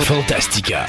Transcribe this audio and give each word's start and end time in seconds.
Fantastica. 0.00 0.86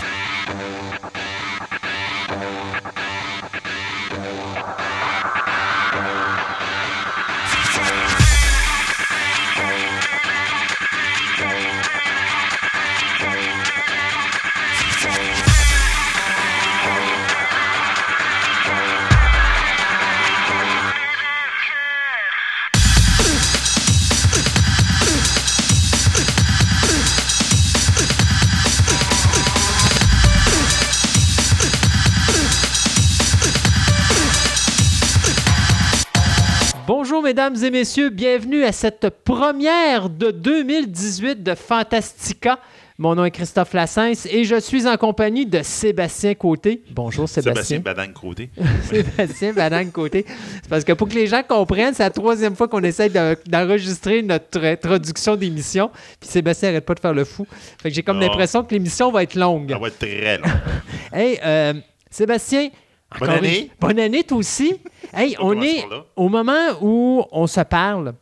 Mesdames 37.29 37.63
et 37.63 37.69
messieurs, 37.69 38.09
bienvenue 38.09 38.63
à 38.63 38.71
cette 38.71 39.07
première 39.23 40.09
de 40.09 40.31
2018 40.31 41.43
de 41.43 41.53
Fantastica. 41.53 42.57
Mon 42.97 43.13
nom 43.13 43.23
est 43.23 43.29
Christophe 43.29 43.71
Lassens 43.73 44.25
et 44.31 44.43
je 44.45 44.59
suis 44.59 44.87
en 44.87 44.97
compagnie 44.97 45.45
de 45.45 45.61
Sébastien 45.61 46.33
Côté. 46.33 46.81
Bonjour 46.89 47.29
Sébastien 47.29 47.77
Sébastien. 47.77 47.79
Badang 47.81 48.13
Côté. 48.13 48.49
Sébastien 48.89 49.53
Badang 49.53 49.91
Côté. 49.91 50.25
C'est 50.63 50.69
parce 50.71 50.83
que 50.83 50.93
pour 50.93 51.07
que 51.07 51.13
les 51.13 51.27
gens 51.27 51.43
comprennent, 51.47 51.93
c'est 51.93 52.01
la 52.01 52.09
troisième 52.09 52.55
fois 52.55 52.67
qu'on 52.67 52.81
essaye 52.81 53.11
de- 53.11 53.37
d'enregistrer 53.45 54.23
notre 54.23 54.65
introduction 54.65 55.35
d'émission. 55.35 55.91
Puis 56.19 56.31
Sébastien 56.31 56.69
arrête 56.69 56.85
pas 56.87 56.95
de 56.95 56.99
faire 56.99 57.13
le 57.13 57.25
fou. 57.25 57.45
Fait 57.79 57.89
que 57.89 57.95
j'ai 57.95 58.01
comme 58.01 58.19
l'impression 58.19 58.63
que 58.63 58.73
l'émission 58.73 59.11
va 59.11 59.21
être 59.21 59.35
longue. 59.35 59.69
Ça 59.69 59.77
va 59.77 59.87
être 59.89 59.99
très 59.99 60.37
long. 60.39 60.47
Hey, 61.13 61.39
euh, 61.45 61.73
Sébastien. 62.09 62.69
Bonne 63.17 63.29
année. 63.29 63.59
une- 63.61 63.69
Bonne 63.79 63.99
année, 63.99 64.23
toi 64.23 64.37
aussi. 64.37 64.75
Hey, 65.13 65.35
On 65.39 65.59
est 65.61 65.83
au 66.15 66.29
moment 66.29 66.67
où 66.81 67.23
on 67.31 67.47
se 67.47 67.61
parle. 67.61 68.13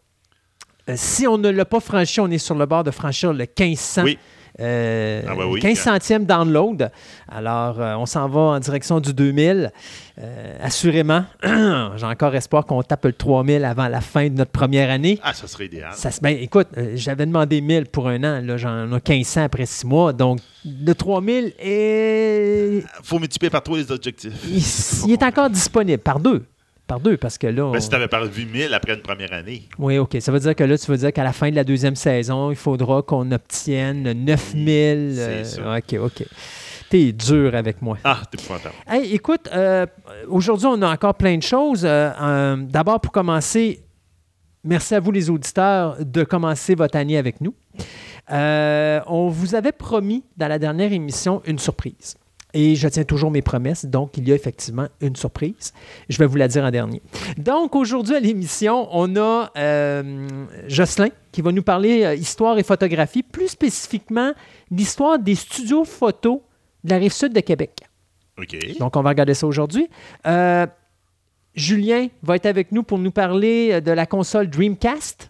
euh, 0.90 0.94
si 0.96 1.28
on 1.28 1.38
ne 1.38 1.50
l'a 1.50 1.66
pas 1.66 1.82
franchi, 1.82 2.22
on 2.22 2.30
est 2.32 2.38
sur 2.38 2.56
le 2.56 2.66
bord 2.66 2.84
de 2.86 2.92
franchir 2.92 3.34
le 3.34 3.40
1500. 3.46 4.04
Oui. 4.04 4.18
Euh, 4.60 5.22
Ah, 5.28 5.34
oui. 5.48 5.60
15 5.60 5.78
centièmes 5.78 6.26
download. 6.26 6.92
Alors, 7.30 7.80
euh, 7.80 7.96
on 7.96 8.06
s'en 8.06 8.28
va 8.28 8.40
en 8.40 8.60
direction 8.60 9.00
du 9.00 9.14
2000. 9.14 9.72
Euh, 10.20 10.58
assurément, 10.62 11.26
j'ai 11.44 12.06
encore 12.06 12.34
espoir 12.36 12.66
qu'on 12.66 12.82
tape 12.82 13.06
le 13.06 13.14
3000 13.14 13.64
avant 13.66 13.88
la 13.88 14.02
fin 14.02 14.30
de 14.30 14.34
notre 14.34 14.52
première 14.52 14.90
année. 14.90 15.20
Ah, 15.24 15.34
ça 15.34 15.48
serait 15.48 15.66
idéal. 15.66 15.92
Ça 15.94 16.10
ben, 16.22 16.36
écoute, 16.40 16.68
euh, 16.78 16.94
j'avais 16.96 17.26
demandé 17.26 17.62
1000 17.62 17.86
pour 17.86 18.08
un 18.08 18.24
an. 18.24 18.42
Là, 18.44 18.58
j'en 18.58 18.86
ai 18.88 19.02
1500 19.10 19.44
après 19.44 19.66
six 19.66 19.86
mois. 19.86 20.14
Donc, 20.14 20.40
le 20.66 20.94
3000 20.94 21.54
est 21.60 22.84
faut 23.04 23.20
multiplier 23.20 23.50
par 23.50 23.62
trois 23.62 23.78
les 23.78 23.92
objectifs. 23.92 24.34
il, 24.48 25.08
il 25.10 25.14
est 25.14 25.24
encore 25.24 25.50
disponible 25.50 26.02
par 26.02 26.20
deux. 26.20 26.44
Par 26.88 27.00
deux, 27.02 27.18
parce 27.18 27.38
que 27.38 27.48
là. 27.48 27.66
on- 27.66 27.72
Ben, 27.72 27.82
si 27.82 27.90
tu 27.90 27.96
avais 27.96 28.08
parlé 28.08 28.30
de 28.30 28.34
1000 28.52 28.74
après 28.74 28.94
une 28.94 29.02
première 29.02 29.34
année, 29.34 29.64
Oui, 29.78 29.98
OK. 29.98 30.16
Ça 30.22 30.32
veut 30.32 30.40
dire 30.40 30.56
que 30.56 30.64
là, 30.64 30.78
tu 30.78 30.90
veux 30.90 30.98
dire 30.98 31.12
qu'à 31.12 31.24
la 31.26 31.34
fin 31.34 31.50
de 31.50 31.56
la 31.56 31.66
deuxième 31.66 31.96
saison, 31.98 32.50
il 32.50 32.56
faudra 32.56 33.02
qu'on 33.02 33.30
obtienne 33.32 34.10
9000. 34.14 35.12
C'est 35.16 35.22
euh, 35.22 35.44
ça. 35.44 35.78
OK, 35.78 35.94
OK. 36.02 36.26
T'es 36.90 37.12
dur 37.12 37.54
avec 37.54 37.82
moi. 37.82 37.98
ah, 38.06 38.22
t'es 38.32 38.42
épouvantable. 38.42 38.74
Hey, 38.88 39.14
écoute, 39.14 39.50
euh, 39.54 39.86
aujourd'hui, 40.30 40.68
on 40.68 40.82
a 40.82 40.90
encore 40.90 41.16
plein 41.16 41.36
de 41.38 41.44
choses. 41.44 41.84
Euh, 41.84 42.10
euh, 42.22 42.56
D'abord, 42.56 43.02
pour 43.02 43.12
commencer, 43.12 43.84
merci 44.64 44.96
à 44.96 45.02
vous, 45.02 45.12
les 45.12 45.30
auditeurs, 45.30 45.98
de 46.00 46.24
commencer 46.24 46.76
votre 46.76 46.96
année 46.98 47.18
avec 47.18 47.42
nous. 47.42 47.54
On 48.30 49.28
vous 49.30 49.56
avait 49.56 49.74
promis 49.74 50.24
dans 50.38 50.48
la 50.48 50.58
dernière 50.60 50.94
émission 50.94 51.42
une 51.46 51.60
surprise. 51.60 52.16
Et 52.60 52.76
je 52.76 52.88
tiens 52.88 53.04
toujours 53.04 53.30
mes 53.30 53.44
promesses, 53.44 53.86
donc 53.86 54.18
il 54.18 54.28
y 54.28 54.32
a 54.32 54.36
effectivement 54.36 54.88
une 55.00 55.16
surprise. 55.16 55.74
Je 56.10 56.18
vais 56.18 56.26
vous 56.26 56.38
la 56.38 56.48
dire 56.48 56.64
en 56.64 56.72
dernier. 56.72 57.04
Donc 57.38 57.76
aujourd'hui 57.76 58.16
à 58.16 58.20
l'émission, 58.20 58.88
on 58.92 59.16
a 59.16 59.52
euh, 59.56 60.28
Jocelyn 60.68 61.10
qui 61.32 61.44
va 61.44 61.52
nous 61.52 61.62
parler 61.62 62.04
euh, 62.04 62.16
histoire 62.16 62.58
et 62.58 62.64
photographie, 62.64 63.22
plus 63.22 63.50
spécifiquement 63.50 64.32
l'histoire 64.72 65.20
des 65.20 65.36
studios 65.36 65.86
photos 65.86 66.40
de 66.84 66.90
la 66.90 66.98
rive 66.98 67.14
sud 67.14 67.32
de 67.32 67.42
Québec. 67.42 67.82
OK. 68.40 68.58
Donc, 68.80 68.96
on 68.96 69.04
va 69.04 69.10
regarder 69.10 69.36
ça 69.36 69.46
aujourd'hui. 69.46 69.88
Euh, 70.26 70.66
Julien 71.54 72.08
va 72.24 72.38
être 72.38 72.48
avec 72.48 72.72
nous 72.72 72.82
pour 72.82 72.98
nous 72.98 73.12
parler 73.12 73.82
de 73.82 73.92
la 73.92 74.08
console 74.08 74.50
Dreamcast. 74.50 75.30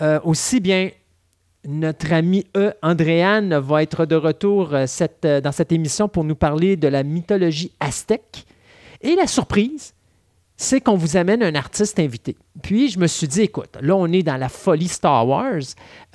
Euh, 0.00 0.18
aussi 0.24 0.60
bien, 0.60 0.90
notre 1.66 2.12
ami 2.12 2.46
E. 2.56 2.72
Andréane 2.82 3.54
va 3.58 3.82
être 3.82 4.06
de 4.06 4.16
retour 4.16 4.74
euh, 4.74 4.86
cette- 4.86 5.24
euh, 5.24 5.40
dans 5.40 5.52
cette 5.52 5.72
émission 5.72 6.08
pour 6.08 6.24
nous 6.24 6.34
parler 6.34 6.76
de 6.76 6.88
la 6.88 7.02
mythologie 7.02 7.72
aztèque. 7.80 8.44
Et 9.02 9.14
la 9.14 9.26
surprise, 9.26 9.92
c'est 10.56 10.80
qu'on 10.80 10.96
vous 10.96 11.16
amène 11.16 11.42
un 11.42 11.54
artiste 11.54 11.98
invité. 11.98 12.36
Puis 12.62 12.90
je 12.90 12.98
me 12.98 13.06
suis 13.06 13.26
dit, 13.28 13.42
écoute, 13.42 13.76
là 13.80 13.96
on 13.96 14.06
est 14.12 14.22
dans 14.22 14.36
la 14.36 14.48
folie 14.48 14.88
Star 14.88 15.26
Wars, 15.26 15.60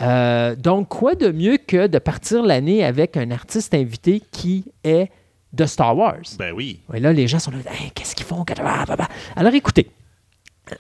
Euh, 0.02 0.56
donc 0.56 0.90
quoi 0.90 1.16
de 1.16 1.32
mieux 1.32 1.58
que 1.58 1.88
de 1.88 2.00
partir 2.00 2.44
l'année 2.44 2.84
avec 2.84 3.16
un 3.18 3.32
artiste 3.32 3.74
invité 3.74 4.22
qui 4.32 4.66
est 4.84 5.10
de 5.54 5.66
Star 5.66 5.96
Wars? 5.98 6.22
Ben 6.38 6.52
oui, 6.54 6.82
Et 6.94 7.00
là, 7.00 7.14
les 7.14 7.28
gens 7.28 7.40
sont 7.40 7.52
là, 7.52 7.58
Hey, 7.72 7.92
qu'est-ce 7.92 8.16
qu'ils 8.16 8.26
font? 8.26 8.44
Alors 9.36 9.54
écoutez, 9.54 9.90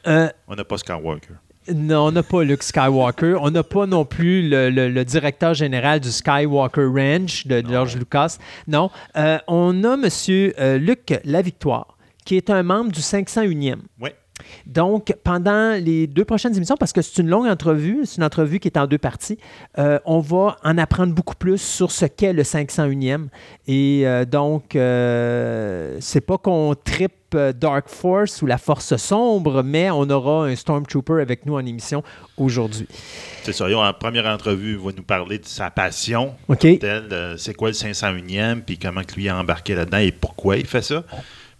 euh, 0.07 0.29
on 0.47 0.55
n'a 0.55 0.63
pas 0.65 0.77
Skywalker. 0.77 1.33
Non, 1.73 2.07
on 2.07 2.11
n'a 2.11 2.23
pas 2.23 2.43
Luke 2.43 2.63
Skywalker. 2.63 3.35
On 3.41 3.49
n'a 3.51 3.63
pas 3.63 3.85
non 3.85 4.05
plus 4.05 4.47
le, 4.49 4.69
le- 4.69 4.89
le 4.89 5.05
directeur 5.05 5.53
général 5.53 5.99
du 5.99 6.11
Skywalker 6.11 6.85
Ranch 6.85 7.47
de 7.47 7.63
George 7.67 7.95
Lucas. 7.97 8.37
Non. 8.67 8.89
Euh, 9.17 9.37
on 9.47 9.83
a 9.83 9.93
M. 9.95 10.79
Luc 10.79 11.13
Lavictoire, 11.23 11.97
qui 12.25 12.37
est 12.37 12.49
un 12.49 12.63
membre 12.63 12.91
du 12.91 13.01
501e. 13.01 13.77
Oui. 13.99 14.09
Donc, 14.65 15.15
pendant 15.23 15.73
les 15.73 16.07
deux 16.07 16.25
prochaines 16.25 16.55
émissions, 16.55 16.77
parce 16.77 16.93
que 16.93 17.01
c'est 17.01 17.21
une 17.21 17.29
longue 17.29 17.47
entrevue, 17.47 18.01
c'est 18.03 18.17
une 18.17 18.23
entrevue 18.23 18.59
qui 18.59 18.67
est 18.67 18.77
en 18.77 18.87
deux 18.87 18.97
parties, 18.97 19.37
euh, 19.77 19.99
on 20.05 20.19
va 20.19 20.57
en 20.63 20.77
apprendre 20.77 21.13
beaucoup 21.13 21.35
plus 21.35 21.61
sur 21.61 21.91
ce 21.91 22.05
qu'est 22.05 22.33
le 22.33 22.43
501e. 22.43 23.27
Et 23.67 24.01
euh, 24.05 24.25
donc, 24.25 24.75
euh, 24.75 25.97
c'est 25.99 26.21
pas 26.21 26.37
qu'on 26.37 26.75
tripe 26.75 27.13
Dark 27.59 27.89
Force 27.89 28.41
ou 28.41 28.45
la 28.45 28.57
Force 28.57 28.95
sombre, 28.95 29.61
mais 29.61 29.89
on 29.91 30.09
aura 30.09 30.45
un 30.45 30.55
Stormtrooper 30.55 31.21
avec 31.21 31.45
nous 31.45 31.55
en 31.55 31.65
émission 31.65 32.01
aujourd'hui. 32.37 32.87
C'est 33.43 33.51
ça. 33.51 33.65
En 33.65 33.93
première 33.93 34.25
entrevue, 34.25 34.73
il 34.73 34.77
va 34.77 34.91
nous 34.95 35.03
parler 35.03 35.39
de 35.39 35.45
sa 35.45 35.69
passion. 35.69 36.33
OK? 36.47 36.65
C'est 37.37 37.53
quoi 37.53 37.69
le 37.69 37.73
501e, 37.73 38.61
puis 38.61 38.77
comment 38.77 39.03
que 39.03 39.15
lui 39.15 39.27
a 39.27 39.37
embarqué 39.37 39.75
là-dedans 39.75 39.97
et 39.97 40.13
pourquoi 40.13 40.55
il 40.57 40.65
fait 40.65 40.81
ça. 40.81 41.03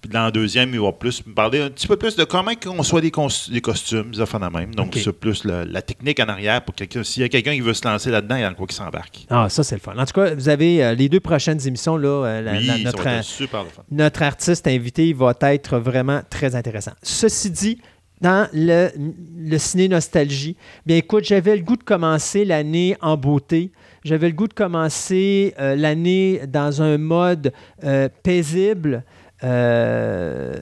Puis 0.06 0.14
dans 0.14 0.26
le 0.28 0.32
deuxième, 0.32 0.72
il 0.74 0.80
va 0.80 0.92
plus 0.92 1.26
me 1.26 1.34
parler 1.34 1.62
un 1.62 1.70
petit 1.70 1.88
peu 1.88 1.96
plus 1.98 2.16
de 2.16 2.24
comment 2.24 2.52
on 2.68 2.84
soit 2.84 3.02
des, 3.02 3.10
costumes, 3.10 4.12
des 4.12 4.22
affaires 4.22 4.40
de 4.40 4.56
même. 4.56 4.74
Donc, 4.76 4.96
c'est 4.96 5.12
plus 5.12 5.44
la 5.46 5.82
technique 5.82 6.20
en 6.20 6.28
arrière 6.28 6.64
pour 6.64 6.76
quelqu'un. 6.76 7.04
S'il 7.04 7.22
y 7.24 7.26
a 7.26 7.30
quelqu'un 7.30 7.54
qui 7.54 7.62
veut 7.62 7.74
se 7.74 7.88
lancer 7.88 8.12
là-dedans, 8.12 8.36
il 8.36 8.42
y 8.42 8.44
a 8.44 8.54
quoi 8.54 8.68
qui 8.68 8.76
s'embarque. 8.76 9.26
Ah, 9.30 9.48
ça, 9.50 9.64
c'est 9.64 9.76
le 9.76 9.82
fun. 9.82 9.94
En 9.98 10.06
tout 10.06 10.14
cas, 10.14 10.36
vous 10.36 10.48
avez 10.50 10.84
euh, 10.84 10.94
les 10.94 11.10
deux 11.10 11.20
prochaines 11.20 11.60
émissions, 11.68 11.98
là, 11.98 12.08
euh, 12.26 12.42
la- 12.42 12.52
oui, 12.54 12.66
la- 12.68 12.74
ça 12.78 12.84
notre, 12.84 13.04
va 13.04 13.14
être 13.16 13.24
super 13.24 13.64
le 13.64 13.70
fun. 13.70 13.82
notre 13.90 14.22
artiste 14.22 14.68
invité 14.68 15.12
va 15.14 15.34
être 15.42 15.80
vraiment 15.80 16.22
très 16.30 16.56
intéressant. 16.56 16.92
Ceci 17.02 17.50
dit, 17.50 17.82
dans 18.22 18.48
le, 18.54 18.90
le 19.38 19.58
ciné 19.58 19.88
nostalgie, 19.88 20.56
bien 20.86 20.98
écoute, 20.98 21.24
j'avais 21.26 21.56
le 21.56 21.64
goût 21.64 21.76
de 21.78 21.84
commencer 21.84 22.46
l'année 22.46 22.96
en 23.02 23.18
beauté. 23.18 23.72
J'avais 24.04 24.30
le 24.30 24.36
goût 24.36 24.48
de 24.48 24.54
commencer 24.54 25.54
euh, 25.60 25.76
l'année 25.76 26.42
dans 26.48 26.82
un 26.82 26.98
mode 27.00 27.52
euh, 27.84 28.08
paisible, 28.24 29.04
euh, 29.46 30.56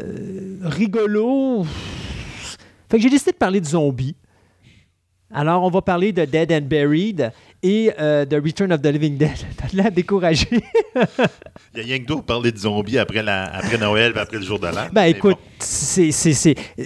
rigolo. 0.63 1.65
Fait 2.89 2.97
que 2.97 3.03
j'ai 3.03 3.09
décidé 3.09 3.31
de 3.31 3.37
parler 3.37 3.59
de 3.61 3.65
zombies. 3.65 4.15
Alors, 5.35 5.63
on 5.63 5.69
va 5.71 5.81
parler 5.81 6.11
de 6.11 6.25
Dead 6.25 6.51
and 6.51 6.67
Buried 6.67 7.31
et 7.63 7.91
euh, 7.99 8.23
de 8.25 8.35
Return 8.35 8.71
of 8.71 8.81
the 8.81 8.87
Living 8.87 9.17
Dead. 9.17 9.31
T'as 9.57 9.75
l'air 9.75 9.91
découragé. 9.91 10.47
Il 10.51 11.79
y 11.79 11.81
a 11.81 11.83
rien 11.83 11.99
que 11.99 12.05
d'autre 12.05 12.23
parler 12.23 12.51
de 12.51 12.57
zombies 12.57 12.99
après, 12.99 13.23
la, 13.23 13.45
après 13.45 13.77
Noël 13.79 14.13
et 14.15 14.19
après 14.19 14.37
le 14.37 14.43
jour 14.43 14.59
de 14.59 14.67
l'an. 14.67 14.87
Ben 14.91 15.05
écoute, 15.05 15.31
bon. 15.37 15.39
c'est, 15.59 16.11
c'est, 16.11 16.33
c'est- 16.33 16.55
euh, 16.77 16.83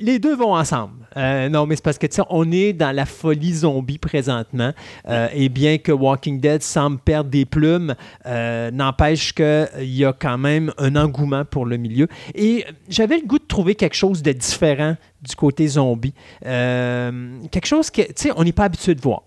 les 0.00 0.18
deux 0.18 0.36
vont 0.36 0.54
ensemble. 0.54 1.05
Euh, 1.16 1.48
non, 1.48 1.66
mais 1.66 1.76
c'est 1.76 1.84
parce 1.84 1.98
que 1.98 2.06
tu 2.06 2.16
sais, 2.16 2.22
on 2.30 2.50
est 2.52 2.72
dans 2.72 2.94
la 2.94 3.06
folie 3.06 3.54
zombie 3.54 3.98
présentement. 3.98 4.72
Euh, 5.08 5.28
et 5.32 5.48
bien 5.48 5.78
que 5.78 5.92
Walking 5.92 6.40
Dead 6.40 6.62
semble 6.62 6.98
perdre 6.98 7.30
des 7.30 7.44
plumes, 7.44 7.94
euh, 8.26 8.70
n'empêche 8.70 9.32
qu'il 9.32 9.68
y 9.80 10.04
a 10.04 10.12
quand 10.12 10.38
même 10.38 10.72
un 10.78 10.96
engouement 10.96 11.44
pour 11.44 11.66
le 11.66 11.76
milieu. 11.76 12.08
Et 12.34 12.64
j'avais 12.88 13.18
le 13.18 13.26
goût 13.26 13.38
de 13.38 13.46
trouver 13.46 13.74
quelque 13.74 13.96
chose 13.96 14.22
de 14.22 14.32
différent 14.32 14.96
du 15.22 15.34
côté 15.34 15.66
zombie. 15.66 16.14
Quelque 16.42 17.66
chose 17.66 17.90
que, 17.90 18.02
tu 18.02 18.12
sais, 18.16 18.30
on 18.36 18.44
n'est 18.44 18.52
pas 18.52 18.64
habitué 18.64 18.94
de 18.94 19.00
voir. 19.00 19.22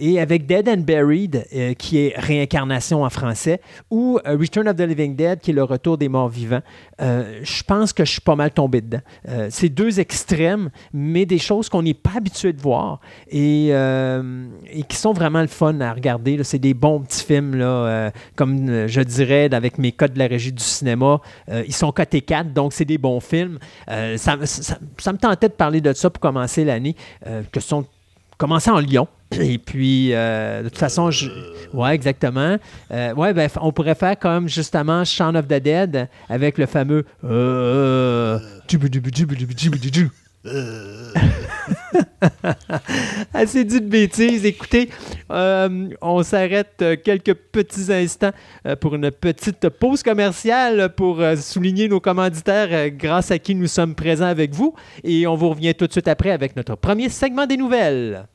Et 0.00 0.18
avec 0.18 0.46
Dead 0.46 0.68
and 0.68 0.78
Buried, 0.78 1.46
euh, 1.54 1.74
qui 1.74 1.98
est 1.98 2.14
réincarnation 2.16 3.04
en 3.04 3.10
français, 3.10 3.60
ou 3.90 4.18
euh, 4.26 4.36
Return 4.36 4.66
of 4.66 4.74
the 4.76 4.80
Living 4.80 5.14
Dead, 5.14 5.40
qui 5.40 5.50
est 5.50 5.54
le 5.54 5.62
retour 5.62 5.98
des 5.98 6.08
morts 6.08 6.30
vivants, 6.30 6.62
euh, 7.02 7.40
je 7.42 7.62
pense 7.62 7.92
que 7.92 8.04
je 8.04 8.10
suis 8.12 8.20
pas 8.22 8.34
mal 8.34 8.50
tombé 8.50 8.80
dedans. 8.80 9.00
C'est 9.50 9.68
deux 9.68 10.00
extrêmes, 10.00 10.70
mais 10.92 11.26
des 11.26 11.38
choses 11.38 11.68
qu'on 11.68 11.82
n'est 11.82 11.94
pas 11.94 12.12
habitué 12.16 12.52
de 12.52 12.60
voir 12.60 13.00
et, 13.30 13.72
qui 14.88 14.96
sont 14.96 15.12
vraiment 15.12 15.40
le 15.42 15.46
fun 15.46 15.80
à 15.80 15.92
regarder. 15.92 16.42
C'est 16.44 16.58
des 16.58 16.74
bons 16.74 17.00
petits 17.00 17.24
films, 17.24 17.52
comme 18.36 18.86
je 18.88 19.00
dirais, 19.02 19.52
avec 19.54 19.78
mes 19.78 19.92
codes 19.92 20.14
de 20.14 20.18
la 20.18 20.26
régie 20.26 20.52
du 20.52 20.62
cinéma. 20.62 21.20
Ils 21.66 21.74
sont 21.74 21.92
cotés 21.92 22.22
4, 22.22 22.52
donc 22.52 22.72
c'est 22.72 22.84
des 22.84 22.98
bons 22.98 23.20
films. 23.20 23.58
Ça, 23.86 24.36
ça- 24.44 24.78
ça 24.98 25.12
me 25.12 25.18
tentait 25.18 25.48
de 25.48 25.54
parler 25.54 25.80
de 25.80 25.92
ça 25.92 26.08
pour 26.10 26.20
commencer 26.20 26.64
l'année, 26.64 26.96
que 27.52 27.60
sont 27.60 27.84
commencer 28.40 28.70
en 28.70 28.80
Lyon. 28.80 29.06
Et 29.38 29.58
puis, 29.58 30.14
euh, 30.14 30.62
de 30.62 30.70
toute 30.70 30.78
façon, 30.78 31.10
je... 31.10 31.28
ouais, 31.74 31.94
exactement. 31.94 32.56
Euh, 32.90 33.14
ouais, 33.14 33.34
ben, 33.34 33.48
on 33.60 33.70
pourrait 33.70 33.94
faire 33.94 34.18
comme 34.18 34.48
justement 34.48 35.04
Shaun 35.04 35.36
of 35.36 35.46
the 35.46 35.62
Dead 35.62 36.08
avec 36.28 36.56
le 36.56 36.66
fameux. 36.66 37.04
Euh. 40.46 41.12
Assez 43.34 43.64
dit 43.64 43.80
de 43.80 43.86
bêtises. 43.86 44.44
Écoutez, 44.44 44.90
euh, 45.30 45.88
on 46.00 46.22
s'arrête 46.22 46.82
quelques 47.04 47.34
petits 47.34 47.92
instants 47.92 48.32
euh, 48.66 48.76
pour 48.76 48.94
une 48.94 49.10
petite 49.10 49.68
pause 49.68 50.02
commerciale 50.02 50.94
pour 50.94 51.22
souligner 51.36 51.88
nos 51.88 52.00
commanditaires 52.00 52.90
grâce 52.90 53.30
à 53.30 53.38
qui 53.38 53.54
nous 53.54 53.66
sommes 53.66 53.94
présents 53.94 54.26
avec 54.26 54.54
vous. 54.54 54.74
Et 55.04 55.26
on 55.26 55.34
vous 55.34 55.50
revient 55.50 55.74
tout 55.74 55.86
de 55.86 55.92
suite 55.92 56.08
après 56.08 56.30
avec 56.30 56.56
notre 56.56 56.76
premier 56.76 57.08
segment 57.08 57.46
des 57.46 57.56
nouvelles. 57.56 58.26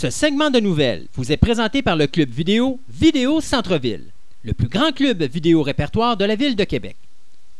Ce 0.00 0.08
segment 0.08 0.48
de 0.48 0.60
nouvelles 0.60 1.08
vous 1.12 1.30
est 1.30 1.36
présenté 1.36 1.82
par 1.82 1.94
le 1.94 2.06
club 2.06 2.30
vidéo 2.30 2.80
Vidéo 2.88 3.42
Centre-Ville, 3.42 4.06
le 4.44 4.54
plus 4.54 4.68
grand 4.68 4.92
club 4.92 5.22
vidéo 5.24 5.62
répertoire 5.62 6.16
de 6.16 6.24
la 6.24 6.36
ville 6.36 6.56
de 6.56 6.64
Québec. 6.64 6.96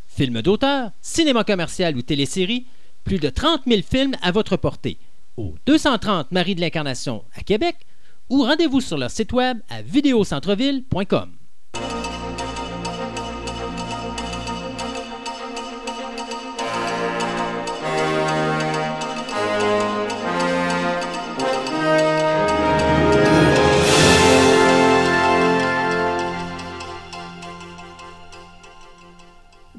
Films 0.09 0.41
d'auteur, 0.41 0.91
cinéma 1.03 1.45
commercial 1.45 1.95
ou 1.99 2.01
téléséries, 2.01 2.65
plus 3.05 3.19
de 3.19 3.29
30 3.29 3.65
000 3.67 3.83
films 3.83 4.17
à 4.23 4.33
votre 4.33 4.57
portée 4.57 4.97
au 5.37 5.55
230 5.67 6.33
Marie 6.33 6.55
de 6.55 6.63
l'Incarnation 6.63 7.25
à 7.35 7.43
Québec 7.43 7.77
ou 8.31 8.45
rendez-vous 8.45 8.81
sur 8.81 8.97
leur 8.97 9.11
site 9.11 9.35
web 9.35 9.59
à 9.69 9.83
vidéocentreville.com. 9.83 11.40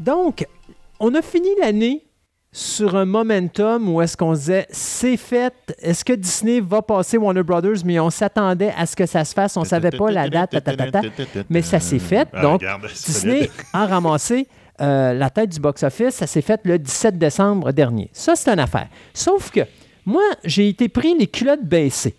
Donc, 0.01 0.45
on 0.99 1.13
a 1.13 1.21
fini 1.21 1.49
l'année 1.59 2.03
sur 2.51 2.95
un 2.95 3.05
momentum 3.05 3.87
où 3.87 4.01
est-ce 4.01 4.17
qu'on 4.17 4.33
disait 4.33 4.65
c'est 4.71 5.15
fait, 5.15 5.53
est-ce 5.79 6.03
que 6.03 6.13
Disney 6.13 6.59
va 6.59 6.81
passer 6.81 7.17
Warner 7.17 7.43
Brothers, 7.43 7.85
mais 7.85 7.99
on 7.99 8.09
s'attendait 8.09 8.73
à 8.75 8.85
ce 8.87 8.95
que 8.95 9.05
ça 9.05 9.23
se 9.23 9.33
fasse, 9.33 9.55
on 9.57 9.63
savait 9.63 9.91
pas 9.91 10.11
la 10.11 10.27
date, 10.27 10.55
mais 11.49 11.61
ça 11.61 11.79
s'est 11.79 11.99
fait. 11.99 12.27
Ah, 12.33 12.41
Donc, 12.41 12.61
regarde, 12.61 12.87
Disney 12.87 13.49
a 13.73 13.85
ramassé 13.85 14.47
euh, 14.81 15.13
la 15.13 15.29
tête 15.29 15.51
du 15.51 15.59
box-office. 15.59 16.15
Ça 16.15 16.25
s'est 16.25 16.41
fait 16.41 16.59
le 16.63 16.79
17 16.79 17.17
décembre 17.19 17.71
dernier. 17.71 18.09
Ça, 18.11 18.35
c'est 18.35 18.49
une 18.49 18.59
affaire. 18.59 18.87
Sauf 19.13 19.51
que 19.51 19.61
moi, 20.05 20.23
j'ai 20.43 20.67
été 20.67 20.89
pris 20.89 21.15
les 21.17 21.27
culottes 21.27 21.63
baissées. 21.63 22.15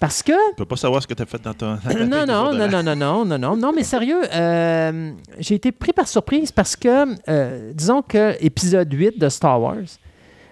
Parce 0.00 0.22
que 0.22 0.32
Tu 0.50 0.56
peux 0.56 0.64
pas 0.64 0.76
savoir 0.76 1.02
ce 1.02 1.06
que 1.06 1.14
tu 1.14 1.22
as 1.22 1.26
fait 1.26 1.40
dans 1.42 1.54
ton. 1.54 1.78
non, 2.06 2.26
non, 2.26 2.52
non, 2.52 2.68
non, 2.68 2.82
non, 2.82 2.94
non, 2.96 3.24
non, 3.24 3.38
non, 3.38 3.56
non, 3.56 3.72
mais 3.74 3.84
sérieux, 3.84 4.20
euh, 4.34 5.12
j'ai 5.38 5.54
été 5.54 5.72
pris 5.72 5.92
par 5.92 6.08
surprise 6.08 6.50
parce 6.52 6.76
que, 6.76 7.14
euh, 7.30 7.72
disons 7.74 8.02
que 8.02 8.34
épisode 8.44 8.92
8 8.92 9.18
de 9.18 9.28
Star 9.28 9.60
Wars, 9.60 9.76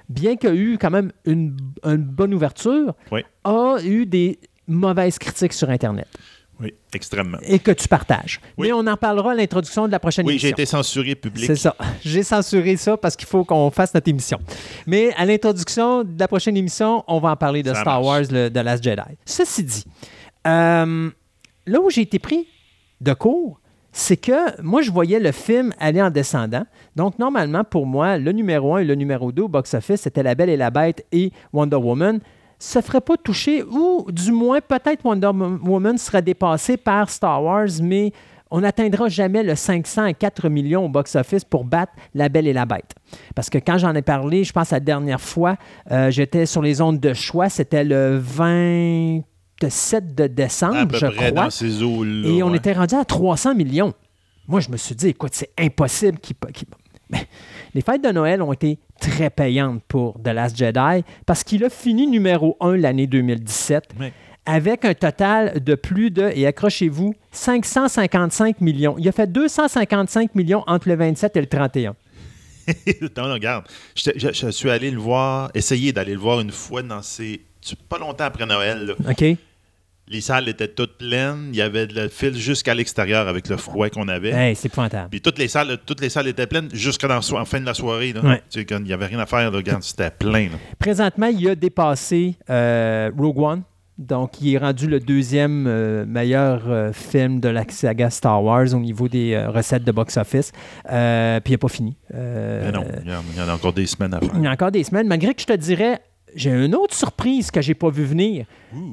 bien 0.08 0.36
qu'il 0.36 0.50
y 0.50 0.52
ait 0.52 0.56
eu 0.56 0.78
quand 0.78 0.90
même 0.90 1.12
une, 1.24 1.56
une 1.84 1.96
bonne 2.04 2.34
ouverture, 2.34 2.94
Oui. 3.10 3.22
a 3.44 3.76
eu 3.84 4.06
des 4.06 4.38
mauvaises 4.68 5.18
critiques 5.18 5.52
sur 5.54 5.68
Internet 5.70 6.06
Oui, 6.62 6.72
extrêmement. 6.94 7.38
et 7.42 7.58
que 7.58 7.72
tu 7.72 7.88
partages. 7.88 8.40
Oui. 8.56 8.68
Mais 8.68 8.72
on 8.72 8.86
en 8.86 8.96
parlera 8.96 9.32
à 9.32 9.34
l'introduction 9.34 9.86
de 9.86 9.92
la 9.92 9.98
prochaine 9.98 10.24
Oui, 10.26 10.34
émission. 10.34 10.46
j'ai 10.48 10.52
été 10.52 10.66
censuré 10.66 11.14
public. 11.14 11.44
C'est 11.46 11.56
ça. 11.56 11.74
J'ai 12.04 12.22
censuré 12.22 12.76
ça 12.76 12.96
parce 12.96 13.16
qu'il 13.16 13.26
faut 13.28 13.44
qu'on 13.44 13.70
fasse 13.70 13.92
notre 13.94 14.08
émission. 14.08 14.38
Mais 14.86 15.12
à 15.16 15.24
l'introduction 15.24 16.04
de 16.04 16.18
la 16.18 16.28
prochaine 16.28 16.56
émission, 16.56 17.02
on 17.08 17.18
va 17.18 17.30
en 17.30 17.36
parler 17.36 17.62
de 17.62 17.74
Ça 17.74 17.80
Star 17.80 18.00
marche. 18.00 18.06
Wars, 18.06 18.22
le, 18.30 18.48
de 18.48 18.60
Last 18.60 18.82
Jedi. 18.84 19.02
Ceci 19.24 19.64
dit, 19.64 19.84
euh, 20.46 21.10
là 21.66 21.80
où 21.80 21.90
j'ai 21.90 22.02
été 22.02 22.18
pris 22.18 22.46
de 23.00 23.12
court, 23.12 23.58
c'est 23.94 24.16
que 24.16 24.60
moi, 24.62 24.80
je 24.80 24.90
voyais 24.90 25.20
le 25.20 25.32
film 25.32 25.72
aller 25.78 26.00
en 26.00 26.10
descendant. 26.10 26.64
Donc, 26.96 27.18
normalement, 27.18 27.62
pour 27.64 27.84
moi, 27.86 28.16
le 28.16 28.32
numéro 28.32 28.74
1 28.76 28.78
et 28.80 28.84
le 28.84 28.94
numéro 28.94 29.32
2 29.32 29.42
au 29.42 29.48
box-office, 29.48 30.00
c'était 30.02 30.22
La 30.22 30.34
Belle 30.34 30.48
et 30.48 30.56
la 30.56 30.70
Bête 30.70 31.04
et 31.12 31.30
Wonder 31.52 31.76
Woman 31.76 32.20
se 32.62 32.80
ferait 32.80 33.00
pas 33.00 33.16
toucher, 33.16 33.62
ou 33.64 34.06
du 34.10 34.30
moins, 34.32 34.60
peut-être 34.60 35.04
Wonder 35.04 35.30
Woman 35.64 35.98
serait 35.98 36.22
dépassé 36.22 36.76
par 36.76 37.10
Star 37.10 37.42
Wars, 37.42 37.66
mais 37.82 38.12
on 38.50 38.60
n'atteindra 38.60 39.08
jamais 39.08 39.42
le 39.42 39.54
504 39.54 40.48
millions 40.48 40.84
au 40.84 40.88
box-office 40.88 41.44
pour 41.44 41.64
battre 41.64 41.92
La 42.14 42.28
Belle 42.28 42.46
et 42.46 42.52
la 42.52 42.66
Bête. 42.66 42.94
Parce 43.34 43.48
que 43.50 43.58
quand 43.58 43.78
j'en 43.78 43.94
ai 43.94 44.02
parlé, 44.02 44.44
je 44.44 44.52
pense 44.52 44.70
la 44.70 44.80
dernière 44.80 45.20
fois, 45.20 45.56
euh, 45.90 46.10
j'étais 46.10 46.44
sur 46.46 46.60
les 46.62 46.80
ondes 46.80 47.00
de 47.00 47.14
choix, 47.14 47.48
c'était 47.48 47.82
le 47.84 48.18
27 48.18 50.14
de 50.14 50.26
décembre, 50.26 50.76
à 50.76 50.86
peu 50.86 50.96
je 50.98 51.06
près 51.06 51.32
crois. 51.32 51.44
dans 51.44 51.50
ces 51.50 51.82
eaux-là. 51.82 52.28
Et 52.28 52.42
on 52.42 52.50
ouais. 52.50 52.56
était 52.58 52.72
rendu 52.74 52.94
à 52.94 53.04
300 53.04 53.54
millions. 53.54 53.92
Moi, 54.48 54.60
je 54.60 54.70
me 54.70 54.76
suis 54.76 54.94
dit, 54.94 55.08
écoute, 55.08 55.32
c'est 55.34 55.50
impossible 55.58 56.18
qu'il. 56.18 56.36
qu'il- 56.52 56.68
les 57.74 57.80
fêtes 57.82 58.02
de 58.04 58.10
Noël 58.10 58.40
ont 58.42 58.52
été 58.52 58.78
très 59.10 59.30
payantes 59.30 59.82
pour 59.88 60.20
The 60.22 60.28
Last 60.28 60.56
Jedi 60.56 61.04
parce 61.26 61.42
qu'il 61.44 61.64
a 61.64 61.70
fini 61.70 62.06
numéro 62.06 62.56
1 62.60 62.76
l'année 62.76 63.06
2017 63.06 63.84
Ouais. 64.00 64.12
avec 64.46 64.84
un 64.84 64.94
total 64.94 65.62
de 65.62 65.74
plus 65.74 66.10
de, 66.10 66.30
et 66.34 66.46
accrochez-vous, 66.46 67.14
555 67.32 68.60
millions. 68.60 68.94
Il 68.98 69.08
a 69.08 69.12
fait 69.12 69.30
255 69.30 70.34
millions 70.34 70.62
entre 70.66 70.88
le 70.88 70.94
27 70.96 71.36
et 71.36 71.40
le 71.40 71.46
31. 71.46 71.94
non, 73.16 73.32
regarde. 73.32 73.64
Je, 73.96 74.10
je- 74.16 74.32
je 74.32 74.48
suis 74.50 74.70
allé 74.70 74.90
le 74.90 74.98
voir, 75.00 75.50
essayer 75.54 75.92
d'aller 75.92 76.12
le 76.12 76.20
voir 76.20 76.40
une 76.40 76.52
fois 76.52 76.82
dans 76.82 77.02
ces. 77.02 77.42
tu- 77.60 77.74
Pas 77.76 77.98
longtemps 77.98 78.24
après 78.24 78.46
Noël. 78.46 78.86
là. 78.86 79.10
OK? 79.10 79.24
Les 80.12 80.20
salles 80.20 80.46
étaient 80.48 80.68
toutes 80.68 80.98
pleines. 80.98 81.48
Il 81.52 81.56
y 81.56 81.62
avait 81.62 81.86
le 81.86 82.08
fil 82.08 82.34
jusqu'à 82.36 82.74
l'extérieur 82.74 83.26
avec 83.28 83.48
le 83.48 83.56
froid 83.56 83.88
qu'on 83.88 84.08
avait. 84.08 84.30
Hey, 84.30 84.54
c'est 84.54 84.66
épouvantable. 84.66 85.08
Puis 85.10 85.22
toutes 85.22 85.38
les 85.38 85.48
salles, 85.48 85.78
toutes 85.86 86.02
les 86.02 86.10
salles 86.10 86.28
étaient 86.28 86.46
pleines 86.46 86.68
jusqu'à 86.74 87.08
la 87.08 87.22
so- 87.22 87.38
en 87.38 87.46
fin 87.46 87.60
de 87.60 87.64
la 87.66 87.72
soirée. 87.72 88.12
Là. 88.12 88.20
Ouais. 88.20 88.42
Tu 88.50 88.60
sais, 88.60 88.64
quand 88.66 88.76
il 88.78 88.84
n'y 88.84 88.92
avait 88.92 89.06
rien 89.06 89.18
à 89.20 89.26
faire, 89.26 89.50
regarde, 89.50 89.82
c'était 89.82 90.10
plein. 90.10 90.44
là. 90.50 90.58
Présentement, 90.78 91.28
il 91.28 91.48
a 91.48 91.54
dépassé 91.54 92.36
euh, 92.50 93.10
Rogue 93.18 93.38
One. 93.38 93.62
Donc, 93.98 94.40
il 94.40 94.54
est 94.54 94.58
rendu 94.58 94.86
le 94.86 95.00
deuxième 95.00 95.66
euh, 95.66 96.04
meilleur 96.06 96.62
euh, 96.68 96.92
film 96.92 97.40
de 97.40 97.48
la 97.48 97.64
saga 97.68 98.10
Star 98.10 98.42
Wars 98.42 98.66
au 98.74 98.78
niveau 98.80 99.06
des 99.08 99.34
euh, 99.34 99.50
recettes 99.50 99.84
de 99.84 99.92
box-office. 99.92 100.50
Puis, 100.52 100.90
il 100.92 101.52
n'a 101.52 101.58
pas 101.58 101.68
fini. 101.68 101.96
Mais 102.12 102.72
non, 102.72 102.84
il 103.04 103.10
y, 103.10 103.14
en, 103.14 103.22
il 103.32 103.38
y 103.38 103.42
en 103.42 103.48
a 103.48 103.54
encore 103.54 103.72
des 103.72 103.86
semaines 103.86 104.14
à 104.14 104.18
faire. 104.20 104.30
il 104.34 104.42
y 104.42 104.46
a 104.46 104.50
encore 104.50 104.72
des 104.72 104.82
semaines. 104.84 105.06
Malgré 105.08 105.32
que 105.34 105.40
je 105.40 105.46
te 105.46 105.52
dirais, 105.56 106.00
j'ai 106.34 106.50
une 106.50 106.74
autre 106.74 106.94
surprise 106.94 107.50
que 107.50 107.60
j'ai 107.60 107.74
pas 107.74 107.90
vu 107.90 108.04
venir. 108.04 108.46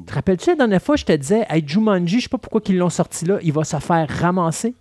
Te 0.05 0.13
rappelles-tu 0.13 0.49
la 0.49 0.55
dernière 0.55 0.81
fois, 0.81 0.95
je 0.95 1.05
te 1.05 1.11
disais, 1.13 1.45
hey, 1.49 1.63
Jumanji, 1.65 2.17
je 2.19 2.23
sais 2.23 2.29
pas 2.29 2.37
pourquoi 2.37 2.61
ils 2.67 2.77
l'ont 2.77 2.89
sorti 2.89 3.25
là, 3.25 3.37
il 3.41 3.53
va 3.53 3.63
se 3.63 3.77
faire 3.77 4.07
ramasser. 4.09 4.75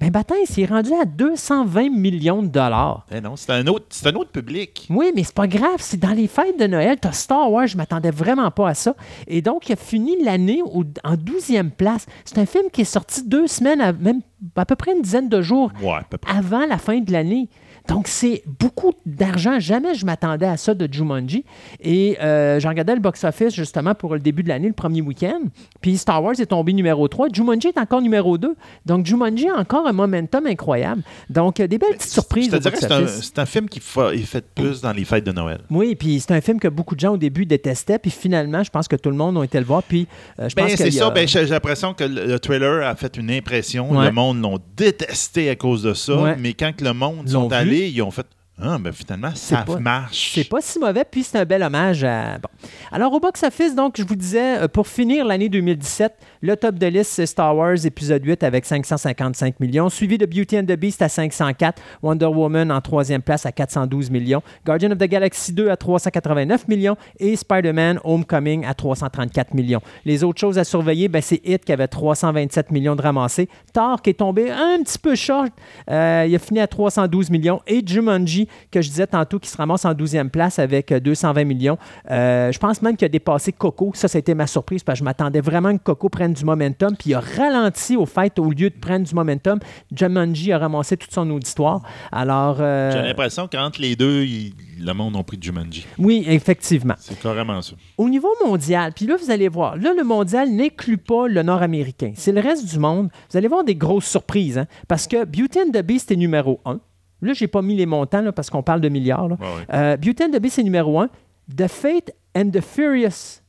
Ben, 0.00 0.10
Baptiste, 0.10 0.56
il 0.56 0.64
est 0.64 0.66
rendu 0.66 0.90
à 1.00 1.04
220 1.04 1.88
millions 1.88 2.42
de 2.42 2.48
dollars. 2.48 3.06
Eh 3.14 3.20
non, 3.20 3.36
c'est 3.36 3.52
un, 3.52 3.64
autre- 3.68 3.86
c'est 3.90 4.08
un 4.08 4.14
autre 4.16 4.32
public. 4.32 4.88
Oui, 4.90 5.12
mais 5.14 5.22
c'est 5.22 5.34
pas 5.34 5.46
grave. 5.46 5.76
C'est 5.78 6.00
dans 6.00 6.10
les 6.10 6.26
fêtes 6.26 6.58
de 6.58 6.66
Noël. 6.66 6.98
Tu 7.00 7.06
as 7.06 7.12
Star 7.12 7.48
Wars, 7.50 7.68
je 7.68 7.76
m'attendais 7.76 8.10
vraiment 8.10 8.50
pas 8.50 8.70
à 8.70 8.74
ça. 8.74 8.96
Et 9.28 9.40
donc, 9.40 9.68
il 9.68 9.74
a 9.74 9.76
fini 9.76 10.20
l'année 10.22 10.62
au- 10.64 10.82
en 11.04 11.14
12e 11.14 11.70
place. 11.70 12.06
C'est 12.24 12.38
un 12.38 12.46
film 12.46 12.64
qui 12.72 12.80
est 12.80 12.84
sorti 12.84 13.22
deux 13.22 13.46
semaines, 13.46 13.80
à, 13.80 13.92
même 13.92 14.20
à 14.56 14.66
peu 14.66 14.74
près 14.74 14.92
une 14.96 15.02
dizaine 15.02 15.28
de 15.28 15.40
jours 15.40 15.70
Ouais, 15.80 15.92
à 15.94 16.02
peu 16.02 16.18
près. 16.18 16.36
avant 16.36 16.66
la 16.66 16.78
fin 16.78 16.98
de 16.98 17.12
l'année. 17.12 17.48
Donc, 17.88 18.08
c'est 18.08 18.42
beaucoup 18.46 18.92
d'argent. 19.04 19.60
Jamais 19.60 19.94
je 19.94 20.06
m'attendais 20.06 20.46
à 20.46 20.56
ça 20.56 20.74
de 20.74 20.88
Jumanji. 20.90 21.44
Et 21.80 22.16
euh, 22.20 22.58
j'ai 22.58 22.68
regardé 22.68 22.94
le 22.94 23.00
box-office 23.00 23.54
justement 23.54 23.94
pour 23.94 24.14
le 24.14 24.20
début 24.20 24.42
de 24.42 24.48
l'année, 24.48 24.68
le 24.68 24.74
premier 24.74 25.02
week-end. 25.02 25.40
Puis 25.82 25.98
Star 25.98 26.22
Wars 26.22 26.34
est 26.38 26.46
tombé 26.46 26.72
numéro 26.72 27.06
3. 27.08 27.28
Jumanji 27.32 27.68
est 27.68 27.78
encore 27.78 28.00
numéro 28.00 28.38
2. 28.38 28.54
Donc, 28.86 29.04
Jumanji 29.04 29.48
a 29.48 29.58
encore 29.58 29.86
un 29.86 29.92
momentum 29.92 30.46
incroyable. 30.46 31.02
Donc, 31.28 31.60
euh, 31.60 31.66
des 31.66 31.76
belles 31.76 31.96
petites 31.96 32.12
surprises. 32.12 32.46
Je 32.46 32.56
te 32.56 32.62
dirais 32.62 32.74
que 32.74 32.80
c'est 33.06 33.38
un, 33.38 33.46
film 33.46 33.68
qui 33.68 33.80
est 33.80 34.18
fait 34.24 34.44
plus 34.54 34.80
dans 34.80 34.92
les 34.92 35.04
fêtes 35.04 35.24
de 35.24 35.32
Noël. 35.32 35.60
Oui, 35.70 35.94
puis 35.94 36.20
c'est 36.20 36.32
un 36.32 36.40
film 36.40 36.58
que 36.58 36.68
beaucoup 36.68 36.94
de 36.94 37.00
gens 37.00 37.12
au 37.12 37.18
début 37.18 37.44
détestaient. 37.44 37.98
Puis 37.98 38.10
finalement, 38.10 38.62
je 38.62 38.70
pense 38.70 38.88
que 38.88 38.96
tout 38.96 39.10
le 39.10 39.16
monde 39.16 39.36
a 39.36 39.44
été 39.44 39.58
le 39.58 39.66
voir. 39.66 39.82
Puis 39.82 40.08
euh, 40.40 40.48
je 40.48 40.54
pense 40.54 40.68
Ben, 40.68 40.76
c'est 40.76 40.88
a- 40.88 40.90
ça. 40.90 41.10
Ben, 41.10 41.28
j'ai 41.28 41.44
l'impression 41.44 41.92
que 41.92 42.04
le, 42.04 42.26
le 42.26 42.38
trailer 42.38 42.86
a 42.86 42.96
fait 42.96 43.16
une 43.18 43.30
impression. 43.30 43.90
Ouais. 43.92 44.06
Le 44.06 44.12
monde 44.12 44.40
l'ont 44.40 44.58
détesté 44.74 45.50
à 45.50 45.56
cause 45.56 45.82
de 45.82 45.92
ça. 45.92 46.16
Ouais. 46.16 46.36
Mais 46.38 46.54
quand 46.54 46.74
que 46.74 46.84
le 46.84 46.94
monde 46.94 47.28
sont 47.28 47.48
vu. 47.48 47.73
Allés, 47.74 47.90
ils 47.90 48.02
fait 48.10 48.26
Ah, 48.62 48.78
ben 48.78 48.92
finalement, 48.92 49.32
ça 49.34 49.62
pas- 49.62 49.80
marche. 49.80 50.30
C'est 50.32 50.48
pas 50.48 50.60
si 50.60 50.78
mauvais, 50.78 51.04
puis 51.04 51.24
c'est 51.24 51.36
un 51.38 51.44
bel 51.44 51.60
hommage 51.60 52.04
à. 52.04 52.38
Bon. 52.38 52.48
Alors, 52.92 53.12
au 53.12 53.18
box-office, 53.18 53.74
donc, 53.74 53.94
je 53.98 54.04
vous 54.04 54.14
disais, 54.14 54.58
euh, 54.58 54.68
pour 54.68 54.86
finir 54.86 55.24
l'année 55.24 55.48
2017, 55.48 56.14
le 56.40 56.56
top 56.56 56.76
de 56.76 56.86
liste, 56.86 57.10
c'est 57.10 57.26
Star 57.26 57.56
Wars 57.56 57.84
épisode 57.84 58.24
8 58.24 58.44
avec 58.44 58.64
555 58.64 59.58
millions, 59.58 59.88
suivi 59.88 60.18
de 60.18 60.26
Beauty 60.26 60.56
and 60.60 60.66
the 60.66 60.76
Beast 60.78 61.02
à 61.02 61.08
504, 61.08 61.82
Wonder 62.00 62.26
Woman 62.26 62.70
en 62.70 62.80
troisième 62.80 63.22
place 63.22 63.44
à 63.44 63.50
412 63.50 64.08
millions, 64.10 64.40
Guardian 64.64 64.92
of 64.92 64.98
the 64.98 65.08
Galaxy 65.08 65.52
2 65.52 65.68
à 65.68 65.76
389 65.76 66.68
millions 66.68 66.96
et 67.18 67.34
Spider-Man 67.34 67.98
Homecoming 68.04 68.64
à 68.66 68.74
334 68.74 69.52
millions. 69.54 69.80
Les 70.04 70.22
autres 70.22 70.38
choses 70.40 70.58
à 70.58 70.64
surveiller, 70.64 71.08
ben, 71.08 71.20
c'est 71.20 71.40
Hit 71.44 71.64
qui 71.64 71.72
avait 71.72 71.88
327 71.88 72.70
millions 72.70 72.94
de 72.94 73.02
ramassés, 73.02 73.48
Thor 73.72 74.00
qui 74.00 74.10
est 74.10 74.14
tombé 74.20 74.52
un 74.52 74.80
petit 74.84 74.98
peu 75.00 75.16
short, 75.16 75.50
euh, 75.90 76.24
il 76.28 76.34
a 76.36 76.38
fini 76.38 76.60
à 76.60 76.68
312 76.68 77.30
millions, 77.30 77.60
et 77.66 77.82
Jumanji, 77.84 78.43
que 78.70 78.80
je 78.82 78.88
disais 78.88 79.06
tantôt, 79.06 79.38
qui 79.38 79.48
se 79.48 79.56
ramasse 79.56 79.84
en 79.84 79.92
12e 79.92 80.28
place 80.28 80.58
avec 80.58 80.92
euh, 80.92 81.00
220 81.00 81.44
millions. 81.44 81.78
Euh, 82.10 82.50
je 82.52 82.58
pense 82.58 82.82
même 82.82 82.96
qu'il 82.96 83.06
a 83.06 83.08
dépassé 83.08 83.52
Coco. 83.52 83.92
Ça, 83.94 84.08
ça 84.08 84.16
a 84.16 84.20
été 84.20 84.34
ma 84.34 84.46
surprise 84.46 84.82
parce 84.82 84.98
que 84.98 85.00
je 85.00 85.04
m'attendais 85.04 85.40
vraiment 85.40 85.76
que 85.76 85.82
Coco 85.82 86.08
prenne 86.08 86.32
du 86.32 86.44
momentum. 86.44 86.96
Puis 86.96 87.10
il 87.10 87.14
a 87.14 87.20
ralenti 87.20 87.96
au 87.96 88.06
fait 88.06 88.38
au 88.38 88.50
lieu 88.50 88.70
de 88.70 88.76
prendre 88.78 89.06
du 89.06 89.14
momentum. 89.14 89.58
Jumanji 89.94 90.52
a 90.52 90.58
ramassé 90.58 90.96
toute 90.96 91.12
son 91.12 91.30
auditoire. 91.30 91.82
Alors, 92.12 92.56
euh, 92.60 92.90
J'ai 92.92 93.02
l'impression 93.02 93.48
qu'entre 93.48 93.80
les 93.80 93.96
deux, 93.96 94.24
ils- 94.24 94.54
le 94.80 94.92
monde 94.92 95.16
a 95.16 95.22
pris 95.22 95.38
Jumanji. 95.40 95.86
oui, 95.98 96.24
effectivement. 96.26 96.94
C'est 96.98 97.18
carrément 97.20 97.62
ça. 97.62 97.74
Au 97.96 98.08
niveau 98.08 98.28
mondial, 98.44 98.92
puis 98.94 99.06
là, 99.06 99.16
vous 99.16 99.30
allez 99.30 99.48
voir, 99.48 99.76
là, 99.76 99.92
le 99.96 100.02
mondial 100.04 100.50
n'inclut 100.50 100.98
pas 100.98 101.28
le 101.28 101.42
nord-américain. 101.42 102.12
C'est 102.16 102.32
le 102.32 102.40
reste 102.40 102.68
du 102.68 102.78
monde. 102.78 103.08
Vous 103.30 103.36
allez 103.36 103.48
voir 103.48 103.62
des 103.64 103.76
grosses 103.76 104.06
surprises, 104.06 104.58
hein, 104.58 104.66
parce 104.88 105.06
que 105.06 105.24
Beauty 105.24 105.60
and 105.60 105.70
the 105.72 105.82
Beast 105.82 106.10
est 106.10 106.16
numéro 106.16 106.60
1. 106.64 106.80
Là, 107.24 107.32
je 107.32 107.44
n'ai 107.44 107.48
pas 107.48 107.62
mis 107.62 107.74
les 107.74 107.86
montants, 107.86 108.20
là, 108.20 108.32
parce 108.32 108.50
qu'on 108.50 108.62
parle 108.62 108.80
de 108.80 108.88
milliards. 108.88 109.28
là. 109.28 109.36
Ouais, 109.40 109.46
ouais. 109.46 109.74
Euh, 109.74 109.96
Beauty 109.96 110.24
and 110.24 110.30
the 110.30 110.40
Beast 110.40 110.58
est 110.58 110.62
numéro 110.62 110.98
1. 111.00 111.08
The 111.56 111.66
Fate 111.68 112.10
and 112.36 112.50
the 112.50 112.60
Furious 112.60 113.40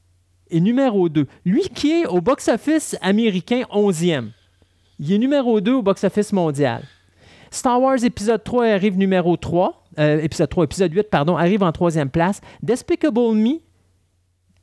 est 0.51 0.59
numéro 0.59 1.09
2. 1.09 1.27
Lui 1.45 1.63
qui 1.73 1.91
est 1.91 2.05
au 2.05 2.21
box-office 2.21 2.97
américain 3.01 3.63
11e. 3.71 4.29
Il 4.99 5.11
est 5.11 5.17
numéro 5.17 5.59
2 5.61 5.73
au 5.73 5.81
box-office 5.81 6.31
mondial. 6.33 6.83
Star 7.51 7.81
Wars 7.81 8.03
épisode 8.03 8.43
3 8.43 8.65
arrive 8.67 8.97
numéro 8.97 9.37
3. 9.37 9.83
Euh, 9.97 10.19
épisode 10.21 10.49
3, 10.49 10.63
épisode 10.65 10.93
8, 10.93 11.09
pardon, 11.09 11.37
arrive 11.37 11.63
en 11.63 11.71
troisième 11.71 12.09
place. 12.09 12.41
Despicable 12.61 13.33
Me 13.35 13.59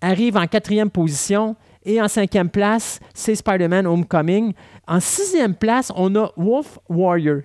arrive 0.00 0.36
en 0.36 0.46
quatrième 0.46 0.90
position. 0.90 1.56
Et 1.84 2.00
en 2.00 2.06
cinquième 2.06 2.48
place, 2.48 3.00
c'est 3.12 3.34
Spider-Man 3.34 3.86
Homecoming. 3.86 4.52
En 4.86 5.00
sixième 5.00 5.54
place, 5.54 5.90
on 5.96 6.14
a 6.14 6.30
Wolf 6.36 6.78
Warrior, 6.88 7.40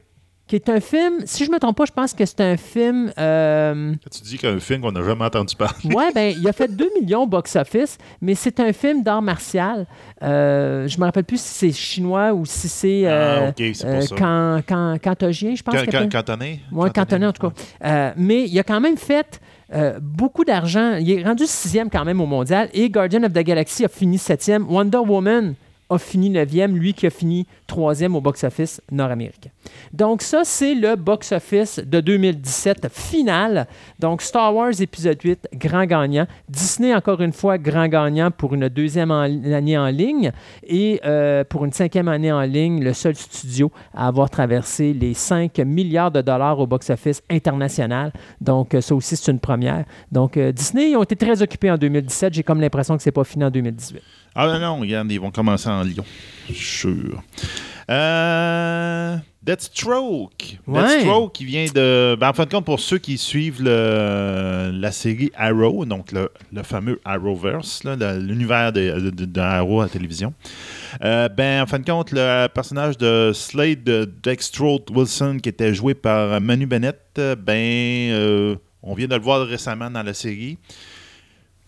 qui 0.47 0.55
est 0.55 0.69
un 0.69 0.79
film, 0.79 1.19
si 1.25 1.43
je 1.43 1.49
ne 1.49 1.55
me 1.55 1.59
trompe 1.59 1.75
pas, 1.75 1.83
je 1.85 1.91
pense 1.91 2.13
que 2.13 2.25
c'est 2.25 2.39
un 2.41 2.55
film... 2.55 3.11
euh, 3.19 3.93
Tu 4.11 4.21
dis 4.23 4.37
qu'un 4.37 4.59
film 4.59 4.81
qu'on 4.81 4.91
n'a 4.93 5.03
jamais 5.03 5.25
entendu 5.25 5.55
parler? 5.55 5.93
Ouais, 5.93 6.11
ben, 6.15 6.33
il 6.39 6.47
a 6.47 6.53
fait 6.53 6.73
2 6.73 6.89
millions 7.01 7.23
au 7.23 7.27
box-office, 7.27 7.97
mais 8.21 8.33
c'est 8.33 8.59
un 8.61 8.71
film 8.71 9.03
d'art 9.03 9.21
martial. 9.21 9.85
Euh, 10.23 10.87
je 10.87 10.97
me 10.99 11.03
rappelle 11.05 11.25
plus 11.25 11.41
si 11.41 11.53
c'est 11.53 11.71
chinois 11.73 12.33
ou 12.33 12.45
si 12.45 12.69
c'est 12.69 13.01
euh, 13.05 13.47
Ah, 13.47 13.49
ok, 13.49 13.55
c'est 13.73 13.83
pour 13.85 13.95
euh, 13.95 14.01
ça. 14.01 14.15
can- 14.15 14.61
can- 14.65 14.97
cantogien, 15.03 15.53
je 15.55 15.63
pense. 15.63 15.75
Can- 15.75 15.85
can-. 15.91 16.09
Cantonais? 16.09 16.59
Oui, 16.71 16.89
cantonais 16.91 17.25
en 17.27 17.33
tout 17.33 17.49
cas. 17.49 17.53
Euh, 17.85 18.11
mais 18.15 18.43
il 18.47 18.57
a 18.59 18.63
quand 18.63 18.79
même 18.79 18.97
fait 18.97 19.41
euh, 19.73 19.99
beaucoup 20.01 20.45
d'argent. 20.45 20.95
Il 20.95 21.11
est 21.11 21.23
rendu 21.23 21.43
sixième 21.45 21.89
quand 21.89 22.05
même 22.05 22.21
au 22.21 22.25
mondial. 22.25 22.69
Et 22.73 22.89
Guardian 22.89 23.23
of 23.23 23.33
the 23.33 23.39
Galaxy 23.43 23.83
a 23.83 23.89
fini 23.89 24.17
septième. 24.17 24.65
Wonder 24.71 24.99
Woman 24.99 25.55
a 25.89 25.97
fini 25.97 26.29
neuvième, 26.29 26.75
lui 26.75 26.93
qui 26.93 27.07
a 27.07 27.09
fini 27.09 27.47
troisième 27.65 28.15
au 28.15 28.21
box-office 28.21 28.81
nord-américain. 28.91 29.49
Donc 29.93 30.21
ça, 30.21 30.41
c'est 30.43 30.75
le 30.75 30.95
box-office 30.95 31.79
de 31.79 31.99
2017 31.99 32.87
final. 32.91 33.67
Donc 33.99 34.21
Star 34.21 34.53
Wars 34.55 34.79
épisode 34.79 35.21
8, 35.21 35.49
grand 35.53 35.85
gagnant. 35.85 36.27
Disney, 36.49 36.93
encore 36.93 37.21
une 37.21 37.33
fois, 37.33 37.57
grand 37.57 37.87
gagnant 37.87 38.31
pour 38.31 38.53
une 38.53 38.69
deuxième 38.69 39.11
année 39.11 39.77
en 39.77 39.87
ligne. 39.87 40.31
Et 40.63 40.99
euh, 41.05 41.43
pour 41.43 41.65
une 41.65 41.73
cinquième 41.73 42.07
année 42.07 42.31
en 42.31 42.41
ligne, 42.41 42.83
le 42.83 42.93
seul 42.93 43.15
studio 43.15 43.71
à 43.93 44.07
avoir 44.07 44.29
traversé 44.29 44.93
les 44.93 45.13
5 45.13 45.57
milliards 45.59 46.11
de 46.11 46.21
dollars 46.21 46.59
au 46.59 46.67
box-office 46.67 47.21
international. 47.29 48.11
Donc 48.41 48.73
euh, 48.73 48.81
ça 48.81 48.95
aussi, 48.95 49.15
c'est 49.15 49.31
une 49.31 49.39
première. 49.39 49.85
Donc 50.11 50.37
euh, 50.37 50.51
Disney, 50.51 50.91
ils 50.91 50.97
ont 50.97 51.03
été 51.03 51.15
très 51.15 51.41
occupés 51.41 51.71
en 51.71 51.77
2017. 51.77 52.33
J'ai 52.33 52.43
comme 52.43 52.61
l'impression 52.61 52.97
que 52.97 53.03
c'est 53.03 53.11
pas 53.11 53.23
fini 53.23 53.43
en 53.43 53.51
2018. 53.51 54.01
Ah 54.39 54.45
non, 54.47 54.59
non, 54.59 54.79
regarde, 54.81 55.11
ils 55.11 55.19
vont 55.19 55.31
commencer 55.31 55.67
en 55.67 55.81
Lyon. 55.83 56.05
Je 56.47 56.53
suis 56.53 56.63
sûr. 56.79 57.23
Euh, 57.89 59.17
Deathstroke. 59.41 60.59
Ouais. 60.67 60.81
Deathstroke 60.81 61.33
qui 61.33 61.45
vient 61.45 61.65
de. 61.73 62.15
ben, 62.19 62.29
en 62.29 62.33
fin 62.33 62.45
de 62.45 62.51
compte, 62.51 62.65
pour 62.65 62.79
ceux 62.79 62.97
qui 62.97 63.17
suivent 63.17 63.63
le- 63.63 64.71
la 64.73 64.91
série 64.91 65.31
Arrow, 65.37 65.85
donc 65.85 66.11
le, 66.11 66.29
le 66.53 66.63
fameux 66.63 66.99
Arrowverse, 67.05 67.83
l'univers 67.85 68.73
de, 68.73 69.09
de- 69.09 69.25
de 69.25 69.39
Arrow 69.39 69.79
à 69.81 69.83
la 69.85 69.89
télévision, 69.89 70.33
euh, 71.03 71.29
ben, 71.29 71.63
en 71.63 71.65
fin 71.65 71.79
de 71.79 71.85
compte, 71.89 72.11
le 72.11 72.47
personnage 72.47 72.97
de 72.97 73.31
Slade 73.33 73.83
de 73.83 74.11
Dextroke 74.21 74.89
Wilson, 74.93 75.37
qui 75.41 75.49
était 75.49 75.73
joué 75.73 75.93
par 75.93 76.39
Manu 76.41 76.65
Bennett, 76.65 76.99
euh, 77.17 77.35
ben, 77.35 78.11
euh, 78.11 78.55
on 78.83 78.93
vient 78.95 79.07
de 79.07 79.15
le 79.15 79.21
voir 79.21 79.47
récemment 79.47 79.89
dans 79.89 80.03
la 80.03 80.13
série. 80.13 80.57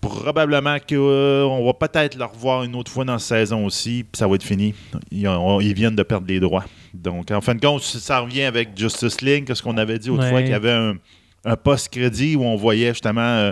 Probablement 0.01 0.77
qu'on 0.87 1.65
va 1.65 1.73
peut-être 1.73 2.17
le 2.17 2.23
revoir 2.23 2.63
une 2.63 2.73
autre 2.75 2.89
fois 2.91 3.03
dans 3.03 3.13
la 3.13 3.19
saison 3.19 3.65
aussi, 3.65 4.03
puis 4.09 4.17
ça 4.17 4.27
va 4.27 4.35
être 4.35 4.43
fini. 4.43 4.73
Ils, 5.11 5.27
ont- 5.27 5.59
ils 5.59 5.73
viennent 5.73 5.95
de 5.95 6.03
perdre 6.03 6.25
les 6.27 6.39
droits. 6.39 6.63
Donc, 6.93 7.31
en 7.31 7.41
fin 7.41 7.53
de 7.53 7.59
compte, 7.59 7.81
ça 7.81 8.19
revient 8.19 8.43
avec 8.43 8.69
Justice 8.77 9.19
League, 9.21 9.45
qu'est-ce 9.45 9.61
qu'on 9.61 9.77
avait 9.77 9.99
dit 9.99 10.09
autrefois, 10.09 10.37
Ouais. 10.37 10.43
qu'il 10.43 10.51
y 10.51 10.55
avait 10.55 10.71
un, 10.71 10.95
un 11.43 11.55
post-crédit 11.57 12.35
où 12.37 12.43
on 12.43 12.55
voyait 12.55 12.89
justement 12.89 13.21
euh, 13.21 13.51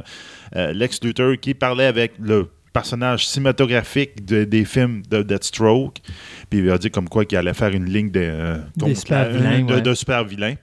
euh, 0.55 0.71
Lex 0.73 1.03
Luthor 1.03 1.33
qui 1.41 1.53
parlait 1.53 1.85
avec 1.85 2.13
le 2.19 2.47
personnage 2.71 3.27
cinématographique 3.27 4.23
de- 4.25 4.43
des 4.45 4.63
films 4.63 5.01
de 5.09 5.23
Deathstroke. 5.23 5.97
Puis 6.49 6.59
il 6.59 6.69
a 6.71 6.77
dit 6.77 6.89
comme 6.91 7.09
quoi 7.09 7.25
qu'il 7.25 7.37
allait 7.37 7.53
faire 7.53 7.73
une 7.73 7.85
ligne 7.85 8.09
de, 8.11 8.21
euh, 8.23 8.57
Des 8.77 8.85
contre- 8.85 8.99
super 8.99 9.29
vilains, 9.31 9.63
de, 9.63 9.73
ouais. 9.75 9.81
de 9.81 9.93
super 9.93 10.23
vilains. 10.23 10.55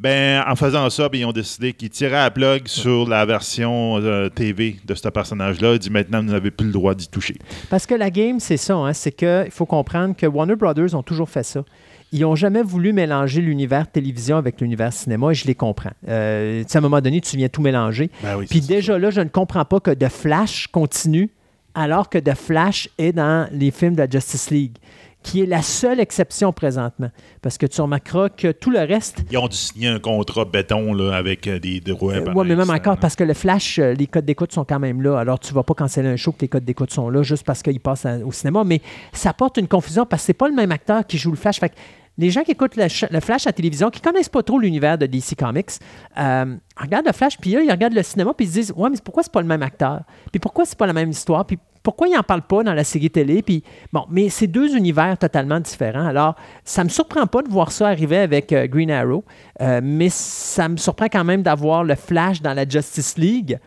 Ben, 0.00 0.42
en 0.48 0.56
faisant 0.56 0.88
ça, 0.88 1.10
ben, 1.10 1.20
ils 1.20 1.24
ont 1.26 1.32
décidé 1.32 1.74
qu'ils 1.74 1.90
tiraient 1.90 2.16
à 2.16 2.24
la 2.24 2.30
plug 2.30 2.66
sur 2.68 3.06
la 3.06 3.26
version 3.26 3.98
euh, 3.98 4.30
TV 4.30 4.76
de 4.86 4.94
ce 4.94 5.08
personnage-là. 5.08 5.74
Ils 5.74 5.78
disent 5.78 5.90
maintenant, 5.90 6.22
vous 6.22 6.30
n'avez 6.30 6.50
plus 6.50 6.66
le 6.66 6.72
droit 6.72 6.94
d'y 6.94 7.06
toucher. 7.06 7.36
Parce 7.68 7.84
que 7.84 7.94
la 7.94 8.10
game, 8.10 8.40
c'est 8.40 8.56
ça. 8.56 8.76
hein, 8.76 8.94
c'est 8.94 9.12
qu'il 9.12 9.50
faut 9.50 9.66
comprendre 9.66 10.16
que 10.16 10.26
Warner 10.26 10.56
Brothers 10.56 10.94
ont 10.94 11.02
toujours 11.02 11.28
fait 11.28 11.42
ça. 11.42 11.64
Ils 12.12 12.22
n'ont 12.22 12.34
jamais 12.34 12.62
voulu 12.62 12.94
mélanger 12.94 13.42
l'univers 13.42 13.88
télévision 13.90 14.38
avec 14.38 14.60
l'univers 14.60 14.92
cinéma 14.92 15.32
et 15.32 15.34
je 15.34 15.46
les 15.46 15.54
comprends. 15.54 15.92
Euh, 16.08 16.64
à 16.72 16.78
un 16.78 16.80
moment 16.80 17.00
donné, 17.00 17.20
tu 17.20 17.36
viens 17.36 17.48
tout 17.48 17.60
mélanger. 17.62 18.10
Ben 18.22 18.36
oui, 18.38 18.46
Puis 18.48 18.62
déjà 18.62 18.98
là, 18.98 19.10
je 19.10 19.20
ne 19.20 19.28
comprends 19.28 19.66
pas 19.66 19.80
que 19.80 19.90
The 19.90 20.08
Flash 20.08 20.66
continue 20.68 21.30
alors 21.74 22.08
que 22.08 22.18
The 22.18 22.34
Flash 22.34 22.88
est 22.98 23.12
dans 23.12 23.48
les 23.52 23.70
films 23.70 23.94
de 23.94 23.98
la 23.98 24.08
Justice 24.10 24.50
League, 24.50 24.76
qui 25.22 25.42
est 25.42 25.46
la 25.46 25.60
seule 25.62 26.00
exception 26.00 26.52
présentement. 26.52 27.10
Parce 27.42 27.58
que 27.58 27.66
tu 27.66 27.80
remarqueras 27.80 28.30
que 28.30 28.52
tout 28.52 28.70
le 28.70 28.80
reste, 28.80 29.22
Ils 29.30 29.36
ont 29.38 29.48
dû 29.48 29.56
signer 29.56 29.88
un 29.88 29.98
contrat 29.98 30.44
béton 30.46 30.94
là, 30.94 31.14
avec 31.14 31.46
euh, 31.46 31.58
des 31.58 31.80
droits. 31.80 32.14
euh, 32.14 32.32
ouais, 32.32 32.44
mais 32.44 32.50
même 32.56 32.60
instant, 32.60 32.74
encore, 32.74 32.96
parce 32.98 33.16
que 33.16 33.24
le 33.24 33.34
Flash, 33.34 33.78
euh, 33.78 33.92
les 33.92 34.06
codes 34.06 34.24
d'écoute 34.24 34.52
sont 34.52 34.64
quand 34.64 34.78
même 34.78 35.02
là. 35.02 35.18
Alors, 35.18 35.38
tu 35.38 35.52
vas 35.52 35.62
pas 35.62 35.74
canceller 35.74 36.08
un 36.08 36.16
show 36.16 36.32
que 36.32 36.40
les 36.40 36.48
codes 36.48 36.64
d'écoute 36.64 36.90
sont 36.92 37.10
là 37.10 37.22
juste 37.22 37.44
parce 37.44 37.62
qu'il 37.62 37.80
passe 37.80 38.06
à- 38.06 38.18
au 38.18 38.32
cinéma. 38.32 38.64
Mais 38.64 38.80
ça 39.12 39.32
porte 39.34 39.58
une 39.58 39.68
confusion 39.68 40.06
parce 40.06 40.22
que 40.22 40.26
c'est 40.26 40.32
pas 40.32 40.48
le 40.48 40.54
même 40.54 40.72
acteur 40.72 41.06
qui 41.06 41.18
joue 41.18 41.30
le 41.30 41.36
Flash. 41.36 41.60
Fait 41.60 41.68
que 41.68 41.74
les 42.18 42.30
gens 42.30 42.42
qui 42.42 42.50
écoutent 42.50 42.76
le, 42.76 42.88
Flash 43.20 43.46
à 43.46 43.48
la 43.50 43.52
télévision, 43.52 43.88
qui 43.90 44.00
connaissent 44.00 44.28
pas 44.28 44.42
trop 44.42 44.58
l'univers 44.58 44.98
de 44.98 45.06
DC 45.06 45.34
Comics, 45.38 45.70
euh, 46.18 46.56
regardent 46.76 47.06
le 47.06 47.12
Flash, 47.12 47.38
puis 47.38 47.52
là, 47.52 47.62
ils 47.62 47.70
regardent 47.70 47.94
le 47.94 48.02
cinéma, 48.02 48.32
puis 48.34 48.44
ils 48.46 48.48
se 48.48 48.54
disent 48.54 48.72
Ouais, 48.76 48.90
mais 48.90 48.96
pourquoi 49.02 49.22
c'est 49.22 49.32
pas 49.32 49.40
le 49.40 49.46
même 49.46 49.62
acteur? 49.62 50.00
Puis 50.30 50.38
pourquoi 50.40 50.64
c'est 50.66 50.76
pas 50.78 50.86
la 50.86 50.92
même 50.92 51.10
histoire? 51.10 51.46
Puis 51.46 51.58
pourquoi 51.82 52.08
ils 52.08 52.14
n'en 52.14 52.22
parlent 52.22 52.42
pas 52.42 52.62
dans 52.62 52.74
la 52.74 52.84
série 52.84 53.10
télé? 53.10 53.42
Puis 53.42 53.62
mais 54.10 54.28
c'est 54.28 54.46
deux 54.46 54.76
univers 54.76 55.16
totalement 55.18 55.60
différents. 55.60 56.06
Alors, 56.06 56.34
ça 56.64 56.84
me 56.84 56.88
surprend 56.88 57.26
pas 57.26 57.42
de 57.42 57.48
voir 57.48 57.72
ça 57.72 57.88
arriver 57.88 58.18
avec 58.18 58.52
euh, 58.52 58.66
Green 58.66 58.90
Arrow, 58.90 59.24
euh, 59.60 59.80
mais 59.82 60.08
ça 60.10 60.68
me 60.68 60.76
surprend 60.76 61.06
quand 61.06 61.24
même 61.24 61.42
d'avoir 61.42 61.84
le 61.84 61.94
Flash 61.94 62.42
dans 62.42 62.54
la 62.54 62.68
Justice 62.68 63.16
League, 63.16 63.58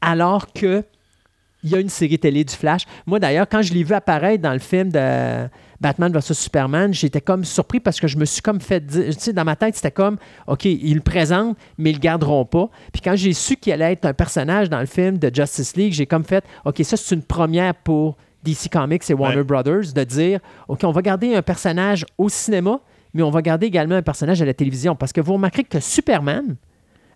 alors 0.00 0.52
que 0.52 0.84
il 1.64 1.70
y 1.70 1.76
a 1.76 1.78
une 1.78 1.88
série 1.88 2.18
télé 2.18 2.42
du 2.42 2.54
Flash. 2.54 2.82
Moi, 3.06 3.20
d'ailleurs, 3.20 3.46
quand 3.48 3.62
je 3.62 3.72
l'ai 3.72 3.84
vu 3.84 3.94
apparaître 3.94 4.42
dans 4.42 4.52
le 4.52 4.58
film 4.58 4.90
de 4.90 5.48
Batman 5.82 6.12
vs 6.12 6.32
Superman, 6.32 6.94
j'étais 6.94 7.20
comme 7.20 7.44
surpris 7.44 7.80
parce 7.80 7.98
que 7.98 8.06
je 8.06 8.16
me 8.16 8.24
suis 8.24 8.40
comme 8.40 8.60
fait 8.60 8.86
dire, 8.86 9.06
tu 9.08 9.20
sais, 9.20 9.32
dans 9.32 9.44
ma 9.44 9.56
tête, 9.56 9.74
c'était 9.74 9.90
comme, 9.90 10.16
OK, 10.46 10.64
ils 10.64 10.94
le 10.94 11.00
présentent, 11.00 11.58
mais 11.76 11.90
ils 11.90 11.94
le 11.94 11.98
garderont 11.98 12.44
pas. 12.44 12.70
Puis 12.92 13.02
quand 13.02 13.16
j'ai 13.16 13.32
su 13.32 13.56
qu'il 13.56 13.72
allait 13.72 13.92
être 13.92 14.04
un 14.04 14.14
personnage 14.14 14.70
dans 14.70 14.78
le 14.78 14.86
film 14.86 15.18
de 15.18 15.28
Justice 15.34 15.76
League, 15.76 15.92
j'ai 15.92 16.06
comme 16.06 16.24
fait, 16.24 16.44
OK, 16.64 16.80
ça, 16.84 16.96
c'est 16.96 17.14
une 17.14 17.24
première 17.24 17.74
pour 17.74 18.16
DC 18.44 18.70
Comics 18.70 19.02
et 19.10 19.14
Warner 19.14 19.38
Ouais. 19.38 19.44
Brothers 19.44 19.92
de 19.92 20.04
dire, 20.04 20.38
OK, 20.68 20.80
on 20.84 20.92
va 20.92 21.02
garder 21.02 21.34
un 21.34 21.42
personnage 21.42 22.06
au 22.16 22.28
cinéma, 22.28 22.80
mais 23.12 23.22
on 23.22 23.30
va 23.30 23.42
garder 23.42 23.66
également 23.66 23.96
un 23.96 24.02
personnage 24.02 24.40
à 24.40 24.44
la 24.44 24.54
télévision. 24.54 24.94
Parce 24.94 25.12
que 25.12 25.20
vous 25.20 25.32
remarquerez 25.32 25.64
que 25.64 25.80
Superman, 25.80 26.56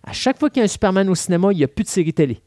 à 0.03 0.11
chaque 0.11 0.37
fois 0.37 0.49
qu'il 0.49 0.59
y 0.59 0.61
a 0.61 0.65
un 0.65 0.67
Superman 0.67 1.07
au 1.09 1.15
cinéma, 1.15 1.49
il 1.53 1.57
n'y 1.57 1.63
a 1.63 1.69
plus 1.69 1.83
de 1.83 1.89
série 1.89 2.13
télé. 2.13 2.41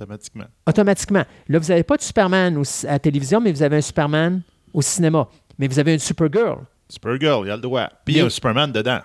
Automatiquement. 0.00 0.44
automatiquement. 0.66 1.24
Là, 1.48 1.58
vous 1.58 1.68
n'avez 1.68 1.82
pas 1.82 1.96
de 1.96 2.02
Superman 2.02 2.56
au- 2.56 2.86
à 2.86 2.92
la 2.92 2.98
télévision, 2.98 3.40
mais 3.40 3.52
vous 3.52 3.62
avez 3.62 3.76
un 3.76 3.80
Superman 3.82 4.40
au 4.72 4.82
cinéma. 4.82 5.28
Mais 5.58 5.68
vous 5.68 5.78
avez 5.78 5.92
une 5.92 5.98
Supergirl. 5.98 6.58
Supergirl, 6.88 7.44
il 7.44 7.48
y 7.48 7.50
a 7.52 7.56
le 7.56 7.62
droit. 7.62 7.88
Puis 8.04 8.14
il 8.14 8.18
y 8.18 8.20
a 8.20 8.24
un 8.26 8.30
Superman 8.30 8.72
dedans. 8.72 9.00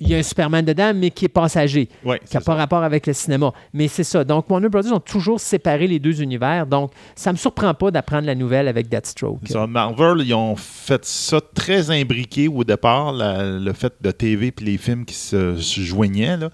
Il 0.00 0.08
y 0.08 0.14
a 0.14 0.18
un 0.18 0.22
Superman 0.22 0.64
dedans, 0.64 0.92
mais 0.94 1.10
qui 1.10 1.24
est 1.24 1.28
passager, 1.28 1.88
Ouais, 2.04 2.20
qui 2.24 2.36
n'a 2.36 2.40
pas 2.40 2.54
rapport 2.54 2.84
avec 2.84 3.04
le 3.08 3.12
cinéma. 3.12 3.52
Mais 3.72 3.88
c'est 3.88 4.04
ça. 4.04 4.22
Donc, 4.22 4.48
Warner 4.48 4.68
Brothers 4.68 4.92
ont 4.92 5.00
toujours 5.00 5.40
séparé 5.40 5.88
les 5.88 5.98
deux 5.98 6.22
univers. 6.22 6.66
Donc, 6.68 6.92
ça 7.16 7.30
ne 7.30 7.34
me 7.34 7.36
surprend 7.38 7.74
pas 7.74 7.90
d'apprendre 7.90 8.24
la 8.26 8.36
nouvelle 8.36 8.68
avec 8.68 8.88
Deathstroke. 8.88 9.40
Marvel, 9.68 10.24
ils 10.24 10.34
ont 10.34 10.54
fait 10.54 11.04
ça 11.04 11.40
très 11.52 11.90
imbriqué 11.90 12.46
au 12.46 12.62
départ, 12.62 13.10
la- 13.12 13.58
le 13.58 13.72
fait 13.72 13.92
de 14.00 14.10
TV 14.12 14.52
puis 14.52 14.66
les 14.66 14.78
films 14.78 15.04
qui 15.04 15.14
se, 15.16 15.56
se 15.56 15.80
joignaient. 15.80 16.36
Là. 16.36 16.50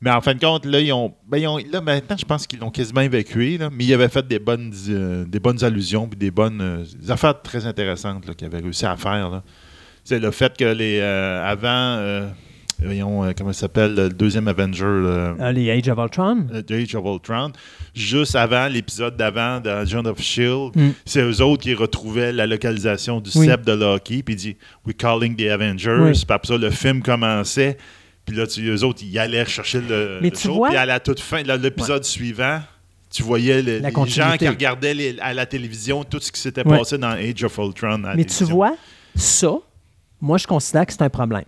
Mais 0.00 0.10
en 0.10 0.20
fin 0.20 0.34
de 0.34 0.38
compte, 0.40 0.64
là, 0.64 0.78
ils 0.80 0.92
ont, 0.92 1.12
ben, 1.28 1.38
ils 1.38 1.48
ont- 1.48 1.58
là 1.58 1.80
maintenant, 1.80 2.16
je 2.16 2.24
pense 2.24 2.46
qu'ils 2.46 2.60
l'ont 2.60 2.70
quasiment 2.70 3.00
évacué. 3.00 3.58
là, 3.58 3.68
mais 3.72 3.84
ils 3.84 3.92
avaient 3.94 4.08
fait 4.08 4.26
des 4.26 4.38
bonnes, 4.38 4.72
euh, 4.90 5.24
des 5.24 5.40
bonnes 5.40 5.62
allusions 5.64 6.06
puis 6.06 6.16
des 6.18 6.30
bonnes 6.30 6.60
euh, 6.60 6.84
des 7.00 7.10
affaires 7.10 7.40
très 7.42 7.66
intéressantes 7.66 8.24
qu'ils 8.36 8.46
avaient 8.46 8.60
réussi 8.60 8.86
à 8.86 8.96
faire. 8.96 9.42
C'est 10.04 10.20
le 10.20 10.30
fait 10.30 10.56
que 10.56 10.64
les 10.64 11.00
euh, 11.00 11.44
avant, 11.44 12.28
voyons, 12.80 13.24
comment 13.36 13.52
ça 13.52 13.62
s'appelle, 13.62 13.94
le 13.96 14.08
deuxième 14.08 14.46
Avenger. 14.46 15.34
les 15.52 15.70
Age 15.70 15.88
of 15.88 15.98
Ultron. 15.98 16.46
The 16.64 16.70
Age 16.70 16.94
of 16.94 17.04
Ultron, 17.04 17.50
juste 17.92 18.36
avant 18.36 18.68
l'épisode 18.68 19.16
d'avant 19.16 19.58
de 19.60 19.84
John 19.84 20.06
of 20.06 20.20
Shield, 20.20 20.76
Mm. 20.76 20.90
c'est 21.04 21.22
eux 21.22 21.42
autres 21.42 21.64
qui 21.64 21.74
retrouvaient 21.74 22.32
la 22.32 22.46
localisation 22.46 23.20
du 23.20 23.30
Oui. 23.34 23.46
sceptre 23.46 23.64
de 23.66 23.72
Loki, 23.72 24.22
puis 24.22 24.34
il 24.34 24.38
dit 24.38 24.56
We're 24.86 24.96
calling 24.96 25.34
the 25.34 25.48
Avengers. 25.50 25.98
Oui. 26.00 26.12
Puis 26.12 26.24
après 26.28 26.46
ça, 26.46 26.56
le 26.56 26.70
film 26.70 27.02
commençait, 27.02 27.76
puis 28.28 28.36
là, 28.36 28.46
tu, 28.46 28.68
eux 28.68 28.84
autres, 28.84 29.02
ils 29.02 29.18
allaient 29.18 29.44
chercher 29.46 29.80
le, 29.80 30.18
Mais 30.20 30.28
le 30.30 30.36
tu 30.36 30.42
show, 30.48 30.54
vois- 30.54 30.68
puis 30.68 30.76
à 30.76 30.84
la 30.86 31.00
toute 31.00 31.18
fin, 31.20 31.42
l'épisode 31.42 32.04
suivant, 32.04 32.60
tu 33.10 33.22
voyais 33.22 33.62
le- 33.62 33.78
les 33.78 34.06
gens 34.10 34.36
qui 34.38 34.46
regardaient 34.46 34.92
les- 34.92 35.18
à 35.20 35.32
la 35.32 35.46
télévision 35.46 36.04
tout 36.04 36.20
ce 36.20 36.30
qui 36.30 36.38
s'était 36.40 36.66
Ouais. 36.66 36.76
passé 36.78 36.98
dans 36.98 37.12
Age 37.12 37.42
of 37.42 37.56
Ultron. 37.56 38.04
à 38.04 38.14
Mais 38.14 38.24
tu 38.24 38.34
télévision. 38.34 38.46
vois, 38.54 38.76
ça, 39.14 39.52
moi, 40.20 40.36
je 40.36 40.46
considère 40.46 40.84
que 40.84 40.92
c'est 40.92 41.00
un 41.02 41.08
problème. 41.08 41.44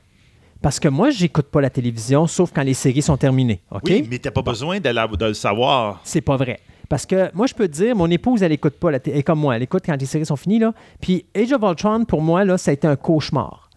Parce 0.63 0.81
que 0.81 0.89
moi, 0.89 1.11
j'écoute 1.11 1.47
pas 1.47 1.61
la 1.61 1.71
télévision, 1.71 2.27
sauf 2.27 2.51
quand 2.55 2.63
les 2.63 2.75
séries 2.75 3.03
sont 3.03 3.17
terminées. 3.19 3.61
OK? 3.71 3.83
Oui, 3.87 4.07
mais 4.11 4.19
t'as 4.19 4.31
pas 4.31 4.43
besoin 4.43 4.81
de, 4.81 4.89
la- 4.89 5.07
de 5.07 5.27
le 5.27 5.35
savoir. 5.35 6.01
C'est 6.05 6.21
pas 6.23 6.37
vrai. 6.37 6.61
Parce 6.89 7.05
que 7.07 7.31
moi, 7.35 7.47
je 7.47 7.55
peux 7.55 7.69
te 7.69 7.73
dire, 7.75 7.95
mon 7.95 8.11
épouse, 8.11 8.43
elle 8.43 8.53
écoute 8.53 8.75
pas 8.75 8.91
la 8.91 8.99
télé. 8.99 9.15
Elle 9.17 9.21
est 9.21 9.23
comme 9.23 9.39
moi, 9.41 9.55
elle 9.57 9.63
écoute 9.63 9.83
quand 9.87 9.99
les 10.01 10.07
séries 10.07 10.27
sont 10.27 10.37
finies. 10.37 10.59
Là. 10.59 10.73
Puis 11.01 11.25
Age 11.37 11.53
of 11.53 11.63
Ultron, 11.63 12.05
pour 12.07 12.21
moi, 12.23 12.45
là, 12.45 12.57
ça 12.59 12.71
a 12.71 12.75
été 12.75 12.87
un 12.87 12.97
cauchemar. 12.97 13.71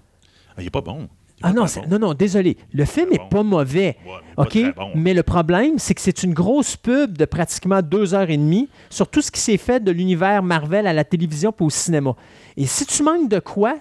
Ah, 0.57 0.61
il 0.61 0.67
est 0.67 0.69
pas 0.71 0.81
bon. 0.81 1.07
Ah 1.43 1.53
non, 1.53 1.65
bon. 1.65 1.81
non, 1.89 1.99
non, 1.99 2.13
désolé. 2.13 2.57
Le 2.73 2.85
film 2.85 3.07
Très 3.07 3.15
est 3.15 3.19
bon. 3.19 3.27
pas 3.29 3.43
mauvais. 3.43 3.97
Ouais, 4.05 4.13
mais 4.37 4.43
OK? 4.69 4.75
bon. 4.75 4.89
Mais 4.95 5.13
le 5.13 5.23
problème, 5.23 5.77
c'est 5.77 5.93
que 5.93 6.01
c'est 6.01 6.23
une 6.23 6.33
grosse 6.33 6.75
pub 6.77 7.17
de 7.17 7.25
pratiquement 7.25 7.81
deux 7.81 8.13
heures 8.13 8.29
et 8.29 8.37
demie 8.37 8.69
sur 8.89 9.07
tout 9.07 9.21
ce 9.21 9.29
qui 9.31 9.39
s'est 9.41 9.57
fait 9.57 9.83
de 9.83 9.91
l'univers 9.91 10.41
Marvel 10.41 10.87
à 10.87 10.93
la 10.93 11.03
télévision 11.03 11.51
puis 11.51 11.65
au 11.65 11.69
cinéma. 11.69 12.15
Et 12.57 12.65
si 12.65 12.85
tu 12.85 13.03
manques 13.03 13.29
de 13.29 13.39
quoi, 13.39 13.75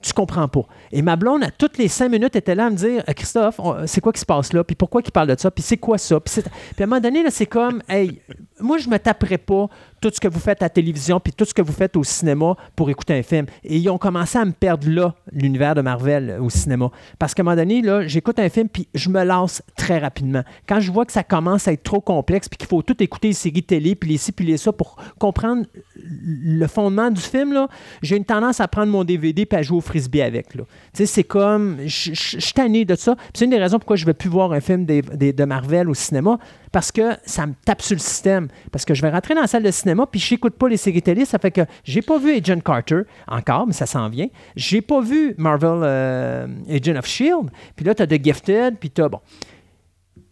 tu 0.00 0.14
comprends 0.14 0.48
pas. 0.48 0.62
Et 0.92 1.02
ma 1.02 1.14
blonde, 1.14 1.44
à 1.44 1.50
toutes 1.50 1.76
les 1.76 1.88
cinq 1.88 2.08
minutes, 2.10 2.34
était 2.36 2.54
là 2.54 2.66
à 2.66 2.70
me 2.70 2.76
dire 2.76 3.04
Euh, 3.06 3.12
Christophe, 3.12 3.60
c'est 3.84 4.00
quoi 4.00 4.12
qui 4.14 4.20
se 4.20 4.24
passe 4.24 4.52
là? 4.54 4.64
Puis 4.64 4.74
pourquoi 4.74 5.02
il 5.04 5.12
parle 5.12 5.28
de 5.28 5.38
ça? 5.38 5.50
Puis 5.50 5.62
c'est 5.62 5.76
quoi 5.76 5.98
ça 5.98 6.18
Puis, 6.20 6.40
à 6.40 6.82
un 6.82 6.86
moment 6.86 7.00
donné, 7.02 7.22
là, 7.22 7.30
c'est 7.30 7.44
comme 7.46 7.82
Hey, 7.88 8.18
moi, 8.60 8.78
je 8.78 8.88
me 8.88 8.98
taperais 8.98 9.36
pas 9.36 9.68
tout 10.08 10.10
ce 10.14 10.20
que 10.20 10.28
vous 10.28 10.38
faites 10.40 10.60
à 10.62 10.66
la 10.66 10.70
télévision 10.70 11.18
puis 11.18 11.32
tout 11.32 11.46
ce 11.46 11.54
que 11.54 11.62
vous 11.62 11.72
faites 11.72 11.96
au 11.96 12.04
cinéma 12.04 12.56
pour 12.76 12.90
écouter 12.90 13.14
un 13.14 13.22
film. 13.22 13.46
Et 13.64 13.78
ils 13.78 13.88
ont 13.88 13.96
commencé 13.96 14.36
à 14.36 14.44
me 14.44 14.52
perdre 14.52 14.86
là, 14.90 15.14
l'univers 15.32 15.74
de 15.74 15.80
Marvel 15.80 16.28
euh, 16.28 16.42
au 16.42 16.50
cinéma. 16.50 16.90
Parce 17.18 17.32
qu'à 17.32 17.40
un 17.40 17.44
moment 17.44 17.56
donné, 17.56 17.80
là, 17.80 18.06
j'écoute 18.06 18.38
un 18.38 18.50
film 18.50 18.68
puis 18.68 18.86
je 18.94 19.08
me 19.08 19.24
lasse 19.24 19.62
très 19.76 19.98
rapidement. 19.98 20.42
Quand 20.68 20.78
je 20.80 20.92
vois 20.92 21.06
que 21.06 21.12
ça 21.12 21.22
commence 21.22 21.68
à 21.68 21.72
être 21.72 21.82
trop 21.84 22.02
complexe 22.02 22.50
puis 22.50 22.58
qu'il 22.58 22.68
faut 22.68 22.82
tout 22.82 23.02
écouter 23.02 23.28
les 23.28 23.34
séries 23.34 23.62
télé 23.62 23.94
puis 23.94 24.10
les 24.10 24.18
ci 24.18 24.32
puis 24.32 24.44
les 24.44 24.58
ça 24.58 24.72
pour 24.72 24.96
comprendre 25.18 25.64
le 25.96 26.66
fondement 26.66 27.10
du 27.10 27.20
film, 27.22 27.52
là, 27.54 27.68
j'ai 28.02 28.16
une 28.18 28.24
tendance 28.26 28.60
à 28.60 28.68
prendre 28.68 28.92
mon 28.92 29.04
DVD 29.04 29.46
puis 29.46 29.58
à 29.58 29.62
jouer 29.62 29.78
au 29.78 29.80
frisbee 29.80 30.20
avec. 30.20 30.54
là. 30.54 30.64
C'est 30.92 31.24
comme... 31.24 31.78
Je 31.86 32.12
suis 32.14 32.52
tanné 32.52 32.84
de 32.84 32.94
ça. 32.94 33.16
C'est 33.32 33.44
une 33.46 33.50
des 33.52 33.58
raisons 33.58 33.78
pourquoi 33.78 33.96
je 33.96 34.02
ne 34.02 34.06
vais 34.06 34.14
plus 34.14 34.28
voir 34.28 34.52
un 34.52 34.60
film 34.60 34.84
des- 34.84 35.00
des- 35.00 35.32
de 35.32 35.44
Marvel 35.44 35.88
au 35.88 35.94
cinéma 35.94 36.38
parce 36.72 36.90
que 36.90 37.12
ça 37.24 37.46
me 37.46 37.54
tape 37.64 37.82
sur 37.82 37.94
le 37.94 38.00
système. 38.00 38.48
Parce 38.72 38.84
que 38.84 38.94
je 38.94 39.02
vais 39.02 39.08
rentrer 39.10 39.34
dans 39.34 39.42
la 39.42 39.46
salle 39.46 39.62
de 39.62 39.70
cinéma 39.70 39.93
puis 40.10 40.20
je 40.20 40.34
n'écoute 40.34 40.54
pas 40.54 40.68
les 40.68 40.76
séries 40.76 41.02
télé. 41.02 41.24
Ça 41.24 41.38
fait 41.38 41.50
que 41.50 41.62
j'ai 41.84 42.02
pas 42.02 42.18
vu 42.18 42.32
Agent 42.36 42.60
Carter 42.60 43.02
encore, 43.28 43.66
mais 43.66 43.72
ça 43.72 43.86
s'en 43.86 44.08
vient. 44.08 44.28
J'ai 44.56 44.82
pas 44.82 45.00
vu 45.00 45.34
Marvel 45.38 45.80
euh, 45.82 46.46
Agent 46.68 46.96
of 46.96 47.04
S.H.I.E.L.D. 47.06 47.50
Puis 47.76 47.84
là, 47.84 47.94
tu 47.94 48.02
as 48.02 48.06
The 48.06 48.22
Gifted, 48.24 48.76
puis 48.78 48.90
tu 48.90 49.02
as... 49.02 49.08
Bon. 49.08 49.20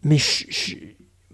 Mais 0.04 0.18
je- 0.18 0.44
je- 0.48 0.74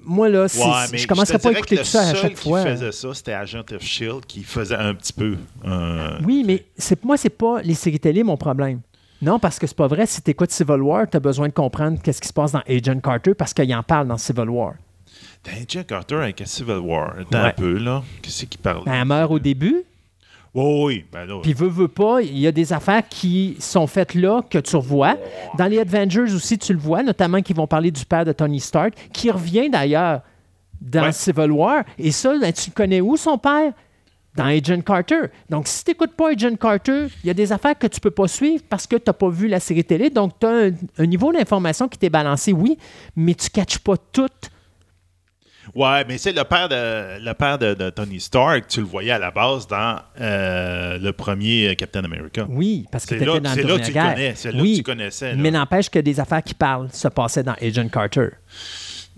moi, 0.00 0.28
là, 0.28 0.42
Ouais, 0.44 0.98
je 0.98 1.06
commencerai 1.06 1.38
pas 1.38 1.48
à 1.50 1.52
écouter 1.52 1.76
tout 1.78 1.84
ça 1.84 2.00
à 2.08 2.12
Le 2.12 2.18
chaque 2.18 2.36
fois. 2.38 2.62
qui 2.64 2.70
faisait 2.70 2.92
ça, 2.92 3.08
c'était 3.14 3.32
Agent 3.34 3.64
of 3.72 3.82
Shield 3.82 4.24
qui 4.26 4.42
faisait 4.42 4.74
un 4.76 4.94
petit 4.94 5.12
peu. 5.12 5.36
euh, 5.66 6.18
Oui, 6.24 6.44
mais 6.46 6.64
c'est 6.78 7.04
moi, 7.04 7.16
c'est 7.18 7.28
pas 7.28 7.60
les 7.62 7.74
séries 7.74 8.00
télé 8.00 8.22
mon 8.22 8.36
problème. 8.38 8.80
Non, 9.20 9.38
parce 9.38 9.58
que 9.58 9.66
c'est 9.66 9.76
pas 9.76 9.86
vrai. 9.88 10.06
Si 10.06 10.22
tu 10.22 10.30
écoutes 10.30 10.50
Civil 10.52 10.80
War, 10.80 11.10
tu 11.10 11.16
as 11.16 11.20
besoin 11.20 11.48
de 11.48 11.52
comprendre 11.52 11.98
qu'est-ce 12.02 12.20
qui 12.22 12.28
se 12.28 12.32
passe 12.32 12.52
dans 12.52 12.62
Agent 12.68 13.00
Carter 13.00 13.34
parce 13.34 13.52
qu'il 13.52 13.74
en 13.74 13.82
parle 13.82 14.06
dans 14.08 14.16
Civil 14.16 14.48
War. 14.48 14.74
T'as 15.42 15.52
Agent 15.52 15.84
Carter 15.86 16.16
avec 16.16 16.40
un 16.40 16.46
Civil 16.46 16.78
War. 16.78 17.14
Attends 17.20 17.38
Ouais. 17.42 17.48
un 17.48 17.52
peu, 17.52 17.78
là. 17.78 18.02
Qu'est-ce 18.22 18.44
qu'il 18.46 18.60
parle? 18.60 18.84
Ben, 18.84 18.94
elle 18.94 19.04
meurt 19.06 19.30
au 19.30 19.38
début, 19.38 19.82
Oh, 20.54 20.86
oui, 20.86 21.04
ben 21.12 21.24
là. 21.26 21.40
puis 21.42 21.52
veut, 21.52 21.68
veut 21.68 21.88
pas, 21.88 22.20
il 22.22 22.36
y 22.38 22.46
a 22.46 22.52
des 22.52 22.72
affaires 22.72 23.06
qui 23.08 23.56
sont 23.60 23.86
faites 23.86 24.14
là 24.14 24.42
que 24.48 24.58
tu 24.58 24.74
revois. 24.76 25.16
Dans 25.56 25.66
les 25.66 25.78
Avengers 25.78 26.32
aussi, 26.34 26.58
tu 26.58 26.72
le 26.72 26.78
vois, 26.78 27.02
notamment 27.02 27.42
qui 27.42 27.52
vont 27.52 27.66
parler 27.66 27.90
du 27.90 28.04
père 28.04 28.24
de 28.24 28.32
Tony 28.32 28.58
Stark, 28.58 28.94
qui 29.12 29.30
revient 29.30 29.68
d'ailleurs 29.70 30.22
dans 30.80 31.02
Ouais. 31.04 31.12
Civil 31.12 31.52
War. 31.52 31.84
Et 31.98 32.10
ça, 32.10 32.36
ben, 32.38 32.52
tu 32.52 32.70
connais 32.70 33.00
où, 33.00 33.16
son 33.16 33.36
père? 33.38 33.72
Dans 34.34 34.44
Agent 34.46 34.80
Carter. 34.82 35.22
Donc, 35.50 35.66
si 35.68 35.84
tu 35.84 35.90
n'écoutes 35.90 36.14
pas 36.14 36.30
Agent 36.30 36.56
Carter, 36.56 37.06
il 37.22 37.26
y 37.26 37.30
a 37.30 37.34
des 37.34 37.52
affaires 37.52 37.76
que 37.76 37.86
tu 37.86 38.00
peux 38.00 38.10
pas 38.10 38.26
suivre 38.28 38.62
parce 38.68 38.86
que 38.86 38.96
tu 38.96 39.02
n'as 39.06 39.12
pas 39.12 39.28
vu 39.28 39.48
la 39.48 39.60
série 39.60 39.84
télé. 39.84 40.10
Donc, 40.10 40.32
tu 40.40 40.46
as 40.46 40.50
un, 40.50 40.70
un 40.98 41.06
niveau 41.06 41.32
d'information 41.32 41.88
qui 41.88 41.98
t'est 41.98 42.10
balancé, 42.10 42.52
oui, 42.52 42.78
mais 43.16 43.34
tu 43.34 43.46
ne 43.46 43.50
catches 43.50 43.78
pas 43.78 43.96
tout. 43.96 44.28
Ouais, 45.74 46.04
mais 46.08 46.18
c'est 46.18 46.32
le 46.32 46.44
père 46.44 46.68
de 46.68 47.22
le 47.24 47.32
père 47.34 47.58
de, 47.58 47.74
de 47.74 47.90
Tony 47.90 48.20
Stark, 48.20 48.66
tu 48.68 48.80
le 48.80 48.86
voyais 48.86 49.10
à 49.12 49.18
la 49.18 49.30
base 49.30 49.66
dans 49.66 49.98
euh, 50.20 50.98
le 50.98 51.12
premier 51.12 51.74
Captain 51.76 52.04
America. 52.04 52.46
Oui, 52.48 52.86
parce 52.90 53.04
que 53.06 53.10
C'est 53.16 53.20
tu 53.20 53.24
là, 53.26 53.32
étais 53.34 53.40
dans 53.40 53.54
c'est 53.54 53.62
la 53.62 53.68
là 53.74 53.78
que 53.80 53.84
tu 53.86 53.92
guerre. 53.92 54.14
connais, 54.14 54.32
c'est 54.34 54.52
là 54.52 54.62
oui, 54.62 54.72
que 54.72 54.76
tu 54.78 54.82
connaissais. 54.84 55.30
là. 55.30 55.36
mais 55.36 55.50
n'empêche 55.50 55.90
que 55.90 55.98
des 55.98 56.18
affaires 56.20 56.42
qui 56.42 56.54
parlent 56.54 56.88
se 56.92 57.08
passaient 57.08 57.42
dans 57.42 57.54
Agent 57.60 57.88
Carter. 57.88 58.28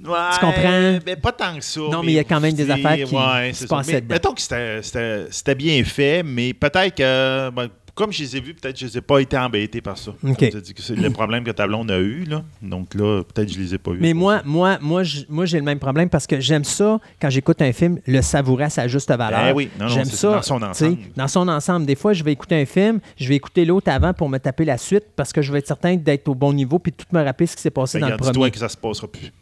Ouais, 0.02 0.14
comprends? 0.40 0.98
Mais 1.04 1.16
pas 1.16 1.32
tant 1.32 1.56
que 1.56 1.64
ça. 1.64 1.80
Non, 1.80 2.02
mais 2.02 2.12
il 2.12 2.14
y 2.14 2.18
a 2.18 2.24
quand 2.24 2.40
même 2.40 2.54
des 2.54 2.64
c'est- 2.64 2.70
affaires 2.72 3.04
qui 3.06 3.14
ouais, 3.14 3.52
se 3.52 3.60
c'est 3.60 3.68
passaient 3.68 3.92
Mais 3.92 4.00
dedans. 4.00 4.14
Mettons 4.14 4.32
que 4.34 4.40
c'était- 4.40 4.82
c'était 4.82 5.26
c'était 5.30 5.54
bien 5.54 5.84
fait, 5.84 6.22
mais 6.22 6.54
peut-être 6.54 6.94
que, 6.96 7.50
ben, 7.50 7.68
comme 8.00 8.12
je 8.12 8.22
les 8.22 8.36
ai 8.36 8.40
vus, 8.40 8.54
peut-être 8.54 8.74
que 8.74 8.80
je 8.80 8.86
les 8.86 8.98
ai 8.98 9.00
pas 9.00 9.18
été 9.20 9.36
embêté 9.38 9.80
par 9.80 9.96
ça. 9.98 10.10
OK. 10.22 10.36
Je 10.40 10.48
te 10.48 10.58
dis 10.58 10.74
que 10.74 10.82
c'est 10.82 10.96
le 10.96 11.10
problème 11.10 11.44
que 11.44 11.50
ta 11.50 11.66
blonde 11.66 11.90
a 11.90 11.98
eu, 11.98 12.24
là. 12.24 12.42
Donc 12.62 12.94
là, 12.94 13.22
peut-être 13.22 13.48
que 13.48 13.54
je 13.54 13.58
les 13.60 13.74
ai 13.74 13.78
pas 13.78 13.92
vus. 13.92 13.98
Mais 14.00 14.14
moi, 14.14 14.42
moi, 14.44 14.78
moi, 14.80 15.02
moi 15.28 15.44
j'ai 15.46 15.58
le 15.58 15.64
même 15.64 15.78
problème 15.78 16.08
parce 16.08 16.26
que 16.26 16.40
j'aime 16.40 16.64
ça, 16.64 16.98
quand 17.20 17.30
j'écoute 17.30 17.62
un 17.62 17.72
film, 17.72 17.98
le 18.06 18.22
savourer 18.22 18.64
à 18.64 18.70
sa 18.70 18.88
juste 18.88 19.08
valeur. 19.10 19.40
Ben 19.40 19.52
oui, 19.54 19.70
j'aime 19.88 20.04
ça. 20.04 20.32
dans 20.32 20.42
son 20.42 20.62
ensemble. 20.62 20.98
Dans 21.16 21.28
son 21.28 21.48
ensemble. 21.48 21.86
Des 21.86 21.94
fois, 21.96 22.12
je 22.12 22.24
vais 22.24 22.32
écouter 22.32 22.60
un 22.60 22.66
film, 22.66 23.00
je 23.16 23.28
vais 23.28 23.36
écouter 23.36 23.64
l'autre 23.64 23.90
avant 23.90 24.12
pour 24.14 24.28
me 24.28 24.38
taper 24.38 24.64
la 24.64 24.78
suite 24.78 25.04
parce 25.16 25.32
que 25.32 25.42
je 25.42 25.52
vais 25.52 25.58
être 25.60 25.66
certain 25.68 25.96
d'être 25.96 26.28
au 26.28 26.34
bon 26.34 26.52
niveau 26.52 26.78
puis 26.78 26.92
de 26.92 26.96
tout 26.96 27.06
me 27.12 27.22
rappeler 27.22 27.46
ce 27.46 27.56
qui 27.56 27.62
s'est 27.62 27.70
passé 27.70 27.98
Ben, 27.98 28.06
dans 28.06 28.12
le 28.12 28.16
premier. 28.16 28.32
dis-toi 28.32 28.50
que 28.50 28.58
ça 28.58 28.68
se 28.68 28.76
passera 28.76 29.08
plus. 29.08 29.32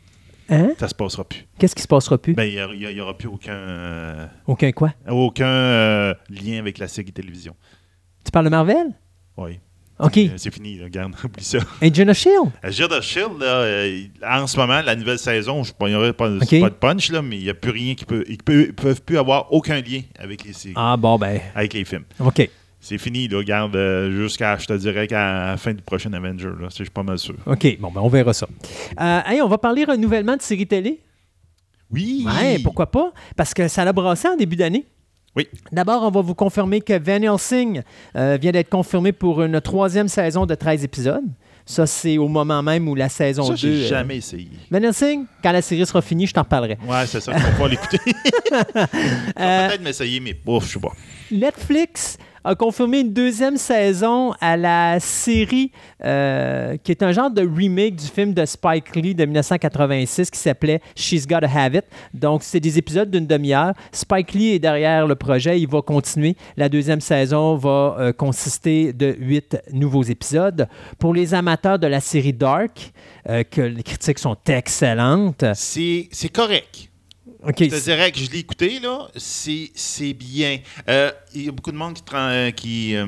Hein? 0.50 0.70
Ça 0.80 0.88
se 0.88 0.94
passera 0.94 1.24
plus. 1.24 1.46
Qu'est-ce 1.58 1.74
qui 1.74 1.82
se 1.82 1.88
passera 1.88 2.16
plus? 2.16 2.32
Ben, 2.32 2.44
il 2.44 2.94
n'y 2.94 3.00
aura 3.00 3.16
plus 3.16 3.28
aucun, 3.28 3.52
euh, 3.52 4.26
Aucun 4.46 4.72
quoi? 4.72 4.94
aucun 5.08 5.44
euh, 5.46 6.14
lien 6.30 6.58
avec 6.58 6.78
la 6.78 6.88
série 6.88 7.12
télévision. 7.12 7.54
Tu 8.28 8.30
parles 8.30 8.44
de 8.44 8.50
Marvel? 8.50 8.88
Oui. 9.38 9.58
OK. 9.98 10.18
Euh, 10.18 10.28
C'est 10.36 10.52
fini, 10.52 10.76
là, 10.76 10.84
regarde, 10.84 11.14
oublie 11.24 11.42
ça. 11.42 11.60
Agent 11.80 12.02
of 12.02 12.10
S.H.I.E.L.D. 12.10 12.50
Agent 12.62 12.92
of 12.92 13.02
Shield, 13.02 13.40
là, 13.40 13.46
euh, 13.46 14.02
en 14.22 14.46
ce 14.46 14.58
moment, 14.58 14.82
la 14.82 14.94
nouvelle 14.94 15.18
saison, 15.18 15.62
je 15.62 15.72
il 15.80 15.86
n'y 15.86 15.94
aurait 15.94 16.12
pas, 16.12 16.28
de 16.28 16.68
punch, 16.68 17.10
là, 17.10 17.22
mais 17.22 17.38
il 17.38 17.44
n'y 17.44 17.48
a 17.48 17.54
plus 17.54 17.70
rien 17.70 17.94
qui 17.94 18.04
peut. 18.04 18.22
Ils 18.28 18.36
ne 18.46 18.72
peuvent 18.72 19.00
plus 19.00 19.16
avoir 19.16 19.50
aucun 19.50 19.80
lien 19.80 20.02
avec 20.18 20.44
les 20.44 20.52
séries, 20.52 20.74
Ah 20.76 20.98
bon, 20.98 21.16
ben, 21.16 21.40
avec 21.54 21.72
les 21.72 21.86
films. 21.86 22.04
OK. 22.20 22.50
C'est 22.80 22.98
fini, 22.98 23.28
là, 23.28 23.38
regarde, 23.38 23.74
euh, 23.76 24.10
jusqu'à, 24.10 24.58
je 24.58 24.66
te 24.66 24.74
dirais, 24.74 25.06
qu'à 25.06 25.46
la 25.52 25.56
fin 25.56 25.72
du 25.72 25.80
prochain 25.80 26.12
Avenger, 26.12 26.50
là, 26.60 26.68
je 26.68 26.74
suis 26.74 26.84
pas 26.90 27.02
mal 27.02 27.18
sûr. 27.18 27.34
OK, 27.46 27.78
bon, 27.80 27.90
ben, 27.90 28.02
on 28.02 28.08
verra 28.08 28.34
ça. 28.34 28.46
Euh, 29.00 29.20
hey, 29.24 29.40
on 29.40 29.48
va 29.48 29.56
parler 29.56 29.84
renouvellement 29.84 30.36
de 30.36 30.42
séries 30.42 30.66
télé? 30.66 31.00
Oui! 31.90 32.26
Ouais, 32.26 32.58
pourquoi 32.62 32.90
pas? 32.90 33.10
Parce 33.38 33.54
que 33.54 33.68
ça 33.68 33.86
l'a 33.86 33.94
brassé 33.94 34.28
en 34.28 34.36
début 34.36 34.56
d'année. 34.56 34.84
Oui. 35.38 35.46
D'abord, 35.70 36.02
on 36.02 36.10
va 36.10 36.20
vous 36.20 36.34
confirmer 36.34 36.80
que 36.80 36.98
Van 36.98 37.22
Helsing 37.22 37.82
euh, 38.16 38.36
vient 38.40 38.50
d'être 38.50 38.68
confirmé 38.68 39.12
pour 39.12 39.40
une 39.40 39.60
troisième 39.60 40.08
saison 40.08 40.46
de 40.46 40.54
13 40.56 40.82
épisodes. 40.82 41.22
Ça, 41.64 41.86
c'est 41.86 42.18
au 42.18 42.26
moment 42.26 42.60
même 42.60 42.88
où 42.88 42.96
la 42.96 43.08
saison 43.08 43.44
Ça, 43.44 43.50
2. 43.50 43.56
j'ai 43.56 43.68
euh, 43.68 43.88
jamais 43.88 44.16
essayé. 44.16 44.48
Van 44.68 44.82
Helsing, 44.82 45.26
quand 45.40 45.52
la 45.52 45.62
série 45.62 45.86
sera 45.86 46.02
finie, 46.02 46.26
je 46.26 46.32
t'en 46.34 46.42
reparlerai. 46.42 46.76
Ouais, 46.84 47.06
c'est 47.06 47.20
ça, 47.20 47.32
je 47.36 47.44
vais 47.44 47.58
pas 47.58 47.68
l'écouter. 47.68 47.98
Euh, 49.38 49.68
peut-être 49.68 49.82
m'essayer, 49.82 50.18
mais 50.18 50.36
ouf, 50.46 50.66
je 50.66 50.72
sais 50.72 50.80
pas. 50.80 50.92
Netflix 51.30 52.18
a 52.44 52.54
confirmé 52.54 53.00
une 53.00 53.12
deuxième 53.12 53.56
saison 53.56 54.32
à 54.40 54.56
la 54.56 55.00
série 55.00 55.72
euh, 56.04 56.76
qui 56.82 56.92
est 56.92 57.02
un 57.02 57.12
genre 57.12 57.30
de 57.30 57.42
remake 57.42 57.96
du 57.96 58.06
film 58.06 58.34
de 58.34 58.44
Spike 58.44 58.94
Lee 58.96 59.14
de 59.14 59.24
1986 59.24 60.30
qui 60.30 60.38
s'appelait 60.38 60.80
She's 60.94 61.26
Gotta 61.26 61.48
Have 61.48 61.74
It. 61.74 61.84
Donc, 62.14 62.42
c'est 62.42 62.60
des 62.60 62.78
épisodes 62.78 63.10
d'une 63.10 63.26
demi-heure. 63.26 63.74
Spike 63.92 64.32
Lee 64.32 64.54
est 64.54 64.58
derrière 64.58 65.06
le 65.06 65.14
projet. 65.14 65.60
Il 65.60 65.68
va 65.68 65.82
continuer. 65.82 66.36
La 66.56 66.68
deuxième 66.68 67.00
saison 67.00 67.56
va 67.56 67.96
euh, 67.98 68.12
consister 68.12 68.92
de 68.92 69.16
huit 69.18 69.56
nouveaux 69.72 70.04
épisodes. 70.04 70.68
Pour 70.98 71.14
les 71.14 71.34
amateurs 71.34 71.78
de 71.78 71.86
la 71.86 72.00
série 72.00 72.32
Dark, 72.32 72.92
euh, 73.28 73.42
que 73.44 73.60
les 73.60 73.82
critiques 73.82 74.18
sont 74.18 74.36
excellentes. 74.46 75.44
C'est 75.54 76.08
c'est 76.12 76.30
correct. 76.30 76.88
OK. 77.46 77.54
Je 77.60 77.64
te 77.66 77.84
dirais 77.84 78.10
que 78.12 78.18
je 78.18 78.30
l'ai 78.30 78.38
écouté, 78.40 78.80
là. 78.80 79.08
C'est 79.16 79.70
c'est 79.74 80.12
bien. 80.12 80.58
Euh, 80.88 81.10
Il 81.34 81.44
y 81.44 81.48
a 81.48 81.52
beaucoup 81.52 81.72
de 81.72 81.76
monde 81.76 81.94
qui, 81.94 82.02
tra- 82.02 82.30
euh, 82.30 82.50
qui, 82.50 82.96
euh, 82.96 83.06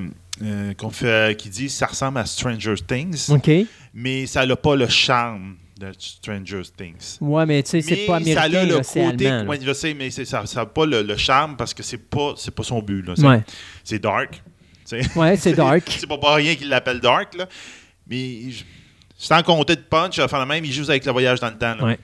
fait, 0.93 1.37
qui 1.37 1.49
dit 1.51 1.67
que 1.67 1.73
ça 1.73 1.87
ressemble 1.87 2.19
à 2.19 2.27
Stranger 2.27 2.75
Things, 2.87 3.29
mais 3.93 4.27
ça 4.27 4.47
n'a 4.47 4.57
pas 4.57 4.77
le 4.77 4.87
charme 4.89 5.57
de 5.79 5.91
Stranger 5.99 6.63
Things. 6.77 7.17
Ouais, 7.21 7.45
mais 7.47 7.63
tu 7.63 7.71
sais, 7.71 7.81
c'est 7.83 8.07
pas 8.07 8.17
américain, 8.17 8.41
ça 8.41 8.45
a 8.45 8.49
le 8.49 8.55
là, 8.75 8.77
côté, 9.11 9.27
allemand. 9.27 9.51
ouais, 9.51 9.59
je 9.63 9.73
sais, 9.73 9.95
mais 9.95 10.11
c'est- 10.11 10.25
ça 10.27 10.45
n'a 10.55 10.67
pas 10.67 10.87
le, 10.87 11.03
le 11.03 11.17
charme 11.17 11.57
parce 11.57 11.73
que 11.75 11.83
c'est 11.83 11.99
pas, 11.99 12.35
c'est 12.37 12.55
pas 12.55 12.63
son 12.63 12.81
but. 12.83 13.09
Ouais. 13.09 13.43
c'est 13.83 13.99
dark. 13.99 14.43
C'est- 14.85 15.17
Ouais, 15.17 15.37
c'est 15.37 15.53
dark. 15.55 15.83
c'est 15.99 16.07
pas 16.07 16.19
pour 16.19 16.31
rien 16.31 16.55
qu'il 16.55 16.69
l'appelle 16.69 17.01
dark, 17.01 17.35
là. 17.35 17.49
Mais 18.07 18.41
sans 19.17 19.43
compter 19.43 19.77
de 19.77 19.81
punch, 19.83 20.19
enfin, 20.19 20.45
même, 20.47 20.65
il 20.65 20.73
joue 20.73 20.85
avec 20.89 21.05
le 21.05 21.13
voyage 21.13 21.41
dans 21.41 21.49
le 21.51 21.59
temps. 21.59 21.75
là. 21.77 21.85
Ouais. 21.85 21.99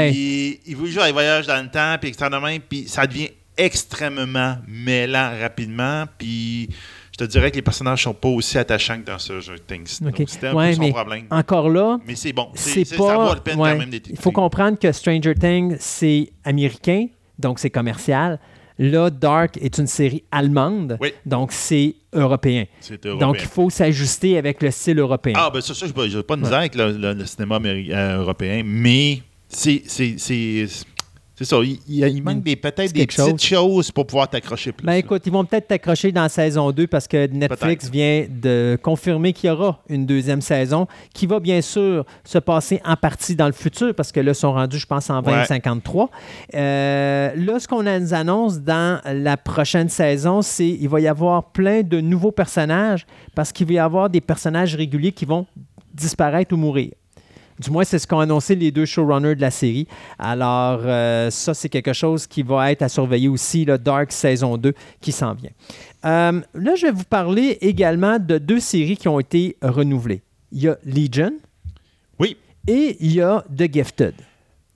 Il, 0.00 0.58
il 0.66 0.76
jouer 0.90 1.02
avec 1.02 1.08
le 1.10 1.12
voyage 1.14 1.46
dans 1.46 1.62
le 1.62 1.70
temps, 1.70 1.96
puis 2.00 2.08
extrêmement, 2.08 2.48
puis 2.68 2.84
ça 2.88 3.06
devient 3.06 3.28
extrêmement 3.56 4.56
mêlant 4.66 5.32
rapidement, 5.40 6.04
puis 6.18 6.68
je 7.12 7.16
te 7.18 7.24
dirais 7.24 7.50
que 7.50 7.56
les 7.56 7.62
personnages 7.62 8.02
sont 8.04 8.14
pas 8.14 8.28
aussi 8.28 8.56
attachants 8.58 8.98
que 9.00 9.06
dans 9.06 9.18
ce 9.18 9.40
jeu 9.40 9.56
Things. 9.58 9.98
OK. 10.06 10.16
Donc, 10.18 10.28
C'était 10.28 10.46
un 10.48 10.54
Ouais, 10.54 10.70
peu 10.70 10.76
son 10.76 10.80
mais 10.82 10.90
problème. 10.92 11.24
encore 11.30 11.68
là, 11.68 11.98
Mais 12.06 12.14
c'est 12.16 12.32
bon. 12.32 12.48
c'est 12.54 12.88
pas. 12.96 13.06
ça 13.08 13.16
vaut 13.18 13.34
la 13.34 13.40
peine 13.40 13.58
ouais. 13.58 13.72
quand 13.72 13.78
même 13.78 13.90
d'être 13.90 14.08
Il 14.08 14.16
faut 14.18 14.32
comprendre 14.32 14.78
que 14.78 14.90
Stranger 14.92 15.34
Things, 15.34 15.76
c'est 15.78 16.30
américain, 16.44 17.06
donc 17.38 17.58
c'est 17.58 17.70
commercial. 17.70 18.38
Là, 18.78 19.10
Dark 19.10 19.58
est 19.60 19.76
une 19.78 19.86
série 19.86 20.24
allemande, 20.32 20.96
Oui. 21.00 21.12
donc 21.26 21.52
c'est 21.52 21.94
européen. 22.14 22.64
Donc, 23.20 23.36
il 23.40 23.46
faut 23.48 23.68
s'ajuster 23.70 24.38
avec 24.38 24.62
le 24.62 24.70
style 24.70 24.98
européen. 24.98 25.34
Ah, 25.36 25.50
ben 25.52 25.60
ça, 25.60 25.74
ça 25.74 25.86
je 25.86 26.16
n'ai 26.16 26.22
pas 26.22 26.36
de 26.36 26.40
misère 26.40 26.58
avec 26.58 26.74
le, 26.74 26.92
le- 26.92 27.12
le 27.12 27.26
cinéma 27.26 27.58
euh, 27.62 28.16
européen, 28.18 28.62
mais 28.64 29.20
c'est 29.52 31.44
ça. 31.44 31.56
Il, 31.88 32.22
manque 32.22 32.42
des- 32.42 32.54
peut-être 32.56 32.92
des 32.92 33.06
petites 33.06 33.42
choses 33.42 33.90
pour 33.90 34.06
pouvoir 34.06 34.28
t'accrocher 34.28 34.70
plus. 34.70 34.84
Ben 34.86 34.92
là. 34.92 34.98
écoute, 34.98 35.22
ils 35.26 35.32
vont 35.32 35.44
peut-être 35.44 35.66
t'accrocher 35.66 36.12
dans 36.12 36.22
la 36.22 36.28
saison 36.28 36.70
2 36.70 36.86
parce 36.86 37.08
que 37.08 37.26
Netflix 37.26 37.90
vient 37.90 38.26
de 38.28 38.78
confirmer 38.80 39.32
qu'il 39.32 39.48
y 39.48 39.50
aura 39.50 39.80
une 39.88 40.06
deuxième 40.06 40.40
saison 40.40 40.86
qui 41.12 41.26
va 41.26 41.40
bien 41.40 41.60
sûr 41.60 42.04
se 42.24 42.38
passer 42.38 42.80
en 42.84 42.94
partie 42.96 43.34
dans 43.34 43.46
le 43.46 43.52
futur 43.52 43.92
parce 43.94 44.12
que 44.12 44.20
là, 44.20 44.32
ils 44.32 44.36
sont 44.36 44.52
rendus, 44.52 44.78
je 44.78 44.86
pense, 44.86 45.10
en 45.10 45.20
Ouais. 45.22 45.32
2053. 45.32 46.10
Euh, 46.54 47.32
là, 47.34 47.58
ce 47.58 47.66
qu'on 47.66 47.82
nous 47.82 48.14
annonce 48.14 48.60
dans 48.60 49.00
la 49.12 49.36
prochaine 49.36 49.88
saison, 49.88 50.42
c'est 50.42 50.76
qu'il 50.76 50.88
va 50.88 51.00
y 51.00 51.08
avoir 51.08 51.50
plein 51.50 51.82
de 51.82 52.00
nouveaux 52.00 52.32
personnages 52.32 53.04
parce 53.34 53.50
qu'il 53.52 53.66
va 53.66 53.72
y 53.72 53.78
avoir 53.78 54.10
des 54.10 54.20
personnages 54.20 54.76
réguliers 54.76 55.12
qui 55.12 55.24
vont 55.24 55.46
disparaître 55.92 56.54
ou 56.54 56.56
mourir. 56.56 56.92
Du 57.62 57.70
moins, 57.70 57.84
c'est 57.84 57.98
ce 57.98 58.06
qu'ont 58.06 58.18
annoncé 58.20 58.54
les 58.54 58.70
deux 58.70 58.84
showrunners 58.84 59.34
de 59.36 59.40
la 59.40 59.50
série. 59.50 59.86
Alors, 60.18 60.80
euh, 60.84 61.30
ça, 61.30 61.54
c'est 61.54 61.68
quelque 61.68 61.92
chose 61.92 62.26
qui 62.26 62.42
va 62.42 62.70
être 62.72 62.82
à 62.82 62.88
surveiller 62.88 63.28
aussi, 63.28 63.64
le 63.64 63.78
Dark 63.78 64.10
saison 64.12 64.56
2 64.56 64.72
qui 65.00 65.12
s'en 65.12 65.34
vient. 65.34 65.50
Euh, 66.04 66.40
là, 66.54 66.74
je 66.74 66.86
vais 66.86 66.92
vous 66.92 67.04
parler 67.04 67.58
également 67.60 68.18
de 68.18 68.38
deux 68.38 68.60
séries 68.60 68.96
qui 68.96 69.08
ont 69.08 69.20
été 69.20 69.56
renouvelées. 69.62 70.22
Il 70.50 70.62
y 70.62 70.68
a 70.68 70.76
Legion 70.84 71.32
Oui. 72.18 72.36
et 72.66 72.96
il 73.00 73.12
y 73.14 73.20
a 73.20 73.44
The 73.56 73.72
Gifted. 73.72 74.14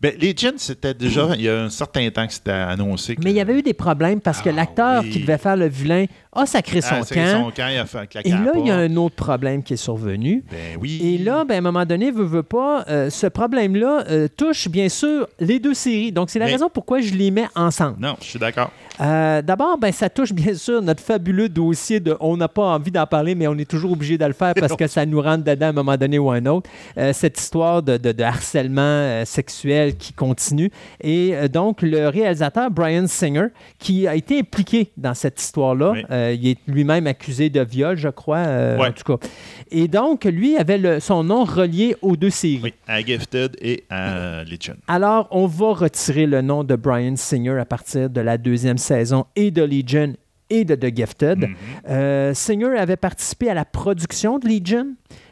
Ben, 0.01 0.15
Legion, 0.21 0.53
c'était 0.59 0.93
déjà, 0.95 1.31
il 1.37 1.41
y 1.43 1.49
a 1.49 1.63
un 1.65 1.71
certain 1.71 2.09
temps 2.11 2.27
que 2.27 2.33
c'était 2.35 2.51
annoncé. 2.51 3.17
que- 3.17 3.23
Mais 3.25 3.31
il 3.31 3.37
y 3.37 3.41
avait 3.41 3.59
eu 3.59 3.63
des 3.63 3.73
problèmes 3.73 4.21
parce 4.21 4.43
que 4.43 4.51
Ah, 4.51 4.53
l'acteur 4.53 5.03
oui. 5.03 5.11
qui 5.11 5.21
devait 5.21 5.39
faire 5.39 5.57
le 5.57 5.67
vilain 5.69 6.05
a 6.37 6.47
sacré 6.47 6.81
son 6.81 6.95
Ah, 7.01 7.15
camp. 7.15 7.45
son 7.45 7.51
camp, 7.51 7.69
il 7.71 7.79
a 7.79 7.87
fait 7.87 8.07
claquer 8.09 8.29
Et 8.29 8.33
là, 8.33 8.53
il 8.57 8.67
y 8.67 8.71
a 8.71 8.77
un 8.77 8.97
autre 8.97 9.15
problème 9.17 9.63
qui 9.63 9.75
est 9.75 9.77
survenu. 9.77 10.45
Ben 10.51 10.79
oui. 10.81 11.01
Et 11.03 11.19
là, 11.19 11.45
ben, 11.45 11.55
à 11.55 11.59
un 11.59 11.61
moment 11.63 11.85
donné, 11.85 12.11
veut, 12.11 12.25
veut 12.25 12.43
pas, 12.43 12.85
euh, 12.89 13.11
ce 13.11 13.27
problème-là 13.27 14.05
euh, 14.11 14.29
touche 14.37 14.69
bien 14.69 14.89
sûr 14.89 15.27
les 15.41 15.59
deux 15.59 15.75
séries. 15.75 16.13
Donc, 16.13 16.31
c'est 16.31 16.39
la 16.39 16.47
Mais- 16.47 16.53
raison 16.53 16.69
pourquoi 16.73 17.01
je 17.01 17.15
les 17.15 17.31
mets 17.31 17.47
ensemble. 17.55 17.97
Non, 18.01 18.17
je 18.21 18.27
suis 18.27 18.39
d'accord. 18.39 18.71
Euh, 19.01 19.43
D'abord, 19.43 19.77
ben, 19.79 19.93
ça 19.93 20.09
touche 20.09 20.33
bien 20.33 20.55
sûr 20.55 20.81
notre 20.83 21.03
fabuleux 21.03 21.49
dossier 21.49 22.01
de 22.01 22.17
on 22.21 22.37
n'a 22.37 22.49
pas 22.49 22.63
envie 22.65 22.91
d'en 22.91 23.07
parler, 23.07 23.35
mais 23.35 23.47
on 23.47 23.57
est 23.59 23.69
toujours 23.69 23.93
obligé 23.93 24.17
de 24.17 24.25
le 24.25 24.33
faire 24.33 24.55
parce 24.55 24.75
que 24.77 24.87
ça 24.87 25.05
nous 25.05 25.21
rentre 25.21 25.45
dedans 25.45 25.67
à 25.67 25.69
un 25.71 25.73
moment 25.73 25.97
donné 25.97 26.19
ou 26.19 26.31
à 26.31 26.37
un 26.37 26.47
autre. 26.47 26.69
Euh, 26.97 27.13
cette 27.13 27.39
histoire 27.39 27.83
de, 27.83 27.97
de- 27.99 28.13
de 28.13 28.23
harcèlement 28.23 28.81
euh, 28.83 29.25
sexuel 29.25 29.97
qui 29.97 30.13
continue. 30.13 30.71
Et 31.03 31.35
donc, 31.53 31.83
le 31.83 32.09
réalisateur 32.09 32.71
Brian 32.71 33.07
Singer, 33.07 33.49
qui 33.79 34.07
a 34.09 34.15
été 34.15 34.39
impliqué 34.39 34.91
dans 34.97 35.15
cette 35.15 35.41
histoire-là, 35.41 35.91
Oui. 35.93 36.05
Euh, 36.27 36.33
il 36.35 36.49
est 36.49 36.59
lui-même 36.67 37.07
accusé 37.07 37.49
de 37.51 37.61
viol, 37.61 37.97
je 37.97 38.09
crois, 38.09 38.39
euh, 38.39 38.79
Ouais. 38.79 38.89
en 38.89 38.93
tout 38.93 39.17
cas. 39.17 39.27
Et 39.71 39.89
donc, 39.89 40.25
lui 40.25 40.57
avait 40.57 40.79
le- 40.79 41.01
son 41.01 41.25
nom 41.25 41.45
relié 41.45 41.97
aux 42.03 42.17
deux 42.17 42.31
séries. 42.31 42.61
Oui, 42.63 42.75
à 42.87 43.01
Gifted 43.01 43.57
et 43.61 43.85
à 43.91 44.45
Legion. 44.45 44.77
Alors, 44.89 45.29
on 45.31 45.47
va 45.47 45.73
retirer 45.73 46.27
le 46.27 46.41
nom 46.43 46.65
de 46.65 46.77
Brian 46.77 47.17
Singer 47.17 47.59
à 47.59 47.65
partir 47.65 48.11
de 48.11 48.21
la 48.21 48.39
deuxième 48.39 48.79
saison 48.79 49.27
et 49.35 49.51
de 49.51 49.63
Legion 49.63 50.15
et 50.49 50.65
de 50.65 50.75
The 50.77 50.95
Gifted. 50.97 51.39
Mhm. 51.41 51.55
Euh, 51.89 52.35
Singer 52.35 52.77
avait 52.79 52.97
participé 52.97 53.51
à 53.51 53.55
la 53.55 53.65
production 53.65 54.39
de 54.39 54.47
Legion, 54.49 54.87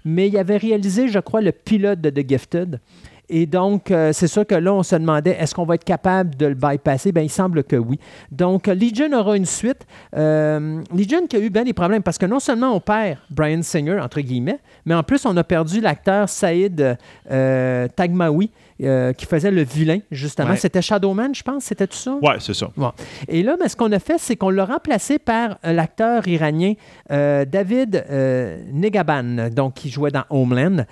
mais 0.04 0.28
il 0.28 0.36
avait 0.36 0.56
réalisé, 0.56 1.06
je 1.08 1.20
crois, 1.20 1.40
le 1.40 1.52
pilote 1.52 2.00
de 2.00 2.10
The 2.10 2.28
Gifted. 2.28 2.80
Et 3.28 3.46
donc, 3.46 3.90
euh, 3.90 4.12
c'est 4.12 4.26
sûr 4.26 4.46
que 4.46 4.54
là, 4.54 4.74
on 4.74 4.82
se 4.82 4.96
demandait, 4.96 5.36
est-ce 5.38 5.54
qu'on 5.54 5.64
va 5.64 5.76
être 5.76 5.84
capable 5.84 6.34
de 6.36 6.46
le 6.46 6.54
bypasser? 6.54 7.10
Bien, 7.12 7.22
il 7.22 7.30
semble 7.30 7.64
que 7.64 7.76
oui. 7.76 7.98
Donc, 8.30 8.66
Legion 8.66 9.12
aura 9.12 9.36
une 9.36 9.46
suite. 9.46 9.86
Euh, 10.16 10.82
Legion 10.94 11.26
qui 11.26 11.36
a 11.36 11.40
eu 11.40 11.50
bien 11.50 11.64
des 11.64 11.72
problèmes 11.72 12.02
parce 12.02 12.18
que 12.18 12.26
non 12.26 12.38
seulement 12.40 12.74
on 12.74 12.80
perd 12.80 13.18
Brian 13.30 13.62
Singer, 13.62 13.98
entre 14.00 14.20
guillemets, 14.20 14.60
mais 14.84 14.94
en 14.94 15.02
plus, 15.02 15.24
on 15.24 15.36
a 15.36 15.44
perdu 15.44 15.80
l'acteur 15.80 16.28
Saïd 16.28 16.98
euh, 17.30 17.88
Tagmaoui, 17.96 18.50
euh, 18.82 19.12
qui 19.12 19.24
faisait 19.24 19.52
le 19.52 19.62
vilain, 19.62 20.00
justement. 20.10 20.50
Ouais. 20.50 20.56
C'était 20.56 20.82
Shadowman, 20.82 21.32
je 21.32 21.42
pense, 21.42 21.64
c'était 21.64 21.86
tout 21.86 21.96
ça? 21.96 22.16
Ouais, 22.20 22.36
c'est 22.40 22.54
ça. 22.54 22.70
Bon. 22.76 22.90
Et 23.28 23.42
là, 23.42 23.56
ben, 23.56 23.68
ce 23.68 23.76
qu'on 23.76 23.92
a 23.92 24.00
fait, 24.00 24.18
c'est 24.18 24.34
qu'on 24.34 24.50
l'a 24.50 24.64
remplacé 24.64 25.20
par 25.20 25.58
euh, 25.64 25.72
l'acteur 25.72 26.26
iranien 26.26 26.74
euh, 27.12 27.44
David 27.44 28.04
euh, 28.10 28.58
Negaban, 28.72 29.48
donc 29.50 29.74
qui 29.74 29.90
jouait 29.90 30.10
dans 30.10 30.24
Homeland. 30.28 30.84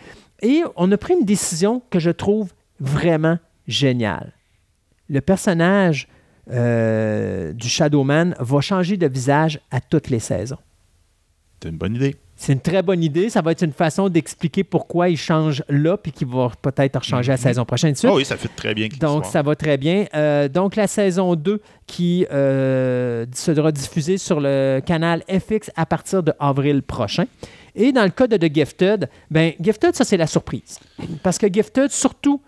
Et 0.42 0.62
on 0.76 0.90
a 0.92 0.96
pris 0.96 1.14
une 1.14 1.24
décision 1.24 1.82
que 1.90 1.98
je 1.98 2.10
trouve 2.10 2.52
vraiment 2.80 3.38
géniale. 3.68 4.32
Le 5.08 5.20
personnage 5.20 6.08
euh, 6.50 7.52
du 7.52 7.68
Shadowman 7.68 8.34
va 8.40 8.60
changer 8.60 8.96
de 8.96 9.06
visage 9.06 9.60
à 9.70 9.80
toutes 9.80 10.10
les 10.10 10.18
saisons. 10.18 10.58
C'est 11.62 11.68
une 11.68 11.76
bonne 11.76 11.94
idée. 11.94 12.16
C'est 12.34 12.54
une 12.54 12.60
très 12.60 12.82
bonne 12.82 13.04
idée. 13.04 13.30
Ça 13.30 13.40
va 13.40 13.52
être 13.52 13.62
une 13.62 13.72
façon 13.72 14.08
d'expliquer 14.08 14.64
pourquoi 14.64 15.08
il 15.08 15.16
change 15.16 15.62
là, 15.68 15.96
puis 15.96 16.10
qu'il 16.10 16.26
va 16.26 16.50
peut-être 16.60 17.00
changer 17.04 17.30
la 17.30 17.36
Mhm. 17.36 17.42
saison 17.42 17.64
prochaine. 17.64 17.94
Ah 18.02 18.12
oui, 18.14 18.24
ça 18.24 18.36
fait 18.36 18.48
très 18.48 18.74
bien. 18.74 18.88
donc, 18.98 19.26
ça 19.26 19.42
va 19.42 19.54
très 19.54 19.76
bien. 19.78 20.06
Euh, 20.14 20.48
donc, 20.48 20.74
la 20.74 20.88
saison 20.88 21.36
2 21.36 21.60
qui 21.86 22.26
euh, 22.32 23.24
sera 23.32 23.70
diffusée 23.70 24.18
sur 24.18 24.40
le 24.40 24.80
canal 24.84 25.22
FX 25.28 25.70
à 25.76 25.86
partir 25.86 26.24
de 26.24 26.32
avril 26.40 26.82
prochain. 26.82 27.26
Et 27.74 27.92
dans 27.92 28.04
le 28.04 28.10
cas 28.10 28.26
de 28.26 28.36
The 28.36 28.52
Gifted, 28.54 29.08
ben, 29.30 29.52
Gifted, 29.60 29.94
ça, 29.94 30.04
c'est 30.04 30.16
la 30.16 30.26
surprise. 30.26 30.78
Parce 31.22 31.38
que 31.38 31.46
Gifted, 31.52 31.90
surtout 31.90 32.40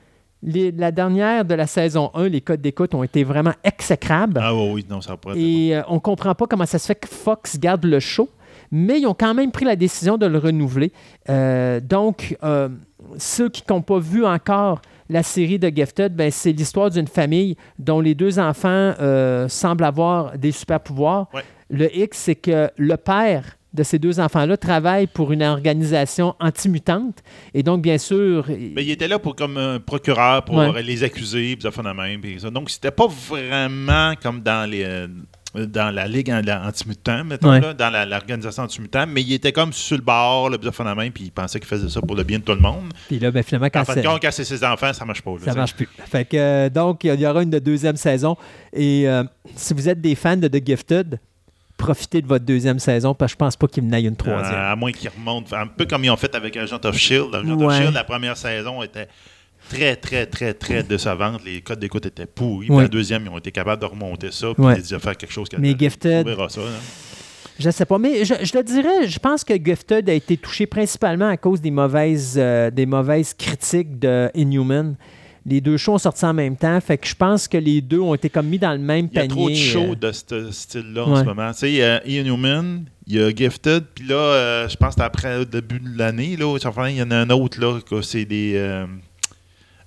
les- 0.42 0.70
la 0.72 0.90
dernière 0.92 1.44
de 1.44 1.54
la 1.54 1.66
saison 1.66 2.10
1, 2.14 2.28
les 2.28 2.40
codes 2.42 2.60
d'écoute 2.60 2.94
ont 2.94 3.02
été 3.02 3.24
vraiment 3.24 3.54
exécrables. 3.64 4.38
Ah 4.42 4.54
oui, 4.54 4.70
oui, 4.74 4.86
non, 4.88 5.00
ça 5.00 5.16
pourrait 5.16 5.34
être 5.36 5.40
Et 5.42 5.74
euh, 5.76 5.82
on 5.88 5.94
ne 5.94 5.98
comprend 6.00 6.34
pas 6.34 6.46
comment 6.46 6.66
ça 6.66 6.78
se 6.78 6.86
fait 6.86 6.94
que 6.94 7.08
Fox 7.08 7.58
garde 7.58 7.84
le 7.86 8.00
show, 8.00 8.28
mais 8.70 9.00
ils 9.00 9.06
ont 9.06 9.14
quand 9.14 9.32
même 9.32 9.50
pris 9.50 9.64
la 9.64 9.76
décision 9.76 10.18
de 10.18 10.26
le 10.26 10.36
renouveler. 10.38 10.92
Euh, 11.30 11.80
donc, 11.80 12.36
euh, 12.44 12.68
ceux 13.16 13.48
qui 13.48 13.62
n'ont 13.70 13.80
pas 13.82 13.98
vu 13.98 14.26
encore 14.26 14.82
la 15.08 15.22
série 15.22 15.58
de 15.58 15.68
Gifted, 15.74 16.14
ben, 16.14 16.30
c'est 16.30 16.52
l'histoire 16.52 16.90
d'une 16.90 17.08
famille 17.08 17.56
dont 17.78 18.00
les 18.00 18.14
deux 18.14 18.38
enfants 18.38 18.68
euh, 19.00 19.48
semblent 19.48 19.84
avoir 19.84 20.36
des 20.36 20.52
super 20.52 20.80
pouvoirs. 20.80 21.28
Ouais. 21.32 21.42
Le 21.70 21.94
X, 21.96 22.18
c'est 22.18 22.34
que 22.34 22.70
le 22.76 22.96
père 22.98 23.56
de 23.74 23.82
ces 23.82 23.98
deux 23.98 24.20
enfants-là 24.20 24.56
travaille 24.56 25.06
pour 25.08 25.32
une 25.32 25.42
organisation 25.42 26.34
anti-mutante. 26.40 27.22
Et 27.52 27.62
donc, 27.62 27.82
bien 27.82 27.98
sûr... 27.98 28.46
Mais 28.48 28.84
il 28.84 28.90
était 28.90 29.08
là 29.08 29.18
pour 29.18 29.34
comme 29.34 29.56
un 29.58 29.80
procureur 29.80 30.44
pour 30.44 30.54
Ouais. 30.56 30.82
les 30.82 31.02
accuser, 31.02 31.56
puis 31.56 31.62
ça 31.62 31.70
fait 31.72 31.82
de 31.82 31.90
même. 31.90 32.20
puis 32.20 32.38
ça. 32.40 32.50
Donc, 32.50 32.70
c'était 32.70 32.90
pas 32.92 33.08
vraiment 33.08 34.14
comme 34.22 34.40
dans 34.40 34.68
les, 34.70 34.84
euh, 34.84 35.08
dans 35.54 35.92
la 35.94 36.06
ligue 36.06 36.28
la- 36.28 36.66
anti-mutant, 36.66 37.24
mettons, 37.24 37.50
Ouais. 37.50 37.60
là, 37.60 37.74
dans 37.74 37.90
la- 37.90 38.06
l'organisation 38.06 38.62
anti-mutant, 38.64 39.06
mais 39.08 39.22
il 39.22 39.32
était 39.32 39.52
comme 39.52 39.72
sur 39.72 39.96
le 39.96 40.02
bord, 40.02 40.50
le 40.50 40.58
la 40.84 40.94
main, 40.94 41.10
puis 41.10 41.24
il 41.24 41.30
pensait 41.32 41.58
qu'il 41.58 41.68
faisait 41.68 41.88
ça 41.88 42.00
pour 42.00 42.16
le 42.16 42.22
bien 42.22 42.38
de 42.38 42.44
tout 42.44 42.52
le 42.54 42.60
monde. 42.60 42.92
Puis 43.08 43.18
là, 43.18 43.30
ben, 43.30 43.42
finalement, 43.42 43.68
quand 43.72 43.80
En 43.80 43.84
fin 43.84 43.94
c'est- 43.94 44.02
de 44.02 44.06
compte, 44.06 44.20
quand 44.22 44.30
c'est 44.32 44.44
ses 44.44 44.64
enfants, 44.64 44.92
ça 44.92 45.04
marche 45.04 45.22
pas. 45.22 45.32
là, 45.32 45.38
Ça 45.40 45.50
t'sais. 45.50 45.58
marche 45.58 45.74
plus. 45.74 45.88
Fait 46.06 46.24
que, 46.24 46.36
euh, 46.36 46.70
donc, 46.70 47.04
il 47.04 47.20
y 47.20 47.26
aura 47.26 47.42
une 47.42 47.50
deuxième 47.50 47.96
saison. 47.96 48.36
Et 48.72 49.08
euh, 49.08 49.24
si 49.56 49.74
vous 49.74 49.88
êtes 49.88 50.00
des 50.00 50.14
fans 50.14 50.36
de 50.36 50.48
The 50.48 50.64
Gifted, 50.64 51.18
profitez 51.76 52.22
de 52.22 52.26
votre 52.26 52.44
deuxième 52.44 52.78
saison 52.78 53.14
parce 53.14 53.32
que 53.32 53.34
je 53.34 53.38
pense 53.38 53.56
pas 53.56 53.66
qu'il 53.66 53.92
ait 53.92 54.02
une 54.02 54.16
troisième. 54.16 54.54
Euh, 54.54 54.72
à 54.72 54.76
moins 54.76 54.92
qu'ils 54.92 55.10
remontent. 55.10 55.54
Un 55.56 55.66
peu 55.66 55.84
comme 55.86 56.04
ils 56.04 56.10
ont 56.10 56.16
fait 56.16 56.34
avec 56.34 56.56
Agent 56.56 56.80
of 56.84 56.96
Shield. 56.96 57.34
Agent 57.34 57.54
Ouais. 57.56 57.64
of 57.66 57.74
Shield, 57.76 57.94
la 57.94 58.04
première 58.04 58.36
saison 58.36 58.82
était 58.82 59.08
très, 59.68 59.96
très, 59.96 60.26
très, 60.26 60.54
très 60.54 60.82
décevante. 60.82 61.40
Les 61.44 61.60
codes 61.60 61.78
d'écoute 61.80 62.06
étaient 62.06 62.26
pourris. 62.26 62.68
La 62.68 62.88
deuxième, 62.88 63.24
ils 63.26 63.30
ont 63.30 63.38
été 63.38 63.50
capables 63.52 63.80
de 63.80 63.86
remonter 63.86 64.30
ça. 64.30 64.48
Puis 64.54 64.62
Ouais. 64.64 64.76
de 64.80 64.98
faire 64.98 65.16
quelque 65.16 65.32
chose 65.32 65.48
qui 65.48 65.56
Mais 65.58 65.72
Gifted- 65.74 66.22
On 66.22 66.24
verra 66.28 66.48
ça. 66.48 66.60
hein. 66.60 66.80
Je 67.58 67.70
sais 67.70 67.84
pas, 67.84 67.98
mais 67.98 68.24
je, 68.24 68.34
je 68.42 68.56
le 68.56 68.64
dirais, 68.64 69.06
je 69.06 69.18
pense 69.20 69.44
que 69.44 69.54
Gifted 69.54 70.10
a 70.10 70.12
été 70.12 70.36
touché 70.36 70.66
principalement 70.66 71.28
à 71.28 71.36
cause 71.36 71.60
des 71.60 71.70
mauvaises, 71.70 72.34
euh, 72.36 72.68
des 72.70 72.84
mauvaises 72.84 73.32
critiques 73.32 73.96
de 74.00 74.28
Inhuman. 74.34 74.96
Les 75.46 75.60
deux 75.60 75.76
shows 75.76 75.94
ont 75.94 75.98
sorti 75.98 76.24
en 76.24 76.32
même 76.32 76.56
temps, 76.56 76.80
fait 76.80 76.96
que 76.96 77.06
je 77.06 77.14
pense 77.14 77.48
que 77.48 77.58
les 77.58 77.82
deux 77.82 78.00
ont 78.00 78.14
été 78.14 78.30
comme 78.30 78.46
mis 78.46 78.58
dans 78.58 78.72
le 78.72 78.78
même 78.78 79.08
Il 79.12 79.16
y 79.16 79.18
a 79.18 79.22
panier. 79.22 79.28
trop 79.28 79.50
de 79.50 79.54
shows 79.54 79.92
euh, 79.92 79.94
de 79.94 80.12
ce 80.12 80.50
style-là 80.50 81.04
en 81.04 81.16
ce 81.16 81.24
moment. 81.24 81.52
Tu 81.52 81.58
sais, 81.58 81.70
il 81.70 81.76
y 81.76 81.82
a 81.82 82.06
Ian 82.06 82.24
Newman, 82.24 82.84
il 83.06 83.16
y 83.16 83.22
a 83.22 83.28
Gifted, 83.30 83.84
puis 83.94 84.06
là, 84.06 84.14
euh, 84.14 84.68
je 84.68 84.76
pense 84.76 84.94
que 84.94 85.02
après 85.02 85.38
le 85.40 85.44
début 85.44 85.80
de 85.80 85.98
l'année, 85.98 86.32
il 86.38 86.96
y 86.96 87.02
en 87.02 87.10
a 87.10 87.16
un 87.16 87.30
autre, 87.30 87.60
là, 87.60 87.78
que 87.80 88.00
c'est 88.00 88.24
des 88.24 88.54
euh, 88.56 88.86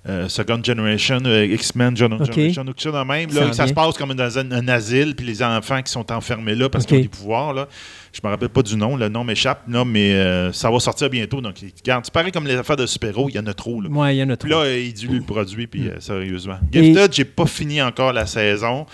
euh, 0.08 0.30
Second 0.30 0.62
Generation, 0.63 1.20
euh, 1.26 1.46
X-Men. 1.46 1.98
Generation, 1.98 2.32
ou 2.63 2.65
quelque 2.67 2.82
chose 2.82 2.93
de 2.93 3.04
même. 3.04 3.30
Ça 3.30 3.39
Là, 3.46 3.54
ça 3.54 3.67
se 3.67 3.74
passe 3.74 3.98
comme 3.98 4.13
dans 4.13 4.38
un, 4.39 4.52
un 4.52 4.67
asile, 4.70 5.15
puis 5.15 5.26
les 5.26 5.43
enfants 5.43 5.82
qui 5.82 5.91
sont 5.91 6.10
enfermés 6.12 6.56
là 6.56 6.70
parce 6.70 6.86
qu'ils 6.86 6.98
ont 6.98 7.02
des 7.02 7.08
pouvoirs. 7.08 7.54
Là. 7.54 7.67
Je 8.13 8.20
me 8.24 8.30
rappelle 8.30 8.50
pas 8.50 8.62
du 8.63 8.76
nom, 8.78 8.96
le 8.96 9.10
nom 9.10 9.24
m'échappe, 9.24 9.63
là, 9.67 9.84
mais 9.86 10.13
euh, 10.13 10.52
ça 10.54 10.72
va 10.72 10.80
sortir 10.80 11.10
bientôt. 11.10 11.41
Donc, 11.41 11.56
regarde, 11.82 12.06
c'est 12.06 12.13
pareil 12.13 12.32
comme 12.32 12.48
les 12.48 12.56
affaires 12.56 12.78
de 12.78 12.86
super-héros, 12.86 13.30
il 13.30 13.36
y 13.36 13.39
en 13.39 13.46
a 13.48 13.54
trop. 13.54 13.82
Là. 13.82 13.89
Ouais, 13.89 14.15
il 14.15 14.20
y 14.20 14.24
en 14.24 14.30
a 14.30 14.38
Puis 14.38 14.50
trop. 14.50 14.63
là, 14.63 14.76
il 14.78 14.93
dilue 14.93 15.17
le 15.17 15.24
produit, 15.24 15.67
puis 15.67 15.88
euh, 15.89 16.00
sérieusement. 16.00 16.58
Et- 16.74 16.84
Gifted, 16.84 17.13
j'ai 17.13 17.26
pas 17.26 17.46
fini 17.46 17.82
encore 17.82 18.13
la 18.13 18.26
saison, 18.26 18.86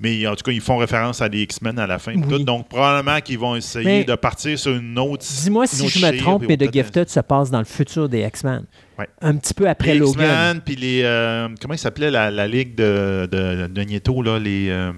mais 0.00 0.26
en 0.26 0.34
tout 0.34 0.42
cas, 0.42 0.52
ils 0.52 0.60
font 0.60 0.78
référence 0.78 1.22
à 1.22 1.28
des 1.28 1.42
X-Men 1.42 1.78
à 1.78 1.86
la 1.86 1.98
fin. 1.98 2.12
puis 2.12 2.22
Oui. 2.28 2.38
tout. 2.38 2.44
donc, 2.44 2.68
probablement 2.68 3.20
qu'ils 3.20 3.38
vont 3.38 3.56
essayer 3.56 3.84
Mais- 3.84 4.04
de 4.04 4.14
partir 4.14 4.58
sur 4.58 4.74
une 4.74 4.98
autre. 4.98 5.24
Dis-moi 5.24 5.66
si 5.66 5.88
je 5.88 6.04
me 6.04 6.18
trompe, 6.18 6.46
puis 6.46 6.48
mais 6.48 6.56
The 6.56 6.72
Gifted 6.72 7.08
se 7.08 7.20
passe 7.20 7.50
dans 7.50 7.58
le 7.60 7.64
futur 7.64 8.08
des 8.08 8.22
X-Men. 8.22 8.64
Ouais. 8.98 9.08
Un 9.20 9.36
petit 9.36 9.52
peu 9.54 9.68
après 9.68 9.92
Les 9.94 9.98
Logan. 9.98 10.12
X-Men, 10.24 10.60
puis 10.62 10.76
les. 10.76 11.02
euh, 11.04 11.48
comment 11.60 11.74
il 11.74 11.78
s'appelait 11.78 12.10
la, 12.10 12.30
la 12.30 12.48
ligue 12.48 12.74
de, 12.74 13.28
de, 13.30 13.66
de 13.66 13.80
Nieto, 13.82 14.22
là, 14.22 14.38
les. 14.38 14.68
euh, 14.70 14.92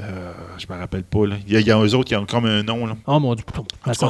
euh, 0.00 0.32
je 0.58 0.66
me 0.72 0.78
rappelle 0.78 1.02
pas. 1.02 1.26
Là. 1.26 1.36
Il, 1.46 1.52
y 1.52 1.56
a, 1.56 1.60
il 1.60 1.66
y 1.66 1.70
a 1.72 1.78
eux 1.82 1.94
autres 1.94 2.08
qui 2.08 2.14
ont 2.14 2.24
comme 2.26 2.44
un 2.46 2.62
nom. 2.62 2.86
Là. 2.86 2.96
Oh 3.06 3.18
mon 3.18 3.34
dieu. 3.34 3.44
En 3.48 3.92
tout 3.92 4.06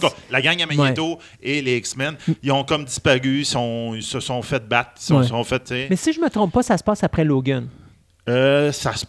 cas, 0.00 0.08
la 0.30 0.40
gang 0.42 0.60
à 0.62 0.66
Magneto 0.66 1.18
et 1.42 1.62
les 1.62 1.76
X-Men, 1.76 2.16
ils 2.42 2.50
ont 2.50 2.64
comme 2.64 2.84
disparu, 2.84 3.40
ils, 3.40 3.44
sont- 3.46 3.92
ils 3.94 4.02
se 4.02 4.18
sont 4.20 4.42
fait 4.42 4.66
battre, 4.66 4.92
ils 5.00 5.02
se 5.04 5.12
Ouais. 5.14 5.26
sont 5.26 5.44
fait. 5.44 5.86
Mais 5.90 5.96
si 5.96 6.12
je 6.12 6.20
me 6.20 6.28
trompe 6.28 6.52
pas, 6.52 6.62
ça 6.62 6.76
se 6.78 6.82
passe 6.82 7.04
après 7.04 7.24
Logan. 7.24 7.68
euh, 8.28 8.72
ça 8.72 8.94
se. 8.94 9.04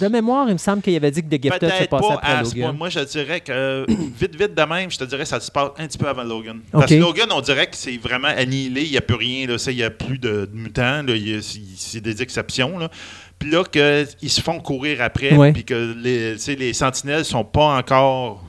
De 0.00 0.08
mémoire, 0.08 0.48
il 0.48 0.52
me 0.52 0.58
semble 0.58 0.82
qu'il 0.82 0.94
avait 0.96 1.10
dit 1.10 1.22
que 1.22 1.28
The 1.28 1.42
Gifted 1.42 1.52
se 1.52 1.58
Peut-être 1.58 1.90
passait 1.90 2.08
pas 2.08 2.14
après 2.14 2.32
à 2.32 2.44
ce 2.44 2.50
point. 2.52 2.60
Logan. 2.62 2.76
Moi, 2.76 2.88
je 2.90 3.00
dirais 3.00 3.40
que 3.40 3.86
vite, 4.18 4.36
vite 4.38 4.54
de 4.54 4.62
même, 4.62 4.90
je 4.90 4.98
te 4.98 5.04
dirais 5.04 5.22
que 5.22 5.28
ça 5.28 5.40
se 5.40 5.50
passe 5.50 5.70
un 5.78 5.86
petit 5.86 5.98
peu 5.98 6.08
avant 6.08 6.24
Logan. 6.24 6.58
Ok. 6.72 6.80
Parce 6.80 6.90
que 6.90 6.94
Logan, 6.96 7.28
on 7.32 7.40
dirait 7.40 7.66
que 7.66 7.76
c'est 7.76 7.96
vraiment 7.96 8.28
annihilé. 8.28 8.82
Il 8.84 8.90
n'y 8.90 8.96
a 8.96 9.00
plus 9.00 9.16
rien. 9.16 9.46
Là, 9.46 9.58
Ça, 9.58 9.70
il 9.70 9.76
n'y 9.76 9.82
a 9.82 9.90
plus 9.90 10.18
de, 10.18 10.46
de 10.46 10.50
mutants. 10.52 11.06
y 11.08 11.42
c'est 11.76 12.00
des 12.00 12.22
exceptions. 12.22 12.78
Là. 12.78 12.90
Puis 13.38 13.50
là, 13.50 13.64
qu'ils 13.64 14.30
se 14.30 14.40
font 14.40 14.60
courir 14.60 15.02
après, 15.02 15.52
puis 15.52 15.64
que 15.64 15.94
les, 16.02 16.36
les 16.56 16.72
sentinelles 16.72 17.24
sont 17.24 17.44
pas 17.44 17.76
encore 17.78 18.44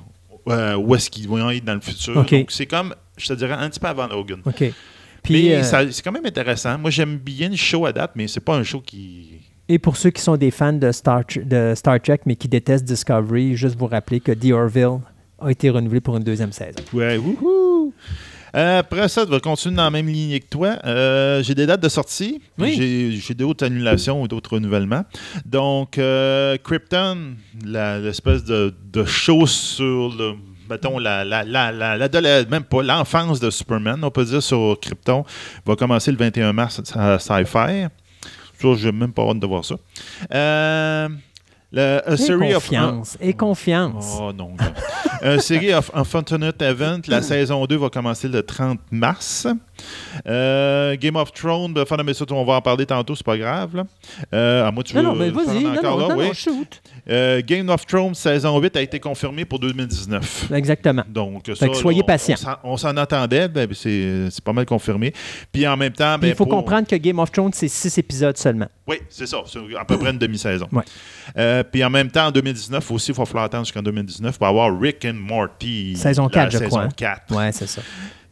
euh, 0.50 0.76
où 0.76 0.96
est-ce 0.96 1.10
qu'ils 1.10 1.28
vont 1.28 1.50
être 1.50 1.65
dans 1.65 1.76
le 1.76 1.82
futur. 1.82 2.17
Ok. 2.17 2.32
Donc, 2.32 2.52
c'est 2.52 2.65
comme, 2.65 2.96
je 3.17 3.28
te 3.28 3.34
dirais, 3.34 3.54
un 3.54 3.70
petit 3.70 3.80
peu 3.80 3.88
avant 3.88 4.08
Logan. 4.08 4.41
OK. 4.46 4.63
Puis, 5.24 5.50
mais 5.50 5.56
euh, 5.56 5.91
c'est 5.91 6.02
quand 6.02 6.12
même 6.13 6.26
intéressant. 6.26 6.78
Moi, 6.78 6.89
j'aime 6.89 7.17
bien 7.17 7.50
le 7.50 7.58
show 7.58 7.86
à 7.86 7.91
date, 7.91 8.12
mais 8.15 8.28
c'est 8.28 8.39
pas 8.39 8.56
un 8.56 8.63
show 8.63 8.80
qui. 8.80 9.41
Et 9.69 9.80
pour 9.80 9.97
ceux 9.97 10.10
qui 10.12 10.21
sont 10.21 10.38
des 10.38 10.51
fans 10.51 10.73
de 10.73 10.91
Star, 10.91 11.23
de 11.43 11.73
Star 11.75 11.99
Trek 12.01 12.19
mais 12.25 12.36
qui 12.36 12.47
détestent 12.47 12.86
Discovery, 12.86 13.56
juste 13.56 13.77
vous 13.77 13.88
rappeler 13.88 14.19
que 14.19 14.32
The 14.32 14.51
Orville 14.51 14.99
a 15.39 15.51
été 15.51 15.69
renouvelé 15.69 16.01
pour 16.01 16.17
une 16.17 16.23
deuxième 16.23 16.51
saison. 16.51 16.80
Ouais, 16.93 17.17
wouhou! 17.17 17.93
Euh, 18.56 18.80
après 18.80 19.08
ça, 19.10 19.25
tu 19.25 19.32
vas 19.32 19.39
continuer 19.41 19.75
dans 19.75 19.84
la 19.84 19.91
même 19.91 20.08
lignée 20.08 20.39
que 20.39 20.47
toi. 20.47 20.77
Euh, 20.86 21.43
j'ai 21.43 21.53
des 21.53 21.65
dates 21.65 21.82
de 21.84 21.89
sortie. 21.89 22.41
Oui. 22.58 23.19
J'ai, 23.21 23.34
d'autres 23.36 23.65
annulations 23.65 24.21
ou 24.21 24.27
d'autres 24.27 24.53
renouvellements. 24.53 25.03
Donc, 25.45 25.97
euh, 25.97 26.58
Krypton, 26.63 27.36
l'espèce 27.63 28.43
de, 28.45 28.73
de 28.91 29.03
show 29.03 29.45
sur 29.45 30.15
le. 30.17 30.34
Mettons, 30.69 30.97
la, 30.97 31.23
la, 31.23 31.43
la, 31.43 31.71
la- 31.71 31.97
la- 31.97 32.45
même 32.45 32.63
pas 32.63 32.82
l'enfance 32.82 33.39
de 33.39 33.49
Superman, 33.49 33.99
on 34.03 34.10
peut 34.12 34.25
dire, 34.25 34.41
sur 34.41 34.77
Krypton, 34.82 35.23
va 35.65 35.75
commencer 35.75 36.12
le 36.12 36.17
21 36.17 36.51
mars 36.53 36.82
à 36.95 37.19
Sci-Fi. 37.19 37.88
Ça, 38.60 38.67
j'ai 38.76 38.91
même 38.91 39.13
pas 39.13 39.24
hâte 39.30 39.39
de 39.39 39.48
voir 39.48 39.63
ça. 39.65 39.76
Euh, 40.34 41.10
le, 41.72 42.02
A 42.10 42.13
Et 42.13 42.17
Series 42.17 42.54
of- 42.56 42.63
confiance. 42.63 43.17
Et 43.22 43.34
confiance. 43.34 44.17
Oh 44.20 44.32
non. 44.34 44.50
non. 44.50 44.58
Une 45.23 45.39
série 45.39 45.73
of 45.73 45.89
Unfortunate 45.93 46.62
Event, 46.62 47.01
la 47.08 47.21
saison 47.21 47.65
2 47.65 47.77
va 47.77 47.89
commencer 47.89 48.27
le 48.27 48.43
30 48.43 48.80
mars. 48.91 49.47
Euh, 50.27 50.95
Game 50.99 51.15
of 51.15 51.32
Thrones, 51.34 51.73
ben, 51.73 51.86
Fan 51.86 51.97
de 51.99 52.34
on 52.34 52.43
va 52.45 52.53
en 52.53 52.62
parler 52.62 52.86
tantôt, 52.86 53.15
c'est 53.15 53.25
pas 53.25 53.38
grave. 53.38 53.75
Là. 53.75 53.84
Euh, 54.34 54.67
à 54.67 54.71
moi, 54.71 54.84
tu 54.84 54.95
non, 54.95 55.01
veux 55.01 55.08
non, 55.08 55.15
mais 55.15 55.30
vas-y. 55.30 55.63
Non, 55.63 55.71
encore 55.77 55.99
non, 55.99 56.08
là? 56.10 56.15
non, 56.15 56.21
Oui. 56.30 56.36
shoot. 56.36 56.82
Euh, 57.10 57.41
Game 57.45 57.69
of 57.69 57.86
Thrones, 57.86 58.15
saison 58.15 58.60
8 58.60 58.75
a 58.75 58.82
été 58.82 58.99
confirmée 58.99 59.45
pour 59.45 59.60
2019. 59.60 60.51
Exactement. 60.53 61.03
Donc, 61.08 61.43
ça, 61.47 61.56
Fait 61.56 61.69
que 61.69 61.75
soyez 61.77 62.03
patients. 62.03 62.36
on 62.63 62.75
s'en- 62.77 62.97
attendait, 62.97 63.47
ben, 63.47 63.67
c'est 63.73 64.30
c'est 64.32 64.43
pas 64.43 64.53
mal 64.53 64.65
confirmé. 64.65 65.13
Puis 65.51 65.67
en 65.67 65.77
même 65.77 65.93
temps, 65.93 66.13
Puis 66.17 66.21
ben, 66.21 66.27
il 66.30 66.36
faut 66.36 66.45
pour- 66.45 66.58
comprendre 66.58 66.88
que 66.88 66.95
Game 66.95 67.19
of 67.19 67.32
Thrones, 67.32 67.51
c'est 67.53 67.67
six 67.67 67.95
épisodes 67.97 68.38
seulement. 68.38 68.67
Oui, 68.88 68.97
c'est 69.10 69.27
ça. 69.27 69.38
C'est 69.45 69.60
à 69.80 69.86
peu 69.86 69.97
près 69.97 70.12
une 70.12 70.17
demi-saison. 70.17 70.67
Ouais. 70.71 70.84
Euh, 71.38 71.63
puis 71.63 71.84
en 71.84 71.89
même 71.89 72.10
temps, 72.10 72.27
en 72.27 72.32
2019 72.32 72.89
aussi, 72.91 73.12
il 73.12 73.15
va 73.17 73.25
falloir 73.25 73.45
attendre 73.45 73.65
jusqu'en 73.65 73.82
2019 73.82 74.38
pour 74.38 74.47
avoir 74.47 74.77
Rick 74.80 75.06
and 75.10 75.13
Morty. 75.15 75.96
Saison 75.96 76.24
la 76.26 76.30
4, 76.30 76.52
je 76.52 76.58
saison 76.58 76.70
crois, 76.70 76.84
hein. 76.84 76.89
4. 76.96 77.36
Ouais, 77.36 77.52
c'est 77.52 77.67
ça. 77.67 77.82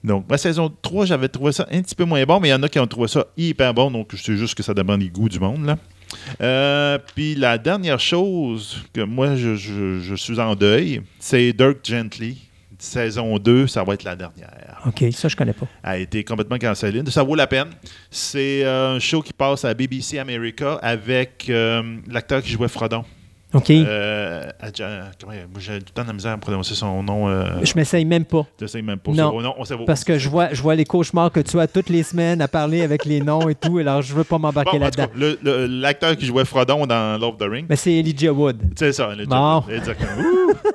Donc, 0.04 0.26
la 0.30 0.38
saison 0.38 0.72
3, 0.82 1.06
j'avais 1.06 1.30
trouvé 1.30 1.52
ça 1.52 1.68
un 1.72 1.82
petit 1.82 1.96
peu 1.96 2.06
moins 2.06 2.24
bon, 2.26 2.40
mais 2.40 2.50
il 2.50 2.52
y 2.52 2.54
en 2.54 2.62
a 2.62 2.70
qui 2.70 2.78
ont 2.80 2.86
trouvé 2.88 3.08
ça 3.08 3.26
hyper 3.38 3.74
bon. 3.74 3.90
Donc, 3.90 4.12
c'est 4.16 4.38
juste 4.38 4.54
que 4.56 4.62
ça 4.64 4.74
demande 4.74 5.02
les 5.02 5.10
goûts 5.10 5.30
du 5.30 5.40
monde. 5.40 5.66
Là. 5.66 5.78
Euh, 6.42 6.98
puis 7.16 7.34
la 7.36 7.58
dernière 7.58 8.00
chose 8.00 8.84
que 8.94 9.02
moi, 9.02 9.36
je, 9.36 9.56
je- 9.56 10.00
je 10.00 10.16
suis 10.16 10.40
en 10.40 10.56
deuil, 10.56 11.02
c'est 11.20 11.52
Dirk 11.54 11.78
Gently. 11.84 12.38
Saison 12.78 13.38
2, 13.40 13.68
ça 13.68 13.84
va 13.84 13.94
être 13.94 14.04
la 14.04 14.16
dernière. 14.16 14.52
OK, 14.86 15.06
ça, 15.14 15.28
je 15.30 15.36
connais 15.36 15.54
pas. 15.54 15.66
a 15.82 15.98
été 15.98 16.24
complètement 16.24 16.58
cancellé. 16.60 17.02
Ça 17.10 17.24
vaut 17.24 17.34
la 17.34 17.48
peine. 17.48 17.70
C'est 18.12 18.64
euh, 18.66 18.96
un 18.96 19.00
show 19.00 19.22
qui 19.22 19.34
passe 19.34 19.66
à 19.66 19.74
BBC 19.74 20.20
America 20.20 20.78
avec 20.84 21.46
euh, 21.50 21.82
l'acteur 22.08 22.44
qui 22.44 22.52
jouait 22.52 22.68
Frodon. 22.68 23.04
OK. 23.54 23.70
Euh, 23.70 24.52
moi, 24.62 25.60
j'ai 25.60 25.76
le 25.76 25.82
temps 25.84 26.02
de 26.02 26.08
la 26.08 26.14
misère 26.14 26.34
à 26.34 26.38
prononcer 26.38 26.76
son 26.76 27.02
nom. 27.04 27.30
euh, 27.30 27.46
je 27.64 27.74
m'essaye 27.76 28.04
même 28.04 28.26
pas. 28.26 28.46
je 28.60 28.66
sais 28.66 28.82
même 28.82 29.00
pas. 29.00 29.12
Non. 29.12 29.32
son 29.32 29.42
nom, 29.42 29.56
on. 29.58 29.86
Parce 29.86 30.04
que 30.04 30.18
je 30.18 30.28
vois, 30.28 30.54
je 30.54 30.62
vois 30.62 30.76
les 30.76 30.84
cauchemars 30.84 31.32
que 31.32 31.40
tu 31.40 31.58
as 31.60 31.68
toutes 31.68 31.90
les 31.90 32.04
semaines 32.04 32.42
à 32.42 32.48
parler 32.50 32.82
avec 32.82 33.06
les 33.06 33.22
noms 33.22 33.48
et 33.48 33.56
tout. 33.56 33.78
Alors, 33.78 34.02
je 34.02 34.14
veux 34.14 34.24
pas 34.26 34.38
m'embarquer 34.38 34.78
Bon, 34.78 34.86
là-dedans. 34.86 35.08
l'acteur 35.70 36.18
qui 36.18 36.26
jouait 36.26 36.44
Frodon 36.44 36.86
dans 36.86 37.18
Love 37.20 37.36
of 37.36 37.38
the 37.38 37.50
Ring. 37.50 37.66
Mais 37.70 37.76
c'est 37.78 37.94
Elijah 37.94 38.34
Wood. 38.34 38.58
C'est 38.76 38.92
ça, 38.92 39.10
Bon. 39.28 39.62
job. 39.62 39.72
Exactement. 39.74 40.12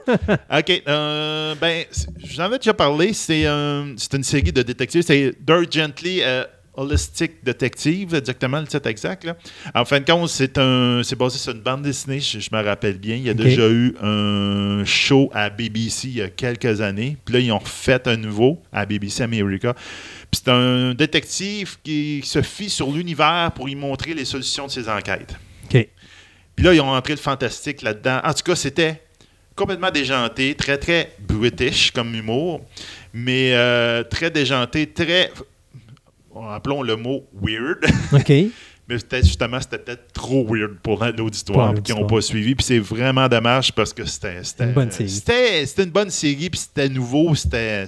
OK. 0.58 0.82
euh, 0.88 1.54
ben, 1.60 1.84
j'en 2.24 2.44
avais 2.44 2.56
déjà 2.58 2.72
parlé. 2.74 3.12
C'est 3.12 3.46
un- 3.46 3.92
c'est 3.96 4.14
une 4.14 4.22
série 4.24 4.52
de 4.52 4.62
détectives. 4.62 5.02
C'est 5.02 5.34
Dirt 5.40 5.70
Gently 5.70 6.20
euh, 6.22 6.44
Holistic 6.74 7.42
Detective, 7.42 8.14
exactement 8.14 8.60
le 8.60 8.66
titre 8.66 8.88
exact. 8.88 9.24
Là. 9.24 9.36
En 9.74 9.84
fin 9.84 10.00
de 10.00 10.04
compte, 10.04 10.28
c'est 10.28 10.56
un, 10.58 11.02
c'est 11.02 11.16
basé 11.16 11.38
sur 11.38 11.52
une 11.52 11.60
bande 11.60 11.82
dessinée, 11.82 12.20
je, 12.20 12.38
je 12.38 12.48
me 12.52 12.62
rappelle 12.62 12.98
bien. 12.98 13.16
Il 13.16 13.22
y 13.22 13.30
a 13.30 13.34
déjà 13.34 13.68
eu 13.68 13.94
un 14.00 14.84
show 14.84 15.30
à 15.34 15.50
BBC 15.50 16.08
il 16.08 16.16
y 16.16 16.22
a 16.22 16.28
quelques 16.28 16.80
années. 16.80 17.16
Puis 17.24 17.34
là, 17.34 17.40
ils 17.40 17.52
ont 17.52 17.58
refait 17.58 18.06
un 18.08 18.16
nouveau 18.16 18.62
à 18.72 18.86
BBC 18.86 19.22
America. 19.22 19.74
Puis 19.74 20.42
c'est 20.44 20.50
un 20.50 20.94
détective 20.94 21.78
qui 21.82 22.22
se 22.24 22.40
fie 22.42 22.70
sur 22.70 22.90
l'univers 22.90 23.50
pour 23.54 23.68
y 23.68 23.74
montrer 23.74 24.14
les 24.14 24.24
solutions 24.24 24.66
de 24.66 24.70
ses 24.70 24.88
enquêtes. 24.88 25.34
OK. 25.64 25.88
Puis 26.56 26.64
là, 26.64 26.74
ils 26.74 26.80
ont 26.80 26.92
entré 26.92 27.14
le 27.14 27.18
fantastique 27.18 27.82
là-dedans. 27.82 28.20
En 28.22 28.32
tout 28.32 28.42
cas, 28.44 28.54
c'était 28.54 29.02
complètement 29.56 29.90
déjanté, 29.90 30.54
très, 30.54 30.78
très 30.78 31.12
british 31.18 31.90
comme 31.90 32.14
humour, 32.14 32.62
mais 33.12 33.52
euh, 33.54 34.02
très 34.04 34.30
déjanté, 34.30 34.86
très, 34.86 35.30
appelons 36.50 36.82
le 36.82 36.96
mot 36.96 37.24
weird, 37.40 37.84
OK. 38.12 38.28
mais 38.28 38.52
peut-être 38.86 39.24
justement, 39.24 39.60
c'était 39.60 39.78
peut-être 39.78 40.12
trop 40.12 40.44
weird 40.46 40.78
pour 40.82 41.04
l'auditoire, 41.04 41.74
qui 41.82 41.92
n'ont 41.92 42.06
pas 42.06 42.20
suivi. 42.20 42.54
Puis 42.54 42.64
c'est 42.64 42.78
vraiment 42.78 43.28
dommage 43.28 43.72
parce 43.72 43.92
que 43.92 44.04
c'était 44.04 44.42
c'était 44.42 44.64
Une 44.64 44.72
bonne 44.72 44.90
série. 44.90 45.10
C'était 45.10 45.66
c'était 45.66 45.84
une 45.84 45.90
bonne 45.90 46.10
série, 46.10 46.50
puis 46.50 46.60
c'était 46.60 46.88
nouveau, 46.88 47.34
c'était 47.34 47.86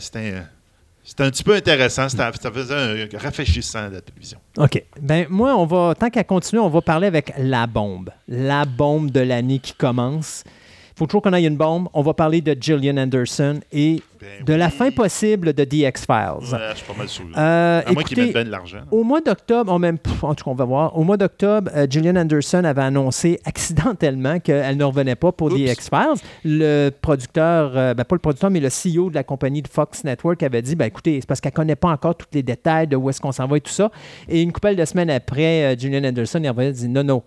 c'était 1.05 1.25
un 1.25 1.31
petit 1.31 1.43
peu 1.43 1.55
intéressant. 1.55 2.09
Ça 2.09 2.33
faisait 2.33 2.75
un 2.75 3.19
rafraîchissant 3.19 3.89
de 3.89 3.95
la 3.95 4.01
télévision. 4.01 4.39
OK. 4.57 4.83
Ben 5.01 5.27
moi, 5.29 5.57
on 5.57 5.67
va, 5.67 5.95
tant 5.99 6.11
qu'à 6.11 6.25
continuer, 6.25 6.63
on 6.63 6.69
va 6.69 6.81
parler 6.81 7.07
avec 7.09 7.33
la 7.39 7.67
bombe. 7.67 8.11
La 8.29 8.65
bombe 8.65 9.11
de 9.11 9.21
l'année 9.21 9.59
qui 9.59 9.73
commence. 9.75 10.45
Il 10.93 10.99
faut 10.99 11.07
toujours 11.07 11.23
qu'on 11.23 11.33
ait 11.33 11.45
une 11.45 11.57
bombe. 11.57 11.89
On 11.95 12.03
va 12.03 12.13
parler 12.13 12.43
de 12.43 12.55
Gillian 12.61 12.99
Anderson 12.99 13.61
et 13.73 14.03
Ben 14.21 14.45
de 14.45 14.53
la 14.53 14.69
fin 14.69 14.91
possible 14.91 15.55
de 15.55 15.65
The 15.65 15.73
X-Files. 15.73 16.53
Ouais, 16.53 16.59
je 16.73 16.77
suis 16.77 16.87
pas 16.87 16.99
mal 16.99 17.09
sûr. 17.09 17.25
Euh, 17.37 17.81
à 17.85 17.91
écoutez, 17.91 18.21
mettent 18.21 18.33
bien 18.35 18.45
de 18.45 18.51
l'argent. 18.51 18.81
Au 18.91 19.03
mois 19.03 19.23
d'octobre, 19.23 19.73
on 19.73 19.79
même, 19.79 19.99
pff, 19.99 20.23
en 20.23 20.35
tout 20.35 20.45
cas, 20.45 20.51
on 20.51 20.55
va 20.55 20.65
voir. 20.67 20.97
Au 20.99 21.03
mois 21.03 21.17
d'octobre, 21.17 21.71
euh, 21.75 21.87
Gillian 21.89 22.17
Anderson 22.17 22.63
avait 22.65 22.83
annoncé 22.83 23.41
accidentellement 23.45 24.39
qu'elle 24.39 24.77
ne 24.77 24.85
revenait 24.85 25.17
pas 25.17 25.33
pour 25.33 25.49
The 25.49 25.55
Oups. 25.55 25.73
X-Files. 25.73 26.21
Le 26.45 26.91
producteur, 26.91 27.73
euh, 27.75 27.95
ben, 27.95 28.05
pas 28.05 28.15
le 28.15 28.21
producteur, 28.21 28.51
mais 28.51 28.61
le 28.61 28.69
CEO 28.69 29.09
de 29.09 29.15
la 29.15 29.25
compagnie 29.25 29.63
de 29.63 29.69
Fox 29.69 30.05
Network 30.05 30.43
avait 30.43 30.63
dit 30.63 30.77
ben, 30.77 30.87
écoutez, 30.87 31.21
c'est 31.21 31.27
parce 31.27 31.41
qu'elle 31.41 31.53
ne 31.53 31.57
connaît 31.57 31.77
pas 31.77 31.89
encore 31.89 32.15
tous 32.15 32.29
les 32.33 32.43
détails 32.43 32.87
de 32.87 32.97
où 32.97 33.09
est-ce 33.09 33.21
qu'on 33.21 33.33
s'en 33.33 33.47
va 33.47 33.57
et 33.57 33.61
tout 33.61 33.73
ça. 33.73 33.91
Et 34.29 34.43
une 34.43 34.53
couple 34.53 34.75
de 34.75 34.85
semaines 34.85 35.11
après, 35.11 35.65
euh, 35.65 35.77
Gillian 35.77 36.05
Anderson 36.05 36.43
est 36.45 36.49
revenue 36.49 36.69
et 36.69 36.73
dit 36.73 36.89
non, 36.89 37.03
non, 37.03 37.23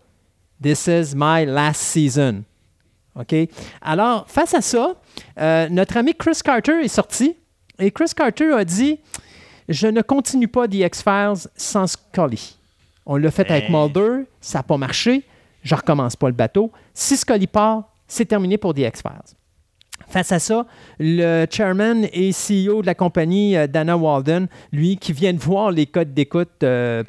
this 0.61 0.87
is 0.87 1.15
my 1.15 1.45
last 1.45 1.81
season. 1.81 2.43
OK? 3.19 3.35
Alors, 3.81 4.25
face 4.29 4.53
à 4.53 4.61
ça, 4.61 4.95
euh, 5.39 5.69
notre 5.69 5.97
ami 5.97 6.13
Chris 6.13 6.39
Carter 6.43 6.81
est 6.83 6.89
sorti 6.89 7.35
et 7.79 7.91
Chris 7.91 8.11
Carter 8.15 8.51
a 8.53 8.65
dit 8.65 8.99
Je 9.69 9.87
ne 9.87 10.01
continue 10.01 10.47
pas 10.47 10.67
The 10.67 10.75
X-Files 10.75 11.49
sans 11.55 11.87
Scully. 11.87 12.57
On 13.05 13.17
l'a 13.17 13.31
fait 13.31 13.49
avec? 13.49 13.69
Mulder, 13.69 14.25
ça 14.41 14.59
n'a 14.59 14.63
pas 14.63 14.77
marché, 14.77 15.23
je 15.61 15.75
recommence 15.75 16.15
pas 16.15 16.27
le 16.27 16.33
bateau. 16.33 16.71
Si 16.93 17.17
Scully 17.17 17.47
part, 17.47 17.91
c'est 18.07 18.25
terminé 18.25 18.57
pour 18.57 18.73
The 18.73 18.79
X-Files. 18.79 19.35
Face 20.07 20.31
à 20.31 20.39
ça, 20.39 20.65
le 20.99 21.45
chairman 21.49 22.07
et 22.13 22.31
CEO 22.31 22.81
de 22.81 22.85
la 22.85 22.95
compagnie, 22.95 23.57
euh, 23.57 23.65
Dana 23.65 23.97
Walden, 23.97 24.47
lui, 24.71 24.97
qui 24.97 25.13
vient 25.13 25.33
de 25.33 25.39
voir 25.39 25.71
les 25.71 25.85
codes 25.85 26.13
d'écoute 26.13 26.63
euh, 26.63 27.03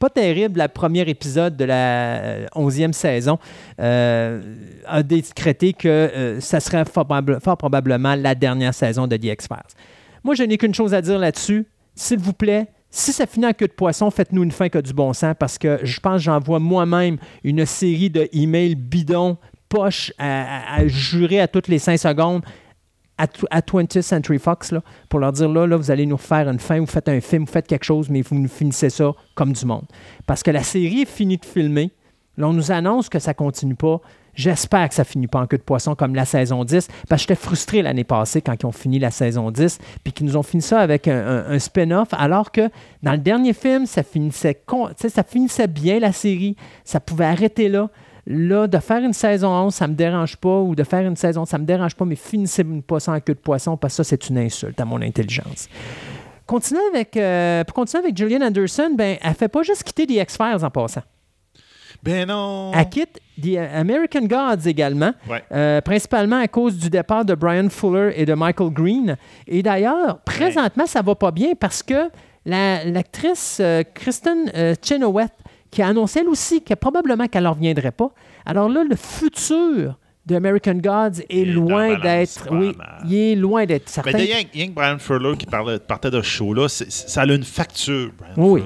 pas 0.00 0.10
terribles, 0.10 0.60
le 0.60 0.66
premier 0.68 1.02
épisode 1.08 1.56
de 1.56 1.64
la 1.64 2.16
euh, 2.16 2.46
11e 2.56 2.92
saison, 2.92 3.38
euh, 3.80 4.40
a 4.86 5.02
décrété 5.02 5.72
que 5.72 5.86
euh, 5.88 6.40
ça 6.40 6.58
serait 6.58 6.84
fort, 6.84 7.04
probable- 7.06 7.38
fort 7.40 7.56
probablement 7.56 8.14
la 8.16 8.34
dernière 8.34 8.74
saison 8.74 9.06
de 9.06 9.16
The 9.16 9.24
X-Files. 9.26 9.76
Moi, 10.24 10.34
je 10.34 10.42
n'ai 10.42 10.58
qu'une 10.58 10.74
chose 10.74 10.92
à 10.94 11.00
dire 11.00 11.18
là-dessus. 11.18 11.66
S'il 11.94 12.18
vous 12.18 12.32
plaît, 12.32 12.66
si 12.90 13.12
ça 13.12 13.26
finit 13.26 13.46
en 13.46 13.52
queue 13.52 13.68
de 13.68 13.72
poisson, 13.72 14.10
faites-nous 14.10 14.42
une 14.42 14.50
fin 14.52 14.68
que 14.68 14.78
du 14.78 14.92
bon 14.92 15.12
sens 15.12 15.34
parce 15.38 15.58
que 15.58 15.78
je 15.82 16.00
pense 16.00 16.16
que 16.16 16.22
j'envoie 16.24 16.58
moi-même 16.58 17.16
une 17.44 17.64
série 17.66 18.10
de 18.10 18.28
emails 18.32 18.74
bidons, 18.74 19.36
poche 19.68 20.12
à, 20.18 20.74
à- 20.76 20.80
à 20.80 20.86
jurer 20.88 21.40
à 21.40 21.46
toutes 21.46 21.68
les 21.68 21.78
cinq 21.78 21.96
secondes 21.98 22.42
à, 23.20 23.26
tw- 23.26 23.46
à 23.50 23.60
20th 23.60 24.02
Century 24.02 24.38
Fox 24.38 24.72
là, 24.72 24.82
pour 25.08 25.20
leur 25.20 25.32
dire 25.32 25.48
là, 25.48 25.66
là, 25.66 25.76
vous 25.76 25.90
allez 25.90 26.06
nous 26.06 26.16
faire 26.18 26.48
une 26.48 26.58
fin, 26.58 26.80
vous 26.80 26.86
faites 26.86 27.08
un 27.08 27.20
film, 27.20 27.44
vous 27.44 27.52
faites 27.52 27.66
quelque 27.66 27.84
chose, 27.84 28.08
mais 28.10 28.22
vous 28.22 28.34
nous 28.34 28.48
finissez 28.48 28.90
ça 28.90 29.12
comme 29.34 29.52
du 29.52 29.64
monde. 29.66 29.84
Parce 30.26 30.42
que 30.42 30.50
la 30.50 30.62
série 30.62 31.02
est 31.02 31.08
finie 31.08 31.36
de 31.38 31.44
filmer. 31.44 31.90
Là, 32.36 32.48
on 32.48 32.52
nous 32.52 32.70
annonce 32.72 33.08
que 33.08 33.18
ça 33.18 33.34
continue 33.34 33.74
pas. 33.74 34.00
J'espère 34.34 34.88
que 34.88 34.94
ça 34.94 35.02
finit 35.04 35.26
pas 35.26 35.40
en 35.40 35.46
queue 35.46 35.58
de 35.58 35.62
poisson 35.62 35.94
comme 35.96 36.14
la 36.14 36.24
saison 36.24 36.64
10, 36.64 36.86
parce 37.08 37.22
que 37.22 37.28
j'étais 37.34 37.40
frustré 37.44 37.82
l'année 37.82 38.04
passée 38.04 38.40
quand 38.40 38.54
ils 38.62 38.64
ont 38.64 38.72
fini 38.72 38.98
la 39.00 39.10
saison 39.10 39.50
10, 39.50 39.78
puis 40.04 40.12
qu'ils 40.12 40.24
nous 40.26 40.36
ont 40.36 40.42
fini 40.44 40.62
ça 40.62 40.78
avec 40.80 41.08
un, 41.08 41.18
un- 41.18 41.50
un 41.50 41.58
spin-off, 41.58 42.08
alors 42.12 42.52
que 42.52 42.70
dans 43.02 43.12
le 43.12 43.18
dernier 43.18 43.52
film, 43.52 43.86
ça 43.86 44.02
finissait, 44.04 44.62
ça 45.08 45.24
finissait 45.24 45.66
bien 45.66 45.98
la 45.98 46.12
série, 46.12 46.56
ça 46.84 47.00
pouvait 47.00 47.24
arrêter 47.26 47.68
là. 47.68 47.90
Là, 48.32 48.68
de 48.68 48.78
faire 48.78 49.02
une 49.02 49.12
saison 49.12 49.48
11, 49.48 49.74
ça 49.74 49.88
me 49.88 49.94
dérange 49.94 50.36
pas, 50.36 50.60
ou 50.60 50.76
de 50.76 50.84
faire 50.84 51.00
une 51.04 51.16
saison, 51.16 51.44
ça 51.44 51.58
me 51.58 51.64
dérange 51.64 51.96
pas, 51.96 52.04
mais 52.04 52.14
finissez 52.14 52.62
pas 52.86 53.00
ça 53.00 53.12
en 53.12 53.18
queue 53.20 53.34
de 53.34 53.40
poisson, 53.40 53.76
parce 53.76 53.94
que 53.96 54.04
ça, 54.04 54.04
c'est 54.10 54.28
une 54.28 54.38
insulte 54.38 54.80
à 54.80 54.84
mon 54.84 55.02
intelligence. 55.02 55.68
Avec, 56.92 57.16
euh, 57.16 57.62
pour 57.64 57.74
continuer 57.74 58.02
avec 58.04 58.16
Gillian 58.16 58.40
Anderson, 58.44 58.90
ben, 58.96 59.16
elle 59.22 59.34
fait 59.34 59.48
pas 59.48 59.62
juste 59.62 59.82
quitter 59.84 60.06
The 60.06 60.22
X-Files 60.22 60.64
en 60.64 60.70
passant. 60.70 61.02
Ben 62.02 62.26
non. 62.28 62.72
Elle 62.74 62.88
quitte 62.88 63.20
The 63.42 63.56
American 63.74 64.22
Gods 64.26 64.66
également, 64.66 65.12
Ouais. 65.28 65.42
euh, 65.52 65.80
principalement 65.80 66.38
à 66.40 66.48
cause 66.48 66.76
du 66.76 66.88
départ 66.90 67.24
de 67.24 67.34
Brian 67.34 67.68
Fuller 67.68 68.12
et 68.16 68.24
de 68.26 68.34
Michael 68.34 68.70
Green. 68.70 69.16
Et 69.46 69.62
d'ailleurs, 69.62 70.18
présentement, 70.20 70.86
ça 70.86 71.02
va 71.02 71.14
pas 71.14 71.30
bien 71.30 71.52
parce 71.58 71.82
que 71.82 72.10
la- 72.46 72.84
l'actrice 72.84 73.58
euh, 73.60 73.82
Kristen 73.94 74.50
Chenoweth, 74.82 75.32
qui 75.70 75.82
a 75.82 75.88
annoncé 75.88 76.20
elle 76.20 76.28
aussi 76.28 76.62
que 76.62 76.74
probablement 76.74 77.26
qu'elle 77.28 77.44
ne 77.44 77.48
reviendrait 77.48 77.92
pas. 77.92 78.10
Alors 78.46 78.68
là, 78.68 78.82
le 78.88 78.96
futur 78.96 79.96
de 80.26 80.34
American 80.36 80.74
Gods 80.74 81.20
est 81.28 81.40
Il 81.42 81.54
loin 81.54 81.98
d'être. 81.98 82.48
Oui, 82.50 82.76
il 83.06 83.14
est 83.14 83.34
loin 83.36 83.64
d'être 83.66 83.84
Mais 83.86 83.92
certain. 83.92 84.12
d'ailleurs, 84.12 84.38
rien 84.52 84.66
que 84.68 84.72
Brian 84.72 84.98
Fuller 84.98 85.36
qui 85.36 85.46
parlait, 85.46 85.78
partait 85.78 86.10
de 86.10 86.20
ce 86.20 86.26
show-là, 86.26 86.68
ça 86.68 87.22
a 87.22 87.26
une 87.26 87.44
facture, 87.44 88.10
Brian 88.18 88.34
Oui. 88.36 88.62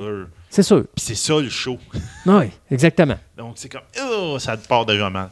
C'est 0.51 0.63
sûr. 0.63 0.83
Puis 0.95 1.05
c'est 1.05 1.15
ça 1.15 1.41
le 1.41 1.49
show. 1.49 1.79
Oui, 2.27 2.47
exactement. 2.71 3.17
Donc 3.37 3.53
c'est 3.57 3.69
comme, 3.69 3.83
oh, 4.03 4.37
ça 4.39 4.57
te 4.57 4.67
part 4.67 4.87
déjà 4.87 5.11
mal. 5.11 5.29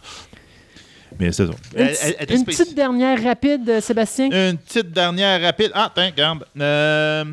Mais 1.19 1.31
c'est 1.33 1.47
ça. 1.47 1.53
Une, 1.77 1.81
Elle- 1.81 1.97
elle- 2.19 2.45
petite 2.45 2.75
dernière 2.75 3.23
rapide, 3.23 3.69
euh, 3.69 3.81
Sébastien? 3.81 4.27
Une 4.51 4.57
petite 4.59 4.91
dernière 4.91 5.41
rapide. 5.43 5.71
Ah, 5.75 5.91
tiens, 5.95 6.07
regarde. 6.11 6.45
Euh, 6.59 7.25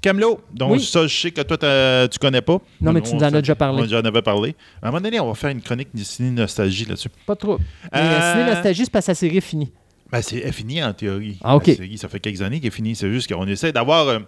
Camelot. 0.00 0.40
Donc, 0.52 0.72
Oui. 0.72 0.82
ça, 0.82 1.06
je 1.06 1.16
sais 1.16 1.30
que 1.30 1.40
toi, 1.42 2.08
tu 2.08 2.18
connais 2.18 2.40
pas. 2.42 2.58
Non, 2.80 2.92
mais 2.92 3.00
tu 3.00 3.14
nous 3.14 3.20
en 3.20 3.32
as 3.32 3.40
déjà 3.40 3.54
parlé. 3.54 3.82
On 3.90 3.96
en 3.98 4.04
avait 4.04 4.22
parlé. 4.22 4.54
À 4.82 4.88
un 4.88 4.90
moment 4.90 5.00
donné, 5.00 5.20
on 5.20 5.28
va 5.28 5.34
faire 5.34 5.50
une 5.50 5.60
chronique 5.62 5.88
Disney 5.94 6.30
Nostalgie 6.30 6.84
là-dessus. 6.84 7.08
Pas 7.26 7.36
trop. 7.36 7.58
Mais 7.92 7.98
Euh, 8.00 8.32
Ciné 8.32 8.50
Nostalgie, 8.50 8.84
c'est 8.84 8.90
parce 8.90 9.06
que 9.06 9.10
la 9.12 9.14
série 9.14 9.36
est 9.38 9.40
finie. 9.40 9.70
Ben, 10.10 10.22
c'est 10.22 10.50
finie 10.52 10.82
en 10.82 10.92
théorie. 10.92 11.38
Ah, 11.44 11.54
OK. 11.56 11.66
La 11.66 11.74
série, 11.74 11.98
ça 11.98 12.08
fait 12.08 12.18
quelques 12.20 12.42
années 12.42 12.58
qu'elle 12.60 12.68
est 12.68 12.74
finie. 12.74 12.96
C'est 12.96 13.10
juste 13.12 13.32
qu'on 13.32 13.46
essaie 13.46 13.72
d'avoir 13.72 14.08
euh, 14.08 14.18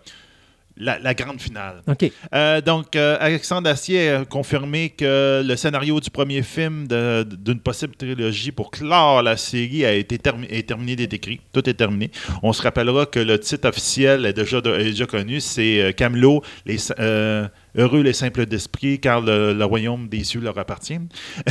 la, 0.80 0.98
la 0.98 1.14
grande 1.14 1.40
finale. 1.40 1.82
OK. 1.86 2.10
Euh, 2.34 2.60
donc, 2.60 2.96
euh, 2.96 3.16
Alexandre 3.20 3.68
Astier 3.70 4.08
a 4.10 4.24
confirmé 4.24 4.88
que 4.90 5.42
le 5.46 5.54
scénario 5.56 6.00
du 6.00 6.10
premier 6.10 6.42
film 6.42 6.88
d'une 6.88 7.60
possible 7.60 7.94
trilogie 7.94 8.50
pour 8.50 8.70
clore 8.70 9.22
la 9.22 9.36
série 9.36 9.84
a 9.84 9.92
été 9.92 10.16
termi- 10.16 10.48
est 10.50 10.66
terminé 10.66 10.96
d'être 10.96 11.12
écrit. 11.14 11.40
Tout 11.52 11.68
est 11.68 11.74
terminé. 11.74 12.10
On 12.42 12.52
se 12.52 12.62
rappellera 12.62 13.06
que 13.06 13.20
le 13.20 13.38
titre 13.38 13.68
officiel 13.68 14.24
est 14.26 14.32
déjà, 14.32 14.60
de- 14.60 14.70
est 14.74 14.84
déjà 14.84 15.06
connu. 15.06 15.40
C'est 15.40 15.80
euh, 15.80 15.92
Camelot, 15.92 16.42
les, 16.66 16.78
euh, 16.98 17.46
Heureux 17.76 18.02
les 18.02 18.12
simples 18.14 18.46
d'esprit, 18.46 18.98
car 18.98 19.20
le, 19.20 19.52
le 19.52 19.64
royaume 19.64 20.08
des 20.08 20.24
cieux 20.24 20.40
leur 20.40 20.58
appartient. 20.58 20.98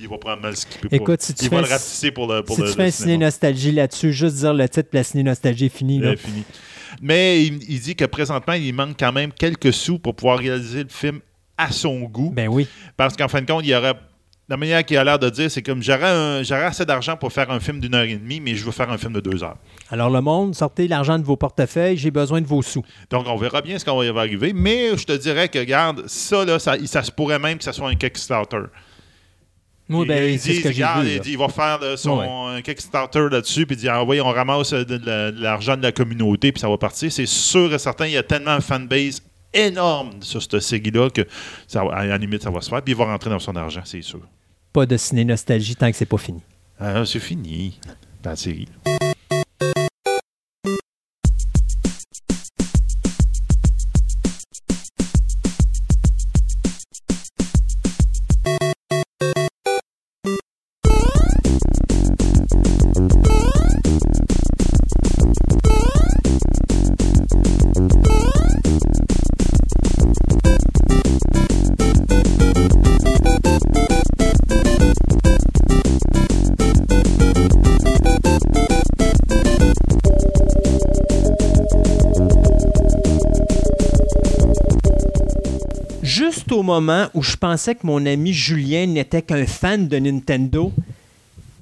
Il 0.00 0.08
va 0.08 0.18
prendre 0.18 0.42
mal 0.42 0.56
ce 0.56 0.66
qu'il 0.66 0.80
peut. 0.80 0.88
Écoute, 0.90 1.22
si 1.22 1.34
tu 1.34 1.44
Il 1.44 1.50
va 1.50 1.56
fais- 1.58 1.62
le 1.68 1.68
rapetisser 1.72 2.10
pour 2.10 2.32
le, 2.32 2.42
pour 2.42 2.56
si 2.56 2.62
le, 2.62 2.66
tu 2.66 2.72
le 2.72 2.76
fais 2.76 2.88
un 2.88 2.90
cinéma. 2.90 3.12
ciné 3.14 3.24
nostalgie 3.24 3.72
là-dessus, 3.72 4.12
juste 4.12 4.36
dire 4.36 4.52
le 4.54 4.68
titre, 4.68 4.88
puis 4.90 4.98
la 4.98 5.04
ciné 5.04 5.22
nostalgie 5.22 5.66
est 5.66 5.76
finie. 5.76 5.98
Là. 6.00 6.16
Fini. 6.16 6.44
Mais 7.02 7.44
il, 7.44 7.62
il 7.68 7.80
dit 7.80 7.96
que 7.96 8.04
présentement, 8.04 8.54
il 8.54 8.72
manque 8.74 8.96
quand 8.98 9.12
même 9.12 9.32
quelques 9.32 9.72
sous 9.72 9.98
pour 9.98 10.14
pouvoir 10.14 10.38
réaliser 10.38 10.82
le 10.82 10.88
film 10.88 11.20
à 11.58 11.70
son 11.70 12.00
goût. 12.00 12.32
Ben 12.34 12.48
oui. 12.48 12.66
Parce 12.96 13.16
qu'en 13.16 13.28
fin 13.28 13.40
de 13.40 13.46
compte, 13.46 13.64
il 13.64 13.70
y 13.70 13.74
aurait. 13.74 13.94
La 14.48 14.56
manière 14.56 14.84
qu'il 14.84 14.96
a 14.96 15.02
l'air 15.02 15.18
de 15.18 15.28
dire, 15.28 15.50
c'est 15.50 15.62
comme 15.62 15.82
j'aurais 15.82 16.44
assez 16.64 16.84
d'argent 16.84 17.16
pour 17.16 17.32
faire 17.32 17.50
un 17.50 17.58
film 17.58 17.80
d'une 17.80 17.96
heure 17.96 18.04
et 18.04 18.14
demie, 18.14 18.38
mais 18.38 18.54
je 18.54 18.64
veux 18.64 18.70
faire 18.70 18.88
un 18.92 18.96
film 18.96 19.12
de 19.12 19.18
deux 19.18 19.42
heures. 19.42 19.56
Alors, 19.90 20.08
le 20.08 20.20
monde, 20.20 20.54
sortez 20.54 20.86
l'argent 20.86 21.18
de 21.18 21.24
vos 21.24 21.36
portefeuilles, 21.36 21.96
j'ai 21.96 22.12
besoin 22.12 22.40
de 22.40 22.46
vos 22.46 22.62
sous. 22.62 22.84
Donc, 23.10 23.26
on 23.26 23.36
verra 23.36 23.60
bien 23.60 23.76
ce 23.76 23.84
qu'on 23.84 23.96
va 23.96 24.20
arriver. 24.20 24.52
Mais 24.54 24.96
je 24.96 25.04
te 25.04 25.10
dirais 25.16 25.48
que, 25.48 25.58
regarde, 25.58 26.04
ça, 26.06 26.44
là, 26.44 26.60
ça, 26.60 26.76
ça 26.86 27.02
se 27.02 27.10
pourrait 27.10 27.40
même 27.40 27.58
que 27.58 27.64
ce 27.64 27.72
soit 27.72 27.88
un 27.88 27.96
Kickstarter. 27.96 28.66
Oui, 29.88 30.06
ben, 30.06 30.24
il 30.32 30.38
dit, 30.38 30.60
ce 30.62 30.68
regarde, 30.68 31.06
il 31.06 31.14
là. 31.14 31.18
dit, 31.20 31.30
il 31.32 31.38
va 31.38 31.48
faire 31.48 31.78
son 31.96 32.60
Kickstarter 32.64 33.28
là-dessus, 33.30 33.66
puis 33.66 33.76
il 33.76 33.80
dit, 33.80 33.88
ah 33.88 34.02
oui, 34.02 34.20
on 34.20 34.30
ramasse 34.30 34.72
euh, 34.72 34.84
de, 34.84 34.96
la- 35.06 35.30
de 35.30 35.40
l'argent 35.40 35.76
de 35.76 35.82
la 35.82 35.92
communauté, 35.92 36.50
puis 36.50 36.60
ça 36.60 36.68
va 36.68 36.76
partir. 36.76 37.12
C'est 37.12 37.26
sûr 37.26 37.72
et 37.72 37.78
certain, 37.78 38.06
il 38.06 38.12
y 38.12 38.16
a 38.16 38.22
tellement 38.24 38.50
un 38.50 38.60
fanbase 38.60 39.22
énorme 39.54 40.10
sur 40.20 40.42
cette 40.42 40.58
série-là 40.60 41.08
que, 41.10 41.22
ça, 41.68 41.82
à 41.92 42.04
la 42.04 42.18
limite, 42.18 42.42
ça 42.42 42.50
va 42.50 42.60
se 42.60 42.68
faire, 42.68 42.82
puis 42.82 42.94
il 42.94 42.96
va 42.96 43.04
rentrer 43.04 43.30
dans 43.30 43.38
son 43.38 43.54
argent, 43.54 43.82
c'est 43.84 44.02
sûr. 44.02 44.20
Pas 44.72 44.86
de 44.86 44.96
ciné 44.96 45.24
nostalgie 45.24 45.76
tant 45.76 45.90
que 45.90 45.96
c'est 45.96 46.04
pas 46.04 46.18
fini. 46.18 46.40
Ah, 46.80 47.04
c'est 47.06 47.20
fini, 47.20 47.78
dans 48.22 48.30
la 48.30 48.36
série. 48.36 48.66
Moment 86.66 87.08
où 87.14 87.22
je 87.22 87.36
pensais 87.36 87.74
que 87.74 87.86
mon 87.86 88.04
ami 88.04 88.32
Julien 88.32 88.86
n'était 88.86 89.22
qu'un 89.22 89.46
fan 89.46 89.88
de 89.88 89.98
Nintendo, 89.98 90.72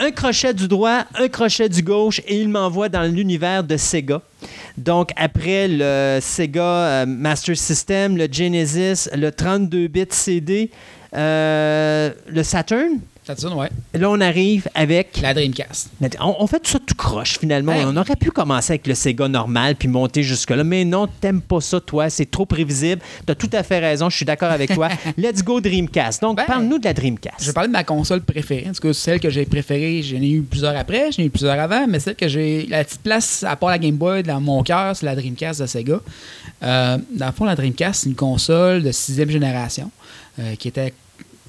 un 0.01 0.11
crochet 0.11 0.53
du 0.55 0.67
droit, 0.67 1.05
un 1.14 1.29
crochet 1.29 1.69
du 1.69 1.83
gauche, 1.83 2.21
et 2.27 2.40
il 2.40 2.49
m'envoie 2.49 2.88
dans 2.88 3.05
l'univers 3.05 3.62
de 3.62 3.77
Sega. 3.77 4.21
Donc, 4.77 5.11
après 5.17 5.69
le 5.69 6.19
Sega 6.21 6.62
euh, 6.62 7.07
Master 7.07 7.57
System, 7.57 8.17
le 8.17 8.27
Genesis, 8.31 9.09
le 9.15 9.31
32-bit 9.31 10.13
CD, 10.13 10.71
euh, 11.15 12.11
le 12.27 12.42
Saturn, 12.42 12.98
Saturn, 13.27 13.54
ouais. 13.54 13.70
là, 13.94 14.10
on 14.10 14.20
arrive 14.20 14.68
avec... 14.75 15.18
La 15.22 15.33
Dreamcast. 15.33 15.88
On, 16.20 16.37
on 16.40 16.46
fait 16.46 16.60
tout 16.60 16.70
ça 16.70 16.79
tout 16.79 16.94
croche, 16.94 17.38
finalement. 17.38 17.72
Hey. 17.72 17.85
On 17.87 17.96
aurait 17.96 18.16
pu 18.16 18.31
commencer 18.31 18.72
avec 18.72 18.87
le 18.87 18.94
Sega 18.94 19.29
normal 19.29 19.77
puis 19.77 19.88
monter 19.88 20.22
jusque-là. 20.22 20.62
Mais 20.62 20.85
non, 20.85 21.08
t'aimes 21.22 21.40
pas 21.40 21.62
ça, 21.62 21.81
toi. 21.81 22.10
C'est 22.10 22.31
trop 22.31 22.44
prévisible. 22.44 23.00
T'as 23.25 23.35
tout 23.35 23.48
à 23.54 23.62
fait 23.62 23.79
raison. 23.79 24.10
Je 24.10 24.16
suis 24.16 24.27
d'accord 24.27 24.50
avec 24.50 24.75
toi. 24.75 24.90
Let's 25.16 25.42
go 25.42 25.58
Dreamcast. 25.62 26.20
Donc, 26.20 26.37
Ben, 26.37 26.44
parle-nous 26.44 26.79
de 26.79 26.85
la 26.85 26.92
Dreamcast. 26.92 27.37
Je 27.40 27.46
vais 27.46 27.52
parler 27.54 27.68
de 27.68 27.72
ma 27.72 27.83
console 27.85 28.20
préférée. 28.20 28.66
En 28.68 28.72
tout 28.72 28.83
cas, 28.88 28.92
celle 28.92 29.20
que 29.20 29.31
j'ai 29.31 29.46
préférée, 29.46 30.02
j'en 30.02 30.16
ai 30.20 30.29
eu 30.29 30.42
plusieurs 30.42 30.77
après, 30.77 31.10
j'en 31.10 31.22
ai 31.22 31.27
eu 31.27 31.31
plusieurs 31.31 31.58
avant, 31.58 31.87
mais 31.87 32.00
celle 32.00 32.16
que 32.16 32.29
j'ai. 32.29 32.66
La 32.66 32.85
petite 32.85 33.00
place, 33.02 33.42
à 33.42 33.56
part 33.56 33.70
la 33.70 33.79
Game 33.79 33.96
Boy, 33.96 34.22
dans 34.22 34.40
mon 34.42 34.62
cœur, 34.62 34.94
c'est 34.94 35.06
la 35.06 35.16
Dreamcast 35.16 35.62
de 35.62 35.66
Sega. 35.66 35.98
Euh, 36.62 36.98
dans 37.16 37.27
le 37.27 37.33
fond, 37.33 37.46
la 37.46 37.56
Dreamcast, 37.56 38.02
c'est 38.02 38.10
une 38.10 38.16
console 38.16 38.83
de 38.83 38.92
sixième 38.92 39.31
génération 39.31 39.90
euh, 40.38 40.56
qui 40.56 40.68
était 40.68 40.92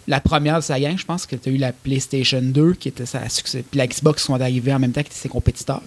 la 0.07 0.19
première 0.19 0.57
de 0.57 0.61
sa 0.63 0.79
gang. 0.79 0.97
Je 0.97 1.05
pense 1.05 1.25
que 1.25 1.35
tu 1.35 1.49
as 1.49 1.51
eu 1.51 1.57
la 1.57 1.71
PlayStation 1.73 2.41
2 2.41 2.73
qui 2.73 2.89
était 2.89 3.05
sa 3.05 3.27
succès, 3.29 3.63
puis 3.69 3.77
la 3.77 3.87
Xbox 3.87 4.21
qui 4.21 4.27
sont 4.27 4.39
arrivés 4.39 4.73
en 4.73 4.79
même 4.79 4.91
temps 4.91 5.01
étaient 5.01 5.09
ses 5.13 5.29
compétiteurs. 5.29 5.81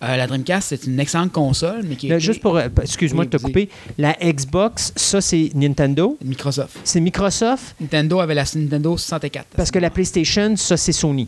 Euh, 0.00 0.16
la 0.16 0.28
Dreamcast, 0.28 0.68
c'est 0.68 0.86
une 0.86 1.00
excellente 1.00 1.32
console, 1.32 1.82
mais 1.84 1.96
qui 1.96 2.06
est 2.06 2.10
Là, 2.10 2.18
juste 2.20 2.40
pour. 2.40 2.56
euh, 2.56 2.68
Excuse-moi 2.82 3.24
Oui, 3.24 3.30
de 3.30 3.36
te 3.36 3.42
couper. 3.42 3.68
La 3.98 4.12
Xbox, 4.22 4.92
ça, 4.94 5.20
c'est 5.20 5.50
Nintendo? 5.56 6.16
Microsoft. 6.24 6.76
C'est 6.84 7.00
Microsoft? 7.00 7.74
Nintendo 7.80 8.20
avait 8.20 8.34
la 8.34 8.44
Nintendo 8.54 8.96
64. 8.96 9.46
Parce 9.56 9.72
que 9.72 9.80
la 9.80 9.90
PlayStation, 9.90 10.54
ça, 10.56 10.76
c'est 10.76 10.92
Sony. 10.92 11.26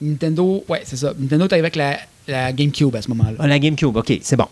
Nintendo, 0.00 0.64
ouais, 0.68 0.82
c'est 0.84 0.96
ça. 0.96 1.12
Nintendo 1.18 1.46
est 1.48 1.52
avec 1.52 1.76
la, 1.76 1.98
la 2.26 2.52
GameCube 2.52 2.94
à 2.96 3.02
ce 3.02 3.08
moment-là. 3.08 3.36
Ah, 3.40 3.46
la 3.46 3.58
GameCube, 3.58 3.94
OK, 3.94 4.12
c'est 4.22 4.36
bon. 4.36 4.46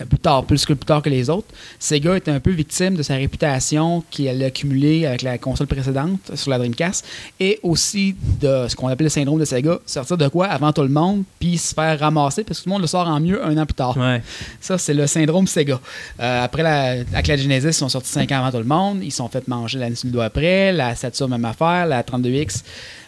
Euh, 0.00 0.04
plus 0.04 0.18
tard, 0.18 0.44
plus 0.44 0.64
que 0.64 0.72
plus 0.72 0.86
tard 0.86 1.02
que 1.02 1.10
les 1.10 1.30
autres. 1.30 1.48
Sega 1.78 2.16
était 2.16 2.30
un 2.30 2.40
peu 2.40 2.50
victime 2.50 2.94
de 2.94 3.02
sa 3.02 3.14
réputation 3.14 4.02
qu'il 4.10 4.28
a 4.42 4.46
accumulée 4.46 5.06
avec 5.06 5.22
la 5.22 5.38
console 5.38 5.66
précédente 5.66 6.32
sur 6.34 6.50
la 6.50 6.58
Dreamcast 6.58 7.04
et 7.40 7.58
aussi 7.62 8.14
de 8.40 8.66
ce 8.68 8.76
qu'on 8.76 8.88
appelle 8.88 9.06
le 9.06 9.10
syndrome 9.10 9.40
de 9.40 9.44
Sega, 9.44 9.78
sortir 9.86 10.16
de 10.16 10.28
quoi 10.28 10.46
avant 10.46 10.72
tout 10.72 10.82
le 10.82 10.88
monde 10.88 11.24
puis 11.38 11.58
se 11.58 11.74
faire 11.74 11.98
ramasser 11.98 12.44
parce 12.44 12.60
que 12.60 12.64
tout 12.64 12.70
le 12.70 12.74
monde 12.74 12.82
le 12.82 12.86
sort 12.86 13.06
en 13.06 13.20
mieux 13.20 13.44
un 13.44 13.56
an 13.56 13.66
plus 13.66 13.74
tard. 13.74 13.96
Ouais. 13.96 14.22
Ça, 14.60 14.78
c'est 14.78 14.94
le 14.94 15.06
syndrome 15.06 15.46
Sega. 15.46 15.80
Euh, 16.20 16.44
après, 16.44 16.62
la, 16.62 16.90
avec 17.12 17.26
la 17.26 17.36
Genesis, 17.36 17.68
ils 17.68 17.74
sont 17.74 17.88
sortis 17.88 18.10
5 18.10 18.30
ans 18.32 18.38
avant 18.38 18.50
tout 18.50 18.58
le 18.58 18.64
monde. 18.64 19.00
Ils 19.02 19.12
sont 19.12 19.28
fait 19.28 19.46
manger 19.48 19.78
le 19.78 20.10
doigt 20.10 20.26
après. 20.26 20.72
La 20.72 20.94
Saturn, 20.94 21.30
même 21.30 21.44
affaire. 21.44 21.86
La 21.86 22.02
32X. 22.02 22.62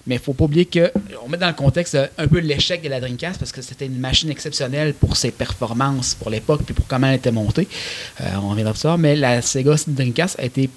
Mais 0.07 0.16
il 0.16 0.20
faut 0.20 0.32
pas 0.32 0.44
oublier 0.44 0.64
que 0.64 0.90
on 1.24 1.28
met 1.28 1.36
dans 1.36 1.48
le 1.48 1.55
contexte 1.55 1.94
euh, 1.94 2.07
un 2.18 2.26
peu 2.26 2.38
l'échec 2.38 2.82
de 2.82 2.88
la 2.88 3.01
Dreamcast 3.01 3.38
parce 3.38 3.53
que 3.53 3.62
c'était 3.62 3.86
une 3.86 3.98
machine 3.98 4.30
exceptionnelle 4.30 4.94
pour 4.94 5.16
ses 5.16 5.30
performances 5.30 6.14
pour 6.14 6.30
l'époque 6.30 6.62
puis 6.64 6.74
pour 6.74 6.86
comment 6.86 7.09
elle 7.09 7.16
était 7.16 7.32
montée. 7.32 7.68
Euh, 8.20 8.24
on 8.42 8.51
reviendra 8.51 8.72
plus 8.72 8.82
tard. 8.82 8.98
Mais 8.98 9.16
la 9.16 9.42
Sega 9.42 9.74
Dreamcast 9.86 10.38
a 10.38 10.44
été 10.44 10.70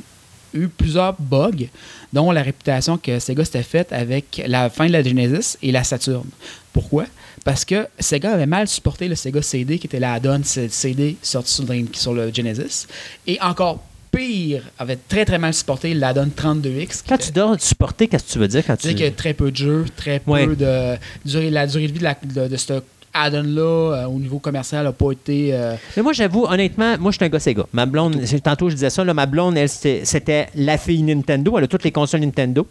eu 0.53 0.67
plusieurs 0.67 1.15
bugs, 1.19 1.67
dont 2.11 2.32
la 2.32 2.43
réputation 2.43 2.97
que 2.97 3.19
Sega 3.19 3.43
s'était 3.43 3.63
faite 3.63 3.91
avec 3.91 4.41
la 4.45 4.69
fin 4.69 4.88
de 4.88 4.91
la 4.91 5.01
Genesis 5.01 5.57
et 5.61 5.71
la 5.71 5.84
Saturn. 5.84 6.28
Pourquoi? 6.71 7.05
Parce 7.43 7.65
que 7.65 7.88
Sega 7.99 8.32
avait 8.34 8.45
mal 8.45 8.67
supporté 8.67 9.07
le 9.07 9.15
Sega 9.15 9.41
CD, 9.41 9.80
qui 9.80 9.88
était 9.88 9.99
la 9.99 10.13
add-on 10.13 10.41
CD 10.43 11.17
sorti 11.21 11.51
sur, 11.53 11.65
sur 11.93 12.13
le 12.13 12.32
Genesis. 12.34 12.88
Et 13.26 13.39
encore 13.41 13.84
pire, 14.16 14.64
avait 14.80 14.95
très 14.97 15.26
très 15.26 15.38
mal 15.39 15.53
supporté 15.53 15.93
l'add-on 15.93 16.28
32X. 16.28 17.01
qui 17.01 17.09
Quand 17.09 17.16
était- 17.16 17.26
tu 17.26 17.32
dois 17.32 17.57
supporter, 17.59 18.07
qu'est-ce 18.07 18.26
que 18.28 18.32
tu 18.34 18.39
veux 18.39 18.47
dire 18.47 18.64
quand 18.66 18.76
tu. 18.76 18.84
c'est-à-dire 18.84 18.97
qu'il 18.97 19.05
y 19.05 19.09
a 19.09 19.11
très 19.11 19.34
peu 19.34 19.51
de 19.51 19.55
jeux, 19.57 19.86
très 19.95 20.20
peu 20.20 20.32
Ouais. 20.32 20.47
de. 20.47 20.95
durée- 21.26 21.49
la 21.49 21.68
durée 21.68 21.88
de 21.88 21.93
vie 21.93 21.99
de, 21.99 22.03
la- 22.03 22.18
de, 22.24 22.47
de 22.47 22.57
ce 22.57 22.74
add-on-là 23.16 23.61
euh, 23.95 24.05
au 24.07 24.18
niveau 24.20 24.39
commercial 24.39 24.86
n'a 24.86 24.91
pas 24.91 25.11
été. 25.11 25.53
euh, 25.53 25.76
Mais 25.95 26.01
moi, 26.03 26.14
j'avoue, 26.14 26.45
honnêtement, 26.45 26.97
moi, 26.97 27.11
je 27.11 27.18
suis 27.18 27.26
un 27.26 27.30
gars 27.30 27.39
Sega. 27.39 27.64
Ma 27.72 27.86
blonde, 27.86 28.20
tantôt, 28.43 28.70
je 28.70 28.76
disais 28.76 28.89
ça, 28.89 29.03
là, 29.03 29.14
ma 29.14 29.26
blonde, 29.28 29.55
elle, 29.57 29.70
c'était 29.70 30.47
la 30.55 30.78
fille 30.80 31.03
Nintendo. 31.03 31.55
Elle 31.57 31.66
a 31.66 31.68
toutes 31.68 31.84
les 31.84 31.91
consoles 31.91 32.22
Nintendo. 32.22 32.68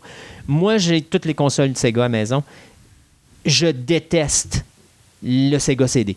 Moi, 0.48 0.78
j'ai 0.78 1.00
toutes 1.02 1.26
les 1.26 1.34
consoles 1.34 1.76
Sega 1.76 2.00
à 2.00 2.04
la 2.06 2.08
maison. 2.08 2.42
Je 3.46 3.66
déteste 3.68 4.64
le 5.22 5.58
Sega 5.58 5.86
CD. 5.86 6.16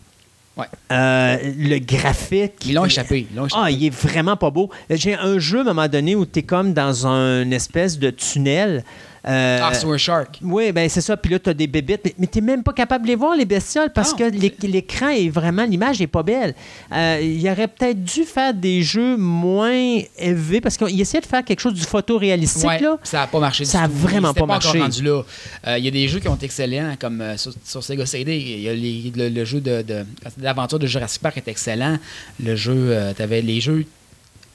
Ouais. 0.58 0.66
Euh, 0.92 1.38
le 1.58 1.80
graphique. 1.80 2.54
Ils 2.66 2.76
l'ont 2.76 2.86
échappé. 2.86 3.28
Ils 3.30 3.36
l'ont 3.36 3.46
échappé. 3.48 3.62
Ah, 3.66 3.72
il 3.72 3.86
est 3.86 3.90
vraiment 3.90 4.38
pas 4.38 4.50
beau. 4.50 4.70
J'ai 4.90 5.14
un 5.14 5.38
jeu 5.38 5.60
à 5.60 5.62
un 5.62 5.66
moment 5.66 5.88
donné 5.88 6.16
où 6.16 6.26
tu 6.26 6.40
es 6.40 6.44
comme 6.44 6.74
dans 6.74 7.08
un 7.08 7.52
espèce 7.52 8.00
de 8.00 8.10
tunnel. 8.10 8.84
Euh, 9.28 9.60
Ah, 9.64 9.74
Sewer 9.74 9.98
Shark. 9.98 10.40
oui, 10.44 10.72
ben 10.72 10.88
c'est 10.88 11.02
ça. 11.02 11.18
Puis 11.18 11.32
là, 11.32 11.40
tu 11.40 11.50
as 11.50 11.54
des 11.54 11.66
bébites. 11.68 12.02
Mais, 12.06 12.14
mais 12.20 12.28
tu 12.28 12.42
même 12.42 12.62
pas 12.64 12.74
capable 12.74 13.06
de 13.06 13.10
les 13.10 13.16
voir, 13.16 13.36
les 13.36 13.46
bestioles, 13.46 13.92
parce 13.92 14.14
que 14.14 14.24
l'é- 14.24 14.54
l'écran 14.62 15.10
est 15.10 15.30
vraiment. 15.30 15.66
L'image 15.66 16.00
est 16.02 16.08
pas 16.08 16.22
belle. 16.24 16.54
Euh, 16.92 17.20
il 17.24 17.50
aurait 17.50 17.68
peut-être 17.68 18.04
dû 18.04 18.24
faire 18.24 18.54
des 18.54 18.84
jeux 18.84 19.18
moins 19.18 20.00
élevés, 20.18 20.62
parce 20.62 20.78
qu'il 20.78 21.00
essayait 21.02 21.22
de 21.22 21.26
faire 21.26 21.44
quelque 21.44 21.60
chose 21.60 21.74
du 21.74 21.82
photoréalistique, 21.82 22.66
Ouais, 22.68 22.80
là. 22.80 22.98
ça 23.04 23.20
n'a 23.22 23.28
pas 23.28 23.40
marché. 23.40 23.66
Ça 23.66 23.82
a 23.84 23.88
tout. 23.88 23.94
vraiment 23.96 24.34
pas 24.34 24.46
marché. 24.46 24.80
Euh, 24.80 25.78
Il 25.78 25.86
y 25.86 25.88
a 25.88 25.92
des 25.92 26.08
jeux 26.08 26.20
qui 26.20 26.28
ont 26.28 26.36
été 26.36 26.46
excellents, 26.46 26.96
comme 27.00 27.22
euh, 27.22 27.38
sur, 27.38 27.52
sur 27.64 27.84
Sega 27.84 28.06
CD. 28.06 28.38
Il 28.38 28.62
y 28.62 28.70
a 28.70 28.74
les- 28.74 29.12
le, 29.16 29.30
le 29.30 29.46
jeu 29.46 29.60
de, 29.60 29.82
de- 29.82 30.06
d'aventure 30.38 30.78
de 30.80 30.86
Jurassic 30.88 31.22
Park 31.22 31.38
est 31.38 31.48
excellent. 31.48 31.98
Le 32.44 32.56
jeu, 32.56 32.96
tu 33.16 33.22
avais 33.22 33.42
les 33.42 33.60
jeux 33.60 33.86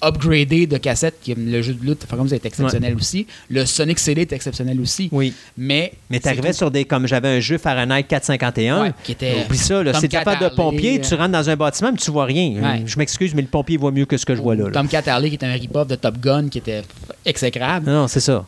upgradés 0.02 0.66
de 0.66 0.76
cassettes, 0.76 1.16
qui, 1.22 1.34
le 1.34 1.62
jeu 1.62 1.74
de 1.74 1.84
lutte, 1.84 2.04
Famicom 2.08 2.32
est 2.32 2.44
exceptionnel 2.46 2.94
aussi. 2.96 3.26
Le 3.48 3.64
Sonic 3.66 3.98
CD 3.98 4.22
est 4.22 4.32
exceptionnel 4.32 4.80
aussi. 4.80 5.08
Oui. 5.12 5.32
Mais, 5.56 5.92
Mais 6.10 6.16
c'est 6.16 6.22
t'arrivais 6.22 6.52
sur 6.52 6.70
des. 6.70 6.84
Comme 6.84 7.06
j'avais 7.06 7.28
un 7.28 7.40
jeu 7.40 7.58
Fahrenheit 7.58 8.04
451. 8.04 8.82
Ouais, 8.82 8.92
qui 9.04 9.12
était- 9.12 9.44
Oublie 9.44 9.58
ça, 9.58 9.82
là. 9.82 9.92
Tom 9.92 10.00
Si 10.00 10.08
tu 10.08 10.16
pas 10.22 10.36
de 10.36 10.48
pompier, 10.54 10.98
euh, 10.98 11.02
tu 11.08 11.14
rentres 11.14 11.32
dans 11.32 11.48
un 11.50 11.56
bâtiment, 11.56 11.92
mais 11.92 11.98
tu 11.98 12.10
vois 12.10 12.24
rien. 12.24 12.60
Ouais. 12.62 12.82
Je 12.86 12.98
m'excuse, 12.98 13.34
mais 13.34 13.42
le 13.42 13.48
pompier 13.48 13.76
voit 13.76 13.92
mieux 13.92 14.06
que 14.06 14.16
ce 14.16 14.24
que 14.26 14.34
je 14.34 14.40
vois 14.42 14.54
là. 14.56 14.64
là. 14.66 14.70
Tom 14.72 14.88
Catterley, 14.88 15.28
qui 15.28 15.34
était 15.36 15.46
un 15.46 15.52
rip-off 15.52 15.86
de 15.88 15.96
Top 15.96 16.18
Gun, 16.18 16.48
qui 16.48 16.58
était 16.58 16.82
exécrable. 17.24 17.90
Non, 17.90 18.08
c'est 18.08 18.20
ça. 18.20 18.46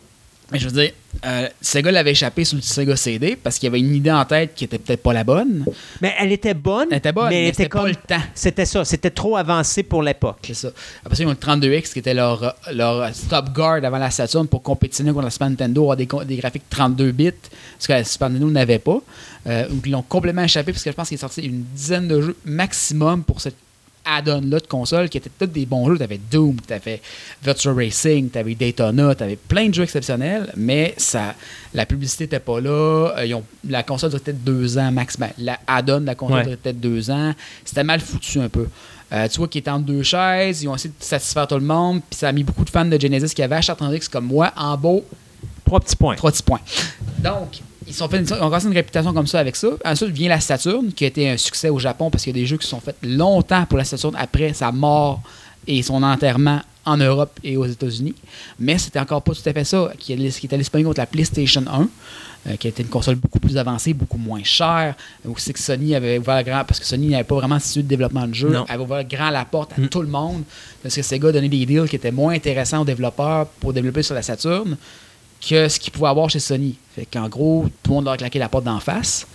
Mais 0.53 0.59
je 0.59 0.69
veux 0.69 0.81
dire, 0.83 0.93
euh, 1.25 1.49
Sega 1.61 1.91
l'avait 1.91 2.11
échappé 2.13 2.45
sur 2.45 2.57
le 2.57 2.63
Sega 2.63 2.95
CD 2.97 3.37
parce 3.37 3.59
qu'il 3.59 3.67
y 3.67 3.71
avait 3.71 3.81
une 3.81 3.95
idée 3.95 4.11
en 4.11 4.25
tête 4.25 4.55
qui 4.55 4.65
était 4.65 4.79
peut-être 4.79 5.03
pas 5.03 5.13
la 5.13 5.25
bonne. 5.25 5.65
Mais 6.01 6.15
elle 6.19 6.33
était 6.33 6.55
bonne. 6.55 6.89
Elle 6.91 6.99
était 6.99 7.13
bonne, 7.13 7.29
mais 7.31 7.49
était 7.49 7.57
c'était 7.65 7.69
pas 7.69 7.79
comme- 7.81 7.89
le 7.89 7.95
temps. 7.95 8.21
C'était 8.35 8.65
ça. 8.67 8.85
C'était 8.85 9.11
trop 9.11 9.37
avancé 9.37 9.83
pour 9.83 10.03
l'époque. 10.03 10.39
C'est 10.43 10.55
ça. 10.55 10.69
Après 11.05 11.17
ça, 11.17 11.23
ils 11.23 11.27
ont 11.27 11.31
le 11.31 11.37
32X 11.37 11.93
qui 11.93 11.99
était 12.01 12.15
leur, 12.15 12.43
euh, 12.43 12.51
leur 12.73 13.15
stop 13.15 13.51
guard 13.53 13.85
avant 13.85 13.99
la 13.99 14.11
Saturn 14.11 14.47
pour 14.47 14.63
compétitionner 14.63 15.11
contre 15.13 15.25
la 15.25 15.31
Super 15.31 15.51
Nintendo, 15.51 15.83
avoir 15.91 15.97
des, 15.97 16.09
des 16.27 16.37
graphiques 16.37 16.69
32 16.71 17.13
bits, 17.13 17.31
ce 17.79 17.89
que 17.89 17.93
la 17.93 18.05
Super 18.05 18.31
Nintendo 18.31 18.51
n'avait 18.51 18.79
pas. 18.79 18.99
Euh, 19.47 19.67
ou 19.71 19.81
ils 19.85 19.91
l'ont 19.91 20.03
complètement 20.03 20.45
échappé 20.45 20.73
parce 20.73 20.85
que 20.85 20.91
je 20.91 20.95
pense 20.95 21.09
qu'il 21.09 21.17
est 21.17 21.21
sorti 21.21 21.41
une 21.43 21.65
dizaine 21.75 22.07
de 22.07 22.21
jeux 22.21 22.37
maximum 22.45 23.25
pour 23.25 23.41
cette 23.41 23.57
add-on-là 24.05 24.61
de 24.61 24.67
console 24.67 25.09
qui 25.09 25.19
étaient 25.19 25.31
tous 25.39 25.47
des 25.47 25.65
bons 25.67 25.89
jeux. 25.89 25.97
Tu 25.97 26.03
avais 26.03 26.19
Doom, 26.31 26.57
tu 26.67 26.73
avais 26.73 27.01
Virtual 27.43 27.75
Racing, 27.75 28.31
tu 28.31 28.39
avais 28.39 28.55
Daytona, 28.55 29.15
tu 29.15 29.23
avais 29.23 29.37
plein 29.37 29.69
de 29.69 29.75
jeux 29.75 29.85
exceptionnels, 29.85 30.53
mais 30.57 30.95
ça, 30.97 31.35
la 31.75 31.87
publicité 31.87 32.25
n'était 32.25 32.41
pas 32.41 32.61
là. 32.61 33.15
Euh, 33.19 33.25
ils 33.27 33.35
ont, 33.35 33.45
la 33.69 33.83
console 33.83 34.11
durait 34.11 34.23
peut-être 34.23 34.43
deux 34.45 34.79
ans 34.79 34.91
max. 34.93 35.17
Ben, 35.17 35.31
la 35.39 35.59
add-on 35.67 36.01
de 36.01 36.07
la 36.07 36.15
console 36.15 36.39
Ouais. 36.39 36.45
durait 36.45 36.57
peut-être 36.57 36.81
deux 36.81 37.11
ans. 37.11 37.33
C'était 37.65 37.85
mal 37.85 38.01
foutu 38.01 38.41
un 38.41 38.49
peu. 38.49 38.67
Euh, 39.13 39.29
tu 39.29 39.39
vois 39.39 39.49
qu'ils 39.49 39.59
étaient 39.61 39.71
entre 39.71 39.85
deux 39.85 40.03
chaises, 40.03 40.63
ils 40.63 40.69
ont 40.69 40.75
essayé 40.75 40.93
de 40.99 41.05
satisfaire 41.05 41.47
tout 41.47 41.55
le 41.57 41.61
monde, 41.61 42.01
puis 42.09 42.19
ça 42.19 42.29
a 42.29 42.33
mis 42.33 42.45
beaucoup 42.45 42.65
de 42.65 42.71
fans 42.71 42.85
de 42.87 42.99
Genesis 42.99 43.35
qui 43.35 43.43
avaient 43.43 43.57
acheté 43.57 43.73
32X 43.75 44.09
comme 44.09 44.27
moi 44.27 44.53
en 44.57 44.77
beau 44.77 45.05
Trois 45.67 45.81
petits 45.81 45.97
points. 45.97 46.17
Trois 46.17 46.31
petits 46.33 46.43
points. 46.43 46.61
Donc, 47.19 47.61
ils, 47.87 47.95
sont 47.95 48.09
fait 48.09 48.19
une- 48.19 48.25
ils 48.27 48.33
ont 48.35 48.39
commencé 48.39 48.67
une 48.67 48.73
réputation 48.75 49.13
comme 49.13 49.27
ça 49.27 49.41
avec 49.41 49.57
ça. 49.57 49.69
Ensuite 49.85 50.11
vient 50.11 50.29
la 50.29 50.41
Saturn, 50.41 50.93
qui 50.93 51.05
a 51.05 51.09
été 51.09 51.29
un 51.31 51.37
succès 51.37 51.69
au 51.69 51.79
Japon 51.79 52.11
parce 52.11 52.25
qu'il 52.25 52.37
y 52.37 52.39
a 52.39 52.43
des 52.43 52.47
jeux 52.47 52.57
qui 52.59 52.67
sont 52.67 52.81
faits 52.81 52.97
longtemps 53.03 53.65
pour 53.67 53.79
la 53.79 53.85
Saturn 53.85 54.15
après 54.19 54.53
sa 54.53 54.73
mort 54.73 55.21
et 55.67 55.83
son 55.83 56.03
enterrement 56.03 56.61
en 56.85 56.97
Europe 56.97 57.39
et 57.45 57.57
aux 57.57 57.65
États-Unis. 57.67 58.15
Mais 58.59 58.77
c'était 58.79 58.99
encore 58.99 59.23
pas 59.23 59.33
tout 59.35 59.49
à 59.49 59.53
fait 59.53 59.63
ça, 59.65 59.93
qui, 59.99 60.13
est- 60.13 60.17
qui 60.41 60.49
se 60.65 60.71
pogner 60.71 60.85
contre 60.85 60.99
la 61.01 61.07
PlayStation 61.07 61.63
1. 61.71 61.89
euh, 62.49 62.57
qui 62.57 62.67
était 62.67 62.83
une 62.83 62.89
console 62.89 63.15
beaucoup 63.15 63.39
plus 63.39 63.57
avancée, 63.57 63.95
beaucoup 63.95 64.19
moins 64.19 64.43
chère. 64.43 64.97
Aussi 65.25 65.53
que 65.53 65.61
Sony 65.61 65.95
avait 65.95 66.19
ouvert 66.19 66.43
grand, 66.43 66.65
parce 66.65 66.81
que 66.81 66.87
Sony 66.87 67.07
n'avait 67.07 67.23
pas 67.23 67.37
vraiment 67.37 67.59
de 67.59 67.81
développement 67.83 68.27
de 68.27 68.35
jeu, 68.35 68.49
Non. 68.51 68.65
avait 68.69 68.83
ouvert 68.83 69.05
grand 69.05 69.31
la 69.31 69.45
porte 69.45 69.71
à 69.79 69.81
Mm. 69.81 69.89
tout 69.89 70.03
le 70.03 70.09
monde. 70.09 70.43
Parce 70.83 70.97
que 70.97 71.03
Sega 71.03 71.31
donnait 71.31 71.49
des 71.49 71.65
deals 71.65 71.89
qui 71.89 71.95
étaient 71.95 72.11
moins 72.11 72.35
intéressants 72.35 72.81
aux 72.83 72.85
développeurs 72.85 73.47
pour 73.61 73.73
développer 73.73 74.03
sur 74.03 74.17
la 74.17 74.23
Saturn 74.23 74.77
que 75.47 75.69
ce 75.69 75.79
qu'ils 75.81 75.93
pouvaient 75.93 76.09
avoir 76.09 76.31
chez 76.31 76.39
Sony. 76.39 76.77
Fait 76.95 77.07
qu'en 77.07 77.29
gros, 77.29 77.67
tout 77.83 77.91
le 77.91 77.95
monde 77.97 78.05
leur 78.05 78.15
a 78.15 78.17
claqué 78.17 78.39
la 78.39 78.49
porte 78.49 78.65
d'en 78.65 78.81
face. 78.81 79.27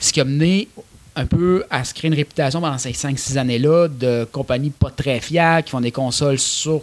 Ce 0.00 0.12
qui 0.12 0.20
a 0.20 0.24
mené 0.24 0.68
un 1.14 1.26
peu 1.26 1.64
à 1.70 1.84
se 1.84 1.92
créer 1.92 2.08
une 2.08 2.16
réputation 2.16 2.60
pendant 2.60 2.78
ces 2.78 2.92
5-6 2.92 3.36
années-là 3.36 3.88
de 3.88 4.26
compagnies 4.32 4.70
pas 4.70 4.90
très 4.90 5.20
fiables, 5.20 5.64
qui 5.64 5.70
font 5.70 5.80
des 5.80 5.92
consoles 5.92 6.38
sur, 6.38 6.82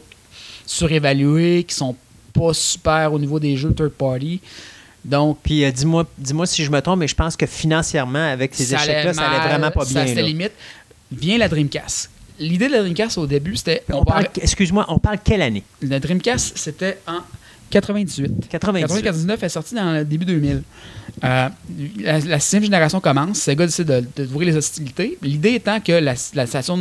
surévaluées, 0.65 1.63
qui 1.63 1.73
sont 1.75 1.95
pas 2.33 2.53
super 2.53 3.11
au 3.11 3.19
niveau 3.19 3.39
des 3.39 3.57
jeux 3.57 3.73
third 3.73 3.91
party. 3.91 4.39
Donc, 5.03 5.39
Puis 5.41 5.63
euh, 5.63 5.71
dis-moi 5.71 6.05
dis-moi 6.17 6.45
si 6.45 6.63
je 6.63 6.69
me 6.69 6.81
trompe, 6.81 6.99
mais 6.99 7.07
je 7.07 7.15
pense 7.15 7.35
que 7.35 7.45
financièrement, 7.45 8.31
avec 8.31 8.53
ces 8.53 8.73
échecs-là, 8.73 9.13
ça 9.13 9.27
allait 9.29 9.47
vraiment 9.49 9.71
pas 9.71 9.85
Ça 9.85 9.93
bien. 9.93 10.07
c'était 10.07 10.21
limite. 10.21 10.51
Vient 11.11 11.37
la 11.37 11.47
Dreamcast. 11.47 12.11
L'idée 12.37 12.67
de 12.67 12.73
la 12.73 12.81
Dreamcast 12.81 13.17
au 13.17 13.25
début, 13.25 13.55
c'était. 13.55 13.83
On 13.89 13.95
on 13.95 13.99
va 13.99 14.05
parle, 14.05 14.27
excuse-moi, 14.41 14.85
on 14.89 14.99
parle 14.99 15.17
quelle 15.23 15.41
année? 15.41 15.63
La 15.81 15.99
Dreamcast, 15.99 16.57
c'était 16.57 16.99
en 17.07 17.19
98. 17.69 18.49
98. 18.49 19.01
99 19.03 19.43
est 19.43 19.49
sorti 19.49 19.75
dans 19.75 19.93
le 19.93 20.05
début 20.05 20.25
2000. 20.25 20.63
Euh, 21.23 21.49
la, 21.99 22.19
la 22.19 22.39
sixième 22.39 22.63
génération 22.63 22.99
commence. 22.99 23.39
Sega 23.39 23.65
décide 23.65 23.85
de- 23.87 24.05
de- 24.15 24.25
d'ouvrir 24.25 24.49
les 24.49 24.57
hostilités. 24.57 25.17
L'idée 25.21 25.53
étant 25.55 25.79
que 25.79 25.91
la, 25.91 26.13
la 26.33 26.47
station 26.47 26.77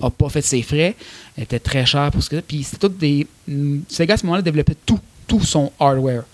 n'a 0.00 0.10
pas 0.10 0.28
fait 0.28 0.42
ses 0.42 0.62
frais, 0.62 0.94
elle 1.36 1.44
était 1.44 1.58
très 1.58 1.86
chère 1.86 2.10
pour 2.10 2.22
ce 2.22 2.30
que 2.30 2.40
Puis 2.40 2.62
c'était 2.64 2.88
tout 2.88 2.94
des. 2.94 3.26
mm, 3.48 3.80
Sega 3.88 4.14
à 4.14 4.16
ce 4.16 4.26
moment-là 4.26 4.42
développait 4.42 4.76
tout, 4.84 5.00
tout 5.26 5.40
son 5.40 5.72
hardware. 5.80 6.24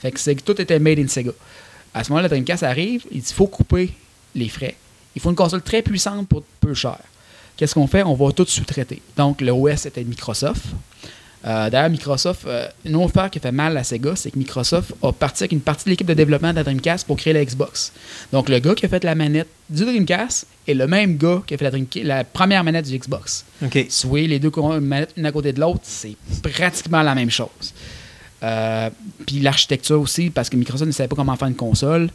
Fait 0.00 0.10
que 0.10 0.18
c'est- 0.18 0.34
tout 0.44 0.60
était 0.60 0.78
made 0.78 0.98
in 0.98 1.06
Sega. 1.08 1.32
À 1.94 2.02
ce 2.02 2.10
moment-là, 2.10 2.22
la 2.24 2.28
Dreamcast 2.30 2.62
arrive, 2.62 3.04
il 3.10 3.20
dit 3.20 3.26
il 3.30 3.34
faut 3.34 3.46
couper 3.46 3.92
les 4.34 4.48
frais. 4.48 4.76
Il 5.14 5.20
faut 5.20 5.28
une 5.30 5.36
console 5.36 5.60
très 5.62 5.82
puissante 5.82 6.26
pour 6.26 6.42
peu 6.60 6.72
cher. 6.74 6.98
Qu'est-ce 7.56 7.74
qu'on 7.74 7.86
fait? 7.86 8.02
On 8.02 8.14
va 8.14 8.32
tout 8.32 8.46
sous-traiter. 8.46 9.02
Donc 9.16 9.42
le 9.42 9.52
OS 9.52 9.84
était 9.84 10.02
Microsoft. 10.02 10.62
Euh, 11.44 11.70
D'ailleurs, 11.70 11.90
Microsoft, 11.90 12.42
euh, 12.46 12.68
une 12.84 12.96
autre 12.96 13.18
affaire 13.18 13.30
qui 13.30 13.40
fait 13.40 13.52
mal 13.52 13.76
à 13.76 13.82
Sega, 13.82 14.14
c'est 14.14 14.30
que 14.30 14.38
Microsoft 14.38 14.92
a 15.02 15.12
parti 15.12 15.42
avec 15.42 15.52
une 15.52 15.60
partie 15.60 15.84
de 15.86 15.90
l'équipe 15.90 16.06
de 16.06 16.14
développement 16.14 16.50
de 16.50 16.56
la 16.56 16.64
Dreamcast 16.64 17.06
pour 17.06 17.16
créer 17.16 17.32
la 17.32 17.44
Xbox. 17.44 17.92
Donc, 18.32 18.48
le 18.48 18.58
gars 18.60 18.74
qui 18.74 18.86
a 18.86 18.88
fait 18.88 19.02
la 19.02 19.14
manette 19.14 19.48
du 19.68 19.84
Dreamcast 19.84 20.46
est 20.68 20.74
le 20.74 20.86
même 20.86 21.16
gars 21.16 21.42
qui 21.46 21.54
a 21.54 21.58
fait 21.58 21.72
la, 22.04 22.24
première 22.24 22.62
manette 22.62 22.86
du 22.86 22.96
Xbox. 22.96 23.44
OK. 23.64 23.86
Si 23.88 24.04
vous 24.04 24.10
voyez 24.10 24.28
les 24.28 24.38
deux 24.38 24.52
manettes 24.80 25.14
une 25.16 25.26
à 25.26 25.32
côté 25.32 25.52
de 25.52 25.60
l'autre, 25.60 25.80
c'est 25.82 26.16
pratiquement 26.42 27.02
la 27.02 27.14
même 27.14 27.30
chose. 27.30 27.74
Euh, 28.42 28.90
Puis 29.26 29.40
l'architecture 29.40 30.00
aussi, 30.00 30.30
parce 30.30 30.48
que 30.48 30.56
Microsoft 30.56 30.86
ne 30.86 30.92
savait 30.92 31.08
pas 31.08 31.16
comment 31.16 31.36
faire 31.36 31.48
une 31.48 31.54
console, 31.54 32.10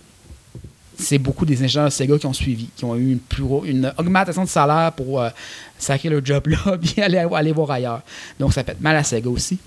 c'est 0.97 1.17
beaucoup 1.17 1.45
des 1.45 1.63
ingénieurs 1.63 1.91
Sega 1.91 2.17
qui 2.17 2.25
ont 2.25 2.33
suivi, 2.33 2.69
qui 2.75 2.83
ont 2.85 2.95
eu 2.95 3.19
une, 3.65 3.93
augmentation 3.97 4.43
de 4.43 4.49
salaire 4.49 4.91
pour 4.93 5.21
euh, 5.21 5.29
sacrer 5.77 6.09
leur 6.09 6.25
job 6.25 6.47
là, 6.47 6.77
puis 6.81 7.01
aller, 7.01 7.51
voir 7.51 7.71
ailleurs. 7.71 8.01
Donc 8.39 8.53
ça 8.53 8.63
fait 8.63 8.79
mal 8.81 8.95
à 8.95 9.03
Sega 9.03 9.29
aussi. 9.29 9.57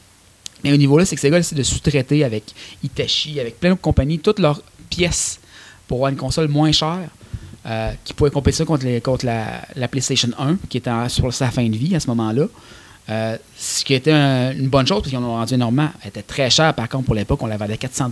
Mais 0.65 0.73
au 0.73 0.77
niveau 0.77 0.99
là, 0.99 1.05
c'est 1.05 1.15
que 1.15 1.21
Sega 1.21 1.39
essaie 1.39 1.55
de 1.55 1.63
sous-traiter 1.63 2.25
avec 2.25 2.45
Hitachi, 2.83 3.41
avec 3.41 3.59
plein 3.61 3.71
de 3.71 3.75
compagnies, 3.77 4.19
toutes 4.19 4.41
leurs 4.41 4.61
pièces 4.91 5.41
pour 5.89 5.99
avoir 5.99 6.11
une 6.11 6.17
console 6.19 6.49
moins 6.49 6.73
chère. 6.73 7.09
euh, 7.67 7.93
qui 8.05 8.15
pouvait 8.15 8.31
compétir 8.31 8.65
contre, 8.65 8.87
contre 9.01 9.27
la, 9.27 9.61
la 9.77 9.87
PlayStation 9.87 10.31
1, 10.39 10.57
qui 10.71 10.79
était 10.79 10.91
sur 11.09 11.33
sa 11.35 11.51
fin 11.51 11.69
de 11.69 11.77
vie 11.77 11.95
à 11.95 12.01
ce 12.01 12.07
moment-là. 12.09 12.47
Euh, 13.11 13.37
ce 13.57 13.85
qui 13.85 13.93
était 13.93 14.13
un- 14.13 14.53
une 14.53 14.69
bonne 14.69 14.87
chose, 14.87 14.99
parce 15.01 15.11
qu'ils 15.11 15.19
en 15.19 15.25
ont 15.25 15.37
vendu 15.37 15.55
énormément. 15.55 15.91
Elle 16.03 16.09
était 16.09 16.23
très 16.23 16.49
chère, 16.49 16.73
par 16.73 16.89
contre, 16.89 17.05
pour 17.07 17.15
l'époque, 17.15 17.43
on 17.43 17.47
la 17.47 17.59
vendait 17.59 17.77
400 17.77 18.09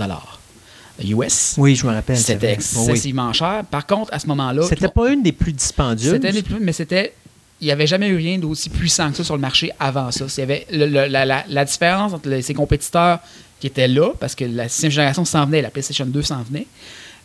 US. 1.04 1.54
Oui, 1.58 1.74
je 1.74 1.86
me 1.86 1.92
rappelle. 1.92 2.16
C'était. 2.16 2.48
Oui, 2.48 2.52
excessivement 2.54 3.32
cher. 3.32 3.64
Par 3.70 3.86
contre, 3.86 4.12
à 4.12 4.18
ce 4.18 4.26
moment-là, 4.28 4.62
C'était 4.68 4.88
pas 4.88 5.10
une 5.12 5.22
des 5.22 5.32
plus 5.32 5.52
dispendieuses. 5.52 6.12
c'était 6.12 6.32
les 6.32 6.42
plus- 6.42 6.60
mais 6.60 6.72
c'était. 6.72 7.14
Il 7.60 7.64
n'y 7.64 7.72
avait 7.72 7.88
jamais 7.88 8.06
eu 8.08 8.16
rien 8.16 8.38
d'aussi 8.38 8.70
puissant 8.70 9.10
que 9.10 9.16
ça 9.16 9.24
sur 9.24 9.34
le 9.34 9.40
marché 9.40 9.72
avant 9.80 10.10
ça. 10.12 10.26
Il 10.36 10.38
y 10.40 10.42
avait 10.42 10.66
le- 10.70 10.86
le- 10.86 11.06
la, 11.06 11.24
la- 11.24 11.44
la 11.48 11.64
différence 11.64 12.12
entre 12.12 12.28
les- 12.28 12.42
ses 12.42 12.54
compétiteurs 12.54 13.18
qui 13.58 13.66
étaient 13.66 13.88
là, 13.88 14.12
parce 14.20 14.36
que 14.36 14.44
la 14.44 14.68
sixième 14.68 14.92
génération 14.92 15.24
s'en 15.24 15.44
venait, 15.44 15.60
la 15.62 15.70
PlayStation 15.70 16.06
2 16.06 16.22
s'en 16.22 16.42
venait, 16.44 16.68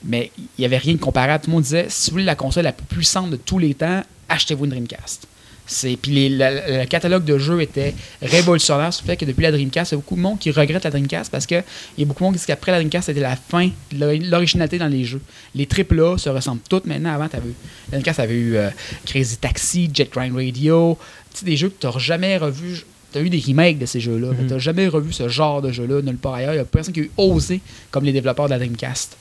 mais 0.03 0.31
il 0.37 0.45
n'y 0.57 0.65
avait 0.65 0.77
rien 0.79 0.93
de 0.93 0.99
comparable. 0.99 1.43
Tout 1.43 1.51
le 1.51 1.53
monde 1.53 1.63
disait 1.63 1.85
si 1.89 2.09
vous 2.09 2.15
voulez 2.15 2.23
la 2.23 2.33
console 2.35 2.63
la 2.63 2.71
plus 2.71 2.85
puissante 2.87 3.29
de 3.29 3.35
tous 3.35 3.59
les 3.59 3.75
temps, 3.75 4.01
achetez-vous 4.27 4.65
une 4.65 4.71
Dreamcast. 4.71 5.27
C'est, 5.65 5.95
puis 5.95 6.11
les- 6.11 6.29
la- 6.29 6.81
le 6.81 6.85
catalogue 6.85 7.23
de 7.23 7.37
jeux 7.37 7.61
était 7.61 7.93
révolutionnaire, 8.21 8.93
ce 8.93 9.01
fait 9.01 9.15
que 9.15 9.23
depuis 9.23 9.43
la 9.43 9.51
Dreamcast, 9.51 9.91
il 9.91 9.95
y 9.95 9.97
a 9.97 9.99
beaucoup 9.99 10.15
de 10.15 10.19
monde 10.21 10.37
qui 10.39 10.51
regrette 10.51 10.83
la 10.83 10.89
Dreamcast 10.89 11.31
parce 11.31 11.45
qu'il 11.45 11.63
y 11.97 12.01
a 12.03 12.05
beaucoup 12.05 12.19
de 12.19 12.25
monde 12.25 12.33
qui 12.35 12.41
dit 12.41 12.45
qu'après 12.47 12.71
la 12.73 12.79
Dreamcast, 12.79 13.05
c'était 13.05 13.21
la 13.21 13.35
fin 13.37 13.69
de 13.91 13.99
l'ori- 13.99 14.19
l'originalité 14.19 14.77
dans 14.77 14.87
les 14.89 15.05
jeux. 15.05 15.21
Les 15.55 15.65
AAA 15.65 16.17
se 16.17 16.29
ressemblent 16.29 16.61
toutes 16.69 16.85
maintenant. 16.85 17.13
Avant, 17.13 17.29
t'avais 17.29 17.47
la 17.47 17.99
Dreamcast 17.99 18.19
avait 18.19 18.33
eu 18.35 18.55
euh, 18.57 18.69
Crazy 19.05 19.37
Taxi, 19.37 19.89
Jet 19.93 20.09
Grind 20.11 20.35
Radio, 20.35 20.97
des 21.43 21.55
jeux 21.55 21.69
que 21.69 21.79
tu 21.79 21.87
n'as 21.87 21.97
jamais 21.97 22.37
revus. 22.37 22.83
Tu 23.13 23.19
as 23.19 23.21
eu 23.21 23.29
des 23.29 23.39
remakes 23.47 23.77
de 23.79 23.85
ces 23.85 23.99
jeux-là, 24.01 24.29
mais 24.31 24.41
Mhm. 24.43 24.47
tu 24.47 24.53
n'as 24.53 24.59
jamais 24.59 24.87
revu 24.87 25.13
ce 25.13 25.29
genre 25.29 25.61
de 25.61 25.71
jeu-là 25.71 26.01
nulle 26.01 26.17
part 26.17 26.33
ailleurs. 26.33 26.53
Il 26.53 26.57
n'y 26.57 26.61
a 26.61 26.65
personne 26.65 26.93
qui 26.93 26.99
a 26.99 27.03
eu 27.03 27.11
osé 27.15 27.61
comme 27.89 28.03
les 28.03 28.11
développeurs 28.11 28.45
de 28.45 28.49
la 28.51 28.57
Dreamcast. 28.57 29.15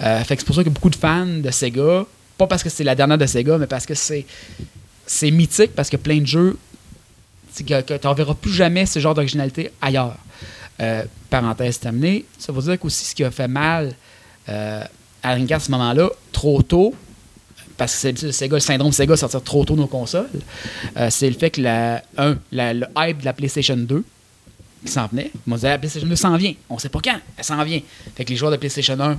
Euh, 0.00 0.24
fait 0.24 0.36
que 0.36 0.40
c'est 0.42 0.46
pour 0.46 0.54
ça 0.56 0.64
que 0.64 0.70
beaucoup 0.70 0.90
de 0.90 0.96
fans 0.96 1.26
de 1.26 1.50
Sega, 1.50 2.06
pas 2.38 2.46
parce 2.46 2.62
que 2.62 2.70
c'est 2.70 2.84
la 2.84 2.94
dernière 2.94 3.18
de 3.18 3.26
Sega, 3.26 3.58
mais 3.58 3.66
parce 3.66 3.84
que 3.84 3.94
c'est 3.94 4.24
c'est 5.06 5.30
mythique, 5.30 5.74
parce 5.74 5.90
que 5.90 5.96
plein 5.96 6.18
de 6.18 6.26
jeux, 6.26 6.58
tu 7.54 7.64
n'en 8.04 8.14
verras 8.14 8.34
plus 8.34 8.52
jamais 8.52 8.86
ce 8.86 8.98
genre 8.98 9.14
d'originalité 9.14 9.70
ailleurs. 9.80 10.16
Euh, 10.80 11.04
parenthèse 11.28 11.78
terminée, 11.78 12.24
ça 12.38 12.50
veut 12.52 12.62
dire 12.62 12.78
qu'aussi 12.78 13.04
ce 13.04 13.14
qui 13.14 13.22
a 13.22 13.30
fait 13.30 13.46
mal 13.46 13.94
euh, 14.48 14.82
à 15.22 15.34
Dreamcast 15.34 15.64
à 15.64 15.66
ce 15.66 15.70
moment-là, 15.72 16.08
trop 16.32 16.62
tôt, 16.62 16.94
parce 17.76 17.92
que 17.92 17.98
c'est 17.98 18.22
le 18.22 18.32
Sega, 18.32 18.56
le 18.56 18.60
syndrome 18.60 18.92
Sega 18.92 19.16
sortir 19.16 19.42
trop 19.42 19.64
tôt 19.64 19.76
nos 19.76 19.86
consoles, 19.86 20.28
euh, 20.96 21.08
c'est 21.10 21.28
le 21.28 21.36
fait 21.36 21.50
que 21.50 21.60
un, 21.62 22.36
le 22.52 22.86
hype 22.96 23.18
de 23.18 23.24
la 23.24 23.32
PlayStation 23.32 23.76
2 23.76 24.04
qui 24.84 24.90
s'en 24.90 25.06
venait. 25.06 25.30
M'ont 25.46 25.56
dit, 25.56 25.64
la 25.64 25.78
PlayStation 25.78 26.08
2 26.08 26.16
s'en 26.16 26.36
vient. 26.36 26.54
On 26.68 26.78
sait 26.78 26.88
pas 26.88 27.00
quand. 27.02 27.18
Elle 27.36 27.44
s'en 27.44 27.62
vient. 27.64 27.80
Fait 28.16 28.24
que 28.24 28.30
les 28.30 28.36
joueurs 28.36 28.50
de 28.50 28.56
PlayStation 28.56 28.98
1, 28.98 29.18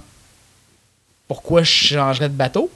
pourquoi 1.28 1.64
je 1.64 1.72
changerais 1.72 2.30
de 2.30 2.36
bateau? 2.36 2.70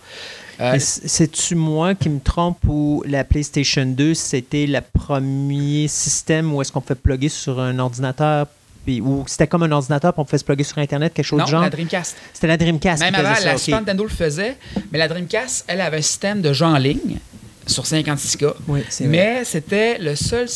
Euh, 0.59 0.77
C'est-tu 0.79 1.55
moi 1.55 1.93
qui 1.95 2.09
me 2.09 2.19
trompe 2.19 2.57
ou 2.67 3.03
la 3.05 3.23
PlayStation 3.23 3.85
2, 3.85 4.13
c'était 4.13 4.65
le 4.65 4.79
premier 4.81 5.87
système 5.87 6.53
où 6.53 6.61
est-ce 6.61 6.71
qu'on 6.71 6.81
fait 6.81 6.95
plugger 6.95 7.29
sur 7.29 7.59
un 7.59 7.77
ordinateur, 7.79 8.47
ou 8.87 9.23
c'était 9.27 9.47
comme 9.47 9.63
un 9.63 9.71
ordinateur, 9.71 10.13
puis 10.13 10.21
on 10.21 10.25
fait 10.25 10.37
se 10.37 10.43
plugger 10.45 10.63
sur 10.63 10.77
Internet, 10.79 11.13
quelque 11.13 11.25
chose 11.25 11.39
non, 11.39 11.45
du 11.45 11.51
genre? 11.51 11.61
la 11.61 11.69
Dreamcast. 11.69 12.15
C'était 12.33 12.47
la 12.47 12.57
Dreamcast 12.57 13.03
Même 13.03 13.15
avant, 13.15 13.35
ça, 13.35 13.45
la 13.45 13.53
ok. 13.53 13.59
Super 13.59 13.79
Nintendo 13.79 14.03
le 14.03 14.09
faisait, 14.09 14.57
mais 14.91 14.97
la 14.97 15.07
Dreamcast, 15.07 15.65
elle 15.67 15.81
avait 15.81 15.97
un 15.97 16.01
système 16.01 16.41
de 16.41 16.53
jeu 16.53 16.65
en 16.65 16.77
ligne 16.77 17.19
sur 17.67 17.83
56K. 17.83 18.53
Oui, 18.67 18.81
c'est 18.89 19.03
vrai. 19.05 19.11
Mais 19.11 19.43
c'était 19.43 19.97
le 19.99 20.15
seul. 20.15 20.47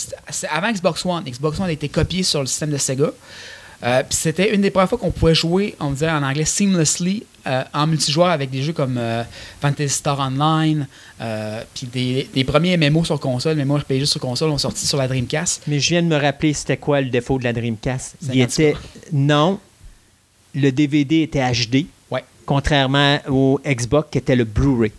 Avant 0.49 0.71
Xbox 0.71 1.05
One, 1.05 1.25
Xbox 1.25 1.59
One 1.59 1.67
a 1.67 1.71
été 1.71 1.89
copié 1.89 2.23
sur 2.23 2.39
le 2.39 2.45
système 2.45 2.71
de 2.71 2.77
Sega. 2.77 3.11
Euh, 3.83 4.03
Puis 4.07 4.17
c'était 4.17 4.53
une 4.53 4.61
des 4.61 4.69
premières 4.71 4.89
fois 4.89 4.97
qu'on 4.97 5.11
pouvait 5.11 5.33
jouer, 5.35 5.75
on 5.79 5.91
dirait 5.91 6.11
en 6.11 6.23
anglais, 6.23 6.45
seamlessly 6.45 7.23
euh, 7.47 7.63
en 7.73 7.87
multijoueur 7.87 8.27
avec 8.29 8.51
des 8.51 8.61
jeux 8.61 8.73
comme 8.73 8.97
euh, 8.99 9.23
Fantasy 9.61 9.89
Star 9.95 10.19
Online. 10.19 10.87
puis 11.73 11.87
des, 11.87 12.29
des 12.33 12.43
premiers 12.43 12.77
MMO 12.77 13.03
sur 13.03 13.19
console, 13.19 13.55
MMORPG 13.57 14.05
sur 14.05 14.21
console 14.21 14.51
ont 14.51 14.57
sorti 14.59 14.85
sur 14.85 14.97
la 14.97 15.07
Dreamcast. 15.07 15.63
Mais 15.67 15.79
je 15.79 15.89
viens 15.89 16.03
de 16.03 16.07
me 16.07 16.17
rappeler 16.17 16.53
c'était 16.53 16.77
quoi 16.77 17.01
le 17.01 17.09
défaut 17.09 17.39
de 17.39 17.43
la 17.43 17.53
Dreamcast. 17.53 18.15
Il 18.21 18.27
50 18.27 18.35
était 18.43 18.75
non, 19.11 19.59
le 20.53 20.71
DVD 20.71 21.21
était 21.23 21.41
HD, 21.51 21.85
Ouais. 22.11 22.23
contrairement 22.45 23.19
au 23.29 23.59
Xbox 23.65 24.09
qui 24.11 24.17
était 24.19 24.35
le 24.35 24.43
Blu-ray. 24.43 24.91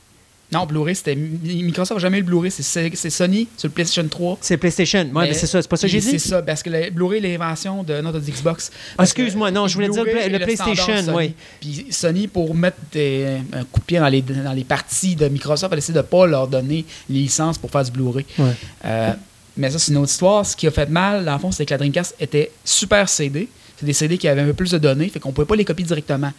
Non, 0.53 0.67
Blu-ray, 0.67 0.95
c'était. 0.95 1.15
Microsoft 1.17 1.99
n'a 1.99 2.03
jamais 2.03 2.19
eu 2.19 2.21
le 2.21 2.27
Blu-ray, 2.27 2.51
c'est 2.51 2.63
c'est 2.95 3.11
Sony 3.11 3.49
sur 3.57 3.69
le 3.69 3.73
PlayStation 3.73 4.07
3. 4.07 4.39
C'est 4.41 4.57
PlayStation. 4.57 5.01
Oui, 5.15 5.25
mais, 5.29 5.35
c'est 5.35 5.47
ça, 5.47 5.63
c'est 5.63 5.69
pas 5.69 5.77
ça 5.77 5.87
que 5.87 5.93
j'ai 5.93 6.01
C'est 6.01 6.13
dit. 6.13 6.19
ça, 6.19 6.43
parce 6.43 6.63
que 6.63 6.71
le 6.71 6.91
Blu-ray, 6.91 7.21
l'invention 7.21 7.83
de 7.83 8.01
notre 8.01 8.19
Xbox. 8.21 8.71
Ah, 8.99 9.05
excuse-moi, 9.05 9.51
non, 9.51 9.67
je 9.69 9.75
voulais 9.75 9.89
dire 9.89 10.05
le 10.05 10.39
PlayStation, 10.39 11.15
oui. 11.15 11.35
Puis 11.61 11.87
Sony, 11.91 12.29
pour 12.29 12.55
mettre 12.55 12.77
des- 12.93 13.39
un 13.53 13.65
coup 13.65 13.81
de 13.81 13.85
pied 13.85 13.99
dans 13.99 14.09
les, 14.09 14.23
dans 14.23 14.53
les 14.53 14.65
parties 14.65 15.17
de 15.17 15.29
Microsoft, 15.29 15.73
a 15.73 15.77
décidé 15.77 15.95
de 15.95 15.99
ne 15.99 16.09
pas 16.09 16.27
leur 16.27 16.47
donner 16.49 16.85
les 17.09 17.19
licences 17.21 17.57
pour 17.59 17.71
faire 17.71 17.85
du 17.85 17.91
Blu-ray. 17.91 18.27
Ouais. 18.39 18.51
Euh, 18.85 19.13
mais 19.57 19.71
ça, 19.71 19.79
c'est 19.79 19.93
une 19.93 19.99
autre 19.99 20.11
histoire. 20.11 20.45
Ce 20.45 20.57
qui 20.57 20.67
a 20.67 20.71
fait 20.71 20.89
mal, 20.89 21.25
dans 21.25 21.33
le 21.35 21.39
fond, 21.39 21.51
c'est 21.51 21.65
que 21.67 21.73
la 21.73 21.79
Dreamcast 21.79 22.15
était 22.21 22.51
super 22.65 23.09
CD. 23.09 23.49
C'est 23.79 23.87
des 23.87 23.93
CD 23.93 24.17
qui 24.19 24.29
avaient 24.29 24.43
un 24.43 24.47
peu 24.47 24.53
plus 24.55 24.71
de 24.71 24.79
données, 24.79 25.09
fait 25.09 25.19
qu'on 25.19 25.31
ne 25.31 25.35
pouvait 25.35 25.47
pas 25.47 25.57
les 25.57 25.65
copier 25.65 25.85
directement. 25.85 26.33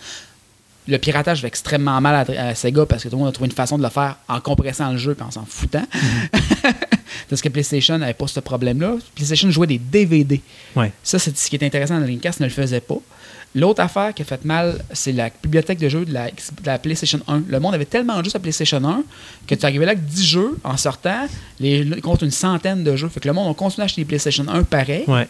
Le 0.87 0.97
piratage 0.97 1.41
fait 1.41 1.47
extrêmement 1.47 1.99
mal 2.01 2.27
à, 2.27 2.47
à 2.49 2.55
Sega 2.55 2.85
parce 2.85 3.03
que 3.03 3.09
tout 3.09 3.15
le 3.15 3.19
monde 3.19 3.29
a 3.29 3.31
trouvé 3.31 3.47
une 3.47 3.55
façon 3.55 3.77
de 3.77 3.83
le 3.83 3.89
faire 3.89 4.17
en 4.27 4.39
compressant 4.39 4.91
le 4.91 4.97
jeu 4.97 5.15
et 5.17 5.23
en 5.23 5.31
s'en 5.31 5.45
foutant. 5.45 5.85
parce 7.29 7.41
que 7.41 7.49
PlayStation 7.49 7.97
n'avait 7.97 8.13
pas 8.13 8.27
ce 8.27 8.39
problème-là. 8.39 8.95
PlayStation 9.15 9.49
jouait 9.49 9.67
des 9.67 9.77
DVD. 9.77 10.41
Ouais. 10.75 10.91
Ça, 11.03 11.19
c'est 11.19 11.35
ce 11.37 11.49
qui 11.49 11.55
est 11.55 11.63
intéressant 11.63 11.95
dans 11.99 12.05
Dreamcast, 12.05 12.39
ne 12.39 12.45
le 12.45 12.51
faisait 12.51 12.81
pas. 12.81 12.97
L'autre 13.55 13.81
affaire 13.81 14.13
qui 14.15 14.23
a 14.23 14.25
fait 14.25 14.43
mal, 14.45 14.83
c'est 14.93 15.11
la 15.11 15.29
bibliothèque 15.29 15.77
de 15.77 15.87
jeux 15.87 16.05
de 16.05 16.13
la, 16.13 16.27
de 16.31 16.65
la 16.65 16.79
PlayStation 16.79 17.19
1. 17.27 17.43
Le 17.47 17.59
monde 17.59 17.75
avait 17.75 17.85
tellement 17.85 18.17
de 18.17 18.23
jeux 18.23 18.31
sur 18.31 18.39
la 18.39 18.43
PlayStation 18.43 18.83
1 18.83 19.03
que 19.45 19.53
tu 19.53 19.63
arrivais 19.65 19.85
là 19.85 19.91
avec 19.91 20.05
10 20.05 20.25
jeux 20.25 20.57
en 20.63 20.75
sortant, 20.75 21.27
les, 21.59 21.85
contre 22.01 22.23
une 22.23 22.31
centaine 22.31 22.83
de 22.83 22.95
jeux. 22.95 23.09
Fait 23.09 23.19
que 23.19 23.27
le 23.27 23.33
monde 23.33 23.51
a 23.51 23.53
continué 23.53 23.83
à 23.83 23.85
acheter 23.85 24.01
les 24.01 24.05
PlayStation 24.05 24.45
1 24.47 24.63
pareil. 24.63 25.03
Ouais. 25.07 25.27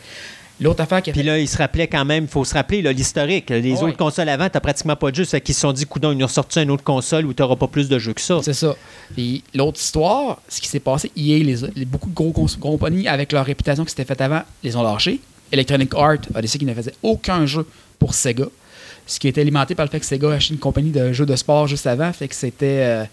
L'autre 0.62 0.82
affaire 0.82 1.02
qui 1.02 1.10
a 1.10 1.14
Puis 1.14 1.22
fait 1.22 1.28
là, 1.28 1.40
il 1.40 1.48
se 1.48 1.58
rappelait 1.58 1.88
quand 1.88 2.06
même, 2.06 2.26
il 2.26 2.30
faut 2.30 2.46
se 2.46 2.54
rappeler 2.54 2.82
l'historique. 2.94 3.50
Les 3.50 3.72
Ouais. 3.74 3.84
autres 3.84 3.98
consoles 3.98 4.30
avant, 4.30 4.48
t'as 4.50 4.60
pratiquement 4.60 4.96
pas 4.96 5.10
de 5.12 5.16
jeux. 5.16 5.26
Fait 5.26 5.42
qu'ils 5.42 5.56
se 5.56 5.62
sont 5.62 5.74
dit, 5.74 5.86
coudon, 5.86 6.12
ils 6.12 6.18
nous 6.18 6.26
ont 6.26 6.30
sorti 6.30 6.62
une 6.62 6.70
autre 6.72 6.84
console 6.84 7.26
où 7.26 7.34
t'auras 7.34 7.56
pas 7.56 7.68
plus 7.68 7.90
de 7.90 7.98
jeux 8.00 8.14
que 8.14 8.22
ça. 8.22 8.40
C'est 8.44 8.54
ça. 8.54 8.76
Puis 9.16 9.44
l'autre 9.56 9.80
histoire, 9.80 10.40
ce 10.48 10.62
qui 10.62 10.68
s'est 10.68 10.80
passé, 10.80 11.12
EA, 11.18 11.40
les, 11.44 11.56
les- 11.76 11.86
beaucoup 11.86 12.10
de 12.10 12.14
gros 12.16 12.32
compagnies 12.60 13.08
avec 13.08 13.32
leur 13.32 13.46
réputation 13.46 13.84
qui 13.84 13.90
s'était 13.90 14.06
faite 14.06 14.22
avant, 14.22 14.42
les 14.64 14.76
ont 14.76 14.84
lâchés. 14.84 15.20
Electronic 15.52 15.94
Arts 15.96 16.18
a 16.36 16.42
décidé 16.42 16.60
qu'ils 16.60 16.68
ne 16.68 16.74
faisaient 16.74 16.94
aucun 17.04 17.46
jeu 17.46 17.68
pour 18.00 18.14
Sega. 18.14 18.46
Ce 19.06 19.20
qui 19.20 19.28
a 19.28 19.30
été 19.30 19.42
alimenté 19.42 19.76
par 19.76 19.86
le 19.86 19.92
fait 19.92 20.00
que 20.00 20.06
Sega 20.06 20.32
a 20.32 20.36
acheté 20.36 20.54
une 20.54 20.60
compagnie 20.60 20.92
de 20.92 21.12
jeux 21.12 21.26
de 21.26 21.36
sport 21.36 21.68
juste 21.68 21.86
avant. 21.88 22.12
Fait 22.14 22.28
que 22.28 22.36
c'était. 22.36 22.66
euh, 22.66 23.06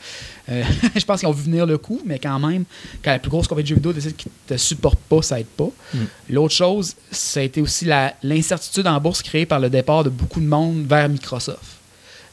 euh, 0.50 0.62
je 0.96 1.04
pense 1.04 1.20
qu'ils 1.20 1.28
ont 1.28 1.32
vu 1.32 1.44
venir 1.44 1.66
le 1.66 1.78
coup, 1.78 2.00
mais 2.04 2.18
quand 2.18 2.38
même, 2.38 2.64
quand 3.02 3.10
la 3.10 3.18
plus 3.18 3.30
grosse 3.30 3.48
compagnie 3.48 3.64
de 3.64 3.68
jeux 3.68 3.74
vidéo 3.76 3.92
décide 3.92 4.16
qu'ils 4.16 4.30
ne 4.50 4.56
te 4.56 4.60
supportent 4.60 5.00
pas, 5.08 5.22
ça 5.22 5.40
aide 5.40 5.46
pas. 5.46 5.70
Mm. 5.94 5.98
L'autre 6.30 6.54
chose, 6.54 6.94
ça 7.10 7.40
a 7.40 7.42
été 7.42 7.60
aussi 7.60 7.86
l'incertitude 8.22 8.86
en 8.86 9.00
bourse 9.00 9.22
créée 9.22 9.46
par 9.46 9.58
le 9.58 9.68
départ 9.68 10.04
de 10.04 10.10
beaucoup 10.10 10.40
de 10.40 10.46
monde 10.46 10.86
vers 10.86 11.08
Microsoft. 11.08 11.78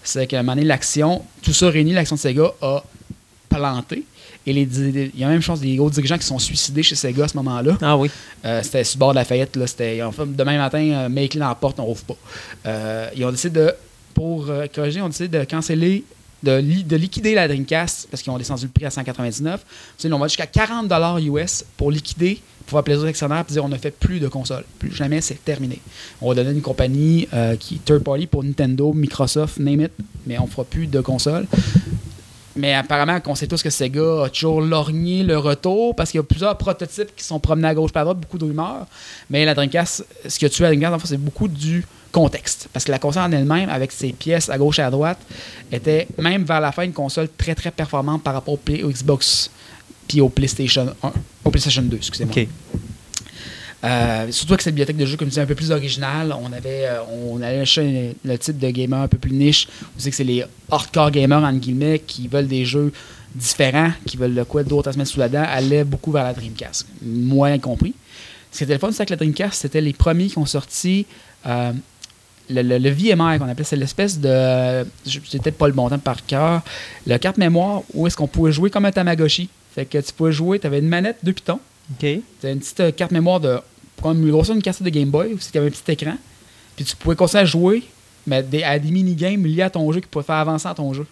C'est 0.03 0.27
qu'à 0.27 0.39
un 0.39 0.43
moment 0.43 0.55
donné, 0.55 0.67
l'action, 0.67 1.23
tout 1.41 1.53
ça 1.53 1.69
réuni, 1.69 1.93
l'action 1.93 2.15
de 2.15 2.21
Sega 2.21 2.51
a 2.61 2.83
planté. 3.49 4.03
Et 4.47 4.53
les, 4.53 4.61
il 4.63 5.19
y 5.19 5.23
a 5.25 5.27
même 5.27 5.41
chose 5.41 5.59
des 5.59 5.77
hauts 5.77 5.89
dirigeants 5.89 6.17
qui 6.17 6.25
sont 6.25 6.39
suicidés 6.39 6.81
chez 6.81 6.95
Sega 6.95 7.25
à 7.25 7.27
ce 7.27 7.35
moment-là. 7.37 7.77
Ah 7.81 7.97
oui. 7.97 8.09
Euh, 8.45 8.61
c'était 8.63 8.83
sur 8.85 8.97
le 8.97 8.99
bord 9.01 9.09
de 9.11 9.15
la 9.17 9.25
faillite. 9.25 9.55
Là, 9.57 9.67
c'était, 9.67 9.97
ils 9.97 10.11
fait, 10.13 10.25
demain 10.25 10.57
matin, 10.57 10.79
euh, 10.79 11.27
clés 11.27 11.39
dans 11.41 11.49
la 11.49 11.55
porte, 11.55 11.79
on 11.81 11.85
rouvre 11.85 12.03
pas. 12.05 12.15
Euh, 12.65 13.09
ils 13.15 13.25
ont 13.25 13.31
décidé 13.31 13.59
de, 13.59 13.73
pour 14.13 14.49
euh, 14.49 14.65
corriger, 14.73 14.99
ils 14.99 15.03
ont 15.03 15.09
décidé 15.09 15.37
de 15.39 15.43
canceller, 15.43 16.05
de, 16.43 16.55
li- 16.59 16.83
de 16.85 16.95
liquider 16.95 17.33
la 17.35 17.47
Dreamcast 17.47 18.07
parce 18.09 18.23
qu'ils 18.23 18.31
ont 18.31 18.37
descendu 18.37 18.63
le 18.65 18.71
prix 18.71 18.85
à 18.85 18.89
199. 18.89 19.59
Tu 19.97 20.07
sais, 20.07 20.13
on 20.13 20.17
va 20.17 20.27
jusqu'à 20.27 20.47
40 20.47 20.89
US 21.21 21.65
pour 21.75 21.91
liquider, 21.91 22.39
pour 22.67 22.77
faire 22.77 22.83
plaisir 22.83 23.03
aux 23.03 23.07
actionnaires 23.07 23.43
et 23.49 23.51
dire 23.51 23.65
on 23.65 23.69
ne 23.69 23.77
fait 23.77 23.91
plus 23.91 24.19
de 24.21 24.27
consoles. 24.29 24.63
Plus 24.79 24.93
jamais, 24.95 25.19
c'est 25.19 25.43
terminé. 25.43 25.79
On 26.21 26.29
va 26.29 26.35
donner 26.35 26.51
une 26.51 26.61
compagnie 26.61 27.27
euh, 27.33 27.55
qui 27.57 27.75
est 27.75 27.85
third 27.85 28.03
party 28.03 28.27
pour 28.27 28.43
Nintendo, 28.45 28.93
Microsoft, 28.93 29.57
name 29.59 29.81
it, 29.81 29.91
mais 30.25 30.37
on 30.39 30.47
fera 30.47 30.63
plus 30.63 30.87
de 30.87 31.01
consoles. 31.01 31.47
Mais 32.57 32.73
apparemment, 32.73 33.19
on 33.27 33.35
sait 33.35 33.47
tous 33.47 33.61
que 33.61 33.69
Sega 33.69 34.25
a 34.25 34.29
toujours 34.29 34.61
lorgné 34.61 35.23
le 35.23 35.37
retour 35.37 35.95
parce 35.95 36.11
qu'il 36.11 36.17
y 36.17 36.21
a 36.21 36.23
plusieurs 36.23 36.57
prototypes 36.57 37.15
qui 37.15 37.23
sont 37.23 37.39
promenés 37.39 37.67
à 37.67 37.75
gauche 37.75 37.91
par 37.91 38.03
droite, 38.03 38.19
beaucoup 38.19 38.37
de 38.37 38.45
rumeurs. 38.45 38.87
Mais 39.29 39.45
la 39.45 39.53
Dreamcast, 39.53 40.05
ce 40.27 40.39
qui 40.39 40.45
a 40.45 40.49
tué 40.49 40.63
la 40.63 40.69
Dreamcast, 40.69 40.93
en 40.93 40.99
fait, 40.99 41.07
c'est 41.07 41.17
beaucoup 41.17 41.47
du 41.47 41.85
contexte. 42.11 42.67
Parce 42.73 42.83
que 42.83 42.91
la 42.91 42.99
console 42.99 43.23
en 43.23 43.31
elle-même, 43.31 43.69
avec 43.69 43.91
ses 43.91 44.11
pièces 44.11 44.49
à 44.49 44.57
gauche 44.57 44.79
et 44.79 44.81
à 44.81 44.89
droite, 44.89 45.19
était 45.71 46.07
même 46.17 46.43
vers 46.43 46.59
la 46.59 46.71
fin 46.71 46.83
une 46.83 46.93
console 46.93 47.29
très 47.37 47.53
très 47.53 47.71
performante 47.71 48.23
par 48.23 48.33
rapport 48.33 48.55
au, 48.55 48.59
Xbox 48.89 49.51
puis 50.07 50.21
au 50.21 50.29
PlayStation 50.29 50.95
1, 51.03 51.11
au 51.45 51.51
PlayStation 51.51 51.81
2, 51.83 51.97
excusez-moi. 51.97 52.33
Euh, 53.83 54.31
surtout 54.31 54.53
avec 54.53 54.61
cette 54.61 54.73
bibliothèque 54.73 54.97
de 54.97 55.05
jeux, 55.05 55.17
comme 55.17 55.27
je 55.27 55.31
disais, 55.31 55.41
un 55.41 55.45
peu 55.45 55.55
plus 55.55 55.71
originale. 55.71 56.35
On 56.41 56.51
avait, 56.51 56.87
euh, 56.87 57.01
on 57.11 57.41
allait 57.41 57.65
chercher 57.65 58.15
le 58.25 58.37
type 58.37 58.57
de 58.57 58.69
gamer 58.69 59.01
un 59.01 59.07
peu 59.07 59.17
plus 59.17 59.31
niche. 59.31 59.67
Vous 59.81 59.99
savez 59.99 60.09
que 60.11 60.17
c'est 60.17 60.23
les 60.23 60.43
hardcore 60.71 61.11
gamers, 61.11 61.43
entre 61.43 61.59
guillemets, 61.59 61.99
qui 61.99 62.27
veulent 62.27 62.47
des 62.47 62.65
jeux 62.65 62.91
différents, 63.35 63.91
qui 64.05 64.17
veulent 64.17 64.33
de 64.33 64.43
quoi 64.43 64.63
d'autre 64.63 64.89
à 64.89 64.93
se 64.93 64.97
mettre 64.97 65.11
sous 65.11 65.19
la 65.19 65.29
dent, 65.29 65.45
allaient 65.47 65.83
beaucoup 65.83 66.11
vers 66.11 66.23
la 66.23 66.33
Dreamcast. 66.33 66.87
Moi 67.03 67.57
compris. 67.59 67.93
Ce 68.51 68.59
qui 68.59 68.63
était 68.63 68.73
le 68.73 68.79
fun, 68.79 68.91
c'est 68.91 69.05
que 69.05 69.11
la 69.11 69.17
Dreamcast, 69.17 69.61
c'était 69.61 69.81
les 69.81 69.93
premiers 69.93 70.27
qui 70.27 70.37
ont 70.39 70.45
sorti 70.45 71.05
euh, 71.45 71.71
le, 72.49 72.61
le, 72.61 72.77
le 72.77 72.89
VMI 72.89 73.37
qu'on 73.39 73.49
appelait, 73.49 73.63
c'est 73.63 73.75
l'espèce 73.75 74.19
de. 74.19 74.85
C'est 75.05 75.41
peut-être 75.41 75.57
pas 75.57 75.67
le 75.67 75.73
bon 75.73 75.89
temps 75.89 75.99
par 75.99 76.25
cœur. 76.25 76.61
Le 77.05 77.17
carte 77.17 77.37
mémoire 77.37 77.83
où 77.93 78.07
est-ce 78.07 78.15
qu'on 78.15 78.27
pouvait 78.27 78.51
jouer 78.51 78.69
comme 78.69 78.85
un 78.85 78.91
Tamagotchi. 78.91 79.49
Fait 79.75 79.85
que 79.85 79.97
tu 79.99 80.13
pouvais 80.13 80.31
jouer, 80.31 80.57
tu 80.59 80.65
avais 80.65 80.79
une 80.79 80.87
manette, 80.87 81.17
deux 81.23 81.33
pitons. 81.33 81.59
OK. 81.91 81.99
C'était 82.01 82.53
une 82.53 82.59
petite 82.59 82.79
euh, 82.79 82.91
carte 82.91 83.11
mémoire 83.11 83.39
de. 83.39 83.59
Comme 84.01 84.21
une 84.23 84.31
grosse 84.31 84.49
une 84.49 84.61
cassette 84.61 84.83
de 84.83 84.89
Game 84.91 85.09
Boy, 85.09 85.33
où 85.33 85.57
avait 85.57 85.67
un 85.67 85.71
petit 85.71 85.91
écran. 85.91 86.15
Puis 86.75 86.85
tu 86.85 86.95
pouvais 86.95 87.15
continuer 87.15 87.41
à 87.41 87.45
jouer, 87.45 87.83
mais 88.27 88.43
des, 88.43 88.61
à 88.61 88.77
des 88.77 88.91
mini-games 88.91 89.43
liés 89.43 89.63
à 89.63 89.69
ton 89.71 89.91
jeu 89.91 90.01
qui 90.01 90.07
pouvaient 90.07 90.25
faire 90.25 90.35
avancer 90.35 90.67
à 90.67 90.75
ton 90.75 90.93
jeu. 90.93 91.07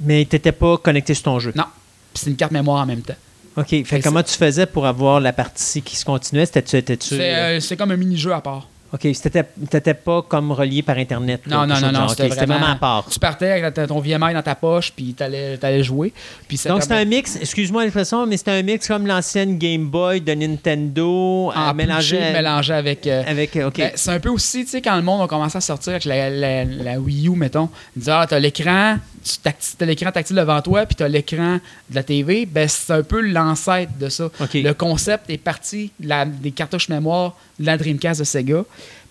Mais 0.00 0.24
tu 0.24 0.36
n'étais 0.36 0.52
pas 0.52 0.76
connecté 0.78 1.14
sur 1.14 1.24
ton 1.24 1.38
jeu. 1.40 1.52
Non. 1.56 1.64
Puis 2.12 2.22
c'est 2.22 2.30
une 2.30 2.36
carte 2.36 2.52
mémoire 2.52 2.82
en 2.82 2.86
même 2.86 3.02
temps. 3.02 3.16
OK. 3.56 3.68
Fait 3.68 3.84
Fait 3.84 3.98
que 3.98 4.04
comment 4.04 4.22
tu 4.22 4.34
faisais 4.34 4.66
pour 4.66 4.86
avoir 4.86 5.18
la 5.18 5.32
partie 5.32 5.82
qui 5.82 5.96
se 5.96 6.04
continuait? 6.04 6.46
C'était-tu. 6.46 7.08
C'est 7.08 7.34
euh, 7.34 7.60
c'est 7.60 7.76
comme 7.76 7.90
un 7.90 7.96
mini-jeu 7.96 8.32
à 8.32 8.40
part. 8.40 8.68
OK. 8.94 9.08
C'était 9.12 9.44
t'étais 9.68 9.94
pas 9.94 10.22
comme 10.22 10.52
relié 10.52 10.82
par 10.82 10.96
Internet. 10.96 11.42
Non, 11.48 11.66
non, 11.66 11.80
non, 11.80 11.90
non. 11.90 12.08
C'était 12.08 12.28
vraiment, 12.28 12.66
à 12.66 12.76
part. 12.76 13.06
Tu 13.10 13.18
partais 13.18 13.50
avec 13.50 13.74
ton 13.88 13.98
VMI 13.98 14.34
dans 14.34 14.42
ta 14.42 14.54
poche, 14.54 14.92
puis 14.94 15.14
t'allais 15.14 15.58
allais 15.60 15.82
jouer. 15.82 16.12
Puis 16.46 16.60
Donc, 16.66 16.82
c'était 16.82 16.94
un 16.94 17.04
mix, 17.04 17.36
excuse-moi 17.36 17.82
l'expression, 17.82 18.24
mais 18.24 18.36
c'était 18.36 18.52
un 18.52 18.62
mix 18.62 18.86
comme 18.86 19.06
l'ancienne 19.06 19.58
Game 19.58 19.86
Boy 19.88 20.20
de 20.20 20.32
Nintendo 20.32 21.50
en 21.54 21.68
à 21.70 21.74
mélanger 21.74 22.20
mélangé, 22.32 22.72
avec. 22.72 23.06
euh, 23.08 23.24
avec. 23.26 23.56
OK. 23.56 23.78
Ben, 23.78 23.90
c'est 23.96 24.10
un 24.10 24.20
peu 24.20 24.28
aussi, 24.28 24.64
tu 24.64 24.70
sais, 24.70 24.80
quand 24.80 24.94
le 24.94 25.02
monde 25.02 25.22
a 25.22 25.26
commencé 25.26 25.58
à 25.58 25.60
sortir 25.60 25.94
avec 25.94 26.04
la, 26.04 27.00
Wii 27.00 27.28
U, 27.28 27.36
mettons, 27.36 27.68
ils 27.96 28.00
disaient, 28.00 28.12
ah, 28.12 28.26
t'as 28.28 28.38
l'écran, 28.38 28.98
tu 29.24 29.84
l'écran 29.84 30.12
tactile 30.12 30.36
devant 30.36 30.62
toi, 30.62 30.86
puis 30.86 30.94
t'as 30.94 31.08
l'écran 31.08 31.58
de 31.90 31.94
la 31.94 32.04
TV, 32.04 32.46
ben, 32.46 32.68
c'est 32.68 32.92
un 32.92 33.02
peu 33.02 33.20
l'ancêtre 33.20 33.92
de 33.98 34.08
ça. 34.08 34.30
Le 34.54 34.72
concept 34.72 35.30
est 35.30 35.38
parti 35.38 35.90
des 35.98 36.52
cartouches 36.52 36.88
mémoire 36.88 37.34
de 37.58 37.66
la 37.66 37.76
Dreamcast 37.76 38.20
de 38.20 38.24
Sega 38.24 38.64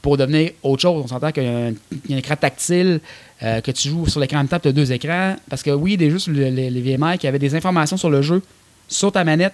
pour 0.04 0.18
devenir 0.18 0.52
autre 0.62 0.82
chose. 0.84 1.02
On 1.04 1.08
s'entend 1.08 1.32
qu'il 1.32 1.44
y 1.44 1.48
a 1.48 1.50
un, 1.58 1.70
il 2.06 2.10
y 2.10 2.14
a 2.14 2.16
un 2.18 2.20
écran 2.20 2.36
tactile, 2.36 3.00
euh, 3.42 3.62
que 3.62 3.72
tu 3.72 3.90
joues 3.90 4.06
sur 4.08 4.20
l'écran 4.20 4.44
de 4.44 4.50
table, 4.50 4.62
tu 4.62 4.68
as 4.68 4.72
deux 4.74 4.92
écrans. 4.92 5.36
Parce 5.50 5.64
que 5.64 5.72
oui, 5.72 5.98
des 5.98 6.12
jeux 6.12 6.20
sur 6.20 6.32
le- 6.34 6.50
les, 6.50 6.70
les 6.70 6.82
VMI 6.82 7.18
qui 7.18 7.26
avaient 7.26 7.40
des 7.40 7.56
informations 7.56 7.98
sur 7.98 8.10
le 8.12 8.22
jeu, 8.22 8.42
sur 8.88 9.12
ta 9.12 9.24
manette, 9.24 9.54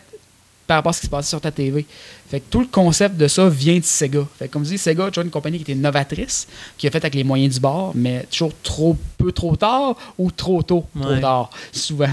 par 0.67 0.77
rapport 0.77 0.89
à 0.89 0.93
ce 0.93 0.99
qui 1.01 1.05
se 1.07 1.11
passait 1.11 1.29
sur 1.29 1.39
ta 1.41 1.51
TV. 1.51 1.85
Fait 2.29 2.39
que 2.39 2.45
tout 2.49 2.59
le 2.59 2.67
concept 2.67 3.15
de 3.17 3.27
ça 3.27 3.47
vient 3.49 3.77
de 3.77 3.83
Sega. 3.83 4.25
Fait 4.37 4.47
que 4.47 4.53
comme 4.53 4.63
je 4.65 4.69
dis, 4.71 4.77
Sega 4.77 5.05
a 5.05 5.09
toujours 5.09 5.23
une 5.23 5.31
compagnie 5.31 5.57
qui 5.57 5.63
était 5.71 5.75
novatrice, 5.75 6.47
qui 6.77 6.87
a 6.87 6.91
fait 6.91 6.97
avec 6.97 7.15
les 7.15 7.23
moyens 7.23 7.55
du 7.55 7.59
bord, 7.59 7.91
mais 7.95 8.25
toujours 8.31 8.51
trop 8.61 8.95
peu 9.17 9.31
trop 9.31 9.55
tard 9.55 9.95
ou 10.17 10.29
trop 10.31 10.61
tôt 10.63 10.85
trop 10.99 11.09
Ouais. 11.09 11.21
tard, 11.21 11.49
souvent. 11.71 12.09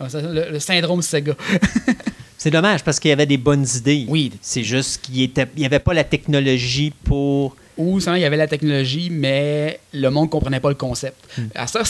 Le, 0.00 0.52
le 0.52 0.58
syndrome 0.60 1.02
Sega. 1.02 1.34
C'est 2.38 2.50
dommage 2.50 2.82
parce 2.82 2.98
qu'il 2.98 3.10
y 3.10 3.12
avait 3.12 3.26
des 3.26 3.36
bonnes 3.36 3.66
idées. 3.76 4.06
Oui. 4.08 4.32
C'est 4.40 4.64
juste 4.64 5.02
qu'il 5.02 5.30
n'y 5.56 5.66
avait 5.66 5.78
pas 5.78 5.92
la 5.92 6.04
technologie 6.04 6.92
pour. 7.04 7.54
Ou 7.80 7.98
sinon, 7.98 8.14
il 8.16 8.20
y 8.20 8.24
avait 8.24 8.36
la 8.36 8.46
technologie, 8.46 9.08
mais 9.10 9.80
le 9.94 10.08
monde 10.10 10.26
ne 10.26 10.30
comprenait 10.30 10.60
pas 10.60 10.68
le 10.68 10.74
concept. 10.74 11.16
À 11.54 11.66
ça, 11.66 11.80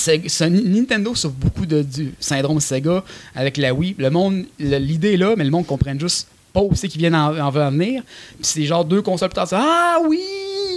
Nintendo 0.48 1.14
souffre 1.14 1.34
beaucoup 1.34 1.66
de, 1.66 1.82
du 1.82 2.14
syndrome 2.20 2.60
Sega 2.60 3.02
avec 3.34 3.56
la 3.56 3.74
Wii. 3.74 3.96
Le 3.98 4.08
monde, 4.10 4.44
l'idée 4.58 5.14
est 5.14 5.16
là, 5.16 5.34
mais 5.36 5.44
le 5.44 5.50
monde 5.50 5.62
ne 5.64 5.68
comprenne 5.68 5.98
juste 5.98 6.28
pas 6.52 6.60
où 6.60 6.70
c'est 6.74 6.88
qu'ils 6.88 7.00
viennent 7.00 7.14
en, 7.14 7.36
en 7.38 7.50
venir. 7.50 8.02
Puis 8.36 8.38
c'est 8.42 8.64
genre 8.64 8.84
deux 8.84 9.02
consoles 9.02 9.28
plus 9.28 9.34
tard, 9.34 9.48
Ah 9.52 9.98
oui, 10.08 10.20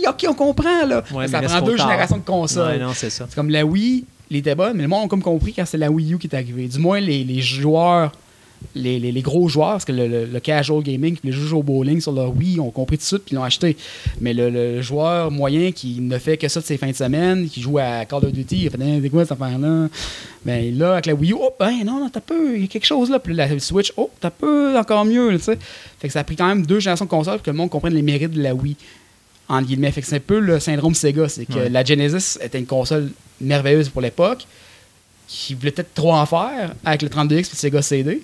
ok, 0.07 0.25
on 0.29 0.33
comprend 0.33 0.85
là. 0.85 1.03
Ouais, 1.13 1.27
ça 1.27 1.41
prend 1.41 1.61
deux 1.61 1.75
tard. 1.75 1.87
générations 1.89 2.17
de 2.17 2.23
consoles. 2.23 2.67
Ouais, 2.73 2.79
non, 2.79 2.93
c'est 2.95 3.09
ça. 3.09 3.25
C'est 3.29 3.35
comme 3.35 3.49
la 3.49 3.65
Wii, 3.65 4.05
il 4.31 4.37
était 4.37 4.55
bonne, 4.55 4.75
mais 4.75 4.83
le 4.83 4.87
monde 4.89 5.05
a 5.05 5.07
comme 5.07 5.21
compris 5.21 5.53
quand 5.53 5.65
c'est 5.65 5.77
la 5.77 5.91
Wii 5.91 6.13
U 6.13 6.17
qui 6.17 6.27
est 6.27 6.35
arrivée. 6.35 6.67
Du 6.67 6.79
moins, 6.79 6.99
les, 6.99 7.23
les 7.23 7.41
joueurs, 7.41 8.11
les, 8.75 8.99
les- 8.99 9.11
les 9.11 9.21
gros 9.21 9.47
joueurs, 9.49 9.71
parce 9.73 9.85
que 9.85 9.91
le, 9.91 10.07
le- 10.07 10.25
le 10.25 10.39
casual 10.39 10.81
gaming, 10.83 11.17
les 11.23 11.31
jeux 11.31 11.53
au 11.55 11.63
bowling 11.63 12.01
sur 12.01 12.11
leur 12.11 12.35
Wii 12.35 12.59
ont 12.59 12.71
compris 12.71 12.97
tout 12.97 13.01
de 13.03 13.07
suite 13.07 13.23
puis 13.25 13.35
l'ont 13.35 13.43
acheté. 13.43 13.77
Mais 14.21 14.33
le, 14.33 14.49
le 14.49 14.81
joueur 14.81 15.31
moyen 15.31 15.71
qui 15.71 15.99
ne 16.01 16.17
fait 16.17 16.37
que 16.37 16.47
ça 16.47 16.59
de 16.59 16.65
ses 16.65 16.77
fins 16.77 16.89
de 16.89 16.95
semaine, 16.95 17.47
qui 17.49 17.61
joue 17.61 17.77
à 17.77 18.05
Call 18.05 18.25
of 18.25 18.31
Duty, 18.31 18.63
il 18.63 18.69
fait 18.69 18.77
c'est 19.01 19.09
quoi 19.09 19.23
cette 19.25 19.33
affaire-là? 19.33 19.87
Ben 20.45 20.77
là, 20.77 20.93
avec 20.93 21.05
la 21.05 21.13
Wii 21.13 21.31
U, 21.31 21.35
oh, 21.39 21.51
ben 21.59 21.83
non, 21.85 21.99
non, 21.99 22.09
t'as 22.09 22.19
peu, 22.19 22.55
il 22.55 22.61
y 22.61 22.65
a 22.65 22.67
quelque 22.67 22.85
chose 22.85 23.09
là. 23.09 23.19
Puis 23.19 23.33
la 23.33 23.59
Switch, 23.59 23.93
oh, 23.97 24.09
t'as 24.19 24.29
peu, 24.29 24.77
encore 24.77 25.05
mieux, 25.05 25.31
tu 25.37 25.43
sais. 25.43 25.57
Fait 25.99 26.07
que 26.07 26.13
ça 26.13 26.19
a 26.19 26.23
pris 26.23 26.35
quand 26.35 26.47
même 26.47 26.65
deux 26.65 26.79
générations 26.79 27.05
de 27.05 27.09
consoles 27.09 27.35
pour 27.35 27.43
que 27.43 27.51
le 27.51 27.57
monde 27.57 27.69
comprenne 27.69 27.93
les 27.93 28.01
mérites 28.01 28.31
de 28.31 28.41
la 28.41 28.53
Wii 28.53 28.75
entre 29.49 29.67
guillemets. 29.67 29.91
Fait 29.91 30.01
que 30.01 30.07
c'est 30.07 30.15
un 30.15 30.19
peu 30.19 30.39
le 30.39 30.59
syndrome 30.59 30.95
Sega. 30.95 31.27
C'est 31.29 31.45
que 31.45 31.53
Ouais. 31.53 31.69
la 31.69 31.83
Genesis 31.83 32.37
était 32.41 32.59
une 32.59 32.65
console 32.65 33.11
merveilleuse 33.41 33.89
pour 33.89 34.01
l'époque, 34.01 34.45
qui 35.27 35.53
voulait 35.53 35.71
peut-être 35.71 35.93
trop 35.93 36.13
en 36.13 36.25
faire 36.25 36.73
avec 36.85 37.01
le 37.01 37.09
32X 37.09 37.31
et 37.33 37.37
le 37.39 37.43
Sega 37.57 37.81
CD. 37.81 38.21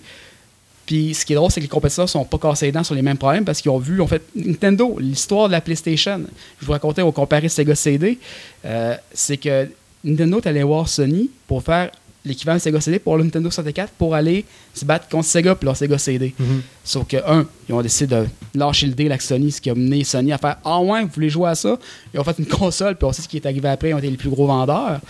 Puis 0.90 1.14
ce 1.14 1.24
qui 1.24 1.34
est 1.34 1.36
drôle, 1.36 1.52
c'est 1.52 1.60
que 1.60 1.66
les 1.66 1.70
compétiteurs 1.70 2.10
sont 2.10 2.26
pas 2.26 2.40
cassés 2.40 2.66
les 2.66 2.72
dents 2.72 2.84
sur 2.84 2.96
les 2.96 3.04
mêmes 3.04 3.16
problèmes 3.16 3.46
parce 3.46 3.62
qu'ils 3.62 3.70
ont 3.70 3.78
vu, 3.78 4.02
en 4.02 4.08
fait, 4.08 4.24
Nintendo, 4.36 4.98
l'histoire 4.98 5.46
de 5.46 5.52
la 5.52 5.62
PlayStation. 5.62 6.20
Je 6.60 6.66
vous 6.66 6.72
racontais 6.72 7.04
au 7.04 7.12
comparer 7.12 7.48
Sega 7.48 7.76
CD, 7.76 8.18
euh, 8.66 8.96
c'est 9.14 9.38
que 9.38 9.68
Nintendo 10.04 10.40
est 10.40 10.48
allé 10.48 10.64
voir 10.64 10.90
Sony 10.90 11.30
pour 11.46 11.62
faire 11.62 11.92
l'équivalent 12.26 12.58
de 12.58 12.64
Sega 12.64 12.82
CD 12.82 12.98
pour 12.98 13.18
le 13.18 13.24
Nintendo 13.24 13.52
64 13.52 13.92
pour 14.00 14.16
aller 14.16 14.46
se 14.74 14.84
battre 14.84 15.08
contre 15.10 15.26
Sega 15.26 15.54
pour 15.54 15.66
leur 15.66 15.78
Sega 15.78 16.00
CD. 16.00 16.34
Mhm. 16.40 16.62
Sauf 16.84 17.08
que, 17.08 17.18
un, 17.18 17.46
ils 17.68 17.76
ont 17.76 17.84
décidé 17.84 18.16
de 18.16 18.26
lâcher 18.56 18.88
le 18.88 18.94
deal 18.94 19.12
avec 19.12 19.22
Sony, 19.22 19.52
ce 19.52 19.62
qui 19.62 19.70
a 19.70 19.76
mené 19.76 20.04
Sony 20.04 20.34
à 20.34 20.40
faire 20.40 20.58
Ah 20.66 20.82
ouais, 20.82 21.04
vous 21.04 21.12
voulez 21.14 21.30
jouer 21.30 21.50
à 21.50 21.56
ça 21.56 21.78
Ils 22.16 22.20
ont 22.20 22.24
fait 22.24 22.40
une 22.40 22.48
console, 22.48 22.96
puis 22.96 23.06
on 23.06 23.14
sait 23.14 23.22
ce 23.22 23.28
qui 23.28 23.38
est 23.38 23.46
arrivé 23.46 23.70
après, 23.70 23.90
ils 23.90 23.94
ont 23.94 24.00
été 24.00 24.10
les 24.10 24.18
plus 24.18 24.32
gros 24.32 24.48
vendeurs. 24.48 25.02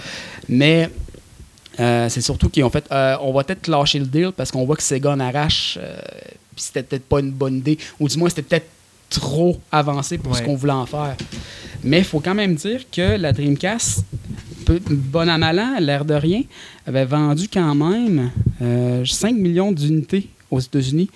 Mais 0.50 0.90
euh, 1.80 2.10
c'est 2.10 2.22
surtout 2.22 2.50
ont 2.64 2.70
fait 2.70 2.86
euh, 2.92 3.16
On 3.22 3.32
va 3.34 3.44
peut-être 3.44 3.68
lâcher 3.68 4.00
le 4.00 4.06
deal 4.06 4.32
parce 4.36 4.52
qu'on 4.52 4.66
voit 4.66 4.76
que 4.76 4.84
Sega 4.84 5.12
en 5.12 5.20
arrache, 5.20 5.78
euh, 5.82 5.98
puis 6.56 6.64
c'était 6.66 6.84
peut-être 6.84 7.06
pas 7.06 7.20
une 7.20 7.32
bonne 7.32 7.58
idée, 7.58 7.78
ou 8.00 8.08
du 8.08 8.18
moins 8.18 8.30
c'était 8.30 8.42
peut-être 8.42 8.68
trop 9.10 9.60
avancé 9.72 10.18
pour 10.18 10.36
ce 10.36 10.42
qu'on 10.44 10.56
voulait 10.56 10.74
en 10.74 10.86
faire. 10.86 11.16
Mais 11.84 12.00
il 12.00 12.04
faut 12.04 12.20
quand 12.20 12.36
même 12.36 12.56
dire 12.56 12.82
que 12.92 13.18
la 13.18 13.32
Dreamcast, 13.32 14.04
peu- 14.66 14.80
bon 14.88 15.28
à 15.30 15.38
malin, 15.38 15.80
l'air 15.80 16.06
de 16.06 16.14
rien, 16.14 16.44
avait 16.86 17.06
vendu 17.06 17.48
quand 17.52 17.74
même 17.74 18.30
euh, 18.62 19.04
5 19.06 19.34
millions 19.36 19.72
d'unités 19.72 20.30
aux 20.52 20.60
États-Unis, 20.60 21.10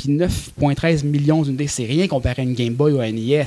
puis 0.00 0.16
9,13 0.16 1.04
millions 1.04 1.42
d'unités. 1.42 1.66
C'est 1.66 1.84
rien 1.84 2.06
comparé 2.08 2.42
à 2.42 2.44
une 2.44 2.54
Game 2.54 2.74
Boy 2.74 2.92
ou 2.92 3.00
à 3.00 3.06
une 3.08 3.16
NES. 3.16 3.44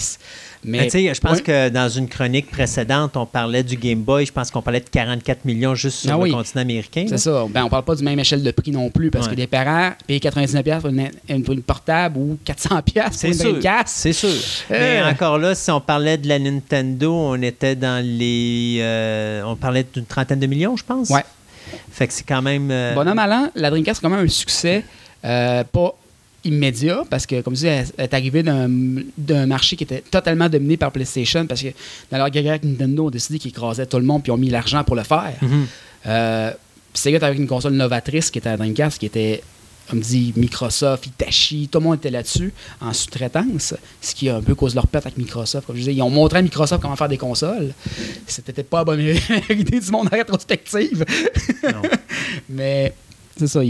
Mais, 0.65 0.89
je 0.89 1.19
pense 1.19 1.41
que 1.41 1.67
dans 1.69 1.89
une 1.89 2.07
chronique 2.07 2.49
précédente, 2.49 3.17
on 3.17 3.25
parlait 3.25 3.63
du 3.63 3.75
Game 3.75 3.99
Boy. 4.01 4.25
Je 4.25 4.31
pense 4.31 4.49
qu'on 4.49 4.61
parlait 4.61 4.79
de 4.79 4.87
44 4.89 5.43
millions 5.43 5.75
juste 5.75 5.99
sur 5.99 6.11
Ah 6.13 6.25
le 6.25 6.31
continent 6.31 6.61
américain. 6.61 7.05
C'est 7.09 7.17
ça. 7.17 7.45
Ben, 7.49 7.65
on 7.65 7.69
parle 7.69 7.83
pas 7.83 7.95
du 7.95 8.03
même 8.03 8.17
échelle 8.19 8.41
de 8.43 8.51
prix 8.51 8.71
non 8.71 8.89
plus, 8.89 9.11
parce 9.11 9.25
Ouais. 9.27 9.33
que 9.33 9.37
les 9.39 9.47
parents 9.47 9.91
payent 10.07 10.19
99$ 10.19 10.79
pour 10.79 10.89
une, 10.89 11.09
une- 11.27 11.61
portable 11.63 12.17
ou 12.17 12.37
400$ 12.45 13.19
pour 13.19 13.25
une 13.29 13.33
sûr. 13.33 13.59
24$. 13.59 13.83
C'est 13.87 14.13
sûr. 14.13 14.29
Euh. 14.29 15.01
Mais 15.03 15.11
encore 15.11 15.37
là, 15.37 15.53
si 15.53 15.69
on 15.71 15.81
parlait 15.81 16.17
de 16.17 16.27
la 16.29 16.39
Nintendo, 16.39 17.13
on 17.13 17.41
était 17.41 17.75
dans 17.75 18.01
les. 18.05 18.77
euh, 18.79 19.43
on 19.45 19.55
parlait 19.57 19.85
d'une 19.93 20.05
trentaine 20.05 20.39
de 20.39 20.47
millions, 20.47 20.77
je 20.77 20.83
pense. 20.85 21.09
Ouais. 21.09 21.23
Fait 21.91 22.07
que 22.07 22.13
c'est 22.13 22.25
quand 22.25 22.41
même. 22.41 22.69
euh, 22.71 22.93
Bon 22.93 23.07
an, 23.07 23.15
mal 23.15 23.31
an, 23.33 23.49
la 23.55 23.69
Dreamcast, 23.69 23.99
c'est 23.99 24.07
quand 24.07 24.15
même 24.15 24.25
un 24.25 24.29
succès 24.29 24.83
euh, 25.25 25.63
pas 25.65 25.95
immédiat, 26.43 27.03
parce 27.09 27.25
que, 27.25 27.41
comme 27.41 27.53
je 27.53 27.59
disais, 27.59 27.69
elle 27.69 27.85
elle 27.97 28.03
est 28.05 28.13
arrivée 28.13 28.43
d'un 28.43 28.69
d'un 29.17 29.45
marché 29.45 29.75
qui 29.75 29.83
était 29.83 30.01
totalement 30.01 30.49
dominé 30.49 30.77
par 30.77 30.91
PlayStation, 30.91 31.45
parce 31.45 31.61
que 31.61 31.69
dans 32.11 32.17
leur 32.17 32.29
guerre 32.29 32.49
avec 32.49 32.63
Nintendo, 32.63 33.07
ont 33.07 33.09
décidé 33.09 33.39
qu'ils 33.39 33.51
écrasaient 33.51 33.85
tout 33.85 33.97
le 33.97 34.03
monde, 34.03 34.23
puis 34.23 34.31
ils 34.31 34.35
ont 34.35 34.37
mis 34.37 34.49
l'argent 34.49 34.83
pour 34.83 34.95
le 34.95 35.03
faire. 35.03 35.33
mhm. 35.41 35.67
Euh, 36.05 36.51
puis 36.91 37.01
Sega 37.01 37.25
avec 37.25 37.39
une 37.39 37.47
console 37.47 37.73
novatrice 37.73 38.29
qui 38.29 38.37
était 38.37 38.49
la 38.49 38.57
Dreamcast, 38.57 38.99
qui 38.99 39.05
était 39.07 39.41
on 39.91 39.97
me 39.97 40.01
dit 40.01 40.33
Microsoft, 40.35 41.05
Hitachi, 41.07 41.67
tout 41.69 41.79
le 41.79 41.83
monde 41.83 41.95
était 41.95 42.09
là-dessus 42.09 42.53
en 42.79 42.93
sous-traitance, 42.93 43.73
ce 44.01 44.15
qui 44.15 44.29
a 44.29 44.37
un 44.37 44.41
peu 44.41 44.55
causé 44.55 44.75
leur 44.75 44.87
perte 44.87 45.05
avec 45.05 45.17
Microsoft. 45.17 45.67
Comme 45.67 45.75
je 45.75 45.81
disais, 45.81 45.93
ils 45.93 46.01
ont 46.01 46.09
montré 46.09 46.39
à 46.39 46.41
Microsoft 46.41 46.81
comment 46.81 46.95
faire 46.95 47.09
des 47.09 47.17
consoles. 47.17 47.73
C'était 48.25 48.53
peut-être 48.53 48.69
pas 48.69 48.79
la 48.79 48.83
bonne 48.85 49.01
idée 49.49 49.79
du 49.79 49.91
monde 49.91 50.07
en 50.07 50.15
rétrospective. 50.15 51.03
Mais 52.49 52.93
c'est 53.35 53.47
ça, 53.47 53.61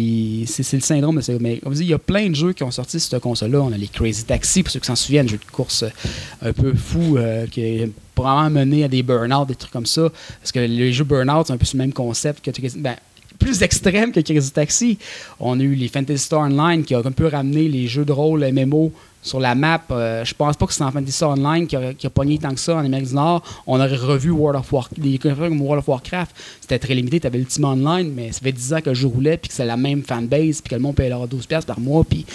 c'est 0.45 0.73
le 0.73 0.81
syndrome 0.81 1.21
de. 1.21 1.37
Mais 1.39 1.57
comme 1.57 1.73
dis, 1.73 1.83
il 1.83 1.89
y 1.89 1.93
a 1.93 1.99
plein 1.99 2.29
de 2.29 2.35
jeux 2.35 2.53
qui 2.53 2.63
ont 2.63 2.71
sorti 2.71 2.99
sur 2.99 3.09
cette 3.11 3.21
console-là. 3.21 3.61
On 3.61 3.71
a 3.71 3.77
les 3.77 3.87
Crazy 3.87 4.25
Taxi, 4.25 4.61
pour 4.61 4.71
ceux 4.71 4.79
qui 4.79 4.87
s'en 4.87 4.95
souviennent, 4.95 5.29
jeu 5.29 5.37
de 5.37 5.51
course 5.51 5.83
euh, 5.83 6.49
un 6.49 6.53
peu 6.53 6.73
fou 6.73 7.17
euh, 7.17 7.47
qui 7.47 7.83
a 7.83 7.87
probablement 8.13 8.61
mené 8.61 8.83
à 8.83 8.87
des 8.87 9.03
burn-out, 9.03 9.47
des 9.47 9.55
trucs 9.55 9.71
comme 9.71 9.85
ça. 9.85 10.09
Parce 10.41 10.51
que 10.51 10.59
les 10.59 10.91
jeux 10.91 11.05
burn-out, 11.05 11.47
c'est 11.47 11.53
un 11.53 11.57
peu 11.57 11.65
ce 11.65 11.77
même 11.77 11.93
concept 11.93 12.43
que 12.43 12.51
ben, 12.77 12.95
plus 13.39 13.61
extrême 13.61 14.11
que 14.11 14.19
Crazy 14.19 14.51
Taxi. 14.51 14.97
On 15.39 15.59
a 15.59 15.63
eu 15.63 15.75
les 15.75 15.87
Fantasy 15.87 16.23
Star 16.23 16.41
Online 16.41 16.83
qui 16.83 16.95
a 16.95 16.99
un 16.99 17.11
peu 17.11 17.27
ramené 17.27 17.67
les 17.67 17.87
jeux 17.87 18.05
de 18.05 18.11
rôle 18.11 18.45
MMO 18.51 18.91
sur 19.21 19.39
la 19.39 19.55
map. 19.55 19.81
Euh, 19.91 20.23
je 20.23 20.33
pense 20.33 20.57
pas 20.57 20.67
que 20.67 20.73
c'est 20.73 20.83
en 20.83 20.91
Fantasy 20.91 21.13
Star 21.13 21.31
Online 21.31 21.65
qui 21.65 21.75
a, 21.75 22.09
pogné 22.09 22.37
tant 22.37 22.53
que 22.53 22.59
ça 22.59 22.75
en 22.75 22.85
Amérique 22.85 23.07
du 23.07 23.15
Nord. 23.15 23.43
On 23.65 23.79
aurait 23.79 23.95
revu 23.95 24.29
World 24.29 24.59
of 24.59 24.71
Warcraft, 24.71 24.99
World 25.01 25.79
of 25.79 25.87
Warcraft. 25.87 26.35
C'était 26.61 26.79
très 26.79 26.93
limité. 26.93 27.19
Tu 27.19 27.27
avais 27.27 27.37
l'Ultima 27.37 27.69
Online, 27.69 28.11
mais 28.13 28.31
ça 28.31 28.41
fait 28.41 28.51
10 28.51 28.73
ans 28.73 28.81
que 28.81 28.89
le 28.89 28.95
jeu 28.95 29.07
roulait, 29.07 29.37
puis 29.37 29.49
que 29.49 29.55
c'est 29.55 29.65
la 29.65 29.77
même 29.77 30.03
fanbase, 30.03 30.61
puis 30.61 30.69
que 30.69 30.75
le 30.75 30.81
monde 30.81 30.95
payait 30.95 31.09
leur 31.09 31.27
12$ 31.27 31.65
par 31.65 31.79
mois, 31.79 32.03
puis 32.03 32.25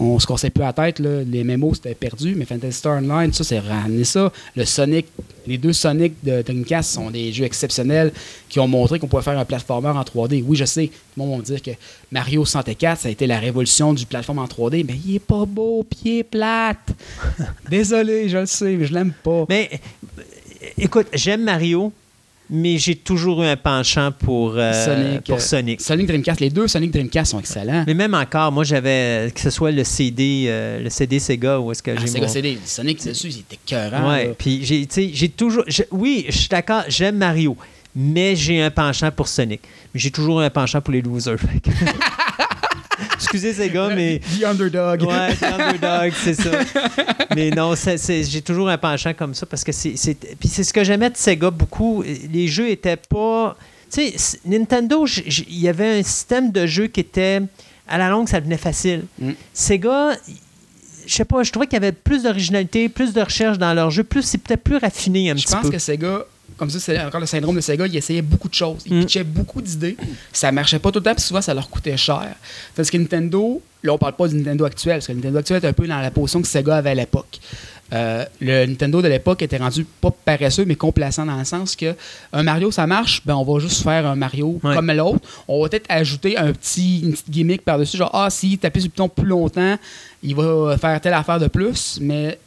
on 0.00 0.18
se 0.18 0.26
cassait 0.26 0.50
plus 0.50 0.62
la 0.62 0.72
tête. 0.72 0.98
Là. 0.98 1.22
Les 1.22 1.44
mémos, 1.44 1.76
c'était 1.76 1.94
perdu, 1.94 2.34
mais 2.34 2.44
Fantasy 2.44 2.78
Star 2.78 2.98
Online, 2.98 3.32
ça, 3.32 3.44
c'est 3.44 3.58
ramené 3.58 4.04
ça. 4.04 4.32
Le 4.56 4.64
Sonic, 4.64 5.06
les 5.46 5.58
deux 5.58 5.72
Sonic 5.72 6.14
de 6.22 6.42
Dreamcast 6.42 6.92
sont 6.92 7.10
des 7.10 7.32
jeux 7.32 7.44
exceptionnels 7.44 8.12
qui 8.48 8.58
ont 8.60 8.68
montré 8.68 8.98
qu'on 8.98 9.06
pouvait 9.06 9.22
faire 9.22 9.38
un 9.38 9.44
platformer 9.44 9.88
en 9.88 10.02
3D. 10.02 10.42
Oui, 10.46 10.56
je 10.56 10.64
sais, 10.64 10.86
tout 10.86 10.92
le 11.16 11.22
monde 11.22 11.32
va 11.32 11.36
me 11.38 11.42
dire 11.42 11.62
que 11.62 11.70
Mario 12.10 12.44
64, 12.44 13.02
ça 13.02 13.08
a 13.08 13.10
été 13.10 13.26
la 13.26 13.38
révolution 13.38 13.92
du 13.92 14.06
plateforme 14.06 14.38
en 14.40 14.46
3D, 14.46 14.84
mais 14.86 14.98
il 15.06 15.16
est 15.16 15.20
pas 15.20 15.44
beau, 15.46 15.84
puis 15.88 16.00
il 16.04 16.18
est 16.18 16.24
plate. 16.24 16.90
Désolé, 17.70 18.28
je 18.28 18.38
le 18.38 18.46
sais, 18.46 18.76
mais 18.76 18.86
je 18.86 18.94
l'aime 18.94 19.12
pas. 19.22 19.44
Mais 19.48 19.70
écoute, 20.76 21.06
j'aime 21.12 21.44
Mario, 21.44 21.92
mais 22.50 22.76
j'ai 22.78 22.94
toujours 22.94 23.42
eu 23.42 23.46
un 23.46 23.56
penchant 23.56 24.12
pour 24.12 24.54
euh, 24.56 24.72
Sonic, 24.84 25.24
pour 25.24 25.36
euh, 25.36 25.40
Sonic. 25.40 25.80
Sonic 25.80 26.06
Dreamcast, 26.06 26.40
les 26.40 26.50
deux 26.50 26.68
Sonic 26.68 26.90
Dreamcast 26.90 27.30
sont 27.32 27.40
excellents. 27.40 27.84
Mais 27.86 27.94
même 27.94 28.14
encore, 28.14 28.52
moi 28.52 28.64
j'avais 28.64 29.30
que 29.34 29.40
ce 29.40 29.50
soit 29.50 29.70
le 29.70 29.82
CD, 29.84 30.44
euh, 30.48 30.80
le 30.80 30.90
CD 30.90 31.18
Sega 31.18 31.58
ou 31.58 31.72
est-ce 31.72 31.82
que 31.82 31.92
Ah, 31.92 32.00
j'ai 32.00 32.06
Sega 32.06 32.26
mon- 32.26 32.32
CD, 32.32 32.58
Sonic 32.64 33.04
dessus, 33.04 33.28
il 33.28 33.38
était 33.40 33.58
cœurant. 33.64 34.10
Ouais, 34.10 34.34
puis 34.38 34.64
j'ai, 34.64 34.84
tu 34.86 34.94
sais, 34.94 35.10
j'ai 35.14 35.28
toujours. 35.30 35.64
je- 35.66 35.82
oui, 35.90 36.26
je 36.28 36.36
suis 36.38 36.48
d'accord, 36.48 36.82
j'aime 36.88 37.16
Mario, 37.16 37.56
mais 37.96 38.36
j'ai 38.36 38.60
un 38.62 38.70
penchant 38.70 39.10
pour 39.10 39.28
Sonic. 39.28 39.60
Mais 39.94 40.00
j'ai 40.00 40.10
toujours 40.10 40.40
un 40.40 40.50
penchant 40.50 40.80
pour 40.80 40.92
les 40.92 41.00
losers. 41.02 41.36
Excusez 43.14 43.52
ces 43.54 43.70
gars, 43.70 43.90
mais. 43.94 44.20
The 44.38 44.44
Underdog. 44.44 45.02
Ouais, 45.02 45.34
c'est 45.38 45.46
underdog, 45.46 46.12
c'est 46.22 46.34
ça. 46.34 46.50
Mais 47.34 47.50
non, 47.50 47.74
j'ai 47.74 48.42
toujours 48.42 48.68
un 48.68 48.78
penchant 48.78 49.14
comme 49.14 49.34
ça 49.34 49.46
parce 49.46 49.64
que 49.64 49.72
c'est. 49.72 49.94
Puis 50.38 50.48
c'est 50.48 50.64
ce 50.64 50.72
que 50.72 50.84
j'aimais 50.84 51.10
de 51.10 51.16
Sega 51.16 51.50
beaucoup. 51.50 52.02
Les 52.32 52.48
jeux 52.48 52.68
étaient 52.70 52.96
pas. 52.96 53.56
Tu 53.90 54.10
sais, 54.16 54.38
Nintendo, 54.44 55.06
il 55.06 55.58
y 55.58 55.68
avait 55.68 55.98
un 56.00 56.02
système 56.02 56.50
de 56.52 56.66
jeu 56.66 56.86
qui 56.86 57.00
était. 57.00 57.40
À 57.86 57.98
la 57.98 58.08
longue, 58.08 58.28
ça 58.28 58.40
devenait 58.40 58.56
facile. 58.56 59.04
Mm. 59.20 59.32
Sega, 59.52 60.12
je 61.06 61.14
sais 61.14 61.26
pas, 61.26 61.42
je 61.42 61.50
trouvais 61.50 61.66
qu'il 61.66 61.74
y 61.74 61.76
avait 61.76 61.92
plus 61.92 62.22
d'originalité, 62.22 62.88
plus 62.88 63.12
de 63.12 63.20
recherche 63.20 63.58
dans 63.58 63.74
leur 63.74 63.90
jeu, 63.90 64.04
plus 64.04 64.22
c'est 64.22 64.38
peut-être 64.38 64.62
plus 64.62 64.78
raffiné 64.78 65.30
un 65.30 65.36
Je 65.36 65.44
petit 65.44 65.52
pense 65.52 65.62
peu. 65.64 65.70
que 65.70 65.78
Sega, 65.78 66.24
comme 66.56 66.70
ça, 66.70 66.78
c'est 66.80 67.00
encore 67.00 67.20
le 67.20 67.26
syndrome 67.26 67.56
de 67.56 67.60
Sega, 67.60 67.86
il 67.86 67.96
essayait 67.96 68.22
beaucoup 68.22 68.48
de 68.48 68.54
choses. 68.54 68.82
Il 68.86 68.94
Mm. 68.96 69.00
pitchait 69.00 69.24
beaucoup 69.24 69.60
d'idées. 69.62 69.96
Ça 70.32 70.52
marchait 70.52 70.78
pas 70.78 70.90
tout 70.92 70.98
le 71.00 71.04
temps, 71.04 71.14
puis 71.14 71.22
souvent, 71.24 71.40
ça 71.42 71.54
leur 71.54 71.68
coûtait 71.68 71.96
cher. 71.96 72.34
Parce 72.74 72.90
que 72.90 72.96
Nintendo, 72.96 73.60
là, 73.82 73.92
on 73.92 73.98
parle 73.98 74.14
pas 74.14 74.28
du 74.28 74.36
Nintendo 74.36 74.64
actuel, 74.64 74.96
parce 74.96 75.06
que 75.06 75.12
le 75.12 75.18
Nintendo 75.18 75.38
actuel 75.38 75.62
est 75.64 75.66
un 75.68 75.72
peu 75.72 75.86
dans 75.86 76.00
la 76.00 76.10
position 76.10 76.40
que 76.42 76.48
Sega 76.48 76.76
avait 76.76 76.90
à 76.90 76.94
l'époque. 76.94 77.38
Euh, 77.92 78.24
le 78.40 78.64
Nintendo 78.66 79.02
de 79.02 79.08
l'époque 79.08 79.42
était 79.42 79.58
rendu 79.58 79.84
pas 80.00 80.10
paresseux, 80.10 80.64
mais 80.64 80.74
complaçant 80.74 81.26
dans 81.26 81.36
le 81.36 81.44
sens 81.44 81.76
que 81.76 81.94
un 82.32 82.42
Mario, 82.42 82.70
ça 82.70 82.86
marche, 82.86 83.20
ben 83.26 83.34
on 83.36 83.44
va 83.44 83.60
juste 83.60 83.82
faire 83.82 84.06
un 84.06 84.16
Mario 84.16 84.58
Ouais. 84.64 84.74
comme 84.74 84.90
l'autre. 84.90 85.20
On 85.46 85.62
va 85.62 85.68
peut-être 85.68 85.86
ajouter 85.90 86.36
un 86.38 86.50
petit, 86.52 87.00
une 87.00 87.12
petite 87.12 87.30
gimmick 87.30 87.62
par-dessus, 87.62 87.98
genre, 87.98 88.10
ah, 88.14 88.30
si 88.30 88.56
tu 88.58 88.66
appuies 88.66 88.80
sur 88.80 88.88
le 88.88 88.90
bouton 88.92 89.08
plus 89.10 89.26
longtemps, 89.28 89.76
il 90.22 90.34
va 90.34 90.78
faire 90.78 90.98
telle 91.00 91.12
affaire 91.12 91.38
de 91.38 91.46
plus, 91.46 91.98
mais 92.00 92.38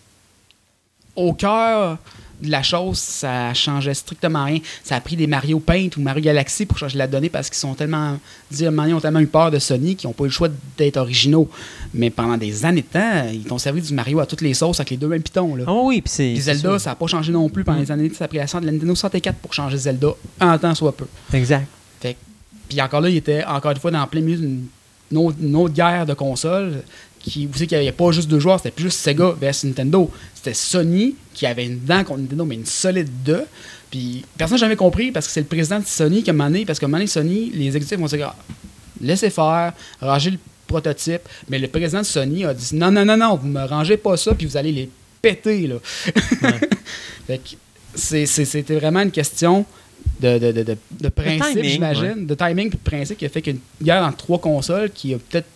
au 1.15 1.33
cœur 1.33 1.97
la 2.43 2.61
chose, 2.63 2.97
ça 2.97 3.53
changeait 3.53 3.93
strictement 3.93 4.45
rien. 4.45 4.59
Ça 4.83 4.95
a 4.95 5.01
pris 5.01 5.15
des 5.15 5.27
Mario 5.27 5.59
Paint 5.59 5.89
ou 5.97 6.01
Mario 6.01 6.23
Galaxy 6.23 6.65
pour 6.65 6.77
changer 6.77 6.97
la 6.97 7.07
donnée 7.07 7.29
parce 7.29 7.49
qu'ils 7.49 7.57
sont 7.57 7.73
tellement, 7.73 8.17
ils 8.51 8.67
ont 8.93 8.99
tellement 8.99 9.19
eu 9.19 9.27
peur 9.27 9.49
de 9.51 9.59
Sony 9.59 9.95
qu'ils 9.95 10.07
n'ont 10.07 10.13
pas 10.13 10.25
eu 10.25 10.27
le 10.27 10.31
choix 10.33 10.49
d'être 10.77 10.97
originaux. 10.97 11.49
Mais 11.93 12.09
pendant 12.09 12.37
des 12.37 12.63
années 12.65 12.81
de 12.83 12.87
temps, 12.87 13.27
ils 13.33 13.43
t'ont 13.43 13.57
servi 13.57 13.81
du 13.81 13.93
Mario 13.93 14.19
à 14.19 14.25
toutes 14.25 14.41
les 14.41 14.53
sauces 14.53 14.79
avec 14.79 14.91
les 14.91 14.97
deux 14.97 15.07
mêmes 15.07 15.23
pitons. 15.23 15.55
Là. 15.55 15.63
Oh 15.67 15.83
oui, 15.85 16.01
puis 16.01 16.11
c'est. 16.13 16.35
Zelda, 16.35 16.69
sûr. 16.71 16.81
ça 16.81 16.91
n'a 16.91 16.95
pas 16.95 17.07
changé 17.07 17.31
non 17.31 17.49
plus 17.49 17.63
pendant 17.63 17.79
Mm. 17.79 17.81
les 17.81 17.91
années. 17.91 18.11
Ça 18.13 18.25
a 18.25 18.27
pris 18.27 18.37
la 18.37 18.47
sorte 18.47 18.61
de 18.63 18.67
la 18.67 18.73
Nintendo 18.73 18.93
64 18.95 19.35
pour 19.37 19.53
changer 19.53 19.77
Zelda 19.77 20.09
en 20.39 20.57
temps 20.57 20.75
soit 20.75 20.95
peu. 20.95 21.07
Exact. 21.33 21.65
Fait 21.99 22.15
Puis 22.69 22.81
encore 22.81 23.01
là, 23.01 23.09
il 23.09 23.17
était 23.17 23.43
encore 23.45 23.71
une 23.71 23.77
fois 23.79 23.91
dans 23.91 24.05
plein 24.07 24.21
milieu 24.21 24.37
d'une 24.37 24.65
une 25.09 25.17
autre, 25.19 25.37
une 25.41 25.55
autre 25.55 25.73
guerre 25.73 26.05
de 26.05 26.13
consoles. 26.13 26.83
Qui, 27.29 27.45
vous 27.45 27.53
savez 27.53 27.67
qu'il 27.67 27.77
n'y 27.79 27.87
avait 27.87 27.95
pas 27.97 28.11
juste 28.11 28.27
deux 28.29 28.39
joueurs, 28.39 28.57
c'était 28.59 28.71
plus 28.71 28.85
juste 28.85 28.99
Sega 28.99 29.33
versus 29.39 29.65
Nintendo. 29.65 30.09
C'était 30.33 30.53
Sony 30.53 31.15
qui 31.33 31.45
avait 31.45 31.65
une 31.65 31.79
dent 31.79 32.03
contre 32.03 32.19
Nintendo, 32.21 32.45
mais 32.45 32.55
une 32.55 32.65
solide 32.65 33.09
deux. 33.25 33.43
Puis 33.91 34.23
personne 34.37 34.55
n'a 34.57 34.61
jamais 34.61 34.75
compris 34.75 35.11
parce 35.11 35.27
que 35.27 35.33
c'est 35.33 35.41
le 35.41 35.45
président 35.47 35.79
de 35.79 35.85
Sony 35.85 36.23
qui 36.23 36.29
a 36.29 36.33
mané, 36.33 36.65
parce 36.65 36.79
que 36.79 36.85
un 36.85 36.87
moment 36.87 36.99
donné, 36.99 37.07
Sony, 37.07 37.51
les 37.53 37.65
exécutifs 37.67 37.97
vont 37.99 38.05
dire 38.05 38.27
ah, 38.33 38.35
laissez 39.01 39.29
faire, 39.29 39.73
rangez 40.01 40.31
le 40.31 40.37
prototype. 40.67 41.21
Mais 41.49 41.59
le 41.59 41.67
président 41.67 41.99
de 41.99 42.05
Sony 42.05 42.45
a 42.45 42.53
dit 42.53 42.75
non, 42.75 42.91
non, 42.91 43.03
non, 43.05 43.17
non, 43.17 43.35
vous 43.35 43.47
me 43.47 43.63
rangez 43.65 43.97
pas 43.97 44.15
ça, 44.17 44.33
puis 44.33 44.45
vous 44.47 44.57
allez 44.57 44.71
les 44.71 44.89
péter. 45.21 45.67
Là. 45.67 45.75
Fait 47.27 47.37
que 47.39 47.49
c'est- 47.95 48.25
c'est- 48.25 48.45
c'était 48.45 48.75
vraiment 48.75 49.01
une 49.01 49.11
question 49.11 49.65
de, 50.21 50.37
de, 50.39 50.51
de, 50.51 50.63
de, 50.63 50.77
de 51.01 51.09
principe, 51.09 51.53
timing, 51.55 51.63
j'imagine, 51.69 52.25
de 52.25 52.35
timing 52.35 52.69
puis 52.69 52.77
de 52.83 52.89
principe 52.89 53.17
qui 53.17 53.25
a 53.25 53.29
fait 53.29 53.41
qu'une 53.41 53.59
guerre 53.81 54.03
entre 54.03 54.17
trois 54.17 54.39
consoles 54.39 54.89
qui 54.91 55.13
a 55.13 55.17
peut-être 55.17 55.47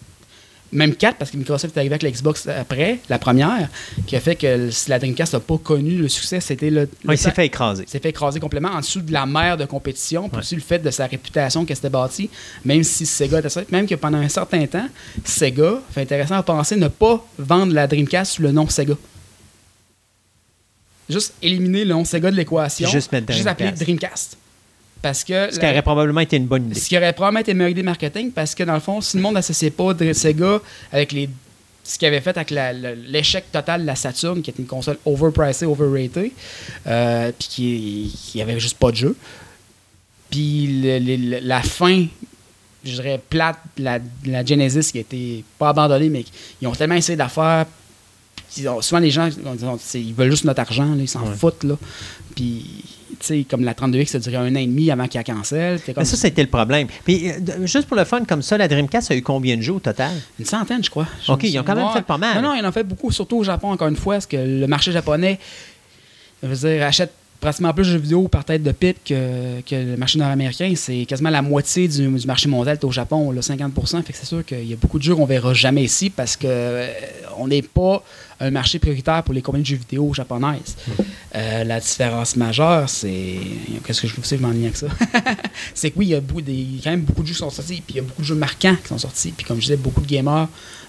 même 0.71 0.95
quatre 0.95 1.17
parce 1.17 1.31
que 1.31 1.37
Microsoft 1.37 1.75
est 1.75 1.79
arrivé 1.79 1.93
avec 1.93 2.03
la 2.03 2.11
Xbox 2.11 2.47
après, 2.47 2.99
la 3.09 3.19
première, 3.19 3.69
qui 4.07 4.15
a 4.15 4.19
fait 4.19 4.35
que 4.35 4.69
si 4.69 4.89
la 4.89 4.99
Dreamcast 4.99 5.33
n'a 5.33 5.39
pas 5.39 5.57
connu 5.57 5.97
le 5.97 6.07
succès, 6.07 6.39
c'était 6.39 6.69
le, 6.69 6.89
Ouais, 7.05 7.15
il 7.15 7.17
s'est 7.17 7.31
fait 7.31 7.45
écraser. 7.45 7.85
s'est 7.87 7.99
fait 7.99 8.09
écraser 8.09 8.39
complètement 8.39 8.71
en 8.71 8.79
dessous 8.79 9.01
de 9.01 9.11
la 9.11 9.25
mer 9.25 9.57
de 9.57 9.65
compétition, 9.65 10.29
puis 10.29 10.39
aussi 10.39 10.55
le 10.55 10.61
fait 10.61 10.79
de 10.79 10.91
sa 10.91 11.07
réputation 11.07 11.65
qu'elle 11.65 11.75
s'était 11.75 11.89
bâtie, 11.89 12.29
même 12.63 12.83
si 12.83 13.05
Sega 13.05 13.39
était 13.39 13.49
ça, 13.49 13.61
même 13.71 13.87
que 13.87 13.95
pendant 13.95 14.19
un 14.19 14.29
certain 14.29 14.65
temps, 14.67 14.87
Sega, 15.25 15.81
fait 15.91 16.01
intéressant 16.01 16.35
à 16.35 16.43
penser, 16.43 16.75
ne 16.75 16.87
pas 16.87 17.25
vendre 17.37 17.73
la 17.73 17.87
Dreamcast 17.87 18.33
sous 18.33 18.41
le 18.41 18.51
nom 18.51 18.67
Sega. 18.69 18.93
Juste 21.09 21.33
éliminer 21.41 21.83
le 21.83 21.93
nom 21.93 22.05
Sega 22.05 22.31
de 22.31 22.35
l'équation, 22.37 22.89
Juste 22.89 23.11
mettre 23.11 23.33
juste 23.33 23.47
appeler 23.47 23.71
Dreamcast. 23.71 24.37
Parce 25.01 25.23
que 25.23 25.51
Ce 25.51 25.59
qui 25.59 25.65
aurait 25.65 25.81
probablement 25.81 26.19
été 26.21 26.37
une 26.37 26.45
bonne 26.45 26.67
idée. 26.67 26.79
ce 26.79 26.87
qui 26.87 26.97
aurait 26.97 27.13
probablement 27.13 27.39
été 27.39 27.51
une 27.53 27.57
meilleure 27.57 27.71
idée 27.71 27.83
marketing 27.83 28.31
parce 28.31 28.53
que 28.53 28.63
dans 28.63 28.75
le 28.75 28.79
fond, 28.79 29.01
si 29.01 29.17
le 29.17 29.23
monde 29.23 29.33
n'associait 29.33 29.71
pas 29.71 29.93
Sega 30.13 30.59
avec 30.91 31.11
les 31.11 31.29
ce 31.83 31.97
qu'il 31.97 32.07
avait 32.07 32.21
fait 32.21 32.37
avec 32.37 32.51
l'échec 33.07 33.51
total 33.51 33.81
de 33.81 33.87
la 33.87 33.95
Saturn, 33.95 34.41
qui 34.43 34.51
était 34.51 34.61
une 34.61 34.67
console 34.67 34.97
overpriced, 35.03 35.63
overrated, 35.67 36.31
euh, 36.85 37.31
puis 37.37 37.47
qui, 37.49 38.19
qui 38.31 38.41
avait 38.41 38.59
juste 38.59 38.77
pas 38.77 38.91
de 38.91 38.97
jeu. 38.97 39.15
Puis 40.29 40.81
la 41.43 41.61
fin, 41.63 42.05
je 42.85 42.91
dirais, 42.93 43.19
plate 43.29 43.57
de 43.77 43.83
la, 44.31 44.45
Genesis 44.45 44.91
qui 44.91 44.99
été 44.99 45.43
pas 45.57 45.69
abandonnée, 45.69 46.09
mais 46.09 46.23
ils 46.61 46.67
ont 46.67 46.71
tellement 46.71 46.95
essayé 46.95 47.15
d'affaires. 47.17 47.65
Souvent, 48.81 48.99
les 48.99 49.11
gens, 49.11 49.29
ils 49.95 50.13
veulent 50.13 50.29
juste 50.31 50.45
notre 50.45 50.61
argent, 50.61 50.93
là, 50.95 51.01
ils 51.01 51.07
s'en 51.07 51.25
Ouais. 51.25 51.35
foutent. 51.35 51.63
Là. 51.63 51.75
Puis, 52.35 52.83
comme 53.49 53.63
la 53.63 53.73
32X, 53.73 54.07
ça 54.07 54.19
durait 54.19 54.37
un 54.37 54.55
an 54.55 54.59
et 54.59 54.65
demi 54.65 54.91
avant 54.91 55.07
qu'il 55.07 55.19
la 55.19 55.23
cancelle. 55.23 55.79
Comme 55.81 55.95
Mais 55.97 56.05
ça, 56.05 56.17
c'était 56.17 56.41
le 56.41 56.49
problème. 56.49 56.87
Puis, 57.03 57.29
euh, 57.29 57.65
juste 57.65 57.87
pour 57.87 57.97
le 57.97 58.05
fun, 58.05 58.23
comme 58.25 58.41
ça, 58.41 58.57
la 58.57 58.67
Dreamcast 58.67 59.11
a 59.11 59.15
eu 59.15 59.21
combien 59.21 59.57
de 59.57 59.61
jeux 59.61 59.73
au 59.73 59.79
total? 59.79 60.11
Une 60.39 60.45
centaine, 60.45 60.83
je 60.83 60.89
crois. 60.89 61.07
Je 61.25 61.31
OK, 61.31 61.43
ils 61.43 61.59
ont 61.59 61.63
quand 61.63 61.75
même 61.75 61.89
fait 61.93 62.01
pas 62.01 62.17
mal. 62.17 62.41
Non, 62.41 62.49
non, 62.49 62.55
ils 62.55 62.65
en 62.65 62.69
ont 62.69 62.71
fait 62.71 62.83
beaucoup, 62.83 63.11
surtout 63.11 63.37
au 63.37 63.43
Japon, 63.43 63.71
encore 63.71 63.87
une 63.87 63.95
fois, 63.95 64.15
parce 64.15 64.25
que 64.25 64.37
le 64.37 64.67
marché 64.67 64.91
japonais, 64.91 65.39
je 66.43 66.47
veux 66.47 66.69
dire, 66.69 66.85
achète 66.85 67.11
pratiquement 67.41 67.73
plus 67.73 67.83
de 67.85 67.91
jeux 67.93 67.97
vidéo 67.97 68.27
par 68.27 68.45
tête 68.45 68.63
de 68.63 68.71
pipe 68.71 68.97
que, 69.03 69.59
que 69.61 69.75
le 69.75 69.97
marché 69.97 70.17
nord-américain. 70.19 70.71
C'est 70.75 71.05
quasiment 71.05 71.31
la 71.31 71.41
moitié 71.41 71.87
du, 71.87 72.07
du 72.07 72.27
marché 72.27 72.47
mondial 72.47 72.77
est 72.77 72.83
au 72.85 72.91
Japon, 72.91 73.31
là, 73.31 73.41
50 73.41 73.73
Fait 74.05 74.13
que 74.13 74.19
c'est 74.19 74.25
sûr 74.27 74.45
qu'il 74.45 74.65
y 74.65 74.73
a 74.73 74.75
beaucoup 74.77 74.99
de 74.99 75.03
jeux 75.03 75.15
qu'on 75.15 75.25
verra 75.25 75.53
jamais 75.53 75.83
ici 75.83 76.09
parce 76.09 76.37
que 76.37 76.47
euh, 76.47 76.87
on 77.37 77.47
n'est 77.47 77.63
pas 77.63 78.03
un 78.39 78.51
marché 78.51 78.79
prioritaire 78.79 79.21
pour 79.23 79.33
les 79.33 79.41
compagnies 79.41 79.63
de 79.63 79.67
jeux 79.69 79.75
vidéo 79.77 80.13
japonaises. 80.13 80.75
Euh, 81.35 81.63
la 81.63 81.79
différence 81.79 82.35
majeure, 82.35 82.87
c'est. 82.89 83.35
Qu'est-ce 83.85 84.01
que 84.01 84.07
je 84.07 84.15
vous 84.15 84.23
sais, 84.23 84.37
je 84.37 84.41
m'enligne 84.41 84.65
avec 84.65 84.77
ça? 84.77 84.87
c'est 85.73 85.91
que 85.91 85.97
oui, 85.99 86.07
il 86.07 86.09
y 86.09 86.15
a 86.15 86.21
beaucoup 86.21 86.41
des- 86.41 86.51
il 86.53 86.75
y 86.77 86.79
a 86.79 86.83
quand 86.85 86.89
même 86.91 87.01
beaucoup 87.01 87.21
de 87.23 87.27
jeux 87.27 87.33
qui 87.33 87.39
sont 87.39 87.49
sortis, 87.49 87.81
puis 87.85 87.95
il 87.95 87.97
y 87.97 87.99
a 87.99 88.03
beaucoup 88.03 88.21
de 88.21 88.27
jeux 88.27 88.35
marquants 88.35 88.75
qui 88.81 88.87
sont 88.87 88.97
sortis. 88.97 89.31
Puis 89.35 89.45
comme 89.45 89.57
je 89.57 89.61
disais, 89.63 89.77
beaucoup 89.77 90.01
de 90.01 90.07
gamers 90.07 90.47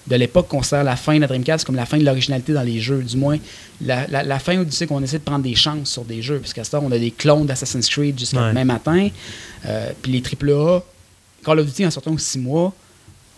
de 0.08 0.16
l'époque 0.16 0.48
considèrent 0.48 0.84
la 0.84 0.96
fin 0.96 1.14
de 1.16 1.20
la 1.20 1.26
Dreamcast 1.28 1.64
comme 1.64 1.76
la 1.76 1.86
fin 1.86 1.96
de 1.98 2.04
l'originalité 2.04 2.52
dans 2.52 2.62
les 2.62 2.80
jeux. 2.80 3.02
Du 3.02 3.16
moins, 3.16 3.38
la, 3.80 4.06
la, 4.08 4.22
la 4.24 4.38
fin 4.38 4.58
où 4.58 4.64
tu 4.64 4.72
sais 4.72 4.86
qu'on 4.86 5.02
essaie 5.02 5.18
de 5.18 5.24
prendre 5.24 5.44
des 5.44 5.54
chances 5.54 5.90
sur 5.90 6.04
des 6.04 6.22
jeux. 6.22 6.38
Parce 6.40 6.52
qu'à 6.52 6.64
ce 6.64 6.70
temps, 6.72 6.82
on 6.84 6.90
a 6.92 6.98
des 6.98 7.10
clones 7.12 7.46
d'Assassin's 7.46 7.88
Creed 7.88 8.18
jusqu'à 8.18 8.40
Ouais. 8.42 8.48
demain 8.48 8.64
matin. 8.64 9.08
Euh, 9.66 9.90
puis 10.02 10.12
les 10.12 10.20
AAA, 10.22 10.82
Call 11.44 11.58
of 11.60 11.66
Duty 11.66 11.86
en 11.86 11.90
sortant 11.90 12.12
aux 12.12 12.18
six 12.18 12.38
mois, 12.38 12.72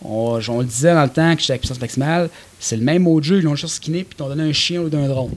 On, 0.03 0.39
on 0.49 0.59
le 0.59 0.65
disait 0.65 0.93
dans 0.93 1.03
le 1.03 1.09
temps 1.09 1.33
que 1.35 1.41
j'étais 1.41 1.53
à 1.53 1.55
la 1.55 1.59
puissance 1.59 1.79
maximale, 1.79 2.29
c'est 2.59 2.75
le 2.77 2.83
même 2.83 3.03
mot 3.03 3.19
de 3.19 3.25
jeu, 3.25 3.37
ils 3.37 3.43
l'ont 3.43 3.55
juste 3.55 3.75
skinné, 3.75 4.03
puis 4.03 4.15
t'ont 4.15 4.27
donné 4.27 4.43
un 4.43 4.53
chien 4.53 4.81
ou 4.81 4.89
d'un 4.89 5.07
drone. 5.07 5.31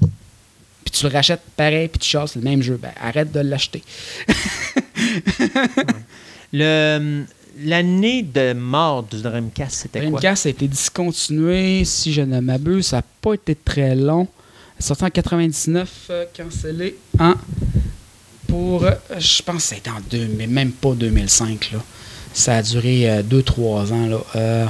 Puis 0.84 0.90
tu 0.92 1.04
le 1.06 1.12
rachètes 1.12 1.42
pareil, 1.56 1.88
puis 1.88 1.98
tu 2.00 2.08
chasses, 2.08 2.32
c'est 2.32 2.38
le 2.40 2.44
même 2.44 2.60
jeu. 2.62 2.78
Ben, 2.80 2.90
arrête 3.00 3.30
de 3.32 3.40
l'acheter. 3.40 3.82
Le, 6.52 7.24
l'année 7.64 8.22
de 8.22 8.52
mort 8.52 9.02
du 9.02 9.20
Dreamcast, 9.22 9.72
c'était 9.82 10.00
quoi? 10.00 10.08
Dreamcast 10.10 10.46
a 10.46 10.48
été 10.50 10.68
discontinué, 10.68 11.84
si 11.84 12.12
je 12.12 12.22
ne 12.22 12.40
m'abuse, 12.40 12.86
ça 12.88 12.96
n'a 12.98 13.04
pas 13.20 13.34
été 13.34 13.54
très 13.54 13.94
long. 13.94 14.26
Sorti 14.78 15.04
en 15.04 15.10
99, 15.10 16.06
euh, 16.10 16.24
cancellé 16.36 16.96
en. 17.18 17.34
Pour. 18.46 18.84
euh, 18.84 18.92
je 19.18 19.42
pense 19.42 19.68
que 19.68 19.74
c'était 19.74 19.90
en 19.90 20.00
2, 20.08 20.28
mais 20.36 20.46
même 20.46 20.70
pas 20.72 20.92
2005. 20.94 21.72
Là. 21.72 21.80
Ça 22.32 22.56
a 22.56 22.62
duré 22.62 23.22
2-3 23.22 23.92
ans. 23.92 24.06
Là. 24.06 24.18
Euh, 24.36 24.66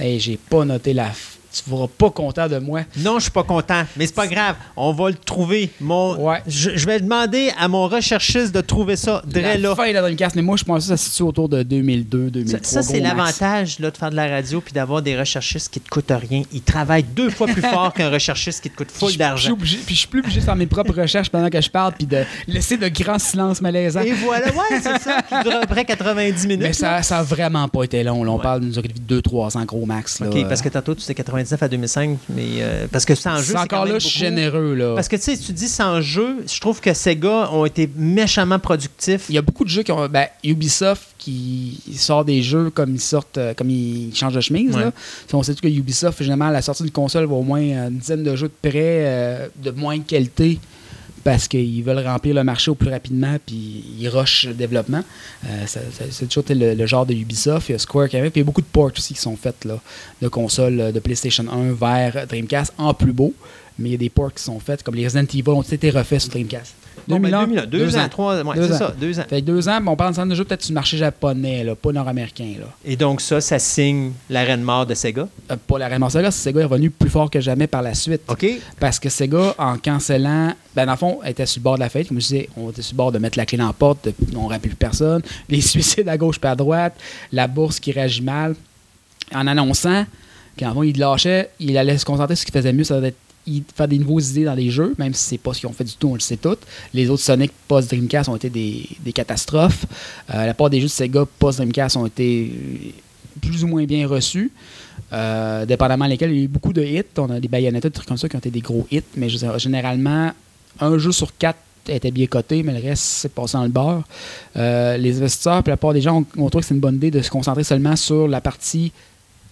j'ai 0.00 0.36
pas 0.36 0.64
noté 0.64 0.92
la. 0.92 1.12
Tu 1.64 1.70
ne 1.70 1.76
seras 1.76 1.88
pas 1.98 2.10
content 2.10 2.48
de 2.48 2.58
moi. 2.58 2.80
Non, 2.98 3.18
je 3.18 3.22
suis 3.24 3.30
pas 3.30 3.42
content, 3.42 3.82
mais 3.96 4.06
c'est 4.06 4.14
pas 4.14 4.26
grave. 4.26 4.56
On 4.76 4.92
va 4.92 5.08
le 5.10 5.16
trouver. 5.16 5.70
Mon... 5.80 6.16
Ouais. 6.16 6.42
Je, 6.46 6.70
je 6.76 6.86
vais 6.86 7.00
demander 7.00 7.50
à 7.58 7.68
mon 7.68 7.88
recherchiste 7.88 8.54
de 8.54 8.60
trouver 8.60 8.96
ça. 8.96 9.22
Dre 9.26 9.40
la 9.40 9.56
là. 9.56 9.74
fin 9.74 9.88
de 9.88 9.92
la 9.94 10.02
Dreamcast, 10.02 10.36
mais 10.36 10.42
moi, 10.42 10.56
je 10.56 10.64
pense 10.64 10.84
que 10.84 10.88
ça 10.88 10.96
se 10.96 11.10
situe 11.10 11.22
autour 11.22 11.48
de 11.48 11.62
2002, 11.62 12.30
2003. 12.30 12.58
Ça, 12.64 12.82
ça, 12.82 12.82
c'est 12.82 13.00
l'avantage 13.00 13.78
là, 13.78 13.90
de 13.90 13.96
faire 13.96 14.10
de 14.10 14.16
la 14.16 14.28
radio 14.28 14.60
puis 14.60 14.72
d'avoir 14.72 15.02
des 15.02 15.18
recherchistes 15.18 15.72
qui 15.72 15.80
te 15.80 15.88
coûtent 15.88 16.10
rien. 16.12 16.42
Ils 16.52 16.62
travaillent 16.62 17.02
deux 17.04 17.30
fois 17.30 17.46
plus 17.46 17.62
fort 17.62 17.92
qu'un 17.92 18.10
recherchiste 18.10 18.62
qui 18.62 18.70
te 18.70 18.76
coûte 18.76 18.90
full 18.90 19.00
je- 19.00 19.06
je 19.06 19.10
suis 19.12 19.18
d'argent. 19.18 19.56
Puis 19.58 19.94
je 19.94 19.94
suis 19.94 20.08
plus 20.08 20.20
obligé 20.20 20.40
de 20.40 20.44
faire 20.44 20.56
mes 20.56 20.66
propres 20.66 20.94
recherches 21.00 21.30
pendant 21.30 21.48
que 21.48 21.60
je 21.60 21.70
parle, 21.70 21.92
puis 21.92 22.06
de 22.06 22.24
laisser 22.46 22.76
de 22.76 22.88
grands 22.88 23.18
silences 23.18 23.60
malaisants. 23.60 24.00
Et 24.00 24.12
voilà, 24.12 24.46
ouais, 24.48 24.80
c'est 24.82 24.98
ça, 25.00 25.22
qui 25.28 25.42
dure 25.48 25.56
à 25.56 25.60
peu 25.60 25.66
près 25.68 25.84
90 25.84 26.46
minutes. 26.46 26.62
Mais 26.62 26.72
ça, 26.72 27.02
ça 27.02 27.18
a 27.18 27.22
vraiment 27.22 27.68
pas 27.68 27.84
été 27.84 28.02
long. 28.02 28.22
là. 28.24 28.30
on 28.32 28.36
Ouais. 28.36 28.42
parle 28.42 28.60
d'une 28.60 28.70
durée 28.70 28.88
de 28.88 28.92
vie 28.94 29.00
de 29.00 29.20
2-3 29.20 29.56
ans, 29.56 29.64
gros 29.64 29.86
max. 29.86 30.20
là. 30.20 30.28
OK, 30.28 30.46
parce 30.48 30.60
que 30.60 30.68
tantôt, 30.68 30.94
tu 30.94 31.00
disais 31.00 31.14
99 31.46 31.62
à 31.62 31.68
2005, 31.68 32.18
mais 32.28 32.42
euh, 32.58 32.86
parce 32.90 33.04
que 33.04 33.14
sans 33.14 33.36
jeu, 33.36 33.42
c'est 33.44 33.56
encore 33.56 33.66
quand 33.68 33.84
même 33.84 33.94
là, 33.94 33.98
je 33.98 34.06
suis 34.06 34.24
beaucoup. 34.24 34.36
généreux. 34.36 34.74
Là. 34.74 34.94
Parce 34.94 35.08
que 35.08 35.16
tu 35.16 35.22
sais, 35.22 35.36
tu 35.36 35.52
dis 35.52 35.68
sans 35.68 36.00
jeu, 36.00 36.44
je 36.46 36.60
trouve 36.60 36.80
que 36.80 36.92
Sega 36.92 37.50
ont 37.52 37.64
été 37.64 37.88
méchamment 37.96 38.58
productifs. 38.58 39.26
Il 39.28 39.34
y 39.34 39.38
a 39.38 39.42
beaucoup 39.42 39.64
de 39.64 39.70
jeux 39.70 39.82
qui 39.82 39.92
ont. 39.92 40.08
Ben, 40.08 40.26
Ubisoft 40.44 41.16
qui 41.18 41.80
sort 41.96 42.24
des 42.24 42.42
jeux 42.42 42.70
comme 42.70 42.94
ils 42.94 43.00
sortent, 43.00 43.38
euh, 43.38 43.54
comme 43.54 43.70
ils 43.70 44.14
changent 44.14 44.34
de 44.34 44.40
chemise. 44.40 44.74
Ouais. 44.76 44.84
Là. 44.84 44.92
On 45.32 45.42
sait 45.42 45.54
que 45.54 45.66
Ubisoft, 45.66 46.18
généralement, 46.20 46.46
à 46.46 46.52
la 46.52 46.62
sortie 46.62 46.82
d'une 46.82 46.92
console, 46.92 47.26
va 47.26 47.34
au 47.34 47.42
moins 47.42 47.60
une 47.60 47.98
dizaine 47.98 48.22
de 48.22 48.36
jeux 48.36 48.48
de 48.48 48.68
près, 48.68 49.02
euh, 49.04 49.48
de 49.62 49.70
moins 49.70 49.98
qualité, 50.00 50.58
parce 51.26 51.48
qu'ils 51.48 51.82
veulent 51.82 52.06
remplir 52.06 52.36
le 52.36 52.44
marché 52.44 52.70
au 52.70 52.76
plus 52.76 52.88
rapidement, 52.88 53.36
puis 53.44 53.84
ils 53.98 54.08
rushent 54.08 54.46
le 54.46 54.54
développement. 54.54 55.02
Euh, 55.44 55.64
c'est 55.66 56.28
toujours 56.28 56.44
le, 56.48 56.86
genre 56.86 57.04
de 57.04 57.14
Ubisoft. 57.14 57.68
Il 57.68 57.80
Square 57.80 58.08
qui 58.08 58.16
puis 58.16 58.30
il 58.32 58.38
y 58.38 58.40
a 58.42 58.44
beaucoup 58.44 58.60
de 58.60 58.66
ports 58.66 58.92
aussi 58.96 59.12
qui 59.14 59.20
sont 59.20 59.36
faits 59.36 59.64
là, 59.64 59.80
de 60.22 60.28
consoles 60.28 60.80
euh, 60.80 60.92
de 60.92 61.00
PlayStation 61.00 61.44
1 61.50 61.72
vers 61.72 62.28
Dreamcast 62.28 62.74
en 62.78 62.94
plus 62.94 63.12
beau. 63.12 63.34
Mais 63.76 63.88
il 63.88 63.92
y 63.92 63.94
a 63.96 63.98
des 63.98 64.08
ports 64.08 64.32
qui 64.34 64.44
sont 64.44 64.60
faits, 64.60 64.84
comme 64.84 64.94
les 64.94 65.04
Resident 65.04 65.24
Evil 65.24 65.48
ont 65.48 65.62
été 65.62 65.90
refaits 65.90 66.20
sur 66.20 66.30
Dreamcast. 66.30 66.74
Bon, 67.08 67.20
ben, 67.20 67.30
2001, 67.30 67.46
2001, 67.46 67.66
deux, 67.66 67.96
ans, 67.96 68.08
trois, 68.08 68.42
ouais, 68.42 68.56
Deux 68.56 68.68
c'est 68.68 68.78
ça, 68.78 68.94
deux 68.98 69.18
ans. 69.20 69.24
Fait 69.28 69.40
que 69.40 69.46
deux 69.46 69.68
ans, 69.68 69.80
mais 69.80 69.90
on 69.90 69.96
parle 69.96 70.28
de 70.28 70.34
jeu 70.34 70.44
peut-être 70.44 70.62
sur 70.62 70.72
le 70.72 70.74
marché 70.74 70.96
japonais, 70.96 71.62
là, 71.64 71.74
pas 71.74 71.92
nord-américain. 71.92 72.54
Là. 72.58 72.66
Et 72.84 72.96
donc 72.96 73.20
ça, 73.20 73.40
ça 73.40 73.58
signe 73.58 74.12
l'arène 74.30 74.62
mort 74.62 74.86
de 74.86 74.94
Sega? 74.94 75.28
Euh, 75.50 75.56
pas 75.66 75.78
la 75.78 75.88
Rainbow 75.88 76.08
Sega, 76.10 76.30
Sega 76.30 76.60
est 76.60 76.64
revenu 76.64 76.90
plus 76.90 77.10
fort 77.10 77.30
que 77.30 77.40
jamais 77.40 77.66
par 77.66 77.82
la 77.82 77.94
suite. 77.94 78.22
OK? 78.28 78.46
Parce 78.80 78.98
que 78.98 79.08
Sega, 79.08 79.54
en 79.58 79.76
cancellant, 79.78 80.52
ben 80.74 80.86
dans 80.86 80.92
le 80.92 80.98
fond, 80.98 81.18
était 81.24 81.46
sur 81.46 81.60
le 81.60 81.64
bord 81.64 81.74
de 81.76 81.80
la 81.80 81.88
fête. 81.88 82.08
Comme 82.08 82.20
je 82.20 82.26
disais, 82.26 82.48
on 82.56 82.70
était 82.70 82.82
sur 82.82 82.94
le 82.94 82.96
bord 82.98 83.12
de 83.12 83.18
mettre 83.18 83.38
la 83.38 83.46
clé 83.46 83.56
dans 83.58 83.66
la 83.68 83.72
porte, 83.72 84.04
de- 84.06 84.14
on 84.36 84.44
ne 84.44 84.48
rappelle 84.48 84.70
plus 84.70 84.76
personne. 84.76 85.22
Les 85.48 85.60
suicides 85.62 86.08
à 86.08 86.16
gauche 86.16 86.36
et 86.42 86.46
à 86.46 86.56
droite, 86.56 86.94
la 87.32 87.46
bourse 87.46 87.78
qui 87.80 87.92
réagit 87.92 88.22
mal. 88.22 88.54
En 89.34 89.46
annonçant 89.46 90.04
qu'en 90.58 90.72
fond, 90.74 90.82
il 90.82 90.98
lâchait, 90.98 91.50
il 91.60 91.76
allait 91.76 91.98
se 91.98 92.04
concentrer 92.04 92.36
sur 92.36 92.42
ce 92.42 92.46
qu'il 92.46 92.54
faisait 92.58 92.72
mieux, 92.72 92.84
ça 92.84 92.98
va 93.00 93.08
être 93.08 93.16
faire 93.74 93.88
des 93.88 93.98
nouveaux 93.98 94.20
idées 94.20 94.44
dans 94.44 94.54
les 94.54 94.70
jeux, 94.70 94.94
même 94.98 95.14
si 95.14 95.24
c'est 95.24 95.38
pas 95.38 95.54
ce 95.54 95.60
qu'ils 95.60 95.68
ont 95.68 95.72
fait 95.72 95.84
du 95.84 95.94
tout, 95.94 96.08
on 96.08 96.14
le 96.14 96.20
sait 96.20 96.36
tout. 96.36 96.56
Les 96.92 97.08
autres 97.10 97.22
Sonic 97.22 97.52
post-Dreamcast 97.68 98.28
ont 98.28 98.36
été 98.36 98.50
des, 98.50 99.12
catastrophes. 99.12 99.86
Euh, 100.34 100.46
la 100.46 100.54
part 100.54 100.70
des 100.70 100.80
jeux 100.80 100.86
de 100.86 100.92
Sega 100.92 101.24
post-Dreamcast 101.38 101.96
ont 101.96 102.06
été 102.06 102.94
plus 103.40 103.64
ou 103.64 103.68
moins 103.68 103.84
bien 103.84 104.06
reçus. 104.06 104.50
Euh, 105.12 105.64
dépendamment 105.66 106.06
lesquels 106.06 106.32
il 106.32 106.38
y 106.38 106.40
a 106.40 106.44
eu 106.44 106.48
beaucoup 106.48 106.72
de 106.72 106.82
hits. 106.82 107.02
On 107.18 107.30
a 107.30 107.38
des 107.38 107.48
Bayonetta, 107.48 107.88
des 107.88 107.92
trucs 107.92 108.08
comme 108.08 108.16
ça 108.16 108.28
qui 108.28 108.36
ont 108.36 108.40
été 108.40 108.50
des 108.50 108.60
gros 108.60 108.86
hits, 108.90 109.02
mais 109.16 109.28
généralement, 109.28 110.32
un 110.80 110.98
jeu 110.98 111.12
sur 111.12 111.36
quatre 111.36 111.58
était 111.88 112.10
bien 112.10 112.26
coté, 112.26 112.64
mais 112.64 112.78
le 112.78 112.84
reste, 112.84 113.04
c'est 113.04 113.32
passé 113.32 113.56
dans 113.56 113.62
le 113.62 113.68
beurre. 113.68 114.02
Euh, 114.56 114.96
les 114.96 115.18
investisseurs, 115.18 115.62
puis 115.62 115.70
la 115.70 115.76
part 115.76 115.92
des 115.92 116.00
gens 116.00 116.18
ont, 116.36 116.42
ont 116.42 116.50
trouvé 116.50 116.62
que 116.62 116.66
c'est 116.66 116.74
une 116.74 116.80
bonne 116.80 116.96
idée 116.96 117.12
de 117.12 117.22
se 117.22 117.30
concentrer 117.30 117.62
seulement 117.62 117.94
sur 117.94 118.26
la 118.26 118.40
partie 118.40 118.90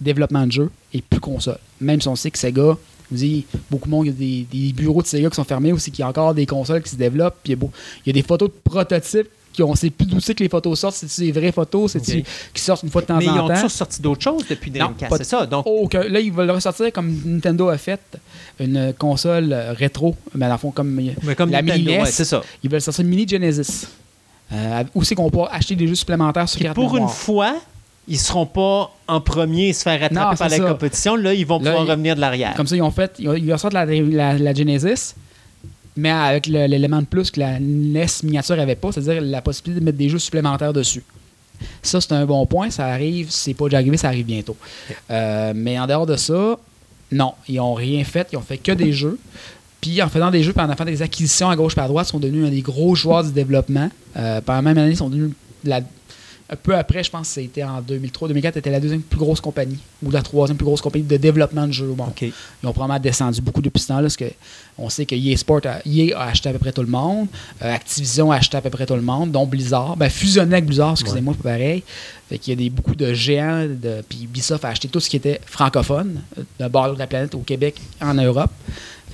développement 0.01 0.45
de 0.45 0.51
jeu 0.51 0.71
et 0.93 1.01
plus 1.01 1.21
console. 1.21 1.59
Même 1.79 2.01
si 2.01 2.09
on 2.09 2.15
sait 2.17 2.31
que 2.31 2.37
Sega, 2.37 2.77
je 3.11 3.15
vous 3.15 3.21
dis, 3.23 3.45
beaucoup 3.69 3.87
de 3.87 3.91
monde, 3.91 4.05
il 4.07 4.09
y 4.09 4.11
a 4.11 4.45
des, 4.51 4.67
des 4.67 4.73
bureaux 4.73 5.01
de 5.01 5.07
Sega 5.07 5.29
qui 5.29 5.35
sont 5.35 5.43
fermés 5.43 5.71
aussi, 5.71 5.91
qu'il 5.91 6.01
y 6.01 6.03
a 6.03 6.07
encore 6.09 6.33
des 6.33 6.45
consoles 6.45 6.81
qui 6.81 6.89
se 6.89 6.95
développent, 6.95 7.37
puis 7.43 7.53
il 7.53 7.55
y 7.55 7.57
a, 7.57 7.59
beau- 7.59 7.71
il 8.05 8.09
y 8.09 8.09
a 8.11 8.13
des 8.13 8.27
photos 8.27 8.49
de 8.49 8.55
prototypes 8.69 9.27
qui 9.53 9.63
on 9.63 9.73
sait 9.73 9.89
plus 9.89 10.05
d'où 10.05 10.19
c'est 10.19 10.35
que 10.35 10.43
les 10.43 10.49
photos 10.49 10.77
sortent, 10.77 10.95
c'est 10.97 11.21
des 11.23 11.31
vraies 11.31 11.53
photos, 11.53 11.93
c'est 11.93 12.01
qui 12.53 12.61
sortent 12.61 12.83
une 12.83 12.89
fois 12.89 13.01
de 13.01 13.07
temps 13.07 13.17
Mais 13.17 13.23
ils 13.25 13.29
en 13.29 13.45
ont 13.45 13.47
temps? 13.47 13.53
toujours 13.53 13.71
sorti 13.71 14.01
d'autres 14.01 14.21
choses 14.21 14.43
depuis 14.49 14.69
Non, 14.69 14.79
Dreamcast, 14.87 15.09
pas- 15.09 15.17
c'est 15.17 15.23
ça. 15.23 15.45
Donc, 15.45 15.63
Oh, 15.65 15.87
là, 15.93 16.19
ils 16.19 16.31
veulent 16.33 16.51
ressortir 16.51 16.91
comme 16.91 17.15
Nintendo 17.25 17.69
a 17.69 17.77
fait, 17.77 18.01
une 18.59 18.93
console 18.99 19.53
euh, 19.53 19.71
rétro, 19.71 20.13
mais 20.33 20.47
dans 20.47 20.53
le 20.53 20.57
fond, 20.59 20.71
comme, 20.71 20.89
mais 21.23 21.35
comme 21.35 21.51
la 21.51 21.61
Nintendo, 21.61 21.83
mini 21.85 21.97
NES, 21.97 22.03
ouais, 22.03 22.11
c'est 22.11 22.25
ça. 22.25 22.41
ils 22.63 22.69
veulent 22.69 22.81
sortir 22.81 23.03
une 23.05 23.09
mini 23.11 23.25
Genesis. 23.27 23.87
Euh, 24.51 24.83
où 24.93 25.03
c'est 25.03 25.15
qu'on 25.15 25.29
peut 25.31 25.39
acheter 25.49 25.75
des 25.75 25.87
jeux 25.87 25.95
supplémentaires 25.95 26.47
sur 26.49 26.59
carte 26.61 26.75
pour 26.75 26.95
une 26.97 27.07
fois, 27.07 27.55
ils 28.07 28.17
seront 28.19 28.45
pas 28.45 28.91
en 29.07 29.21
premier 29.21 29.69
et 29.69 29.73
se 29.73 29.81
faire 29.83 29.99
rattraper 29.99 30.31
Non, 30.31 30.35
par 30.37 30.49
la 30.49 30.57
ça. 30.57 30.63
compétition. 30.63 31.15
Là, 31.15 31.33
ils 31.33 31.45
vont 31.45 31.59
Là, 31.59 31.71
pouvoir 31.71 31.85
ils- 31.85 31.91
revenir 31.91 32.15
de 32.15 32.21
l'arrière. 32.21 32.53
Comme 32.55 32.67
ça, 32.67 32.75
ils 32.75 32.81
ont 32.81 32.91
fait, 32.91 33.13
ils 33.19 33.29
ont, 33.29 33.33
ils 33.33 33.57
sorti 33.59 33.73
la, 33.75 33.85
la, 33.85 34.37
la 34.37 34.53
Genesis, 34.53 35.15
mais 35.97 36.11
avec 36.11 36.47
l'élément 36.47 36.99
de 37.01 37.05
plus 37.07 37.31
que 37.31 37.39
la 37.39 37.59
NES 37.59 38.05
miniature 38.23 38.59
avait 38.59 38.75
pas, 38.75 38.91
c'est-à-dire 38.91 39.21
la 39.21 39.41
possibilité 39.41 39.79
de 39.79 39.85
mettre 39.85 39.97
des 39.97 40.09
jeux 40.09 40.19
supplémentaires 40.19 40.73
dessus. 40.73 41.03
Ça, 41.81 42.01
c'est 42.01 42.11
un 42.11 42.25
bon 42.25 42.45
point. 42.45 42.69
Ça 42.69 42.85
arrive, 42.87 43.27
c'est 43.29 43.53
pas 43.53 43.65
déjà 43.65 43.77
arrivé, 43.77 43.95
ça 43.97 44.09
arrive 44.09 44.25
bientôt. 44.25 44.57
Euh, 45.09 45.53
mais 45.55 45.79
en 45.79 45.87
dehors 45.87 46.05
de 46.05 46.17
ça, 46.17 46.57
non, 47.11 47.33
ils 47.47 47.59
ont 47.61 47.73
rien 47.73 48.03
fait. 48.03 48.27
Ils 48.33 48.37
ont 48.37 48.41
fait 48.41 48.57
que 48.57 48.73
des 48.73 48.91
jeux. 48.91 49.17
Puis 49.79 50.01
en 50.01 50.09
faisant 50.09 50.31
des 50.31 50.43
jeux, 50.43 50.51
puis 50.51 50.61
en 50.65 50.71
faisant 50.73 50.83
des 50.85 51.01
acquisitions 51.01 51.49
à 51.49 51.55
gauche 51.55 51.77
et 51.77 51.79
à 51.79 51.87
droite, 51.87 52.07
ils 52.07 52.11
sont 52.11 52.19
devenus 52.19 52.45
un 52.45 52.49
des 52.49 52.61
gros 52.61 52.93
joueurs 52.95 53.23
du 53.23 53.31
développement. 53.31 53.89
Euh, 54.17 54.41
pendant 54.41 54.57
la 54.57 54.61
même 54.63 54.77
année, 54.79 54.91
ils 54.91 54.97
sont 54.97 55.09
devenus 55.09 55.31
la- 55.63 55.81
peu 56.55 56.75
après, 56.75 57.03
je 57.03 57.09
pense 57.09 57.27
que 57.27 57.41
c'était 57.41 57.63
en 57.63 57.81
2003-2004, 57.81 58.59
était 58.59 58.69
la 58.69 58.79
deuxième 58.79 59.01
plus 59.01 59.17
grosse 59.17 59.41
compagnie, 59.41 59.79
ou 60.03 60.11
la 60.11 60.21
troisième 60.21 60.57
plus 60.57 60.65
grosse 60.65 60.81
compagnie 60.81 61.05
de 61.05 61.17
développement 61.17 61.65
de 61.65 61.71
jeux 61.71 61.89
au 61.89 61.95
monde. 61.95 62.11
Ils 62.21 62.31
ont 62.63 62.71
probablement 62.71 62.99
descendu 62.99 63.41
beaucoup 63.41 63.61
depuis 63.61 63.81
ce 63.81 63.87
temps-là, 63.87 64.03
parce 64.03 64.17
que 64.17 64.25
on 64.77 64.89
sait 64.89 65.05
que 65.05 65.15
EA 65.15 65.37
Sport 65.37 65.61
a, 65.65 65.79
EA 65.87 66.15
a 66.15 66.25
acheté 66.25 66.49
à 66.49 66.51
peu 66.51 66.59
près 66.59 66.71
tout 66.71 66.81
le 66.81 66.87
monde, 66.87 67.27
euh, 67.63 67.73
Activision 67.73 68.31
a 68.31 68.35
acheté 68.35 68.57
à 68.57 68.61
peu 68.61 68.69
près 68.69 68.85
tout 68.85 68.95
le 68.95 69.01
monde, 69.01 69.31
dont 69.31 69.47
Blizzard, 69.47 69.97
ben 69.97 70.09
fusionné 70.09 70.53
avec 70.53 70.65
Blizzard, 70.65 70.91
excusez-moi, 70.91 71.33
pas 71.41 71.49
pareil. 71.49 71.83
Fait 72.29 72.37
qu'il 72.37 72.53
y 72.53 72.57
a 72.57 72.57
des, 72.57 72.69
beaucoup 72.69 72.95
de 72.95 73.13
géants, 73.13 73.65
de, 73.67 74.03
puis 74.07 74.23
Ubisoft 74.23 74.65
a 74.65 74.69
acheté 74.69 74.87
tout 74.87 74.99
ce 74.99 75.09
qui 75.09 75.15
était 75.15 75.39
francophone, 75.45 76.21
euh, 76.37 76.43
d'un 76.59 76.69
bord 76.69 76.93
de 76.93 76.99
la 76.99 77.07
planète, 77.07 77.33
au 77.33 77.39
Québec, 77.39 77.81
en 78.01 78.13
Europe. 78.13 78.51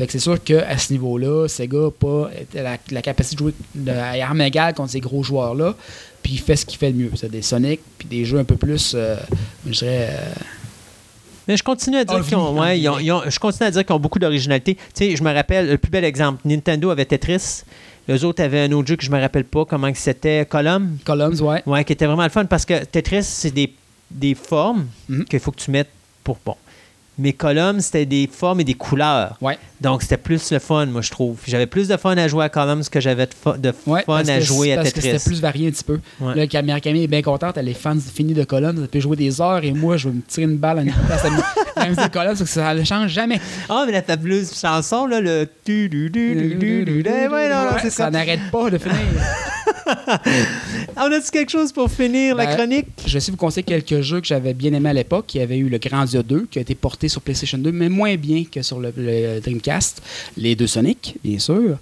Fait 0.02 0.08
que 0.08 0.14
c'est 0.14 0.20
sûr 0.20 0.43
qu'à 0.43 0.78
ce 0.80 0.91
niveau-là, 0.93 1.47
Sega 1.47 1.78
n'a 1.78 1.91
pas 1.91 2.32
la, 2.56 2.78
la 2.89 3.02
capacité 3.04 3.36
de 3.36 3.39
jouer 3.39 3.54
de, 3.76 3.91
à 3.91 4.14
armes 4.26 4.41
égales 4.41 4.74
contre 4.74 4.89
ces 4.89 4.99
gros 4.99 5.22
joueurs-là, 5.22 5.76
puis 6.24 6.34
il 6.34 6.39
fait 6.39 6.56
ce 6.56 6.66
qu'il 6.66 6.80
fait 6.80 6.89
le 6.89 6.95
mieux. 6.97 7.12
C'est 7.16 7.30
des 7.30 7.43
Sonic, 7.43 7.82
puis 7.99 8.08
des 8.08 8.26
jeux 8.26 8.39
un 8.39 8.43
peu 8.43 8.56
plus, 8.56 8.93
euh, 8.95 9.16
je 9.68 9.72
dirais, 9.74 10.08
euh, 10.10 10.34
Mais 11.47 11.56
je 11.56 11.64
continue 11.64 11.97
à 11.97 12.06
dire 12.06 12.24
qu'ils 12.26 12.36
ont, 12.36 12.60
ouais, 12.60 12.80
ils 12.80 12.89
ont- 12.89 12.97
ils 12.97 13.12
ont- 13.12 13.22
je 13.30 13.38
continue 13.39 13.68
à 13.68 13.72
dire 13.72 13.86
qu'ils 13.86 13.95
ont 13.95 13.99
beaucoup 13.99 14.18
d'originalité. 14.18 14.74
Tu 14.76 14.82
sais, 14.95 15.16
je 15.16 15.24
me 15.24 15.32
rappelle, 15.34 15.70
le 15.70 15.78
plus 15.78 15.91
bel 15.91 16.04
exemple, 16.04 16.39
Nintendo 16.45 16.89
avait 16.89 17.06
Tetris. 17.06 17.62
Les 18.08 18.24
autres 18.24 18.41
avaient 18.43 18.62
un 18.62 18.72
autre 18.72 18.88
jeu 18.88 18.95
que 18.95 19.04
je 19.04 19.12
me 19.12 19.20
rappelle 19.22 19.43
pas 19.45 19.66
comment 19.66 19.91
c'était, 19.93 20.47
Column. 20.49 20.97
Columns, 21.06 21.39
ouais. 21.41 21.62
Ouais, 21.68 21.84
qui 21.84 21.93
était 21.93 22.08
vraiment 22.08 22.24
le 22.24 22.30
fun 22.30 22.45
parce 22.45 22.66
que 22.66 22.84
Tetris, 22.86 23.24
c'est 23.24 23.52
des, 23.52 23.72
des 24.10 24.34
formes 24.34 24.88
Mhm. 25.10 25.26
qu'il 25.26 25.39
faut 25.39 25.52
que 25.52 25.60
tu 25.62 25.70
mettes 25.70 25.89
pour 26.24 26.39
bon. 26.43 26.56
Mais 27.22 27.34
Column, 27.34 27.80
c'était 27.82 28.05
des 28.07 28.28
formes 28.32 28.61
et 28.61 28.63
des 28.63 28.74
couleurs. 28.74 29.38
Ouais. 29.41 29.59
Donc, 29.80 30.01
c'était 30.01 30.17
plus 30.17 30.51
le 30.51 30.57
fun, 30.59 30.86
moi, 30.88 31.01
je 31.01 31.11
trouve. 31.11 31.38
J'avais 31.47 31.65
plus 31.67 31.88
de 31.88 31.97
fun 31.97 32.15
à 32.17 32.28
jouer 32.28 32.45
à 32.45 32.49
Columns 32.49 32.84
que 32.89 32.99
j'avais 32.99 33.26
de, 33.28 33.34
fa- 33.34 33.57
de 33.57 33.74
Ouais, 33.86 34.03
fun 34.03 34.24
à 34.28 34.39
jouer 34.39 34.74
à 34.74 34.78
parce 34.78 34.89
que 34.89 34.95
Tetris. 34.95 35.19
c'était 35.19 35.30
plus 35.30 35.41
varié 35.41 35.67
un 35.67 35.72
petit 35.72 35.84
peu. 35.84 35.99
Ouais. 36.19 36.36
Là, 36.36 36.47
Camille 36.47 36.80
Camille 36.82 37.03
est 37.03 37.07
bien 37.07 37.22
contente, 37.22 37.57
elle 37.57 37.67
est 37.69 37.74
fan 37.74 37.99
finie 37.99 38.34
de 38.34 38.43
colonnes, 38.43 38.80
elle 38.82 38.88
peut 38.88 38.99
jouer 38.99 39.17
des 39.17 39.39
heures 39.41 39.63
et 39.63 39.72
moi, 39.72 39.97
je 39.97 40.09
vais 40.09 40.15
me 40.15 40.22
tirer 40.22 40.45
une 40.51 40.57
balle 40.57 40.80
en 40.80 40.86
écoutant 40.86 41.17
sa 41.17 41.30
la 41.82 41.88
musique 41.89 42.03
de 42.03 42.09
colonnes, 42.09 42.28
parce 42.38 42.41
que 42.41 42.45
ça 42.47 42.74
ne 42.76 42.84
change 42.84 43.09
jamais. 43.11 43.39
Ah, 43.69 43.84
mais 43.86 43.91
la 43.93 44.01
fabuleuse 44.03 44.51
chanson, 44.59 45.05
là, 45.07 45.19
le 45.22 45.47
ouais, 45.67 45.89
ça 47.89 48.09
n'arrête 48.09 48.39
pas 48.51 48.69
de 48.69 48.78
finir. 48.78 48.97
On 50.97 51.11
a-tu 51.11 51.32
quelque 51.32 51.51
chose 51.51 51.72
pour 51.72 51.89
finir 51.89 52.36
la 52.36 52.45
Ben, 52.45 52.55
chronique? 52.55 52.88
Je 53.05 53.11
vais 53.13 53.17
aussi 53.17 53.32
vous 53.32 53.38
conseiller 53.38 53.63
quelques 53.63 54.01
jeux 54.01 54.22
que 54.22 54.28
j'avais 54.28 54.53
bien 54.53 54.74
aimés 54.74 54.89
à 54.89 54.93
l'époque. 54.93 55.34
Il 55.34 55.39
y 55.39 55.41
avait 55.41 55.57
eu 55.57 55.69
le 55.69 55.78
Grandia 55.78 56.22
2 56.24 56.47
qui 56.51 56.59
a 56.59 56.61
été 56.61 56.76
porté 56.76 57.07
sur 57.12 57.22
PlayStation 57.22 57.57
2, 57.57 57.72
mais 57.72 57.89
moins 57.89 58.16
bien 58.16 58.43
que 58.51 58.62
sur 58.62 58.80
le, 58.80 58.91
Dreamcast. 59.41 60.01
Les 60.38 60.55
deux 60.55 60.68
Sonic, 60.68 61.18
bien 61.24 61.39
sûr. 61.39 61.78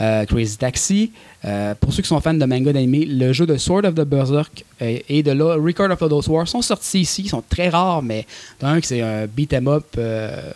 euh, 0.00 0.24
Crazy 0.24 0.56
Taxi. 0.56 1.12
Euh, 1.44 1.74
pour 1.74 1.92
ceux 1.92 2.02
qui 2.02 2.08
sont 2.08 2.20
fans 2.20 2.34
de 2.34 2.44
manga 2.44 2.72
d'anime, 2.72 3.04
le 3.06 3.32
jeu 3.32 3.46
de 3.46 3.56
Sword 3.56 3.84
of 3.86 3.94
the 3.94 4.02
Berserk 4.02 4.64
euh, 4.82 4.98
et 5.08 5.22
de 5.22 5.30
Record 5.30 5.90
of 5.90 5.98
Those 5.98 6.28
Wars 6.28 6.46
sont 6.48 6.62
sortis 6.62 7.00
ici. 7.00 7.22
Ils 7.22 7.28
sont 7.28 7.42
très 7.48 7.70
rares, 7.70 8.02
mais 8.02 8.26
un, 8.62 8.78
c'est 8.82 9.00
un 9.00 9.26
beat 9.26 9.52
'em 9.52 9.68
up 9.68 9.98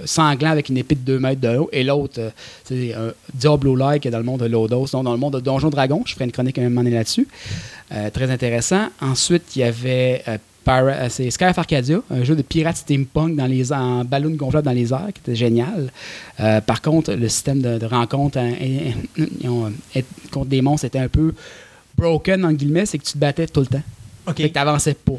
sanglant 0.04 0.50
avec 0.50 0.68
une 0.68 0.76
épée 0.76 0.94
de 0.94 1.00
2 1.00 1.18
mètres 1.18 1.40
de 1.40 1.56
haut, 1.56 1.68
et 1.72 1.84
l'autre, 1.84 2.32
c'est 2.64 2.94
un 2.94 3.12
Diablo-like 3.32 4.08
dans 4.08 4.18
le 4.18 4.24
monde 4.24 4.40
de 4.40 4.46
Lodos, 4.46 4.88
donc 4.92 5.04
dans 5.04 5.12
le 5.12 5.18
monde 5.18 5.34
de 5.34 5.40
Donjon 5.40 5.70
Dragon. 5.70 6.02
Je 6.04 6.14
ferai 6.14 6.26
une 6.26 6.32
chronique 6.32 6.58
un 6.58 6.68
moment 6.68 6.88
là-dessus. 6.88 7.26
très 8.12 8.30
intéressant. 8.30 8.88
Ensuite, 9.00 9.56
il 9.56 9.60
y 9.60 9.62
avait 9.62 10.22
euh, 10.28 10.38
c'est 11.08 11.30
Sky 11.30 11.44
of 11.44 11.58
Arcadia, 11.58 12.00
un 12.10 12.24
jeu 12.24 12.34
de 12.34 12.42
pirates 12.42 12.78
steampunk 12.78 13.36
dans 13.36 13.46
les, 13.46 13.72
en 13.72 14.04
ballon 14.04 14.30
gonflable 14.30 14.64
dans 14.64 14.72
les 14.72 14.92
airs, 14.92 15.08
qui 15.12 15.20
était 15.20 15.36
génial. 15.36 15.90
Euh, 16.40 16.60
par 16.60 16.80
contre, 16.80 17.12
le 17.12 17.28
système 17.28 17.60
de, 17.60 17.84
rencontre 17.86 18.38
hein, 18.38 18.52
contre 20.30 20.46
des 20.46 20.62
monstres 20.62 20.86
était 20.86 20.98
un 20.98 21.08
peu 21.08 21.34
broken, 21.96 22.44
en 22.44 22.52
guillemets, 22.52 22.86
c'est 22.86 22.98
que 22.98 23.04
tu 23.04 23.12
te 23.12 23.18
battais 23.18 23.46
tout 23.46 23.60
le 23.60 23.66
temps. 23.66 23.82
OK. 24.26 24.36
Fait 24.36 24.48
que 24.48 24.54
t'avançais 24.54 24.94
pas. 24.94 25.12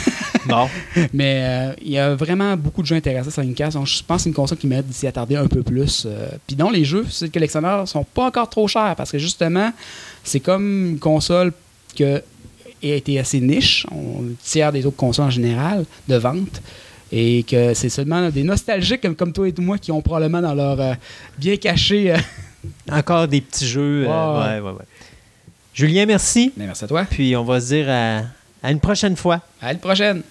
non. 0.48 0.68
Mais 1.12 1.42
euh, 1.42 1.72
il 1.82 1.90
y 1.90 1.98
a 1.98 2.14
vraiment 2.14 2.56
beaucoup 2.56 2.82
de 2.82 2.86
jeux 2.86 2.94
intéressants 2.94 3.30
sur 3.30 3.42
une 3.42 3.54
case. 3.54 3.74
Donc, 3.74 3.88
je 3.88 4.02
pense 4.04 4.18
que 4.18 4.22
c'est 4.22 4.28
une 4.28 4.36
console 4.36 4.58
qui 4.58 4.68
mérite 4.68 4.86
d'y 4.86 5.06
attarder 5.06 5.34
un 5.34 5.48
peu 5.48 5.64
plus. 5.64 6.06
Puis 6.46 6.56
non, 6.56 6.70
les 6.70 6.84
jeux, 6.84 7.04
c'est 7.10 7.28
collectionneurs, 7.28 7.88
sont 7.88 8.04
pas 8.04 8.26
encore 8.26 8.48
trop 8.48 8.68
chers 8.68 8.94
parce 8.96 9.10
que 9.10 9.18
justement, 9.18 9.72
c'est 10.22 10.40
comme 10.40 10.90
une 10.90 10.98
console 11.00 11.52
que 11.96 12.22
a 12.90 12.96
été 12.96 13.18
assez 13.18 13.40
niche, 13.40 13.86
on 13.92 14.24
tiers 14.42 14.72
des 14.72 14.84
autres 14.86 14.96
consoles 14.96 15.26
en 15.26 15.30
général 15.30 15.84
de 16.08 16.16
vente, 16.16 16.62
et 17.12 17.44
que 17.44 17.74
c'est 17.74 17.90
seulement 17.90 18.30
des 18.30 18.42
nostalgiques 18.42 19.06
comme, 19.16 19.32
toi 19.32 19.46
et 19.46 19.54
moi 19.58 19.78
qui 19.78 19.92
ont 19.92 20.00
probablement 20.00 20.40
dans 20.40 20.54
leur 20.54 20.80
euh, 20.80 20.94
bien 21.38 21.56
caché. 21.56 22.12
Euh, 22.12 22.16
Encore 22.90 23.28
des 23.28 23.40
petits 23.40 23.66
jeux. 23.66 24.06
Euh, 24.08 24.40
ouais, 24.40 24.60
ouais, 24.60 24.72
ouais. 24.72 24.84
Julien, 25.74 26.06
merci. 26.06 26.52
Merci 26.56 26.84
à 26.84 26.88
toi. 26.88 27.04
Puis 27.08 27.36
on 27.36 27.44
va 27.44 27.60
se 27.60 27.66
dire 27.66 27.86
à, 27.88 28.22
à 28.62 28.70
une 28.70 28.80
prochaine 28.80 29.16
fois. 29.16 29.40
À 29.60 29.72
une 29.72 29.78
prochaine. 29.78 30.22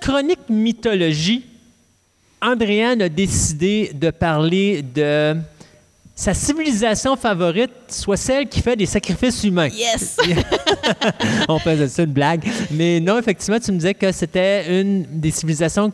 Chronique 0.00 0.48
mythologie, 0.48 1.44
Andréane 2.42 3.02
a 3.02 3.08
décidé 3.08 3.90
de 3.94 4.10
parler 4.10 4.82
de 4.82 5.36
sa 6.14 6.34
civilisation 6.34 7.16
favorite 7.16 7.70
soit 7.88 8.16
celle 8.16 8.46
qui 8.46 8.60
fait 8.60 8.76
des 8.76 8.86
sacrifices 8.86 9.42
humains. 9.44 9.68
Yes! 9.68 10.18
On 11.48 11.58
faisait 11.58 11.88
ça 11.88 12.02
une 12.02 12.12
blague. 12.12 12.44
Mais 12.72 13.00
non, 13.00 13.18
effectivement, 13.18 13.58
tu 13.58 13.72
me 13.72 13.78
disais 13.78 13.94
que 13.94 14.12
c'était 14.12 14.80
une 14.80 15.04
des 15.04 15.30
civilisations 15.30 15.90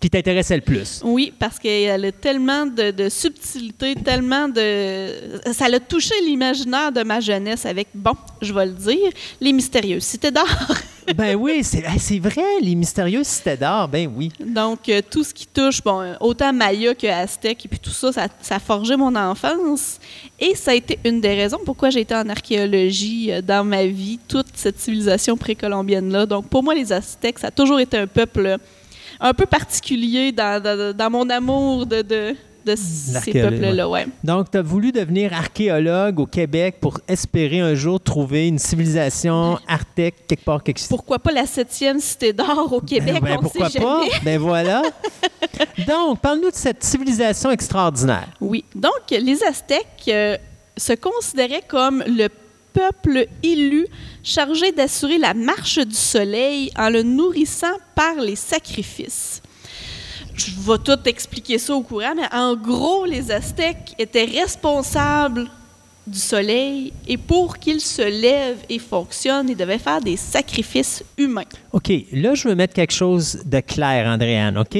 qui 0.00 0.10
t'intéressait 0.10 0.56
le 0.56 0.62
plus. 0.62 1.00
Oui, 1.04 1.32
parce 1.38 1.58
qu'elle 1.58 2.04
a 2.04 2.12
tellement 2.12 2.66
de, 2.66 2.90
de, 2.90 3.08
subtilité, 3.08 3.94
tellement 3.94 4.46
de... 4.48 5.08
Ça 5.52 5.68
l'a 5.68 5.80
touché 5.80 6.14
l'imaginaire 6.22 6.92
de 6.92 7.02
ma 7.02 7.20
jeunesse 7.20 7.64
avec, 7.64 7.88
bon, 7.94 8.14
je 8.42 8.52
vais 8.52 8.66
le 8.66 8.72
dire, 8.72 9.10
les 9.40 9.52
mystérieuses 9.52 10.02
cités 10.02 10.30
d'or. 10.30 10.46
ben 11.16 11.34
oui, 11.34 11.64
c'est 11.64 11.80
vrai, 12.18 12.42
les 12.60 12.74
mystérieuses 12.74 13.26
cités 13.26 13.56
d'or, 13.56 13.88
ben 13.88 14.12
oui. 14.14 14.30
Donc, 14.38 14.86
euh, 14.90 15.00
tout 15.08 15.24
ce 15.24 15.32
qui 15.32 15.46
touche, 15.46 15.82
bon, 15.82 16.14
autant 16.20 16.52
Maya 16.52 16.94
que 16.94 17.06
Aztèque, 17.06 17.64
et 17.64 17.68
puis 17.68 17.78
tout 17.78 17.90
ça, 17.90 18.12
ça, 18.12 18.28
ça, 18.42 18.56
a 18.56 18.60
forgé 18.60 18.96
mon 18.96 19.16
enfance. 19.16 19.98
Et 20.38 20.54
ça 20.54 20.72
a 20.72 20.74
été 20.74 20.98
une 21.06 21.22
des 21.22 21.34
raisons 21.34 21.58
pourquoi 21.64 21.88
j'ai 21.88 22.00
été 22.00 22.14
en 22.14 22.28
archéologie 22.28 23.32
euh, 23.32 23.40
dans 23.40 23.64
ma 23.64 23.86
vie, 23.86 24.18
toute 24.28 24.48
cette 24.54 24.78
civilisation 24.78 25.38
précolombienne-là. 25.38 26.26
Donc, 26.26 26.50
pour 26.50 26.62
moi, 26.62 26.74
les 26.74 26.92
Aztèques, 26.92 27.38
ça 27.38 27.46
a 27.46 27.50
toujours 27.50 27.80
été 27.80 27.96
un 27.96 28.06
peuple 28.06 28.58
un 29.20 29.34
peu 29.34 29.46
particulier 29.46 30.32
dans, 30.32 30.94
dans, 30.94 31.10
mon 31.10 31.28
amour 31.30 31.86
de, 31.86 32.02
de, 32.02 32.34
de 32.64 32.74
ces 32.76 33.32
peuples-là. 33.32 33.88
Ouais. 33.88 34.06
Donc, 34.24 34.50
tu 34.50 34.58
as 34.58 34.62
voulu 34.62 34.92
devenir 34.92 35.32
archéologue 35.32 36.20
au 36.20 36.26
Québec 36.26 36.76
pour 36.80 36.98
espérer 37.08 37.60
un 37.60 37.74
jour 37.74 38.00
trouver 38.00 38.48
une 38.48 38.58
civilisation 38.58 39.58
arctique 39.68 40.14
quelque 40.26 40.44
part 40.44 40.62
quelque 40.62 40.80
Pourquoi 40.88 41.18
pas 41.18 41.32
la 41.32 41.46
septième 41.46 42.00
cité 42.00 42.32
d'or 42.32 42.72
au 42.72 42.80
Québec? 42.80 43.22
Ben, 43.22 43.36
ben 43.36 43.38
pourquoi 43.40 43.70
pas? 43.70 44.02
Ben 44.24 44.38
voilà. 44.38 44.82
Donc, 45.86 46.20
parle-nous 46.20 46.50
de 46.50 46.56
cette 46.56 46.82
civilisation 46.82 47.50
extraordinaire. 47.50 48.28
Oui. 48.40 48.64
Donc, 48.74 49.10
les 49.10 49.42
Aztèques 49.42 49.86
euh, 50.08 50.36
se 50.76 50.92
considéraient 50.94 51.64
comme 51.66 52.02
le 52.06 52.28
peuple 52.76 53.26
élu 53.42 53.86
chargé 54.22 54.70
d'assurer 54.70 55.16
la 55.16 55.32
marche 55.32 55.78
du 55.78 55.94
soleil 55.94 56.70
en 56.76 56.90
le 56.90 57.02
nourrissant 57.02 57.76
par 57.94 58.16
les 58.16 58.36
sacrifices. 58.36 59.40
Je 60.34 60.50
vais 60.50 60.78
tout 60.84 61.08
expliquer 61.08 61.56
ça 61.56 61.74
au 61.74 61.80
courant, 61.80 62.14
mais 62.14 62.28
en 62.30 62.54
gros, 62.54 63.06
les 63.06 63.30
Aztèques 63.30 63.94
étaient 63.98 64.26
responsables 64.26 65.48
du 66.06 66.18
soleil 66.18 66.92
et 67.08 67.16
pour 67.16 67.58
qu'il 67.58 67.80
se 67.80 68.02
lève 68.02 68.58
et 68.68 68.78
fonctionne, 68.78 69.48
il 69.48 69.56
devait 69.56 69.78
faire 69.78 70.00
des 70.00 70.16
sacrifices 70.16 71.02
humains. 71.18 71.42
OK, 71.72 71.90
là, 72.12 72.34
je 72.34 72.48
veux 72.48 72.54
mettre 72.54 72.74
quelque 72.74 72.92
chose 72.92 73.40
de 73.44 73.60
clair, 73.60 74.06
Andréane, 74.06 74.56
OK? 74.58 74.78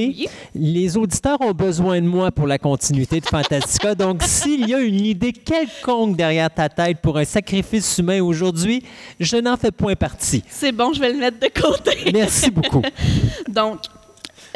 Les 0.55 0.97
auditeurs 0.97 1.41
ont 1.41 1.53
besoin 1.53 2.01
de 2.01 2.07
moi 2.07 2.31
pour 2.31 2.47
la 2.47 2.59
continuité 2.59 3.21
de 3.21 3.27
Fantastica, 3.27 3.95
donc 3.97 4.23
s'il 4.23 4.69
y 4.69 4.75
a 4.75 4.81
une 4.81 5.05
idée 5.05 5.33
quelconque 5.33 6.17
derrière 6.17 6.51
ta 6.51 6.69
tête 6.69 6.99
pour 7.03 7.19
un 7.19 7.25
sacrifice 7.25 7.99
humain 7.99 8.21
aujourd'hui, 8.23 8.83
je 9.21 9.37
n'en 9.37 9.57
fais 9.57 9.73
point 9.73 9.97
partie. 9.97 10.43
C'est 10.49 10.73
bon, 10.73 10.93
je 10.93 11.01
vais 11.01 11.13
le 11.13 11.19
mettre 11.19 11.39
de 11.39 11.61
côté. 11.61 12.13
Merci 12.13 12.51
beaucoup. 12.51 12.83
donc, 13.49 13.81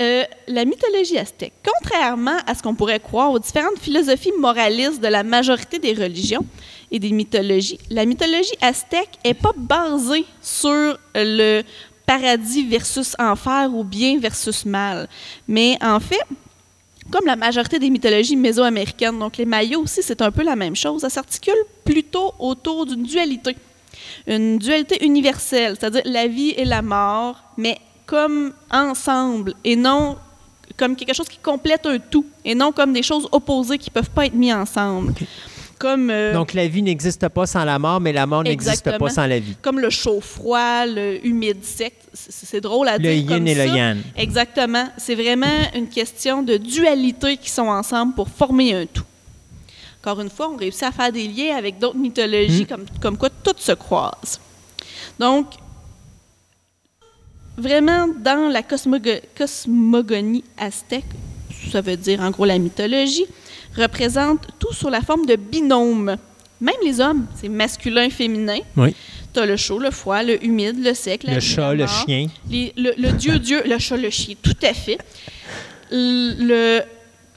euh, 0.01 0.25
la 0.49 0.65
mythologie 0.65 1.19
aztèque, 1.19 1.53
contrairement 1.63 2.39
à 2.47 2.55
ce 2.55 2.63
qu'on 2.63 2.75
pourrait 2.75 3.01
croire 3.01 3.31
aux 3.33 3.39
différentes 3.39 3.79
philosophies 3.79 4.33
moralistes 4.39 5.01
de 5.01 5.09
la 5.09 5.23
majorité 5.23 5.79
des 5.79 5.93
religions 5.93 6.45
et 6.91 6.99
des 6.99 7.11
mythologies, 7.11 7.79
la 7.91 8.07
mythologie 8.07 8.57
aztèque 8.61 9.19
n'est 9.25 9.35
pas 9.35 9.53
basée 9.57 10.25
sur 10.41 10.99
le 11.15 11.63
paradis 12.07 12.67
versus 12.67 13.15
enfer 13.19 13.71
ou 13.73 13.85
bien 13.85 14.19
versus 14.19 14.65
mal. 14.65 15.09
Mais 15.47 15.77
en 15.83 16.01
fait, 16.01 16.25
comme 17.11 17.27
la 17.27 17.37
majorité 17.37 17.79
des 17.79 17.91
mythologies 17.91 18.37
mésoaméricaines, 18.37 19.19
donc 19.19 19.37
les 19.37 19.45
Mayas 19.45 19.79
aussi, 19.79 20.03
c'est 20.03 20.23
un 20.23 20.31
peu 20.31 20.43
la 20.43 20.57
même 20.57 20.77
chose, 20.77 21.03
ça 21.03 21.11
s'articule 21.11 21.63
plutôt 21.85 22.33
autour 22.39 22.87
d'une 22.87 23.03
dualité. 23.03 23.57
Une 24.27 24.59
dualité 24.59 25.05
universelle, 25.05 25.77
c'est-à-dire 25.79 26.03
la 26.05 26.27
vie 26.27 26.51
et 26.57 26.65
la 26.65 26.83
mort, 26.83 27.43
mais 27.57 27.79
comme 28.11 28.53
ensemble 28.73 29.55
et 29.63 29.77
non 29.77 30.17
comme 30.77 30.97
quelque 30.97 31.15
chose 31.15 31.29
qui 31.29 31.39
complète 31.39 31.87
un 31.87 31.99
tout 31.99 32.27
et 32.45 32.57
non 32.57 32.73
comme 32.73 32.93
des 32.93 33.05
choses 33.05 33.29
opposées 33.31 33.79
qui 33.79 33.89
ne 33.91 33.95
peuvent 33.95 34.11
pas 34.11 34.27
être 34.27 34.35
mises 34.35 34.53
ensemble. 34.53 35.15
Comme, 35.79 36.11
euh, 36.11 36.35
Donc 36.35 36.53
la 36.53 36.67
vie 36.67 36.83
n'existe 36.83 37.27
pas 37.29 37.47
sans 37.47 37.65
la 37.65 37.79
mort, 37.79 38.01
mais 38.01 38.13
la 38.13 38.27
mort 38.27 38.43
n'existe 38.43 38.99
pas 38.99 39.09
sans 39.11 39.27
la 39.27 39.39
vie. 39.39 39.57
Comme 39.63 39.79
le 39.79 39.91
chaud-froid, 39.91 40.87
le 40.87 41.25
humide-sec. 41.25 41.95
C'est 42.13 42.61
drôle 42.61 42.89
à 42.89 42.99
dire. 42.99 43.11
Le 43.11 43.17
yin 43.17 43.47
et 43.47 43.55
le 43.55 43.67
yang. 43.67 43.99
Exactement. 44.17 44.89
C'est 44.99 45.15
vraiment 45.15 45.47
une 45.75 45.89
question 45.89 46.43
de 46.43 46.57
dualité 46.57 47.37
qui 47.37 47.49
sont 47.49 47.69
ensemble 47.69 48.15
pour 48.15 48.29
former 48.29 48.75
un 48.75 48.87
tout. 48.87 49.05
Encore 50.03 50.21
une 50.21 50.29
fois, 50.29 50.51
on 50.53 50.57
réussit 50.57 50.83
à 50.83 50.93
faire 50.93 51.13
des 51.13 51.29
liens 51.29 51.57
avec 51.57 51.79
d'autres 51.79 51.97
mythologies, 51.97 52.65
hmm. 52.65 52.67
comme, 52.67 52.85
comme 53.01 53.17
quoi 53.17 53.31
tout 53.31 53.57
se 53.57 53.73
croise. 53.73 54.41
Donc, 55.19 55.47
vraiment 57.57 58.09
dans 58.09 58.49
la 58.49 58.63
cosmogonie 58.63 60.45
aztèque, 60.59 61.05
ça 61.71 61.81
veut 61.81 61.97
dire 61.97 62.21
en 62.21 62.31
gros 62.31 62.45
la 62.45 62.59
mythologie, 62.59 63.27
représente 63.77 64.47
tout 64.59 64.73
sur 64.73 64.91
la 64.91 65.01
forme 65.01 65.27
de 65.27 65.37
binôme. 65.37 66.17
Même 66.61 66.75
les 66.85 67.01
hommes, 67.01 67.27
c'est 67.37 67.49
masculin, 67.49 68.11
féminin. 68.11 68.59
Oui. 68.77 68.95
Tu 69.33 69.41
as 69.41 69.47
le 69.47 69.57
chaud, 69.57 69.79
le 69.79 69.91
froid, 69.91 70.23
le 70.23 70.45
humide, 70.45 70.83
le 70.83 70.93
sec, 70.93 71.23
le 71.25 71.39
chat, 71.41 71.73
le 71.73 71.87
chien. 71.87 72.27
le, 72.51 73.11
dieu, 73.13 73.39
dieu, 73.39 73.63
le 73.65 73.79
chat, 73.79 73.97
le 73.97 74.11
chien, 74.11 74.35
tout 74.43 74.57
à 74.63 74.75
fait. 74.75 74.99
Le, 75.91 76.81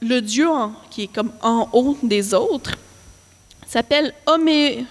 le 0.02 0.20
dieu 0.20 0.48
qui 0.90 1.04
est 1.04 1.12
comme 1.12 1.32
en 1.42 1.68
haut 1.72 1.96
des 2.02 2.34
autres 2.34 2.72
s'appelle 3.66 4.12
Homé, 4.26 4.84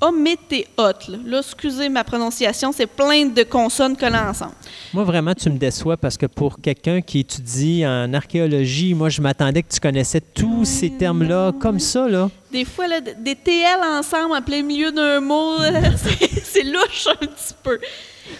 Ométéote. 0.00 1.08
Là. 1.26 1.38
Excusez 1.38 1.88
ma 1.88 2.04
prononciation, 2.04 2.72
c'est 2.72 2.86
plein 2.86 3.26
de 3.26 3.42
consonnes 3.42 3.96
collées 3.96 4.16
ensemble. 4.16 4.52
Moi, 4.92 5.04
vraiment, 5.04 5.34
tu 5.34 5.48
me 5.50 5.58
déçois 5.58 5.96
parce 5.96 6.16
que 6.16 6.26
pour 6.26 6.60
quelqu'un 6.60 7.00
qui 7.00 7.20
étudie 7.20 7.84
en 7.86 8.12
archéologie, 8.14 8.94
moi, 8.94 9.08
je 9.08 9.20
m'attendais 9.20 9.62
que 9.62 9.72
tu 9.72 9.80
connaissais 9.80 10.20
tous 10.20 10.64
ces 10.64 10.90
termes-là 10.90 11.52
comme 11.60 11.78
ça, 11.80 12.08
là. 12.08 12.30
Des 12.52 12.64
fois, 12.64 12.88
là, 12.88 13.00
des 13.00 13.34
TL 13.34 13.80
ensemble 13.84 14.34
en 14.36 14.42
plein 14.42 14.62
milieu 14.62 14.92
d'un 14.92 15.20
mot, 15.20 15.56
c'est- 15.96 16.44
c'est 16.44 16.62
louche 16.62 17.06
un 17.08 17.26
petit 17.26 17.54
peu. 17.62 17.78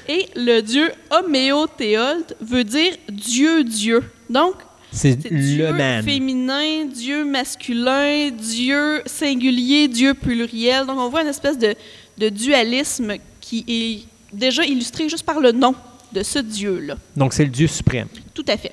Et 0.09 0.29
le 0.35 0.61
dieu 0.63 0.91
Homéothéolte 1.11 2.35
veut 2.41 2.65
dire 2.65 2.93
Dieu, 3.09 3.63
Dieu. 3.65 4.03
Donc, 4.29 4.55
C'est 4.97 5.31
le 5.31 5.39
Dieu 5.41 5.73
man. 5.73 6.03
féminin, 6.03 6.87
Dieu 6.87 7.25
masculin, 7.25 8.31
Dieu 8.31 9.03
singulier, 9.07 9.89
Dieu 9.89 10.15
pluriel. 10.15 10.87
Donc, 10.87 10.99
on 10.99 11.09
voit 11.11 11.21
une 11.23 11.29
espèce 11.29 11.59
de, 11.59 11.75
de 12.19 12.29
dualisme 12.31 13.15
qui 13.41 13.65
est 13.69 14.35
déjà 14.37 14.65
illustré 14.65 15.09
juste 15.09 15.25
par 15.25 15.39
le 15.41 15.53
nom 15.53 15.75
de 16.13 16.23
ce 16.23 16.39
Dieu-là. 16.39 16.97
Donc, 17.15 17.35
c'est 17.35 17.45
le 17.45 17.51
Dieu 17.51 17.67
suprême. 17.67 18.09
Tout 18.33 18.45
à 18.49 18.57
fait. 18.57 18.73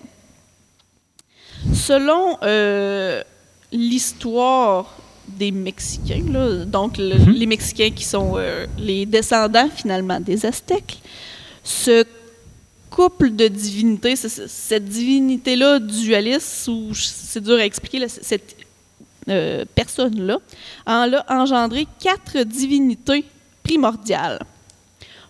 Selon 1.73 2.37
euh, 2.43 3.21
l'histoire 3.71 4.95
des 5.27 5.51
Mexicains, 5.51 6.23
là, 6.31 6.65
donc 6.65 6.97
le- 6.97 7.17
Mhm. 7.17 7.31
les 7.31 7.45
Mexicains 7.45 7.91
qui 7.91 8.03
sont 8.03 8.33
euh, 8.35 8.65
les 8.77 9.05
descendants 9.05 9.69
finalement 9.73 10.19
des 10.19 10.45
Aztèques, 10.45 10.99
ce 11.63 12.03
couple 12.95 13.31
de 13.35 13.47
divinités, 13.47 14.15
cette 14.15 14.85
divinité-là 14.85 15.79
dualiste, 15.79 16.67
ou 16.67 16.93
c'est 16.93 17.43
dur 17.43 17.55
à 17.57 17.65
expliquer, 17.65 17.99
là, 17.99 18.07
cette 18.09 18.55
euh, 19.29 19.65
personne-là, 19.73 20.37
en 20.85 21.11
a 21.13 21.23
engendré 21.41 21.87
quatre 21.99 22.43
divinités 22.43 23.23
primordiales. 23.63 24.39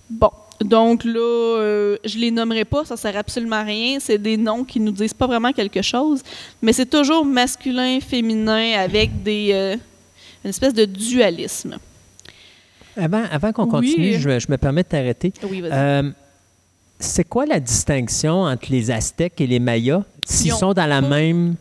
Bon, 0.09 0.32
donc 0.59 1.03
là, 1.05 1.20
euh, 1.20 1.97
je 2.03 2.18
les 2.18 2.32
nommerai 2.32 2.66
pas, 2.66 2.84
ça 2.86 2.97
sert 2.97 3.16
absolument 3.18 3.57
à 3.57 3.64
rien. 3.64 3.99
C'est 3.99 4.18
des 4.18 4.38
noms 4.38 4.64
qui 4.64 4.80
nous 4.80 4.91
disent 4.91 5.14
pas 5.14 5.28
vraiment 5.28 5.51
quelque 5.53 5.82
chose, 5.82 6.22
mais 6.61 6.74
c'est 6.74 6.89
toujours 6.89 7.24
masculin, 7.26 7.99
féminin, 8.01 8.74
avec 8.80 9.24
des 9.24 9.49
euh, 9.53 9.76
une 10.43 10.49
espèce 10.49 10.74
de 10.74 10.86
dualisme. 10.86 11.78
Avant, 12.97 13.24
avant 13.32 13.51
qu'on 13.53 13.64
Oui. 13.66 13.70
continue, 13.72 14.20
je, 14.20 14.30
me- 14.30 14.39
je 14.39 14.47
me 14.51 14.57
permets 14.57 14.84
de 14.84 14.88
t'arrêter. 14.89 15.32
Oui, 15.49 15.61
vas-y. 15.61 16.14
Euh, 17.03 17.07
c'est 17.07 17.23
quoi 17.27 17.45
la 17.45 17.59
distinction 17.59 18.41
entre 18.43 18.67
les 18.69 18.89
Aztèques 18.91 19.39
et 19.41 19.47
les 19.47 19.59
Mayas 19.59 20.03
s'ils 20.25 20.47
Ils 20.47 20.53
ont 20.53 20.57
sont 20.57 20.73
dans 20.73 20.85
la 20.85 21.01
même... 21.01 21.55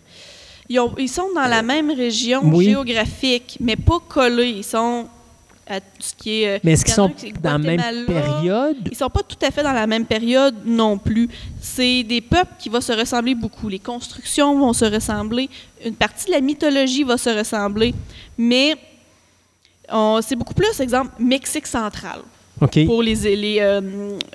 Ils, 0.68 0.78
ont- 0.80 0.95
ils 0.97 1.09
sont 1.09 1.28
dans 1.34 1.49
la 1.49 1.62
même 1.62 1.90
région 1.90 2.40
oui. 2.45 2.66
géographique, 2.66 3.59
mais 3.61 3.76
pas 3.76 3.99
collés. 4.09 4.49
Ils 4.59 4.64
sont 4.64 5.07
à 5.68 5.80
tout 5.80 5.86
ce 6.01 6.14
qui 6.14 6.43
est. 6.43 6.49
euh, 6.49 6.59
Mais 6.64 6.72
est-ce 6.72 6.84
qu'ils 6.84 6.95
sont 6.95 7.11
dans 7.43 7.53
la 7.53 7.59
même 7.59 8.07
période? 8.07 8.76
Ils 8.90 8.97
sont 8.97 9.11
pas 9.11 9.22
tout 9.22 9.36
à 9.45 9.51
fait 9.51 9.62
dans 9.62 9.72
la 9.72 9.86
même 9.86 10.07
période 10.07 10.55
non 10.64 10.97
plus. 10.99 11.28
C'est 11.61 12.03
des 12.05 12.20
peuples 12.20 12.55
qui 12.59 12.68
vont 12.70 12.80
se 12.80 12.93
ressembler 12.93 13.34
beaucoup. 13.34 13.68
Les 13.68 13.78
constructions 13.80 14.59
vont 14.59 14.72
se 14.72 14.84
ressembler. 14.86 15.51
Une 15.84 15.95
partie 15.95 16.26
de 16.26 16.30
la 16.32 16.40
mythologie 16.40 17.03
va 17.05 17.18
se 17.18 17.30
ressembler. 17.30 17.93
Mais 18.38 18.74
c'est 20.22 20.36
beaucoup 20.36 20.55
plus, 20.55 20.80
exemple, 20.80 21.11
Mexique 21.18 21.66
central 21.66 22.20
Pour 22.87 23.03
les, 23.03 23.15
les, 23.37 23.59
euh, 23.61 23.81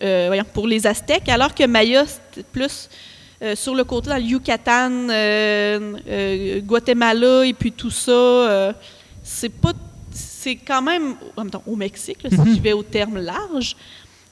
euh, 0.04 0.26
voyons, 0.28 0.46
pour 0.54 0.68
les 0.68 0.86
Aztèques, 0.86 1.30
alors 1.30 1.54
que 1.56 1.66
Maya, 1.66 2.06
c'était 2.06 2.46
plus 2.52 2.90
euh, 3.42 3.56
sur 3.56 3.76
le 3.76 3.84
côté 3.84 4.10
dans 4.10 4.18
le 4.18 4.24
Yucatan, 4.24 5.10
euh, 5.10 6.60
Guatemala 6.62 7.46
et 7.46 7.54
puis 7.54 7.72
tout 7.72 7.92
ça. 7.92 8.74
c'est 9.24 9.50
pas. 9.50 9.74
C'est 10.12 10.56
quand 10.56 10.82
même 10.82 11.16
en 11.36 11.42
même 11.44 11.52
temps, 11.52 11.64
au 11.68 11.76
Mexique, 11.76 12.24
là, 12.24 12.30
si 12.32 12.38
Mhm. 12.40 12.56
je 12.56 12.62
vais 12.62 12.74
au 12.74 12.82
terme 12.84 13.20
large, 13.20 13.76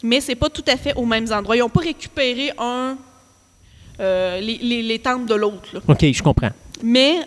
mais 0.01 0.21
c'est 0.21 0.35
pas 0.35 0.49
tout 0.49 0.63
à 0.67 0.77
fait 0.77 0.93
aux 0.95 1.05
mêmes 1.05 1.27
endroits. 1.31 1.55
Ils 1.55 1.59
n'ont 1.59 1.69
pas 1.69 1.81
récupéré 1.81 2.51
un, 2.57 2.97
les, 3.99 4.57
les, 4.61 4.81
les 4.81 4.99
temples 4.99 5.27
de 5.27 5.35
l'autre. 5.35 5.81
OK, 5.87 6.05
je 6.11 6.23
comprends. 6.23 6.49
Mais 6.81 7.19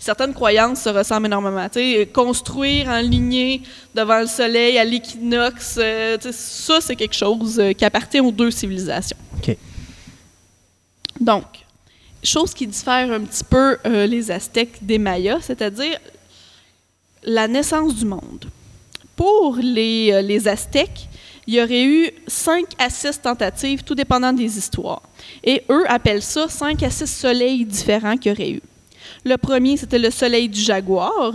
certaines 0.00 0.34
croyances 0.34 0.80
se 0.80 0.88
ressemblent 0.88 1.26
énormément. 1.26 1.68
Construire 2.12 2.88
en 2.88 3.00
lignée 3.00 3.62
devant 3.94 4.20
le 4.20 4.26
soleil 4.26 4.78
à 4.78 4.84
l'équinoxe, 4.84 5.76
euh, 5.78 6.16
ça, 6.32 6.80
c'est 6.80 6.96
quelque 6.96 7.14
chose 7.14 7.60
euh, 7.60 7.72
qui 7.72 7.84
appartient 7.84 8.18
aux 8.18 8.32
deux 8.32 8.50
civilisations. 8.50 9.18
OK. 9.38 9.56
Donc, 11.20 11.44
chose 12.24 12.54
qui 12.54 12.66
diffère 12.66 13.12
un 13.12 13.20
petit 13.20 13.44
peu 13.44 13.76
euh, 13.86 14.06
les 14.06 14.30
Aztèques 14.30 14.78
des 14.80 14.98
Mayas, 14.98 15.40
c'est-à-dire 15.42 15.98
la 17.22 17.46
naissance 17.46 17.94
du 17.94 18.06
monde. 18.06 18.46
Pour 19.14 19.56
les, 19.56 20.12
euh, 20.12 20.22
les 20.22 20.48
Aztèques, 20.48 21.08
il 21.46 21.54
y 21.54 21.62
aurait 21.62 21.84
eu 21.84 22.10
cinq 22.26 22.64
à 22.78 22.88
six 22.88 23.20
tentatives, 23.20 23.82
tout 23.82 23.94
dépendant 23.94 24.32
des 24.32 24.56
histoires. 24.56 25.02
Et 25.44 25.62
eux 25.68 25.84
appellent 25.88 26.22
ça 26.22 26.48
cinq 26.48 26.82
à 26.82 26.90
six 26.90 27.06
soleils 27.10 27.66
différents 27.66 28.16
qu'il 28.16 28.32
y 28.32 28.34
aurait 28.34 28.50
eu. 28.52 28.62
Le 29.24 29.36
premier, 29.36 29.76
c'était 29.76 29.98
le 29.98 30.10
soleil 30.10 30.48
du 30.48 30.60
jaguar. 30.60 31.32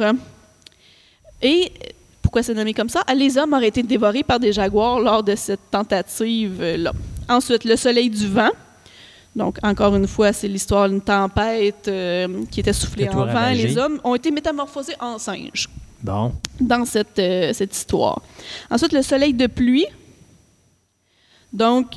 Et 1.41 1.71
pourquoi 2.21 2.43
c'est 2.43 2.53
nommé 2.53 2.73
comme 2.73 2.89
ça? 2.89 3.03
Les 3.15 3.37
hommes 3.37 3.53
auraient 3.53 3.67
été 3.67 3.83
dévorés 3.83 4.23
par 4.23 4.39
des 4.39 4.51
jaguars 4.51 4.99
lors 4.99 5.23
de 5.23 5.35
cette 5.35 5.71
tentative-là. 5.71 6.91
Ensuite, 7.29 7.63
le 7.65 7.75
soleil 7.75 8.09
du 8.09 8.27
vent. 8.27 8.49
Donc, 9.35 9.57
encore 9.63 9.95
une 9.95 10.07
fois, 10.07 10.31
c'est 10.31 10.47
l'histoire 10.47 10.87
d'une 10.87 11.01
tempête 11.01 11.87
euh, 11.89 12.45
qui 12.49 12.61
était 12.61 12.71
soufflée 12.73 13.09
en 13.09 13.25
vent. 13.25 13.49
Les 13.51 13.77
hommes 13.77 13.99
ont 14.03 14.15
été 14.15 14.31
métamorphosés 14.31 14.95
en 14.99 15.17
singes 15.17 15.67
Bon. 16.01 16.33
dans 16.59 16.85
cette, 16.85 17.19
euh, 17.19 17.51
cette 17.51 17.75
histoire. 17.75 18.21
Ensuite, 18.69 18.93
le 18.93 19.01
soleil 19.01 19.33
de 19.33 19.47
pluie. 19.47 19.87
Donc, 21.51 21.87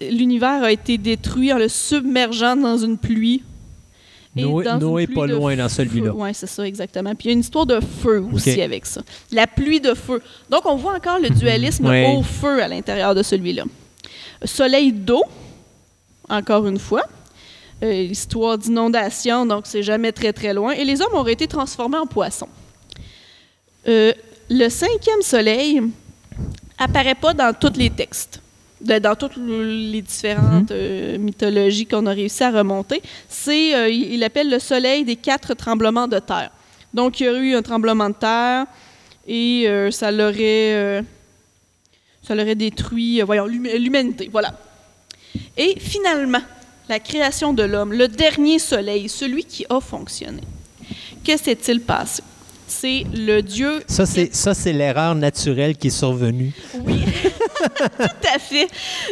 l'univers 0.00 0.62
a 0.62 0.72
été 0.72 0.96
détruit 0.98 1.52
en 1.52 1.58
le 1.58 1.68
submergeant 1.68 2.56
dans 2.56 2.78
une 2.78 2.96
pluie. 2.96 3.42
Et 4.36 4.42
Noé, 4.42 4.64
dans 4.64 4.78
pas 5.14 5.26
loin 5.26 5.56
dans 5.56 5.68
celui-là. 5.68 6.12
Oui, 6.14 6.30
c'est 6.34 6.46
ça, 6.46 6.64
exactement. 6.66 7.14
Puis 7.16 7.26
il 7.26 7.28
y 7.28 7.30
a 7.30 7.32
une 7.34 7.40
histoire 7.40 7.66
de 7.66 7.80
feu 7.80 8.24
aussi 8.32 8.60
avec 8.62 8.86
ça. 8.86 9.02
La 9.32 9.46
pluie 9.48 9.80
de 9.80 9.94
feu. 9.94 10.22
Donc, 10.48 10.62
on 10.66 10.76
voit 10.76 10.94
encore 10.94 11.18
le 11.18 11.30
dualisme 11.40 11.86
Ouais. 11.86 12.14
au 12.16 12.22
feu 12.22 12.62
à 12.62 12.68
l'intérieur 12.68 13.14
de 13.14 13.22
celui-là. 13.24 13.64
Soleil 14.44 14.92
d'eau, 14.92 15.24
encore 16.28 16.66
une 16.66 16.78
fois. 16.78 17.02
Euh, 17.82 17.92
Histoire 17.92 18.56
d'inondation, 18.58 19.46
donc 19.46 19.62
c'est 19.66 19.82
jamais 19.82 20.12
très 20.12 20.32
très 20.32 20.54
loin. 20.54 20.72
Et 20.72 20.84
les 20.84 21.00
hommes 21.02 21.14
auraient 21.14 21.32
été 21.32 21.48
transformés 21.48 21.96
en 21.98 22.06
poissons. 22.06 22.48
Euh, 23.88 24.12
le 24.50 24.68
cinquième 24.68 25.22
soleil 25.22 25.80
apparaît 26.78 27.14
pas 27.14 27.32
dans 27.34 27.52
tous 27.58 27.76
les 27.78 27.90
textes, 27.90 28.40
de- 28.80 28.98
dans 28.98 29.14
toutes 29.14 29.36
les 29.36 30.02
différentes 30.02 30.70
euh, 30.70 31.18
mythologies 31.18 31.86
qu'on 31.86 32.06
a 32.06 32.12
réussi 32.12 32.42
à 32.42 32.50
remonter. 32.50 33.02
C'est, 33.28 33.74
euh, 33.74 33.88
il 33.88 34.22
appelle 34.24 34.50
le 34.50 34.58
soleil 34.58 35.04
des 35.04 35.16
quatre 35.16 35.54
tremblements 35.54 36.08
de 36.08 36.18
terre. 36.18 36.50
Donc, 36.94 37.20
il 37.20 37.26
y 37.26 37.28
aurait 37.28 37.40
eu 37.40 37.54
un 37.54 37.62
tremblement 37.62 38.08
de 38.08 38.14
terre 38.14 38.66
et 39.26 39.64
euh, 39.68 39.90
ça 39.90 40.10
l'aurait, 40.10 41.04
ça 42.26 42.34
l'aurait 42.34 42.54
détruit, 42.56 43.20
voyons, 43.22 43.46
l'hum- 43.46 43.68
l'humanité. 43.78 44.28
Voilà. 44.32 44.54
Et 45.56 45.78
finalement, 45.78 46.42
la 46.88 46.98
création 46.98 47.52
de 47.52 47.62
l'homme, 47.62 47.92
le 47.92 48.08
dernier 48.08 48.58
soleil, 48.58 49.08
celui 49.08 49.44
qui 49.44 49.64
a 49.70 49.80
fonctionné. 49.80 50.40
Que 51.24 51.36
s'est-il 51.36 51.80
passé? 51.82 52.22
C'est 52.70 53.04
le 53.12 53.40
Dieu. 53.42 53.82
Ça, 53.88 54.06
c'est, 54.06 54.32
ça, 54.34 54.54
c'est 54.54 54.72
l'erreur 54.72 55.14
naturelle 55.16 55.76
qui 55.76 55.88
est 55.88 55.90
survenue. 55.90 56.52
Oui, 56.86 57.00
tout 57.98 58.26
à 58.34 58.38
fait. 58.38 58.68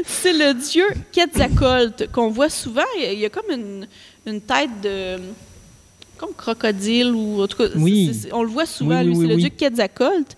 C'est 0.06 0.32
le 0.32 0.54
dieu 0.54 0.84
Quetzalcoatl 1.12 2.08
qu'on 2.12 2.28
voit 2.30 2.50
souvent. 2.50 2.82
Il 2.98 3.18
y 3.18 3.24
a, 3.24 3.28
comme 3.30 3.50
une, 3.50 3.86
une 4.26 4.40
tête 4.40 4.70
de. 4.82 5.16
comme 6.16 6.32
crocodile 6.36 7.10
ou 7.10 7.42
en 7.42 7.48
tout 7.48 7.56
cas. 7.58 7.64
Oui. 7.74 8.12
on 8.32 8.42
le 8.44 8.48
voit 8.48 8.64
souvent, 8.66 9.00
Oui, 9.02 9.08
oui, 9.08 9.14
lui. 9.14 9.16
c'est 9.28 9.34
le 9.34 9.36
dieu 9.40 9.48
Quetzalcoatl. 9.50 10.34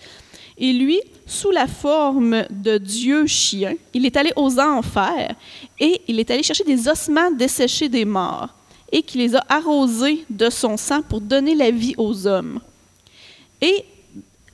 Et 0.57 0.73
lui, 0.73 0.99
sous 1.27 1.51
la 1.51 1.67
forme 1.67 2.45
de 2.51 2.79
dieu 2.79 3.27
chien, 3.27 3.75
il 3.95 4.05
est 4.07 4.17
allé 4.17 4.33
aux 4.37 4.59
enfers 4.59 5.35
et 5.79 6.01
il 6.09 6.19
est 6.21 6.31
allé 6.31 6.43
chercher 6.43 6.65
des 6.65 6.89
ossements 6.89 7.31
desséchés 7.31 7.89
des 7.91 8.05
morts 8.07 8.49
et 8.93 9.03
qui 9.03 9.19
les 9.19 9.37
a 9.37 9.45
arrosés 9.49 10.25
de 10.31 10.51
son 10.51 10.77
sang 10.77 11.03
pour 11.03 11.21
donner 11.21 11.55
la 11.55 11.71
vie 11.71 11.95
aux 11.97 12.27
hommes. 12.27 12.61
Et 13.63 13.85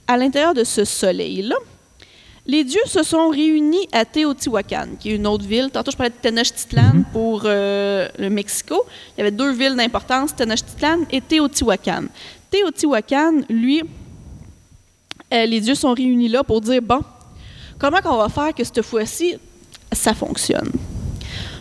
à 0.07 0.17
l'intérieur 0.17 0.55
de 0.55 0.65
ce 0.65 0.85
soleil-là, 0.85 1.57
les 2.49 2.63
dieux 2.63 2.83
se 2.87 3.03
sont 3.03 3.29
réunis 3.29 3.89
à 3.91 4.05
Teotihuacan, 4.05 4.91
qui 5.01 5.11
est 5.11 5.17
une 5.17 5.27
autre 5.27 5.45
ville. 5.45 5.69
Tantôt, 5.73 5.91
je 5.91 5.97
parlais 5.97 6.13
de 6.13 6.23
Tenochtitlan 6.23 7.03
pour 7.13 7.43
euh, 7.45 8.09
le 8.19 8.31
Mexico. 8.31 8.85
Il 9.17 9.19
y 9.19 9.21
avait 9.23 9.33
deux 9.33 9.53
villes 9.53 9.75
d'importance, 9.75 10.35
Tenochtitlan 10.37 11.01
et 11.11 11.21
Teotihuacan. 11.21 12.05
Teotihuacan, 12.51 13.43
lui, 13.49 13.83
euh, 15.35 15.47
les 15.47 15.61
dieux 15.61 15.75
sont 15.75 15.93
réunis 15.93 16.29
là 16.29 16.45
pour 16.45 16.61
dire, 16.61 16.81
bon, 16.81 17.01
comment 17.81 18.01
qu'on 18.01 18.17
va 18.17 18.29
faire 18.29 18.55
que 18.55 18.63
cette 18.63 18.83
fois-ci, 18.83 19.35
ça 19.91 20.15
fonctionne? 20.15 20.71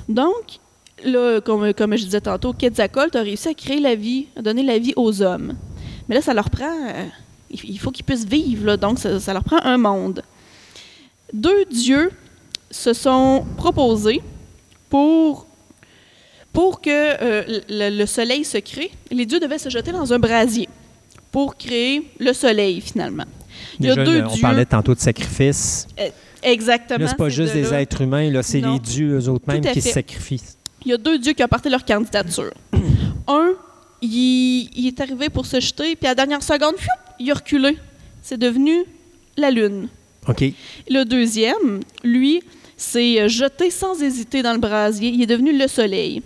Donc, 0.08 0.60
là, 1.04 1.42
comme, 1.42 1.74
comme 1.74 1.98
je 1.98 2.04
disais 2.04 2.22
tantôt, 2.22 2.54
Quetzalcoatl 2.54 3.18
a 3.18 3.22
réussi 3.22 3.48
à 3.48 3.54
créer 3.56 3.80
la 3.80 3.96
vie, 3.96 4.28
à 4.36 4.44
donner 4.44 4.62
la 4.62 4.78
vie 4.78 4.94
aux 4.96 5.20
hommes. 5.24 5.56
Mais 6.08 6.14
là, 6.14 6.22
ça 6.22 6.36
leur 6.36 6.52
prend... 6.52 6.90
euh, 6.90 7.06
il 7.64 7.78
faut 7.80 7.92
qu'ils 7.92 8.06
puissent 8.06 8.26
vivre, 8.26 8.66
là, 8.66 8.78
donc 8.78 9.00
ça, 9.00 9.20
ça 9.20 9.34
leur 9.34 9.44
prend 9.44 9.60
un 9.64 9.78
monde. 9.78 10.22
Deux 11.34 11.66
dieux 11.66 12.12
se 12.72 12.94
sont 12.94 13.46
proposés 13.58 14.22
pour, 14.90 15.46
pour 16.54 16.82
que 16.82 16.90
euh, 16.90 17.62
le, 17.70 17.98
le 17.98 18.06
soleil 18.06 18.44
se 18.46 18.58
crée. 18.58 18.92
Les 19.12 19.26
dieux 19.26 19.40
devaient 19.40 19.58
se 19.60 19.70
jeter 19.70 19.92
dans 19.92 20.12
un 20.14 20.20
brasier 20.20 20.70
pour 21.32 21.58
créer 21.58 22.10
le 22.20 22.32
soleil, 22.34 22.82
finalement. 22.82 23.26
Il 23.80 23.86
y 23.88 23.90
a 23.90 23.96
deux 23.96 24.24
on 24.24 24.28
dieux. 24.34 24.42
parlait 24.42 24.66
tantôt 24.66 24.94
de 24.96 25.00
sacrifice. 25.00 25.88
Exactement. 26.44 27.00
Là, 27.00 27.08
c'est 27.10 27.18
pas 27.18 27.30
juste 27.30 27.54
des 27.54 27.64
deux-là. 27.64 27.82
êtres 27.82 28.02
humains, 28.02 28.30
là, 28.30 28.44
c'est 28.44 28.62
les 28.62 28.80
dieux 28.80 29.18
eux 29.20 29.30
autres 29.30 29.46
mêmes 29.48 29.62
Tout 29.62 29.70
à 29.70 29.72
qui 29.74 29.82
se 29.82 29.90
sacrifient. 29.90 30.42
il 30.86 30.92
y 30.92 30.94
a 30.94 30.98
deux 30.98 31.18
dieux 31.18 31.34
qui 31.34 31.44
ont 31.44 31.48
porté 31.48 31.70
leur 31.70 31.84
candidature. 31.84 32.52
Un, 33.28 33.50
il, 34.02 34.70
il 34.76 34.88
est 34.88 35.02
arrivé 35.02 35.30
pour 35.30 35.46
se 35.46 35.60
jeter, 35.60 35.96
puis 35.96 36.06
à 36.06 36.12
la 36.12 36.16
dernière 36.16 36.44
seconde, 36.44 36.76
fiou, 36.78 36.92
il 37.20 37.32
a 37.32 37.36
reculé. 37.36 37.78
C'est 38.22 38.38
devenu 38.38 38.86
la 39.38 39.52
Lune. 39.52 39.90
OK. 40.28 40.44
Le 40.90 41.04
deuxième, 41.04 41.82
lui, 42.04 42.42
s'est 42.78 43.30
jeté 43.30 43.70
sans 43.70 44.02
hésiter 44.02 44.42
dans 44.42 44.54
le 44.54 44.60
brasier. 44.60 45.10
Il 45.10 45.22
est 45.22 45.28
devenu 45.28 45.58
le 45.58 45.68
Soleil. 45.68 46.22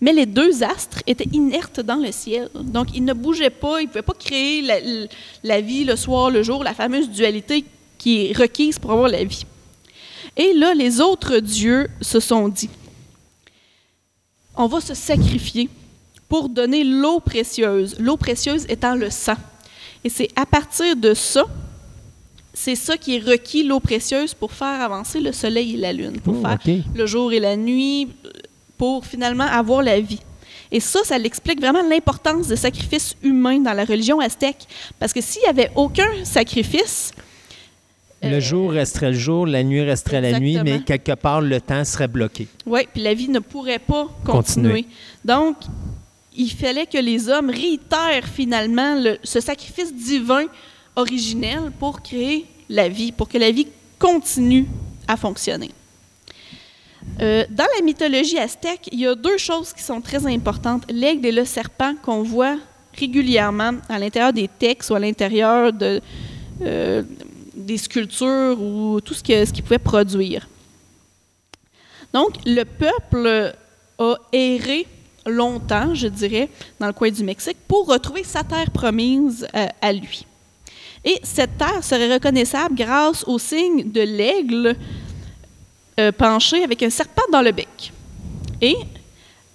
Mais 0.00 0.12
les 0.12 0.26
deux 0.26 0.62
astres 0.62 1.02
étaient 1.06 1.28
inertes 1.32 1.80
dans 1.80 1.96
le 1.96 2.12
ciel. 2.12 2.48
Donc, 2.54 2.88
ils 2.94 3.04
ne 3.04 3.12
bougeaient 3.12 3.50
pas. 3.50 3.80
Ils 3.80 3.84
ne 3.84 3.88
pouvaient 3.88 4.02
pas 4.02 4.14
créer 4.14 4.62
la, 4.62 4.76
la 5.42 5.60
vie 5.60 5.84
le 5.84 5.96
soir, 5.96 6.30
le 6.30 6.42
jour, 6.42 6.64
la 6.64 6.74
fameuse 6.74 7.08
dualité 7.10 7.64
qui 7.98 8.26
est 8.26 8.36
requise 8.36 8.78
pour 8.78 8.92
avoir 8.92 9.08
la 9.08 9.24
vie. 9.24 9.44
Et 10.36 10.52
là, 10.52 10.74
les 10.74 11.00
autres 11.00 11.38
dieux 11.38 11.88
se 12.00 12.20
sont 12.20 12.48
dit, 12.48 12.68
on 14.54 14.66
va 14.66 14.80
se 14.80 14.94
sacrifier 14.94 15.68
pour 16.28 16.48
donner 16.48 16.84
l'eau 16.84 17.20
précieuse. 17.20 17.96
L'eau 17.98 18.16
précieuse 18.16 18.66
étant 18.68 18.94
le 18.94 19.10
sang. 19.10 19.36
Et 20.06 20.08
c'est 20.08 20.28
à 20.36 20.46
partir 20.46 20.94
de 20.94 21.14
ça, 21.14 21.44
c'est 22.54 22.76
ça 22.76 22.96
qui 22.96 23.16
est 23.16 23.18
requis, 23.18 23.64
l'eau 23.64 23.80
précieuse, 23.80 24.34
pour 24.34 24.52
faire 24.52 24.80
avancer 24.80 25.18
le 25.18 25.32
soleil 25.32 25.74
et 25.74 25.78
la 25.78 25.92
lune, 25.92 26.20
pour 26.20 26.36
Oh, 26.36 26.46
faire 26.46 26.58
le 26.94 27.06
jour 27.06 27.32
et 27.32 27.40
la 27.40 27.56
nuit, 27.56 28.06
pour 28.78 29.04
finalement 29.04 29.48
avoir 29.50 29.82
la 29.82 29.98
vie. 29.98 30.20
Et 30.70 30.78
ça, 30.78 31.00
ça 31.02 31.18
l'explique 31.18 31.60
vraiment 31.60 31.82
l'importance 31.82 32.46
des 32.46 32.54
sacrifices 32.54 33.16
humains 33.24 33.58
dans 33.58 33.72
la 33.72 33.84
religion 33.84 34.20
aztèque. 34.20 34.68
Parce 35.00 35.12
que 35.12 35.20
s'il 35.20 35.42
n'y 35.42 35.48
avait 35.48 35.72
aucun 35.74 36.06
sacrifice, 36.22 37.10
Le 38.22 38.34
euh, 38.34 38.40
jour 38.40 38.70
resterait 38.70 39.10
le 39.10 39.18
jour, 39.18 39.44
la 39.44 39.64
nuit 39.64 39.82
resterait 39.82 40.20
la 40.20 40.38
nuit, 40.38 40.56
mais 40.62 40.82
quelque 40.82 41.16
part, 41.16 41.40
le 41.40 41.60
temps 41.60 41.84
serait 41.84 42.06
bloqué. 42.06 42.46
Oui, 42.64 42.82
puis 42.92 43.02
la 43.02 43.12
vie 43.12 43.28
ne 43.28 43.40
pourrait 43.40 43.80
pas 43.80 44.06
continuer. 44.24 44.84
Continuer. 44.84 44.86
Donc, 45.24 45.56
il 46.36 46.50
fallait 46.50 46.86
que 46.86 46.98
les 46.98 47.28
hommes 47.28 47.50
réitèrent 47.50 48.26
finalement 48.26 48.94
le- 48.94 49.18
ce 49.24 49.40
sacrifice 49.40 49.92
divin 49.94 50.46
originel 50.94 51.72
pour 51.78 52.02
créer 52.02 52.46
la 52.68 52.88
vie, 52.88 53.12
pour 53.12 53.28
que 53.28 53.38
la 53.38 53.50
vie 53.50 53.68
continue 53.98 54.66
à 55.08 55.16
fonctionner. 55.16 55.70
Euh, 57.20 57.44
dans 57.50 57.66
la 57.78 57.84
mythologie 57.84 58.38
aztèque, 58.38 58.88
il 58.92 59.00
y 59.00 59.06
a 59.06 59.14
deux 59.14 59.38
choses 59.38 59.72
qui 59.72 59.82
sont 59.82 60.00
très 60.00 60.26
importantes. 60.26 60.82
L'aigle 60.90 61.26
et 61.26 61.32
le 61.32 61.44
serpent 61.44 61.94
qu'on 62.02 62.22
voit 62.22 62.56
régulièrement 62.94 63.72
à 63.88 63.98
l'intérieur 63.98 64.32
des 64.32 64.48
textes 64.48 64.90
ou 64.90 64.94
à 64.94 64.98
l'intérieur 64.98 65.72
euh, 66.62 67.02
des 67.54 67.78
sculptures 67.78 68.60
ou 68.60 69.00
tout 69.00 69.14
ce, 69.14 69.22
que, 69.22 69.44
ce 69.44 69.52
qu'ils 69.52 69.62
pouvaient 69.62 69.78
produire. 69.78 70.48
Donc, 72.12 72.30
le 72.44 72.64
peuple 72.64 73.54
a 73.98 74.14
erré 74.32 74.86
longtemps, 75.26 75.94
je 75.94 76.08
dirais, 76.08 76.48
dans 76.80 76.86
le 76.86 76.92
coin 76.92 77.10
du 77.10 77.24
Mexique 77.24 77.58
pour 77.68 77.86
retrouver 77.86 78.24
sa 78.24 78.44
terre 78.44 78.70
promise 78.70 79.46
euh, 79.54 79.66
à 79.80 79.92
lui. 79.92 80.26
Et 81.04 81.20
cette 81.22 81.56
terre 81.58 81.84
serait 81.84 82.12
reconnaissable 82.12 82.74
grâce 82.74 83.24
au 83.24 83.38
signe 83.38 83.90
de 83.90 84.00
l'aigle 84.00 84.76
euh, 86.00 86.12
penché 86.12 86.64
avec 86.64 86.82
un 86.82 86.90
serpent 86.90 87.22
dans 87.30 87.42
le 87.42 87.52
bec. 87.52 87.92
Et 88.60 88.76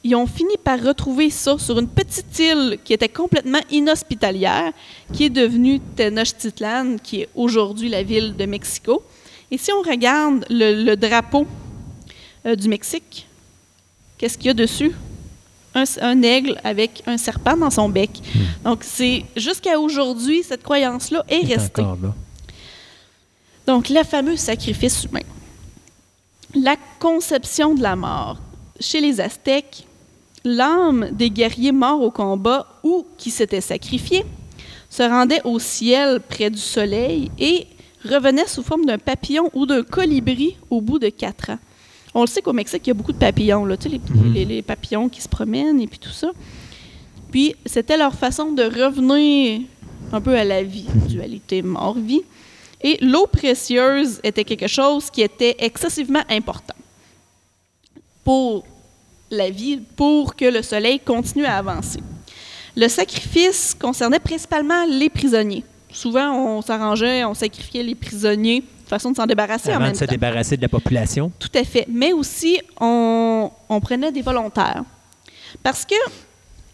ils 0.03 0.15
ont 0.15 0.25
fini 0.25 0.55
par 0.63 0.81
retrouver 0.81 1.29
ça 1.29 1.57
sur 1.59 1.77
une 1.77 1.87
petite 1.87 2.39
île 2.39 2.79
qui 2.83 2.93
était 2.93 3.09
complètement 3.09 3.59
inhospitalière, 3.69 4.71
qui 5.13 5.25
est 5.25 5.29
devenue 5.29 5.79
Tenochtitlan, 5.95 6.97
qui 6.97 7.21
est 7.21 7.29
aujourd'hui 7.35 7.89
la 7.89 8.01
ville 8.01 8.35
de 8.35 8.45
Mexico. 8.45 9.03
Et 9.51 9.57
si 9.57 9.71
on 9.71 9.81
regarde 9.81 10.45
le, 10.49 10.95
drapeau 10.95 11.45
euh, 12.45 12.55
du 12.55 12.67
Mexique, 12.69 13.27
qu'est-ce 14.17 14.37
qu'il 14.37 14.47
y 14.47 14.49
a 14.49 14.53
dessus? 14.53 14.93
Un, 15.73 15.83
un 16.01 16.21
aigle 16.21 16.59
avec 16.63 17.01
un 17.07 17.17
serpent 17.17 17.55
dans 17.55 17.69
son 17.69 17.87
bec. 17.87 18.09
Donc, 18.63 18.83
c'est 18.83 19.23
jusqu'à 19.37 19.79
aujourd'hui, 19.79 20.43
cette 20.43 20.63
croyance-là 20.63 21.23
est 21.29 21.45
restée. 21.45 21.81
là. 21.81 22.13
Donc, 23.67 23.89
le 23.89 24.03
fameux 24.03 24.35
sacrifice 24.35 25.05
humain. 25.05 25.21
La 26.55 26.75
conception 26.99 27.73
de 27.73 27.81
la 27.81 27.95
mort. 27.95 28.37
Chez 28.79 28.99
les 28.99 29.21
Aztèques, 29.21 29.87
l'âme 30.43 31.09
des 31.11 31.29
guerriers 31.29 31.71
morts 31.71 32.01
au 32.01 32.11
combat 32.11 32.67
ou 32.83 33.05
qui 33.17 33.31
s'étaient 33.31 33.61
sacrifiés 33.61 34.25
se 34.89 35.03
rendait 35.03 35.41
au 35.45 35.57
ciel 35.59 36.19
près 36.19 36.49
du 36.49 36.57
soleil 36.57 37.31
et 37.39 37.67
revenait 38.03 38.47
sous 38.47 38.63
forme 38.63 38.85
d'un 38.85 38.97
papillon 38.97 39.49
ou 39.53 39.65
d'un 39.65 39.83
colibri 39.83 40.57
au 40.69 40.81
bout 40.81 40.99
de 40.99 41.09
quatre 41.09 41.51
ans. 41.51 41.59
On 42.13 42.21
le 42.21 42.27
sait 42.27 42.41
qu'au 42.41 42.53
Mexique, 42.53 42.81
il 42.85 42.89
y 42.89 42.91
a 42.91 42.93
beaucoup 42.93 43.13
de 43.13 43.17
papillons, 43.17 43.63
là, 43.65 43.77
tu 43.77 43.83
sais, 43.83 43.89
les, 43.89 43.99
Mhm. 43.99 44.33
les- 44.33 44.45
les 44.45 44.61
papillons 44.61 45.07
qui 45.09 45.21
se 45.21 45.29
promènent 45.29 45.79
et 45.79 45.87
puis 45.87 45.99
tout 45.99 46.09
ça. 46.09 46.31
Puis, 47.31 47.55
c'était 47.65 47.95
leur 47.97 48.13
façon 48.13 48.51
de 48.51 48.63
revenir 48.63 49.61
un 50.11 50.19
peu 50.19 50.35
à 50.35 50.43
la 50.43 50.61
vie, 50.63 50.87
dualité 51.07 51.61
mort-vie. 51.61 52.21
Et 52.81 52.97
l'eau 52.99 53.27
précieuse 53.27 54.19
était 54.23 54.43
quelque 54.43 54.67
chose 54.67 55.09
qui 55.09 55.21
était 55.21 55.55
excessivement 55.59 56.23
important 56.29 56.73
pour 58.23 58.65
la 59.29 59.49
vie, 59.49 59.77
pour 59.95 60.35
que 60.35 60.45
le 60.45 60.61
soleil 60.61 60.99
continue 60.99 61.45
à 61.45 61.57
avancer. 61.57 61.99
Le 62.75 62.87
sacrifice 62.87 63.75
concernait 63.79 64.19
principalement 64.19 64.85
les 64.85 65.09
prisonniers. 65.09 65.63
Souvent, 65.91 66.33
on 66.57 66.61
s'arrangeait, 66.61 67.23
on 67.25 67.33
sacrifiait 67.33 67.83
les 67.83 67.95
prisonniers 67.95 68.63
façon 68.91 69.11
de 69.11 69.15
s'en 69.17 69.25
débarrasser 69.25 69.69
en 69.71 69.75
Avant 69.77 69.85
même 69.85 69.93
de 69.93 69.97
se 69.97 70.05
temps. 70.05 70.11
débarrasser 70.11 70.55
de 70.57 70.61
la 70.61 70.69
population. 70.69 71.31
Tout 71.39 71.49
à 71.55 71.63
fait. 71.63 71.85
Mais 71.89 72.13
aussi, 72.13 72.59
on, 72.79 73.49
on 73.69 73.79
prenait 73.79 74.11
des 74.11 74.21
volontaires. 74.21 74.83
Parce 75.63 75.83
que 75.85 75.95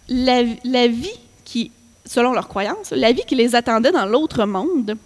la, 0.09 0.43
la 0.63 0.87
vie 0.87 1.19
qui, 1.45 1.71
selon 2.05 2.31
leurs 2.33 2.47
croyances, 2.47 2.91
la 2.91 3.11
vie 3.11 3.23
qui 3.25 3.35
les 3.35 3.55
attendait 3.55 3.91
dans 3.91 4.05
l'autre 4.05 4.45
monde 4.45 4.97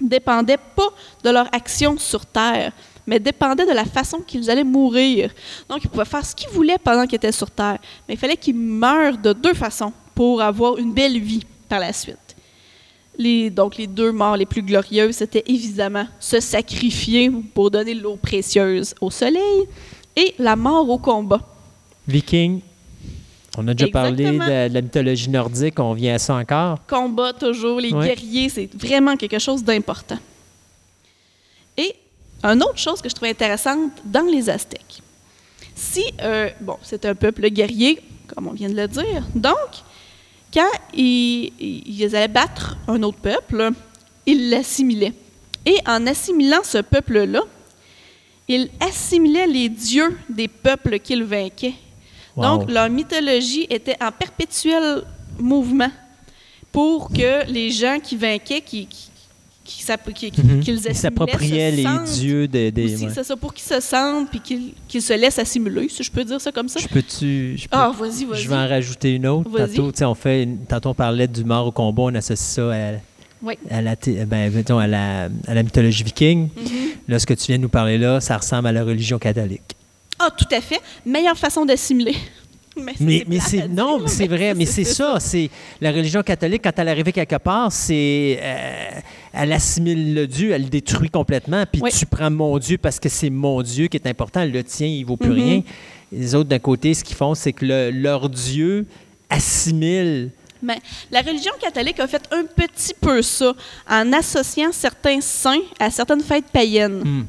dépendait 0.00 0.58
pas 0.58 0.88
de 1.24 1.30
leur 1.30 1.48
action 1.54 1.96
sur 1.98 2.26
Terre, 2.26 2.72
mais 3.06 3.18
dépendait 3.18 3.64
de 3.66 3.72
la 3.72 3.84
façon 3.84 4.18
qu'ils 4.18 4.50
allaient 4.50 4.64
mourir. 4.64 5.30
Donc, 5.68 5.84
ils 5.84 5.88
pouvaient 5.88 6.04
faire 6.04 6.24
ce 6.26 6.34
qu'ils 6.34 6.50
voulaient 6.50 6.78
pendant 6.78 7.06
qu'ils 7.06 7.16
étaient 7.16 7.32
sur 7.32 7.50
Terre, 7.50 7.78
mais 8.06 8.14
il 8.14 8.18
fallait 8.18 8.36
qu'ils 8.36 8.56
meurent 8.56 9.16
de 9.18 9.32
deux 9.32 9.54
façons 9.54 9.92
pour 10.14 10.42
avoir 10.42 10.76
une 10.78 10.92
belle 10.92 11.18
vie 11.18 11.44
par 11.68 11.80
la 11.80 11.92
suite. 11.92 12.18
Les, 13.18 13.48
donc, 13.50 13.76
les 13.78 13.86
deux 13.86 14.12
morts 14.12 14.36
les 14.36 14.44
plus 14.46 14.62
glorieuses, 14.62 15.16
c'était 15.16 15.42
évidemment 15.46 16.06
se 16.20 16.38
sacrifier 16.40 17.30
pour 17.54 17.70
donner 17.70 17.94
l'eau 17.94 18.16
précieuse 18.16 18.94
au 19.00 19.10
soleil 19.10 19.62
et 20.14 20.34
la 20.38 20.54
mort 20.56 20.88
au 20.88 20.98
combat. 20.98 21.40
Viking, 22.06 22.60
on 23.56 23.66
a 23.68 23.74
déjà 23.74 23.90
parlé 23.90 24.24
de, 24.26 24.68
de 24.68 24.74
la 24.74 24.80
mythologie 24.82 25.30
nordique, 25.30 25.78
on 25.80 25.94
vient 25.94 26.14
à 26.14 26.18
ça 26.18 26.34
encore. 26.34 26.78
Combat 26.86 27.32
toujours, 27.32 27.80
les 27.80 27.92
Ouais. 27.92 28.06
guerriers, 28.08 28.48
c'est 28.50 28.68
vraiment 28.74 29.16
quelque 29.16 29.38
chose 29.38 29.64
d'important. 29.64 30.18
Et 31.76 31.94
une 32.42 32.62
autre 32.62 32.78
chose 32.78 33.00
que 33.00 33.08
je 33.08 33.14
trouve 33.14 33.28
intéressante 33.28 33.92
dans 34.04 34.26
les 34.30 34.48
Aztèques, 34.50 35.00
si, 35.74 36.04
euh, 36.22 36.50
bon, 36.60 36.76
c'est 36.82 37.04
un 37.06 37.14
peuple 37.14 37.48
guerrier, 37.48 37.98
comme 38.28 38.46
on 38.48 38.52
vient 38.52 38.68
de 38.68 38.76
le 38.76 38.88
dire, 38.88 39.26
donc, 39.34 39.54
quand 40.56 40.70
ils, 40.94 41.52
ils 41.60 42.16
allaient 42.16 42.28
battre 42.28 42.78
un 42.88 43.02
autre 43.02 43.18
peuple, 43.18 43.72
ils 44.24 44.48
l'assimilaient. 44.48 45.12
Et 45.66 45.76
en 45.86 46.06
assimilant 46.06 46.62
ce 46.64 46.78
peuple-là, 46.78 47.42
ils 48.48 48.70
assimilaient 48.80 49.46
les 49.46 49.68
dieux 49.68 50.16
des 50.30 50.48
peuples 50.48 50.98
qu'ils 50.98 51.24
vainquaient. 51.24 51.74
Wow. 52.36 52.42
Donc, 52.42 52.70
leur 52.70 52.88
mythologie 52.88 53.66
était 53.68 53.96
en 54.02 54.10
perpétuel 54.10 55.02
mouvement 55.38 55.90
pour 56.72 57.10
que 57.10 57.50
les 57.50 57.70
gens 57.70 57.98
qui 58.02 58.16
vainquaient, 58.16 58.62
qui, 58.62 58.86
qui, 58.86 59.10
qui 59.66 60.30
qui- 60.30 60.42
Mhm. 60.42 60.60
qu'ils 60.60 60.94
s'appropriaient 60.94 61.70
les 61.70 61.82
sentent 61.82 62.04
dieux 62.04 62.48
des. 62.48 62.70
des- 62.70 62.94
aussi, 62.94 63.04
ouais. 63.06 63.10
C'est 63.14 63.24
ça, 63.24 63.36
pour 63.36 63.52
qu'ils 63.52 63.66
se 63.66 63.80
sentent 63.80 64.30
puis 64.30 64.40
qu'ils 64.88 65.02
se 65.02 65.12
laissent 65.12 65.38
assimiler, 65.38 65.88
si 65.88 66.02
je 66.02 66.10
peux 66.10 66.24
dire 66.24 66.40
ça 66.40 66.52
comme 66.52 66.68
ça. 66.68 66.80
Je 66.80 66.88
peux-tu. 66.88 67.56
je 67.58 67.62
peux- 67.64 67.68
Ah, 67.76 67.92
vas-y, 67.98 68.24
vas-y. 68.24 68.42
Je 68.42 68.48
vais 68.48 68.54
en 68.56 68.68
rajouter 68.68 69.14
une 69.14 69.26
autre. 69.26 69.50
Tantôt, 69.76 69.92
on 70.06 70.14
fait, 70.14 70.48
tantôt, 70.68 70.90
on 70.90 70.94
parlait 70.94 71.28
du 71.28 71.44
mort 71.44 71.66
au 71.66 71.72
combat, 71.72 72.02
on 72.04 72.14
associe 72.14 72.38
ça 72.38 72.72
à, 72.72 72.92
Oui. 73.42 73.54
à, 73.70 73.82
la, 73.82 73.94
ben, 74.26 74.52
mettons, 74.52 74.78
à, 74.78 74.86
la, 74.86 75.24
à 75.46 75.54
la 75.54 75.62
mythologie 75.62 76.04
viking. 76.04 76.48
Mhm. 76.56 76.70
Là, 77.08 77.18
ce 77.18 77.26
que 77.26 77.34
tu 77.34 77.46
viens 77.46 77.56
de 77.58 77.62
nous 77.62 77.68
parler 77.68 77.98
là, 77.98 78.20
ça 78.20 78.36
ressemble 78.36 78.68
à 78.68 78.72
la 78.72 78.82
religion 78.84 79.18
catholique. 79.18 79.62
Ah, 80.18 80.30
tout 80.36 80.46
à 80.50 80.60
fait. 80.60 80.80
Meilleure 81.04 81.36
façon 81.36 81.64
d'assimiler. 81.66 82.14
Mais, 82.84 82.92
Mais, 83.00 83.24
mais 83.26 83.36
plate 83.36 83.48
c'est 83.48 83.62
à 83.62 83.68
non, 83.68 84.06
c'est 84.06 84.26
vrai, 84.26 84.54
mais 84.54 84.66
c'est 84.66 84.84
ça. 84.84 85.18
C'est 85.18 85.48
la 85.80 85.90
religion 85.92 86.22
catholique 86.22 86.62
quand 86.62 86.72
elle 86.78 86.88
arrive 86.88 87.10
quelque 87.10 87.36
part, 87.38 87.72
c'est 87.72 88.38
euh, 88.42 89.00
elle 89.32 89.52
assimile 89.52 90.14
le 90.14 90.26
Dieu, 90.26 90.50
elle 90.52 90.64
le 90.64 90.68
détruit 90.68 91.08
complètement. 91.08 91.64
Puis 91.70 91.80
Oui. 91.82 91.90
tu 91.90 92.04
prends 92.04 92.30
mon 92.30 92.58
Dieu 92.58 92.76
parce 92.76 93.00
que 93.00 93.08
c'est 93.08 93.30
mon 93.30 93.62
Dieu 93.62 93.86
qui 93.86 93.96
est 93.96 94.06
important. 94.06 94.44
Le 94.44 94.62
tien, 94.62 94.86
il 94.88 95.04
vaut 95.04 95.16
plus 95.16 95.30
Mhm. 95.30 95.34
rien. 95.42 95.62
Les 96.12 96.34
autres 96.34 96.48
d'un 96.50 96.58
côté, 96.58 96.92
ce 96.94 97.02
qu'ils 97.02 97.16
font, 97.16 97.34
c'est 97.34 97.52
que 97.54 97.64
le- 97.64 97.90
leur 97.90 98.28
Dieu 98.28 98.86
assimile. 99.30 100.30
Mais 100.62 100.78
la 101.10 101.20
religion 101.22 101.52
catholique 101.60 102.00
a 102.00 102.06
fait 102.06 102.22
un 102.32 102.44
petit 102.44 102.94
peu 103.00 103.22
ça 103.22 103.52
en 103.88 104.12
associant 104.12 104.70
certains 104.72 105.20
saints 105.20 105.60
à 105.78 105.90
certaines 105.90 106.22
fêtes 106.22 106.46
païennes. 106.52 107.02
Hmm. 107.04 107.24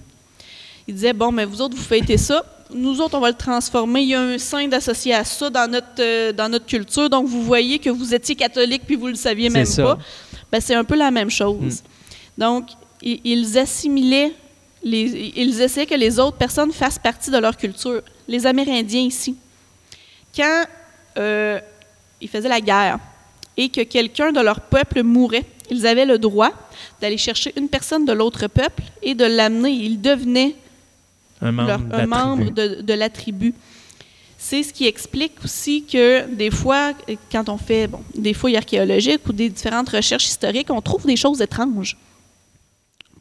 Il 0.87 0.93
disait 0.95 1.13
bon, 1.13 1.31
mais 1.31 1.45
vous 1.45 1.61
autres, 1.61 1.75
vous 1.75 1.83
fêtez 1.83 2.17
ça. 2.17 2.43
Nous 2.73 2.99
autres, 2.99 3.15
on 3.17 3.21
va 3.21 3.29
le 3.29 3.37
transformer. 3.37 4.01
Il 4.01 4.09
y 4.09 4.15
a 4.15 4.21
un 4.21 4.37
saint 4.37 4.67
d'associé 4.67 5.13
à 5.13 5.23
ça 5.23 5.49
dans 5.49 5.69
notre, 5.71 5.87
euh, 5.99 6.33
dans 6.33 6.49
notre 6.49 6.65
culture. 6.65 7.09
Donc, 7.09 7.25
vous 7.27 7.41
voyez 7.43 7.79
que 7.79 7.89
vous 7.89 8.13
étiez 8.13 8.35
catholique 8.35 8.81
puis 8.85 8.95
vous 8.95 9.07
le 9.07 9.15
saviez 9.15 9.49
même 9.49 9.65
ça. 9.65 9.83
pas. 9.83 9.97
Ben, 10.51 10.59
c'est 10.61 10.75
un 10.75 10.83
peu 10.83 10.95
la 10.95 11.09
même 11.11 11.29
chose. 11.29 11.81
Donc, 12.37 12.65
i- 13.01 13.21
ils 13.23 13.57
assimilaient, 13.57 14.33
les, 14.83 15.31
ils 15.35 15.61
essayaient 15.61 15.85
que 15.85 15.95
les 15.95 16.19
autres 16.19 16.37
personnes 16.37 16.71
fassent 16.71 16.99
partie 16.99 17.31
de 17.31 17.37
leur 17.37 17.55
culture. 17.55 18.01
Les 18.27 18.45
Amérindiens 18.45 19.01
ici. 19.01 19.35
Quand 20.35 20.63
euh, 21.17 21.59
ils 22.21 22.27
faisaient 22.29 22.49
la 22.49 22.61
guerre 22.61 22.99
et 23.55 23.69
que 23.69 23.81
quelqu'un 23.81 24.31
de 24.31 24.39
leur 24.41 24.61
peuple 24.61 25.03
mourait, 25.03 25.45
ils 25.71 25.85
avaient 25.87 26.05
le 26.05 26.17
droit 26.19 26.51
d'aller 27.01 27.17
chercher 27.17 27.53
une 27.57 27.69
personne 27.69 28.05
de 28.05 28.13
l'autre 28.13 28.47
peuple 28.47 28.83
et 29.01 29.15
de 29.15 29.25
l'amener. 29.25 29.71
Ils 29.71 29.99
devenaient 30.01 30.55
Un 31.41 31.51
membre, 31.51 31.67
leur- 31.67 31.79
de 31.79 31.91
la 31.97 32.07
membre 32.07 32.43
tribu. 32.43 32.51
de, 32.51 32.81
de 32.81 32.93
la 32.93 33.09
tribu. 33.09 33.53
C'est 34.39 34.61
ce 34.63 34.71
qui 34.71 34.85
explique 34.85 35.33
aussi 35.43 35.83
que 35.83 36.25
des 36.33 36.51
fois, 36.51 36.93
quand 37.31 37.49
on 37.49 37.57
fait 37.57 37.87
bon, 37.87 38.01
des 38.15 38.33
fouilles 38.33 38.55
archéologiques 38.57 39.27
ou 39.27 39.33
des 39.33 39.49
différentes 39.49 39.89
recherches 39.89 40.27
historiques, 40.27 40.67
on 40.69 40.81
trouve 40.81 41.05
des 41.05 41.15
choses 41.15 41.41
étranges. 41.41 41.97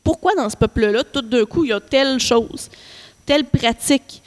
Pourquoi 0.05 0.35
dans 0.37 0.49
ce 0.49 0.57
peuple-là, 0.57 1.03
tout 1.05 1.23
d'un 1.23 1.45
coup, 1.47 1.65
il 1.65 1.71
y 1.71 1.73
a 1.73 1.81
telle 1.81 2.21
chose, 2.21 2.69
telle 3.25 3.45
pratique? 3.45 4.23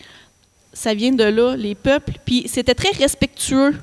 Ça 0.74 0.94
vient 0.94 1.12
de 1.12 1.24
là, 1.24 1.56
les 1.56 1.76
peuples. 1.76 2.14
Puis 2.26 2.46
c'était 2.48 2.76
très 2.76 2.92
respectueux. 2.92 3.76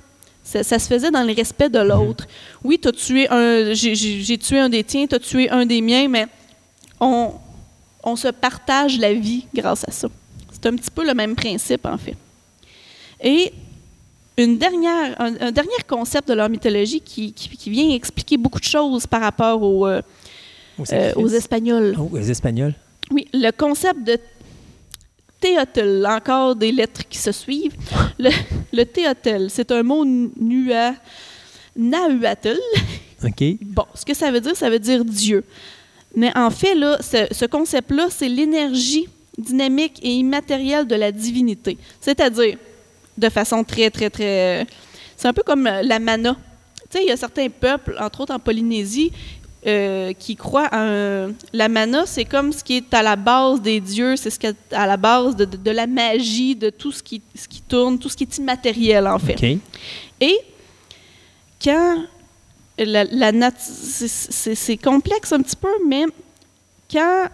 Ça, 0.45 0.63
ça 0.63 0.79
se 0.79 0.87
faisait 0.87 1.11
dans 1.11 1.23
le 1.25 1.33
respect 1.33 1.69
de 1.69 1.79
l'autre. 1.81 2.27
Oui, 2.63 2.79
t'as 2.81 2.93
tué 2.93 3.29
un, 3.31 3.73
j'ai 3.73 4.39
tué 4.39 4.59
un 4.61 4.69
des 4.69 4.85
tiens, 4.85 5.07
tu 5.07 5.15
as 5.15 5.19
tué 5.19 5.51
un 5.51 5.67
des 5.67 5.81
miens, 5.81 6.07
mais 6.09 6.27
on, 7.01 7.33
on 8.07 8.17
se 8.17 8.29
partage 8.29 8.99
la 8.99 9.13
vie 9.13 9.45
grâce 9.55 9.85
à 9.87 9.91
ça. 9.91 10.09
C'est 10.53 10.65
un 10.67 10.75
petit 10.77 10.91
peu 10.91 11.05
le 11.07 11.13
même 11.13 11.35
principe, 11.35 11.85
en 11.85 11.99
fait. 11.99 12.17
Et 13.23 13.53
une 14.39 14.57
dernière, 14.59 15.21
un, 15.21 15.35
un 15.41 15.51
dernier 15.53 15.81
concept 15.89 16.29
de 16.29 16.35
leur 16.35 16.49
mythologie 16.49 17.01
qui, 17.01 17.33
qui- 17.33 17.49
qui 17.57 17.69
vient 17.71 17.91
expliquer 17.91 18.37
beaucoup 18.37 18.61
de 18.61 18.65
choses 18.65 19.07
par 19.07 19.21
rapport 19.23 19.61
aux, 19.63 19.87
euh, 19.87 20.01
euh, 20.93 21.13
aux 21.17 21.29
Espagnols. 21.29 21.95
Oh, 21.99 22.11
les 22.15 22.31
Espagnols? 22.31 22.75
Oui, 23.11 23.27
le 23.33 23.51
concept 23.51 24.03
de 24.05 24.19
théotel, 25.41 26.07
encore 26.09 26.55
des 26.57 26.73
lettres 26.73 27.03
qui 27.09 27.19
se 27.19 27.33
suivent. 27.33 27.77
Le, 28.19 28.31
le 28.73 28.85
théotel, 28.85 29.49
c'est 29.51 29.71
un 29.73 29.83
mot 29.83 30.05
nua, 30.05 30.95
nahuatl. 31.77 32.59
OK. 33.25 33.45
Bon, 33.63 33.85
ce 33.95 34.05
que 34.05 34.15
ça 34.15 34.31
veut 34.31 34.41
dire, 34.41 34.57
ça 34.57 34.71
veut 34.71 34.79
dire 34.79 35.05
Dieu. 35.05 35.45
Mais 36.17 36.37
en 36.37 36.51
fait, 36.51 36.75
là, 36.75 36.97
ce, 37.01 37.27
ce 37.31 37.45
concept-là, 37.45 38.07
c'est 38.11 38.29
l'énergie 38.29 39.07
dynamique 39.39 40.01
et 40.03 40.11
immatérielle 40.15 40.87
de 40.87 40.95
la 40.97 41.13
divinité. 41.13 41.77
C'est-à-dire, 42.01 42.57
de 43.19 43.29
façon 43.29 43.63
très, 43.63 43.91
très, 43.91 44.09
très... 44.11 44.67
C'est 45.17 45.29
un 45.29 45.33
peu 45.35 45.43
comme 45.43 45.67
euh, 45.67 45.83
la 45.83 45.99
mana. 45.99 46.35
Tu 46.91 46.99
sais, 46.99 47.05
il 47.05 47.09
y 47.09 47.13
a 47.13 47.17
certains 47.17 47.49
peuples, 47.51 47.97
entre 48.01 48.23
autres 48.23 48.35
en 48.35 48.39
Polynésie, 48.39 49.13
euh, 49.67 50.13
qui 50.19 50.37
croient 50.37 50.69
à 50.71 50.81
un- 50.81 51.33
La 51.53 51.69
mana, 51.69 52.07
c'est 52.07 52.25
comme 52.25 52.53
ce 52.53 52.63
qui 52.65 52.77
est 52.79 52.95
à 52.95 53.03
la 53.03 53.17
base 53.17 53.61
des 53.61 53.81
dieux, 53.81 54.17
c'est 54.17 54.31
ce 54.31 54.39
qui 54.39 54.47
est 54.47 54.57
à 54.73 54.87
la 54.87 54.97
base 54.97 55.37
de, 55.37 55.45
de- 55.45 55.57
de 55.57 55.71
la 55.71 55.87
magie, 55.87 56.55
de 56.55 56.71
tout 56.71 56.93
ce 56.93 57.03
qui, 57.03 57.21
ce 57.35 57.47
qui 57.49 57.61
tourne, 57.61 57.99
tout 57.99 58.09
ce 58.09 58.17
qui 58.17 58.25
est 58.25 58.39
immatériel, 58.39 59.07
en 59.07 59.19
fait. 59.19 59.35
Et 60.21 60.39
quand 61.63 62.05
c'est- 64.55 64.77
complexe 64.77 65.33
un 65.33 65.41
petit 65.41 65.57
peu, 65.57 65.73
mais 65.87 66.05
quand 66.91 67.29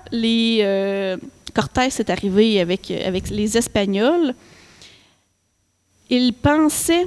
euh, 0.63 1.17
Cortés 1.55 1.89
est 1.99 2.11
arrivé 2.11 2.61
avec, 2.61 2.93
les 3.31 3.57
Espagnols, 3.59 4.35
ils 6.09 6.33
pensaient, 6.33 7.07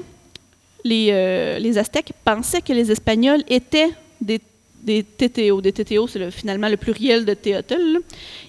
les, 0.84 1.10
euh, 1.12 1.60
Aztèques 1.78 2.12
pensaient 2.24 2.62
que 2.62 2.74
les 2.74 2.92
Espagnols 2.92 3.44
étaient 3.48 3.90
des, 4.22 4.42
des 4.82 5.04
TTO. 5.04 5.62
Des 5.62 5.72
TTO, 5.72 6.08
c'est 6.08 6.20
le- 6.20 6.30
finalement 6.32 6.68
le 6.70 6.78
pluriel 6.78 7.26
de 7.26 7.34
là. 7.94 8.00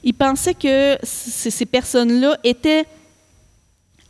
Ils 0.02 0.14
pensaient 0.14 0.54
que 0.54 0.96
ces 1.02 1.66
personnes-là 1.66 2.38
étaient 2.44 2.84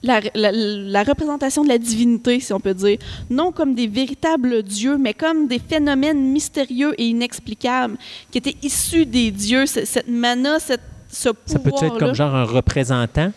la, 0.03 0.21
la- 0.35 0.53
la 0.53 1.03
représentation 1.03 1.65
de 1.65 1.69
la 1.69 1.79
divinité, 1.79 2.39
si 2.41 2.53
on 2.53 2.61
peut 2.61 2.75
dire. 2.75 2.99
Non 3.31 3.51
comme 3.53 3.75
des 3.75 3.87
véritables 3.87 4.63
dieux, 4.63 4.97
mais 4.99 5.15
comme 5.15 5.49
des 5.49 5.59
phénomènes 5.59 6.21
mystérieux 6.33 6.95
et 6.99 7.07
inexplicables 7.09 7.97
qui 8.31 8.39
étaient 8.39 8.57
issus 8.63 9.07
des 9.07 9.31
dieux. 9.31 9.67
Cette 9.67 10.09
mana, 10.09 10.59
cette, 10.61 10.81
ce 11.11 11.31
Ça 11.47 11.59
peut 11.59 11.71
pouvoir 11.71 11.85
être 11.85 11.99
comme 11.99 12.15
genre 12.15 12.35
un 12.35 12.45
représentant? 12.45 13.33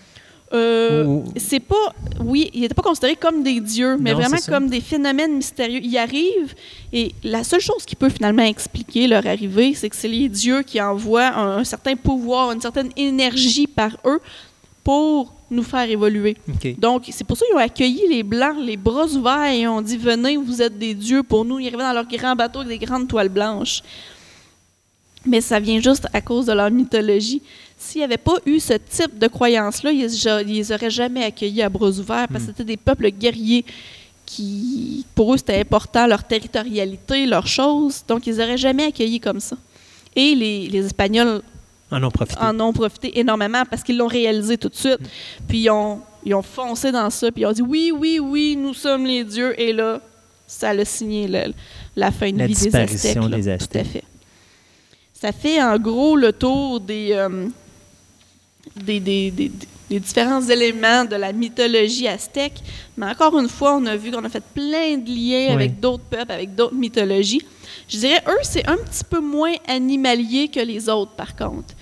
euh, 0.51 1.05
Ou- 1.05 1.23
C'est 1.37 1.59
pas. 1.59 1.93
Oui, 2.19 2.49
ils 2.53 2.61
n'étaient 2.61 2.73
pas 2.73 2.81
considérés 2.81 3.15
comme 3.15 3.43
des 3.43 3.59
dieux, 3.61 3.97
mais 3.99 4.11
Non, 4.13 4.17
vraiment 4.19 4.37
comme 4.47 4.67
des 4.67 4.81
phénomènes 4.81 5.35
mystérieux. 5.35 5.79
Ils 5.83 5.97
arrivent 5.97 6.55
et 6.91 7.13
la 7.23 7.43
seule 7.43 7.61
chose 7.61 7.85
qui 7.85 7.95
peut 7.95 8.09
finalement 8.09 8.43
expliquer 8.43 9.07
leur 9.07 9.25
arrivée, 9.27 9.73
c'est 9.75 9.89
que 9.89 9.95
c'est 9.95 10.07
les 10.07 10.27
dieux 10.27 10.63
qui 10.63 10.81
envoient 10.81 11.27
un, 11.37 11.57
un 11.59 11.63
certain 11.63 11.95
pouvoir, 11.95 12.51
une 12.51 12.61
certaine 12.61 12.89
énergie 12.97 13.67
par 13.67 13.91
eux 14.05 14.19
pour 14.83 15.33
nous 15.51 15.63
faire 15.63 15.89
évoluer. 15.89 16.37
Donc, 16.77 17.03
c'est 17.11 17.23
pour 17.23 17.37
ça 17.37 17.45
qu'ils 17.45 17.55
ont 17.55 17.59
accueilli 17.59 18.03
les 18.09 18.23
Blancs, 18.23 18.57
les 18.61 18.77
bras 18.77 19.05
ouverts, 19.05 19.51
et 19.51 19.67
ont 19.67 19.81
dit 19.81 19.97
Venez, 19.97 20.37
vous 20.37 20.61
êtes 20.61 20.77
des 20.77 20.93
dieux 20.93 21.23
pour 21.23 21.45
nous. 21.45 21.59
Ils 21.59 21.67
arrivaient 21.67 21.83
dans 21.83 21.93
leur 21.93 22.05
grand 22.05 22.35
bateau 22.35 22.59
avec 22.59 22.79
des 22.79 22.85
grandes 22.85 23.07
toiles 23.07 23.29
blanches. 23.29 23.81
Mais 25.25 25.41
ça 25.41 25.59
vient 25.59 25.81
juste 25.81 26.07
à 26.13 26.21
cause 26.21 26.45
de 26.45 26.53
leur 26.53 26.71
mythologie. 26.71 27.41
S'il 27.77 27.99
n'y 27.99 28.05
avait 28.05 28.17
pas 28.17 28.35
eu 28.45 28.59
ce 28.59 28.73
type 28.73 29.17
de 29.17 29.27
croyance-là, 29.27 29.91
ils 29.91 30.05
ne 30.05 30.43
les 30.43 30.71
auraient 30.71 30.89
jamais 30.89 31.23
accueillis 31.23 31.61
à 31.61 31.69
bras 31.69 31.89
ouverts 31.89 32.27
parce 32.27 32.45
que 32.45 32.51
c'était 32.51 32.63
des 32.63 32.77
peuples 32.77 33.09
guerriers 33.09 33.65
qui, 34.25 35.05
pour 35.15 35.33
eux, 35.33 35.37
c'était 35.37 35.59
important, 35.59 36.05
leur 36.05 36.23
territorialité, 36.23 37.25
leurs 37.25 37.47
choses. 37.47 38.03
Donc, 38.07 38.27
ils 38.27 38.35
n'auraient 38.37 38.57
jamais 38.57 38.85
accueillis 38.85 39.19
comme 39.19 39.39
ça. 39.39 39.57
Et 40.15 40.35
les, 40.35 40.67
les 40.67 40.85
Espagnols 40.85 41.41
En 41.91 42.03
ont 42.03 42.11
profité. 42.11 42.39
en 42.41 42.59
ont 42.59 42.73
profité 42.73 43.19
énormément 43.19 43.63
parce 43.69 43.83
qu'ils 43.83 43.97
l'ont 43.97 44.07
réalisé 44.07 44.57
tout 44.57 44.69
de 44.69 44.75
suite. 44.75 44.99
Puis 45.47 45.59
ils 45.61 45.69
ont, 45.69 46.01
ils 46.25 46.33
ont 46.35 46.41
foncé 46.43 46.91
dans 46.91 47.09
ça, 47.09 47.31
puis 47.31 47.41
ils 47.41 47.45
ont 47.45 47.51
dit 47.51 47.61
oui, 47.63 47.91
oui, 47.95 48.19
oui, 48.19 48.55
nous 48.57 48.73
sommes 48.73 49.05
les 49.05 49.23
dieux. 49.23 49.59
Et 49.59 49.73
là, 49.73 49.99
ça 50.47 50.69
a 50.69 50.85
signé 50.85 51.27
le- 51.27 51.53
la 51.95 52.11
fin 52.11 52.31
de 52.31 52.37
La 52.39 52.47
vie 52.47 52.53
des 52.53 52.75
Aztèques. 52.75 53.15
là. 53.15 53.27
des 53.29 53.43
Tout 53.43 53.49
à 53.49 53.53
Aztèques. 53.53 53.87
fait. 53.87 54.03
Ça 55.13 55.31
fait 55.31 55.61
en 55.61 55.77
gros 55.77 56.15
le 56.15 56.31
tour 56.31 56.79
des, 56.79 57.09
euh, 57.13 57.47
des, 58.75 58.99
des- 58.99 59.31
des- 59.31 59.51
des 59.89 59.99
différents 59.99 60.41
éléments 60.47 61.03
de 61.03 61.15
la 61.15 61.33
mythologie 61.33 62.07
aztèque. 62.07 62.61
Mais 62.95 63.07
encore 63.07 63.37
une 63.39 63.49
fois, 63.49 63.75
on 63.75 63.85
a 63.87 63.95
vu 63.95 64.11
qu'on 64.11 64.23
a 64.23 64.29
fait 64.29 64.43
plein 64.53 64.97
de 64.97 65.09
liens 65.09 65.47
Oui. 65.47 65.53
avec 65.53 65.79
d'autres 65.79 66.03
peuples, 66.03 66.31
avec 66.31 66.53
d'autres 66.53 66.75
mythologies. 66.75 67.41
Je 67.87 67.97
dirais, 67.97 68.21
eux, 68.27 68.37
c'est 68.43 68.67
un 68.67 68.77
petit 68.77 69.03
peu 69.03 69.19
moins 69.19 69.55
animalier 69.67 70.47
que 70.47 70.59
les 70.59 70.87
autres, 70.89 71.11
par 71.13 71.35
contre. 71.35 71.73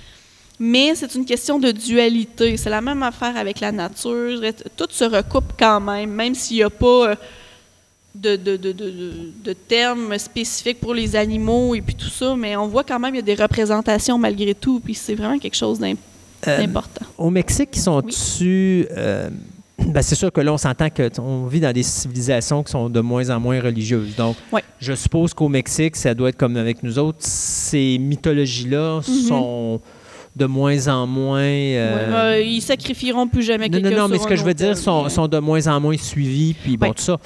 Mais 0.60 0.96
c'est 0.96 1.14
une 1.16 1.26
question 1.26 1.60
de 1.60 1.72
dualité. 1.72 2.58
C'est 2.58 2.70
la 2.72 2.82
même 2.82 3.04
affaire 3.04 3.38
avec 3.38 3.60
la 3.60 3.72
nature. 3.72 4.42
Tout 4.76 4.88
se 4.90 5.04
recoupe 5.04 5.54
quand 5.58 5.80
même, 5.80 6.10
même 6.12 6.34
s'il 6.34 6.58
n'y 6.58 6.64
a 6.64 6.70
pas 6.70 7.10
euh, 7.12 7.16
de, 8.16 8.36
de, 8.36 8.58
de, 8.58 8.72
de, 9.44 9.54
termes 9.54 10.18
spécifiques 10.18 10.80
pour 10.80 10.96
les 10.96 11.16
animaux 11.16 11.76
et 11.76 11.82
puis 11.82 11.94
tout 11.94 12.10
ça. 12.10 12.36
Mais 12.36 12.56
on 12.56 12.68
voit 12.68 12.84
quand 12.84 13.00
même 13.00 13.12
qu'il 13.12 13.20
y 13.28 13.32
a 13.32 13.36
des 13.36 13.42
représentations 13.42 14.18
malgré 14.18 14.56
tout. 14.56 14.80
Puis 14.80 14.96
c'est 14.96 15.14
vraiment 15.16 15.38
quelque 15.38 15.56
chose 15.56 15.80
Euh, 15.84 16.58
d'important. 16.58 17.06
Au 17.18 17.30
Mexique, 17.30 17.70
ils 17.74 17.80
sont 17.82 17.98
Oui. 18.04 18.12
dessus. 18.12 18.88
ben, 19.80 20.02
c'est 20.02 20.16
sûr 20.16 20.32
que 20.32 20.42
là, 20.42 20.52
on 20.54 20.58
s'entend 20.58 20.90
qu'on 20.90 21.46
vit 21.46 21.60
dans 21.60 21.72
des 21.72 21.84
civilisations 21.84 22.64
qui 22.64 22.72
sont 22.72 22.90
de 22.90 23.00
moins 23.00 23.30
en 23.30 23.40
moins 23.40 23.62
religieuses. 23.62 24.16
Donc, 24.16 24.36
je 24.80 24.94
suppose 24.94 25.36
qu'au 25.36 25.50
Mexique, 25.50 25.96
ça 25.96 26.16
doit 26.16 26.30
être 26.30 26.38
comme 26.38 26.58
avec 26.58 26.82
nous 26.82 26.98
autres. 26.98 27.20
Ces 27.22 28.00
mythologies-là 28.00 29.02
Mhm. 29.08 29.14
sont 29.28 29.82
de 30.38 30.46
moins 30.46 30.88
en 30.88 31.06
moins. 31.08 31.40
euh, 31.42 32.08
Ouais, 32.10 32.16
euh, 32.16 32.42
ils 32.42 32.62
sacrifieront 32.62 33.28
plus 33.28 33.44
jamais 33.44 33.68
non, 33.68 33.74
quelqu'un 33.80 33.90
non, 33.90 34.04
non, 34.04 34.08
mais 34.08 34.16
sur 34.18 34.24
ce 34.24 34.30
que 34.30 34.36
je 34.36 34.44
veux 34.44 34.54
dire, 34.54 34.78
sont, 34.78 35.04
mais- 35.04 35.10
sont 35.10 35.28
de 35.28 35.40
moins 35.40 35.66
en 35.68 35.80
moins 35.82 35.98
suivis, 35.98 36.54
puis 36.54 36.78
bon, 36.78 36.88
Ouais. 36.88 36.94
tout 36.94 37.02
ça. 37.04 37.18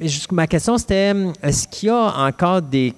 Mais 0.00 0.06
ma 0.32 0.46
question, 0.46 0.76
c'était, 0.76 1.14
est-ce 1.42 1.66
qu'il 1.68 1.88
y 1.88 1.90
a 1.92 2.12
encore 2.26 2.60
des 2.60 2.92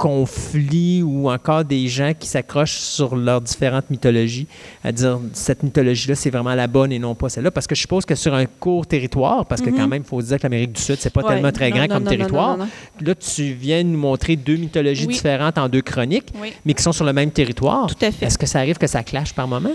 conflits 0.00 1.02
ou 1.02 1.30
encore 1.30 1.64
des 1.64 1.86
gens 1.88 2.12
qui 2.18 2.26
s'accrochent 2.26 2.78
sur 2.78 3.14
leurs 3.16 3.40
différentes 3.40 3.90
mythologies, 3.90 4.46
à 4.82 4.92
dire 4.92 5.18
cette 5.34 5.62
mythologie-là, 5.62 6.14
c'est 6.14 6.30
vraiment 6.30 6.54
la 6.54 6.66
bonne 6.66 6.90
et 6.92 6.98
non 6.98 7.14
pas 7.14 7.28
celle-là. 7.28 7.50
Parce 7.50 7.66
que 7.66 7.74
je 7.74 7.80
suppose 7.82 8.04
que 8.06 8.14
sur 8.14 8.32
un 8.34 8.46
court 8.46 8.86
territoire, 8.86 9.44
parce 9.46 9.60
que 9.60 9.68
Mhm. 9.70 9.76
quand 9.76 9.88
même, 9.88 10.02
il 10.02 10.08
faut 10.08 10.20
se 10.20 10.26
dire 10.28 10.38
que 10.38 10.44
l'Amérique 10.44 10.72
du 10.72 10.80
Sud, 10.80 10.96
c'est 10.98 11.10
pas 11.12 11.22
Ouais. 11.22 11.34
tellement 11.34 11.52
très 11.52 11.68
Non, 11.70 11.76
grand 11.76 11.88
non, 11.88 11.94
comme 11.96 12.04
non, 12.04 12.10
territoire. 12.10 12.58
Là, 13.00 13.14
tu 13.14 13.52
viens 13.52 13.82
nous 13.82 13.98
montrer 13.98 14.36
deux 14.36 14.56
mythologies 14.56 15.06
Oui. 15.06 15.14
différentes 15.14 15.58
en 15.58 15.68
deux 15.68 15.82
chroniques, 15.82 16.28
Oui, 16.40 16.52
mais 16.64 16.74
qui 16.74 16.82
sont 16.82 16.92
sur 16.92 17.04
le 17.04 17.12
même 17.12 17.30
territoire. 17.30 17.86
tout 17.86 18.04
à 18.04 18.10
fait. 18.10 18.26
Est-ce 18.26 18.38
que 18.38 18.46
ça 18.46 18.60
arrive 18.60 18.78
que 18.78 18.86
ça 18.86 19.02
clash 19.02 19.32
par 19.34 19.46
moment? 19.46 19.72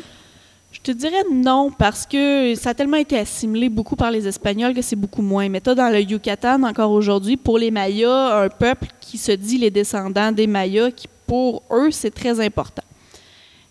Je 0.85 0.91
te 0.91 0.97
dirais 0.97 1.23
non, 1.33 1.71
parce 1.71 2.05
que 2.05 2.53
ça 2.53 2.69
a 2.69 2.73
tellement 2.75 2.97
été 2.97 3.17
assimilé 3.17 3.69
beaucoup 3.69 3.95
par 3.95 4.11
les 4.11 4.27
Espagnols 4.27 4.75
que 4.75 4.83
c'est 4.83 4.95
beaucoup 4.95 5.23
moins. 5.23 5.49
Mais 5.49 5.59
tu 5.59 5.73
dans 5.73 5.91
le 5.91 5.99
Yucatan, 5.99 6.61
encore 6.61 6.91
aujourd'hui, 6.91 7.37
pour 7.37 7.57
les 7.57 7.71
Mayas, 7.71 8.43
un 8.43 8.49
peuple 8.49 8.87
qui 9.01 9.17
se 9.17 9.31
dit 9.31 9.57
les 9.57 9.71
descendants 9.71 10.31
des 10.31 10.45
Mayas, 10.45 10.91
qui 10.91 11.07
pour 11.25 11.63
eux, 11.71 11.89
c'est 11.89 12.11
très 12.11 12.39
important. 12.39 12.83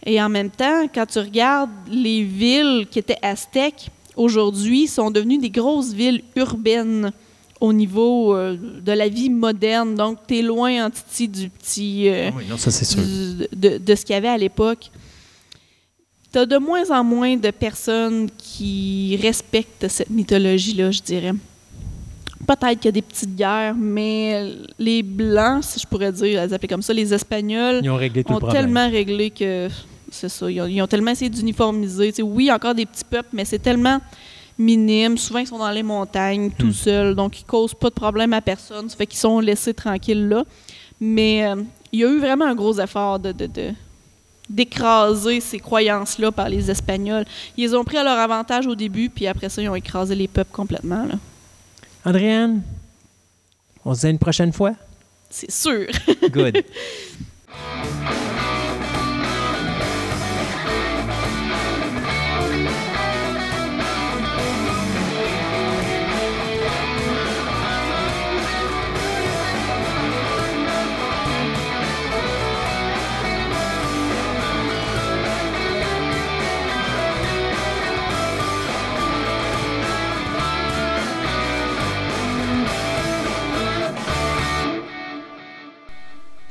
Et 0.04 0.20
en 0.20 0.28
même 0.28 0.50
temps, 0.50 0.88
quand 0.92 1.06
tu 1.06 1.20
regardes 1.20 1.70
les 1.88 2.24
villes 2.24 2.88
qui 2.90 2.98
étaient 2.98 3.18
aztèques, 3.22 3.90
aujourd'hui, 4.16 4.88
sont 4.88 5.12
devenues 5.12 5.38
des 5.38 5.50
grosses 5.50 5.92
villes 5.92 6.22
urbaines 6.34 7.12
au 7.60 7.72
niveau 7.72 8.34
euh, 8.34 8.56
de 8.84 8.90
la 8.92 9.08
vie 9.08 9.30
moderne. 9.30 9.94
Donc, 9.94 10.18
tu 10.26 10.38
es 10.38 10.42
loin 10.42 10.86
en 10.86 10.90
titi 10.90 11.28
du 11.28 11.48
petit... 11.48 12.08
euh, 12.08 12.30
oui, 12.36 12.42
non, 12.50 12.56
ça 12.56 12.72
c'est 12.72 12.96
du- 12.96 13.46
de, 13.56 13.78
de 13.78 13.94
ce 13.94 14.04
qu'il 14.04 14.14
y 14.14 14.16
avait 14.16 14.26
à 14.28 14.36
l'époque. 14.36 14.90
Tu 16.34 16.38
as 16.40 16.46
de 16.46 16.56
moins 16.58 16.90
en 16.90 17.04
moins 17.04 17.36
de 17.36 17.50
personnes 17.52 18.28
qui 18.36 19.16
respectent 19.22 19.86
cette 19.86 20.10
mythologie-là, 20.10 20.90
je 20.90 21.00
dirais. 21.00 21.32
Peut-être 22.44 22.74
qu'il 22.80 22.86
y 22.86 22.88
a 22.88 22.92
des 22.92 23.02
petites 23.02 23.36
guerres, 23.36 23.76
mais 23.76 24.50
les 24.76 25.04
Blancs, 25.04 25.62
si 25.62 25.78
je 25.78 25.86
pourrais 25.86 26.10
dire, 26.10 26.44
les 26.44 26.52
appeler 26.52 26.66
comme 26.66 26.82
ça, 26.82 26.92
les 26.92 27.14
Espagnols, 27.14 27.78
Ils 27.84 27.88
ont 27.90 27.94
réglé 27.94 28.24
tout 28.24 28.32
ont 28.32 28.34
le 28.34 28.40
problème. 28.40 28.62
tellement 28.64 28.90
réglé 28.90 29.30
que 29.30 29.68
c'est 30.10 30.28
ça. 30.28 30.50
Ils 30.50 30.60
ont, 30.60 30.66
ils 30.66 30.82
ont 30.82 30.88
tellement 30.88 31.12
essayé 31.12 31.30
d'uniformiser. 31.30 32.08
Tu 32.08 32.16
sais, 32.16 32.22
oui, 32.22 32.50
encore 32.50 32.74
des 32.74 32.84
petits 32.86 33.04
peuples, 33.08 33.28
mais 33.32 33.44
c'est 33.44 33.60
tellement 33.60 34.00
minime. 34.58 35.16
Souvent, 35.16 35.38
ils 35.38 35.46
sont 35.46 35.58
dans 35.58 35.70
les 35.70 35.84
montagnes, 35.84 36.50
tout 36.58 36.66
Hmm. 36.66 36.72
seuls, 36.72 37.14
donc 37.14 37.40
ils 37.40 37.44
causent 37.44 37.74
pas 37.74 37.90
de 37.90 37.94
problème 37.94 38.32
à 38.32 38.40
personne. 38.40 38.88
Ça 38.90 38.96
fait 38.96 39.06
qu'ils 39.06 39.20
sont 39.20 39.38
laissés 39.38 39.72
tranquilles 39.72 40.28
là. 40.28 40.44
Mais 41.00 41.46
euh, 41.46 41.62
il 41.92 42.00
y 42.00 42.04
a 42.04 42.08
eu 42.10 42.18
vraiment 42.18 42.44
un 42.46 42.56
gros 42.56 42.78
effort 42.80 43.20
de, 43.20 43.30
de- 43.30 43.46
de- 43.46 43.72
d'écraser 44.48 45.40
ces 45.40 45.58
croyances-là 45.58 46.30
par 46.32 46.48
les 46.48 46.70
Espagnols. 46.70 47.24
Ils 47.56 47.64
les 47.64 47.74
ont 47.74 47.84
pris 47.84 47.96
à 47.96 48.04
leur 48.04 48.18
avantage 48.18 48.66
au 48.66 48.74
début, 48.74 49.08
puis 49.08 49.26
après 49.26 49.48
ça, 49.48 49.62
ils 49.62 49.68
ont 49.68 49.74
écrasé 49.74 50.14
les 50.14 50.28
peuples 50.28 50.52
complètement. 50.52 51.04
là. 51.06 51.14
Andréane, 52.04 52.62
on 53.84 53.94
se 53.94 54.00
dit 54.00 54.06
à 54.06 54.10
une 54.10 54.18
prochaine 54.18 54.52
fois? 54.52 54.74
C'est 55.30 55.50
sûr. 55.50 55.86
Good. 56.30 56.62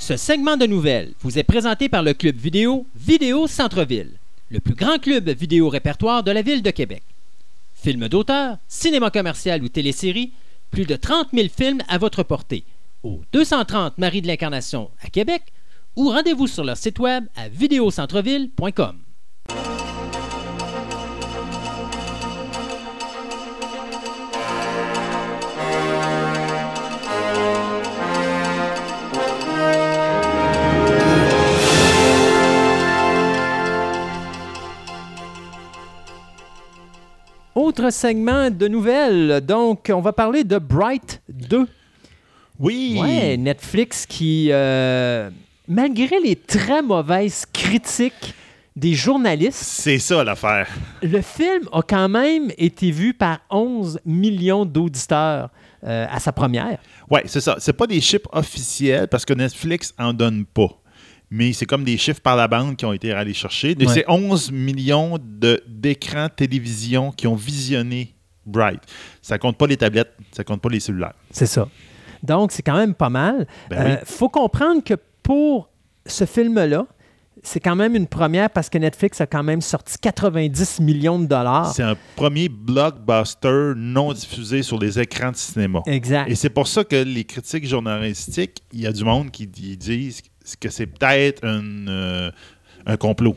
Ce 0.05 0.17
segment 0.17 0.57
de 0.57 0.65
nouvelles 0.65 1.13
vous 1.21 1.39
est 1.39 1.43
présenté 1.43 1.87
par 1.87 2.03
le 2.03 2.13
club 2.13 2.35
vidéo 2.35 2.85
Vidéo 2.93 3.47
Centre-Ville, 3.47 4.11
le 4.49 4.59
plus 4.59 4.75
grand 4.75 4.99
club 4.99 5.29
vidéo 5.29 5.69
répertoire 5.69 6.23
de 6.23 6.31
la 6.31 6.41
ville 6.41 6.61
de 6.61 6.71
Québec. 6.71 7.03
Films 7.73 8.09
d'auteur, 8.09 8.57
cinéma 8.67 9.11
commercial 9.11 9.63
ou 9.63 9.69
télésérie, 9.69 10.33
plus 10.71 10.85
de 10.85 10.97
30 10.97 11.29
000 11.31 11.47
films 11.47 11.81
à 11.87 11.99
votre 11.99 12.23
portée. 12.23 12.65
Au 13.03 13.21
230 13.31 13.97
Marie 13.97 14.21
de 14.21 14.27
l'Incarnation 14.27 14.89
à 15.01 15.07
Québec 15.07 15.41
ou 15.95 16.09
rendez-vous 16.09 16.47
sur 16.47 16.65
leur 16.65 16.75
site 16.75 16.99
web 16.99 17.23
à 17.37 17.47
vidéocentreville.com. 17.47 19.02
Autre 37.55 37.91
segment 37.91 38.49
de 38.49 38.67
nouvelles. 38.67 39.41
Donc, 39.41 39.91
on 39.93 40.01
va 40.01 40.11
parler 40.13 40.43
de 40.43 40.57
Bright 40.57 41.21
2. 41.29 41.67
Oui! 42.59 42.97
Ouais, 42.99 43.37
Netflix 43.37 44.05
qui, 44.07 44.47
euh, 44.51 45.29
malgré 45.67 46.19
les 46.19 46.35
très 46.35 46.81
mauvaises 46.81 47.45
critiques 47.51 48.33
des 48.75 48.93
journalistes, 48.95 49.53
C'est 49.63 49.99
ça 49.99 50.23
l'affaire. 50.23 50.67
le 51.03 51.21
film 51.21 51.67
a 51.71 51.81
quand 51.83 52.09
même 52.09 52.51
été 52.57 52.89
vu 52.89 53.13
par 53.13 53.39
11 53.51 53.99
millions 54.03 54.65
d'auditeurs 54.65 55.49
euh, 55.83 56.07
à 56.09 56.19
sa 56.19 56.31
première. 56.31 56.79
Oui, 57.09 57.19
c'est 57.25 57.41
ça. 57.41 57.57
C'est 57.59 57.73
pas 57.73 57.85
des 57.85 58.01
chiffres 58.01 58.29
officiels 58.31 59.07
parce 59.07 59.25
que 59.25 59.33
Netflix 59.33 59.93
en 59.99 60.11
donne 60.13 60.45
pas. 60.45 60.69
Mais 61.35 61.51
c'est 61.51 61.65
comme 61.65 61.83
des 61.83 61.97
chiffres 61.97 62.21
par 62.21 62.35
la 62.35 62.47
bande 62.47 62.75
qui 62.77 62.85
ont 62.85 62.93
été 62.93 63.11
allés 63.11 63.33
chercher. 63.33 63.75
Ouais. 63.79 63.87
C'est 63.87 64.05
11 64.07 64.51
millions 64.51 65.17
de- 65.19 65.63
d'écrans 65.67 66.29
télévision 66.29 67.11
qui 67.11 67.25
ont 67.25 67.33
visionné 67.35 68.13
Bright. 68.45 68.81
Ça 69.21 69.39
compte 69.39 69.57
pas 69.57 69.65
les 69.65 69.77
tablettes, 69.77 70.13
ça 70.31 70.43
compte 70.43 70.61
pas 70.61 70.69
les 70.69 70.79
cellulaires. 70.79 71.15
C'est 71.31 71.47
ça. 71.47 71.67
Donc, 72.21 72.51
c'est 72.51 72.61
quand 72.61 72.77
même 72.77 72.93
pas 72.93 73.09
mal. 73.09 73.47
Ben 73.71 73.77
Euh, 73.79 73.89
oui. 73.95 74.01
faut 74.05 74.29
comprendre 74.29 74.83
que 74.83 74.93
pour 75.23 75.69
ce 76.05 76.25
film-là, 76.25 76.85
c'est 77.41 77.59
quand 77.59 77.75
même 77.75 77.95
une 77.95 78.07
première 78.07 78.49
parce 78.49 78.69
que 78.69 78.77
Netflix 78.77 79.19
a 79.19 79.25
quand 79.25 79.43
même 79.43 79.59
sorti 79.61 79.97
90 79.99 80.79
millions 80.81 81.17
de 81.19 81.25
dollars. 81.25 81.73
C'est 81.73 81.83
un 81.83 81.97
premier 82.15 82.47
blockbuster 82.47 83.73
non 83.75 84.13
diffusé 84.13 84.61
sur 84.63 84.79
les 84.79 84.99
écrans 84.99 85.31
de 85.31 85.35
cinéma. 85.35 85.81
Exact. 85.85 86.29
Et 86.29 86.35
c'est 86.35 86.49
pour 86.49 86.67
ça 86.67 86.83
que 86.83 86.95
les 86.95 87.23
critiques 87.25 87.67
journalistiques, 87.67 88.61
il 88.71 88.81
y 88.81 88.87
a 88.87 88.91
du 88.93 89.03
monde 89.03 89.31
qui 89.31 89.47
di- 89.47 89.75
disent 89.77 90.21
que 90.59 90.69
c'est 90.69 90.85
peut-être 90.87 91.43
un, 91.45 91.87
euh, 91.87 92.31
un 92.85 92.97
complot. 92.97 93.35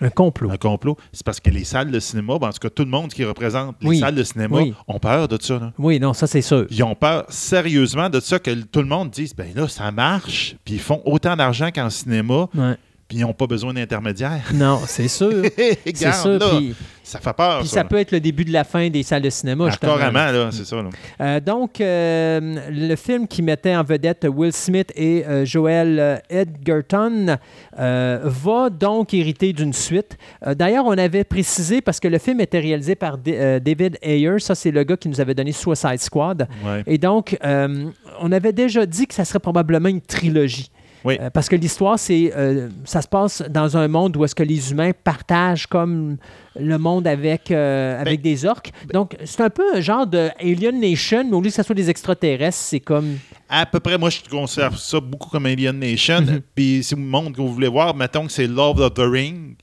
Un 0.00 0.10
complot. 0.10 0.50
Un 0.50 0.56
complot. 0.56 0.96
C'est 1.12 1.24
parce 1.24 1.38
que 1.38 1.48
les 1.50 1.62
salles 1.62 1.90
de 1.92 2.00
cinéma, 2.00 2.36
ben, 2.38 2.48
en 2.48 2.52
tout 2.52 2.58
cas, 2.58 2.70
tout 2.70 2.82
le 2.82 2.88
monde 2.90 3.12
qui 3.12 3.24
représente 3.24 3.76
les 3.82 3.88
Oui. 3.88 3.98
salles 4.00 4.16
de 4.16 4.24
cinéma 4.24 4.56
Oui. 4.56 4.74
ont 4.88 4.98
peur 4.98 5.28
de 5.28 5.38
ça. 5.40 5.58
là. 5.60 5.72
Oui, 5.78 6.00
non, 6.00 6.12
ça 6.12 6.26
c'est 6.26 6.42
sûr. 6.42 6.66
Ils 6.70 6.82
ont 6.82 6.96
peur 6.96 7.24
sérieusement 7.28 8.10
de 8.10 8.18
ça 8.18 8.38
que 8.40 8.50
tout 8.62 8.80
le 8.80 8.88
monde 8.88 9.10
dise 9.10 9.32
ben 9.34 9.54
là, 9.54 9.68
ça 9.68 9.92
marche, 9.92 10.56
puis 10.64 10.74
ils 10.74 10.80
font 10.80 11.00
autant 11.04 11.36
d'argent 11.36 11.70
qu'en 11.72 11.88
cinéma, 11.90 12.48
Ouais. 12.54 12.74
Puis 13.12 13.18
ils 13.20 13.26
n'ont 13.26 13.34
pas 13.34 13.46
besoin 13.46 13.74
d'intermédiaires. 13.74 14.50
Non, 14.54 14.80
c'est 14.86 15.06
sûr. 15.06 15.42
c'est 15.84 16.12
sûr. 16.14 16.38
là, 16.38 16.60
ça 17.02 17.18
fait 17.18 17.32
peur. 17.34 17.58
puis 17.60 17.68
ça, 17.68 17.84
peut 17.84 17.98
être 17.98 18.10
le 18.10 18.20
début 18.20 18.44
de 18.46 18.52
la 18.52 18.64
fin 18.64 18.88
des 18.88 19.02
salles 19.02 19.20
de 19.20 19.28
cinéma. 19.28 19.64
Ah, 19.66 19.70
justement. 19.70 19.98
carrément, 19.98 20.32
là, 20.32 20.48
c'est 20.50 20.64
ça. 20.64 20.76
là. 20.76 20.88
Euh, 21.20 21.40
donc, 21.40 21.78
euh, 21.82 22.40
le 22.70 22.96
film 22.96 23.28
qui 23.28 23.42
mettait 23.42 23.76
en 23.76 23.82
vedette 23.84 24.26
Will 24.32 24.52
Smith 24.54 24.90
et 24.96 25.26
euh, 25.26 25.44
Joel 25.44 25.98
euh, 25.98 26.16
Edgerton 26.30 27.36
va 27.76 28.70
donc 28.70 29.12
hériter 29.12 29.52
d'une 29.52 29.74
suite. 29.74 30.16
D'ailleurs, 30.56 30.86
on 30.86 30.96
avait 30.96 31.24
précisé, 31.24 31.82
parce 31.82 32.00
que 32.00 32.08
le 32.08 32.18
film 32.18 32.40
était 32.40 32.60
réalisé 32.60 32.94
par 32.94 33.18
D- 33.18 33.60
David 33.60 33.98
Ayer, 34.00 34.38
ça 34.38 34.54
c'est 34.54 34.70
le 34.70 34.84
gars 34.84 34.96
qui 34.96 35.08
nous 35.10 35.20
avait 35.20 35.34
donné 35.34 35.52
Suicide 35.52 35.98
Squad. 36.00 36.48
Ouais. 36.64 36.82
Et 36.86 36.96
donc, 36.96 37.36
on 37.42 38.32
avait 38.32 38.52
déjà 38.52 38.86
dit 38.86 39.06
que 39.06 39.12
ça 39.14 39.24
serait 39.26 39.38
probablement 39.40 39.88
une 39.90 40.00
trilogie. 40.00 40.70
Oui. 41.04 41.16
Euh, 41.20 41.30
parce 41.30 41.48
que 41.48 41.56
l'histoire, 41.56 41.98
c'est, 41.98 42.32
euh, 42.36 42.68
ça 42.84 43.02
se 43.02 43.08
passe 43.08 43.42
dans 43.50 43.76
un 43.76 43.88
monde 43.88 44.16
où 44.16 44.24
est-ce 44.24 44.34
que 44.34 44.42
les 44.42 44.70
humains 44.70 44.92
partagent 45.04 45.66
comme 45.66 46.16
le 46.58 46.78
monde 46.78 47.06
avec, 47.06 47.50
euh, 47.50 48.00
avec 48.00 48.20
des 48.20 48.44
orques. 48.44 48.72
Donc, 48.92 49.16
c'est 49.24 49.40
un 49.40 49.50
peu 49.50 49.64
un 49.76 49.80
genre 49.80 50.06
de 50.06 50.28
Alien 50.40 50.78
Nation, 50.80 51.24
mais 51.24 51.34
au 51.36 51.40
lieu 51.40 51.48
que 51.50 51.54
ce 51.56 51.62
soit 51.62 51.74
des 51.74 51.90
extraterrestres, 51.90 52.56
c'est 52.58 52.80
comme... 52.80 53.18
À 53.48 53.66
peu 53.66 53.80
près, 53.80 53.98
moi, 53.98 54.10
je 54.10 54.20
conserve 54.30 54.76
ça 54.78 55.00
beaucoup 55.00 55.28
comme 55.28 55.46
Alien 55.46 55.78
Nation. 55.78 56.20
Mhm. 56.20 56.40
Puis, 56.54 56.82
si 56.84 56.94
vous 56.94 57.00
me 57.00 57.06
montrez 57.08 57.32
que 57.32 57.36
vous 57.38 57.52
voulez 57.52 57.68
voir, 57.68 57.94
mettons 57.94 58.26
que 58.26 58.32
c'est 58.32 58.46
Love 58.46 58.80
of 58.80 58.94
the 58.94 59.00
Ring. 59.00 59.56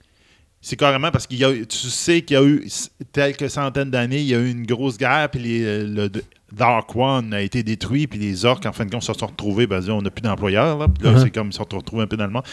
C'est 0.61 0.75
carrément 0.75 1.09
parce 1.09 1.25
qu'il 1.25 1.37
y 1.37 1.45
a, 1.45 1.53
tu 1.53 1.87
sais 1.89 2.21
qu'il 2.21 2.35
y 2.35 2.37
a 2.37 2.43
eu 2.43 2.67
quelques 3.13 3.49
centaines 3.49 3.91
d'années, 3.91 4.19
il 4.19 4.27
y 4.27 4.35
a 4.35 4.39
eu 4.39 4.51
une 4.51 4.65
grosse 4.65 4.97
guerre, 4.97 5.29
puis 5.31 5.39
les- 5.41 5.83
le 5.85 6.09
Dark 6.51 6.95
One 6.95 7.33
a 7.33 7.41
été 7.41 7.63
détruit, 7.63 8.07
puis 8.07 8.19
les 8.19 8.45
orques, 8.45 8.65
en 8.65 8.71
fin 8.73 8.85
de 8.85 8.91
compte, 8.91 9.03
se 9.03 9.13
sont 9.13 9.27
retrouvés, 9.27 9.67
ben, 9.67 9.81
on 9.89 10.01
n'a 10.01 10.09
plus 10.09 10.21
d'employeurs, 10.21 10.77
là, 10.77 10.87
puis 10.87 11.03
là, 11.07 11.13
Uh-huh. 11.13 11.23
c'est 11.23 11.31
comme 11.31 11.47
ils 11.47 11.53
se 11.53 11.57
sont 11.57 11.67
retrouvés 11.77 12.03
un 12.03 12.07
peu 12.07 12.17
dans 12.17 12.25
le 12.27 12.31
monde. 12.31 12.43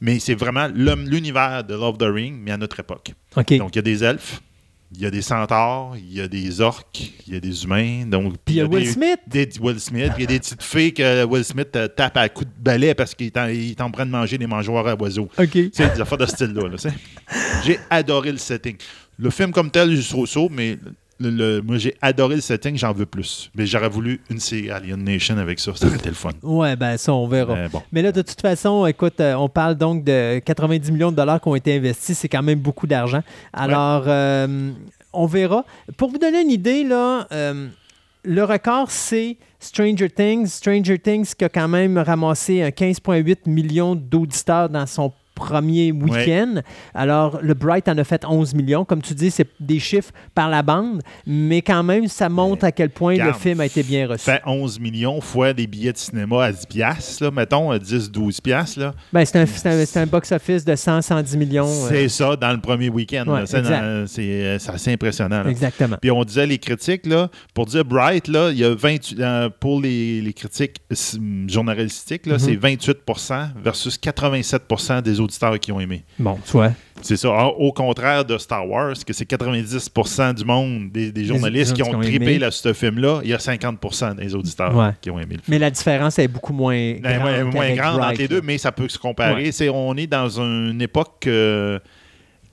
Mais 0.00 0.18
c'est 0.18 0.34
vraiment 0.34 0.68
l'univers 0.74 1.64
de 1.64 1.74
Love 1.74 1.82
of 1.94 1.98
the 1.98 2.02
Ring, 2.12 2.36
mais 2.42 2.50
à 2.50 2.56
notre 2.56 2.80
époque. 2.80 3.12
Donc, 3.36 3.48
il 3.48 3.76
y 3.76 3.78
a 3.78 3.82
des 3.82 4.04
elfes, 4.04 4.40
il 4.94 5.00
y 5.02 5.06
a 5.06 5.10
des 5.10 5.22
centaures, 5.22 5.94
il 5.96 6.12
y 6.12 6.20
a 6.20 6.28
des 6.28 6.60
orques, 6.60 7.12
il 7.26 7.34
y 7.34 7.36
a 7.36 7.40
des 7.40 7.64
humains. 7.64 8.04
Donc, 8.06 8.34
Puis 8.44 8.56
il 8.56 8.58
y 8.58 8.60
a 8.60 8.66
Will 8.66 8.84
des- 8.84 8.90
Smith. 8.92 9.18
Des, 9.26 9.48
Will 9.60 9.80
Smith. 9.80 10.12
Puis 10.14 10.18
il 10.18 10.20
y 10.22 10.24
a 10.24 10.26
des 10.28 10.40
petites 10.40 10.62
filles 10.62 10.92
que 10.94 11.24
Will 11.24 11.44
Smith 11.44 11.74
euh, 11.76 11.88
tape 11.88 12.16
à 12.16 12.28
coups 12.28 12.48
de 12.48 12.62
balai 12.62 12.94
parce 12.94 13.14
qu'il 13.14 13.26
est, 13.34 13.80
en, 13.80 13.90
train 13.90 14.06
de 14.06 14.10
manger 14.10 14.36
des 14.38 14.46
mangeoires 14.46 14.86
à 14.86 14.94
oiseaux. 14.94 15.28
OK. 15.38 15.50
Tu 15.50 15.70
sais, 15.72 15.88
des 15.90 16.00
affaires 16.00 16.18
de 16.18 16.26
ce 16.26 16.32
style-là. 16.32 16.68
là, 16.68 16.90
j'ai 17.64 17.78
adoré 17.90 18.30
le 18.32 18.38
setting. 18.38 18.76
Le 19.18 19.30
film 19.30 19.52
comme 19.52 19.70
tel, 19.70 19.94
je 19.94 20.00
suis 20.00 20.26
so 20.26 20.48
mais 20.50 20.76
le- 21.24 21.30
le- 21.56 21.62
moi, 21.62 21.76
j'ai 21.78 21.94
adoré 22.00 22.36
le 22.36 22.40
setting, 22.40 22.76
j'en 22.76 22.92
veux 22.92 23.06
plus. 23.06 23.50
Mais 23.54 23.66
j'aurais 23.66 23.88
voulu 23.88 24.20
une 24.30 24.38
série 24.40 24.70
Alien 24.70 25.02
Nation 25.02 25.36
avec 25.38 25.58
ça. 25.58 25.72
Ça 25.74 25.86
aurait 25.86 25.96
été 25.96 26.08
le 26.08 26.14
fun. 26.14 26.30
Ouais, 26.42 26.76
ben 26.76 26.96
ça, 26.96 27.12
on 27.12 27.26
verra. 27.26 27.54
Mais 27.54 27.68
bon. 27.68 27.82
Mais 27.92 28.02
là, 28.02 28.12
de 28.12 28.22
toute 28.22 28.40
façon, 28.40 28.86
écoute, 28.86 29.20
euh, 29.20 29.34
on 29.34 29.48
parle 29.48 29.74
donc 29.74 30.04
de 30.04 30.38
90 30.38 30.90
millions 30.92 31.10
de 31.10 31.16
dollars 31.16 31.40
qui 31.40 31.48
ont 31.48 31.54
été 31.56 31.76
investis. 31.76 32.16
C'est 32.18 32.28
quand 32.28 32.42
même 32.42 32.58
beaucoup 32.60 32.86
d'argent. 32.86 33.22
Alors, 33.52 34.04
euh, 34.06 34.70
on 35.12 35.26
verra. 35.26 35.64
Pour 35.96 36.10
vous 36.10 36.18
donner 36.18 36.42
une 36.42 36.50
idée, 36.50 36.84
là, 36.84 37.26
euh, 37.32 37.68
le 38.24 38.44
record, 38.44 38.90
c'est 38.90 39.36
Stranger 39.60 40.10
Things. 40.10 40.46
Stranger 40.46 40.98
Things 40.98 41.34
qui 41.36 41.44
a 41.44 41.48
quand 41.48 41.68
même 41.68 41.98
ramassé 41.98 42.62
un 42.62 42.70
15,8 42.70 43.46
millions 43.46 43.94
d'auditeurs 43.94 44.68
dans 44.68 44.86
son 44.86 45.12
premier 45.34 45.90
week-end. 45.92 46.60
Alors, 46.94 47.38
le 47.42 47.54
Bright 47.54 47.88
en 47.88 47.98
a 47.98 48.04
fait 48.04 48.24
11 48.24 48.54
millions. 48.54 48.84
Comme 48.84 49.02
tu 49.02 49.14
dis, 49.14 49.30
c'est 49.30 49.48
des 49.60 49.78
chiffres 49.78 50.12
par 50.34 50.48
la 50.48 50.62
bande, 50.62 51.00
mais 51.26 51.60
quand 51.62 51.82
même, 51.82 52.06
ça 52.08 52.28
montre 52.28 52.64
à 52.64 52.72
quel 52.72 52.90
point 52.90 53.16
le 53.16 53.32
film 53.32 53.60
a 53.60 53.66
été 53.66 53.82
bien 53.82 54.06
reçu. 54.08 54.24
Fait 54.24 54.40
11 54.46 54.78
millions 54.80 55.20
fois 55.20 55.52
des 55.52 55.66
billets 55.66 55.92
de 55.92 55.98
cinéma 55.98 56.44
à 56.44 56.52
10 56.52 56.66
piastres, 56.66 57.24
là, 57.24 57.30
mettons, 57.30 57.70
à 57.70 57.78
10-12 57.78 58.40
piastres. 58.40 58.78
Là. 58.80 58.94
Ben, 59.12 59.24
c'est 59.24 59.38
un, 59.38 60.02
un- 60.02 60.06
box-office 60.06 60.64
de 60.64 60.74
100, 60.76 61.02
110 61.02 61.36
millions. 61.36 61.66
euh, 61.66 61.88
C'est 61.88 62.08
ça 62.08 62.36
dans 62.36 62.52
le 62.52 62.60
premier 62.60 62.88
week-end. 62.88 63.24
Ouais. 63.26 63.42
C'est 63.46 63.56
euh, 63.64 64.06
c'est 64.58 64.70
assez 64.70 64.92
impressionnant. 64.92 65.42
là. 65.42 65.50
Exactement. 65.50 65.96
Puis 66.00 66.10
on 66.10 66.22
disait 66.24 66.46
les 66.46 66.58
critiques, 66.58 67.06
là, 67.06 67.28
pour 67.54 67.66
dire 67.66 67.84
Bright, 67.84 68.28
là, 68.28 68.50
il 68.50 68.58
y 68.58 68.64
a 68.64 68.74
28, 68.74 69.18
euh, 69.20 69.48
pour 69.58 69.80
les, 69.80 70.20
les 70.20 70.32
critiques 70.32 70.76
journalistiques, 71.48 72.26
là, 72.26 72.34
Mhm. 72.34 72.38
c'est 72.38 72.56
28% 72.56 73.48
versus 73.62 73.98
87% 73.98 75.02
des 75.02 75.20
auditeurs 75.24 75.58
qui 75.58 75.72
ont 75.72 75.80
aimé. 75.80 76.04
Bon, 76.18 76.38
tu 76.44 76.52
vois. 76.52 76.70
C'est 77.02 77.16
ça. 77.16 77.28
Au 77.30 77.68
au 77.68 77.72
contraire 77.72 78.24
de 78.24 78.38
Star 78.38 78.68
Wars, 78.68 78.94
que 79.06 79.12
c'est 79.12 79.28
90% 79.28 80.34
du 80.34 80.44
monde, 80.44 80.90
des, 80.92 81.10
des 81.12 81.24
journalistes 81.24 81.72
qui 81.74 81.82
qui 81.82 81.88
ont 81.88 81.96
ont 81.98 82.00
trippé 82.00 82.38
là, 82.38 82.50
ce 82.50 82.72
film-là, 82.72 83.20
il 83.24 83.30
y 83.30 83.34
a 83.34 83.38
50% 83.38 84.16
des 84.16 84.34
auditeurs 84.34 84.74
Ouais. 84.76 84.90
qui 85.00 85.10
ont 85.10 85.18
aimé 85.18 85.34
le 85.36 85.42
film. 85.42 85.44
Mais 85.48 85.58
la 85.58 85.70
différence 85.70 86.18
est 86.18 86.28
beaucoup 86.28 86.52
moins 86.52 86.94
Ben, 87.00 87.18
grande. 87.18 87.26
ouais, 87.28 87.42
moins 87.44 87.52
qu'avec 87.52 87.76
grande 87.78 87.96
Bright, 87.98 88.10
entre 88.12 88.20
les 88.20 88.28
deux, 88.28 88.40
mais 88.42 88.58
ça 88.58 88.70
peut 88.72 88.88
se 88.88 88.98
comparer. 88.98 89.44
Ouais. 89.44 89.52
C'est- 89.52 89.68
on 89.68 89.96
est 89.96 90.06
dans 90.06 90.28
une 90.40 90.80
époque 90.80 91.26
euh, 91.26 91.78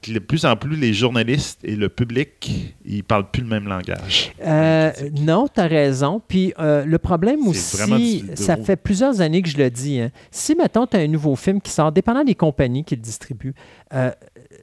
de 0.08 0.18
plus 0.20 0.46
en 0.46 0.56
plus 0.56 0.76
les 0.76 0.94
journalistes 0.94 1.60
et 1.64 1.76
le 1.76 1.88
public, 1.90 2.74
ils 2.86 3.04
parlent 3.04 3.30
plus 3.30 3.44
le 3.44 3.48
même 3.50 3.68
langage. 3.68 4.32
Euh, 4.44 4.92
non, 5.20 5.48
tu 5.54 5.60
as 5.60 5.68
raison. 5.68 6.22
Puis 6.28 6.54
euh, 6.60 6.84
le 6.86 6.98
problème 6.98 7.48
aussi, 7.48 8.24
du- 8.24 8.36
ça 8.36 8.56
gros. 8.56 8.66
fait 8.66 8.76
plusieurs 8.76 9.22
années 9.22 9.42
que 9.44 9.50
je 9.50 9.58
le 9.58 9.70
dis. 9.70 10.00
hein. 10.00 10.10
Si, 10.32 10.56
mettons, 10.56 10.88
tu 10.88 10.98
as 10.98 11.02
un 11.02 11.08
nouveau 11.08 11.36
film 11.36 11.62
qui 11.62 11.70
sort, 11.72 11.92
dépendant 11.92 12.24
des 12.24 12.34
compagnies 12.36 12.84
qui 12.84 12.96
le 12.96 13.02
distribuent, 13.02 13.54
euh, 13.94 14.10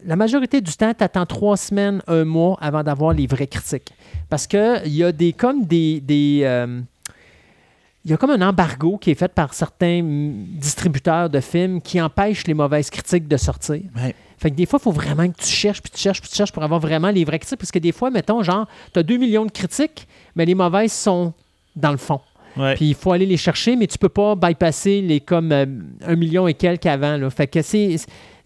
la 0.05 0.16
majorité 0.16 0.60
du 0.60 0.73
temps, 0.73 0.93
tu 0.93 1.05
attends 1.05 1.27
trois 1.27 1.56
semaines, 1.56 2.02
un 2.09 2.24
mois 2.24 2.56
avant 2.60 2.82
d'avoir 2.82 3.12
les 3.12 3.27
vraies 3.27 3.47
critiques. 3.47 3.93
Parce 4.28 4.47
qu'il 4.47 4.81
y 4.86 5.05
a 5.05 5.12
des 5.12 5.32
comme 5.32 5.65
des. 5.65 6.01
des, 6.01 6.77
il 8.05 8.10
y 8.12 8.15
a 8.15 8.16
comme 8.16 8.31
un 8.31 8.48
embargo 8.48 8.97
qui 8.97 9.10
est 9.10 9.15
fait 9.15 9.28
par 9.32 9.52
certains 9.52 10.02
mm, 10.02 10.47
distributeurs 10.52 11.28
de 11.28 11.40
films 11.40 11.81
qui 11.82 12.01
empêche 12.01 12.47
les 12.47 12.55
mauvaises 12.55 12.90
critiques 12.90 13.28
de 13.28 13.36
sortir. 13.36 13.82
Ouais. 13.97 14.15
Fait 14.39 14.51
que 14.51 14.56
des 14.56 14.66
fois, 14.66 14.78
il 14.81 14.85
faut 14.85 14.93
vraiment 14.93 15.28
que 15.28 15.36
tu 15.36 15.48
cherches, 15.48 15.82
puis 15.82 15.90
tu 15.93 15.98
cherches, 16.01 16.20
puis 16.20 16.31
tu 16.31 16.36
cherches 16.36 16.52
pour 16.52 16.62
avoir 16.62 16.81
vraiment 16.81 17.10
les 17.10 17.24
vraies 17.24 17.39
critiques. 17.39 17.59
Parce 17.59 17.73
que 17.73 17.78
des 17.78 17.93
fois, 17.93 18.10
mettons, 18.10 18.43
genre, 18.43 18.66
tu 18.93 19.01
as 19.01 19.02
2 19.02 19.16
millions 19.16 19.44
de 19.47 19.51
critiques, 19.51 20.06
mais 20.36 20.44
les 20.47 20.55
mauvaises 20.55 20.93
sont 20.93 21.32
dans 21.77 21.90
le 21.90 21.97
fond. 21.98 22.20
Puis 22.74 22.86
il 22.89 22.94
faut 22.97 23.12
aller 23.12 23.27
les 23.27 23.36
chercher, 23.36 23.77
mais 23.77 23.86
tu 23.86 23.98
peux 23.98 24.09
pas 24.09 24.35
bypasser 24.35 25.01
les 25.01 25.20
comme 25.20 25.52
euh, 25.52 25.65
un 26.05 26.16
million 26.16 26.48
et 26.48 26.55
quelques 26.55 26.86
avant. 26.86 27.16
Là. 27.16 27.31
Fait 27.31 27.47
que 27.47 27.62
c'est. 27.62 27.97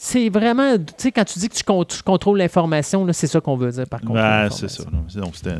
C'est 0.04 0.28
vraiment, 0.30 0.76
tu 0.76 0.84
sais, 0.96 1.12
quand 1.12 1.22
tu 1.24 1.38
dis 1.38 1.48
que 1.48 1.54
tu, 1.54 1.62
con- 1.62 1.84
tu 1.84 2.02
contrôles 2.02 2.36
l'information, 2.38 3.06
c'est 3.12 3.28
ça 3.28 3.40
qu'on 3.40 3.54
veut 3.56 3.70
dire 3.70 3.86
par 3.86 4.00
contre. 4.00 4.14
Ouais, 4.14 4.48
c'est 4.50 4.68
ça. 4.68 4.82
donc, 5.14 5.36
c'était- 5.36 5.54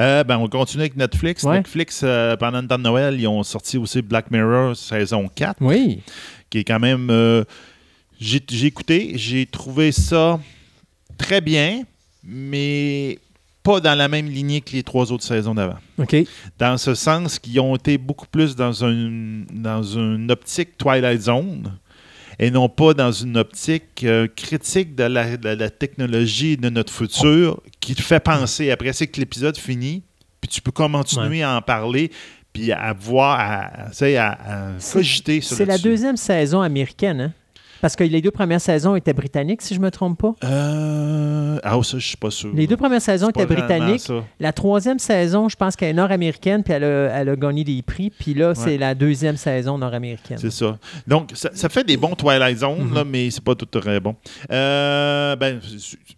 Euh, 0.00 0.24
ben, 0.24 0.36
on 0.38 0.48
continue 0.48 0.82
avec 0.82 0.96
Netflix. 0.96 1.44
Ouais. 1.44 1.58
Netflix, 1.58 2.00
euh, 2.02 2.36
pendant 2.36 2.60
le 2.60 2.66
temps 2.66 2.76
de 2.78 2.82
Noël, 2.82 3.20
ils 3.20 3.28
ont 3.28 3.44
sorti 3.44 3.78
aussi 3.78 4.02
Black 4.02 4.32
Mirror 4.32 4.74
saison 4.76 5.28
4, 5.32 5.58
Oui. 5.60 6.02
qui 6.50 6.58
est 6.58 6.64
quand 6.64 6.80
même. 6.80 7.08
euh, 7.10 7.44
j'ai 8.22 8.40
j'ai 8.50 8.66
écouté, 8.66 9.12
j'ai 9.16 9.46
trouvé 9.46 9.90
ça 9.92 10.38
très 11.18 11.40
bien, 11.40 11.82
mais 12.22 13.18
pas 13.62 13.80
dans 13.80 13.94
la 13.96 14.08
même 14.08 14.26
lignée 14.26 14.60
que 14.60 14.72
les 14.72 14.82
trois 14.82 15.12
autres 15.12 15.24
saisons 15.24 15.54
d'avant. 15.54 15.78
OK. 15.98 16.16
Dans 16.58 16.76
ce 16.78 16.94
sens 16.94 17.38
qu'ils 17.38 17.60
ont 17.60 17.76
été 17.76 17.96
beaucoup 17.98 18.26
plus 18.26 18.56
dans, 18.56 18.84
un, 18.84 19.44
dans 19.52 19.82
une 19.82 20.30
optique 20.30 20.76
Twilight 20.78 21.20
Zone 21.22 21.72
et 22.38 22.50
non 22.50 22.68
pas 22.68 22.92
dans 22.94 23.12
une 23.12 23.36
optique 23.36 24.02
euh, 24.04 24.26
critique 24.34 24.94
de 24.96 25.04
la, 25.04 25.36
de 25.36 25.48
la 25.50 25.70
technologie 25.70 26.56
de 26.56 26.70
notre 26.70 26.92
futur 26.92 27.60
qui 27.78 27.94
te 27.94 28.02
fait 28.02 28.20
penser, 28.20 28.70
après 28.70 28.92
c'est 28.92 29.06
que 29.06 29.20
l'épisode 29.20 29.56
finit, 29.56 30.02
puis 30.40 30.48
tu 30.48 30.60
peux 30.60 30.72
continuer 30.72 31.42
à 31.42 31.56
en 31.56 31.62
parler, 31.62 32.10
puis 32.52 32.72
à 32.72 32.92
voir, 32.94 33.38
à, 33.38 33.90
à, 33.90 33.90
à 33.90 34.78
C'est- 34.80 34.92
cogiter 34.94 35.40
sur 35.40 35.56
C'est 35.56 35.66
la 35.66 35.78
deuxième 35.78 36.16
saison 36.16 36.62
américaine, 36.62 37.20
hein? 37.20 37.32
Parce 37.82 37.96
que 37.96 38.04
les 38.04 38.22
deux 38.22 38.30
premières 38.30 38.60
saisons 38.60 38.96
étaient 38.96 39.12
britanniques, 39.12 39.60
si 39.60 39.74
je 39.74 39.80
me 39.80 39.90
trompe 39.90 40.18
pas. 40.18 40.34
Euh, 40.44 41.58
ah, 41.62 41.78
ça, 41.82 41.98
je 41.98 42.06
suis 42.06 42.16
pas 42.16 42.30
sûr. 42.30 42.50
Les 42.54 42.66
deux 42.66 42.76
premières 42.76 43.02
saisons 43.02 43.28
étaient 43.28 43.44
britanniques. 43.44 44.08
La 44.40 44.52
troisième 44.52 44.98
saison, 45.00 45.48
je 45.48 45.56
pense 45.56 45.74
qu'elle 45.76 45.90
est 45.90 45.92
nord-américaine, 45.92 46.62
puis 46.62 46.72
elle 46.72 46.84
a, 46.84 47.08
elle 47.20 47.28
a 47.28 47.36
gagné 47.36 47.64
des 47.64 47.82
prix. 47.82 48.10
Puis 48.10 48.34
là, 48.34 48.54
c'est 48.54 48.78
la 48.78 48.94
deuxième 48.94 49.36
saison 49.36 49.76
nord-américaine. 49.78 50.38
C'est 50.40 50.52
ça. 50.52 50.78
Donc, 51.06 51.30
ça, 51.34 51.50
ça 51.52 51.68
fait 51.68 51.84
des 51.84 51.96
bons 51.96 52.14
Twilight 52.14 52.58
Zone, 52.58 52.84
Mhm. 52.88 52.94
là, 52.94 53.04
mais 53.04 53.30
c'est 53.30 53.42
pas 53.44 53.54
tout 53.56 53.66
très 53.66 53.98
bon. 54.00 54.14
Euh, 54.50 55.34
ben, 55.36 55.60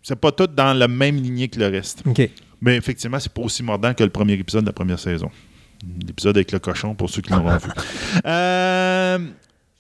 c'est- 0.03 0.15
pas 0.16 0.32
tout 0.32 0.47
dans 0.47 0.74
la 0.74 0.86
même 0.86 1.16
lignée 1.16 1.49
que 1.49 1.59
le 1.59 1.66
reste. 1.69 2.03
OK. 2.07 2.28
Mais 2.61 2.77
effectivement, 2.77 3.19
c'est 3.19 3.32
pas 3.32 3.43
aussi 3.43 3.62
mordant 3.62 3.93
que 3.95 4.05
le 4.05 4.11
premier 4.11 4.35
épisode 4.35 4.62
de 4.62 4.66
la 4.69 4.73
première 4.74 4.99
saison. 4.99 5.31
L'épisode 6.07 6.36
avec 6.36 6.53
le 6.53 6.59
cochon, 6.59 6.95
pour 6.95 7.09
ceux 7.11 7.23
qui 7.23 7.31
l'auront 7.32 7.57
vu. 7.57 7.70
Euh, 8.27 9.19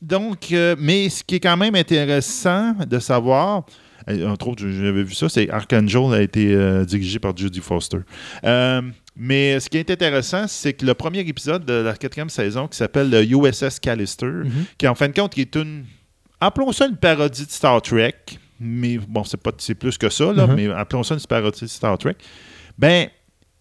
donc, 0.04 0.52
euh, 0.52 0.76
mais 0.78 1.08
ce 1.08 1.24
qui 1.24 1.36
est 1.36 1.40
quand 1.40 1.56
même 1.56 1.74
intéressant 1.74 2.72
de 2.88 2.98
savoir, 2.98 3.64
euh, 4.08 4.28
entre 4.28 4.48
autres, 4.48 4.68
j'avais 4.68 5.02
vu 5.02 5.14
ça, 5.14 5.28
c'est 5.28 5.48
Archangel 5.50 6.12
a 6.12 6.20
été 6.22 6.52
euh, 6.54 6.84
dirigé 6.84 7.18
par 7.18 7.36
Judy 7.36 7.60
Foster. 7.60 7.98
Euh, 8.44 8.82
mais 9.16 9.58
ce 9.60 9.68
qui 9.70 9.78
est 9.78 9.90
intéressant, 9.90 10.46
c'est 10.48 10.72
que 10.74 10.84
le 10.84 10.94
premier 10.94 11.20
épisode 11.20 11.64
de 11.64 11.72
la 11.74 11.94
quatrième 11.94 12.28
saison, 12.30 12.68
qui 12.68 12.76
s'appelle 12.76 13.10
le 13.10 13.22
USS 13.24 13.80
Callister, 13.80 14.26
Mhm. 14.26 14.50
qui 14.78 14.86
en 14.88 14.94
fin 14.94 15.08
de 15.08 15.14
compte 15.14 15.32
qui 15.34 15.40
est 15.42 15.54
une, 15.56 15.84
appelons 16.40 16.72
ça 16.72 16.86
une 16.86 16.96
parodie 16.96 17.46
de 17.46 17.50
Star 17.50 17.80
Trek, 17.80 18.14
mais 18.60 18.98
bon, 18.98 19.24
c'est 19.24 19.40
pas 19.40 19.52
c'est 19.58 19.74
plus 19.74 19.96
que 19.96 20.08
ça, 20.10 20.32
là, 20.32 20.46
Mhm. 20.46 20.54
mais 20.54 20.68
appelons 20.72 21.02
ça 21.02 21.14
une 21.14 21.20
parodie 21.26 21.60
de 21.62 21.66
Star 21.66 21.96
Trek. 21.98 22.16
Ben, 22.76 23.08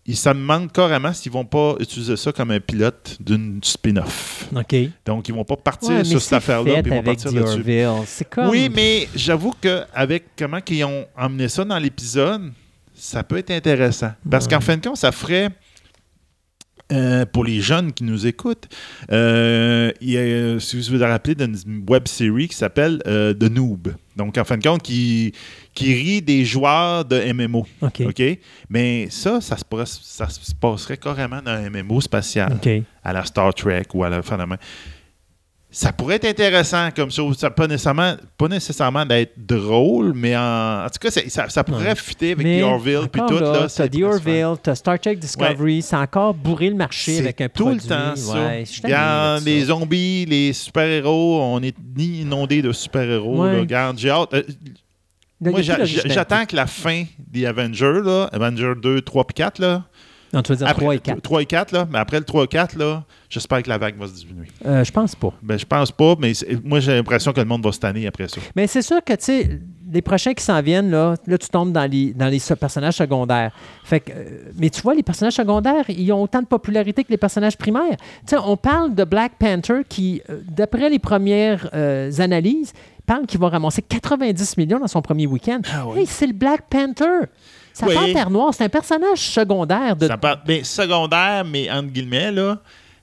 il- 0.05 0.15
ça 0.17 0.34
me 0.34 0.39
demande 0.41 0.71
carrément 0.71 1.13
s'ils 1.13 1.31
vont 1.31 1.45
pas 1.45 1.75
utiliser 1.80 2.15
ça 2.17 2.31
comme 2.31 2.51
un 2.51 2.59
pilote 2.59 3.17
d'une 3.19 3.59
spin-off. 3.63 4.47
OK. 4.55 4.75
Donc, 5.05 5.27
ils 5.30 5.34
vont 5.34 5.45
pas 5.45 5.55
partir 5.57 5.89
Ouais, 5.91 6.03
sur 6.03 6.21
cette 6.21 6.34
affaire-là, 6.34 6.81
ils 6.84 6.89
vont 6.89 7.03
partir 7.03 7.31
là-dessus. 7.31 8.25
Comme... 8.30 8.49
Oui, 8.49 8.69
mais 8.73 9.07
j'avoue 9.15 9.53
qu'avec 9.61 10.25
comment 10.38 10.59
ils 10.69 10.84
ont 10.84 11.05
emmené 11.17 11.47
ça 11.47 11.63
dans 11.65 11.80
l'épisode, 11.80 12.51
ça 12.93 13.23
peut 13.23 13.38
être 13.38 13.51
intéressant. 13.51 14.11
Parce 14.30 14.45
Ouais. 14.45 14.51
qu'en 14.51 14.61
fin 14.61 14.77
de 14.77 14.85
compte, 14.88 14.97
ça 14.97 15.11
ferait. 15.11 15.49
euh, 16.91 17.25
pour 17.25 17.43
les 17.45 17.59
jeunes 17.61 17.91
qui 17.91 18.03
nous 18.03 18.27
écoutent, 18.27 18.67
euh, 19.11 19.91
il 20.01 20.11
y 20.11 20.17
a, 20.17 20.59
si 20.59 20.80
vous 20.80 20.95
vous 20.95 21.03
rappelez 21.03 21.34
d'une 21.34 21.55
web 21.89 22.07
série 22.07 22.47
qui 22.47 22.55
s'appelle 22.55 23.01
euh, 23.07 23.34
The 23.34 23.43
Noob. 23.49 23.95
Donc, 24.15 24.38
en 24.38 24.43
fin 24.43 24.57
de 24.57 24.63
compte, 24.67 24.84
qui, 24.84 25.34
qui 25.73 25.93
rit 25.93 26.21
des 26.21 26.45
joueurs 26.45 27.03
de 27.05 27.19
MMO. 27.33 27.65
OK. 27.81 28.01
OK? 28.07 28.21
Mais 28.69 29.07
ça, 29.09 29.41
ça 29.41 29.57
se, 29.57 29.65
pourrait- 29.65 29.85
ça 29.85 30.29
se 30.29 30.53
passerait 30.53 30.97
carrément 30.97 31.41
dans 31.41 31.51
un 31.51 31.69
MMO 31.69 31.99
spatial 32.01 32.53
OK. 32.53 32.69
à 33.03 33.13
la 33.13 33.25
Star 33.25 33.53
Trek 33.53 33.83
ou 33.93 34.03
à 34.03 34.09
la 34.09 34.21
main. 34.45 34.57
Ça 35.75 35.91
pourrait 35.91 36.17
être 36.17 36.25
intéressant 36.25 36.89
comme 36.95 37.09
ça. 37.09 37.23
Ça 37.35 37.49
pas 37.49 37.65
nécessairement, 37.65 38.13
pas 38.37 38.47
nécessairement 38.47 39.07
d'être 39.07 39.33
drôle, 39.43 40.13
mais 40.13 40.37
en, 40.37 40.85
en 40.85 40.87
tout 40.87 40.99
cas, 41.01 41.09
ça, 41.09 41.49
ça 41.49 41.63
pourrait 41.63 41.87
Ouais. 41.87 41.95
fitter 41.95 42.33
avec 42.33 42.45
Mais 42.45 42.61
The 42.61 42.63
Orville 42.65 43.07
puis 43.11 43.21
tout. 43.27 43.33
là, 43.39 43.51
t'as 43.61 43.69
ça 43.69 43.89
The. 43.89 44.01
Orville, 44.03 44.53
t'as 44.61 44.75
Star 44.75 44.99
Trek 44.99 45.15
Discovery, 45.15 45.81
c'est 45.81 45.95
encore 45.95 46.35
bourré 46.35 46.69
le 46.69 46.75
marché 46.75 47.17
avec 47.17 47.41
un 47.41 47.49
tout 47.49 47.63
produit. 47.63 47.81
le 47.81 47.89
temps 47.89 48.15
ça. 48.15 48.33
Ouais, 48.35 48.65
tanné 48.65 48.65
Regarde, 48.83 49.39
de 49.39 49.39
ça. 49.39 49.49
les 49.49 49.61
zombies, 49.65 50.25
les 50.27 50.53
super-héros, 50.53 51.41
on 51.41 51.59
est 51.63 51.75
ni 51.97 52.21
inondé 52.21 52.61
de 52.61 52.71
super-héros. 52.71 53.41
Ouais. 53.43 53.61
Regarde, 53.61 53.97
j'ai 53.97 54.11
hâte. 54.11 54.31
Euh, 54.35 54.43
moi, 55.51 55.61
j'attends 55.61 56.45
que 56.45 56.55
la 56.55 56.67
fin 56.67 57.03
des 57.19 57.45
Avengers, 57.45 58.01
là, 58.03 58.25
Avengers 58.31 58.73
2, 58.81 59.01
3 59.01 59.25
puis 59.25 59.33
4, 59.35 59.59
là, 59.59 59.83
Non, 60.33 60.41
tu 60.41 60.51
veux 60.51 60.57
dire 60.57 60.67
après- 60.67 60.81
3 60.81 60.95
et 60.95 60.99
4. 60.99 61.21
3 61.21 61.41
et 61.41 61.45
4, 61.45 61.71
là, 61.71 61.87
mais 61.91 61.99
après 61.99 62.17
le 62.19 62.25
3 62.25 62.43
et 62.45 62.47
4, 62.47 62.75
là, 62.77 63.03
j'espère 63.29 63.61
que 63.63 63.69
la 63.69 63.77
vague 63.77 63.97
va 63.97 64.07
se 64.07 64.13
diminuer. 64.13 64.47
Euh, 64.65 64.83
je 64.83 64.91
pense 64.91 65.15
pas. 65.15 65.33
Ben, 65.41 65.59
je 65.59 65.65
pense 65.65 65.91
pas, 65.91 66.15
mais 66.19 66.33
moi, 66.63 66.79
j'ai 66.79 66.93
l'impression 66.95 67.31
que 67.33 67.39
le 67.39 67.45
monde 67.45 67.63
va 67.63 67.71
se 67.71 67.79
tanner 67.79 68.07
après 68.07 68.27
ça. 68.27 68.41
Mais 68.55 68.65
c'est 68.67 68.81
sûr 68.81 69.03
que, 69.03 69.13
tu 69.13 69.23
sais, 69.25 69.61
les 69.93 70.01
prochains 70.01 70.33
qui 70.33 70.43
s'en 70.43 70.61
viennent, 70.61 70.89
là, 70.89 71.15
là, 71.27 71.37
tu 71.37 71.47
tombes 71.49 71.71
dans 71.71 71.89
les, 71.89 72.13
dans 72.13 72.27
les 72.27 72.41
personnages 72.59 72.95
secondaires. 72.95 73.51
Fait 73.83 73.99
que, 73.99 74.11
euh, 74.11 74.51
mais 74.57 74.69
tu 74.69 74.81
vois, 74.81 74.95
les 74.95 75.03
personnages 75.03 75.35
secondaires, 75.35 75.85
ils 75.89 76.11
ont 76.11 76.23
autant 76.23 76.41
de 76.41 76.47
popularité 76.47 77.03
que 77.03 77.11
les 77.11 77.17
personnages 77.17 77.57
primaires. 77.57 77.97
Tu 78.25 78.35
sais, 78.35 78.37
on 78.43 78.57
parle 78.57 78.95
de 78.95 79.03
Black 79.03 79.33
Panther 79.37 79.81
qui, 79.87 80.21
euh, 80.29 80.41
d'après 80.49 80.89
les 80.89 80.99
premières 80.99 81.69
euh, 81.73 82.11
analyses, 82.17 82.73
parle 83.05 83.25
qu'il 83.25 83.39
va 83.39 83.49
ramasser 83.49 83.81
90 83.81 84.57
millions 84.57 84.79
dans 84.79 84.87
son 84.87 85.01
premier 85.01 85.27
week-end. 85.27 85.61
Ah 85.71 85.85
oui. 85.87 85.99
Hey, 85.99 86.05
c'est 86.07 86.27
le 86.27 86.33
Black 86.33 86.63
Panther. 86.69 87.27
Ça 87.73 87.87
Oui. 87.87 87.95
Panthère 87.95 88.29
Noire, 88.29 88.53
c'est 88.53 88.63
un 88.63 88.69
personnage 88.69 89.19
secondaire 89.19 89.95
de. 89.95 90.07
Ça 90.07 90.17
part, 90.17 90.43
ben, 90.45 90.63
secondaire, 90.63 91.43
mais 91.45 91.69
entre 91.71 91.89
guillemets, 91.89 92.31
là. 92.31 92.59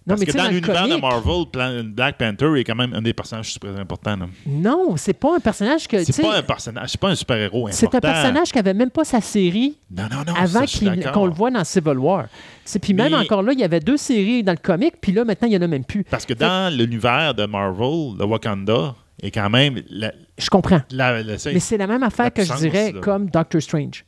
Non, 0.07 0.15
Parce 0.17 0.21
mais 0.21 0.27
que 0.33 0.37
dans 0.39 0.49
l'univers 0.49 0.89
de 0.89 0.97
Marvel, 0.97 1.45
Plan- 1.53 1.85
Black 1.85 2.17
Panther 2.17 2.59
est 2.59 2.65
quand 2.65 2.75
même 2.75 2.95
un 2.95 3.03
des 3.03 3.13
personnages 3.13 3.53
super 3.53 3.77
importants. 3.79 4.17
là. 4.17 4.27
Non, 4.47 4.95
c'est 4.97 5.13
pas 5.13 5.37
un 5.37 5.41
personnage 5.41 5.87
que. 5.87 5.99
tu 5.99 6.05
C'est 6.07 6.13
sais, 6.13 6.23
pas 6.23 6.39
un 6.39 6.43
personnage, 6.43 6.89
c'est 6.91 7.01
pas 7.01 7.11
un 7.11 7.15
super-héros 7.15 7.67
important. 7.69 7.77
C'est 7.77 7.95
un 7.95 8.01
personnage 8.01 8.51
qui 8.51 8.59
avait 8.59 8.73
même 8.75 8.91
pas 8.91 9.05
sa 9.05 9.21
série 9.21 9.77
Non, 9.91 10.05
non, 10.11 10.25
non. 10.27 10.35
avant 10.35 10.61
ça, 10.61 10.65
je 10.65 10.71
suis 10.71 10.79
qu'il- 10.79 10.97
d'accord. 10.97 11.13
qu'on 11.13 11.27
le 11.27 11.33
voit 11.35 11.51
dans 11.51 11.63
Civil 11.65 11.99
War. 11.99 12.25
C'est 12.65 12.79
puis 12.79 12.95
même 12.95 13.13
Mais- 13.13 13.19
encore 13.19 13.43
là, 13.43 13.53
il 13.53 13.61
y 13.61 13.65
avait 13.65 13.81
deux 13.81 13.99
séries 13.99 14.43
dans 14.43 14.53
le 14.53 14.59
comic, 14.59 14.95
puis 15.03 15.13
là 15.13 15.23
maintenant 15.25 15.49
il 15.49 15.53
y 15.55 15.57
en 15.59 15.63
a 15.63 15.67
même 15.67 15.85
plus. 15.85 16.03
Parce 16.05 16.25
que 16.25 16.33
dans 16.35 16.75
l'univers 16.75 17.35
de 17.35 17.45
Marvel, 17.45 18.17
le 18.19 18.25
Wakanda 18.25 18.95
est 19.23 19.31
quand 19.31 19.51
même. 19.51 19.83
La, 19.91 20.13
Je 20.39 20.49
comprends. 20.49 20.81
la- 20.91 21.23
la- 21.23 21.37
Mais 21.53 21.61
c'est 21.61 21.77
la 21.77 21.87
même 21.87 22.03
affaire 22.03 22.33
que 22.33 22.41
je 22.43 22.47
puissance, 22.49 22.61
dirais 22.63 22.93
là. 22.93 23.01
comme 23.01 23.29
Doctor 23.29 23.61
Strange. 23.61 24.05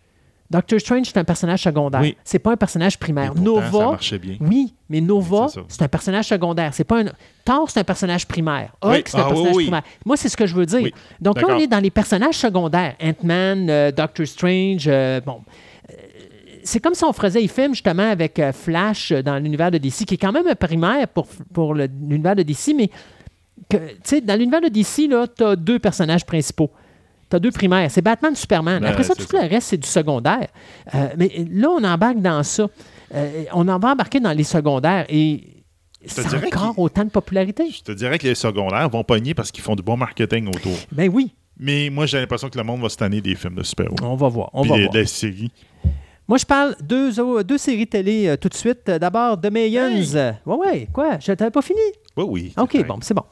Doctor 0.53 0.79
Strange, 0.79 1.07
c'est 1.07 1.17
un 1.17 1.25
personnage 1.25 1.63
secondaire. 1.63 2.03
Oui. 2.03 2.17
C'est 2.23 2.39
pas 2.39 2.53
un 2.53 2.57
personnage 2.57 2.99
primaire. 2.99 3.33
pourtant, 3.33 3.43
Nova, 3.73 3.99
bien. 4.21 4.37
oui, 4.41 4.75
mais 4.89 5.01
Nova, 5.01 5.47
C'est 5.67 5.83
un 5.83 5.89
personnage 5.89 6.27
secondaire. 6.27 6.73
C'est 6.75 6.85
pas 6.85 7.01
un 7.01 7.07
Thor, 7.45 7.71
c'est 7.71 7.81
un 7.81 7.85
personnage 7.85 8.27
primaire. 8.29 8.73
Hulk, 8.83 8.93
Oui. 8.93 9.03
c'est 9.07 9.17
un 9.17 9.21
Ah, 9.23 9.29
personnage 9.29 9.57
oui, 9.57 9.65
primaire. 9.65 9.83
Moi, 10.05 10.17
c'est 10.17 10.29
ce 10.29 10.37
que 10.37 10.47
je 10.47 10.55
veux 10.55 10.67
dire. 10.67 10.91
Donc 11.21 11.41
là, 11.41 11.49
on 11.51 11.59
est 11.59 11.67
dans 11.67 11.81
les 11.81 11.91
personnages 11.91 12.37
secondaires. 12.37 12.95
Ant-Man, 13.03 13.69
euh, 13.71 13.91
Doctor 13.91 14.27
Strange, 14.27 14.85
euh, 14.87 15.21
bon. 15.23 15.41
Euh, 15.91 15.95
C'est 16.65 16.79
comme 16.81 16.95
si 16.95 17.03
on 17.05 17.13
faisait 17.13 17.41
les 17.41 17.49
films 17.49 17.73
justement 17.75 18.09
avec 18.11 18.41
Flash 18.53 19.11
dans 19.11 19.37
l'univers 19.39 19.71
de 19.71 19.79
DC, 19.79 20.05
qui 20.05 20.15
est 20.15 20.19
quand 20.19 20.31
même 20.33 20.47
un 20.47 20.55
primaire 20.55 21.09
pour, 21.09 21.27
pour 21.53 21.75
l'univers 21.75 22.37
de 22.37 22.43
DC, 22.45 22.73
mais 22.77 22.89
que, 23.69 24.21
dans 24.21 24.39
l'univers 24.39 24.61
de 24.61 24.69
DC, 24.69 25.09
tu 25.37 25.45
as 25.45 25.57
deux 25.57 25.79
personnages 25.79 26.25
principaux. 26.25 26.71
Tu 27.33 27.37
as 27.37 27.41
deux 27.41 27.51
primaires. 27.51 27.91
C'est 27.91 28.03
Batman, 28.03 28.37
Superman. 28.37 28.85
Après 28.85 29.05
ça, 29.05 29.15
tout 29.15 29.25
le 29.33 29.49
reste, 29.49 29.69
c'est 29.69 29.79
du 29.79 29.89
secondaire. 29.89 30.49
Euh, 30.95 31.09
mais 31.17 31.31
là, 31.51 31.71
on 31.71 31.83
embarque 31.83 32.19
dans 32.21 32.43
ça. 32.43 32.69
Euh, 33.15 33.45
on 33.55 33.67
en 33.69 33.79
va 33.79 33.93
embarquer 33.93 34.21
dans 34.21 34.33
les 34.33 34.45
secondaires 34.45 35.07
et 35.09 35.65
c'est 36.05 36.27
encore 36.35 36.79
autant 36.79 37.05
de 37.05 37.11
popularité. 37.11 37.71
Je 37.71 37.81
te 37.83 37.93
dirais 37.93 38.19
que 38.19 38.27
les 38.27 38.35
secondaires 38.35 38.87
vont 38.91 39.03
pogner 39.03 39.33
parce 39.33 39.51
qu'ils 39.51 39.65
font 39.65 39.75
du 39.77 39.83
bon 39.83 39.97
marketing 39.97 40.49
autour. 40.49 40.77
Ben 40.91 41.11
oui, 41.11 41.33
Mais 41.59 41.89
moi, 41.91 42.05
j'ai 42.05 42.21
l'impression 42.21 42.51
que 42.51 42.59
le 42.59 42.65
monde 42.65 42.83
va 42.83 42.91
se 42.91 42.97
tanner 42.99 43.23
des 43.23 43.35
films 43.35 43.55
de 43.55 43.63
super-héros. 43.63 43.97
on 44.03 44.15
va 44.17 44.29
voir. 44.29 44.51
On 44.53 44.61
Puis 44.61 44.71
va 44.73 44.77
voir. 44.79 44.91
des 44.91 45.07
séries. 45.07 45.51
Moi, 46.29 46.37
je 46.39 46.45
parle 46.45 46.77
deux, 46.83 47.19
au- 47.19 47.43
deux 47.43 47.59
séries 47.59 47.87
télé 47.87 48.29
euh, 48.29 48.37
tout 48.37 48.49
de 48.51 48.55
suite. 48.55 48.89
Euh, 48.91 48.99
D'abord, 48.99 49.41
The 49.41 49.51
Mayans. 49.51 50.15
Euh, 50.15 50.33
Ouais, 50.47 50.57
ouais, 50.57 50.89
quoi? 50.93 51.19
Je 51.19 51.33
t'avais 51.33 51.51
pas 51.51 51.63
fini? 51.63 51.81
Oui, 52.17 52.25
oui. 52.29 52.53
OK, 52.59 52.87
bon, 52.87 52.99
c'est 53.01 53.15
bon. 53.15 53.25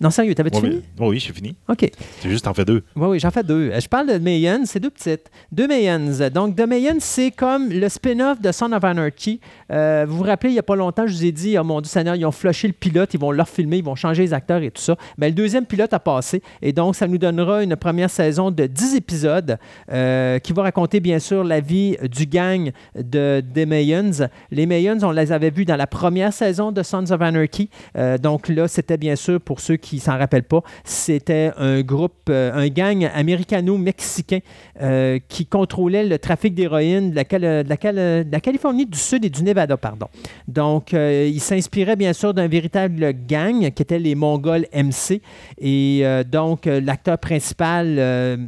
Non, 0.00 0.10
sérieux, 0.10 0.34
t'avais-tu 0.34 0.60
fini? 0.60 0.82
mais- 0.98 1.06
oui, 1.06 1.18
j'ai 1.20 1.32
fini. 1.32 1.54
OK. 1.68 1.88
C'est 2.20 2.28
juste, 2.28 2.46
en 2.48 2.52
fais 2.54 2.64
deux. 2.64 2.82
Oui, 2.96 3.06
oui, 3.10 3.18
j'en 3.20 3.30
fais 3.30 3.44
deux. 3.44 3.70
Je 3.78 3.86
parle 3.88 4.08
de 4.08 4.18
Mayans, 4.18 4.62
c'est 4.64 4.80
deux 4.80 4.90
petites. 4.90 5.30
Deux 5.52 5.68
Mayans. 5.68 6.28
Donc, 6.34 6.56
The 6.56 6.66
Mayans, 6.66 6.96
c'est 6.98 7.30
comme 7.30 7.70
le 7.70 7.88
spin-off 7.88 8.40
de 8.40 8.50
Son 8.52 8.72
of 8.72 8.82
Anarchy. 8.82 9.40
Euh, 9.70 10.04
vous 10.08 10.16
vous 10.18 10.22
rappelez, 10.24 10.50
il 10.50 10.54
n'y 10.54 10.58
a 10.58 10.64
pas 10.64 10.74
longtemps, 10.76 11.06
je 11.06 11.12
vous 11.12 11.24
ai 11.24 11.32
dit, 11.32 11.56
oh 11.58 11.62
mon 11.64 11.80
Dieu 11.80 11.88
Seigneur, 11.88 12.16
ils 12.16 12.26
ont 12.26 12.32
flushé 12.32 12.66
le 12.66 12.72
pilote, 12.74 13.14
ils 13.14 13.20
vont 13.20 13.30
leur 13.30 13.48
filmer, 13.48 13.78
ils 13.78 13.84
vont 13.84 13.94
changer 13.94 14.22
les 14.22 14.34
acteurs 14.34 14.62
et 14.62 14.70
tout 14.72 14.82
ça. 14.82 14.96
Ben, 15.16 15.28
le 15.28 15.32
deuxième 15.34 15.64
pilote 15.64 15.92
a 15.94 16.00
passé 16.00 16.42
et 16.60 16.72
donc, 16.72 16.96
ça 16.96 17.06
nous 17.06 17.18
donnera 17.18 17.62
une 17.62 17.76
première 17.76 18.10
saison 18.10 18.50
de 18.50 18.66
10 18.66 18.96
épisodes 18.96 19.58
euh, 19.92 20.38
qui 20.40 20.52
va 20.52 20.62
raconter, 20.64 20.98
bien 21.00 21.20
sûr, 21.20 21.44
la 21.44 21.60
vie 21.60 21.96
du 22.10 22.26
gang 22.26 22.72
de, 22.98 23.42
des 23.54 23.64
Mayans. 23.64 24.28
Les 24.50 24.66
Mayans, 24.66 24.98
on 25.02 25.12
les 25.12 25.30
avait 25.30 25.50
vus 25.50 25.64
dans 25.64 25.76
la 25.76 25.86
première 25.86 26.32
saison 26.32 26.72
de 26.72 26.82
Sons 26.82 27.10
of 27.12 27.22
Anarchy. 27.22 27.70
Euh, 27.96 28.18
donc 28.18 28.48
là, 28.48 28.66
c'était 28.66 28.96
bien 28.98 29.14
sûr, 29.16 29.40
pour 29.40 29.60
ceux 29.60 29.76
qui 29.76 29.83
s'en 30.00 30.18
rappellent 30.18 30.44
pas, 30.44 30.62
c'était 30.84 31.52
un 31.56 31.82
groupe, 31.82 32.28
euh, 32.28 32.52
un 32.54 32.68
gang 32.68 33.08
américano-mexicain 33.14 34.40
euh, 34.80 35.18
qui 35.28 35.46
contrôlait 35.46 36.04
le 36.04 36.18
trafic 36.18 36.54
d'héroïne 36.54 37.10
de 37.10 37.24
de 37.24 38.30
la 38.30 38.40
Californie 38.40 38.86
du 38.86 38.98
Sud 38.98 39.24
et 39.24 39.30
du 39.30 39.42
Nevada, 39.42 39.76
pardon. 39.76 40.06
Donc, 40.48 40.94
euh, 40.94 41.30
il 41.32 41.40
s'inspirait 41.40 41.96
bien 41.96 42.12
sûr 42.12 42.34
d'un 42.34 42.48
véritable 42.48 43.12
gang 43.26 43.70
qui 43.70 43.82
était 43.82 43.98
les 43.98 44.14
Mongols 44.14 44.66
MC. 44.74 45.20
Et 45.58 46.04
donc, 46.30 46.66
l'acteur 46.66 47.18
principal, 47.18 48.38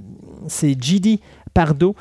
c'est 0.46 0.76
J.D. 0.80 1.20
Pardo, 1.52 1.94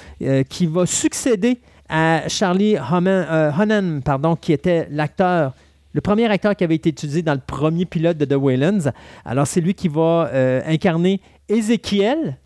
qui 0.50 0.66
va 0.68 0.86
succéder 0.86 1.60
à 1.90 2.24
Charlie 2.28 2.76
Hunnam, 2.76 4.02
pardon, 4.04 4.36
qui 4.36 4.54
était 4.54 4.88
l'acteur 4.92 5.54
le 5.96 6.02
premier 6.02 6.30
acteur 6.30 6.58
qui 6.58 6.66
avait 6.66 6.76
été 6.76 6.90
utilisé 6.90 7.22
dans 7.22 7.34
le 7.34 7.40
premier 7.40 7.86
pilote 7.86 8.18
de 8.18 8.26
The 8.26 8.38
Waylands. 8.38 8.92
Alors, 9.24 9.48
c'est 9.48 9.62
lui 9.62 9.74
qui 9.74 9.88
va 9.88 10.30
euh, 10.34 10.62
incarner 10.66 11.22
Ezekiel, 11.48 12.38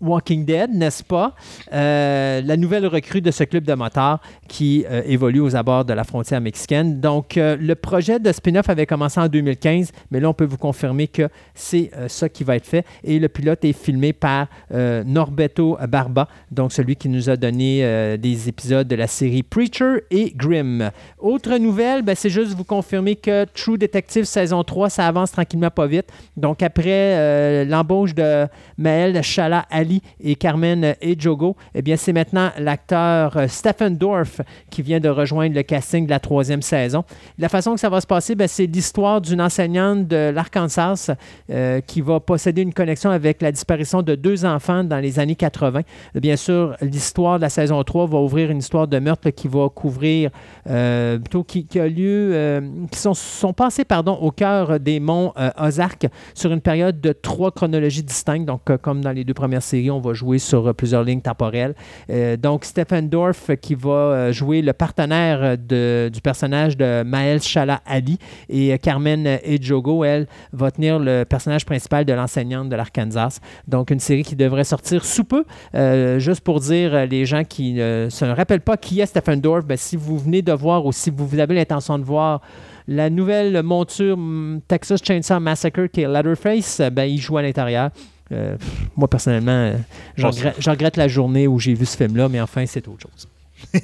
Walking 0.00 0.44
Dead, 0.44 0.70
n'est-ce 0.74 1.04
pas? 1.04 1.34
Euh, 1.72 2.40
la 2.42 2.56
nouvelle 2.56 2.86
recrue 2.86 3.20
de 3.20 3.30
ce 3.30 3.44
club 3.44 3.64
de 3.64 3.74
motards 3.74 4.20
qui 4.48 4.84
euh, 4.90 5.02
évolue 5.06 5.40
aux 5.40 5.56
abords 5.56 5.84
de 5.84 5.92
la 5.92 6.04
frontière 6.04 6.40
mexicaine. 6.40 7.00
Donc, 7.00 7.36
euh, 7.36 7.56
le 7.58 7.74
projet 7.74 8.18
de 8.18 8.32
spin-off 8.32 8.68
avait 8.68 8.86
commencé 8.86 9.20
en 9.20 9.28
2015, 9.28 9.92
mais 10.10 10.20
là, 10.20 10.28
on 10.28 10.34
peut 10.34 10.44
vous 10.44 10.56
confirmer 10.56 11.08
que 11.08 11.28
c'est 11.54 11.90
ça 12.08 12.28
qui 12.28 12.44
va 12.44 12.56
être 12.56 12.66
fait. 12.66 12.84
Et 13.04 13.18
le 13.18 13.28
pilote 13.28 13.64
est 13.64 13.72
filmé 13.72 14.12
par 14.12 14.48
Norberto 14.70 15.78
Barba, 15.88 16.28
donc 16.50 16.72
celui 16.72 16.96
qui 16.96 17.08
nous 17.08 17.30
a 17.30 17.36
donné 17.36 18.16
des 18.18 18.48
épisodes 18.48 18.86
de 18.86 18.96
la 18.96 19.06
série 19.06 19.42
Preacher 19.42 20.04
et 20.10 20.32
Grimm. 20.34 20.90
Autre 21.18 21.56
nouvelle, 21.58 22.02
ben, 22.02 22.14
c'est 22.14 22.30
juste 22.30 22.54
vous 22.54 22.64
confirmer 22.64 23.16
que 23.16 23.44
True 23.44 23.78
Detective 23.78 24.24
saison 24.24 24.62
3, 24.62 24.90
ça 24.90 25.06
avance 25.06 25.32
tranquillement 25.32 25.70
pas 25.70 25.86
vite. 25.86 26.06
Donc, 26.36 26.62
après 26.62 27.64
l'embauche 27.64 28.14
de 28.14 28.46
Maël 28.78 29.12
Chala 29.36 29.66
Ali 29.70 30.00
et 30.18 30.34
Carmen 30.34 30.94
Ejogo, 31.02 31.56
eh 31.74 31.82
bien, 31.82 31.96
c'est 31.96 32.14
maintenant 32.14 32.50
l'acteur 32.58 33.36
euh, 33.36 33.48
Stephen 33.48 33.98
Dorff 33.98 34.40
qui 34.70 34.80
vient 34.80 34.98
de 34.98 35.10
rejoindre 35.10 35.54
le 35.54 35.62
casting 35.62 36.06
de 36.06 36.10
la 36.10 36.20
troisième 36.20 36.62
saison. 36.62 37.04
La 37.38 37.50
façon 37.50 37.74
que 37.74 37.80
ça 37.80 37.90
va 37.90 38.00
se 38.00 38.06
passer, 38.06 38.34
ben, 38.34 38.48
c'est 38.48 38.64
l'histoire 38.64 39.20
d'une 39.20 39.42
enseignante 39.42 40.08
de 40.08 40.30
l'Arkansas 40.30 41.10
euh, 41.50 41.82
qui 41.82 42.00
va 42.00 42.18
posséder 42.18 42.62
une 42.62 42.72
connexion 42.72 43.10
avec 43.10 43.42
la 43.42 43.52
disparition 43.52 44.00
de 44.00 44.14
deux 44.14 44.46
enfants 44.46 44.84
dans 44.84 45.00
les 45.00 45.18
années 45.18 45.34
80. 45.34 45.82
Bien 46.14 46.36
sûr, 46.36 46.74
l'histoire 46.80 47.36
de 47.36 47.42
la 47.42 47.50
saison 47.50 47.82
3 47.82 48.06
va 48.06 48.18
ouvrir 48.18 48.50
une 48.50 48.58
histoire 48.58 48.88
de 48.88 48.98
meurtre 48.98 49.28
qui 49.30 49.48
va 49.48 49.68
couvrir, 49.68 50.30
euh, 50.66 51.18
plutôt 51.18 51.44
qui, 51.44 51.66
a 51.78 51.88
lieu, 51.88 52.62
qui 52.90 52.98
sont, 52.98 53.12
sont 53.12 53.52
passés 53.52 53.84
pardon, 53.84 54.14
au 54.14 54.30
cœur 54.30 54.80
des 54.80 54.98
monts 54.98 55.34
Ozark 55.58 56.06
sur 56.32 56.52
une 56.52 56.62
période 56.62 57.02
de 57.02 57.12
trois 57.12 57.50
chronologies 57.50 58.02
distinctes. 58.02 58.46
Donc, 58.46 58.62
comme 58.80 59.02
dans 59.02 59.12
les 59.16 59.24
deux 59.24 59.34
premières 59.34 59.62
séries, 59.62 59.90
on 59.90 60.00
va 60.00 60.12
jouer 60.12 60.38
sur 60.38 60.68
euh, 60.68 60.72
plusieurs 60.72 61.02
lignes 61.02 61.20
temporelles. 61.20 61.74
Euh, 62.10 62.36
donc, 62.36 62.64
Stephen 62.64 63.08
Dorff 63.08 63.50
qui 63.60 63.74
va 63.74 63.90
euh, 63.90 64.32
jouer 64.32 64.62
le 64.62 64.72
partenaire 64.72 65.56
du 65.58 66.20
personnage 66.22 66.76
de 66.76 67.02
Maël 67.02 67.40
Chala 67.40 67.80
Ali 67.86 68.18
et 68.48 68.78
Carmen 68.78 69.26
Ejogo, 69.42 70.04
elle, 70.04 70.26
va 70.52 70.70
tenir 70.70 70.98
le 70.98 71.24
personnage 71.24 71.64
principal 71.64 72.04
de 72.04 72.12
l'enseignante 72.12 72.68
de 72.68 72.76
l'Arkansas. 72.76 73.40
Donc, 73.66 73.90
une 73.90 74.00
série 74.00 74.22
qui 74.22 74.36
devrait 74.36 74.64
sortir 74.64 75.04
sous 75.04 75.24
peu. 75.24 75.44
Juste 76.18 76.42
pour 76.42 76.60
dire, 76.60 77.06
les 77.06 77.24
gens 77.24 77.44
qui 77.44 77.74
ne 77.74 78.08
se 78.10 78.24
rappellent 78.24 78.60
pas 78.60 78.76
qui 78.76 79.00
est 79.00 79.06
Stephen 79.06 79.40
Dorff, 79.40 79.64
ben, 79.64 79.76
si 79.76 79.96
vous 79.96 80.18
venez 80.18 80.42
de 80.42 80.52
voir 80.52 80.84
ou 80.84 80.92
si 80.92 81.10
vous 81.10 81.38
avez 81.38 81.54
l'intention 81.54 81.98
de 81.98 82.04
voir 82.04 82.42
la 82.88 83.10
nouvelle 83.10 83.62
monture 83.62 84.14
hum, 84.14 84.60
Texas 84.68 85.00
Chainsaw 85.02 85.40
Massacre 85.40 85.86
qui 85.86 86.02
est 86.02 86.08
Leatherface, 86.08 86.82
ben, 86.92 87.04
il 87.04 87.18
joue 87.18 87.38
à 87.38 87.42
l'intérieur. 87.42 87.90
Euh, 88.32 88.56
pff, 88.56 88.68
moi, 88.96 89.08
personnellement, 89.08 89.52
euh, 89.52 89.76
je 90.16 90.22
Bon, 90.22 90.30
regrette, 90.30 90.56
je 90.58 90.70
regrette 90.70 90.96
la 90.96 91.08
journée 91.08 91.46
où 91.46 91.58
j'ai 91.60 91.74
vu 91.74 91.86
ce 91.86 91.96
film-là, 91.96 92.28
mais 92.28 92.40
enfin, 92.40 92.66
c'est 92.66 92.86
autre 92.88 93.08
chose. 93.08 93.28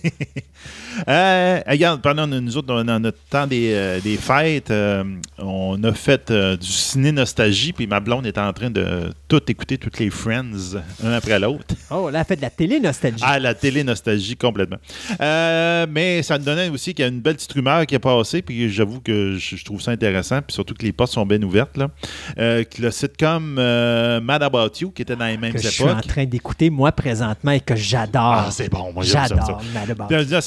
Euh, 1.09 1.61
regarde, 1.67 2.01
pendant 2.03 2.27
nous 2.27 2.57
autres, 2.57 2.83
dans 2.83 3.01
notre 3.01 3.19
temps 3.31 3.47
des, 3.47 3.73
euh, 3.73 4.01
des 4.01 4.17
fêtes, 4.17 4.71
euh, 4.71 5.05
on 5.39 5.83
a 5.85 5.93
fait 5.93 6.31
du 6.33 6.67
ciné-nostalgie, 6.67 7.73
puis 7.73 7.87
ma 7.87 8.01
blonde 8.01 8.27
est 8.27 8.39
en 8.39 8.53
train 8.53 8.71
de 8.71 9.13
tout 9.29 9.43
écouter, 9.49 9.79
toutes 9.79 9.99
les 9.99 10.11
Friends, 10.11 10.77
un 11.05 11.13
après 11.13 11.39
l'autre. 11.39 11.75
Oh, 11.95 12.09
là, 12.09 12.21
elle 12.21 12.25
fait 12.25 12.37
de 12.37 12.43
la 12.43 12.49
télé 12.49 12.81
nostalgie. 12.81 13.23
Ah, 13.27 13.39
la 13.39 13.55
télé-nostalgie, 13.55 14.35
complètement. 14.35 14.79
Mais 15.21 16.23
ça 16.23 16.39
me 16.39 16.45
donnait 16.45 16.71
aussi 16.71 16.95
qu'il 16.95 17.03
y 17.03 17.07
a 17.07 17.09
une 17.09 17.21
belle 17.21 17.35
petite 17.35 17.53
rumeur 17.53 17.85
qui 17.85 17.95
est 17.95 17.99
passée, 17.99 18.41
puis 18.41 18.71
j'avoue 18.71 19.01
que 19.01 19.37
je, 19.37 19.63
trouve 19.63 19.83
ça 19.83 19.91
intéressant, 19.91 20.41
puis 20.41 20.55
surtout 20.55 20.73
que 20.73 20.85
les 20.85 20.93
portes 20.93 21.13
sont 21.13 21.27
bien 21.27 21.43
ouvertes, 21.43 21.77
là. 21.77 21.91
Que 22.37 22.81
le 22.81 22.91
sitcom 22.91 23.55
Mad 23.55 24.43
About 24.43 24.71
You, 24.81 24.91
qui 24.91 25.03
était 25.03 25.17
dans 25.17 25.27
les 25.27 25.37
mêmes 25.37 25.53
que 25.53 25.61
je 25.61 25.69
suis 25.69 25.85
en 25.85 25.99
époques. 25.99 26.07
train 26.07 26.25
d'écouter, 26.25 26.71
moi, 26.71 26.93
présentement, 26.93 27.51
et 27.51 27.61
que 27.61 27.77
j'adore. 27.77 28.45
Ah, 28.47 28.49
c'est 28.51 28.71
bon, 28.71 28.91
moi 28.93 29.05
J'adore. 29.05 29.61
Mad 29.75 29.91
About 29.91 30.15
You. 30.15 30.43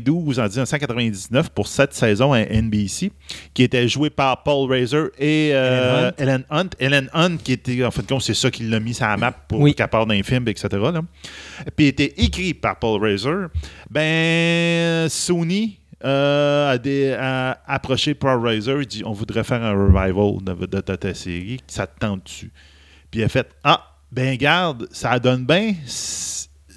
1992, 0.00 0.38
en 0.40 0.42
1999, 0.44 1.50
pour 1.50 1.68
cette 1.68 1.94
saison 1.94 2.32
à 2.32 2.40
NBC, 2.40 3.12
qui 3.54 3.62
était 3.62 3.86
jouée 3.88 4.10
par 4.10 4.42
Paul 4.42 4.70
Razor 4.70 5.08
et 5.18 5.50
euh, 5.52 6.10
Ellen 6.18 6.44
Hunt. 6.50 6.70
Ellen 6.78 7.08
Hunt, 7.12 7.36
qui 7.42 7.52
était, 7.52 7.84
en 7.84 7.90
fait, 7.90 8.02
de 8.02 8.06
compte, 8.08 8.22
c'est 8.22 8.34
ça 8.34 8.50
qui 8.50 8.64
l'a 8.64 8.80
mis 8.80 8.94
sur 8.94 9.06
la 9.06 9.16
map 9.16 9.32
pour 9.32 9.60
Oui. 9.60 9.74
qu'elle 9.74 9.88
parte 9.88 10.08
dans 10.08 10.14
les 10.14 10.22
films, 10.22 10.48
etc. 10.48 10.68
Là. 10.72 11.00
Puis 11.76 11.86
était 11.86 12.14
écrit 12.16 12.54
par 12.54 12.78
Paul 12.78 13.00
Razor. 13.02 13.48
Ben, 13.90 15.08
Sony 15.08 15.78
euh, 16.04 16.76
des- 16.78 17.16
approché 17.66 18.14
Paul 18.14 18.44
Razor. 18.46 18.82
Il 18.82 18.86
dit 18.86 19.02
On 19.06 19.12
voudrait 19.12 19.44
faire 19.44 19.62
un 19.62 19.72
revival 19.72 20.42
de, 20.42 20.66
de- 20.66 20.80
de 20.80 20.96
ta 20.96 21.14
série. 21.14 21.58
Ça 21.66 21.86
te 21.86 21.98
tente 21.98 22.24
dessus. 22.24 22.52
Puis 23.10 23.20
il 23.20 23.24
a 23.24 23.28
fait 23.28 23.48
Ah, 23.62 23.94
ben, 24.12 24.36
garde, 24.36 24.86
ça 24.92 25.18
donne 25.18 25.46
bien. 25.46 25.74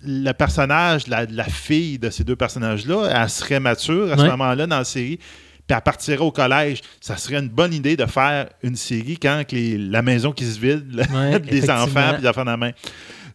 Le 0.05 0.31
personnage, 0.33 1.07
la, 1.07 1.25
la 1.25 1.43
fille 1.45 1.97
de 1.99 2.09
ces 2.09 2.23
deux 2.23 2.35
personnages-là, 2.35 3.09
elle 3.23 3.29
serait 3.29 3.59
mature 3.59 4.11
à 4.13 4.17
ce 4.17 4.23
moment-là 4.31 4.67
dans 4.67 4.77
la 4.79 4.83
série. 4.83 5.17
Puis 5.17 5.75
elle 5.75 5.81
partirait 5.81 6.17
au 6.19 6.31
collège. 6.31 6.81
Ça 7.01 7.17
serait 7.17 7.37
une 7.39 7.49
bonne 7.49 7.73
idée 7.73 7.97
de 7.97 8.05
faire 8.05 8.47
une 8.63 8.75
série 8.75 9.17
quand 9.17 9.43
les- 9.51 9.77
la 9.77 10.01
maison 10.01 10.31
qui 10.31 10.45
se 10.45 10.59
vide, 10.59 11.05
Ouais, 11.13 11.39
des 11.39 11.69
enfants, 11.69 12.13
puis 12.13 12.21
des 12.21 12.27
enfants 12.29 12.45
dans 12.45 12.51
la 12.51 12.57
main. 12.57 12.71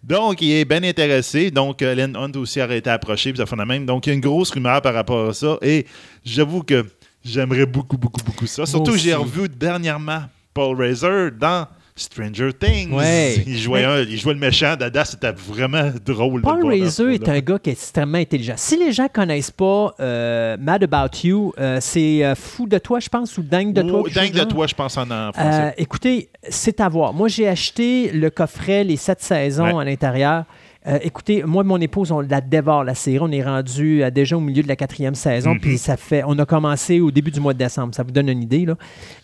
Donc, 0.03 0.41
il 0.43 0.51
est 0.53 0.65
bien 0.65 0.83
intéressé. 0.83 1.51
Donc, 1.51 1.83
euh, 1.83 1.95
Len 1.95 2.17
Hunt 2.17 2.33
aussi 2.37 2.61
aurait 2.63 2.79
été 2.79 2.91
approché, 2.91 3.33
puis 3.33 3.43
enfants 3.43 3.57
dans 3.57 3.63
la 3.65 3.67
main. 3.79 3.81
Donc, 3.85 4.07
il 4.07 4.11
y 4.11 4.13
a 4.13 4.15
une 4.15 4.21
grosse 4.21 4.51
rumeur 4.51 4.81
par 4.83 4.95
rapport 4.95 5.29
à 5.29 5.35
ça. 5.35 5.59
Et 5.63 5.87
j'avoue 6.25 6.63
que 6.63 6.85
j'aimerais 7.25 7.67
beaucoup, 7.67 7.97
beaucoup, 7.99 8.23
beaucoup 8.25 8.47
ça. 8.47 8.65
Surtout, 8.67 8.97
j'ai 8.97 9.15
revu 9.15 9.49
dernièrement 9.49 10.23
Paul 10.55 10.77
Razor 10.81 11.31
dans 11.39 11.67
Stranger 11.95 12.53
Things. 12.59 12.91
Ouais. 12.93 13.37
Il, 13.47 13.59
jouait 13.59 13.85
un- 13.85 14.01
il 14.01 14.19
jouait 14.19 14.33
le 14.33 14.41
méchant. 14.41 14.75
Dada, 14.77 15.05
c'était 15.05 15.31
vraiment 15.33 15.91
drôle. 16.05 16.41
Paul 16.41 16.65
Razor 16.67 17.11
est 17.11 17.29
un 17.29 17.39
gars 17.41 17.59
qui 17.59 17.69
est 17.71 17.75
extrêmement 17.75 18.19
intelligent. 18.19 18.55
Si 18.57 18.79
les 18.79 18.93
gens 18.93 19.09
connaissent 19.13 19.51
pas 19.51 19.95
euh, 20.01 20.57
Mad 20.59 20.83
About 20.85 21.19
You, 21.23 21.53
euh, 21.59 21.79
c'est 21.81 22.25
euh, 22.25 22.35
Fou 22.35 22.67
de 22.67 22.79
toi, 22.79 22.99
je 22.99 23.09
pense, 23.09 23.37
ou 23.37 23.43
Dingue 23.43 23.73
de 23.75 23.83
toi. 23.83 24.03
Dingue 24.15 24.33
de 24.33 24.45
toi, 24.45 24.67
je 24.67 24.75
pense 24.75 24.97
en, 24.97 25.03
en 25.11 25.29
Euh, 25.29 25.33
français. 25.33 25.75
écoutez, 25.77 26.31
c'est 26.49 26.81
à 26.81 26.89
voir. 26.89 27.13
Moi, 27.13 27.29
j'ai 27.29 27.47
acheté 27.47 28.11
le 28.11 28.31
coffret, 28.31 28.85
les 28.85 28.97
sept 28.97 29.21
saisons 29.21 29.77
Ouais. 29.77 29.83
à 29.83 29.85
l'intérieur. 29.85 30.45
Euh, 30.87 30.99
écoutez, 31.03 31.45
moi 31.45 31.63
et 31.63 31.67
mon 31.67 31.81
épouse, 31.81 32.11
on 32.11 32.21
la 32.21 32.41
dévore, 32.41 32.85
la 32.85 32.95
série. 32.95 33.21
On 33.21 33.31
est 33.31 33.43
rendu 33.43 34.03
euh, 34.03 34.11
déjà 34.11 34.37
au 34.37 34.41
milieu 34.41 34.63
de 34.63 34.69
la 34.69 34.77
quatrième 34.77 35.15
saison. 35.15 35.55
Mhm. 35.55 35.61
Puis 35.61 35.79
ça 35.79 35.97
fait. 35.97 36.23
On 36.27 36.39
a 36.39 36.47
commencé 36.47 37.01
au 37.01 37.11
début 37.11 37.31
du 37.31 37.41
mois 37.41 37.53
de 37.53 37.59
décembre. 37.59 37.95
Ça 37.95 38.03
vous 38.03 38.11
donne 38.11 38.29
une 38.29 38.43
idée, 38.43 38.65
là. 38.65 38.77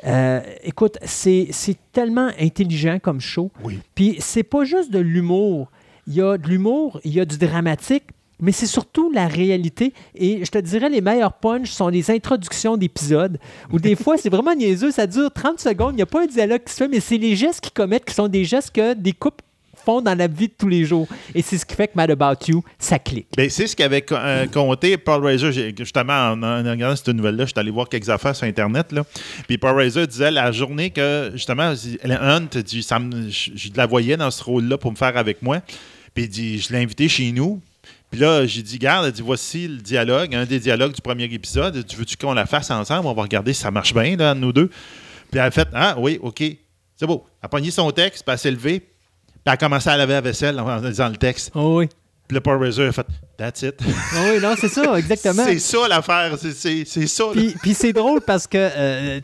Euh, 0.06 0.40
écoute, 0.62 0.98
c'est 1.02 1.48
c'est 1.50 1.76
tellement 1.92 2.30
intelligent 2.40 2.98
comme 3.00 3.20
show. 3.20 3.50
Oui. 3.64 3.80
Puis 3.94 4.16
c'est 4.20 4.44
pas 4.44 4.64
juste 4.64 4.92
de 4.92 4.98
l'humour. 4.98 5.70
Il 6.06 6.14
y 6.14 6.22
a 6.22 6.38
de 6.38 6.48
l'humour, 6.48 7.00
il 7.04 7.12
y 7.12 7.20
a 7.20 7.24
du 7.26 7.36
dramatique, 7.36 8.04
mais 8.40 8.52
c'est 8.52 8.66
surtout 8.66 9.10
la 9.12 9.26
réalité. 9.26 9.92
Et 10.14 10.44
je 10.44 10.50
te 10.50 10.58
dirais, 10.58 10.88
les 10.88 11.00
meilleurs 11.02 11.34
punchs 11.34 11.70
sont 11.70 11.88
les 11.88 12.10
introductions 12.10 12.76
d'épisodes, 12.78 13.38
où 13.70 13.78
des 13.78 13.94
fois, 13.94 14.16
c'est 14.16 14.30
vraiment 14.30 14.54
niaiseux, 14.54 14.90
ça 14.90 15.06
dure 15.06 15.30
30 15.30 15.60
secondes, 15.60 15.92
il 15.92 15.96
n'y 15.96 16.02
a 16.02 16.06
pas 16.06 16.22
un 16.22 16.26
dialogue 16.26 16.62
qui 16.64 16.72
se 16.72 16.78
fait, 16.78 16.88
mais 16.88 17.00
c'est 17.00 17.18
les 17.18 17.36
gestes 17.36 17.60
qu'ils 17.60 17.72
commettent 17.72 18.06
qui 18.06 18.14
sont 18.14 18.28
des 18.28 18.44
gestes 18.44 18.70
que 18.70 18.94
des 18.94 19.12
couples 19.12 19.44
dans 20.02 20.16
la 20.16 20.26
vie 20.26 20.48
de 20.48 20.52
tous 20.56 20.68
les 20.68 20.84
jours. 20.84 21.08
Et 21.34 21.42
c'est 21.42 21.58
ce 21.58 21.64
qui 21.66 21.74
fait 21.74 21.88
que 21.88 21.92
Mad 21.94 22.10
About 22.10 22.44
You, 22.46 22.62
ça 22.78 22.98
clique. 22.98 23.28
Ben, 23.36 23.48
c'est 23.50 23.66
ce 23.66 23.74
qu'avait 23.74 24.04
euh, 24.12 24.46
compté 24.46 24.96
Paul. 24.96 25.26
J'ai- 25.38 25.74
Justement, 25.76 26.32
en, 26.32 26.70
regardant 26.70 26.96
cette 26.96 27.08
nouvelle-là, 27.08 27.44
je 27.44 27.50
suis 27.50 27.58
allé 27.58 27.70
voir 27.70 27.88
quelques 27.88 28.08
affaires 28.08 28.36
sur 28.36 28.46
Internet. 28.46 28.92
Là. 28.92 29.04
Puis 29.46 29.58
Paul 29.58 29.76
Razor 29.76 30.06
disait 30.06 30.30
la 30.30 30.52
journée 30.52 30.90
que, 30.90 31.30
justement, 31.32 31.72
Hunt, 32.04 32.48
dit, 32.64 32.82
ça 32.82 32.98
je, 33.28 33.70
la 33.74 33.86
voyais 33.86 34.16
dans 34.16 34.30
ce 34.30 34.42
rôle-là 34.44 34.76
pour 34.78 34.90
me 34.90 34.96
faire 34.96 35.16
avec 35.16 35.42
moi. 35.42 35.60
Puis 36.14 36.24
il 36.24 36.28
dit, 36.28 36.58
je 36.58 36.72
l'ai 36.72 36.82
invité 36.82 37.08
chez 37.08 37.32
nous. 37.32 37.60
Puis 38.10 38.20
là, 38.20 38.46
j'ai 38.46 38.62
dit, 38.62 38.78
garde, 38.78 39.10
dit, 39.12 39.22
voici 39.22 39.68
le 39.68 39.76
dialogue, 39.76 40.34
un 40.34 40.44
des 40.46 40.58
dialogues 40.58 40.92
du 40.92 41.00
premier 41.02 41.24
épisode. 41.24 41.86
Tu 41.86 41.96
veux-tu 41.96 42.16
qu'on 42.16 42.32
la 42.34 42.46
fasse 42.46 42.70
ensemble? 42.70 43.06
On 43.06 43.12
va 43.14 43.22
regarder 43.22 43.52
si 43.52 43.60
ça 43.60 43.70
marche 43.70 43.92
bien, 43.94 44.16
là, 44.16 44.34
nous 44.34 44.52
deux. 44.52 44.68
Puis 45.30 45.38
elle 45.38 45.40
a 45.40 45.50
fait, 45.50 45.68
ah 45.74 45.94
oui, 45.98 46.18
OK, 46.22 46.42
c'est 46.96 47.06
beau. 47.06 47.26
Elle 47.42 47.46
a 47.46 47.48
pogné 47.48 47.70
son 47.70 47.90
texte, 47.90 48.24
puis 48.24 48.32
elle 48.32 48.38
s'est 48.38 48.50
levée. 48.50 48.82
Elle 49.48 49.54
a 49.54 49.56
commencé 49.56 49.88
à 49.88 49.96
laver 49.96 50.12
la 50.12 50.20
vaisselle 50.20 50.60
en 50.60 50.78
disant 50.82 51.08
le 51.08 51.16
texte. 51.16 51.50
Oh 51.54 51.78
oui. 51.78 51.88
Puis 52.26 52.34
le 52.34 52.42
Paul 52.42 52.62
Razor 52.62 52.88
a 52.88 52.92
fait, 52.92 53.06
that's 53.38 53.62
it. 53.62 53.76
Oh 53.82 54.18
oui, 54.34 54.40
non, 54.42 54.54
c'est 54.60 54.68
ça, 54.68 54.94
exactement. 54.98 55.42
C'est 55.46 55.58
ça 55.58 55.88
l'affaire, 55.88 56.36
c'est- 56.38 56.84
ça. 56.84 57.24
Puis, 57.32 57.54
puis 57.62 57.72
c'est 57.72 57.94
drôle 57.94 58.20
parce 58.20 58.46
que 58.46 58.58
euh, 58.58 59.20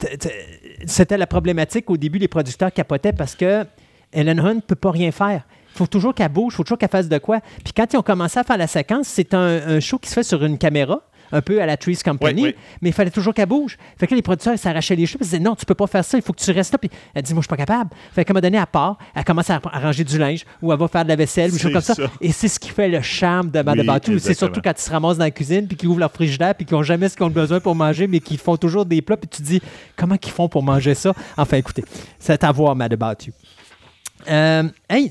c'était 0.87 1.19
la 1.19 1.27
problématique 1.27 1.91
au 1.91 1.99
début, 1.99 2.19
les 2.19 2.29
producteurs 2.29 2.73
capotaient 2.73 3.13
parce 3.13 3.35
que 3.35 3.67
Ellen 4.15 4.41
Hunt 4.41 4.55
ne 4.55 4.61
peut 4.61 4.75
pas 4.77 4.93
rien 4.93 5.13
faire. 5.13 5.43
Il 5.75 5.77
faut 5.77 5.87
toujours 5.87 6.15
qu'elle 6.15 6.31
bouge, 6.31 6.55
il 6.55 6.57
faut 6.57 6.63
toujours 6.65 6.79
qu'elle 6.79 6.89
fasse 6.89 7.11
de 7.11 7.19
quoi. 7.19 7.41
Puis 7.63 7.75
quand 7.77 7.93
ils 7.93 7.97
ont 7.99 8.03
commencé 8.03 8.39
à 8.39 8.45
faire 8.45 8.57
la 8.57 8.67
séquence, 8.69 9.07
c'est 9.09 9.35
un, 9.35 9.61
un 9.77 9.81
show 9.81 9.99
qui 9.99 10.09
se 10.09 10.15
fait 10.15 10.23
sur 10.23 10.43
une 10.43 10.57
caméra, 10.57 11.03
un 11.35 11.43
peu 11.43 11.61
à 11.61 11.67
la 11.67 11.77
Trees 11.77 11.99
Company, 12.05 12.43
Oui, 12.43 12.49
oui. 12.49 12.55
mais 12.81 12.91
il 12.91 12.93
fallait 12.93 13.11
toujours 13.11 13.35
qu'elle 13.35 13.47
bouge. 13.49 13.77
Fait 13.99 14.07
que 14.07 14.13
là, 14.13 14.17
les 14.17 14.23
producteurs 14.23 14.55
ils 14.55 14.59
s'arrachaient 14.59 14.97
les 14.97 15.05
cheveux, 15.07 15.19
ils 15.21 15.25
disaient 15.25 15.39
non, 15.41 15.55
tu 15.55 15.67
peux 15.67 15.75
pas 15.75 15.87
faire 15.87 16.05
ça, 16.05 16.17
il 16.17 16.23
faut 16.23 16.33
que 16.33 16.41
tu 16.41 16.51
restes 16.53 16.73
là. 16.73 16.79
Puis 16.79 16.91
elle 17.15 17.23
dit, 17.23 17.35
moi, 17.35 17.41
je 17.41 17.47
suis 17.47 17.49
pas 17.49 17.57
capable. 17.57 17.91
Fait 18.13 18.25
qu'à 18.25 18.31
un 18.31 18.35
moment 18.35 18.41
donné, 18.43 18.57
elle 18.59 18.67
part, 18.67 18.97
elle 19.15 19.25
commence 19.25 19.51
à 19.51 19.59
ranger 19.59 20.05
du 20.05 20.17
linge 20.19 20.45
ou 20.63 20.73
elle 20.73 20.79
va 20.79 20.89
faire 20.89 21.03
de 21.05 21.09
la 21.09 21.17
vaisselle 21.17 21.51
ou 21.51 21.55
des 21.55 21.59
choses 21.59 21.73
comme 21.73 21.83
ça. 21.83 21.95
Et 22.21 22.33
c'est 22.33 22.49
ce 22.49 22.59
qui 22.59 22.71
fait 22.71 22.89
le 22.89 23.01
charme 23.03 23.51
de 23.51 23.61
Mad 23.63 23.79
Oui, 23.79 23.89
About 23.89 24.11
You. 24.13 24.19
C'est 24.19 24.35
surtout 24.35 24.61
quand 24.63 24.73
ils 24.77 24.81
se 24.83 24.91
ramassent 24.91 25.19
dans 25.19 25.25
la 25.25 25.31
cuisine 25.31 25.67
puis 25.67 25.77
qu'ils 25.77 25.89
ouvrent 25.89 26.01
leur 26.01 26.13
frigidaire 26.13 26.55
puis 26.55 26.65
qu'ils 26.65 26.77
ont 26.77 26.83
jamais 26.83 27.09
ce 27.09 27.17
qu'ils 27.17 27.27
ont 27.27 27.31
besoin 27.31 27.61
pour 27.61 27.75
manger, 27.75 28.07
mais 28.07 28.21
qu'ils 28.21 28.39
font 28.39 28.57
toujours 28.57 28.87
des 28.87 29.03
plats. 29.03 29.17
Puis 29.17 29.29
tu 29.29 29.43
te 29.43 29.47
dis, 29.47 29.61
comment 29.97 30.17
qu'ils 30.17 30.33
font 30.33 30.49
pour 30.49 30.63
manger 30.63 30.95
ça? 30.95 31.13
Enfin, 31.37 31.57
écoutez, 31.57 31.85
c'est 32.19 32.45
à 32.45 32.53
voir, 32.53 32.77
Mad 32.77 32.93
About 32.93 33.25
You. 33.27 33.33
Euh, 34.29 34.65
hey, 34.89 35.11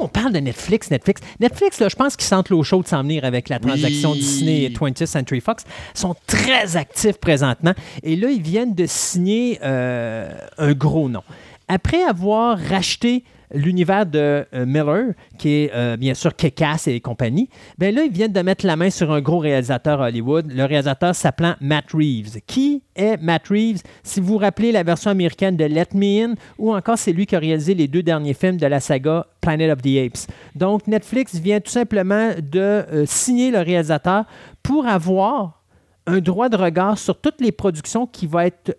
on 0.00 0.08
parle 0.08 0.32
de 0.32 0.38
Netflix, 0.38 0.90
Netflix. 0.90 1.20
Netflix, 1.40 1.80
là, 1.80 1.88
je 1.88 1.96
pense 1.96 2.16
qu'ils 2.16 2.26
sentent 2.26 2.50
l'eau 2.50 2.62
chaude 2.62 2.86
s'en 2.86 3.02
venir 3.02 3.24
avec 3.24 3.48
la 3.48 3.58
transaction 3.58 4.12
Oui. 4.12 4.18
Disney 4.18 4.62
et 4.64 4.70
20th 4.70 5.06
Century 5.06 5.40
Fox. 5.40 5.64
Ils 5.94 6.00
sont 6.00 6.14
très 6.26 6.76
actifs 6.76 7.18
présentement. 7.18 7.74
Et 8.02 8.16
là, 8.16 8.30
ils 8.30 8.42
viennent 8.42 8.74
de 8.74 8.86
signer 8.86 9.58
euh, 9.62 10.32
un 10.58 10.72
gros 10.72 11.08
nom. 11.08 11.22
Après 11.68 12.02
avoir 12.02 12.58
racheté 12.58 13.24
l'univers 13.54 14.06
de 14.06 14.44
euh, 14.52 14.66
Miller, 14.66 15.14
qui 15.38 15.50
est 15.50 15.70
euh, 15.74 15.96
bien 15.96 16.14
sûr 16.14 16.34
Kekas 16.34 16.84
et 16.86 17.00
compagnie, 17.00 17.48
ben 17.78 17.94
là, 17.94 18.02
ils 18.02 18.12
viennent 18.12 18.32
de 18.32 18.40
mettre 18.40 18.66
la 18.66 18.76
main 18.76 18.90
sur 18.90 19.12
un 19.12 19.20
gros 19.20 19.38
réalisateur 19.38 20.02
à 20.02 20.08
Hollywood. 20.08 20.52
Le 20.52 20.64
réalisateur 20.64 21.14
s'appelant 21.14 21.54
Matt 21.60 21.86
Reeves. 21.92 22.40
Qui 22.46 22.82
est 22.96 23.16
Matt 23.22 23.48
Reeves? 23.48 23.82
Si 24.02 24.20
vous 24.20 24.34
vous 24.34 24.38
rappelez 24.38 24.72
la 24.72 24.82
version 24.82 25.10
américaine 25.10 25.56
de 25.56 25.64
Let 25.64 25.88
Me 25.94 26.24
In, 26.24 26.34
ou 26.58 26.74
encore 26.74 26.98
c'est 26.98 27.12
lui 27.12 27.26
qui 27.26 27.36
a 27.36 27.38
réalisé 27.38 27.74
les 27.74 27.88
deux 27.88 28.02
derniers 28.02 28.34
films 28.34 28.56
de 28.56 28.66
la 28.66 28.80
saga 28.80 29.26
Planet 29.40 29.70
of 29.70 29.82
the 29.82 29.98
Apes. 29.98 30.32
Donc, 30.54 30.86
Netflix 30.86 31.36
vient 31.36 31.60
tout 31.60 31.70
simplement 31.70 32.30
de 32.40 32.60
euh, 32.60 33.04
signer 33.06 33.50
le 33.50 33.60
réalisateur 33.60 34.24
pour 34.62 34.86
avoir 34.86 35.62
un 36.06 36.20
droit 36.20 36.48
de 36.48 36.56
regard 36.56 36.98
sur 36.98 37.20
toutes 37.20 37.40
les 37.40 37.52
productions 37.52 38.06
qui 38.06 38.26
vont 38.26 38.40
être 38.40 38.76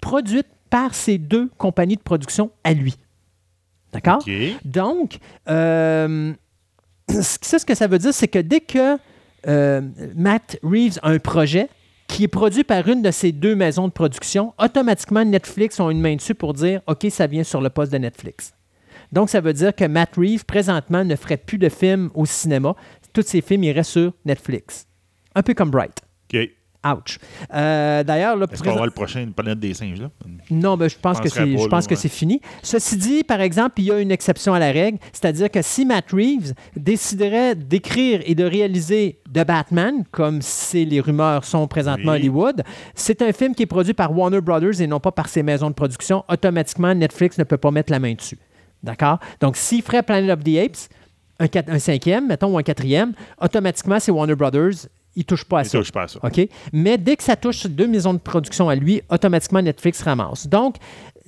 produites 0.00 0.48
par 0.70 0.94
ces 0.94 1.18
deux 1.18 1.50
compagnies 1.56 1.96
de 1.96 2.02
production 2.02 2.50
à 2.64 2.72
lui. 2.72 2.96
D'accord? 3.92 4.22
Donc, 4.64 5.18
euh, 5.48 6.32
ça, 7.08 7.58
ce 7.58 7.64
que 7.64 7.74
ça 7.74 7.86
veut 7.86 7.98
dire, 7.98 8.12
c'est 8.12 8.28
que 8.28 8.38
dès 8.38 8.60
que 8.60 8.98
euh, 9.46 9.80
Matt 10.14 10.58
Reeves 10.62 10.98
a 11.02 11.10
un 11.10 11.18
projet 11.18 11.68
qui 12.06 12.24
est 12.24 12.28
produit 12.28 12.64
par 12.64 12.88
une 12.88 13.02
de 13.02 13.10
ces 13.10 13.32
deux 13.32 13.54
maisons 13.54 13.88
de 13.88 13.92
production, 13.92 14.54
automatiquement, 14.58 15.24
Netflix 15.24 15.78
ont 15.80 15.90
une 15.90 16.00
main 16.00 16.16
dessus 16.16 16.34
pour 16.34 16.54
dire 16.54 16.80
OK, 16.86 17.06
ça 17.10 17.26
vient 17.26 17.44
sur 17.44 17.60
le 17.60 17.70
poste 17.70 17.92
de 17.92 17.98
Netflix. 17.98 18.54
Donc, 19.12 19.30
ça 19.30 19.40
veut 19.40 19.52
dire 19.54 19.74
que 19.74 19.84
Matt 19.84 20.16
Reeves, 20.16 20.44
présentement, 20.44 21.04
ne 21.04 21.16
ferait 21.16 21.38
plus 21.38 21.58
de 21.58 21.68
films 21.68 22.10
au 22.14 22.26
cinéma. 22.26 22.74
Tous 23.12 23.22
ses 23.22 23.40
films 23.40 23.64
iraient 23.64 23.82
sur 23.82 24.12
Netflix. 24.24 24.86
Un 25.34 25.42
peu 25.42 25.54
comme 25.54 25.70
Bright. 25.70 26.02
Ouch. 26.86 27.18
Euh, 27.52 28.04
D'ailleurs, 28.04 28.36
là, 28.36 28.46
Est-ce 28.50 28.62
qu'on 28.62 28.72
voir 28.72 28.84
le 28.84 28.92
prochain 28.92 29.20
une 29.22 29.32
planète 29.32 29.58
des 29.58 29.74
singes, 29.74 30.00
là? 30.00 30.10
non, 30.50 30.76
ben, 30.76 30.88
je 30.88 30.96
pense 30.96 31.20
que 31.20 31.28
c'est 31.28 31.40
pas, 31.40 31.46
je 31.46 31.66
pense 31.66 31.84
là, 31.84 31.88
que 31.88 31.94
ouais. 31.94 32.00
c'est 32.00 32.08
fini. 32.08 32.40
Ceci 32.62 32.96
dit, 32.96 33.24
par 33.24 33.40
exemple, 33.40 33.80
il 33.80 33.86
y 33.86 33.90
a 33.90 33.98
une 33.98 34.12
exception 34.12 34.54
à 34.54 34.60
la 34.60 34.70
règle, 34.70 34.98
c'est-à-dire 35.12 35.50
que 35.50 35.60
si 35.60 35.84
Matt 35.84 36.12
Reeves 36.12 36.54
déciderait 36.76 37.56
d'écrire 37.56 38.20
et 38.24 38.34
de 38.36 38.44
réaliser 38.44 39.18
The 39.34 39.44
Batman, 39.44 40.04
comme 40.12 40.40
c'est 40.40 40.84
les 40.84 41.00
rumeurs 41.00 41.44
sont 41.44 41.66
présentement 41.66 42.12
à. 42.12 42.14
Hollywood, 42.14 42.62
c'est 42.94 43.22
un 43.22 43.32
film 43.32 43.54
qui 43.54 43.64
est 43.64 43.66
produit 43.66 43.94
par 43.94 44.16
Warner 44.16 44.40
Brothers 44.40 44.80
et 44.80 44.86
non 44.86 45.00
pas 45.00 45.10
par 45.12 45.28
ses 45.28 45.42
maisons 45.42 45.70
de 45.70 45.74
production. 45.74 46.24
Automatiquement, 46.28 46.94
Netflix 46.94 47.38
ne 47.38 47.44
peut 47.44 47.58
pas 47.58 47.72
mettre 47.72 47.90
la 47.90 47.98
main 47.98 48.14
dessus. 48.14 48.38
D'accord? 48.84 49.18
Donc, 49.40 49.56
s'il 49.56 49.82
ferait 49.82 50.04
Planet 50.04 50.30
of 50.30 50.44
the 50.44 50.56
Apes, 50.58 50.88
un 51.40 51.78
cinquième, 51.78 52.26
mettons, 52.26 52.52
ou 52.54 52.58
un 52.58 52.62
quatrième, 52.62 53.12
automatiquement, 53.40 53.98
c'est 54.00 54.10
Warner 54.10 54.34
Brothers. 54.34 54.86
Il 55.18 55.22
ne 55.22 55.24
touche 55.24 55.44
pas 55.44 55.58
à 55.58 55.62
Il 55.62 55.68
ça. 55.68 55.78
touche 55.78 55.90
pas 55.90 56.02
à 56.04 56.08
ça. 56.08 56.20
OK? 56.22 56.48
Mais 56.72 56.96
dès 56.96 57.16
que 57.16 57.24
ça 57.24 57.34
touche 57.34 57.66
deux 57.66 57.88
maisons 57.88 58.14
de 58.14 58.20
production 58.20 58.68
à 58.68 58.76
lui, 58.76 59.02
automatiquement 59.10 59.60
Netflix 59.60 60.00
ramasse. 60.00 60.46
Donc, 60.46 60.76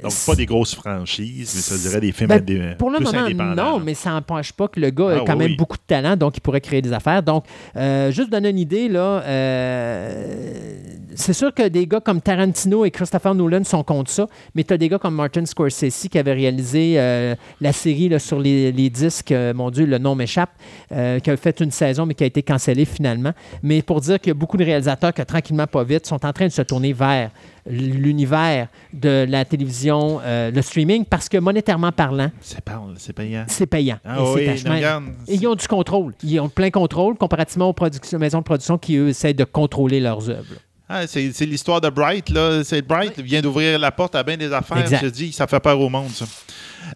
Donc, 0.02 0.12
pas 0.26 0.34
des 0.34 0.46
grosses 0.46 0.74
franchises, 0.74 1.52
mais 1.54 1.60
ça 1.62 1.76
dirait 1.76 2.00
des 2.00 2.12
films 2.12 2.28
Ben, 2.28 2.40
indé- 2.40 2.76
Pour 2.76 2.90
le 2.90 2.96
plus 2.96 3.04
moment, 3.06 3.18
indépendants. 3.24 3.54
non, 3.72 3.78
là. 3.78 3.82
mais 3.84 3.94
ça 3.94 4.10
n'empêche 4.10 4.52
pas 4.52 4.68
que 4.68 4.80
le 4.80 4.90
gars 4.90 5.08
a 5.10 5.14
Ah, 5.16 5.22
quand 5.26 5.32
oui, 5.34 5.38
même 5.38 5.50
oui. 5.52 5.56
beaucoup 5.56 5.76
de 5.76 5.82
talent, 5.86 6.16
donc 6.16 6.36
il 6.36 6.40
pourrait 6.40 6.60
créer 6.60 6.82
des 6.82 6.92
affaires. 6.92 7.22
Donc, 7.22 7.44
euh, 7.76 8.10
juste 8.10 8.30
donner 8.30 8.50
une 8.50 8.58
idée, 8.58 8.88
là, 8.88 9.22
euh, 9.24 10.74
c'est 11.14 11.32
sûr 11.32 11.52
que 11.52 11.66
des 11.68 11.86
gars 11.86 12.00
comme 12.00 12.20
Tarantino 12.20 12.84
et 12.84 12.90
Christopher 12.90 13.34
Nolan 13.34 13.64
sont 13.64 13.82
contre 13.82 14.10
ça, 14.10 14.26
mais 14.54 14.64
tu 14.64 14.72
as 14.72 14.78
des 14.78 14.88
gars 14.88 14.98
comme 14.98 15.14
Martin 15.14 15.44
Scorsese 15.44 16.08
qui 16.10 16.18
avait 16.18 16.32
réalisé 16.32 16.94
euh, 16.96 17.34
la 17.60 17.72
série 17.72 18.08
là, 18.08 18.18
sur 18.18 18.38
les, 18.38 18.72
les 18.72 18.90
disques, 18.90 19.32
euh, 19.32 19.52
mon 19.54 19.70
Dieu, 19.70 19.86
le 19.86 19.98
nom 19.98 20.14
m'échappe, 20.14 20.50
qui 20.90 21.30
a 21.30 21.36
fait 21.36 21.60
une 21.60 21.70
saison, 21.70 22.06
mais 22.06 22.14
qui 22.14 22.24
a 22.24 22.26
été 22.26 22.42
cancellée 22.42 22.84
finalement. 22.84 23.32
Mais 23.62 23.82
pour 23.82 24.00
dire 24.00 24.18
qu'il 24.18 24.28
y 24.28 24.30
a 24.32 24.34
beaucoup 24.34 24.56
de 24.56 24.64
réalisateurs 24.64 25.12
qui, 25.12 25.24
tranquillement, 25.24 25.66
pas 25.66 25.84
vite, 25.84 26.06
sont 26.06 26.24
en 26.24 26.32
train 26.32 26.46
de 26.46 26.52
se 26.52 26.62
tourner 26.62 26.92
vers 26.92 27.30
l'univers 27.70 28.68
de 28.92 29.24
la 29.28 29.44
télévision, 29.44 30.20
euh, 30.24 30.50
le 30.50 30.62
streaming, 30.62 31.04
parce 31.04 31.28
que 31.28 31.38
monétairement 31.38 31.92
parlant, 31.92 32.30
C'est 32.40 32.60
pas- 32.60 32.80
payant. 33.16 33.44
c'est 33.48 33.66
payant. 33.66 33.98
Ah 34.04 34.16
Et 34.18 34.22
oui, 34.34 34.46
vachement- 34.46 34.70
non, 34.70 34.76
regarde, 34.76 35.04
Et 35.28 35.34
ils 35.36 35.46
ont 35.46 35.54
du 35.54 35.66
contrôle. 35.68 36.14
Ils 36.22 36.40
ont 36.40 36.48
plein 36.48 36.70
contrôle 36.70 37.16
comparativement 37.16 37.68
aux 37.70 38.18
maisons 38.18 38.38
de 38.38 38.44
production 38.44 38.78
qui, 38.78 38.96
eux, 38.96 39.08
essaient 39.08 39.34
de 39.34 39.44
contrôler 39.44 40.00
leurs 40.00 40.28
œuvres. 40.28 40.56
Ah, 40.88 41.06
c'est 41.06 41.46
l'histoire 41.46 41.80
de 41.80 41.88
Bright. 41.88 42.30
Là. 42.30 42.64
C'est 42.64 42.82
Bright 42.82 43.20
vient 43.20 43.40
d'ouvrir 43.40 43.78
la 43.78 43.92
porte 43.92 44.16
à 44.16 44.24
bien 44.24 44.36
des 44.36 44.52
affaires. 44.52 44.84
Je 45.00 45.06
dis, 45.06 45.32
ça 45.32 45.46
fait 45.46 45.60
peur 45.60 45.80
au 45.80 45.88
monde, 45.88 46.08
ça. 46.10 46.24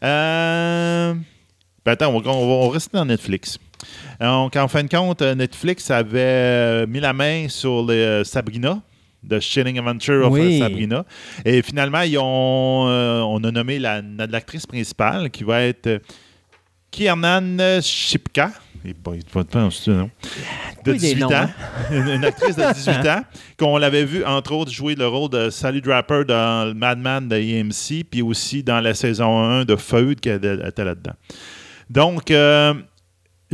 Euh... 0.03 1.15
ben 1.85 1.93
attends, 1.93 2.09
on 2.13 2.21
va, 2.21 2.31
on 2.31 2.69
rester 2.71 2.97
dans 2.97 3.05
Netflix. 3.05 3.59
Donc, 4.21 4.57
en 4.57 4.69
fin 4.69 4.83
de 4.83 4.89
compte, 4.89 5.23
Netflix 5.23 5.91
avait 5.91 6.87
mis 6.87 7.01
la 7.01 7.13
main 7.13 7.49
sur 7.49 7.85
les, 7.87 7.95
euh, 7.95 8.25
Sabrina, 8.25 8.81
The 9.29 9.41
Chilling 9.41 9.79
Adventure 9.79 10.27
of 10.27 10.33
Oui. 10.33 10.59
Sabrina. 10.59 11.05
Et 11.45 11.63
finalement, 11.63 12.01
ils 12.03 12.19
ont, 12.19 12.87
euh, 12.89 13.21
on 13.21 13.43
a 13.45 13.51
nommé 13.51 13.79
la- 13.79 14.03
l'actrice 14.31 14.67
principale 14.67 15.31
qui 15.31 15.45
va 15.45 15.63
être 15.63 15.87
euh, 15.87 15.99
Kiernan 16.91 17.81
Shipka. 17.83 18.51
Et 18.87 18.93
bon, 18.93 19.15
il 19.15 19.23
va 19.33 19.45
pas 19.45 19.61
non? 19.63 20.11
De 20.85 20.93
Oui, 20.93 20.99
des 20.99 21.15
18 21.15 21.21
noms, 21.21 21.29
ans. 21.29 21.33
hein. 21.33 21.51
Une, 21.91 22.09
une 22.17 22.25
actrice 22.25 22.55
de 22.57 22.73
18 22.75 23.09
ans, 23.09 23.23
qu'on 23.59 23.79
l'avait 23.79 24.05
vu, 24.05 24.23
entre 24.25 24.53
autres, 24.53 24.71
jouer 24.71 24.95
le 24.95 25.07
rôle 25.09 25.31
de 25.31 25.49
Sally 25.49 25.81
Draper 25.81 26.25
dans 26.27 26.75
Madman 26.77 27.27
de 27.27 27.35
AMC, 27.37 28.05
puis 28.11 28.21
aussi 28.21 28.63
dans 28.63 28.81
la 28.83 28.93
saison 28.93 29.39
1 29.43 29.65
de 29.65 29.77
Feud 29.77 30.21
qui 30.21 30.29
était 30.29 30.55
était 30.69 30.85
là-dedans. 30.85 31.15
Donc, 31.89 32.31
euh, 32.31 32.75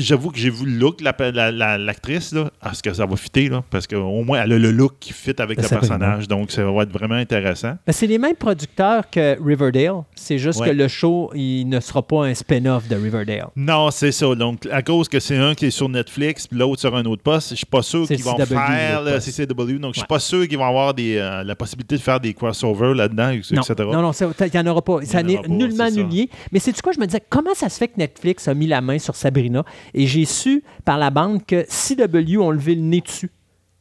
j'avoue 0.01 0.31
que 0.31 0.39
j'ai 0.39 0.51
vu 0.51 0.67
le 0.67 0.73
look, 0.79 1.01
la- 1.01 1.15
la- 1.31 1.51
la- 1.53 1.79
l'actrice, 1.79 2.33
là. 2.33 2.51
Est-ce 2.71 2.83
que 2.83 2.93
ça 2.93 3.07
va 3.07 3.17
fitter, 3.17 3.49
là? 3.49 3.63
Parce 3.71 3.87
qu'au 3.87 4.23
moins, 4.25 4.43
elle 4.43 4.53
a 4.53 4.59
le 4.59 4.71
look 4.73 4.95
qui 5.01 5.13
fit 5.13 5.35
avec 5.39 5.59
Ben, 5.59 5.63
le 5.65 5.69
personnage, 5.69 6.29
donc 6.29 6.51
ça 6.51 6.65
va 6.65 6.83
être 6.83 6.93
vraiment 6.93 7.15
intéressant. 7.15 7.75
Ben, 7.87 7.93
c'est 7.93 8.07
les 8.07 8.19
mêmes 8.19 8.37
producteurs 8.37 9.09
que 9.11 9.37
Riverdale. 9.43 10.03
C'est 10.15 10.39
juste 10.39 10.61
Ouais. 10.61 10.69
que 10.71 10.75
le 10.75 10.89
show, 10.89 11.31
il 11.35 11.65
ne 11.69 11.81
sera 11.81 12.03
pas 12.03 12.25
un 12.27 12.35
spin-off 12.35 12.89
de 12.89 12.97
Riverdale. 12.97 13.49
Non, 13.57 13.91
c'est 13.91 14.13
ça. 14.13 14.35
Donc, 14.35 14.67
à 14.71 14.83
cause 14.83 15.09
que 15.09 15.21
c'est 15.21 15.37
un 15.37 15.55
qui 15.55 15.67
est 15.67 15.71
sur 15.71 15.89
Netflix, 15.89 16.47
puis 16.47 16.59
l'autre 16.59 16.81
sur 16.81 16.95
un 16.95 17.05
autre 17.05 17.23
poste, 17.23 17.51
je 17.51 17.55
suis 17.57 17.67
pas 17.67 17.83
sûr 17.83 18.07
C'est 18.07 18.17
qu'ils 18.17 18.25
vont 18.25 18.37
CW, 18.37 18.45
faire 18.47 19.03
le. 19.03 19.21
CCW. 19.21 19.79
Donc, 19.79 19.95
je 19.95 20.01
suis 20.01 20.03
Ouais. 20.03 20.07
pas 20.09 20.19
sûr 20.19 20.47
qu'ils 20.49 20.59
vont 20.59 20.65
avoir 20.67 20.95
des, 20.95 21.17
euh, 21.17 21.45
la 21.45 21.55
possibilité 21.55 21.97
de 21.97 22.01
faire 22.01 22.21
des 22.21 22.35
crossovers 22.35 22.95
là-dedans, 22.95 23.31
etc. 23.31 23.55
non, 23.79 24.03
non, 24.03 24.13
il 24.13 24.51
n'y 24.53 24.59
en 24.59 24.67
aura 24.67 24.83
pas. 24.83 24.99
Ça 25.05 25.23
n'est 25.23 25.41
nullement 25.49 25.85
annulé. 25.85 26.29
Mais 26.53 26.59
c'est 26.59 26.73
du 26.73 26.81
quoi, 26.83 26.93
je 26.93 27.01
me 27.01 27.07
disais, 27.07 27.23
comment 27.29 27.55
ça 27.55 27.69
se 27.69 27.79
fait 27.79 27.89
que 27.89 27.99
Netflix 27.99 28.49
a 28.49 28.55
mis 28.55 28.67
la 28.67 28.81
main 28.81 28.99
sur 28.99 29.15
Sabrina? 29.15 29.65
Et 29.95 30.07
j'ai 30.07 30.25
su 30.25 30.63
par 30.85 30.99
la 30.99 31.11
bande 31.11 31.45
que 31.47 31.65
CW 31.69 32.39
ont 32.39 32.51
levé 32.51 32.75
le 32.75 32.83
nez 32.83 33.01
dessus. 33.01 33.31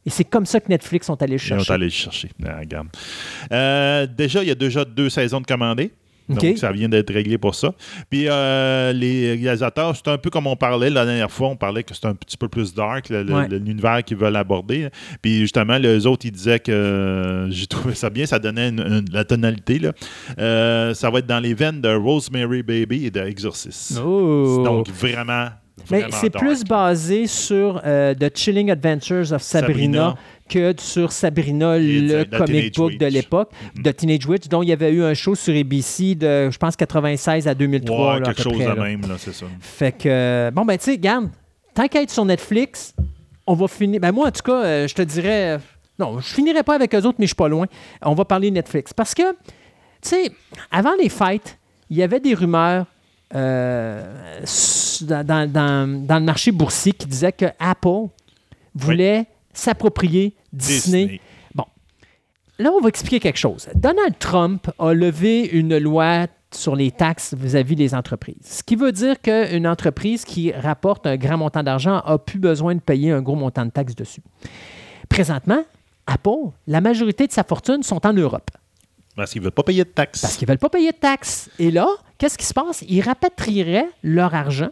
Et 0.06 0.10
c'est 0.10 0.24
comme 0.24 0.46
ça 0.46 0.60
que 0.60 0.68
Netflix 0.68 1.06
sont 1.06 1.20
allés 1.22 1.36
le 1.36 1.42
Ils 1.44 1.50
vont 1.50 1.56
chercher. 1.58 1.72
aller 1.74 1.84
le 1.84 1.90
chercher. 1.90 2.30
Ah, 2.44 2.58
regarde. 2.60 2.88
Euh, 3.52 4.06
déjà, 4.06 4.42
il 4.42 4.48
y 4.48 4.50
a 4.50 4.54
déjà 4.54 4.84
deux 4.84 5.10
saisons 5.10 5.40
de 5.40 5.46
commandées. 5.46 5.92
Donc, 6.28 6.58
ça 6.58 6.70
vient 6.70 6.88
d'être 6.88 7.12
réglé 7.12 7.38
pour 7.38 7.56
ça. 7.56 7.74
Puis, 8.08 8.26
euh, 8.28 8.92
les 8.92 9.32
réalisateurs, 9.34 9.96
c'est 9.96 10.06
un 10.06 10.16
peu 10.16 10.30
comme 10.30 10.46
on 10.46 10.54
parlait 10.54 10.88
la 10.88 11.04
dernière 11.04 11.28
fois. 11.30 11.48
On 11.48 11.56
parlait 11.56 11.82
que 11.82 11.92
c'était 11.92 12.06
un 12.06 12.14
petit 12.14 12.36
peu 12.36 12.48
plus 12.48 12.72
dark, 12.72 13.10
Ouais. 13.10 13.48
l'univers 13.48 14.04
qu'ils 14.04 14.16
veulent 14.16 14.36
aborder. 14.36 14.90
Puis, 15.20 15.40
justement, 15.40 15.76
les 15.76 16.06
autres, 16.06 16.26
ils 16.26 16.30
disaient 16.30 16.60
que 16.60 16.70
euh, 16.70 17.50
j'ai 17.50 17.66
trouvé 17.66 17.96
ça 17.96 18.10
bien. 18.10 18.26
Ça 18.26 18.38
donnait 18.38 18.68
une- 18.68 18.78
une- 18.80 19.10
la 19.12 19.24
tonalité. 19.24 19.80
là. 19.80 19.92
Euh, 20.38 20.94
ça 20.94 21.10
va 21.10 21.18
être 21.18 21.26
dans 21.26 21.40
les 21.40 21.52
veines 21.52 21.80
de 21.80 21.92
Rosemary 21.92 22.62
Baby 22.62 23.06
et 23.06 23.10
de 23.10 23.20
Exorcist. 23.20 23.98
Oh. 24.00 24.62
Donc, 24.64 24.88
vraiment. 24.88 25.48
Mais 25.90 26.04
c'est 26.10 26.30
plus 26.30 26.64
basé 26.64 27.26
sur 27.26 27.80
euh, 27.84 28.14
The 28.14 28.36
Chilling 28.36 28.70
Adventures 28.70 29.32
of 29.32 29.42
Sabrina, 29.42 29.98
Sabrina. 29.98 30.14
que 30.48 30.74
sur 30.80 31.12
Sabrina, 31.12 31.76
Et 31.78 32.00
le 32.00 32.24
de- 32.24 32.30
de 32.30 32.38
comic 32.38 32.74
book 32.76 32.96
de 32.96 33.06
l'époque, 33.06 33.50
de 33.76 33.90
Teenage 33.90 34.26
Witch, 34.26 34.48
dont 34.48 34.62
il 34.62 34.68
y 34.68 34.72
avait 34.72 34.92
eu 34.92 35.02
un 35.02 35.14
show 35.14 35.34
sur 35.34 35.54
ABC 35.56 36.14
de, 36.14 36.50
je 36.50 36.58
pense, 36.58 36.76
96 36.76 37.46
à 37.48 37.54
2003. 37.54 37.96
Ouais, 37.96 38.04
là, 38.20 38.28
à 38.28 38.32
quelque 38.34 38.36
peu 38.36 38.42
chose 38.50 38.52
près, 38.54 38.64
de 38.64 38.76
là. 38.78 38.82
même, 38.84 39.00
là, 39.02 39.14
c'est 39.18 39.32
ça. 39.34 39.46
Fait 39.60 39.92
que, 39.92 40.08
euh, 40.08 40.50
bon, 40.50 40.64
ben, 40.64 40.76
tu 40.78 40.84
sais, 40.84 40.98
garde, 40.98 41.28
tant 41.74 41.86
qu'à 41.88 42.02
être 42.02 42.10
sur 42.10 42.24
Netflix, 42.24 42.94
on 43.46 43.54
va 43.54 43.66
finir. 43.68 44.00
Ben, 44.00 44.12
moi, 44.12 44.28
en 44.28 44.30
tout 44.30 44.42
cas, 44.44 44.62
euh, 44.64 44.86
je 44.88 44.94
te 44.94 45.02
dirais. 45.02 45.58
non, 45.98 46.20
je 46.20 46.26
finirai 46.34 46.62
pas 46.62 46.74
avec 46.76 46.94
eux 46.94 46.98
autres, 47.02 47.16
mais 47.18 47.26
je 47.26 47.30
suis 47.30 47.34
pas 47.36 47.48
loin. 47.48 47.66
On 48.02 48.14
va 48.14 48.24
parler 48.24 48.50
Netflix. 48.50 48.92
Parce 48.92 49.14
que, 49.14 49.32
tu 49.32 49.36
sais, 50.02 50.30
avant 50.70 50.94
les 51.00 51.08
fêtes, 51.08 51.58
il 51.90 51.96
y 51.96 52.02
avait 52.02 52.20
des 52.20 52.34
rumeurs 52.34 52.86
euh, 53.34 54.40
dans, 55.04 55.24
dans- 55.26 55.50
dans- 55.50 56.06
dans 56.06 56.18
le 56.18 56.24
marché 56.24 56.52
boursier 56.52 56.92
qui 56.92 57.06
disaient 57.06 57.32
que 57.32 57.46
Apple 57.58 58.08
voulait 58.74 59.26
s'approprier 59.52 60.34
Disney. 60.52 61.02
Disney. 61.04 61.20
Là, 62.58 62.70
on 62.76 62.80
va 62.82 62.90
expliquer 62.90 63.20
quelque 63.20 63.38
chose. 63.38 63.68
Donald 63.74 64.18
Trump 64.18 64.70
a 64.78 64.92
levé 64.92 65.46
une 65.46 65.78
loi 65.78 66.26
sur 66.52 66.76
les 66.76 66.90
taxes 66.90 67.32
vis-à-vis 67.34 67.74
des 67.74 67.94
entreprises. 67.94 68.36
Ce 68.42 68.62
qui 68.62 68.76
veut 68.76 68.92
dire 68.92 69.18
qu'une 69.22 69.66
entreprise 69.66 70.26
qui 70.26 70.52
rapporte 70.52 71.06
un 71.06 71.16
grand 71.16 71.38
montant 71.38 71.62
d'argent 71.62 72.00
a 72.04 72.18
plus 72.18 72.38
besoin 72.38 72.74
de 72.74 72.80
payer 72.80 73.12
un 73.12 73.22
gros 73.22 73.34
montant 73.36 73.64
de 73.64 73.70
taxes 73.70 73.94
dessus. 73.94 74.20
Présentement, 75.08 75.62
Apple, 76.06 76.50
la 76.66 76.82
majorité 76.82 77.26
de 77.26 77.32
sa 77.32 77.44
fortune 77.44 77.82
sont 77.82 78.04
en 78.06 78.12
Europe 78.12 78.50
Parce 79.16 79.30
qu'ils 79.32 79.40
ne 79.40 79.44
veulent 79.46 79.52
pas 79.52 79.62
payer 79.62 79.84
de 79.84 79.88
taxes. 79.90 80.20
parce 80.20 80.36
qu'ils 80.36 80.46
ne 80.46 80.50
veulent 80.52 80.58
pas 80.58 80.68
payer 80.68 80.92
de 80.92 80.96
taxes. 80.98 81.48
Et 81.58 81.70
là, 81.70 81.86
qu'est-ce 82.18 82.36
qui 82.36 82.44
se 82.44 82.52
passe? 82.52 82.84
Ils 82.86 83.00
rapatrieraient 83.00 83.88
leur 84.02 84.34
argent 84.34 84.68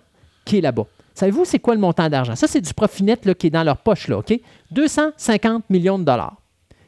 qui 0.49 0.59
est 0.59 0.61
là-bas. 0.62 0.85
Savez-vous, 1.15 1.45
c'est 1.45 1.59
quoi 1.59 1.75
le 1.75 1.81
montant 1.81 2.09
d'argent? 2.09 2.37
Ça, 2.37 2.47
c'est 2.47 2.61
du 2.61 2.73
profit 2.73 3.03
net 3.03 3.25
là, 3.27 3.35
qui 3.35 3.49
est 3.49 3.51
dans 3.51 3.65
leur 3.65 3.79
poche, 3.79 4.09
là, 4.09 4.19
OK? 4.19 4.33
250 4.70 5.69
millions 5.70 5.99
de 5.99 6.05
dollars. 6.05 6.37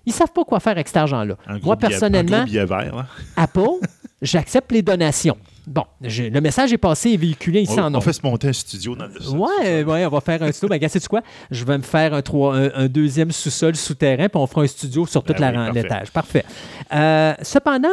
Ils 0.06 0.10
ne 0.10 0.14
savent 0.14 0.32
pas 0.32 0.44
quoi 0.44 0.60
faire 0.60 0.72
avec 0.72 0.88
cet 0.88 0.96
argent-là. 0.96 1.34
Un 1.46 1.58
Moi, 1.58 1.76
billet- 1.76 1.88
personnellement, 1.90 2.36
Un 2.36 2.40
gros 2.40 2.46
billet 2.46 2.64
vert. 2.64 3.06
Apple, 3.36 3.60
j'accepte 4.22 4.72
les 4.72 4.82
donations. 4.82 5.36
Bon, 5.66 5.84
le 6.00 6.40
message 6.40 6.72
est 6.72 6.78
passé 6.78 7.10
et 7.10 7.16
véhiculé 7.16 7.60
ici 7.60 7.74
On, 7.78 7.82
en 7.82 7.94
on 7.94 8.00
fait 8.00 8.14
se 8.14 8.22
monter 8.24 8.48
un 8.48 8.52
studio 8.52 8.96
dans 8.96 9.06
le 9.06 9.28
Ouais, 9.30 9.84
ouais, 9.84 10.06
on 10.06 10.08
va 10.08 10.20
faire 10.20 10.42
un 10.42 10.50
studio. 10.50 10.68
Ben, 10.68 10.88
sais-tu 10.88 11.06
quoi? 11.06 11.20
Je 11.50 11.64
vais 11.64 11.76
me 11.76 11.82
faire 11.82 12.14
un, 12.14 12.22
trois- 12.22 12.56
un- 12.56 12.70
un 12.74 12.88
deuxième 12.88 13.30
sous-sol 13.30 13.76
souterrain, 13.76 14.28
puis 14.28 14.40
on 14.40 14.46
fera 14.46 14.62
un 14.62 14.66
studio 14.66 15.06
sur 15.06 15.22
toute 15.22 15.38
Ben 15.38 15.52
la 15.52 15.58
oui, 15.60 15.66
parfait. 15.66 15.82
l'étage. 15.82 16.10
Parfait. 16.10 16.44
Euh, 16.92 17.34
cependant, 17.42 17.88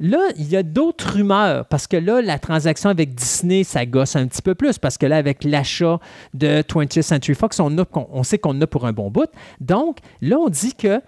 là, 0.00 0.18
il 0.36 0.48
y 0.48 0.56
a 0.56 0.62
d'autres 0.62 1.14
rumeurs, 1.14 1.64
parce 1.66 1.86
que 1.86 1.96
là, 1.96 2.20
la 2.22 2.38
transaction 2.38 2.90
avec 2.90 3.14
Disney, 3.14 3.64
ça 3.64 3.86
gosse 3.86 4.16
un 4.16 4.26
petit 4.26 4.42
peu 4.42 4.54
plus, 4.54 4.78
parce 4.78 4.98
que 4.98 5.06
là, 5.06 5.16
avec 5.16 5.42
l'achat 5.44 5.98
de 6.34 6.62
20th 6.62 7.02
Century 7.02 7.34
Fox, 7.34 7.58
on, 7.60 7.76
a, 7.78 7.84
qu'on- 7.84 8.08
on 8.12 8.22
sait 8.22 8.38
qu'on 8.38 8.50
en 8.50 8.60
a 8.62 8.66
pour 8.66 8.86
un 8.86 8.92
bon 8.92 9.10
bout. 9.10 9.30
Donc, 9.60 9.98
là, 10.20 10.36
on 10.38 10.48
dit 10.48 10.74
que 10.74 11.00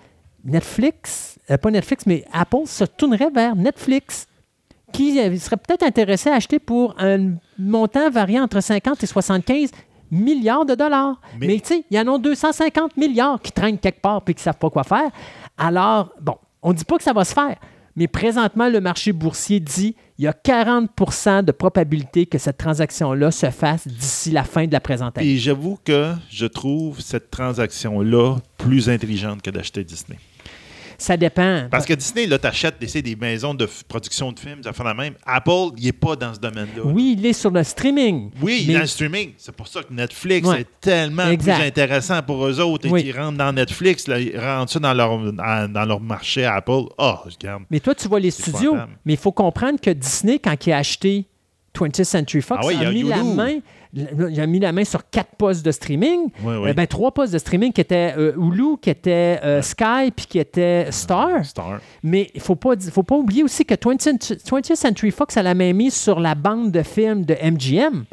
Netflix, 0.52 1.38
euh, 1.50 1.56
pas 1.58 1.70
Netflix, 1.70 2.06
mais 2.06 2.24
Apple 2.32 2.66
se 2.66 2.84
tournerait 2.84 3.30
vers 3.30 3.54
Netflix 3.54 4.26
qui 4.92 5.20
euh, 5.20 5.36
serait 5.36 5.56
peut-être 5.58 5.82
intéressé 5.82 6.30
à 6.30 6.34
acheter 6.36 6.58
pour 6.58 6.94
un 6.98 7.34
montant 7.58 8.08
variant 8.10 8.44
entre 8.44 8.60
50 8.60 9.02
et 9.02 9.06
75 9.06 9.70
milliards 10.10 10.64
de 10.64 10.74
dollars. 10.74 11.20
Mais- 11.38 11.46
Mais, 11.48 11.60
tu 11.60 11.66
sais, 11.66 11.84
il 11.90 11.96
y 11.96 12.00
en 12.00 12.14
a 12.14 12.18
250 12.18 12.96
milliards 12.96 13.40
qui 13.42 13.52
traînent 13.52 13.78
quelque 13.78 14.00
part 14.00 14.22
et 14.26 14.32
qui 14.32 14.40
ne 14.40 14.44
savent 14.44 14.56
pas 14.58 14.70
quoi 14.70 14.84
faire. 14.84 15.10
Alors, 15.58 16.14
bon, 16.20 16.36
on 16.62 16.70
ne 16.70 16.74
dit 16.74 16.84
pas 16.84 16.96
que 16.96 17.02
ça 17.02 17.12
va 17.12 17.24
se 17.24 17.34
faire, 17.34 17.56
mais 17.98 18.06
présentement, 18.06 18.68
le 18.68 18.80
marché 18.80 19.12
boursier 19.12 19.58
dit 19.58 19.96
il 20.18 20.24
y 20.24 20.28
a 20.28 20.32
40% 20.32 21.44
de 21.44 21.50
probabilité 21.50 22.26
que 22.26 22.38
cette 22.38 22.56
transaction-là 22.56 23.32
se 23.32 23.50
fasse 23.50 23.88
d'ici 23.88 24.30
la 24.30 24.44
fin 24.44 24.66
de 24.66 24.72
la 24.72 24.78
présentation. 24.78 25.28
Et 25.28 25.36
j'avoue 25.36 25.80
que 25.84 26.12
je 26.30 26.46
trouve 26.46 27.00
cette 27.00 27.30
transaction-là 27.30 28.36
plus 28.56 28.88
intelligente 28.88 29.42
que 29.42 29.50
d'acheter 29.50 29.82
Disney. 29.82 30.18
Ça 31.00 31.16
dépend. 31.16 31.68
Parce 31.70 31.86
que 31.86 31.94
Disney, 31.94 32.26
là, 32.26 32.38
t'achètes 32.40 32.74
des, 32.80 33.00
des 33.02 33.14
maisons 33.14 33.54
de 33.54 33.68
production 33.86 34.32
de 34.32 34.38
films, 34.40 34.64
ça 34.64 34.72
fait 34.72 34.82
la 34.82 34.94
même. 34.94 35.14
Apple, 35.24 35.70
il 35.76 35.84
n'est 35.84 35.92
pas 35.92 36.16
dans 36.16 36.34
ce 36.34 36.40
domaine-là. 36.40 36.82
Oui, 36.84 37.14
il 37.16 37.24
est 37.24 37.32
sur 37.32 37.52
le 37.52 37.62
streaming. 37.62 38.32
Oui, 38.42 38.62
il 38.64 38.70
est 38.70 38.74
dans 38.74 38.80
le 38.80 38.86
streaming. 38.86 39.32
C'est 39.38 39.54
pour 39.54 39.68
ça 39.68 39.84
que 39.84 39.92
Netflix 39.92 40.48
Ouais. 40.48 40.62
est 40.62 40.66
tellement 40.80 41.28
Exact. 41.28 41.54
plus 41.58 41.64
intéressant 41.68 42.20
pour 42.22 42.44
eux 42.44 42.58
autres 42.60 42.86
et 42.86 42.90
Oui. 42.90 43.04
qu'ils 43.04 43.16
rentrent 43.16 43.38
dans 43.38 43.52
Netflix, 43.52 44.08
là, 44.08 44.18
ils 44.18 44.36
rentrent 44.36 44.72
ça 44.72 44.80
dans 44.80 44.92
leur, 44.92 45.32
dans, 45.32 45.84
leur 45.86 46.00
marché 46.00 46.44
Apple. 46.44 46.86
Ah, 46.98 47.22
je 47.28 47.34
regarde. 47.40 47.62
Mais 47.70 47.78
toi, 47.78 47.94
tu 47.94 48.08
vois 48.08 48.18
les 48.18 48.32
studios. 48.32 48.76
Mais 49.04 49.12
il 49.12 49.18
faut 49.18 49.30
comprendre 49.32 49.80
que 49.80 49.90
Disney, 49.90 50.40
quand 50.40 50.66
il 50.66 50.72
a 50.72 50.78
acheté 50.78 51.26
20th 51.76 52.04
Century 52.04 52.42
Fox 52.42 52.60
Ah 52.62 52.66
oui, 52.66 52.76
a 52.76 52.88
a 52.88 52.92
mis 52.92 53.02
la 53.02 53.22
main 53.22 53.60
il 53.92 54.40
a 54.40 54.46
mis 54.46 54.58
la 54.58 54.72
main 54.72 54.84
sur 54.84 55.08
quatre 55.08 55.34
postes 55.36 55.64
de 55.64 55.72
streaming. 55.72 56.30
Oui, 56.42 56.56
oui. 56.56 56.70
Euh, 56.70 56.74
ben, 56.74 56.86
trois 56.86 57.12
postes 57.12 57.32
de 57.32 57.38
streaming 57.38 57.72
qui 57.72 57.80
étaient 57.80 58.14
euh, 58.16 58.32
Hulu, 58.36 58.76
qui 58.80 58.90
étaient 58.90 59.40
euh, 59.42 59.62
Sky, 59.62 60.10
puis 60.14 60.26
qui 60.26 60.38
étaient 60.38 60.88
Star. 60.90 61.44
Star. 61.44 61.80
Mais 62.02 62.30
il 62.34 62.38
ne 62.38 62.42
faut 62.42 62.56
pas, 62.56 62.74
faut 62.78 63.02
pas 63.02 63.16
oublier 63.16 63.42
aussi 63.42 63.64
que 63.64 63.74
20th, 63.74 64.44
20th 64.44 64.74
Century 64.74 65.10
Fox 65.10 65.36
a 65.36 65.42
la 65.42 65.54
main 65.54 65.72
mise 65.72 65.94
sur 65.94 66.20
la 66.20 66.34
bande 66.34 66.70
de 66.70 66.82
films 66.82 67.24
de 67.24 67.34
MGM. 67.34 68.04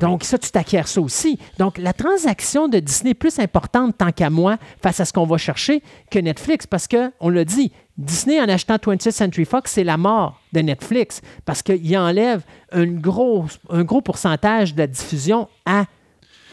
Donc, 0.00 0.24
ça, 0.24 0.38
tu 0.38 0.50
t'acquiers 0.50 0.82
ça 0.86 1.00
aussi. 1.00 1.38
Donc, 1.58 1.78
la 1.78 1.92
transaction 1.92 2.68
de 2.68 2.78
Disney 2.80 3.10
est 3.12 3.14
plus 3.14 3.38
importante, 3.38 3.96
tant 3.98 4.10
qu'à 4.12 4.30
moi, 4.30 4.56
face 4.82 5.00
à 5.00 5.04
ce 5.04 5.12
qu'on 5.12 5.26
va 5.26 5.38
chercher, 5.38 5.82
que 6.10 6.18
Netflix. 6.18 6.66
Parce 6.66 6.86
que, 6.88 7.10
on 7.20 7.28
l'a 7.28 7.44
dit, 7.44 7.70
Disney, 7.96 8.40
en 8.40 8.48
achetant 8.48 8.76
20th 8.76 9.10
Century 9.10 9.44
Fox, 9.44 9.72
c'est 9.72 9.84
la 9.84 9.96
mort 9.96 10.40
de 10.52 10.60
Netflix. 10.60 11.20
Parce 11.44 11.62
qu'il 11.62 11.96
enlève 11.96 12.42
un 12.72 12.86
gros, 12.86 13.46
un 13.70 13.84
gros 13.84 14.00
pourcentage 14.00 14.74
de 14.74 14.78
la 14.80 14.86
diffusion 14.88 15.48
à, 15.64 15.84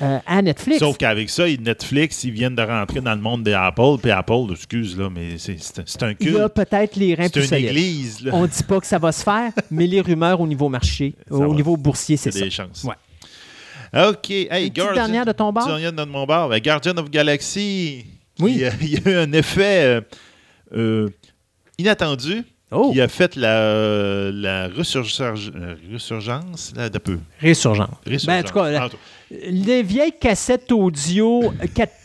euh, 0.03 0.19
à 0.27 0.41
Netflix. 0.41 0.80
Sauf 0.80 0.97
qu'avec 0.97 1.30
ça, 1.30 1.45
Netflix, 1.47 2.23
ils 2.23 2.31
viennent 2.31 2.55
de 2.55 2.61
rentrer 2.61 3.01
dans 3.01 3.13
le 3.15 3.22
monde 3.22 3.43
des 3.43 3.53
Apple. 3.53 3.97
Puis 4.01 4.11
Apple, 4.11 4.51
excuse, 4.51 4.97
là, 4.97 5.09
mais 5.09 5.38
c'est 5.38 6.03
un 6.03 6.13
Il 6.19 6.31
y 6.31 6.35
a 6.38 6.41
culte. 6.49 6.53
peut-être 6.53 6.95
les 6.95 7.15
reins 7.15 7.27
C'est 7.34 7.47
une 7.47 7.53
église. 7.65 8.23
Là. 8.23 8.31
On 8.34 8.43
ne 8.43 8.47
dit 8.47 8.63
pas 8.63 8.80
que 8.80 8.88
ça 8.88 8.99
va 8.99 9.11
se 9.11 9.23
faire, 9.23 9.51
mais 9.72 9.88
les 9.88 10.01
rumeurs 10.01 10.41
au 10.41 10.47
niveau 10.47 10.69
marché, 10.69 11.15
Ça 11.27 11.35
au 11.35 11.49
va. 11.49 11.55
niveau 11.55 11.76
boursier, 11.77 12.18
c'est 12.18 12.31
C'est 12.31 12.39
ça. 12.39 12.45
des 12.45 12.51
chances. 12.51 12.84
Ouais. 12.84 12.95
OK. 13.93 14.30
Hey, 14.30 14.68
Une 14.68 14.73
Guardian- 14.73 14.93
dernière 14.93 15.26
de 15.26 15.31
ton 15.31 15.51
bar? 15.51 15.68
Dernière 15.68 15.91
de 15.93 16.03
mon 16.05 16.26
bar. 16.26 16.49
Ben, 16.49 16.59
Guardian 16.61 16.97
of 16.97 17.09
Galaxy. 17.09 18.05
Oui. 18.39 18.63
euh, 18.63 18.72
il 18.81 18.93
y 18.93 18.97
a 18.97 19.11
eu 19.11 19.15
un 19.18 19.31
effet 19.34 19.84
euh, 19.84 20.01
euh, 20.76 21.09
inattendu 21.77 22.43
Oh, 22.73 22.93
qui 22.93 23.01
a 23.01 23.09
fait 23.09 23.35
la, 23.35 24.31
la 24.31 24.69
ressurgence, 24.69 25.51
euh, 25.53 25.76
ressurgence 25.91 26.72
là, 26.73 26.88
d'un 26.89 26.99
peu. 26.99 27.19
résurgence. 27.41 27.89
Résurgence. 28.05 28.26
Ben, 28.27 28.39
en 28.39 28.47
tout 28.47 28.53
cas, 28.53 28.69
la- 28.72 28.89
les 29.51 29.84
vieilles 29.84 30.13
cassettes 30.18 30.72
audio, 30.72 31.51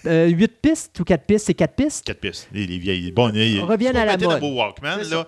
8 0.05 0.49
pistes 0.61 0.99
ou 0.99 1.05
4 1.05 1.23
pistes, 1.25 1.47
c'est 1.47 1.55
4 1.55 1.73
pistes? 1.77 2.05
Quatre 2.05 2.19
pistes. 2.19 2.49
Les, 2.53 2.67
les 2.67 2.79
vieilles. 2.79 3.13
Bon, 3.13 3.27
Reviennent 3.27 3.61
ce 3.61 3.61
qu'on 3.61 3.97
à 4.01 4.05
la 4.07 4.13
mettait 4.13 4.25
dans 4.25 4.31
mode. 4.33 4.41
vos 4.41 4.55
Walkman, 4.57 4.97
là, 5.09 5.27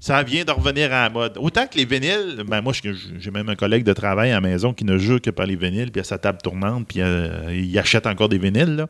ça 0.00 0.22
vient 0.22 0.44
de 0.44 0.50
revenir 0.50 0.92
à 0.92 1.02
la 1.02 1.10
mode. 1.10 1.36
Autant 1.38 1.66
que 1.66 1.76
les 1.76 1.84
vinyles, 1.84 2.42
ben 2.46 2.62
moi, 2.62 2.72
j'ai 2.72 3.30
même 3.30 3.50
un 3.50 3.54
collègue 3.54 3.84
de 3.84 3.92
travail 3.92 4.30
à 4.30 4.34
la 4.36 4.40
maison 4.40 4.72
qui 4.72 4.84
ne 4.86 4.96
jure 4.96 5.20
que 5.20 5.28
par 5.30 5.44
les 5.46 5.56
vinyles, 5.56 5.92
puis 5.92 6.00
à 6.00 6.04
sa 6.04 6.16
table 6.16 6.38
tournante, 6.42 6.88
puis 6.88 7.02
euh, 7.02 7.54
il 7.54 7.78
achète 7.78 8.06
encore 8.06 8.30
des 8.30 8.38
vinyles. 8.38 8.76
Là. 8.76 8.86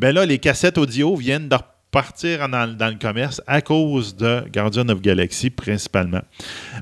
Ben 0.00 0.12
là, 0.12 0.26
les 0.26 0.38
cassettes 0.38 0.76
audio 0.76 1.14
viennent 1.14 1.48
de 1.48 1.54
repartir 1.54 2.42
en- 2.42 2.48
dans, 2.48 2.88
le 2.88 2.98
commerce 2.98 3.40
à 3.46 3.62
cause 3.62 4.16
de 4.16 4.42
Guardian 4.52 4.88
of 4.88 5.00
Galaxy, 5.00 5.50
principalement. 5.50 6.22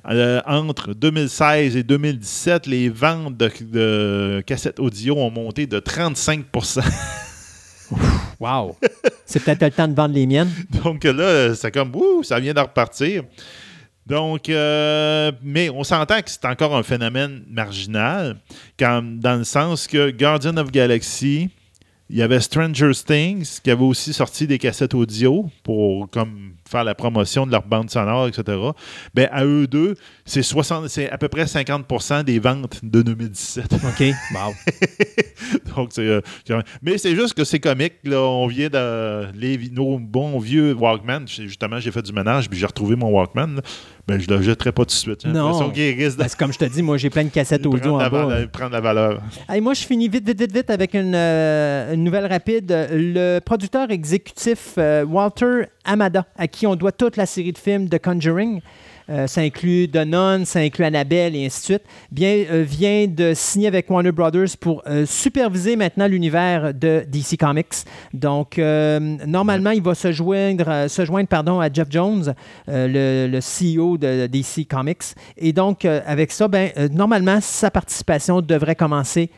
Euh, 0.08 0.40
entre 0.46 0.94
2016 0.94 1.76
et 1.76 1.82
2017, 1.82 2.66
les 2.66 2.88
ventes 2.88 3.36
de 3.36 4.40
cassettes 4.46 4.80
audio 4.80 5.18
ont 5.18 5.30
monté 5.30 5.66
de 5.66 5.78
35 5.78 6.46
Wow! 8.42 8.76
c'est 9.24 9.44
peut-être 9.44 9.62
le 9.62 9.70
temps 9.70 9.86
de 9.86 9.94
vendre 9.94 10.14
les 10.14 10.26
miennes. 10.26 10.50
Donc 10.82 11.04
là, 11.04 11.54
c'est 11.54 11.70
comme, 11.70 11.94
ouh, 11.94 12.24
ça 12.24 12.40
vient 12.40 12.52
de 12.52 12.58
repartir. 12.58 13.22
Donc, 14.04 14.48
euh, 14.48 15.30
mais 15.44 15.70
on 15.70 15.84
s'entend 15.84 16.20
que 16.20 16.28
c'est 16.28 16.44
encore 16.44 16.74
un 16.74 16.82
phénomène 16.82 17.44
marginal, 17.48 18.36
quand, 18.76 19.00
dans 19.20 19.36
le 19.36 19.44
sens 19.44 19.86
que 19.86 20.10
Guardian 20.10 20.56
of 20.56 20.72
Galaxy, 20.72 21.50
il 22.10 22.16
y 22.16 22.22
avait 22.22 22.40
Stranger 22.40 22.90
Things 23.06 23.60
qui 23.62 23.70
avait 23.70 23.84
aussi 23.84 24.12
sorti 24.12 24.48
des 24.48 24.58
cassettes 24.58 24.94
audio 24.94 25.48
pour 25.62 26.10
comme 26.10 26.51
faire 26.72 26.84
la 26.84 26.94
promotion 26.94 27.46
de 27.46 27.52
leur 27.52 27.62
bande 27.62 27.90
sonore, 27.90 28.26
etc. 28.26 28.58
Ben, 29.14 29.28
à 29.30 29.44
eux 29.44 29.66
deux, 29.66 29.94
c'est 30.24 30.42
60 30.42 30.88
c'est 30.88 31.10
à 31.10 31.18
peu 31.18 31.28
près 31.28 31.44
50% 31.44 32.24
des 32.24 32.38
ventes 32.38 32.80
de 32.82 33.02
2017. 33.02 33.72
OK. 33.74 34.04
Wow. 34.32 34.54
Donc, 35.76 35.90
c'est, 35.92 36.06
euh, 36.06 36.20
mais 36.80 36.96
c'est 36.96 37.14
juste 37.14 37.34
que 37.34 37.44
c'est 37.44 37.60
comique. 37.60 37.94
Là, 38.04 38.20
on 38.20 38.46
vient 38.46 38.68
de 38.68 39.26
les, 39.34 39.58
nos 39.70 39.98
bons 39.98 40.38
vieux 40.38 40.72
Walkman. 40.72 41.26
Justement, 41.26 41.80
j'ai 41.80 41.90
fait 41.90 42.02
du 42.02 42.12
ménage 42.12 42.48
puis 42.48 42.58
j'ai 42.58 42.66
retrouvé 42.66 42.96
mon 42.96 43.10
Walkman. 43.10 43.56
là. 43.56 43.62
Ben, 44.08 44.18
je 44.20 44.28
le 44.28 44.42
jetterai 44.42 44.72
pas 44.72 44.82
tout 44.82 44.86
de 44.88 44.90
suite. 44.92 45.20
J'ai 45.24 45.28
Non. 45.30 45.68
de 45.68 46.16
Parce 46.16 46.34
que 46.34 46.38
comme 46.38 46.52
je 46.52 46.58
te 46.58 46.64
dis, 46.64 46.82
moi, 46.82 46.96
j'ai 46.96 47.08
plein 47.08 47.22
de 47.22 47.28
cassettes 47.28 47.64
audio 47.64 47.94
en 47.94 47.98
la, 47.98 48.10
bas. 48.10 48.26
valeur- 48.26 48.48
prendre 48.50 48.72
la 48.72 48.80
valeur. 48.80 49.22
Hey, 49.48 49.60
moi, 49.60 49.74
je 49.74 49.82
finis 49.84 50.08
vite, 50.08 50.26
vite, 50.26 50.40
vite, 50.40 50.52
vite 50.52 50.70
avec 50.70 50.94
une, 50.94 51.14
euh, 51.14 51.94
une 51.94 52.02
nouvelle 52.02 52.26
rapide. 52.26 52.88
Le 52.90 53.38
producteur 53.38 53.90
exécutif 53.92 54.74
euh, 54.78 55.04
Walter 55.04 55.66
Amada, 55.84 56.26
à 56.36 56.48
qui 56.48 56.66
on 56.66 56.74
doit 56.74 56.90
toute 56.92 57.16
la 57.16 57.26
série 57.26 57.52
de 57.52 57.58
films 57.58 57.88
de 57.88 57.96
Conjuring, 57.96 58.60
euh, 59.12 59.26
ça 59.26 59.42
inclut 59.42 59.88
The 59.88 60.06
Nun, 60.06 60.44
ça 60.44 60.60
inclut 60.60 60.84
Annabelle 60.84 61.36
et 61.36 61.44
ainsi 61.44 61.60
de 61.60 61.64
suite, 61.64 61.82
bien, 62.10 62.44
euh, 62.50 62.64
vient 62.66 63.06
de 63.06 63.32
signer 63.34 63.68
avec 63.68 63.90
Warner 63.90 64.12
Brothers 64.12 64.56
pour 64.58 64.82
euh, 64.86 65.04
superviser 65.04 65.76
maintenant 65.76 66.06
l'univers 66.06 66.72
de 66.72 67.04
DC 67.06 67.36
Comics. 67.38 67.84
Donc, 68.14 68.58
normalement, 68.58 69.70
il 69.70 69.82
va 69.82 69.94
se 69.94 70.12
joindre, 70.12 70.88
se 70.88 71.04
joindre 71.04 71.28
pardon, 71.28 71.60
à 71.60 71.70
Jeff 71.72 71.88
Jones, 71.90 72.34
le, 72.66 73.26
le 73.26 73.38
CEO 73.38 73.98
de 73.98 74.26
DC 74.26 74.66
Comics. 74.68 75.14
Et 75.36 75.52
donc, 75.52 75.84
avec 75.84 76.32
ça, 76.32 76.48
ben, 76.48 76.70
normalement, 76.90 77.38
sa 77.40 77.70
participation 77.70 78.40
devrait 78.40 78.76
commencer 78.76 79.30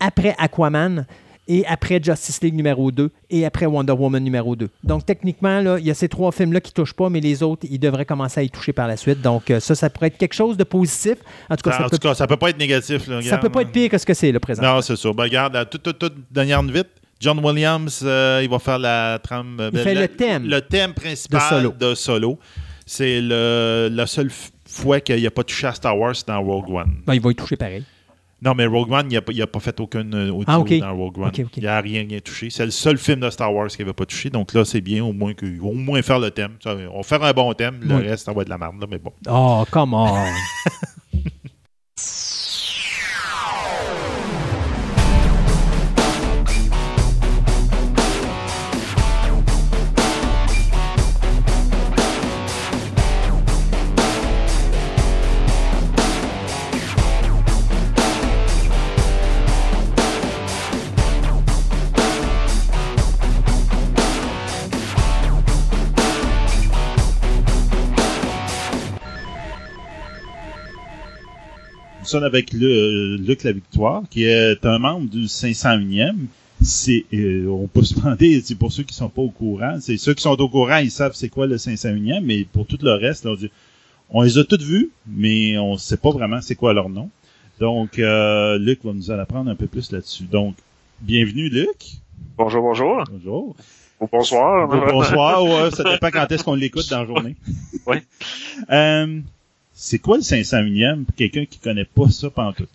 après 0.00 0.34
Aquaman 0.38 1.06
et 1.52 1.66
après 1.66 2.00
Justice 2.02 2.40
League 2.42 2.54
numéro 2.54 2.92
2 2.92 3.10
et 3.28 3.44
après 3.44 3.66
Wonder 3.66 3.92
Woman 3.92 4.22
numéro 4.22 4.54
2. 4.54 4.68
Donc, 4.84 5.04
techniquement, 5.04 5.60
là, 5.60 5.78
il 5.80 5.84
y 5.86 5.90
a 5.90 5.94
ces 5.94 6.08
trois 6.08 6.30
films-là 6.30 6.60
qui 6.60 6.70
ne 6.70 6.74
touchent 6.74 6.94
pas, 6.94 7.10
mais 7.10 7.18
les 7.20 7.42
autres, 7.42 7.66
ils 7.68 7.78
devraient 7.80 8.04
commencer 8.06 8.38
à 8.38 8.42
y 8.44 8.50
toucher 8.50 8.72
par 8.72 8.86
la 8.86 8.96
suite. 8.96 9.20
Donc, 9.20 9.50
euh, 9.50 9.58
ça, 9.58 9.74
ça 9.74 9.90
pourrait 9.90 10.06
être 10.06 10.16
quelque 10.18 10.32
chose 10.34 10.56
de 10.56 10.62
positif. 10.62 11.16
En 11.50 11.56
tout 11.56 11.62
cas, 11.62 11.72
Ça- 11.72 11.78
ça, 11.78 11.84
en 11.86 11.88
peut, 11.88 11.98
tout 11.98 12.08
cas, 12.08 12.14
ça 12.14 12.26
peut 12.28 12.36
pas 12.36 12.50
être 12.50 12.58
négatif. 12.58 13.08
Là, 13.08 13.14
ça 13.20 13.26
regarde, 13.26 13.42
peut 13.42 13.48
pas 13.48 13.62
être 13.62 13.72
pire 13.72 13.90
que 13.90 13.98
ce 13.98 14.06
que 14.06 14.14
c'est, 14.14 14.30
le 14.30 14.38
présent. 14.38 14.62
Non, 14.62 14.80
c'est 14.80 14.94
sûr. 14.96 15.12
Ben, 15.12 15.24
regarde, 15.24 15.54
la 15.54 15.64
toute, 15.64 15.82
toute, 15.82 15.98
toute 15.98 16.14
dernière 16.30 16.62
vite. 16.62 16.86
John 17.18 17.38
Williams, 17.44 18.00
euh, 18.04 18.40
il 18.42 18.48
va 18.48 18.58
faire 18.60 18.78
la 18.78 19.18
trame. 19.22 19.70
Il 19.74 19.78
fait 19.80 19.94
le 19.94 20.08
thème 20.08 20.46
Le 20.46 20.60
thème 20.62 20.94
principal 20.94 21.40
de 21.40 21.48
Solo. 21.68 21.74
de 21.78 21.94
Solo. 21.94 22.38
C'est 22.86 23.20
le, 23.20 23.88
la 23.92 24.06
seule 24.06 24.30
fois 24.66 25.00
qu'il 25.00 25.22
n'a 25.22 25.30
pas 25.30 25.44
touché 25.44 25.66
à 25.66 25.74
Star 25.74 25.98
Wars 25.98 26.14
dans 26.26 26.40
Rogue 26.40 26.70
One. 26.70 26.94
Ben, 27.06 27.14
il 27.14 27.20
va 27.20 27.30
y 27.30 27.34
toucher 27.34 27.56
pareil. 27.56 27.84
Non, 28.42 28.54
mais 28.54 28.64
Rogue 28.66 28.90
One, 28.90 29.08
il 29.10 29.20
n'a 29.38 29.46
pas, 29.46 29.60
fait 29.60 29.78
aucun 29.80 30.10
euh, 30.12 30.30
audio 30.30 30.44
Ah, 30.46 30.78
dans 30.80 30.96
Rogue 30.96 31.18
One. 31.18 31.32
Il 31.56 31.62
n'a 31.64 31.80
rien, 31.80 32.06
rien 32.08 32.20
touché. 32.20 32.48
C'est 32.48 32.64
le 32.64 32.70
seul 32.70 32.96
film 32.96 33.20
de 33.20 33.28
Star 33.30 33.54
Wars 33.54 33.68
qu'il 33.68 33.84
n'avait 33.84 33.92
pas 33.92 34.06
touché. 34.06 34.30
Donc 34.30 34.54
là, 34.54 34.64
c'est 34.64 34.80
bien 34.80 35.04
au 35.04 35.12
moins 35.12 35.32
vont 35.58 35.70
au 35.70 35.74
moins 35.74 36.00
faire 36.02 36.18
le 36.18 36.30
thème. 36.30 36.52
Ça, 36.62 36.74
on 36.92 36.98
va 36.98 37.02
faire 37.02 37.22
un 37.22 37.32
bon 37.32 37.52
thème. 37.52 37.78
Le 37.82 37.96
Oui. 37.96 38.08
reste, 38.08 38.24
ça 38.24 38.32
va 38.32 38.40
être 38.42 38.46
de 38.48 38.50
la 38.50 38.58
merde. 38.58 38.80
là, 38.80 38.86
mais 38.90 38.98
bon. 38.98 39.12
Oh, 39.28 39.64
come 39.70 39.94
on! 39.94 40.08
Sommes 72.10 72.24
avec 72.24 72.52
le, 72.52 72.66
euh, 72.66 73.16
Luc 73.18 73.44
La 73.44 73.52
Victoire, 73.52 74.02
qui 74.10 74.24
est 74.24 74.66
un 74.66 74.80
membre 74.80 75.08
du 75.08 75.26
501e. 75.26 76.16
C'est, 76.60 77.04
euh, 77.14 77.46
on 77.46 77.68
peut 77.68 77.84
se 77.84 77.94
demander, 77.94 78.42
c'est 78.44 78.56
pour 78.56 78.72
ceux 78.72 78.82
qui 78.82 78.94
sont 78.94 79.08
pas 79.08 79.22
au 79.22 79.30
courant, 79.30 79.76
c'est 79.80 79.96
ceux 79.96 80.12
qui 80.14 80.22
sont 80.22 80.40
au 80.40 80.48
courant, 80.48 80.78
ils 80.78 80.90
savent 80.90 81.14
c'est 81.14 81.28
quoi 81.28 81.46
le 81.46 81.54
501e, 81.54 82.20
mais 82.24 82.44
pour 82.52 82.66
tout 82.66 82.78
le 82.82 82.94
reste, 82.94 83.26
là, 83.26 83.36
on, 84.10 84.22
les 84.22 84.38
a 84.38 84.44
tous 84.44 84.60
vus, 84.60 84.90
mais 85.06 85.56
on 85.58 85.76
sait 85.76 85.98
pas 85.98 86.10
vraiment 86.10 86.40
c'est 86.40 86.56
quoi 86.56 86.74
leur 86.74 86.88
nom. 86.88 87.10
Donc, 87.60 88.00
euh, 88.00 88.58
Luc 88.58 88.84
va 88.84 88.92
nous 88.92 89.12
en 89.12 89.18
apprendre 89.20 89.48
un 89.48 89.54
peu 89.54 89.68
plus 89.68 89.92
là-dessus. 89.92 90.24
Donc, 90.24 90.56
bienvenue 91.02 91.48
Luc. 91.48 91.92
Bonjour, 92.36 92.60
bonjour. 92.60 93.04
Bonjour. 93.08 93.54
Ou 94.00 94.08
bonsoir. 94.10 94.66
Bonsoir, 94.66 95.44
ouais, 95.44 95.70
ça 95.70 95.84
dépend 95.84 96.10
quand 96.10 96.32
est-ce 96.32 96.42
qu'on 96.42 96.56
l'écoute 96.56 96.90
dans 96.90 97.02
la 97.02 97.06
journée. 97.06 97.36
Oui. 97.86 97.98
Euh, 98.70 99.20
c'est 99.82 99.98
quoi 99.98 100.18
le 100.18 100.22
501e 100.22 101.04
pour 101.06 101.14
quelqu'un 101.16 101.46
qui 101.46 101.58
connaît 101.58 101.86
pas 101.86 102.10
ça 102.10 102.28
pendant 102.28 102.52
tout? 102.52 102.66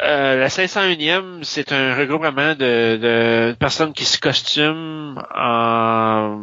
Euh, 0.00 0.36
la 0.36 0.46
501e, 0.46 1.42
c'est 1.42 1.72
un 1.72 1.96
regroupement 1.96 2.54
de, 2.54 2.96
de 2.96 3.56
personnes 3.58 3.92
qui 3.92 4.04
se 4.04 4.16
costument 4.20 5.20
en 5.34 6.38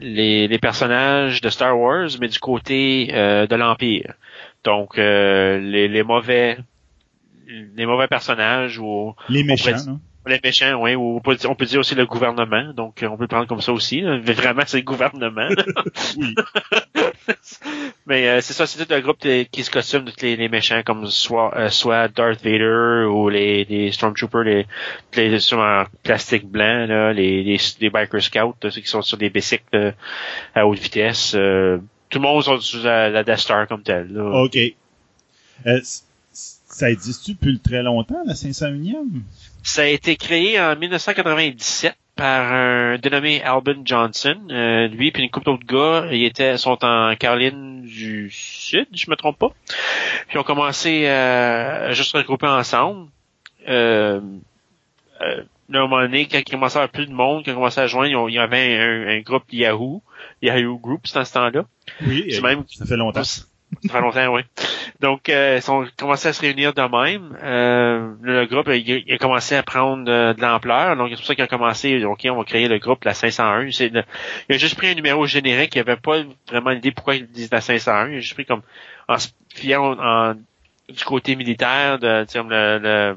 les, 0.00 0.48
les 0.48 0.58
personnages 0.58 1.42
de 1.42 1.50
Star 1.50 1.78
Wars, 1.78 2.08
mais 2.20 2.28
du 2.28 2.38
côté 2.38 3.10
euh, 3.12 3.46
de 3.46 3.54
l'Empire. 3.54 4.14
Donc, 4.64 4.98
euh, 4.98 5.58
les, 5.58 5.88
les 5.88 6.02
mauvais 6.02 6.56
les 7.46 7.84
mauvais 7.84 8.08
personnages 8.08 8.78
ou 8.78 9.14
Les 9.28 9.44
méchants, 9.44 9.76
non? 9.86 10.00
Les 10.30 10.40
méchants, 10.42 10.80
oui, 10.80 10.94
ou 10.94 11.16
on 11.16 11.20
peut, 11.20 11.36
on 11.48 11.54
peut 11.54 11.64
dire 11.66 11.80
aussi 11.80 11.94
le 11.94 12.06
gouvernement. 12.06 12.72
Donc, 12.74 13.04
on 13.08 13.16
peut 13.16 13.24
le 13.24 13.28
prendre 13.28 13.46
comme 13.46 13.60
ça 13.60 13.72
aussi. 13.72 14.00
là. 14.00 14.18
Mais 14.26 14.32
Vraiment, 14.32 14.62
c'est 14.66 14.78
le 14.78 14.82
gouvernement. 14.84 15.48
Oui. 16.16 16.34
Mais 18.06 18.28
euh, 18.28 18.40
c'est 18.40 18.52
ça, 18.52 18.66
c'est 18.66 18.84
tout 18.84 18.92
un 18.92 19.00
groupe 19.00 19.18
qui 19.18 19.64
se 19.64 19.70
costume 19.70 20.04
tous 20.04 20.14
les, 20.22 20.36
les 20.36 20.48
méchants 20.48 20.82
comme 20.84 21.06
soit 21.06 21.56
euh, 21.56 21.68
soit 21.70 22.08
Darth 22.08 22.42
Vader 22.42 23.06
ou 23.08 23.28
les, 23.30 23.64
les 23.64 23.92
Stormtroopers, 23.92 24.42
les, 24.44 24.66
les 25.16 25.38
sur 25.40 25.58
en 25.58 25.84
plastique 26.02 26.46
blanc, 26.46 26.86
là, 26.86 27.12
les, 27.12 27.42
les, 27.42 27.56
les 27.80 27.90
Biker 27.90 28.22
Scouts, 28.22 28.54
là, 28.62 28.70
ceux 28.70 28.80
qui 28.80 28.86
sont 28.88 29.02
sur 29.02 29.16
des 29.16 29.30
bicycles 29.30 29.64
euh, 29.74 29.92
à 30.54 30.66
haute 30.66 30.78
vitesse. 30.78 31.34
euh, 31.34 31.78
tout 32.10 32.18
le 32.18 32.22
monde 32.24 32.42
sont 32.42 32.60
sur 32.60 32.84
la, 32.84 33.08
la 33.10 33.24
Death 33.24 33.38
Star 33.38 33.66
comme 33.66 33.82
tel. 33.82 34.12
Là. 34.12 34.42
OK. 34.42 34.56
Euh, 35.66 35.80
ça 36.32 36.90
existe-tu 36.90 37.34
depuis 37.34 37.58
très 37.60 37.82
longtemps, 37.82 38.22
la 38.26 38.34
501e? 38.34 39.22
Ça 39.64 39.82
a 39.82 39.86
été 39.86 40.16
créé 40.16 40.60
en 40.60 40.76
1997 40.76 41.96
par 42.16 42.52
un 42.52 42.98
dénommé 42.98 43.42
Albin 43.42 43.80
Johnson. 43.84 44.36
Euh, 44.50 44.86
lui 44.88 45.10
puis 45.10 45.22
une 45.22 45.30
couple 45.30 45.46
d'autres 45.46 45.66
gars, 45.66 46.08
ils 46.12 46.24
étaient 46.24 46.56
sont 46.58 46.84
en 46.84 47.16
Caroline 47.16 47.82
du 47.82 48.30
Sud, 48.30 48.86
je 48.92 49.10
me 49.10 49.16
trompe 49.16 49.38
pas. 49.38 49.48
Puis 50.28 50.34
ils 50.36 50.38
ont 50.38 50.44
commencé 50.44 51.06
euh, 51.06 51.88
à 51.88 51.92
juste 51.92 52.12
se 52.12 52.16
regrouper 52.16 52.46
ensemble. 52.46 53.08
Euh, 53.66 54.20
euh, 55.22 55.42
à 55.72 55.76
un 55.78 55.80
moment 55.80 56.02
donné, 56.02 56.26
quand 56.26 56.38
il 56.38 56.44
commençait 56.44 56.78
à 56.78 56.82
avoir 56.82 56.92
plus 56.92 57.06
de 57.06 57.12
monde, 57.12 57.42
quand 57.44 57.50
ils 57.50 57.54
commençaient 57.54 57.80
à 57.80 57.86
joindre, 57.86 58.28
il 58.28 58.34
y 58.34 58.38
avait 58.38 58.76
un, 58.78 59.08
un 59.08 59.20
groupe 59.20 59.44
Yahoo, 59.50 60.02
Yahoo 60.42 60.78
Group, 60.78 61.06
c'est 61.06 61.14
dans 61.14 61.24
ce 61.24 61.32
temps-là. 61.32 61.64
Oui, 62.06 62.26
C'est 62.28 62.38
euh, 62.38 62.42
même 62.42 62.64
ça 62.68 62.84
fait 62.84 62.96
longtemps. 62.96 63.22
Ça 63.82 63.92
fait 63.92 64.00
longtemps, 64.00 64.34
oui. 64.34 64.42
Donc, 65.00 65.28
euh, 65.28 65.60
ils 65.62 65.70
ont 65.70 65.86
commencé 65.98 66.28
à 66.28 66.32
se 66.32 66.40
réunir 66.40 66.72
de 66.72 66.82
même. 66.82 67.36
Euh, 67.42 68.12
le 68.22 68.46
groupe, 68.46 68.68
il, 68.68 69.12
a 69.12 69.18
commencé 69.18 69.54
à 69.56 69.62
prendre 69.62 70.10
euh, 70.10 70.32
de 70.34 70.40
l'ampleur. 70.40 70.96
Donc, 70.96 71.10
c'est 71.10 71.16
pour 71.16 71.24
ça 71.26 71.34
qu'il 71.34 71.44
a 71.44 71.48
commencé, 71.48 72.04
OK, 72.04 72.26
on 72.30 72.36
va 72.36 72.44
créer 72.44 72.68
le 72.68 72.78
groupe, 72.78 73.04
la 73.04 73.14
501. 73.14 73.70
C'est 73.70 73.88
le- 73.88 74.04
il 74.48 74.54
a 74.54 74.58
juste 74.58 74.76
pris 74.76 74.88
un 74.88 74.94
numéro 74.94 75.26
générique. 75.26 75.74
Il 75.74 75.80
avait 75.80 75.96
pas 75.96 76.22
vraiment 76.48 76.70
l'idée 76.70 76.90
pourquoi 76.92 77.16
il 77.16 77.26
disait 77.26 77.48
la 77.52 77.60
501. 77.60 78.08
Il 78.10 78.16
a 78.16 78.20
juste 78.20 78.34
pris 78.34 78.46
comme, 78.46 78.62
en 79.08 79.18
se 79.18 79.28
fiant 79.54 80.34
du 80.88 81.04
côté 81.04 81.36
militaire, 81.36 81.98
de, 81.98 82.26
comme 82.32 82.50
le, 82.50 82.78
le, 82.78 83.16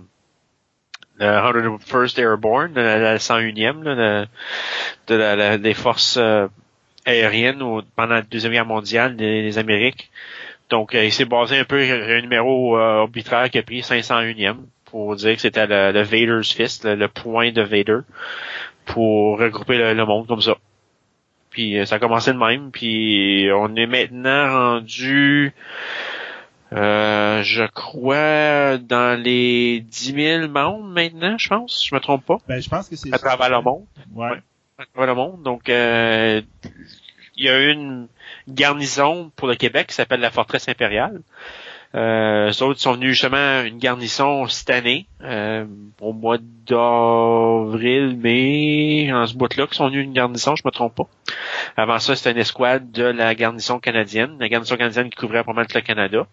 le 1.19 1.25
101st 1.25 2.19
Airborne, 2.19 2.73
la, 2.75 2.97
la 2.97 3.17
101e, 3.17 3.83
là, 3.83 4.25
de, 5.07 5.15
la, 5.15 5.57
des 5.57 5.73
forces 5.73 6.17
euh, 6.17 6.47
aériennes 7.05 7.59
pendant 7.95 8.15
la 8.15 8.21
Deuxième 8.21 8.53
Guerre 8.53 8.65
mondiale 8.65 9.15
des 9.15 9.57
Amériques. 9.57 10.11
Donc, 10.69 10.95
euh, 10.95 11.05
il 11.05 11.11
s'est 11.13 11.25
basé 11.25 11.57
un 11.57 11.63
peu 11.63 11.83
sur 11.85 11.95
un 11.95 12.21
numéro 12.21 12.77
euh, 12.77 13.01
arbitraire 13.01 13.49
qui 13.49 13.57
a 13.57 13.63
pris 13.63 13.79
501e 13.81 14.57
pour 14.85 15.15
dire 15.15 15.35
que 15.35 15.41
c'était 15.41 15.65
le, 15.67 15.91
le 15.91 16.01
Vader's 16.01 16.51
Fist, 16.51 16.83
le, 16.85 16.95
le 16.95 17.07
point 17.07 17.51
de 17.51 17.61
Vader, 17.61 17.99
pour 18.85 19.39
regrouper 19.39 19.77
le, 19.77 19.93
le 19.93 20.05
monde 20.05 20.27
comme 20.27 20.41
ça. 20.41 20.55
Puis 21.49 21.77
euh, 21.79 21.85
ça 21.85 21.95
a 21.95 21.99
commencé 21.99 22.33
de 22.33 22.37
même, 22.37 22.71
puis 22.71 23.47
on 23.53 23.75
est 23.75 23.87
maintenant 23.87 24.51
rendu, 24.51 25.53
euh, 26.73 27.41
je 27.43 27.63
crois, 27.67 28.77
dans 28.77 29.17
les 29.21 29.79
10 29.79 30.13
000 30.13 30.47
membres 30.49 30.83
maintenant, 30.83 31.37
je 31.37 31.47
pense, 31.47 31.85
je 31.87 31.95
me 31.95 31.99
trompe 32.01 32.25
pas, 32.25 32.37
Ben, 32.47 32.61
je 32.61 32.69
pense 32.69 32.89
que 32.89 32.95
c'est 32.97 33.13
à 33.13 33.17
travers 33.17 33.49
le 33.49 33.61
monde 33.61 33.85
Ouais. 34.13 34.29
Ouais. 34.31 34.37
à 34.77 34.85
travers 34.93 35.07
le 35.07 35.15
monde. 35.15 35.41
Donc, 35.43 35.69
euh, 35.69 36.41
il 37.37 37.45
y 37.45 37.49
a 37.49 37.59
eu 37.59 37.71
une 37.71 38.07
garnison 38.47 39.31
pour 39.35 39.47
le 39.47 39.55
Québec 39.55 39.87
qui 39.87 39.95
s'appelle 39.95 40.19
la 40.19 40.31
Forteresse 40.31 40.67
Impériale. 40.69 41.21
Euh, 41.95 42.51
eux 42.51 42.63
autres 42.63 42.81
sont 42.81 42.93
venus 42.93 43.11
justement 43.11 43.61
une 43.61 43.77
garnison 43.77 44.45
cette 44.47 44.69
année, 44.69 45.07
euh, 45.23 45.65
au 46.01 46.11
mois 46.11 46.37
d'avril, 46.37 48.17
mai, 48.17 49.09
en 49.13 49.25
ce 49.25 49.35
bout-là, 49.35 49.67
qui 49.67 49.75
sont 49.75 49.87
venus 49.87 50.03
une 50.03 50.13
garnison, 50.13 50.55
je 50.55 50.63
me 50.65 50.71
trompe 50.71 50.95
pas. 50.95 51.07
Avant 51.77 51.99
ça, 51.99 52.15
c'était 52.15 52.31
une 52.31 52.37
escouade 52.39 52.91
de 52.91 53.03
la 53.03 53.35
garnison 53.35 53.79
canadienne, 53.79 54.35
la 54.39 54.49
garnison 54.49 54.75
canadienne 54.75 55.09
qui 55.09 55.15
couvrait 55.15 55.45
pas 55.45 55.53
mal 55.53 55.65
tout 55.65 55.77
le 55.77 55.81
Canada. 55.81 56.27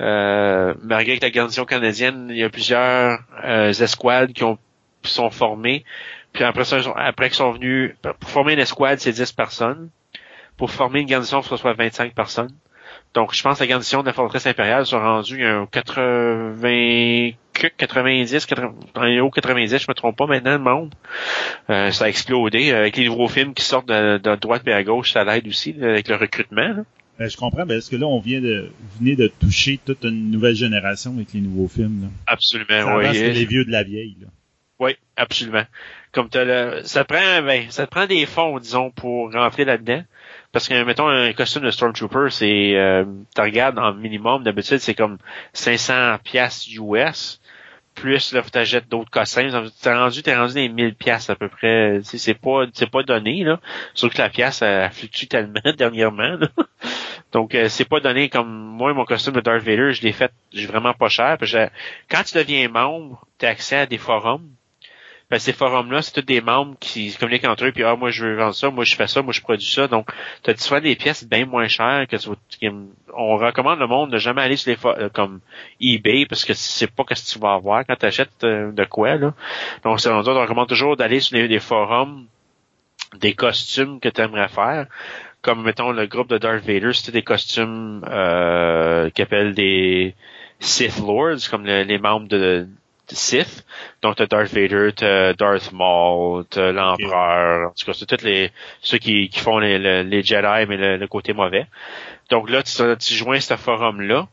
Euh, 0.00 0.74
malgré 0.82 1.18
que 1.18 1.24
la 1.24 1.30
garnison 1.30 1.64
canadienne, 1.64 2.26
il 2.30 2.38
y 2.38 2.42
a 2.42 2.50
plusieurs 2.50 3.20
euh, 3.44 3.72
escouades 3.72 4.32
qui 4.32 4.44
ont 4.44 4.58
sont 5.04 5.30
formées 5.30 5.84
puis 6.32 6.44
après 6.44 6.64
ça, 6.64 6.78
après 6.96 7.28
qu'ils 7.28 7.36
sont 7.36 7.52
venus, 7.52 7.94
pour 8.02 8.30
former 8.30 8.54
une 8.54 8.58
escouade, 8.58 8.98
c'est 8.98 9.12
10 9.12 9.32
personnes. 9.32 9.90
Pour 10.56 10.70
former 10.70 11.00
une 11.00 11.06
garnison, 11.06 11.42
ce 11.42 11.56
soit 11.56 11.72
25 11.74 12.14
personnes. 12.14 12.52
Donc, 13.14 13.34
je 13.34 13.42
pense 13.42 13.58
que 13.58 13.64
la 13.64 13.68
garnison 13.68 14.00
de 14.00 14.06
la 14.06 14.12
forteresse 14.12 14.46
impériale 14.46 14.86
sont 14.86 14.98
rendus 14.98 15.44
à 15.44 15.58
un 15.58 15.66
80, 15.66 17.32
que 17.52 17.66
90, 17.66 18.46
80, 18.46 18.74
dans 18.94 19.02
les 19.02 19.20
hauts 19.20 19.30
90, 19.30 19.78
je 19.78 19.86
me 19.88 19.94
trompe 19.94 20.16
pas 20.16 20.26
maintenant, 20.26 20.52
le 20.52 20.58
monde. 20.58 20.94
Euh, 21.68 21.90
ça 21.90 22.06
a 22.06 22.08
explosé. 22.08 22.72
Avec 22.72 22.96
les 22.96 23.06
nouveaux 23.06 23.28
films 23.28 23.54
qui 23.54 23.64
sortent 23.64 23.88
de, 23.88 24.18
de 24.18 24.36
droite 24.36 24.62
et 24.66 24.72
à 24.72 24.82
gauche, 24.82 25.12
ça 25.12 25.24
l'aide 25.24 25.46
aussi, 25.46 25.74
avec 25.82 26.08
le 26.08 26.16
recrutement. 26.16 26.68
là. 26.68 26.84
Ben, 27.18 27.28
je 27.28 27.36
comprends, 27.36 27.66
ben, 27.66 27.76
parce 27.76 27.90
que 27.90 27.96
là, 27.96 28.06
on 28.06 28.20
vient 28.20 28.40
de, 28.40 28.70
venez 28.98 29.16
de 29.16 29.26
toucher 29.28 29.78
toute 29.84 30.02
une 30.04 30.30
nouvelle 30.30 30.54
génération 30.54 31.12
avec 31.14 31.34
les 31.34 31.40
nouveaux 31.40 31.68
films, 31.68 32.02
là. 32.02 32.08
Absolument, 32.26 32.68
Ça 32.68 32.96
oui. 32.96 33.12
les 33.12 33.44
vieux 33.44 33.64
de 33.64 33.70
la 33.70 33.82
vieille, 33.82 34.16
là. 34.20 34.28
Oui, 34.78 34.96
absolument. 35.16 35.64
Comme 36.10 36.28
t'as 36.28 36.44
le, 36.44 36.80
ça 36.84 37.04
prend, 37.04 37.42
ben, 37.42 37.70
ça 37.70 37.86
prend 37.86 38.06
des 38.06 38.26
fonds, 38.26 38.58
disons, 38.58 38.90
pour 38.90 39.30
rentrer 39.32 39.64
là-dedans. 39.64 40.02
Parce 40.52 40.68
que, 40.68 40.82
mettons, 40.84 41.08
un 41.08 41.32
costume 41.32 41.62
de 41.62 41.70
Stormtrooper, 41.70 42.26
c'est, 42.30 42.76
euh, 42.76 43.04
tu 43.34 43.40
regardes 43.40 43.78
en 43.78 43.94
minimum, 43.94 44.42
d'habitude, 44.44 44.78
c'est 44.78 44.94
comme 44.94 45.16
500 45.54 46.18
piastres 46.22 46.68
US. 46.78 47.40
Plus, 47.94 48.32
là, 48.32 48.42
t'achètes 48.42 48.88
d'autres 48.88 49.10
costumes. 49.10 49.70
T'es 49.82 49.92
rendu, 49.94 50.22
t'es 50.22 50.34
rendu 50.34 50.54
des 50.54 50.68
1000 50.68 50.94
piastres 50.94 51.30
à 51.32 51.36
peu 51.36 51.48
près. 51.48 52.00
C'est 52.04 52.34
pas, 52.34 52.64
c'est 52.72 52.90
pas 52.90 53.02
donné, 53.02 53.44
là. 53.44 53.60
Sauf 53.94 54.14
que 54.14 54.18
la 54.18 54.30
pièce, 54.30 54.62
elle, 54.62 54.90
fluctue 54.90 55.26
tellement 55.26 55.60
dernièrement, 55.76 56.36
là. 56.38 56.48
Donc, 57.32 57.54
euh, 57.54 57.68
c'est 57.68 57.84
pas 57.86 58.00
donné 58.00 58.28
comme 58.28 58.48
moi, 58.50 58.92
mon 58.94 59.04
costume 59.06 59.34
de 59.34 59.40
Darth 59.40 59.62
Vader, 59.62 59.92
je 59.92 60.02
l'ai 60.02 60.12
fait, 60.12 60.32
j'ai 60.52 60.66
vraiment 60.66 60.92
pas 60.94 61.08
cher. 61.08 61.36
Puis 61.38 61.46
j'ai- 61.46 61.68
quand 62.10 62.22
tu 62.24 62.36
deviens 62.36 62.68
membre, 62.68 63.26
tu 63.38 63.46
as 63.46 63.50
accès 63.50 63.76
à 63.76 63.86
des 63.86 63.98
forums. 63.98 64.48
Ben, 65.32 65.38
ces 65.38 65.54
forums-là, 65.54 66.02
c'est 66.02 66.12
tous 66.12 66.20
des 66.20 66.42
membres 66.42 66.74
qui 66.78 67.10
communiquent 67.16 67.46
entre 67.46 67.64
eux, 67.64 67.72
puis 67.72 67.84
ah, 67.84 67.96
moi 67.96 68.10
je 68.10 68.26
veux 68.26 68.36
vendre 68.36 68.54
ça, 68.54 68.68
moi 68.68 68.84
je 68.84 68.94
fais 68.94 69.06
ça, 69.06 69.22
moi 69.22 69.32
je 69.32 69.40
produis 69.40 69.66
ça. 69.66 69.88
Donc, 69.88 70.10
tu 70.42 70.50
as 70.50 70.56
souvent 70.58 70.78
des 70.78 70.94
pièces 70.94 71.24
bien 71.26 71.46
moins 71.46 71.68
chères 71.68 72.06
que 72.06 72.16
tu 72.16 72.28
on 73.14 73.36
recommande 73.38 73.78
le 73.78 73.86
monde 73.86 74.10
de 74.12 74.18
jamais 74.18 74.42
aller 74.42 74.58
sur 74.58 74.68
les 74.70 74.76
for- 74.76 74.94
euh, 74.98 75.08
comme 75.08 75.40
eBay 75.80 76.26
parce 76.26 76.44
que 76.44 76.52
sais 76.52 76.86
pas 76.86 77.04
ce 77.14 77.24
que 77.24 77.30
tu 77.32 77.38
vas 77.38 77.54
avoir 77.54 77.86
quand 77.86 77.96
tu 77.96 78.04
achètes 78.04 78.42
de 78.42 78.84
quoi 78.84 79.16
là. 79.16 79.32
Donc, 79.84 80.00
c'est 80.00 80.10
on 80.10 80.20
recommande 80.20 80.68
toujours 80.68 80.98
d'aller 80.98 81.20
sur 81.20 81.38
les, 81.38 81.60
forums 81.60 82.26
des 83.18 83.32
costumes 83.32 84.00
que 84.00 84.10
tu 84.10 84.20
aimerais 84.20 84.48
faire. 84.48 84.86
Comme 85.40 85.62
mettons 85.62 85.92
le 85.92 86.06
groupe 86.06 86.28
de 86.28 86.36
Darth 86.36 86.62
Vader, 86.66 86.92
c'était 86.92 87.12
des 87.12 87.22
costumes 87.22 88.04
euh, 88.06 89.08
qui 89.08 89.22
appellent 89.22 89.54
des 89.54 90.14
Sith 90.60 90.98
Lords, 90.98 91.48
comme 91.50 91.64
le- 91.64 91.84
les 91.84 91.98
membres 91.98 92.28
de 92.28 92.68
Sith. 93.14 93.64
Donc 94.02 94.16
t'as 94.16 94.26
Darth 94.26 94.52
Vader, 94.52 94.90
t'as 94.94 95.32
Darth 95.34 95.72
Maul, 95.72 96.44
t'as 96.50 96.72
l'Empereur, 96.72 97.68
en 97.70 97.72
tout 97.72 97.84
cas 97.86 97.92
c'est 97.92 98.06
tous 98.06 98.24
les 98.24 98.50
ceux 98.80 98.98
qui, 98.98 99.28
qui 99.28 99.40
font 99.40 99.58
les, 99.58 99.78
les, 99.78 100.04
les 100.04 100.22
Jedi 100.22 100.66
mais 100.68 100.76
le, 100.76 100.96
le 100.96 101.06
côté 101.06 101.32
mauvais. 101.32 101.66
Donc 102.30 102.50
là 102.50 102.62
tu, 102.62 102.72
tu 102.98 103.14
joins 103.14 103.40
ce 103.40 103.56
forum-là, 103.56 104.26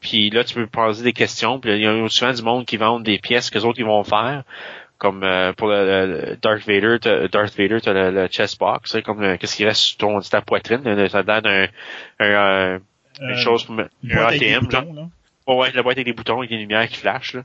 puis 0.00 0.30
là 0.30 0.44
tu 0.44 0.54
peux 0.54 0.66
poser 0.66 1.04
des 1.04 1.12
questions, 1.12 1.58
puis 1.60 1.72
il 1.72 1.80
y 1.82 1.86
a 1.86 2.08
souvent 2.08 2.32
du 2.32 2.42
monde 2.42 2.66
qui 2.66 2.76
vendent 2.76 3.02
des 3.04 3.18
pièces 3.18 3.50
que 3.50 3.58
les 3.58 3.64
autres 3.64 3.78
ils 3.78 3.84
vont 3.86 4.04
faire. 4.04 4.42
Comme 4.98 5.22
euh, 5.24 5.54
pour 5.54 5.68
le, 5.68 5.84
le- 6.06 6.36
Darth 6.42 6.66
Vader, 6.66 6.98
t'as, 7.00 7.26
Darth 7.28 7.56
Vader, 7.56 7.80
t'as 7.80 7.94
le, 7.94 8.10
le 8.10 8.26
chest 8.28 8.58
box, 8.60 8.98
comme 9.02 9.22
euh, 9.22 9.36
qu'est-ce 9.38 9.56
qui 9.56 9.64
reste 9.64 9.80
sur 9.80 9.96
ton 9.96 10.20
ta 10.20 10.42
poitrine, 10.42 10.82
là, 10.84 11.08
ça 11.08 11.22
d'un 11.22 11.40
un, 11.46 11.66
un- 12.20 12.80
une 13.22 13.30
Euh, 13.30 13.36
chose 13.36 13.64
pour 13.64 13.80
un 13.80 13.86
ATM, 14.26 14.70
genre. 14.70 14.94
là. 14.94 15.02
Oh 15.52 15.56
ouais, 15.56 15.72
la 15.72 15.82
boîte 15.82 15.96
avec 15.96 16.06
des 16.06 16.12
boutons 16.12 16.38
avec 16.38 16.50
des 16.50 16.58
lumières 16.58 16.88
qui 16.88 16.98
flashent. 16.98 17.34
Là. 17.34 17.42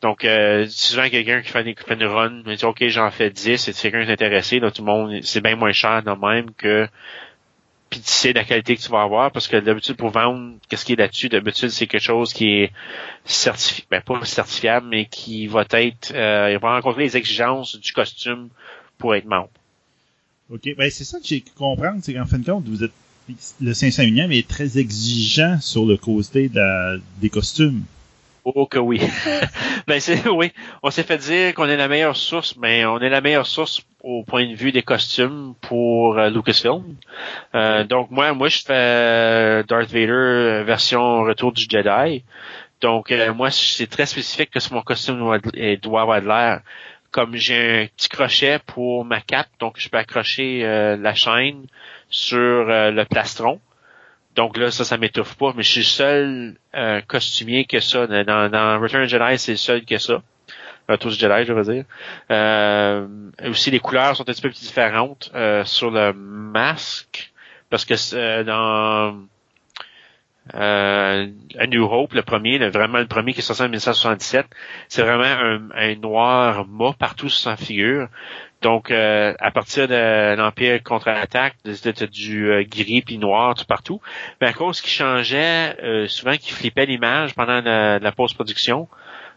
Donc, 0.00 0.24
euh, 0.24 0.66
souvent 0.70 1.10
quelqu'un 1.10 1.42
qui 1.42 1.50
fait, 1.50 1.62
des, 1.62 1.74
fait 1.74 2.02
run, 2.06 2.42
il 2.46 2.56
dit 2.56 2.64
OK, 2.64 2.82
j'en 2.88 3.10
fais 3.10 3.28
10, 3.28 3.68
et 3.68 3.72
si 3.74 3.82
quelqu'un 3.82 4.00
est 4.00 4.10
intéressé, 4.10 4.60
là, 4.60 4.70
tout 4.70 4.80
le 4.80 4.86
monde, 4.86 5.20
c'est 5.22 5.42
bien 5.42 5.54
moins 5.54 5.72
cher 5.72 6.02
de 6.02 6.10
même 6.10 6.52
que 6.52 6.88
puis 7.90 8.00
tu 8.00 8.08
sais 8.08 8.32
la 8.32 8.44
qualité 8.44 8.76
que 8.76 8.80
tu 8.80 8.88
vas 8.88 9.02
avoir, 9.02 9.30
parce 9.30 9.46
que 9.46 9.58
d'habitude, 9.58 9.96
pour 9.96 10.08
vendre, 10.08 10.54
qu'est-ce 10.70 10.86
qui 10.86 10.94
est 10.94 10.96
là-dessus, 10.96 11.28
d'habitude, 11.28 11.68
c'est 11.68 11.86
quelque 11.86 12.00
chose 12.00 12.32
qui 12.32 12.62
est 12.62 12.72
certifié, 13.26 13.84
ben 13.90 14.00
pas 14.00 14.24
certifiable, 14.24 14.86
mais 14.88 15.04
qui 15.04 15.46
va 15.46 15.66
être, 15.70 16.12
euh, 16.14 16.50
il 16.50 16.58
va 16.58 16.76
rencontrer 16.76 17.02
les 17.02 17.18
exigences 17.18 17.78
du 17.78 17.92
costume 17.92 18.48
pour 18.96 19.14
être 19.14 19.26
membre. 19.26 19.50
OK. 20.50 20.74
Ben, 20.78 20.90
c'est 20.90 21.04
ça 21.04 21.20
que 21.20 21.26
j'ai 21.26 21.42
comprendre, 21.42 22.00
c'est 22.02 22.14
qu'en 22.14 22.24
fin 22.24 22.38
de 22.38 22.46
compte, 22.46 22.64
vous 22.66 22.84
êtes, 22.84 22.90
le 23.60 23.72
501e 23.72 24.30
est 24.32 24.46
très 24.46 24.78
exigeant 24.78 25.58
sur 25.60 25.86
le 25.86 25.96
côté 25.96 26.48
de 26.48 26.56
la- 26.56 26.96
des 27.20 27.30
costumes. 27.30 27.82
Oh 28.44 28.66
que 28.66 28.78
oui. 28.78 29.00
ben 29.86 29.98
c'est 30.00 30.28
oui. 30.28 30.52
On 30.82 30.90
s'est 30.90 31.02
fait 31.02 31.16
dire 31.16 31.54
qu'on 31.54 31.66
est 31.66 31.78
la 31.78 31.88
meilleure 31.88 32.16
source, 32.16 32.56
mais 32.58 32.84
on 32.84 32.98
est 32.98 33.08
la 33.08 33.22
meilleure 33.22 33.46
source 33.46 33.80
au 34.02 34.22
point 34.22 34.46
de 34.46 34.54
vue 34.54 34.70
des 34.70 34.82
costumes 34.82 35.54
pour 35.62 36.18
euh, 36.18 36.28
Lucasfilm. 36.28 36.84
Euh, 37.54 37.84
donc 37.84 38.10
moi, 38.10 38.34
moi 38.34 38.48
je 38.50 38.58
fais 38.58 38.72
euh, 38.74 39.62
Darth 39.62 39.90
Vader 39.90 40.10
euh, 40.10 40.62
version 40.64 41.22
Retour 41.22 41.52
du 41.52 41.62
Jedi. 41.62 42.22
Donc 42.82 43.10
euh, 43.12 43.32
moi 43.32 43.50
c'est 43.50 43.86
très 43.86 44.04
spécifique 44.04 44.50
que 44.50 44.58
mon 44.74 44.82
costume 44.82 45.18
doit, 45.18 45.38
doit 45.80 46.02
avoir 46.02 46.20
de 46.20 46.26
l'air. 46.26 46.60
Comme 47.10 47.36
j'ai 47.36 47.84
un 47.84 47.86
petit 47.96 48.08
crochet 48.10 48.58
pour 48.66 49.04
ma 49.06 49.20
cape, 49.22 49.48
donc 49.60 49.76
je 49.78 49.88
peux 49.88 49.96
accrocher 49.96 50.64
euh, 50.64 50.96
la 50.96 51.14
chaîne 51.14 51.64
sur 52.14 52.38
euh, 52.38 52.92
le 52.92 53.04
plastron. 53.04 53.60
Donc 54.36 54.56
là, 54.56 54.70
ça, 54.70 54.84
ça 54.84 54.96
m'étouffe 54.98 55.34
pas, 55.34 55.52
mais 55.56 55.64
je 55.64 55.70
suis 55.70 55.80
le 55.80 55.84
seul 55.84 56.54
euh, 56.74 57.00
costumier 57.06 57.64
que 57.64 57.80
ça. 57.80 58.06
Dans, 58.06 58.50
dans 58.50 58.80
Return 58.80 59.02
of 59.02 59.08
Jedi, 59.08 59.38
c'est 59.38 59.52
le 59.52 59.58
seul 59.58 59.84
que 59.84 59.98
ça. 59.98 60.22
Retour 60.88 61.10
du 61.10 61.16
Jedi, 61.16 61.44
je 61.44 61.52
veux 61.52 61.74
dire. 61.74 61.84
Euh, 62.30 63.06
aussi, 63.48 63.70
les 63.72 63.80
couleurs 63.80 64.16
sont 64.16 64.22
un 64.22 64.32
petit 64.32 64.42
peu 64.42 64.50
différentes 64.50 65.32
euh, 65.34 65.64
sur 65.64 65.90
le 65.90 66.12
masque, 66.12 67.32
parce 67.68 67.84
que 67.84 67.94
euh, 68.14 68.44
dans 68.44 69.18
euh, 70.54 71.26
A 71.58 71.66
New 71.66 71.84
Hope, 71.84 72.12
le 72.12 72.22
premier, 72.22 72.58
vraiment 72.68 72.98
le 72.98 73.06
premier 73.06 73.32
qui 73.32 73.40
est 73.40 73.42
sorti 73.42 73.62
en 73.62 73.66
1977, 73.66 74.46
c'est 74.88 75.02
vraiment 75.02 75.24
un, 75.24 75.70
un 75.74 75.94
noir 75.96 76.66
mat 76.66 76.94
partout 76.96 77.28
sur 77.28 77.50
sa 77.50 77.56
figure. 77.56 78.08
Donc, 78.64 78.90
euh, 78.90 79.34
à 79.40 79.50
partir 79.50 79.88
de 79.88 80.34
l'Empire 80.36 80.82
contre-attaque, 80.82 81.54
c'était 81.74 82.06
du 82.06 82.50
euh, 82.50 82.64
gris 82.66 83.02
puis 83.02 83.18
noir 83.18 83.54
tout 83.54 83.66
partout. 83.66 84.00
Mais 84.40 84.46
à 84.46 84.54
cause 84.54 84.80
qu'il 84.80 84.90
changeait, 84.90 85.76
euh, 85.82 86.08
souvent 86.08 86.34
qu'il 86.38 86.54
flippait 86.54 86.86
l'image 86.86 87.34
pendant 87.34 87.60
la, 87.60 87.98
la 87.98 88.12
post-production. 88.12 88.88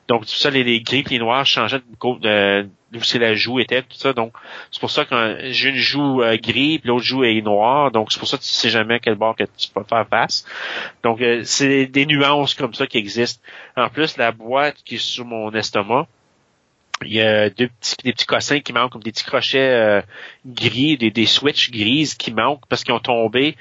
Donc, 0.08 0.22
tout 0.22 0.36
ça, 0.36 0.50
les, 0.50 0.80
gris 0.80 1.04
et 1.06 1.10
les 1.10 1.20
noirs 1.20 1.46
changeaient 1.46 1.80
de, 1.80 2.70
d'où 2.92 3.04
c'est 3.04 3.20
la 3.20 3.36
joue 3.36 3.60
était, 3.60 3.82
tout 3.82 3.98
ça. 3.98 4.14
Donc, 4.14 4.32
c'est 4.72 4.80
pour 4.80 4.92
ça 4.92 5.04
que 5.04 5.52
j'ai 5.52 5.70
une 5.70 5.76
joue 5.76 6.22
euh, 6.22 6.38
gris 6.38 6.80
puis 6.80 6.88
l'autre 6.88 7.04
joue 7.04 7.26
est 7.26 7.42
noire. 7.42 7.92
Donc, 7.92 8.14
c'est 8.14 8.20
pour 8.20 8.30
ça 8.30 8.38
que 8.38 8.44
tu 8.44 8.48
sais 8.48 8.70
jamais 8.70 9.02
quel 9.02 9.16
bord 9.16 9.36
que 9.36 9.44
tu 9.44 9.70
peux 9.74 9.84
faire 9.84 10.08
face. 10.08 10.46
Donc, 11.04 11.22
euh, 11.22 11.42
c'est 11.44 11.88
des 11.88 12.06
nuances 12.06 12.54
comme 12.54 12.74
ça 12.74 12.88
qui 12.88 12.98
existent. 12.98 13.44
En 13.76 13.90
plus, 13.90 14.16
la 14.16 14.32
boîte 14.32 14.78
qui 14.86 14.96
est 14.96 15.00
sur 15.00 15.26
mon 15.26 15.52
estomac, 15.52 16.08
il 17.04 17.14
y 17.14 17.22
a 17.22 17.50
deux 17.50 17.68
petits, 17.68 17.96
des 18.04 18.14
petits 18.14 18.26
cossins 18.26 18.60
qui 18.60 18.74
manquent, 18.74 18.92
comme 18.92 19.04
des 19.04 19.12
petits 19.12 19.24
crochets 19.24 19.72
euh, 19.72 20.02
gris, 20.46 20.98
des, 20.98 21.12
des 21.12 21.26
switches 21.26 21.72
grises 21.72 22.16
qui 22.16 22.32
manquent 22.34 22.66
parce 22.68 22.84
qu'ils 22.84 22.94
ont 22.94 23.00
tombé. 23.00 23.56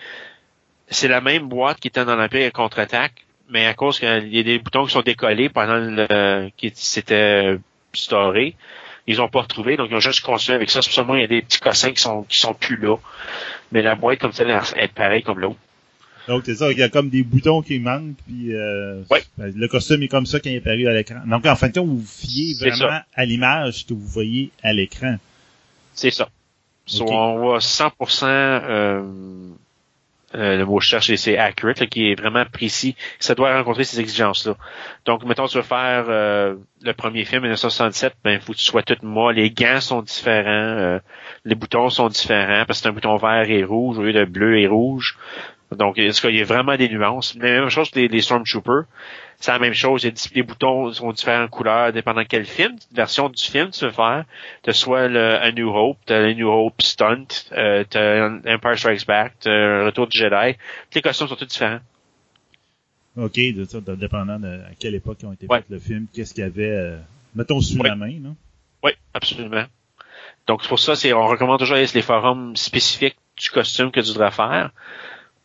C'est 0.89 1.09
la 1.09 1.21
même 1.21 1.49
boîte 1.49 1.81
qui 1.81 1.89
était 1.89 2.05
dans 2.05 2.17
l'Empire 2.17 2.53
contre-attaque, 2.53 3.25
mais 3.49 3.67
à 3.67 3.75
cause 3.75 3.99
qu'il 3.99 4.35
y 4.35 4.39
a 4.39 4.43
des 4.43 4.59
boutons 4.59 4.87
qui 4.87 4.93
sont 4.93 5.03
décollés 5.03 5.49
pendant 5.49 5.77
le 5.77 6.51
qui 6.57 6.73
s'était 6.75 7.59
storé, 7.93 8.55
ils 9.07 9.21
ont 9.21 9.29
pas 9.29 9.43
retrouvé, 9.43 9.77
donc 9.77 9.89
ils 9.91 9.97
ont 9.97 10.01
juste 10.01 10.21
continué 10.21 10.57
avec 10.57 10.71
ça. 10.71 10.83
C'est 10.83 10.91
seulement 10.91 11.15
il 11.15 11.23
y 11.23 11.25
a 11.25 11.29
des 11.29 11.43
petits 11.43 11.61
cossins 11.61 11.93
qui 11.93 12.01
sont 12.01 12.23
qui 12.25 12.39
sont 12.39 12.55
plus 12.55 12.77
là. 12.77 12.97
Mais 13.73 13.83
la 13.83 13.95
boîte 13.95 14.21
comme 14.21 14.33
ça, 14.33 14.45
elle 14.45 14.85
est 14.85 14.93
pareille 14.93 15.23
comme 15.23 15.41
l'autre. 15.41 15.59
Donc, 16.29 16.43
c'est 16.45 16.57
ça, 16.57 16.73
il 16.73 16.79
y 16.79 16.83
a 16.83 16.89
comme 16.89 17.09
des 17.09 17.23
boutons 17.23 17.63
qui 17.63 17.79
manquent, 17.79 18.17
puis 18.27 18.55
euh, 18.55 19.03
ben, 19.39 19.53
le 19.57 19.69
costume 19.69 20.03
est 20.03 20.09
comme 20.09 20.27
ça 20.27 20.41
quand 20.41 20.51
il 20.51 20.57
est 20.57 20.59
apparu 20.59 20.89
à 20.89 20.93
l'écran. 20.93 21.21
Donc, 21.27 21.47
en 21.47 21.55
fin 21.57 21.69
de 21.69 21.75
compte, 21.75 21.87
vous 21.87 21.99
vous 22.01 22.07
fiez 22.07 22.55
vraiment 22.59 23.01
à 23.15 23.25
l'image 23.25 23.87
que 23.87 23.95
vous 23.95 24.07
voyez 24.07 24.51
à 24.63 24.73
l'écran. 24.73 25.17
C'est 25.95 26.11
ça. 26.11 26.29
So, 26.87 27.05
Ok. 27.05 27.11
on 27.13 27.39
voit 27.39 27.59
100% 27.61 28.27
euh, 28.27 29.03
euh, 30.35 30.57
le 30.59 30.67
mot 30.67 30.81
cherche, 30.81 31.07
c'est- 31.07 31.17
c'est 31.17 31.39
accurate, 31.39 31.81
là, 31.81 31.87
qui 31.87 32.11
est 32.11 32.15
vraiment 32.15 32.45
précis. 32.45 32.95
Ça 33.21 33.35
doit 33.35 33.57
rencontrer 33.57 33.85
ces 33.85 34.01
exigences-là. 34.01 34.57
Donc, 35.07 35.25
mettons, 35.25 35.47
tu 35.47 35.57
veux 35.57 35.63
faire 35.63 36.07
euh, 36.09 36.57
le 36.83 36.93
premier 36.93 37.25
film, 37.25 37.43
1967, 37.43 38.15
ben, 38.25 38.33
il 38.33 38.41
faut 38.41 38.53
que 38.53 38.59
tu 38.59 38.65
sois 38.65 38.83
tout 38.83 38.97
moi. 39.03 39.33
Les 39.33 39.51
gants 39.51 39.81
sont 39.81 40.03
différents, 40.03 40.45
euh, 40.51 40.99
les 41.45 41.55
boutons 41.55 41.89
sont 41.91 42.09
différents, 42.09 42.65
parce 42.67 42.81
que 42.81 42.83
c'est 42.83 42.89
un 42.89 42.93
bouton 42.93 43.17
vert 43.17 43.49
et 43.49 43.63
rouge 43.65 43.99
au 43.99 44.03
lieu 44.03 44.13
de 44.13 44.25
bleu 44.25 44.59
et 44.59 44.67
rouge. 44.67 45.17
Donc, 45.75 45.99
en 45.99 46.09
tout 46.11 46.21
cas, 46.23 46.29
il 46.29 46.37
y 46.39 46.41
a 46.41 46.45
vraiment 46.45 46.77
des 46.77 46.89
nuances. 46.89 47.35
La 47.37 47.61
même 47.61 47.69
chose 47.69 47.91
que 47.91 47.99
les, 47.99 48.09
les 48.09 48.21
Stormtroopers. 48.23 48.85
C'est 49.39 49.51
la 49.53 49.59
même 49.59 49.75
chose. 49.75 50.09
Les 50.35 50.43
boutons 50.43 50.93
sont 50.95 51.13
différentes 51.13 51.51
couleurs 51.51 51.93
dépendant 51.93 52.25
quel 52.25 52.47
film, 52.47 52.77
version 52.93 53.29
du 53.29 53.43
film 53.43 53.71
tu 53.71 53.85
veux 53.85 53.91
faire. 53.91 54.25
T'as 54.63 54.73
soit 54.73 55.09
le 55.09 55.35
A 55.37 55.53
New 55.53 55.69
Hope, 55.69 55.99
t'as 56.07 56.21
le 56.21 56.33
New 56.33 56.49
Hope 56.49 56.81
Stunt, 56.81 57.27
euh, 57.53 57.85
t'as 57.89 58.29
Empire 58.47 58.79
Strikes 58.79 59.07
Back, 59.07 59.35
t'as 59.41 59.85
Retour 59.85 60.07
du 60.07 60.17
Jedi. 60.17 60.55
Tous 60.55 60.95
les 60.97 61.03
costumes 61.03 61.29
sont 61.29 61.37
tous 61.37 61.45
différents. 61.45 61.81
OK, 63.19 63.35
de 63.37 63.65
ça, 63.65 63.81
de- 63.81 63.95
dépendant 63.95 64.39
de 64.39 64.47
à 64.49 64.75
quelle 64.79 64.95
époque 64.95 65.19
ont 65.25 65.33
été 65.33 65.47
Ouais. 65.49 65.59
fait 65.59 65.65
le 65.71 65.79
film, 65.79 66.07
qu'est-ce 66.15 66.33
qu'il 66.35 66.45
y 66.45 66.47
avait, 66.47 66.71
euh, 66.71 66.97
mettons, 67.35 67.61
sous 67.61 67.83
la 67.83 67.95
main, 67.97 68.09
là. 68.23 68.31
Oui, 68.85 68.93
absolument. 69.15 69.65
Donc 70.47 70.63
c'est 70.63 70.69
pour 70.69 70.79
ça, 70.79 70.95
c'est 70.97 71.13
on 71.13 71.27
recommande 71.27 71.59
toujours 71.59 71.77
les 71.77 72.03
forums 72.03 72.55
spécifiques 72.57 73.17
du 73.37 73.51
costume 73.51 73.91
que 73.91 74.01
tu 74.01 74.13
devrais 74.13 74.31
faire 74.31 74.71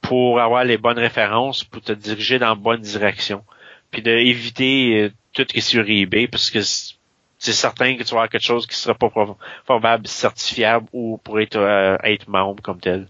pour 0.01 0.39
avoir 0.41 0.63
les 0.63 0.77
bonnes 0.77 0.99
références, 0.99 1.63
pour 1.63 1.81
te 1.81 1.91
diriger 1.91 2.39
dans 2.39 2.49
la 2.49 2.55
bonne 2.55 2.81
direction. 2.81 3.43
Puis 3.91 4.01
d'éviter 4.01 5.01
euh, 5.03 5.09
tout 5.33 5.43
ce 5.43 5.53
qui 5.53 5.57
est 5.59 5.61
sur 5.61 5.87
eBay 5.87 6.27
parce 6.27 6.49
que 6.49 6.59
c'est 6.61 7.53
certain 7.53 7.95
que 7.97 8.03
tu 8.03 8.09
vas 8.09 8.17
avoir 8.21 8.29
quelque 8.29 8.43
chose 8.43 8.65
qui 8.67 8.75
sera 8.75 8.93
pas 8.95 9.09
pro- 9.09 9.37
probable, 9.65 10.07
certifiable 10.07 10.87
ou 10.93 11.19
pour 11.23 11.39
être, 11.39 11.55
euh, 11.57 11.97
être 12.03 12.27
membre 12.27 12.61
comme 12.61 12.79
tel. 12.79 13.07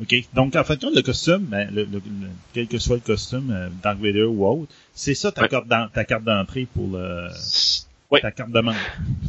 OK. 0.00 0.14
Donc, 0.32 0.56
en 0.56 0.64
compte, 0.64 0.84
le 0.94 1.02
costume, 1.02 1.44
ben, 1.44 1.68
le, 1.72 1.84
le- 1.84 1.90
le- 1.98 2.30
quel 2.52 2.66
que 2.66 2.78
soit 2.78 2.96
le 2.96 3.02
costume, 3.02 3.50
euh, 3.52 3.68
Dark 3.82 3.98
Vader 3.98 4.24
ou 4.24 4.46
autre, 4.46 4.72
c'est 4.92 5.14
ça 5.14 5.30
ta 5.30 5.42
Ouais. 5.42 5.48
carte 5.48 5.66
ta 5.92 6.04
carte 6.04 6.24
d'entrée 6.24 6.66
pour 6.74 6.88
le, 6.96 7.28
Oui. 8.14 8.20
ta 8.20 8.30
carte 8.30 8.50
de 8.50 8.60
membre. 8.60 8.78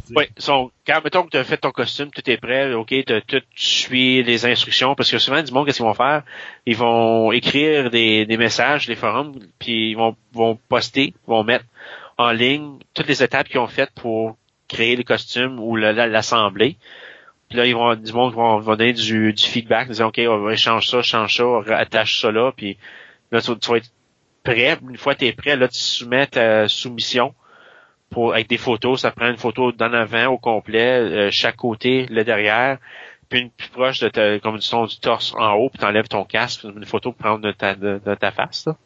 Tu 0.06 0.08
sais. 0.08 0.14
Oui, 0.16 0.24
son, 0.38 0.70
quand 0.86 1.00
mettons 1.04 1.22
que 1.24 1.30
tu 1.30 1.36
as 1.36 1.44
fait 1.44 1.56
ton 1.56 1.70
costume, 1.70 2.10
tout 2.10 2.28
est 2.30 2.36
prêt, 2.36 2.72
ok, 2.72 2.88
tu 3.06 3.12
as 3.12 3.20
tout 3.20 3.42
suivi 3.54 4.22
les 4.22 4.46
instructions, 4.46 4.94
parce 4.94 5.10
que 5.10 5.18
souvent 5.18 5.42
du 5.42 5.52
monde, 5.52 5.66
qu'est-ce 5.66 5.78
qu'ils 5.78 5.86
vont 5.86 5.94
faire? 5.94 6.22
Ils 6.66 6.76
vont 6.76 7.32
écrire 7.32 7.90
des, 7.90 8.24
des 8.26 8.36
messages, 8.36 8.88
les 8.88 8.96
forums, 8.96 9.34
puis 9.58 9.90
ils 9.90 9.94
vont, 9.96 10.16
vont 10.32 10.58
poster, 10.68 11.14
vont 11.26 11.44
mettre 11.44 11.64
en 12.18 12.30
ligne 12.30 12.78
toutes 12.94 13.08
les 13.08 13.22
étapes 13.22 13.48
qu'ils 13.48 13.60
ont 13.60 13.66
faites 13.66 13.90
pour 13.90 14.36
créer 14.68 14.96
le 14.96 15.02
costume 15.02 15.58
ou 15.60 15.76
le- 15.76 15.92
la- 15.92 16.06
l'assembler. 16.06 16.76
Puis 17.48 17.58
là, 17.58 17.66
ils 17.66 17.74
vont, 17.74 17.94
du 17.94 18.12
monde 18.12 18.34
vont, 18.34 18.58
vont 18.58 18.74
donner 18.74 18.92
du, 18.92 19.32
du 19.32 19.42
feedback, 19.44 19.90
dire 19.90 20.06
OK, 20.06 20.20
on 20.26 20.38
va 20.38 20.56
change 20.56 20.88
ça, 20.88 21.02
change 21.02 21.36
ça, 21.36 21.44
attache 21.76 22.20
ça 22.20 22.32
là, 22.32 22.52
puis 22.56 22.76
là, 23.30 23.40
tu 23.40 23.52
vas 23.70 23.76
être 23.76 23.90
prêt. 24.42 24.78
Une 24.88 24.96
fois 24.96 25.14
que 25.14 25.20
tu 25.20 25.26
es 25.26 25.32
prêt, 25.32 25.56
là, 25.56 25.68
tu 25.68 25.78
soumets 25.78 26.26
ta 26.26 26.66
soumission 26.68 27.34
pour 28.10 28.32
avec 28.34 28.48
des 28.48 28.58
photos. 28.58 29.00
Ça 29.02 29.10
prend 29.10 29.28
une 29.28 29.36
photo 29.36 29.72
d'en 29.72 29.92
avant 29.92 30.26
au 30.26 30.38
complet, 30.38 31.00
euh, 31.00 31.30
chaque 31.30 31.56
côté, 31.56 32.06
le 32.10 32.24
derrière, 32.24 32.78
puis 33.28 33.40
une 33.40 33.50
plus 33.50 33.68
proche 33.68 34.00
de 34.00 34.08
ta, 34.08 34.38
comme 34.38 34.56
du 34.56 34.62
son 34.66 34.86
du 34.86 34.98
torse 35.00 35.34
en 35.36 35.54
haut, 35.54 35.68
puis 35.68 35.78
t'enlèves 35.80 36.08
ton 36.08 36.24
casque, 36.24 36.64
une 36.64 36.84
photo 36.84 37.12
pour 37.12 37.18
prendre 37.18 37.40
de 37.40 37.52
ta, 37.52 37.74
de, 37.74 38.00
de 38.04 38.14
ta 38.14 38.30
face. 38.30 38.66
Là. 38.66 38.76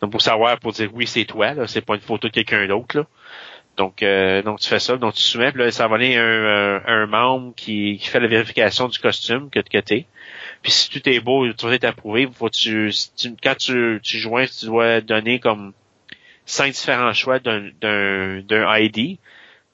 Donc 0.00 0.12
pour 0.12 0.20
savoir, 0.22 0.58
pour 0.58 0.72
dire 0.72 0.90
oui, 0.92 1.06
c'est 1.06 1.24
toi, 1.24 1.54
là, 1.54 1.66
c'est 1.66 1.80
pas 1.80 1.94
une 1.94 2.00
photo 2.00 2.28
de 2.28 2.32
quelqu'un 2.32 2.66
d'autre. 2.66 3.06
Donc, 3.78 4.02
euh, 4.02 4.42
donc 4.42 4.60
tu 4.60 4.68
fais 4.68 4.78
ça, 4.78 4.98
donc 4.98 5.14
tu 5.14 5.22
soumets, 5.22 5.50
puis 5.50 5.62
là, 5.62 5.70
ça 5.70 5.88
va 5.88 5.96
aller 5.96 6.14
un, 6.16 6.22
un, 6.22 6.82
un 6.86 7.06
membre 7.06 7.54
qui, 7.56 7.96
qui 7.98 8.06
fait 8.06 8.20
la 8.20 8.26
vérification 8.26 8.86
du 8.86 8.98
costume 8.98 9.48
que, 9.48 9.60
que 9.60 9.78
t'es. 9.78 10.04
Puis 10.62 10.70
si 10.72 10.90
tout 10.90 11.08
est 11.08 11.20
beau, 11.20 11.46
vas 11.46 11.72
être 11.72 11.84
approuvé, 11.84 12.28
faut 12.30 12.50
tu, 12.50 12.92
si 12.92 13.14
tu- 13.14 13.34
quand 13.42 13.56
tu, 13.56 13.98
tu 14.02 14.18
joins, 14.18 14.44
tu 14.44 14.66
dois 14.66 15.00
donner 15.00 15.40
comme 15.40 15.72
cinq 16.46 16.72
différents 16.72 17.12
choix 17.12 17.38
d'un, 17.38 17.68
d'un, 17.80 18.40
d'un 18.40 18.76
ID. 18.78 19.18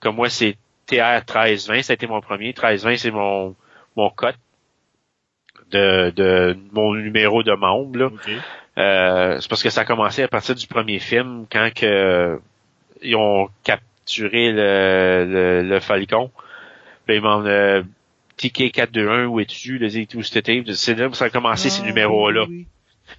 Comme 0.00 0.16
moi, 0.16 0.28
c'est 0.28 0.56
TR 0.86 1.22
1320, 1.26 1.82
ça 1.82 1.92
a 1.92 1.94
été 1.94 2.06
mon 2.06 2.20
premier. 2.20 2.46
1320, 2.46 2.96
c'est 2.96 3.10
mon, 3.10 3.54
mon 3.96 4.10
code 4.10 4.36
de, 5.70 6.10
de 6.10 6.56
mon 6.72 6.94
numéro 6.94 7.42
de 7.42 7.52
membre. 7.52 7.98
Là. 7.98 8.10
Euh, 8.78 9.40
c'est 9.40 9.48
parce 9.48 9.62
que 9.62 9.70
ça 9.70 9.82
a 9.82 9.84
commencé 9.84 10.22
à 10.22 10.28
partir 10.28 10.54
du 10.54 10.66
premier 10.66 10.98
film 10.98 11.46
quand 11.50 11.70
que 11.74 12.38
ils 13.02 13.16
ont 13.16 13.48
capturé 13.64 14.52
le, 14.52 15.26
le, 15.28 15.62
le 15.68 15.80
Falcon. 15.80 16.30
Puis 17.06 17.16
ils 17.16 17.22
m'ont 17.22 17.44
euh, 17.44 17.82
TK 18.36 18.70
421 18.72 19.26
où 19.26 19.40
es-tu, 19.40 19.78
où. 20.14 20.22
C'est 20.22 20.94
là 20.94 21.08
que 21.08 21.16
ça 21.16 21.24
a 21.26 21.30
commencé 21.30 21.70
ces 21.70 21.82
Ah, 21.82 21.86
numéros-là. 21.86 22.44
oui, 22.48 22.56
oui. 22.58 22.66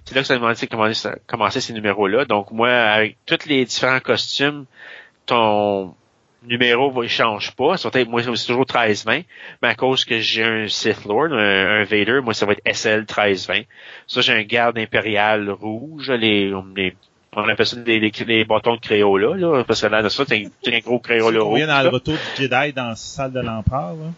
C'est 0.04 0.14
là 0.14 0.22
que 0.22 0.26
ça 0.26 0.34
a 0.34 0.38
commencé, 0.38 0.66
commencé, 0.66 1.08
commencé 1.26 1.60
ces 1.60 1.72
numéros-là. 1.72 2.24
Donc 2.24 2.50
moi, 2.50 2.70
avec 2.70 3.16
tous 3.26 3.46
les 3.46 3.64
différents 3.64 4.00
costumes, 4.00 4.64
ton 5.26 5.94
numéro 6.42 7.02
il 7.02 7.08
change 7.08 7.52
pas. 7.52 7.74
Moi, 8.08 8.22
c'est 8.22 8.46
toujours 8.46 8.66
1320. 8.66 9.22
Mais 9.62 9.68
à 9.68 9.74
cause 9.74 10.04
que 10.04 10.18
j'ai 10.20 10.44
un 10.44 10.68
Sith 10.68 11.04
Lord, 11.04 11.32
un, 11.32 11.80
un 11.80 11.84
Vader, 11.84 12.20
moi, 12.22 12.34
ça 12.34 12.46
va 12.46 12.52
être 12.52 12.62
SL 12.66 13.00
1320. 13.00 13.62
Ça, 14.06 14.20
j'ai 14.20 14.32
un 14.32 14.42
garde 14.42 14.78
impérial 14.78 15.50
rouge, 15.50 16.10
les, 16.10 16.52
les 16.76 16.96
on 17.36 17.48
appelle 17.48 17.66
ça 17.66 17.76
les, 17.86 18.00
les, 18.00 18.10
les 18.26 18.44
bâtons 18.44 18.74
de 18.74 18.80
Crayola, 18.80 19.36
là, 19.36 19.62
parce 19.64 19.82
que 19.82 19.86
là, 19.86 20.08
ça, 20.08 20.24
c'est 20.26 20.74
un, 20.74 20.78
gros 20.80 20.98
Crayola 20.98 21.40
On 21.40 21.50
rouge. 21.50 21.58
vient 21.58 21.68
dans 21.68 21.82
le 21.82 21.88
retour 21.88 22.14
du 22.14 22.42
Jedi 22.42 22.72
dans 22.72 22.88
la 22.88 22.96
salle 22.96 23.32
de 23.32 23.40
l'empereur, 23.40 23.92
là. 23.94 24.10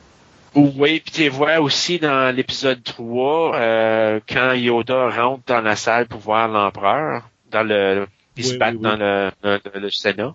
Oui, 0.54 1.00
puis 1.00 1.12
tu 1.12 1.20
les 1.22 1.28
vois 1.30 1.60
aussi 1.60 1.98
dans 1.98 2.34
l'épisode 2.34 2.82
3, 2.84 3.56
euh, 3.56 4.20
quand 4.28 4.52
Yoda 4.52 5.08
rentre 5.08 5.44
dans 5.46 5.62
la 5.62 5.76
salle 5.76 6.06
pour 6.06 6.20
voir 6.20 6.46
l'empereur, 6.48 7.28
dans 7.50 7.62
le, 7.62 8.06
ils 8.36 8.44
se 8.44 8.52
Oui, 8.52 8.58
battent 8.58 8.74
oui, 8.74 8.80
oui. 8.82 8.90
dans 8.90 8.96
le, 8.96 9.30
le, 9.42 9.60
le, 9.74 9.80
le 9.80 9.90
Sénat. 9.90 10.34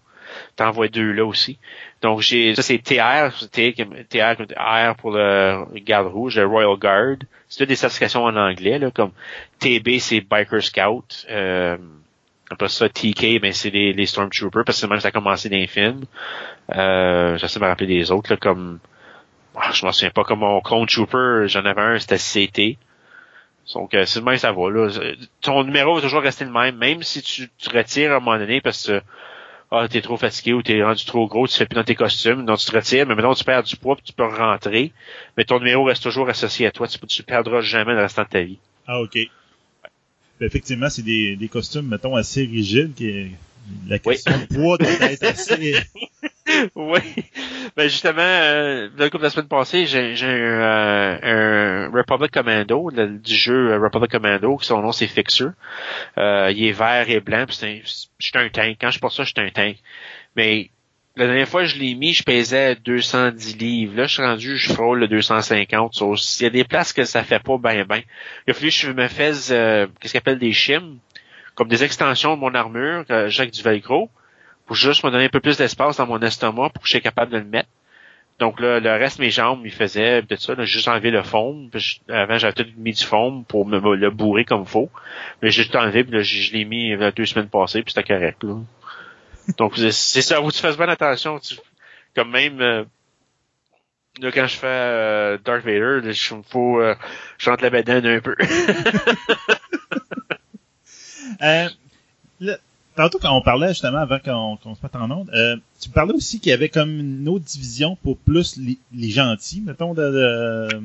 T'en 0.56 0.72
vois 0.72 0.88
deux 0.88 1.12
là 1.14 1.24
aussi. 1.26 1.58
Donc 2.02 2.22
j'ai, 2.22 2.54
ça 2.56 2.62
c'est 2.62 2.80
TR, 2.80 3.32
TR 3.52 4.36
comme 4.38 4.48
R 4.58 4.96
pour 4.98 5.12
le 5.12 5.66
garde 5.80 6.08
rouge, 6.08 6.38
le 6.38 6.46
Royal 6.48 6.78
Guard. 6.78 7.18
C'est 7.48 7.66
des 7.66 7.76
certifications 7.76 8.24
en 8.24 8.36
anglais, 8.36 8.78
là, 8.80 8.92
comme 8.92 9.12
TB 9.60 10.00
c'est 10.00 10.22
Biker 10.22 10.62
Scout, 10.62 11.26
euh, 11.30 11.78
après 12.50 12.70
ça 12.70 12.90
TK, 12.90 13.40
ben 13.42 13.54
c'est 13.54 13.70
les, 13.70 13.94
les 13.94 14.06
Stormtroopers, 14.06 14.66
parce 14.66 14.82
que 14.82 14.88
même 14.88 15.00
ça 15.00 15.10
a 15.10 15.12
commencé 15.12 15.48
dans 15.50 15.58
les 15.58 15.68
films. 15.68 16.06
Euh, 16.76 17.38
j'essaie 17.38 17.60
de 17.60 17.64
me 17.64 17.70
rappeler 17.70 17.88
des 17.88 18.12
autres, 18.12 18.32
là, 18.32 18.38
comme 18.38 18.80
ah, 19.62 19.72
je 19.74 19.86
m'en 19.86 19.92
souviens 19.92 20.12
pas 20.12 20.24
comme 20.24 20.40
mon 20.40 20.62
Clone 20.62 20.86
Trooper, 20.88 21.48
j'en 21.48 21.66
avais 21.66 21.82
un, 21.82 22.00
c'était 22.00 22.18
CT. 22.18 22.78
Donc, 23.74 23.94
euh, 23.94 24.06
c'est 24.06 24.20
le 24.20 24.26
même, 24.26 24.38
ça 24.38 24.52
va. 24.52 24.70
Là. 24.70 24.90
Ton 25.42 25.64
numéro 25.64 25.96
va 25.96 26.02
toujours 26.02 26.22
rester 26.22 26.46
le 26.46 26.52
même, 26.52 26.78
même 26.78 27.04
si 27.04 27.22
tu, 27.22 27.50
tu 27.58 27.70
retires 27.70 28.14
à 28.14 28.16
un 28.16 28.20
moment 28.20 28.38
donné 28.38 28.62
parce 28.62 28.88
que 28.88 29.02
ah, 29.72 29.88
t'es 29.90 30.02
trop 30.02 30.16
fatigué 30.16 30.54
ou 30.54 30.62
t'es 30.62 30.82
rendu 30.82 31.04
trop 31.04 31.28
gros, 31.28 31.48
tu 31.48 31.58
fais 31.58 31.66
plus 31.66 31.76
dans 31.76 31.84
tes 31.84 31.96
costumes, 31.96 32.46
donc 32.46 32.60
tu 32.60 32.66
te 32.66 32.76
retires, 32.76 33.06
mais 33.06 33.16
maintenant 33.16 33.34
tu 33.34 33.44
perds 33.44 33.64
du 33.64 33.76
poids, 33.76 33.98
puis 33.98 34.06
tu 34.06 34.14
peux 34.14 34.24
rentrer, 34.24 34.94
mais 35.36 35.44
ton 35.44 35.60
numéro 35.60 35.84
reste 35.84 36.04
toujours 36.04 36.30
associé 36.30 36.68
à 36.68 36.72
toi, 36.72 36.88
tu, 36.88 36.98
tu 37.00 37.24
perdras 37.24 37.60
jamais 37.60 37.94
le 37.94 38.00
restant 38.00 38.24
de 38.24 38.30
ta 38.30 38.42
vie. 38.42 38.60
Ah, 38.88 39.02
ok. 39.02 39.18
Effectivement, 40.40 40.90
c'est 40.90 41.02
des, 41.02 41.36
des 41.36 41.50
costumes, 41.50 41.88
mettons, 41.88 42.16
assez 42.16 42.46
rigides, 42.46 42.94
qui 42.94 43.32
la 43.88 44.00
question 44.00 44.34
Oui. 44.34 44.48
de 44.48 44.56
poids 44.56 44.78
doit 44.78 45.12
être 45.12 45.24
assez... 45.24 45.76
oui. 46.76 47.00
Ben 47.76 47.90
justement, 47.90 48.22
euh, 48.22 48.90
de 48.90 49.18
la 49.18 49.30
semaine 49.30 49.48
passée, 49.48 49.86
j'ai 49.86 50.16
euh, 50.24 51.18
un 51.22 51.92
Republic 51.92 52.32
Commando, 52.32 52.90
du 52.92 53.36
jeu 53.36 53.72
euh, 53.72 53.80
Republic 53.80 54.12
Commando, 54.12 54.58
qui 54.58 54.66
son 54.66 54.82
nom 54.82 54.92
c'est 54.92 55.08
Fixer. 55.08 55.50
Euh, 56.18 56.52
il 56.56 56.66
est 56.66 56.72
vert 56.72 57.10
et 57.10 57.20
blanc, 57.20 57.46
puis 57.48 57.56
c'est 58.20 58.36
un, 58.36 58.46
un 58.46 58.50
tank. 58.50 58.78
Quand 58.80 58.92
je 58.92 59.00
porte 59.00 59.16
ça, 59.16 59.24
je 59.24 59.34
suis 59.36 59.46
un 59.46 59.50
tank. 59.50 59.78
Mais 60.36 60.70
la 61.16 61.26
dernière 61.26 61.48
fois 61.48 61.62
que 61.62 61.68
je 61.68 61.80
l'ai 61.80 61.96
mis, 61.96 62.14
je 62.14 62.24
pesais 62.24 62.76
210 62.76 63.58
livres. 63.58 63.98
Là, 63.98 64.06
je 64.06 64.14
suis 64.14 64.24
rendu, 64.24 64.58
je 64.58 64.72
frôle 64.72 65.00
le 65.00 65.08
250. 65.08 65.96
So, 65.96 66.16
Il 66.16 66.44
y 66.44 66.46
a 66.46 66.50
des 66.50 66.64
places 66.64 66.94
que 66.94 67.04
ça 67.04 67.24
fait 67.24 67.42
pas 67.42 67.58
bien 67.58 67.86
ben. 67.86 68.02
Il 68.48 68.52
a 68.52 68.54
fallu 68.54 68.70
que 68.70 68.76
je 68.76 68.92
me 68.92 69.08
fasse 69.08 69.50
euh, 69.52 69.88
qu'est-ce 70.00 70.14
qu'on 70.14 70.20
appelle 70.20 70.40
des 70.40 70.54
shims, 70.54 71.00
comme 71.56 71.68
des 71.68 71.84
extensions 71.84 72.36
de 72.36 72.40
mon 72.40 72.54
armure, 72.54 73.06
que 73.06 73.30
j'ai 73.30 73.42
avec 73.42 73.54
du 73.54 73.64
velcro 73.64 74.10
pour 74.68 74.76
juste 74.76 75.04
me 75.04 75.10
donner 75.10 75.26
un 75.26 75.30
peu 75.30 75.40
plus 75.40 75.58
d'espace 75.58 75.98
dans 75.98 76.06
mon 76.06 76.20
estomac 76.20 76.70
pour 76.70 76.84
que 76.84 76.88
je 76.88 76.92
sois 76.92 77.02
capable 77.02 77.32
de 77.32 77.38
le 77.40 77.46
mettre. 77.46 77.70
Donc 78.40 78.60
là, 78.60 78.80
le 78.80 78.92
reste, 78.92 79.18
mes 79.18 79.32
jambes, 79.32 79.62
ils 79.66 79.72
faisaient 79.74 80.22
de 80.22 80.36
ça, 80.36 80.54
là, 80.54 80.64
juste 80.64 80.88
enlever 80.88 81.10
le 81.10 81.24
foam. 81.24 81.70
Puis 81.72 81.80
je- 82.08 82.14
avant, 82.14 82.38
j'avais 82.38 82.54
tout 82.54 82.68
mis 82.78 82.94
du 82.94 83.04
foam 83.04 83.44
pour 83.46 83.66
me, 83.66 83.96
le 83.96 84.10
bourrer 84.12 84.46
comme 84.46 84.66
faut. 84.68 84.92
Mais 85.42 85.50
j'ai 85.50 85.68
tout 85.68 85.76
enlevé, 85.78 86.04
puis 86.04 86.14
là, 86.14 86.22
je, 86.22 86.54
l'ai 86.54 86.64
mis 86.66 86.94
a 86.94 87.10
deux 87.12 87.26
semaines 87.26 87.50
passées, 87.50 87.82
puis 87.82 87.94
c'était 87.96 88.08
correct. 88.14 88.44
Là. 88.44 88.58
Donc 89.58 89.74
c'est 89.78 89.92
ça, 90.22 90.40
que 90.42 90.52
tu 90.52 90.60
fasses 90.60 90.78
bien 90.78 90.90
attention. 90.90 91.40
Tu- 91.40 91.56
comme 92.16 92.30
même 92.32 92.62
euh, 92.62 92.84
là, 94.20 94.32
quand 94.32 94.46
je 94.48 94.56
fais 94.58 94.68
euh, 94.68 95.38
Darth 95.44 95.64
Vader, 95.64 96.02
là, 96.06 96.12
je 96.12 96.36
faut 96.48 96.80
euh, 96.82 96.94
je 97.40 97.50
rentre 97.50 97.64
la 97.64 97.70
bedaine 97.70 98.06
un 98.06 98.20
peu. 98.20 98.36
Euh, 101.42 101.68
tantôt, 102.98 103.18
quand 103.20 103.32
on 103.34 103.42
parlait, 103.42 103.70
justement, 103.70 104.00
avant 104.00 104.20
qu'on 104.20 104.58
se 104.76 104.80
mette 104.84 104.96
en 104.96 105.10
onde, 105.10 105.30
euh, 105.34 105.56
tu 105.82 105.90
parlais 105.90 106.14
aussi 106.14 106.40
qu'il 106.42 106.50
y 106.50 106.54
avait 106.54 106.68
comme 106.70 107.00
une 107.00 107.30
autre 107.30 107.46
division 107.46 107.96
pour 108.04 108.18
plus 108.18 108.58
les, 108.58 108.78
les 108.94 109.10
gentils, 109.10 109.62
mettons, 109.66 109.94
de... 109.94 110.02
de- 110.02 110.82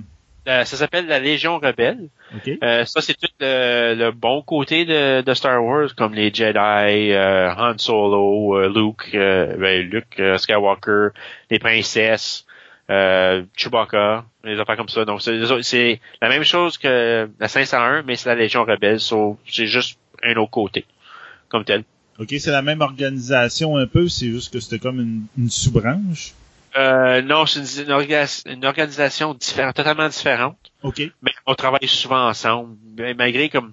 Euh, 0.48 0.64
ça 0.64 0.76
s'appelle 0.76 1.06
la 1.06 1.20
Légion 1.20 1.58
Rebelle. 1.60 2.08
OK? 2.34 2.50
Euh, 2.64 2.84
ça, 2.84 3.00
c'est 3.00 3.14
tout 3.14 3.28
le, 3.40 3.94
le 3.94 4.10
bon 4.10 4.42
côté 4.42 4.84
de, 4.84 5.20
de 5.22 5.34
Star 5.34 5.62
Wars, 5.64 5.94
comme 5.96 6.14
les 6.14 6.34
Jedi, 6.34 7.12
euh, 7.12 7.54
Han 7.56 7.78
Solo, 7.78 8.56
euh, 8.58 8.68
Luke, 8.68 9.10
euh, 9.14 9.56
ben, 9.56 9.88
Luke 9.88 10.18
euh, 10.18 10.38
Skywalker, 10.38 11.08
les 11.48 11.60
princesses, 11.60 12.44
euh, 12.90 13.44
Chewbacca, 13.56 14.24
les 14.42 14.58
affaires 14.58 14.76
comme 14.76 14.88
ça. 14.88 15.04
Donc, 15.04 15.22
c'est- 15.22 15.38
c'est 15.62 16.00
la 16.20 16.28
même 16.28 16.42
chose 16.42 16.76
que 16.76 17.28
la 17.38 17.46
501, 17.48 18.02
mais 18.02 18.16
c'est 18.16 18.28
la 18.28 18.34
Légion 18.34 18.64
Rebelle. 18.64 18.98
so, 18.98 19.38
c'est 19.48 19.66
juste 19.68 19.96
un 20.24 20.34
autre 20.34 20.50
côté, 20.50 20.84
comme 21.48 21.64
tel. 21.64 21.84
OK, 22.22 22.34
c'est 22.38 22.50
la 22.50 22.62
même 22.62 22.80
organisation 22.80 23.76
un 23.76 23.86
peu, 23.86 24.08
c'est 24.08 24.30
juste 24.30 24.52
que 24.52 24.60
c'était 24.60 24.78
comme 24.78 25.00
une, 25.00 25.22
une 25.38 25.50
sous-branche? 25.50 26.32
Euh, 26.76 27.20
non, 27.22 27.44
c'est 27.46 27.60
une, 27.60 27.86
une 27.86 27.92
orga- 27.92 28.42
une 28.46 28.64
organisation 28.64 29.34
différente, 29.34 29.74
totalement 29.76 30.08
différente. 30.08 30.56
OK. 30.82 31.02
mais 31.22 31.32
on 31.46 31.54
travaille 31.54 31.86
souvent 31.86 32.28
ensemble. 32.28 32.76
Mais 32.96 33.14
malgré 33.14 33.48
comme 33.50 33.72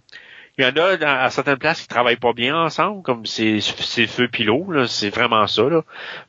il 0.57 0.63
y 0.63 0.67
en 0.67 0.75
a 0.75 0.97
dans- 0.97 1.07
à 1.21 1.29
certaines 1.29 1.57
places 1.57 1.81
qui 1.81 1.87
travaillent 1.87 2.17
pas 2.17 2.33
bien 2.33 2.53
ensemble, 2.57 3.01
comme 3.01 3.25
c'est 3.25 3.61
feu 3.61 4.27
pilot, 4.27 4.71
là, 4.73 4.87
c'est 4.87 5.09
vraiment 5.09 5.47
ça. 5.47 5.63
Là. 5.69 5.83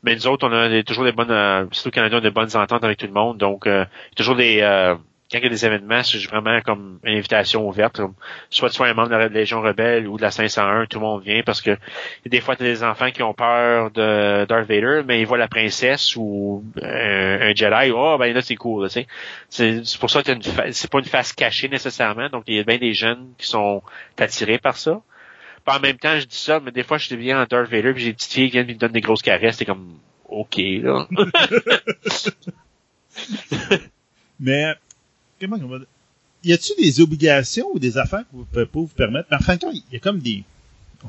Mais 0.05 0.15
nous 0.15 0.29
autres, 0.29 0.47
on 0.49 0.53
a 0.53 0.83
toujours 0.85 1.03
des 1.05 1.11
bonnes, 1.13 1.33
euh, 1.33 1.67
surtout 1.73 1.89
au 1.89 1.91
Canada, 1.91 2.17
on 2.17 2.19
a 2.19 2.23
des 2.23 2.31
bonnes 2.31 2.57
ententes 2.57 2.85
avec 2.85 2.99
tout 2.99 3.07
le 3.07 3.13
monde. 3.13 3.39
Donc, 3.39 3.67
euh, 3.67 3.85
toujours 4.15 4.37
des 4.37 4.61
euh, 4.63 4.95
quand 5.31 5.39
il 5.39 5.44
y 5.44 5.47
a 5.47 5.51
des 5.51 5.65
événements, 5.65 6.02
c'est 6.02 6.19
vraiment 6.27 6.61
comme 6.61 6.98
une 7.05 7.16
invitation 7.16 7.66
ouverte. 7.66 7.97
comme, 7.97 8.15
soit 8.51 8.69
tu 8.69 8.77
sois 8.77 8.89
un 8.89 8.94
membre 8.94 9.11
de 9.11 9.16
la 9.16 9.28
Légion 9.28 9.61
Rebelle 9.61 10.09
ou 10.09 10.16
de 10.16 10.23
la 10.23 10.32
501, 10.32 10.86
tout 10.86 10.98
le 10.98 11.05
monde 11.05 11.23
vient 11.23 11.43
parce 11.44 11.61
que 11.62 11.78
des 12.27 12.40
fois, 12.40 12.57
tu 12.57 12.65
as 12.65 12.66
des 12.66 12.82
enfants 12.82 13.12
qui 13.12 13.23
ont 13.23 13.32
peur 13.32 13.93
de 13.93 14.44
Darth 14.47 14.66
Vader, 14.66 15.02
mais 15.07 15.20
ils 15.20 15.27
voient 15.27 15.39
la 15.39 15.47
princesse 15.47 16.16
ou 16.16 16.65
euh, 16.82 17.51
un 17.51 17.55
Jedi, 17.55 17.93
oh 17.94 18.16
ben 18.19 18.35
là 18.35 18.40
c'est 18.40 18.57
cool. 18.57 18.89
C'est 18.90 19.98
pour 20.01 20.11
ça 20.11 20.24
que 20.24 20.32
c'est 20.73 20.90
pas 20.90 20.98
une 20.98 21.05
face 21.05 21.32
cachée 21.32 21.69
nécessairement, 21.69 22.28
donc 22.28 22.44
il 22.48 22.57
y 22.57 22.59
a 22.59 22.65
bien 22.65 22.78
des 22.78 22.93
jeunes 22.93 23.32
qui 23.39 23.47
sont 23.47 23.82
attirés 24.19 24.59
par 24.59 24.77
ça. 24.77 25.01
En 25.66 25.78
même 25.78 25.98
temps, 25.98 26.19
je 26.19 26.24
dis 26.24 26.36
ça, 26.36 26.59
mais 26.59 26.73
des 26.73 26.82
fois 26.82 26.98
je 26.98 27.09
deviens 27.11 27.40
en 27.43 27.47
Darth 27.48 27.70
Vader, 27.70 27.93
puis 27.93 28.02
j'ai 28.02 28.09
des 28.09 28.15
petites 28.15 28.32
filles 28.32 28.51
qui 28.51 28.57
viennent 28.57 28.66
me 28.66 28.74
donnent 28.74 28.90
des 28.90 29.01
grosses 29.01 29.23
caresses, 29.23 29.59
c'est 29.59 29.65
comme 29.65 29.98
OK 30.28 30.57
là. 30.57 31.07
Mais, 34.40 34.74
comment 35.41 35.57
on 35.62 35.69
va 35.69 35.79
dire? 35.79 35.87
Y 36.45 36.53
a-tu 36.53 36.73
des 36.79 37.01
obligations 37.01 37.67
ou 37.73 37.79
des 37.79 37.99
affaires 37.99 38.21
que 38.21 38.33
vous 38.37 38.45
pouvez 38.45 38.65
pas 38.67 38.81
vous 38.81 38.87
permettre? 38.89 39.29
Mais 39.31 39.37
en 39.37 39.41
fin 39.41 39.57
de 39.57 39.61
compte, 39.61 39.75
il 39.75 39.83
y 39.93 39.97
a 39.97 39.99
comme 40.01 40.19
des, 40.21 40.43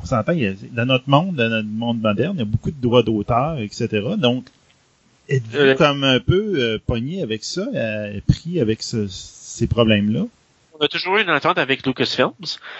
on 0.01 0.05
s'entend, 0.05 0.33
dans 0.71 0.85
notre 0.85 1.09
monde, 1.09 1.35
dans 1.35 1.49
notre 1.49 1.67
monde 1.69 2.01
moderne, 2.01 2.35
il 2.35 2.39
y 2.39 2.41
a 2.41 2.45
beaucoup 2.45 2.71
de 2.71 2.81
droits 2.81 3.03
d'auteur, 3.03 3.57
etc. 3.59 3.87
Donc, 4.17 4.45
êtes-vous 5.29 5.57
Euh, 5.57 5.75
comme 5.75 6.03
un 6.03 6.19
peu 6.19 6.53
euh, 6.57 6.79
pogné 6.85 7.21
avec 7.23 7.43
ça, 7.45 7.65
euh, 7.73 8.19
pris 8.27 8.59
avec 8.59 8.81
ce- 8.83 9.07
ces 9.07 9.67
problèmes-là? 9.67 10.25
on 10.79 10.83
a 10.83 10.87
toujours 10.87 11.17
eu 11.17 11.21
une 11.21 11.29
entente 11.29 11.59
avec 11.59 11.85
Lucasfilms. 11.85 12.31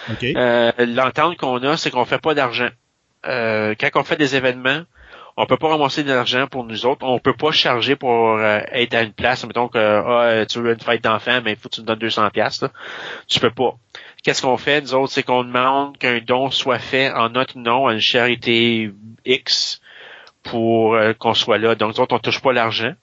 OK? 0.10 0.23
Euh, 0.23 0.72
L'entente 0.88 1.38
qu'on 1.38 1.61
a, 1.64 1.78
c'est 1.78 1.91
qu'on 1.91 2.03
fait 2.06 2.18
pas 2.19 2.34
d'argent. 2.34 2.69
Quand 3.23 3.91
on 3.95 4.03
fait 4.03 4.15
des 4.18 4.36
événements, 4.36 4.82
on 5.38 5.45
peut 5.45 5.58
pas 5.58 5.70
ramasser 5.70 6.03
de 6.03 6.12
l'argent 6.12 6.48
pour 6.48 6.64
nous 6.64 6.86
autres. 6.86 7.06
On 7.06 7.20
peut 7.20 7.36
pas 7.36 7.52
charger 7.52 7.95
pour 7.95 8.38
euh, 8.38 8.60
être 8.72 8.94
à 8.94 9.02
une 9.02 9.14
place. 9.14 9.45
Mettons 9.45 9.68
que 9.68 9.78
ah, 9.78 10.45
tu 10.45 10.60
veux 10.60 10.74
une 10.74 10.80
fête 10.80 11.03
d'enfant, 11.03 11.41
mais 11.44 11.52
il 11.53 11.58
faut 11.58 11.70
que 11.70 11.76
tu 11.76 11.82
me 11.82 11.86
donnes 11.86 11.99
200 11.99 12.30
pièces. 12.32 12.64
Tu 13.28 13.40
peux 13.40 13.52
pas. 13.52 13.76
Qu'est-ce 14.24 14.41
qu'on 14.41 14.58
fait, 14.58 14.82
nous 14.82 14.94
autres, 14.94 15.14
c'est 15.14 15.24
qu'on 15.24 15.44
demande 15.44 15.98
qu'un 15.98 16.20
don 16.20 16.52
soit 16.52 16.80
fait 16.80 17.12
en 17.12 17.30
notre 17.30 17.58
nom 17.58 17.88
à 17.88 17.94
une 17.94 18.02
charité 18.02 18.91
X 19.26 19.82
pour 20.44 20.95
euh, 20.95 21.14
qu'on 21.14 21.34
soit 21.34 21.58
là. 21.58 21.76
Donc, 21.76 21.95
nous 21.95 22.02
autres, 22.02 22.16
on 22.16 22.20
touche 22.20 22.41
pas 22.41 22.53
l'argent. 22.53 22.94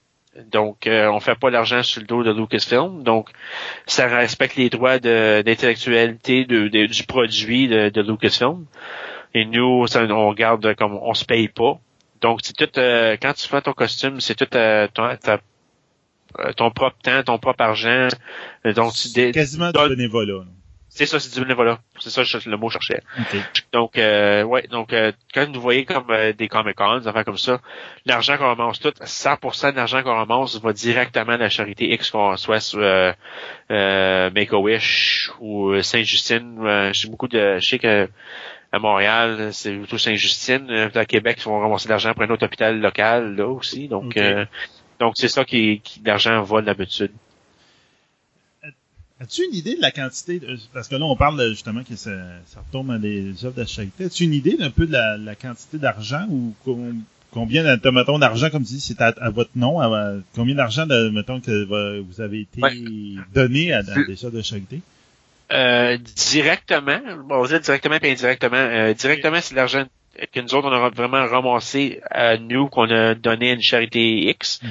Donc, 0.51 0.87
euh, 0.87 1.09
on 1.11 1.19
fait 1.19 1.35
pas 1.35 1.49
l'argent 1.49 1.83
sur 1.83 2.01
le 2.01 2.07
dos 2.07 2.23
de 2.23 2.31
Lucasfilm. 2.31 3.03
Donc, 3.03 3.29
ça 3.85 4.07
respecte 4.07 4.55
les 4.55 4.69
droits 4.69 4.99
d'intellectualité 4.99 6.45
du 6.45 7.03
produit 7.03 7.67
de, 7.67 7.89
de 7.89 8.01
Lucasfilm. 8.01 8.65
Et 9.33 9.45
nous, 9.45 9.87
ça, 9.87 10.03
on 10.03 10.29
regarde 10.29 10.75
comme 10.75 10.97
on 11.01 11.13
se 11.13 11.25
paye 11.25 11.47
pas. 11.47 11.79
Donc, 12.21 12.39
c'est 12.43 12.53
tout 12.55 12.79
euh, 12.79 13.15
quand 13.21 13.33
tu 13.33 13.47
fais 13.47 13.61
ton 13.61 13.73
costume, 13.73 14.19
c'est 14.21 14.35
tout 14.35 14.47
euh, 14.55 14.87
ton, 14.93 15.15
ta- 15.17 15.39
euh, 16.39 16.53
ton 16.53 16.69
propre 16.71 16.97
temps, 17.01 17.23
ton 17.23 17.37
propre 17.39 17.61
argent. 17.63 18.07
Euh, 18.65 18.73
Donc, 18.73 18.93
tu 18.93 19.09
dé- 19.13 19.31
Quasiment 19.31 19.71
du 19.71 19.95
bénévolat. 19.95 20.43
c'est 20.89 21.05
ça, 21.05 21.19
c'est 21.19 21.33
du 21.33 21.39
bénévolat. 21.41 21.79
C'est 21.99 22.09
ça 22.09 22.21
le 22.45 22.57
mot 22.57 22.69
cherchais. 22.69 23.01
Donc, 23.71 23.97
euh, 23.97 24.43
ouais, 24.43 24.67
donc 24.67 24.91
euh, 24.93 25.11
quand 25.33 25.51
vous 25.53 25.61
voyez 25.61 25.85
comme 25.85 26.09
euh, 26.11 26.33
des 26.33 26.47
Comic-Con, 26.47 26.99
des 26.99 27.07
affaires 27.07 27.25
comme 27.25 27.37
ça, 27.37 27.61
l'argent 28.05 28.37
qu'on 28.37 28.47
ramasse 28.47 28.79
tout, 28.79 28.89
100% 28.89 29.71
de 29.71 29.75
l'argent 29.77 30.03
qu'on 30.03 30.15
ramasse 30.15 30.59
va 30.61 30.73
directement 30.73 31.33
à 31.33 31.37
la 31.37 31.49
charité 31.49 31.91
X 31.93 32.11
qu'on 32.11 32.35
soit 32.37 32.59
sur 32.59 32.79
euh, 32.79 33.11
euh, 33.71 34.29
Make-A-Wish 34.35 35.31
ou 35.39 35.69
euh, 35.69 35.81
Saint-Justine. 35.81 36.57
Euh, 36.65 36.91
J'ai 36.93 37.07
beaucoup 37.09 37.27
de... 37.27 37.59
Je 37.59 37.67
sais 37.67 37.79
que 37.79 38.09
à 38.71 38.79
Montréal, 38.79 39.49
c'est 39.53 39.73
plutôt 39.75 39.97
Saint-Justine. 39.97 40.67
Euh, 40.69 40.89
À 40.93 41.05
Québec, 41.05 41.37
ils 41.41 41.45
vont 41.45 41.59
ramasser 41.59 41.85
de 41.85 41.89
l'argent 41.89 42.13
pour 42.13 42.23
un 42.23 42.29
autre 42.29 42.45
hôpital 42.45 42.79
local, 42.79 43.35
là 43.35 43.47
aussi. 43.47 43.87
Donc, 43.87 44.15
euh, 44.17 44.45
donc 44.99 45.13
c'est 45.17 45.27
ça 45.27 45.43
qui, 45.45 45.79
qui 45.83 46.01
l'argent 46.05 46.41
va 46.43 46.61
d'habitude. 46.61 47.11
As-tu 49.21 49.43
une 49.43 49.53
idée 49.55 49.75
de 49.75 49.81
la 49.81 49.91
quantité, 49.91 50.39
de- 50.39 50.57
parce 50.73 50.87
que 50.87 50.95
là, 50.95 51.03
on 51.05 51.15
parle 51.17 51.49
justement 51.49 51.83
que 51.83 51.95
ça, 51.97 52.11
ça 52.45 52.61
retombe 52.65 52.87
dans 52.87 52.99
des 52.99 53.43
œuvres 53.43 53.55
de 53.59 53.65
charité. 53.65 54.05
As-tu 54.05 54.23
une 54.23 54.33
idée 54.33 54.55
d'un 54.55 54.69
peu 54.69 54.87
de 54.87 54.93
la, 54.93 55.17
la 55.17 55.35
quantité 55.35 55.77
d'argent 55.77 56.25
ou 56.29 56.53
com- 56.63 56.95
combien, 57.31 57.75
de- 57.75 57.89
mettons, 57.89 58.17
d'argent, 58.17 58.49
comme 58.49 58.63
tu 58.63 58.73
dis, 58.75 58.79
c'est 58.79 59.01
à, 59.01 59.07
à 59.19 59.29
votre 59.29 59.49
nom, 59.55 59.81
à- 59.81 60.13
combien 60.35 60.55
d'argent, 60.55 60.85
mettons, 61.11 61.41
que 61.41 61.99
vous 62.01 62.21
avez 62.21 62.41
été 62.41 62.61
Ouais. 62.61 62.77
donné 63.33 63.73
à, 63.73 63.79
à 63.79 64.03
des 64.07 64.23
œuvres 64.23 64.37
de 64.37 64.41
charité? 64.41 64.79
Euh, 65.51 65.97
directement, 66.15 66.99
bon, 67.25 67.35
on 67.37 67.41
va 67.41 67.47
dire 67.47 67.59
directement 67.59 67.97
et 68.01 68.11
indirectement. 68.11 68.55
Euh, 68.57 68.93
directement, 68.93 69.39
c'est 69.41 69.55
l'argent 69.55 69.85
que 70.33 70.39
nous 70.41 70.53
autres, 70.53 70.67
on 70.67 70.71
a 70.73 70.89
vraiment 70.89 71.25
ramassé 71.25 72.01
à 72.11 72.37
nous, 72.37 72.67
qu'on 72.67 72.89
a 72.91 73.15
donné 73.15 73.51
à 73.51 73.53
une 73.53 73.61
charité 73.61 74.29
X. 74.29 74.59
Mhm. 74.61 74.69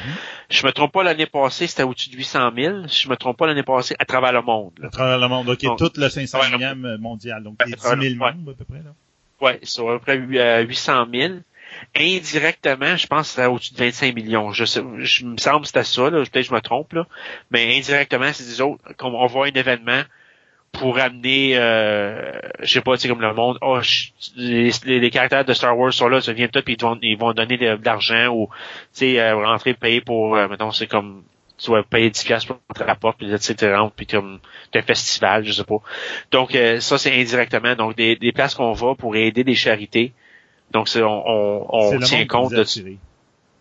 Je 0.51 0.67
me 0.67 0.73
trompe 0.73 0.93
pas, 0.93 1.03
l'année 1.03 1.27
passée, 1.27 1.67
c'était 1.67 1.85
au-dessus 1.85 2.11
de 2.11 2.17
800 2.17 2.51
000. 2.55 2.75
Je 2.87 3.09
me 3.09 3.17
trompe 3.17 3.39
pas, 3.39 3.47
l'année 3.47 3.63
passée, 3.63 3.97
à 3.99 4.05
travers 4.05 4.33
le 4.33 4.43
monde. 4.43 4.73
là. 4.79 4.89
À 4.89 4.91
travers 4.91 5.19
le 5.19 5.27
monde. 5.27 5.49
OK, 5.49 5.63
Bon. 5.65 5.77
tout 5.77 5.91
le 5.97 6.09
500e 6.09 6.99
mondial. 6.99 7.43
Donc, 7.43 7.57
les 7.67 7.73
10 7.73 7.81
000 7.83 7.95
Ouais. 7.95 8.15
membres, 8.17 8.51
à 8.53 8.55
peu 8.55 8.65
près, 8.65 8.79
là. 8.85 8.93
Ouais, 9.41 9.59
c'est 9.63 9.81
à 9.81 9.85
peu 9.85 9.99
près 10.01 10.19
euh, 10.19 10.63
800 10.65 11.07
000. 11.13 11.35
Indirectement, 11.99 12.97
je 12.97 13.07
pense 13.07 13.29
que 13.29 13.35
c'était 13.35 13.47
au-dessus 13.47 13.73
de 13.75 13.79
25 13.79 14.15
millions. 14.15 14.53
Je 14.53 14.65
sais, 14.65 14.83
je 14.99 15.25
me 15.25 15.37
semble 15.39 15.63
que 15.63 15.67
c'était 15.69 15.85
ça, 15.85 16.03
là. 16.11 16.19
Peut-être 16.19 16.33
que 16.33 16.43
je 16.43 16.53
me 16.55 16.61
trompe, 16.61 16.93
là. 16.93 17.07
Mais 17.51 17.77
indirectement, 17.79 18.33
c'est 18.33 18.45
des 18.45 18.61
autres, 18.61 18.83
qu'on 18.97 19.15
on 19.15 19.27
voit 19.27 19.47
un 19.47 19.51
événement 19.53 20.03
pour 20.73 20.99
amener, 20.99 21.53
euh, 21.57 22.33
je 22.61 22.67
sais 22.73 22.81
pas, 22.81 22.97
tu 22.97 23.03
sais, 23.03 23.09
comme 23.09 23.21
le 23.21 23.35
monde, 23.35 23.59
oh, 23.63 23.81
je- 23.81 24.09
les, 24.37 24.71
les- 24.85 25.01
les 25.01 25.11
caractères 25.11 25.45
de 25.45 25.53
Star 25.53 25.77
Wars 25.77 25.93
sont 25.93 26.09
là, 26.09 26.21
ça 26.21 26.33
vient 26.33 26.49
tout, 26.49 26.63
puis 26.63 26.75
ils 26.79 26.83
vont, 26.83 26.99
ils 27.03 27.17
vont 27.19 27.33
donner 27.33 27.57
de, 27.57 27.77
de 27.77 27.85
l'argent 27.85 28.29
ou, 28.29 28.49
tu 28.93 29.01
sais, 29.01 29.21
euh, 29.21 29.37
rentrer, 29.37 29.75
payer 29.75 30.01
pour, 30.01 30.37
euh, 30.37 30.47
mettons, 30.49 30.71
c'est 30.71 30.87
comme, 30.87 31.25
tu 31.57 31.73
vas 31.73 31.83
payer 31.83 32.11
10 32.11 32.23
piastres 32.25 32.49
pour 32.49 32.59
rentrer 32.69 32.85
à 32.85 32.87
la 32.89 32.95
porte, 32.95 33.19
puis 33.19 33.27
là, 33.27 33.39
tu 33.39 33.45
sais, 33.45 33.55
tu 33.55 33.73
rentres, 33.73 33.95
puis 33.95 34.07
comme, 34.07 34.39
un 34.75 34.83
festival, 34.83 35.45
je 35.45 35.53
sais 35.53 35.65
pas. 35.65 35.79
Donc, 36.31 36.55
euh, 36.55 36.79
ça, 36.81 36.99
c'est 36.99 37.13
indirectement, 37.19 37.75
donc, 37.75 37.97
des, 37.97 38.15
des 38.17 38.31
places 38.33 38.55
qu'on 38.55 38.73
va 38.73 38.95
pour 38.95 39.17
aider 39.17 39.43
des 39.43 39.55
charités. 39.57 40.13
Donc, 40.71 40.89
c'est, 40.89 41.03
on, 41.03 41.25
on, 41.75 41.99
tient 42.05 42.27
compte 42.27 42.51
de. 42.53 42.65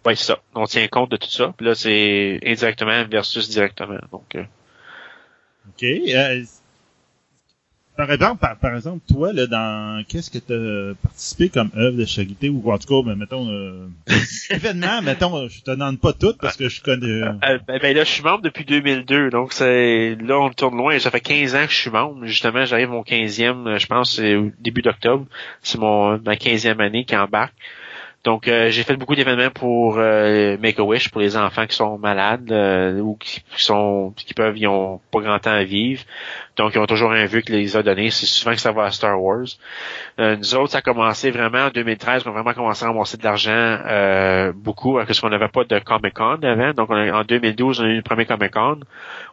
Ouais, 0.06 0.16
c'est 0.16 0.26
ça. 0.26 0.40
On 0.54 0.66
tient 0.66 0.88
compte 0.88 1.10
de 1.10 1.18
tout 1.18 1.30
ça. 1.30 1.54
Puis 1.58 1.66
là, 1.66 1.74
c'est 1.76 2.40
indirectement 2.46 3.04
versus 3.10 3.50
directement. 3.50 3.98
Donc, 4.12 4.36
euh, 4.36 4.44
OK. 5.70 5.84
Euh, 5.84 6.44
par 7.98 8.12
exemple, 8.12 8.40
par, 8.40 8.58
par 8.58 8.76
exemple, 8.76 9.00
toi, 9.12 9.34
là, 9.34 9.48
dans 9.48 10.04
qu'est-ce 10.08 10.30
que 10.30 10.38
tu 10.38 10.54
as 10.54 10.94
participé 11.02 11.50
comme 11.50 11.72
œuvre 11.76 11.98
de 11.98 12.06
charité 12.06 12.48
ou 12.50 12.72
en 12.72 12.78
tout 12.78 12.88
cas, 12.88 13.06
ben, 13.10 13.16
mettons, 13.18 13.50
euh, 13.50 13.88
événement, 14.52 15.02
mettons, 15.02 15.48
je 15.50 15.62
te 15.62 15.72
demande 15.72 16.00
pas 16.00 16.14
tout 16.14 16.34
parce 16.40 16.56
que 16.56 16.70
je 16.70 16.82
connais. 16.82 17.08
euh, 17.08 17.32
euh, 17.44 17.60
ben, 17.68 17.80
ben 17.82 17.96
là, 17.96 18.04
je 18.04 18.10
suis 18.10 18.24
membre 18.24 18.44
depuis 18.44 18.64
2002. 18.66 19.32
Donc, 19.32 19.52
c'est 19.52 20.16
là, 20.22 20.40
on 20.40 20.50
tourne 20.52 20.78
loin. 20.78 20.98
Ça 21.00 21.12
fait 21.12 21.20
15 21.22 21.56
ans 21.56 21.66
que 21.66 21.72
je 21.72 21.78
suis 21.78 21.90
membre. 21.90 22.26
Justement, 22.26 22.66
j'arrive 22.66 22.90
mon 22.90 23.02
15e, 23.02 23.68
euh, 23.68 23.78
je 23.80 23.88
pense, 23.88 24.20
au 24.20 24.52
début 24.60 24.82
d'octobre. 24.84 25.26
C'est 25.62 25.80
mon 25.80 26.20
ma 26.20 26.36
15e 26.36 26.80
année 26.82 27.04
qui 27.06 27.16
embarque. 27.18 27.54
Donc, 28.28 28.50
euh, 28.50 28.70
j'ai 28.70 28.84
fait 28.84 28.98
beaucoup 28.98 29.16
d'événements 29.16 29.52
pour 29.52 29.96
euh, 30.00 30.58
Make-A-Wish, 30.60 31.12
pour 31.12 31.22
les 31.22 31.38
enfants 31.38 31.66
qui 31.66 31.78
sont 31.78 31.98
malades 31.98 32.52
euh, 32.52 33.00
ou 33.00 33.16
qui, 33.16 33.42
sont 33.56 34.14
qui 34.18 34.34
peuvent, 34.34 34.58
ils 34.58 34.68
ont 34.68 35.00
pas 35.14 35.22
grand 35.22 35.40
temps 35.40 35.52
à 35.54 35.64
vivre. 35.64 36.04
Donc, 36.58 36.74
ils 36.76 36.80
ont 36.80 36.86
toujours 36.88 37.14
un 37.14 37.26
vœu 37.26 37.40
qui 37.40 37.54
les 37.54 37.78
a 37.78 37.84
donné. 37.84 38.10
C'est 38.10 38.26
souvent 38.26 38.52
que 38.52 38.60
ça 38.60 38.74
va 38.74 38.84
à 38.84 38.92
Star 38.92 39.24
Wars. 39.24 39.46
Euh, 40.20 40.36
nous 40.36 40.56
autres, 40.56 40.72
ça 40.74 40.80
a 40.80 40.82
commencé 40.82 41.32
vraiment 41.32 41.68
en 41.68 41.70
2013. 41.70 42.24
On 42.26 42.32
a 42.32 42.34
vraiment 42.34 42.54
commencé 42.54 42.84
à 42.84 42.90
ramasser 42.90 43.16
de 43.16 43.24
l'argent 43.24 43.50
euh, 43.86 44.52
beaucoup 44.54 44.96
parce 44.96 45.22
qu'on 45.22 45.30
n'avait 45.30 45.48
pas 45.48 45.64
de 45.64 45.80
Comic-Con 45.80 46.40
avant. 46.44 46.74
Donc, 46.74 46.90
on 46.90 46.96
a- 46.96 47.22
en 47.22 47.24
2012, 47.24 47.80
on 47.80 47.86
a 47.86 47.88
eu 47.88 47.96
le 47.96 48.02
premier 48.02 48.26
Comic-Con. 48.26 48.82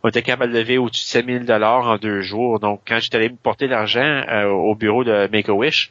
On 0.04 0.08
était 0.08 0.22
capable 0.22 0.52
de 0.52 0.58
lever 0.60 0.78
au-dessus 0.78 1.02
de 1.02 1.08
7 1.08 1.26
000 1.26 1.38
dollars 1.46 1.88
en 1.88 1.96
deux 1.96 2.20
jours. 2.20 2.60
Donc, 2.60 2.82
quand 2.86 3.00
j'étais 3.00 3.16
allé 3.16 3.30
porter 3.30 3.66
l'argent 3.66 4.22
euh, 4.30 4.44
au 4.50 4.76
bureau 4.76 5.02
de 5.02 5.28
Make-A-Wish, 5.32 5.90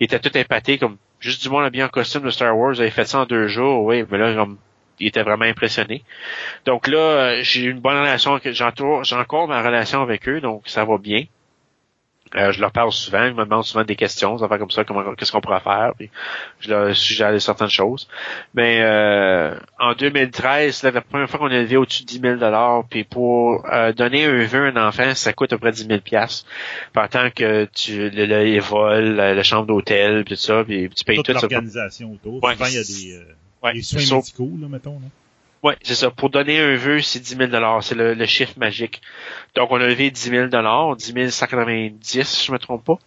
il 0.00 0.04
était 0.04 0.18
tout 0.20 0.34
épaté 0.38 0.78
comme 0.78 0.96
juste 1.20 1.42
du 1.42 1.50
monde 1.50 1.64
habillé 1.64 1.84
en 1.84 1.88
costume 1.88 2.22
de 2.22 2.30
Star 2.30 2.56
Wars. 2.56 2.74
Ils 2.74 2.80
avaient 2.82 2.90
fait 2.90 3.04
ça 3.04 3.20
en 3.20 3.26
deux 3.26 3.46
jours. 3.46 3.84
Oui, 3.84 4.04
mais 4.10 4.18
là, 4.18 4.46
il 4.98 5.06
était 5.06 5.22
vraiment 5.22 5.44
impressionné. 5.44 6.02
Donc 6.66 6.88
là, 6.88 6.98
euh, 6.98 7.40
j'ai 7.42 7.62
une 7.62 7.80
bonne 7.80 7.98
relation. 7.98 8.40
j'ai 8.42 9.14
encore 9.16 9.48
ma 9.48 9.62
relation 9.62 10.02
avec 10.02 10.28
eux, 10.28 10.40
donc 10.40 10.62
ça 10.66 10.84
va 10.84 10.98
bien. 10.98 11.24
Euh, 12.36 12.52
je 12.52 12.60
leur 12.60 12.70
parle 12.70 12.92
souvent, 12.92 13.24
ils 13.24 13.34
me 13.34 13.44
demandent 13.44 13.64
souvent 13.64 13.82
des 13.82 13.96
questions, 13.96 14.38
ça 14.38 14.48
fait 14.48 14.58
comme 14.58 14.70
ça, 14.70 14.84
comment 14.84 15.02
qu'est-ce 15.14 15.32
qu'on 15.32 15.40
pourrait 15.40 15.58
faire, 15.60 15.92
puis 15.98 16.10
je 16.60 16.70
leur 16.70 16.94
suggère 16.94 17.40
certaines 17.42 17.68
choses. 17.68 18.06
Mais 18.54 18.80
euh, 18.82 19.54
en 19.80 19.94
2013, 19.94 20.76
c'est 20.76 20.92
la 20.92 21.00
première 21.00 21.28
fois 21.28 21.40
qu'on 21.40 21.46
a 21.50 21.54
élevé 21.56 21.76
au-dessus 21.76 22.04
de 22.04 22.08
10 22.08 22.20
000 22.20 22.36
dollars, 22.36 22.84
puis 22.88 23.02
pour 23.02 23.64
euh, 23.72 23.92
donner 23.92 24.26
un 24.26 24.44
vœu 24.44 24.66
à 24.66 24.68
un 24.80 24.88
enfant, 24.88 25.12
ça 25.16 25.32
coûte 25.32 25.52
à 25.52 25.56
peu 25.56 25.62
près 25.62 25.72
10 25.72 25.86
000 25.88 26.00
piastres. 26.00 26.46
Par 26.92 27.08
tant 27.08 27.30
que 27.30 27.64
tu 27.74 28.10
le, 28.10 28.26
le- 28.26 28.44
les 28.44 28.60
vols, 28.60 29.16
la, 29.16 29.34
la 29.34 29.42
chambre 29.42 29.66
d'hôtel, 29.66 30.24
puis 30.24 30.36
tout 30.36 30.40
ça, 30.40 30.62
puis 30.62 30.88
tu 30.90 31.02
payes 31.04 31.16
toute 31.16 31.26
tout 31.26 31.32
ça. 31.34 31.40
l'organisation 31.40 32.12
autour. 32.12 32.42
Ouais. 32.44 32.52
Souvent, 32.52 32.66
il 32.66 32.74
y 32.74 32.78
a 32.78 32.82
des, 32.84 33.16
euh, 33.16 33.34
Ouais, 33.62 33.72
des 33.74 33.82
soins 33.82 33.98
médicaux, 34.18 34.50
là, 34.60 34.68
mettons. 34.68 34.94
Là. 35.00 35.06
Oui, 35.62 35.74
c'est 35.82 35.94
ça. 35.94 36.10
Pour 36.10 36.30
donner 36.30 36.58
un 36.58 36.76
vœu, 36.76 37.00
c'est 37.00 37.20
10 37.20 37.36
000 37.50 37.80
C'est 37.82 37.94
le, 37.94 38.14
le 38.14 38.26
chiffre 38.26 38.54
magique. 38.58 39.02
Donc, 39.54 39.70
on 39.70 39.80
a 39.80 39.86
levé 39.86 40.10
10 40.10 40.30
000 40.30 40.46
10 40.96 41.30
190, 41.30 42.22
si 42.28 42.46
je 42.46 42.52
me 42.52 42.58
trompe 42.58 42.84
pas. 42.84 42.98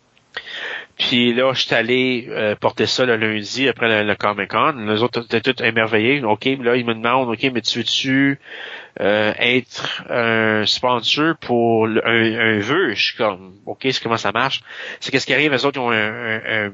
Puis 0.97 1.33
là, 1.33 1.53
je 1.53 1.61
suis 1.61 1.73
allé 1.73 2.27
euh, 2.29 2.55
porter 2.55 2.85
ça 2.85 3.05
le 3.05 3.15
lundi 3.15 3.67
après 3.67 3.89
le, 3.89 4.07
le 4.07 4.15
Comic-Con. 4.15 4.85
Les 4.87 5.01
autres 5.01 5.25
étaient 5.25 5.41
tous 5.41 5.63
émerveillés. 5.63 6.23
OK, 6.23 6.45
là, 6.45 6.75
ils 6.75 6.85
me 6.85 6.93
demandent, 6.93 7.29
OK, 7.29 7.43
mais 7.51 7.61
tu 7.61 7.79
veux-tu 7.79 8.39
euh, 8.99 9.33
être 9.39 10.03
un 10.09 10.65
sponsor 10.67 11.35
pour 11.37 11.87
un, 11.87 11.97
un 12.05 12.59
vœu? 12.59 12.93
Je 12.93 13.03
suis 13.03 13.17
comme, 13.17 13.55
OK, 13.65 13.79
c'est 13.83 14.03
comment 14.03 14.17
ça 14.17 14.31
marche? 14.31 14.61
C'est 14.99 15.11
qu'est-ce 15.11 15.25
qui 15.25 15.33
arrive, 15.33 15.51
les 15.51 15.65
autres, 15.65 15.79
ils 15.79 15.83
ont 15.83 15.91
un, 15.91 16.67
un, 16.67 16.73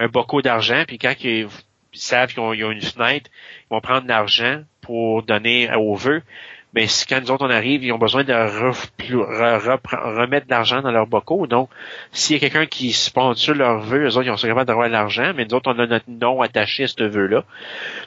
un, 0.00 0.40
d'argent, 0.42 0.82
puis 0.86 0.98
quand 0.98 1.14
ils, 1.22 1.46
savent 1.92 2.30
qu'ils 2.32 2.40
ont, 2.40 2.50
ont 2.50 2.70
une 2.70 2.82
fenêtre, 2.82 3.30
ils 3.70 3.74
vont 3.74 3.80
prendre 3.80 4.08
l'argent 4.08 4.62
pour 4.82 5.22
donner 5.22 5.70
au 5.74 5.94
vœu. 5.94 6.20
Mais 6.74 6.86
si 6.86 7.04
quand 7.06 7.20
nous 7.20 7.30
autres 7.30 7.44
on 7.46 7.50
arrive, 7.50 7.84
ils 7.84 7.92
ont 7.92 7.98
besoin 7.98 8.24
de 8.24 8.32
ref- 8.32 8.88
re- 8.98 9.58
repre- 9.60 10.16
remettre 10.16 10.46
de 10.46 10.50
l'argent 10.52 10.80
dans 10.80 10.90
leur 10.90 11.06
bocaux. 11.06 11.46
Donc, 11.46 11.68
s'il 12.12 12.34
y 12.34 12.38
a 12.38 12.40
quelqu'un 12.40 12.64
qui 12.64 12.92
sponsor 12.92 13.54
leur 13.54 13.80
vœu, 13.80 14.06
eux 14.06 14.16
autres, 14.16 14.26
ils 14.26 14.38
sont 14.38 14.46
capables 14.46 14.66
d'avoir 14.68 14.88
de 14.88 14.92
l'argent, 14.92 15.32
mais 15.36 15.44
nous 15.44 15.54
autres, 15.54 15.70
on 15.70 15.78
a 15.78 15.86
notre 15.86 16.08
nom 16.08 16.40
attaché 16.40 16.84
à 16.84 16.88
ce 16.88 17.02
vœu-là. 17.02 17.44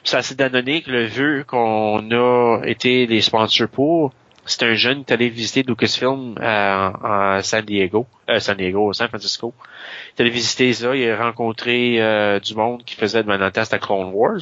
Ça 0.02 0.20
s'est 0.22 0.34
donné 0.34 0.82
que 0.82 0.90
le 0.90 1.06
vœu 1.06 1.44
qu'on 1.46 2.10
a 2.10 2.60
été 2.64 3.06
les 3.06 3.20
sponsors 3.20 3.68
pour, 3.68 4.12
c'est 4.46 4.64
un 4.64 4.74
jeune 4.74 5.04
qui 5.04 5.12
est 5.12 5.14
allé 5.14 5.28
visiter 5.28 5.62
Lucasfilm 5.62 6.34
à, 6.40 7.36
à 7.36 7.42
San 7.44 7.64
Diego, 7.64 8.06
euh, 8.28 8.40
San 8.40 8.56
Diego, 8.56 8.92
San 8.92 9.08
Francisco. 9.08 9.54
Il 9.58 10.18
est 10.18 10.20
allé 10.22 10.30
visiter 10.30 10.72
ça, 10.72 10.94
il 10.96 11.08
a 11.08 11.16
rencontré 11.24 12.02
euh, 12.02 12.40
du 12.40 12.54
monde 12.56 12.82
qui 12.84 12.96
faisait 12.96 13.22
de 13.22 13.48
test 13.50 13.74
à 13.74 13.78
Clone 13.78 14.10
Wars. 14.12 14.40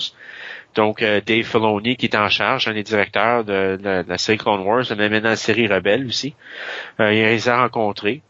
Donc, 0.74 1.02
euh, 1.02 1.20
Dave 1.24 1.44
Filoni, 1.44 1.96
qui 1.96 2.06
est 2.06 2.16
en 2.16 2.28
charge, 2.28 2.66
un 2.68 2.74
des 2.74 2.82
directeurs 2.82 3.44
de, 3.44 3.76
de- 3.76 4.02
de 4.02 4.08
la 4.08 4.18
série 4.18 4.38
Clone 4.38 4.60
Wars, 4.62 4.90
est 4.90 4.94
maintenant 4.96 5.30
la 5.30 5.36
série 5.36 5.66
Rebelle 5.66 6.06
aussi. 6.06 6.34
Euh, 7.00 7.12
il 7.12 7.22
les 7.22 7.48
a 7.48 7.60
rencontrés. 7.62 8.22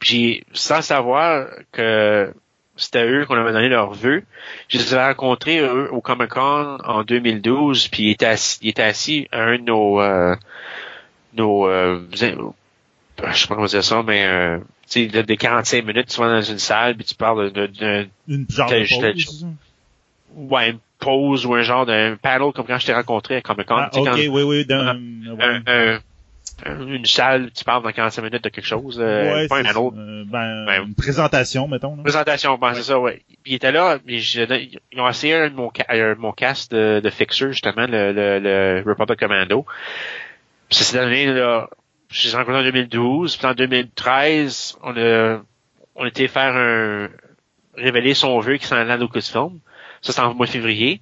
Puis, 0.00 0.44
sans 0.52 0.82
savoir 0.82 1.46
que 1.72 2.32
c'était 2.76 3.04
eux 3.06 3.24
qu'on 3.26 3.36
avait 3.36 3.52
donné 3.52 3.68
leur 3.68 3.92
vœu, 3.92 4.24
je 4.68 4.78
les 4.78 4.94
avais 4.94 5.06
rencontrés 5.08 5.58
eux, 5.60 5.92
au 5.92 6.00
Comic-Con 6.00 6.78
en 6.84 7.02
2012, 7.04 7.88
puis 7.88 8.04
il 8.04 8.10
était 8.10 8.26
assis, 8.26 8.58
il 8.62 8.68
était 8.70 8.82
assis 8.82 9.28
à 9.32 9.42
un 9.42 9.58
de 9.58 9.64
nos... 9.64 10.00
Euh, 10.00 10.34
nos 11.34 11.66
euh, 11.68 12.00
je 12.12 12.16
sais 12.16 12.36
pas 13.48 13.54
comment 13.54 13.66
dire 13.66 13.84
ça, 13.84 14.02
mais... 14.02 14.24
Euh, 14.26 14.58
tu 14.90 15.04
sais, 15.04 15.06
de- 15.06 15.22
des 15.22 15.36
45 15.36 15.84
minutes, 15.84 16.08
tu 16.08 16.20
vas 16.20 16.28
dans 16.28 16.40
une 16.42 16.58
salle, 16.58 16.96
puis 16.96 17.04
tu 17.04 17.14
parles 17.14 17.52
de- 17.52 17.66
de- 17.66 18.08
Une 18.28 18.46
genre 18.48 18.68
de 18.80 18.84
pause. 19.12 19.46
ouais, 20.34 20.74
pause 21.04 21.44
ou 21.46 21.54
un 21.54 21.62
genre 21.62 21.84
d'un 21.86 22.16
panel 22.16 22.52
comme 22.54 22.66
quand 22.66 22.78
je 22.78 22.86
t'ai 22.86 22.94
rencontré 22.94 23.36
à 23.36 23.40
Comic 23.42 23.66
Con. 23.66 23.74
Ah, 23.78 23.90
ok, 23.92 24.04
quand- 24.06 24.14
oui, 24.16 24.28
oui. 24.42 24.64
Dans, 24.64 24.76
un- 24.76 24.96
ouais. 24.96 25.60
un- 25.66 25.98
un- 26.64 26.86
une 26.86 27.06
salle, 27.06 27.50
tu 27.50 27.64
parles 27.64 27.82
dans 27.82 27.90
45 27.90 28.22
minutes 28.22 28.44
de 28.44 28.48
quelque 28.48 28.64
chose. 28.66 28.98
euh, 29.00 29.34
Ouais, 29.34 29.48
pas 29.48 29.58
un 29.58 29.62
panel. 29.64 29.76
Euh, 29.96 30.24
ben, 30.26 30.64
Ben, 30.66 30.82
une 30.86 30.94
présentation, 30.94 31.66
mettons. 31.66 31.96
Là. 31.96 32.02
Présentation, 32.02 32.56
ben, 32.56 32.72
c'est 32.74 32.84
ça, 32.84 33.00
ouais. 33.00 33.22
Puis 33.42 33.52
il 33.52 33.54
était 33.54 33.72
là, 33.72 33.98
je- 34.06 34.68
ils 34.92 35.00
ont 35.00 35.08
essayé 35.08 35.34
un 35.34 35.50
de 35.50 35.54
mon, 35.56 35.68
de 35.74 36.14
mon 36.20 36.32
cast 36.32 36.72
de, 36.72 37.00
de 37.00 37.10
Fixer, 37.10 37.48
justement, 37.52 37.86
le, 37.88 38.12
le, 38.12 38.38
le 38.38 38.82
Republic 38.86 39.18
Commando. 39.18 39.66
Puis 40.68 40.78
ça 40.78 40.84
s'est 40.84 40.98
donné, 40.98 41.26
là, 41.26 41.68
je 42.10 42.28
les 42.28 42.34
ai 42.34 42.36
rencontrés 42.36 42.60
en 42.60 42.64
2012, 42.64 43.36
puis 43.36 43.46
en 43.46 43.54
2013, 43.54 44.76
on 44.82 44.96
a, 44.96 45.40
on 45.96 46.04
était 46.06 46.28
faire 46.28 46.54
un, 46.56 47.08
révéler 47.76 48.14
son 48.14 48.38
vœu 48.38 48.56
qui 48.58 48.66
s'en 48.66 48.76
allait 48.76 48.92
à 48.92 48.96
Lucasfilm. 48.96 49.58
Ça, 50.02 50.12
c'est 50.12 50.20
en 50.20 50.34
mois 50.34 50.46
de 50.46 50.50
février. 50.50 51.00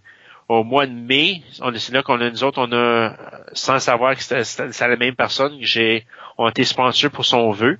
Au 0.48 0.64
mois 0.64 0.86
de 0.86 0.92
mai, 0.92 1.42
on 1.60 1.72
c'est 1.76 1.92
là 1.92 2.02
qu'on 2.02 2.20
a, 2.20 2.28
nous 2.28 2.44
autres, 2.44 2.60
on 2.60 2.72
a, 2.72 3.16
sans 3.52 3.78
savoir 3.78 4.16
que 4.16 4.22
c'était 4.22 4.88
la 4.88 4.96
même 4.96 5.14
personne, 5.14 5.56
j'ai, 5.60 6.04
on 6.38 6.46
a 6.46 6.50
été 6.50 6.64
sponsor 6.64 7.10
pour 7.10 7.24
son 7.24 7.50
vœu. 7.50 7.78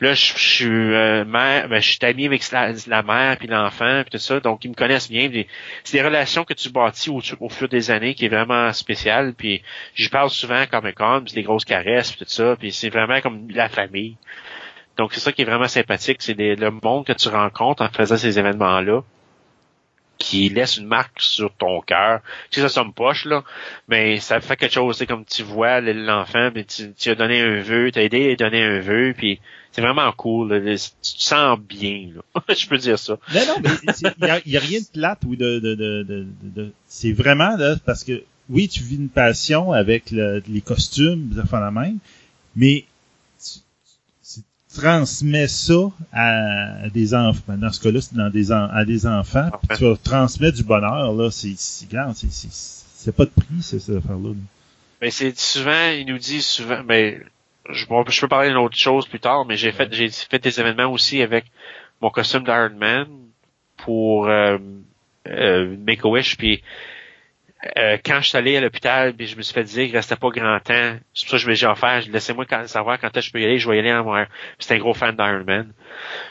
Là, 0.00 0.12
je, 0.12 0.32
suis 0.36 0.68
euh, 0.68 1.24
mère, 1.24 1.68
ben, 1.68 1.80
je 1.80 1.90
suis 1.90 1.98
ami 2.02 2.26
avec 2.26 2.42
la, 2.52 3.02
mère 3.02 3.38
puis 3.38 3.48
l'enfant 3.48 4.02
puis 4.02 4.10
tout 4.10 4.18
ça, 4.18 4.40
donc 4.40 4.64
ils 4.64 4.68
me 4.68 4.74
connaissent 4.74 5.10
bien. 5.10 5.30
C'est 5.84 5.96
des 5.96 6.04
relations 6.04 6.44
que 6.44 6.52
tu 6.52 6.68
bâtis 6.70 7.10
au, 7.10 7.48
fur 7.48 7.68
des 7.68 7.90
années 7.90 8.14
qui 8.14 8.26
est 8.26 8.28
vraiment 8.28 8.72
spécial. 8.74 9.32
Puis 9.34 9.62
j'y 9.94 10.10
parle 10.10 10.28
souvent 10.30 10.64
comme 10.70 10.82
puis 10.82 10.92
c'est 11.28 11.34
des 11.34 11.42
grosses 11.42 11.64
caresses 11.64 12.12
puis 12.12 12.26
tout 12.26 12.30
ça, 12.30 12.56
puis 12.56 12.72
c'est 12.72 12.90
vraiment 12.90 13.20
comme 13.22 13.48
la 13.50 13.70
famille. 13.70 14.16
Donc 14.98 15.14
c'est 15.14 15.20
ça 15.20 15.32
qui 15.32 15.42
est 15.42 15.46
vraiment 15.46 15.68
sympathique, 15.68 16.18
c'est 16.20 16.34
le 16.34 16.70
monde 16.70 17.06
que 17.06 17.14
tu 17.14 17.28
rencontres 17.28 17.82
en 17.82 17.88
faisant 17.88 18.16
ces 18.16 18.38
événements-là 18.38 19.02
qui 20.18 20.48
laisse 20.48 20.76
une 20.76 20.86
marque 20.86 21.20
sur 21.20 21.52
ton 21.52 21.80
cœur. 21.80 22.20
Tu 22.50 22.60
sais, 22.60 22.68
ça 22.68 22.68
somme 22.68 22.92
poche, 22.92 23.24
là, 23.24 23.44
mais 23.88 24.18
ça 24.18 24.40
fait 24.40 24.56
quelque 24.56 24.72
chose, 24.72 24.96
c'est 24.96 25.06
comme 25.06 25.24
tu 25.24 25.42
vois 25.42 25.80
l'enfant, 25.80 26.50
puis 26.52 26.64
tu, 26.64 26.92
tu 26.96 27.10
as 27.10 27.14
donné 27.14 27.40
un 27.40 27.60
vœu, 27.60 27.90
tu 27.92 27.98
as 27.98 28.02
aidé 28.02 28.32
à 28.32 28.36
donner 28.36 28.62
un 28.62 28.80
vœu, 28.80 29.14
puis 29.16 29.40
c'est 29.72 29.82
vraiment 29.82 30.10
cool, 30.12 30.54
là. 30.54 30.60
tu 30.60 30.76
te 30.76 31.22
sens 31.22 31.58
bien, 31.60 32.08
là. 32.14 32.42
je 32.54 32.66
peux 32.66 32.78
dire 32.78 32.98
ça. 32.98 33.18
Non, 33.34 33.40
non, 33.46 33.54
mais 33.62 33.70
il 34.44 34.50
n'y 34.50 34.56
a, 34.56 34.60
rien 34.60 34.80
de 34.80 34.86
plate 34.92 35.20
ou 35.26 35.36
de... 35.36 35.58
de, 35.58 35.74
de, 35.74 36.02
de, 36.02 36.26
de- 36.42 36.72
C'est 36.86 37.12
vraiment, 37.12 37.56
là, 37.56 37.76
parce 37.84 38.02
que, 38.02 38.22
oui, 38.48 38.68
tu 38.68 38.82
vis 38.82 38.96
une 38.96 39.08
passion 39.08 39.72
avec 39.72 40.10
le- 40.10 40.42
les 40.48 40.60
costumes, 40.62 41.28
des 41.28 41.42
la 41.52 41.70
même, 41.70 41.98
mais 42.54 42.84
transmets 44.76 45.48
ça 45.48 45.90
à 46.12 46.88
des 46.92 47.14
enfants. 47.14 47.56
Dans 47.56 47.72
ce 47.72 47.80
cas-là, 47.80 48.00
c'est 48.00 48.14
dans 48.14 48.30
des 48.30 48.52
à 48.52 48.84
des 48.84 49.06
enfants, 49.06 49.50
puis 49.68 49.78
tu 49.78 49.84
vas 49.84 49.96
transmettre 49.96 50.56
du 50.56 50.64
bonheur, 50.64 51.12
là, 51.12 51.30
c'est 51.30 51.54
grand, 51.90 52.12
c'est- 52.14 53.12
pas 53.12 53.24
de 53.24 53.30
prix, 53.30 53.62
c'est 53.62 53.78
cette 53.78 53.96
affaire-là. 53.96 54.30
là. 54.30 54.34
Mais 55.00 55.10
c'est 55.10 55.38
souvent, 55.38 55.90
ils 55.90 56.06
nous 56.06 56.18
disent 56.18 56.46
souvent, 56.46 56.82
ben, 56.82 57.22
je, 57.70 57.86
bon, 57.86 58.04
je 58.08 58.20
peux 58.20 58.28
parler 58.28 58.48
d'une 58.48 58.58
autre 58.58 58.76
chose 58.76 59.06
plus 59.06 59.20
tard, 59.20 59.44
mais 59.44 59.56
j'ai 59.56 59.72
fait 59.72 59.92
j'ai 59.92 60.08
fait 60.08 60.38
des 60.42 60.58
événements 60.60 60.90
aussi 60.92 61.22
avec 61.22 61.44
mon 62.00 62.10
costume 62.10 62.44
d'Iron 62.44 62.70
Man 62.78 63.06
pour 63.76 64.28
euh, 64.28 64.58
euh, 65.28 65.76
Make 65.86 66.04
a 66.04 66.08
Wish, 66.08 66.36
puis 66.36 66.62
euh, 67.76 67.96
quand 68.04 68.20
je 68.20 68.28
suis 68.28 68.38
allé 68.38 68.56
à 68.56 68.60
l'hôpital, 68.60 69.14
je 69.18 69.36
me 69.36 69.42
suis 69.42 69.54
fait 69.54 69.64
dire 69.64 69.86
qu'il 69.86 69.96
restait 69.96 70.16
pas 70.16 70.28
grand 70.30 70.58
temps. 70.60 70.96
C'est 71.14 71.24
pour 71.24 71.30
ça 71.30 71.36
que 71.36 71.42
je 71.42 71.48
me 71.48 71.54
suis 71.54 71.66
offert. 71.66 72.02
Laissez-moi 72.10 72.44
savoir 72.66 72.98
quand 72.98 73.20
je 73.20 73.30
peux 73.30 73.40
y 73.40 73.44
aller. 73.44 73.58
Je 73.58 73.68
vais 73.68 73.76
y 73.76 73.78
aller 73.78 73.92
en 73.92 74.04
moi. 74.04 74.26
C'était 74.58 74.74
un 74.74 74.78
gros 74.78 74.94
fan 74.94 75.16
d'Iron 75.16 75.44
Man. 75.44 75.72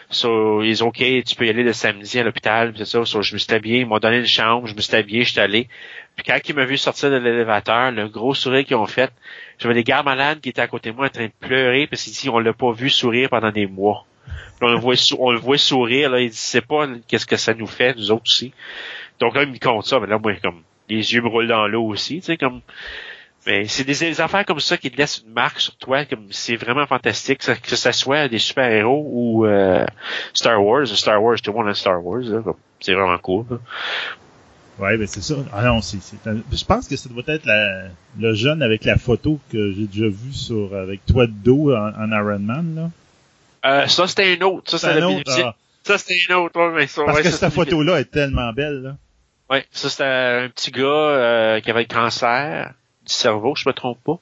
So, 0.10 0.62
ils 0.62 0.84
ont 0.84 0.88
OK, 0.88 0.98
tu 0.98 1.36
peux 1.36 1.45
y 1.45 1.49
aller 1.49 1.64
le 1.64 1.74
samedi 1.74 2.20
à 2.20 2.24
l'hôpital, 2.24 2.74
c'est 2.78 2.86
ça. 2.86 3.03
So, 3.06 3.22
je 3.22 3.34
me 3.34 3.40
suis 3.40 3.53
habillé, 3.53 3.80
ils 3.80 3.86
m'ont 3.86 3.98
donné 3.98 4.18
une 4.18 4.28
chambre, 4.28 4.68
je 4.68 4.76
me 4.76 4.82
suis 4.82 4.95
habillé, 4.95 5.24
je 5.24 5.32
suis 5.32 5.40
allé. 5.40 5.68
Puis 6.16 6.26
quand 6.26 6.38
ils 6.48 6.56
m'ont 6.56 6.66
vu 6.66 6.78
sortir 6.78 7.10
de 7.10 7.18
l'élévateur, 7.18 7.91
le 7.91 8.07
gros 8.07 8.34
sourire 8.34 8.66
qu'ils 8.66 8.78
ont 8.78 8.86
fait, 8.86 9.12
j'avais 9.57 9.74
des 9.74 9.84
gars 9.84 10.03
malades 10.03 10.40
qui 10.40 10.49
étaient 10.49 10.62
à 10.62 10.68
côté 10.68 10.91
de 10.91 10.95
moi 10.95 11.07
en 11.07 11.10
train 11.10 11.26
de 11.26 11.32
pleurer 11.40 11.88
parce 11.88 12.03
qu'ils 12.03 12.14
disent 12.14 12.30
on 12.30 12.40
l'a 12.40 12.53
pas 12.53 12.72
vu 12.72 12.90
sourire 12.90 13.30
pendant 13.30 13.52
des 13.52 13.66
mois. 13.66 14.06
Puis 14.26 14.68
on 14.68 14.70
le 14.70 14.78
voit, 14.78 14.95
on 15.20 15.32
le 15.32 15.57
sourire, 15.57 16.12
là, 16.12 16.22
ils 16.22 16.30
disent 16.30 16.40
c'est 16.40 16.66
pas 16.66 16.88
qu'est-ce 17.07 17.26
que 17.26 17.36
ça 17.36 17.53
nous 17.53 17.68
fait, 17.68 17.95
nous 17.95 18.12
autres 18.12 18.24
aussi. 18.26 18.53
Donc 19.20 19.36
là, 19.36 19.44
ils 19.44 19.52
me 19.52 19.57
comptent 19.57 19.86
ça, 19.86 19.99
mais 19.99 20.07
là, 20.07 20.20
moi, 20.20 20.34
comme, 20.41 20.62
les 20.90 21.14
yeux 21.14 21.22
me 21.22 21.28
roulent 21.28 21.48
dans 21.48 21.68
l'eau 21.68 21.84
aussi, 21.86 22.20
tu 22.20 22.26
sais, 22.26 22.38
comme, 22.38 22.62
mais 23.48 23.68
c'est 23.68 23.84
des, 23.84 23.94
des 23.95 24.22
affaires 24.22 24.45
comme 24.45 24.60
ça 24.60 24.78
qui 24.78 24.90
te 24.90 24.98
laissent 24.98 25.24
une 25.26 25.34
marque 25.34 25.60
sur 25.60 25.76
toi, 25.76 26.06
comme, 26.06 26.28
c'est 26.32 26.56
vraiment 26.56 26.86
fantastique, 26.88 27.44
ça- 27.44 27.56
que 27.56 27.76
ce 27.76 27.91
soit 27.91 28.28
des 28.28 28.40
super-héros 28.40 29.07
ou, 29.12 29.45
euh, 29.45 29.86
Star 30.34 30.64
Wars, 30.64 30.88
Star 30.88 31.22
Wars, 31.24 31.40
tout 31.41 31.52
le 31.52 31.57
monde 31.57 31.68
a 31.70 31.74
Star 31.74 32.03
Wars, 32.03 32.22
là, 32.22 32.41
c'est 32.80 32.94
vraiment 32.94 33.18
cool, 33.20 33.45
là. 33.49 33.57
Ouais, 34.78 34.98
ben 34.98 35.07
c'est 35.07 35.22
ça. 35.24 35.36
Ah 35.53 35.64
non, 35.64 35.82
c'est, 35.82 35.99
Je 36.26 36.66
pense 36.66 36.90
que 36.90 36.98
ça 36.98 37.07
doit 37.07 37.24
être 37.28 37.45
la... 37.45 37.84
le 38.20 38.34
jeune 38.34 38.62
avec 38.62 38.84
la 38.84 38.98
photo 38.98 39.40
que 39.49 39.72
j'ai 39.72 39.86
déjà 39.88 40.07
vu 40.10 40.34
sur 40.34 40.76
avec 40.76 41.06
toi 41.06 41.28
de 41.28 41.32
dos 41.32 41.74
en, 41.74 41.94
en 41.98 42.12
Iron 42.12 42.40
Man 42.40 42.76
là. 42.76 42.90
Euh, 43.84 43.88
ça, 43.88 44.06
c'était 44.06 44.38
un 44.38 44.41
autre, 44.45 44.70
ça, 44.72 44.78
C'est 44.78 45.02
un 45.02 45.03
autre. 45.07 45.32
ah, 45.45 45.56
Ça, 45.84 45.98
c'était 45.98 46.18
un 46.30 46.36
autre, 46.36 46.60
ouais, 46.60 46.76
mais 46.76 46.88
ça, 46.88 47.03
parce 47.06 47.16
ouais, 47.20 47.24
que 47.24 47.30
ça, 47.30 47.38
cette 47.38 47.49
c'est- 47.52 47.56
photo-là 47.56 48.02
est 48.02 48.12
tellement 48.12 48.52
belle 48.52 48.82
là. 48.82 48.98
Ouais, 49.49 49.65
ça 49.72 49.89
c'était 49.89 50.03
un 50.03 50.49
petit 50.49 50.72
gars 50.72 50.84
euh, 50.84 51.59
qui 51.59 51.69
avait 51.69 51.81
le 51.81 51.93
cancer 51.93 52.73
du 53.05 53.13
cerveau, 53.13 53.55
je 53.55 53.69
me 53.69 53.73
trompe 53.73 54.03
pas. 54.03 54.17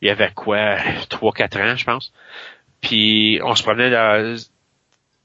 Il 0.00 0.08
avait 0.08 0.32
quoi, 0.32 0.76
3-4 1.10 1.58
ans, 1.60 1.76
je 1.76 1.84
pense. 1.84 2.12
Puis 2.80 3.40
on 3.44 3.54
se 3.54 3.62
promenait 3.62 3.90
dans- 3.90 4.36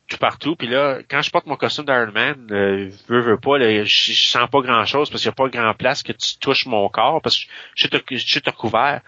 tout 0.08 0.18
partout. 0.18 0.56
Puis 0.56 0.68
là, 0.68 1.00
quand 1.10 1.22
je 1.22 1.32
porte 1.32 1.48
mon 1.48 1.56
costume 1.56 1.86
d'Iron 1.86 2.12
Man, 2.14 2.48
euh, 2.52 2.92
veux, 3.08 3.22
veux 3.22 3.38
pas, 3.40 3.58
là, 3.58 3.84
je, 3.84 4.12
je 4.14 4.28
sens 4.28 4.48
pas 4.50 4.62
grand 4.62 4.86
chose 4.86 5.10
parce 5.10 5.22
qu'il 5.24 5.30
n'y 5.30 5.34
a 5.34 5.36
pas 5.36 5.50
grand 5.50 5.74
place 5.74 6.04
que 6.04 6.12
tu 6.12 6.38
touches 6.40 6.68
mon 6.68 6.88
corps 6.90 7.22
parce 7.22 7.40
que 7.40 7.50
je 7.76 7.82
suis 7.82 7.90
tout- 7.90 8.02
je 8.12 8.18
suis 8.18 8.42
tout 8.42 8.52
couvert. 8.52 9.02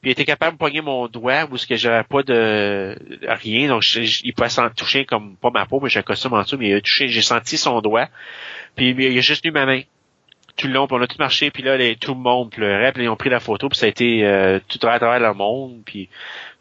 Puis 0.00 0.10
il 0.10 0.12
était 0.12 0.24
capable 0.24 0.52
de 0.52 0.58
pogner 0.58 0.80
mon 0.80 1.08
doigt 1.08 1.46
où 1.50 1.56
ce 1.56 1.66
que 1.66 1.74
j'avais 1.76 2.04
pas 2.04 2.22
de 2.22 2.96
rien. 3.26 3.68
Donc 3.68 3.82
je- 3.82 4.02
je- 4.02 4.20
il 4.24 4.32
pouvait 4.32 4.48
s'en 4.48 4.70
toucher 4.70 5.04
comme 5.04 5.36
pas 5.36 5.50
ma 5.50 5.66
peau, 5.66 5.80
mais 5.80 5.88
j'ai 5.88 5.98
un 5.98 6.02
costume 6.02 6.34
en 6.34 6.42
dessous, 6.42 6.56
mais 6.56 6.68
il 6.68 6.74
a 6.74 6.80
touché, 6.80 7.08
j'ai 7.08 7.22
senti 7.22 7.56
son 7.58 7.80
doigt. 7.80 8.08
Puis 8.76 8.90
il 8.90 9.18
a 9.18 9.20
juste 9.20 9.42
tenu 9.42 9.52
ma 9.52 9.66
main 9.66 9.82
tout 10.56 10.68
le 10.68 10.72
long, 10.74 10.86
puis 10.86 10.96
on 10.96 11.02
a 11.02 11.08
tout 11.08 11.16
marché, 11.18 11.50
puis 11.50 11.64
là, 11.64 11.76
les, 11.76 11.96
tout 11.96 12.14
le 12.14 12.20
monde 12.20 12.50
pleurait, 12.52 12.92
puis 12.92 13.02
ils 13.02 13.08
ont 13.08 13.16
pris 13.16 13.28
la 13.28 13.40
photo, 13.40 13.68
puis 13.68 13.76
ça 13.76 13.86
a 13.86 13.88
été 13.88 14.24
euh, 14.24 14.60
tout 14.68 14.78
à 14.86 15.00
travers 15.00 15.18
le 15.18 15.34
monde, 15.34 15.82
puis 15.84 16.08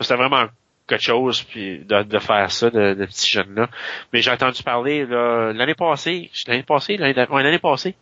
c'était 0.02 0.16
vraiment 0.16 0.46
quelque 0.88 1.02
chose 1.04 1.44
puis 1.44 1.80
de, 1.80 2.04
de 2.04 2.20
faire 2.20 2.52
ça, 2.52 2.70
de, 2.70 2.94
de 2.94 3.06
petit 3.06 3.30
jeune-là. 3.32 3.70
Mais 4.12 4.22
j'ai 4.22 4.32
entendu 4.32 4.64
parler 4.64 5.06
là, 5.06 5.52
l'année 5.54 5.76
passée, 5.76 6.30
l'année 6.48 6.64
passée, 6.64 6.98
l'année 6.98 7.14
l'année 7.16 7.60
passée, 7.60 7.96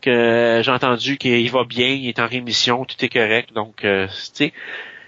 que 0.00 0.60
j'ai 0.64 0.70
entendu 0.70 1.16
qu'il 1.16 1.50
va 1.50 1.64
bien, 1.64 1.88
il 1.88 2.08
est 2.08 2.18
en 2.18 2.26
rémission, 2.26 2.84
tout 2.84 3.02
est 3.04 3.08
correct. 3.08 3.52
Donc, 3.52 3.84
euh, 3.84 4.06
tu 4.08 4.12
sais, 4.34 4.52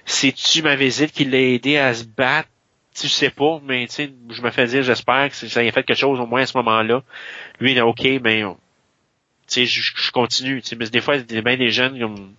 c'est-tu 0.06 0.62
ma 0.62 0.76
visite 0.76 1.12
qui 1.12 1.24
l'a 1.24 1.40
aidé 1.40 1.76
à 1.76 1.93
se 1.94 2.05
battre? 2.05 2.48
Tu 2.94 3.09
sais 3.09 3.31
pas, 3.31 3.60
mais 3.64 3.86
tu 3.89 3.94
sais, 3.94 4.12
je 4.31 4.40
me 4.40 4.51
fais 4.51 4.66
dire, 4.66 4.85
j'espère 4.85 5.28
que 5.28 5.35
ça 5.35 5.60
a 5.60 5.70
fait 5.72 5.82
quelque 5.82 5.94
chose 5.98 6.20
au 6.20 6.26
moins 6.26 6.43
à 6.43 6.47
ce 6.47 6.56
moment-là. 6.59 7.02
Lui, 7.59 7.72
il 7.72 7.78
est 7.78 7.81
OK, 7.81 8.06
mais 8.22 8.44
on- 8.44 8.55
tu 8.55 8.60
sais, 9.48 9.66
je, 9.66 9.81
je 9.97 10.10
continue. 10.12 10.62
Tu 10.62 10.68
sais, 10.68 10.76
mais 10.76 10.89
des 10.89 11.01
fois, 11.01 11.16
il 11.16 11.32
y 11.32 11.39
a 11.39 11.43
bien 11.43 11.56
des 11.56 11.70
jeunes 11.70 11.98
comme 11.98 12.32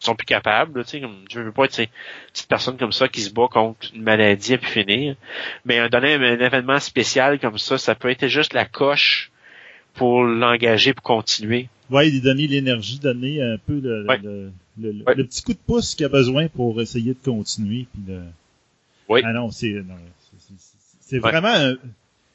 sont 0.00 0.14
plus 0.14 0.26
capables, 0.26 0.84
tu 0.84 0.90
sais, 0.90 1.00
comme 1.00 1.16
je 1.30 1.40
veux 1.40 1.52
pas 1.52 1.64
être 1.64 1.78
une 1.80 1.86
petite 2.32 2.46
personne 2.48 2.76
comme 2.76 2.92
ça 2.92 3.08
qui 3.08 3.20
se 3.20 3.30
bat 3.30 3.48
contre 3.50 3.88
une 3.94 4.02
maladie 4.02 4.54
à 4.54 4.58
pu 4.58 4.66
finir. 4.66 5.16
Mais 5.64 5.78
un 5.78 5.88
donner 5.88 6.14
un, 6.14 6.22
un 6.22 6.38
événement 6.38 6.78
spécial 6.80 7.38
comme 7.40 7.58
ça, 7.58 7.78
ça 7.78 7.94
peut 7.94 8.08
être 8.10 8.28
juste 8.28 8.52
la 8.54 8.64
coche 8.64 9.30
pour 9.94 10.22
l'engager 10.22 10.94
pour 10.94 11.02
continuer. 11.02 11.68
Ouais, 11.90 12.08
lui 12.10 12.20
donner 12.20 12.46
l'énergie, 12.46 12.98
donner 13.00 13.42
un 13.42 13.56
peu 13.58 13.80
le, 13.80 14.06
Ouais. 14.06 14.18
le, 14.22 14.52
le- 14.80 14.92
le- 14.92 15.04
Ouais. 15.04 15.14
le 15.16 15.24
petit 15.24 15.42
coup 15.42 15.52
de 15.54 15.58
pouce 15.66 15.94
qu'il 15.96 16.06
a 16.06 16.08
besoin 16.08 16.46
pour 16.48 16.80
essayer 16.80 17.14
de 17.14 17.18
continuer. 17.24 17.86
Puis 17.92 18.02
de... 18.14 18.20
Oui. 19.08 19.22
Ah 19.24 19.32
non, 19.32 19.50
c'est 19.50 19.74
Ouais. 21.10 21.18
vraiment 21.18 21.48
un- 21.48 21.76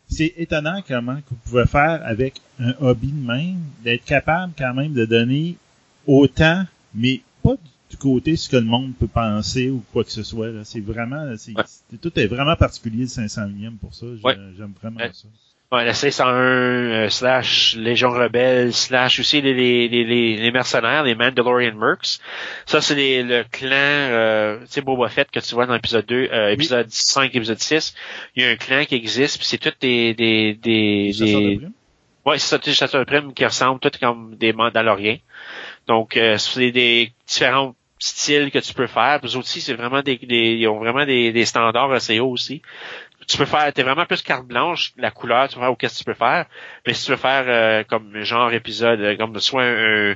c'est 0.10 0.34
étonnant 0.38 0.81
comment 0.88 1.15
vous 1.30 1.38
pouvez 1.45 1.65
faire 1.65 2.02
avec 2.03 2.35
un 2.60 2.73
hobby 2.81 3.07
de 3.11 3.26
même, 3.27 3.60
d'être 3.84 4.03
capable 4.06 4.53
quand 4.57 4.73
même 4.73 4.94
de 4.94 5.06
donner 5.06 5.56
autant, 6.06 6.65
mais 6.94 7.22
pas 7.43 7.55
du 7.89 7.97
côté 7.97 8.35
ce 8.35 8.49
que 8.49 8.55
le 8.55 8.63
monde 8.63 8.93
peut 8.99 9.07
penser 9.07 9.69
ou 9.69 9.83
quoi 9.93 10.03
que 10.03 10.11
ce 10.11 10.23
soit. 10.23 10.47
là. 10.47 10.61
C'est 10.63 10.79
vraiment, 10.81 11.33
c'est, 11.37 11.55
Ouais. 11.55 11.63
c'est- 11.65 11.97
tout 12.01 12.17
est 12.19 12.27
vraiment 12.27 12.55
particulier 12.55 13.01
le 13.03 13.07
500 13.07 13.47
millième 13.47 13.77
pour 13.77 13.93
ça. 13.93 14.05
J'ai- 14.15 14.23
Ouais. 14.23 14.35
J'aime 14.57 14.73
vraiment 14.81 14.99
Ouais. 14.99 15.11
ça. 15.13 15.27
Ouais, 15.71 15.85
la 15.85 15.93
601 15.95 16.27
euh, 16.35 17.09
slash 17.09 17.75
Légion 17.77 18.11
Rebelle 18.11 18.73
slash 18.73 19.19
aussi 19.19 19.41
les, 19.41 19.55
les, 19.55 19.87
les, 19.87 20.35
les, 20.37 20.51
mercenaires, 20.51 21.01
les 21.03 21.15
Mandalorian 21.15 21.73
Mercs. 21.73 22.19
Ça, 22.67 22.79
c'est 22.79 22.93
les- 22.93 23.23
le 23.23 23.43
clan, 23.51 23.71
euh, 23.71 24.59
tu 24.61 24.65
sais, 24.69 24.81
Boba 24.81 25.09
Fett 25.09 25.31
que 25.31 25.39
tu 25.39 25.55
vois 25.55 25.65
dans 25.65 25.73
l'épisode 25.73 26.05
2, 26.05 26.29
euh, 26.31 26.49
épisode 26.51 26.91
5, 26.91 27.33
épisode 27.35 27.59
6. 27.59 27.95
Il 28.35 28.43
y 28.43 28.45
a 28.45 28.49
un 28.51 28.55
clan 28.55 28.85
qui 28.85 28.93
existe, 28.93 29.37
puis 29.39 29.47
c'est 29.47 29.57
tous 29.57 29.73
des... 29.81 30.13
des, 30.13 30.53
des, 30.53 31.11
de 31.19 31.25
des- 31.25 31.57
primes. 31.57 31.71
Ouais, 32.25 32.37
c'est 32.37 32.55
ça, 32.55 32.59
les 32.65 32.73
chasseurs 32.73 33.01
de 33.01 33.05
primes 33.05 33.33
qui 33.33 33.43
ressemblent 33.43 33.79
tous 33.79 33.97
comme 33.99 34.35
des 34.35 34.53
Mandaloriens. 34.53 35.17
Donc, 35.88 36.18
euh, 36.18 36.38
c'est 36.38 36.72
des 36.72 37.11
différents 37.27 37.76
styles 37.99 38.51
que 38.51 38.60
tu 38.60 38.73
peux 38.73 38.88
faire. 38.88 39.19
Eux 39.23 39.38
aussi, 39.38 39.61
c'est 39.61 39.73
vraiment 39.73 40.01
des, 40.01 40.18
des- 40.18 40.55
ils 40.55 40.68
ont 40.68 40.80
vraiment 40.80 41.05
des, 41.05 41.31
des 41.31 41.45
standards 41.45 41.91
assez 41.91 42.19
hauts 42.19 42.31
aussi. 42.31 42.61
Tu 43.27 43.38
peux 43.38 43.45
faire, 43.45 43.72
t'es 43.73 43.84
vraiment 43.84 44.05
plus 44.05 44.22
carte 44.22 44.45
blanche, 44.45 44.93
la 44.97 45.11
couleur, 45.11 45.47
tu 45.49 45.57
faire 45.60 45.72
ou 45.72 45.76
qu'est-ce 45.76 45.95
que 45.95 45.99
tu 45.99 46.05
peux 46.05 46.14
faire. 46.14 46.45
Mais 46.85 46.93
si 46.93 47.05
tu 47.05 47.11
veux 47.11 47.18
faire 47.18 47.45
euh, 47.47 47.84
comme 47.85 48.22
genre 48.23 48.51
épisode, 48.53 48.99
euh, 49.01 49.15
comme 49.18 49.39
soit 49.39 49.64
un, 49.64 50.11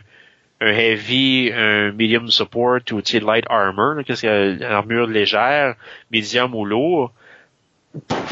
un 0.61 0.68
heavy, 0.68 1.52
un 1.53 1.91
medium 1.94 2.30
support 2.30 2.80
ou 2.91 3.02
tu 3.02 3.14
sais, 3.14 3.19
light 3.22 3.45
armor, 3.49 4.03
qu'est-ce 4.06 4.23
que 4.23 4.64
armure 4.64 5.07
légère, 5.07 5.76
medium 6.11 6.53
ou 6.56 6.65
lourd, 6.65 7.14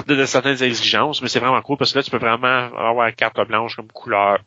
de, 0.08 0.16
de 0.16 0.26
certaines 0.26 0.62
exigences, 0.64 1.22
mais 1.22 1.28
c'est 1.28 1.40
vraiment 1.40 1.62
cool 1.62 1.78
parce 1.78 1.94
que 1.94 2.00
là, 2.00 2.04
tu 2.04 2.12
peux 2.12 2.18
vraiment 2.18 2.70
avoir 2.78 3.14
carte 3.16 3.40
blanche 3.48 3.76
comme 3.76 3.88
couleur. 3.92 4.40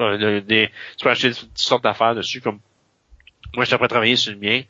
Euh, 0.00 0.16
de- 0.16 0.40
des, 0.40 0.70
tu 0.96 1.04
peux 1.04 1.10
acheter 1.10 1.32
toutes 1.32 1.56
sortes 1.58 1.84
d'affaires 1.84 2.14
dessus, 2.14 2.40
comme 2.40 2.58
moi, 3.54 3.64
j'étais 3.64 3.76
prêt 3.76 3.84
à 3.84 3.88
travailler 3.88 4.16
sur 4.16 4.32
le 4.32 4.38
mien. 4.38 4.62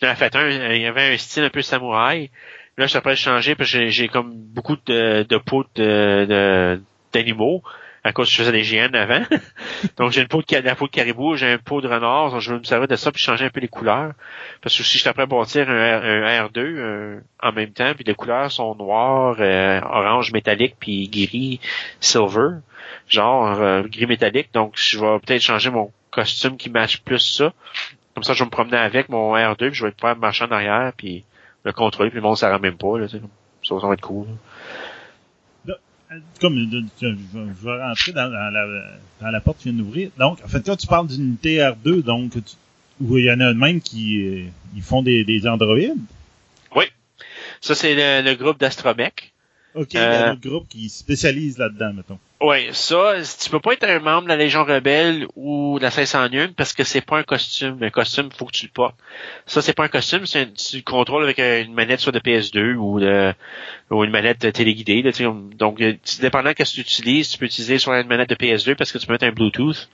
Je 0.00 0.06
n'avais 0.06 0.16
fait 0.18 0.34
un, 0.36 0.48
il 0.72 0.80
y 0.80 0.86
avait 0.86 1.12
un 1.12 1.18
style 1.18 1.44
un 1.44 1.50
peu 1.50 1.60
samouraï. 1.60 2.30
Là, 2.78 2.86
j'étais 2.86 3.02
prêt 3.02 3.12
à 3.12 3.16
changer 3.16 3.54
parce 3.54 3.70
que 3.70 3.88
j'ai- 3.88 4.08
comme 4.08 4.32
beaucoup 4.34 4.76
de, 4.86 5.24
de 5.28 5.36
peau 5.36 5.64
de, 5.74 6.80
d'animaux 7.12 7.62
à 8.04 8.12
cause 8.12 8.26
que 8.28 8.32
je 8.32 8.38
faisais 8.38 8.50
des 8.52 8.62
GN 8.62 8.94
avant. 8.96 9.22
donc, 9.98 10.10
j'ai 10.10 10.22
une 10.22 10.26
peau 10.28 10.40
de, 10.42 10.56
la 10.56 10.74
peau 10.74 10.86
de 10.86 10.90
caribou, 10.90 11.36
j'ai 11.36 11.52
un 11.52 11.58
peau 11.58 11.80
de 11.80 11.86
renard, 11.86 12.30
donc 12.32 12.40
je 12.40 12.52
vais 12.52 12.58
me 12.58 12.64
servir 12.64 12.88
de 12.88 12.96
ça 12.96 13.12
puis 13.12 13.22
changer 13.22 13.44
un 13.44 13.50
peu 13.50 13.60
les 13.60 13.68
couleurs. 13.68 14.12
Parce 14.62 14.76
que 14.76 14.82
si 14.82 14.96
j'étais 14.98 15.12
prêt 15.12 15.22
à 15.22 15.26
bâtir 15.26 15.68
un 15.70 16.00
R2 16.48 16.58
euh, 16.58 17.20
en 17.40 17.52
même 17.52 17.70
temps, 17.72 17.92
puis 17.94 18.02
les 18.04 18.14
couleurs 18.14 18.50
sont 18.50 18.74
noires, 18.74 19.36
euh, 19.38 19.80
orange 19.82 20.32
métallique, 20.32 20.76
puis 20.80 21.08
gris 21.08 21.60
silver, 22.00 22.60
genre 23.08 23.60
euh, 23.60 23.82
gris 23.82 24.06
métallique. 24.06 24.48
Donc, 24.54 24.74
je 24.76 24.98
vais 24.98 25.18
peut-être 25.20 25.42
changer 25.42 25.70
mon 25.70 25.90
costume 26.10 26.56
qui 26.56 26.70
matche 26.70 27.00
plus 27.02 27.18
ça. 27.20 27.52
Comme 28.14 28.24
ça, 28.24 28.34
je 28.34 28.40
vais 28.40 28.44
me 28.46 28.50
promener 28.50 28.76
avec 28.76 29.08
mon 29.08 29.34
R2, 29.34 29.56
puis 29.68 29.74
je 29.74 29.86
vais 29.86 29.92
pouvoir 29.92 30.16
marcher 30.16 30.44
en 30.44 30.50
arrière, 30.50 30.92
puis 30.96 31.24
le 31.64 31.72
contrôler, 31.72 32.10
puis 32.10 32.16
le 32.18 32.22
monde 32.22 32.32
ne 32.32 32.36
s'en 32.36 32.58
même 32.58 32.76
pas. 32.76 32.98
Là, 32.98 33.08
ça, 33.08 33.18
ça 33.64 33.86
va 33.86 33.94
être 33.94 34.00
cool. 34.02 34.26
comme 36.40 36.58
je, 36.58 36.78
je- 37.00 37.14
je 37.34 37.64
vais 37.64 37.82
rentrer 37.82 38.12
dans, 38.12 38.30
dans 38.30 38.50
la, 38.52 38.66
dans 39.22 39.30
la 39.30 39.40
porte 39.40 39.58
qui 39.58 39.70
vient 39.70 39.78
d'ouvrir. 39.82 40.10
Donc, 40.18 40.38
en 40.44 40.48
fait, 40.48 40.60
quand 40.66 40.76
tu 40.76 40.86
parles 40.86 41.06
d'une 41.06 41.36
TR2, 41.42 42.02
donc, 42.02 42.32
tu- 42.32 42.40
où 43.00 43.16
il 43.16 43.24
y 43.24 43.32
en 43.32 43.40
a 43.40 43.54
même 43.54 43.80
qui 43.80 44.22
euh, 44.22 44.44
ils 44.76 44.82
font 44.82 45.02
des, 45.02 45.24
des 45.24 45.46
androïdes? 45.48 45.94
Ça, 47.62 47.74
c'est 47.76 47.94
le, 47.94 48.28
le 48.28 48.34
groupe 48.36 48.58
d'Astromech. 48.58 49.32
OK, 49.74 49.94
il 49.94 49.96
y 49.96 49.98
a 49.98 50.02
Euh, 50.02 50.28
un 50.28 50.32
autre 50.32 50.46
groupe 50.48 50.68
qui 50.68 50.88
spécialise 50.88 51.56
là-dedans, 51.58 51.92
mettons. 51.94 52.18
Ouais, 52.44 52.70
ça, 52.72 53.14
tu 53.40 53.50
peux 53.50 53.60
pas 53.60 53.74
être 53.74 53.84
un 53.84 54.00
membre 54.00 54.24
de 54.24 54.28
la 54.28 54.36
Légion 54.36 54.64
Rebelle 54.64 55.28
ou 55.36 55.78
de 55.78 55.82
la 55.84 55.92
501 55.92 56.48
parce 56.48 56.72
que 56.72 56.82
c'est 56.82 57.00
pas 57.00 57.18
un 57.18 57.22
costume. 57.22 57.78
Un 57.80 57.90
costume, 57.90 58.30
faut 58.36 58.46
que 58.46 58.50
tu 58.50 58.66
le 58.66 58.72
portes. 58.72 58.96
Ça, 59.46 59.62
c'est 59.62 59.74
pas 59.74 59.84
un 59.84 59.88
costume, 59.88 60.26
c'est 60.26 60.40
un- 60.40 60.46
tu 60.46 60.78
le 60.78 60.82
contrôles 60.82 61.22
avec 61.22 61.38
une 61.38 61.72
manette 61.72 62.00
soit 62.00 62.10
de 62.10 62.18
PS2 62.18 62.74
ou 62.74 62.98
de, 62.98 63.32
ou 63.90 64.02
une 64.02 64.10
manette 64.10 64.52
téléguidée. 64.52 65.02
Là, 65.02 65.12
donc, 65.56 65.80
euh, 65.80 65.94
dépendant 66.20 66.50
de 66.50 66.64
ce 66.64 66.72
que 66.72 66.74
tu 66.74 66.80
utilises, 66.80 67.28
tu 67.30 67.38
peux 67.38 67.44
utiliser 67.46 67.78
soit 67.78 68.00
une 68.00 68.08
manette 68.08 68.30
de 68.30 68.34
PS2 68.34 68.74
parce 68.74 68.90
que 68.90 68.98
tu 68.98 69.06
peux 69.06 69.12
mettre 69.12 69.26
un 69.26 69.30
Bluetooth 69.32 69.88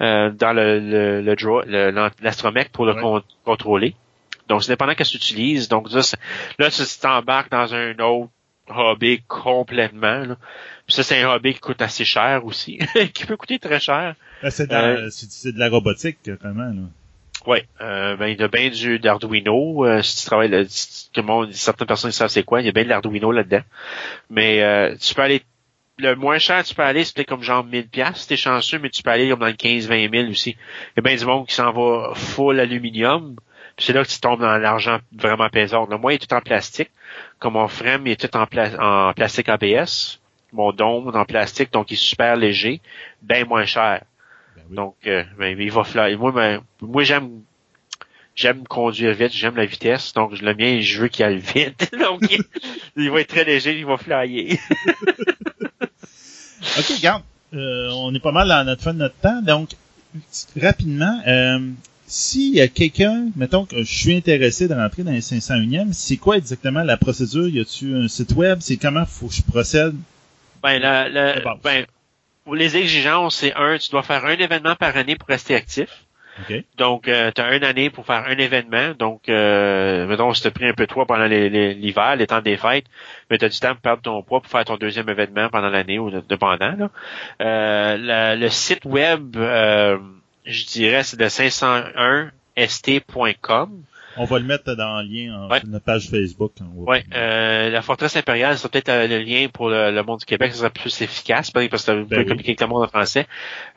euh, 0.00 0.30
dans 0.30 0.52
le, 0.52 0.78
le, 0.78 1.20
le, 1.22 1.34
draw- 1.34 1.64
l'astromech 2.22 2.68
pour 2.68 2.86
le 2.86 2.94
Ouais. 2.94 3.00
con- 3.00 3.22
contrôler. 3.44 3.96
Donc, 4.48 4.62
c'est 4.62 4.70
dépendant 4.72 4.94
qu'est-ce 4.94 5.14
que 5.14 5.18
tu 5.18 5.32
utilises. 5.32 5.68
Donc, 5.68 5.90
là, 5.92 6.02
là 6.60 6.70
tu 6.70 6.82
t'embarques 7.00 7.50
dans 7.50 7.74
un 7.74 7.98
autre 7.98 8.30
hobby 8.76 9.22
complètement. 9.28 10.18
Là. 10.24 10.36
Puis 10.86 10.94
ça, 10.96 11.02
c'est 11.02 11.20
un 11.22 11.30
hobby 11.30 11.54
qui 11.54 11.60
coûte 11.60 11.80
assez 11.82 12.04
cher 12.04 12.44
aussi, 12.44 12.78
qui 13.14 13.24
peut 13.26 13.36
coûter 13.36 13.58
très 13.58 13.80
cher. 13.80 14.14
Ben, 14.42 14.50
c'est, 14.50 14.70
Euh, 14.72 15.08
c'est, 15.10 15.52
de 15.52 15.58
la 15.58 15.68
robotique, 15.68 16.18
vraiment. 16.40 16.64
Là. 16.64 16.82
Oui, 17.46 17.58
euh, 17.80 18.16
ben, 18.16 18.26
il 18.28 18.38
y 18.40 18.42
a 18.42 18.48
bien 18.48 18.68
du 18.70 18.98
d'Arduino. 18.98 19.84
euh, 19.84 20.00
si 20.02 20.18
tu 20.18 20.26
travailles, 20.26 20.48
là, 20.50 20.62
si- 20.68 21.10
tout 21.12 21.20
le 21.20 21.26
monde, 21.26 21.52
certaines 21.52 21.86
personnes 21.88 22.12
savent 22.12 22.28
c'est 22.30 22.44
quoi, 22.44 22.60
il 22.60 22.66
y 22.66 22.68
a 22.68 22.72
bien 22.72 22.84
de 22.84 22.88
l'Arduino 22.88 23.32
là-dedans. 23.32 23.62
Mais 24.30 24.62
euh, 24.62 24.94
tu 25.00 25.14
peux 25.14 25.22
aller, 25.22 25.42
le 25.98 26.14
moins 26.14 26.38
cher 26.38 26.62
tu 26.64 26.74
peux 26.74 26.82
aller, 26.82 27.04
c'est 27.04 27.14
peut-être 27.14 27.28
comme 27.28 27.42
genre 27.42 27.64
1000 27.64 27.88
pièces 27.88 28.18
si 28.18 28.28
t'es 28.28 28.36
chanceux, 28.36 28.78
mais 28.78 28.90
tu 28.90 29.02
peux 29.02 29.10
aller 29.10 29.28
comme 29.28 29.40
dans 29.40 29.46
le 29.46 29.52
15-20 29.54 30.10
000 30.10 30.30
aussi. 30.30 30.50
Il 30.50 30.92
y 30.96 31.00
a 31.00 31.02
bien 31.02 31.16
du 31.16 31.24
monde 31.24 31.46
qui 31.48 31.54
s'en 31.54 31.72
va 31.72 32.12
full 32.14 32.60
aluminium. 32.60 33.36
Puis 33.76 33.86
c'est 33.86 33.92
là 33.92 34.04
que 34.04 34.08
tu 34.10 34.20
tombes 34.20 34.40
dans 34.40 34.58
l'argent 34.58 34.98
vraiment 35.16 35.48
pesant. 35.48 35.86
Le 35.90 35.96
moi, 35.96 36.12
il 36.12 36.16
est 36.16 36.18
tout 36.26 36.34
en 36.34 36.40
plastique. 36.42 36.90
Comme 37.38 37.54
mon 37.54 37.68
frame, 37.68 38.06
il 38.06 38.12
est 38.12 38.28
tout 38.28 38.36
en, 38.36 38.46
pla- 38.46 39.08
en 39.08 39.12
plastique 39.14 39.48
ABS. 39.48 40.18
Mon 40.52 40.72
dôme 40.72 41.08
est 41.14 41.18
en 41.18 41.24
plastique, 41.24 41.72
donc 41.72 41.90
il 41.90 41.94
est 41.94 41.96
super 41.96 42.36
léger, 42.36 42.80
bien 43.22 43.44
moins 43.44 43.64
cher. 43.64 44.02
Ben 44.56 44.62
oui. 44.68 44.76
Donc, 44.76 44.96
euh, 45.06 45.24
ben, 45.38 45.58
il 45.58 45.70
va 45.72 45.82
flyer. 45.84 46.18
Moi, 46.18 46.30
ben, 46.32 46.60
moi 46.80 47.02
j'aime 47.04 47.40
j'aime 48.34 48.66
conduire 48.66 49.14
vite, 49.14 49.32
j'aime 49.32 49.56
la 49.56 49.64
vitesse. 49.66 50.12
Donc, 50.14 50.38
le 50.40 50.54
mien, 50.54 50.80
je 50.80 51.02
veux 51.02 51.08
qu'il 51.08 51.24
aille 51.24 51.38
vite. 51.38 51.90
donc, 51.98 52.22
il, 52.30 52.42
il 52.96 53.10
va 53.10 53.20
être 53.20 53.28
très 53.28 53.44
léger, 53.44 53.78
il 53.78 53.86
va 53.86 53.96
flyer. 53.96 54.58
OK, 56.78 56.86
regarde. 56.96 57.22
Euh, 57.54 57.90
on 57.92 58.14
est 58.14 58.20
pas 58.20 58.32
mal 58.32 58.50
à 58.50 58.64
notre 58.64 58.82
fin 58.82 58.94
de 58.94 58.98
notre 58.98 59.16
temps. 59.16 59.42
Donc, 59.42 59.70
rapidement, 60.60 61.20
euh, 61.26 61.58
s'il 62.12 62.54
y 62.56 62.60
a 62.60 62.68
quelqu'un, 62.68 63.28
mettons 63.36 63.64
que 63.64 63.82
je 63.82 63.94
suis 63.98 64.14
intéressé 64.14 64.68
de 64.68 64.74
rentrer 64.74 65.02
dans 65.02 65.12
les 65.12 65.20
501e, 65.22 65.92
c'est 65.92 66.18
quoi 66.18 66.36
exactement 66.36 66.82
la 66.82 66.96
procédure? 66.98 67.48
Y 67.48 67.60
a-tu 67.60 67.94
un 67.94 68.06
site 68.08 68.32
web? 68.32 68.58
C'est 68.60 68.76
comment 68.76 69.06
faut 69.06 69.28
que 69.28 69.34
je 69.34 69.42
procède? 69.42 69.94
Ben, 70.62 70.78
la, 70.78 71.08
la- 71.08 71.40
ben, 71.64 71.86
pour 72.44 72.54
les 72.54 72.76
exigences, 72.76 73.36
c'est 73.36 73.54
un, 73.54 73.78
tu 73.78 73.90
dois 73.90 74.02
faire 74.02 74.24
un 74.26 74.34
événement 74.36 74.76
par 74.76 74.94
année 74.96 75.16
pour 75.16 75.28
rester 75.28 75.54
actif. 75.54 75.88
Donc, 76.78 77.04
tu 77.04 77.40
as 77.40 77.56
une 77.56 77.64
année 77.64 77.88
pour 77.90 78.04
faire 78.06 78.24
un 78.26 78.36
événement. 78.36 78.92
Donc, 78.98 79.28
euh, 79.28 80.06
mettons, 80.06 80.32
si 80.34 80.42
tu 80.42 80.50
pris 80.50 80.66
un 80.68 80.72
peu 80.74 80.86
de 80.86 80.92
poids 80.92 81.06
pendant 81.06 81.26
l'hiver, 81.26 82.16
les 82.16 82.26
temps 82.26 82.40
des 82.42 82.56
fêtes, 82.56 82.86
mais 83.30 83.38
tu 83.38 83.44
as 83.44 83.48
du 83.48 83.58
temps 83.58 83.72
pour 83.72 83.80
perdre 83.82 84.02
ton 84.02 84.22
poids 84.22 84.40
pour 84.40 84.50
faire 84.50 84.64
ton 84.64 84.76
deuxième 84.76 85.08
événement 85.08 85.48
pendant 85.50 85.68
l'année 85.70 85.98
ou 85.98 86.10
de- 86.10 86.22
dépendant. 86.28 86.74
Là. 86.78 86.90
Euh, 87.42 87.96
la- 87.98 88.36
le 88.36 88.48
site 88.50 88.84
web, 88.84 89.36
euh, 89.36 89.98
je 90.44 90.66
dirais, 90.66 91.02
c'est 91.04 91.16
de 91.18 91.28
501st.com. 92.56 93.82
On 94.18 94.26
va 94.26 94.38
le 94.38 94.44
mettre 94.44 94.74
dans 94.74 95.00
le 95.00 95.08
lien 95.08 95.34
en, 95.34 95.48
Ouais. 95.50 95.60
sur 95.60 95.68
notre 95.68 95.86
page 95.86 96.10
Facebook. 96.10 96.52
Ouais, 96.76 97.02
euh, 97.14 97.70
la 97.70 97.80
forteresse 97.80 98.14
impériale, 98.14 98.58
c'est 98.58 98.70
peut-être 98.70 98.90
euh, 98.90 99.06
le 99.06 99.18
lien 99.20 99.46
pour 99.50 99.70
le, 99.70 99.90
le 99.90 100.02
monde 100.02 100.18
du 100.18 100.26
Québec, 100.26 100.52
ça 100.52 100.58
serait 100.58 100.70
plus 100.70 101.00
efficace, 101.00 101.50
parce 101.50 101.86
que 101.86 101.92
vous 101.92 102.04
pouvez 102.04 102.18
oui. 102.18 102.24
communiquer 102.26 102.50
avec 102.50 102.60
le 102.60 102.66
monde 102.66 102.84
en 102.84 102.88
français. 102.88 103.26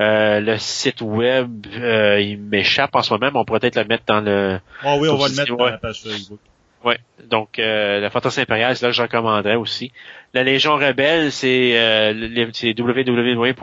Euh, 0.01 0.41
le 0.41 0.57
site 0.57 0.99
web, 0.99 1.65
euh, 1.77 2.19
il 2.19 2.37
m'échappe 2.37 2.93
en 2.95 3.01
ce 3.01 3.13
moment, 3.13 3.29
mais 3.33 3.39
on 3.39 3.45
pourrait 3.45 3.61
peut-être 3.61 3.77
le 3.77 3.85
mettre 3.85 4.03
dans 4.07 4.19
le. 4.19 4.59
Ah 4.83 4.97
oui, 4.97 5.07
on 5.07 5.15
va 5.15 5.29
le 5.29 5.35
mettre 5.35 5.47
c'est- 5.51 5.55
dans 5.57 5.65
la 5.67 5.77
page 5.77 6.01
Facebook. 6.01 6.39
Ouais. 6.85 6.99
Donc 7.23 7.57
euh, 7.59 7.99
la 7.99 8.09
forteresse 8.11 8.37
impériale, 8.37 8.75
c'est 8.77 8.85
là 8.85 8.91
que 8.91 8.95
je 8.95 9.01
recommanderais 9.01 9.55
aussi. 9.55 9.91
La 10.33 10.43
Légion 10.43 10.75
Rebelle, 10.75 11.31
c'est 11.31 11.71
euh, 11.77 12.13
le- 12.13 12.49
c'est 12.53 12.79
www.rebelle 12.79 13.53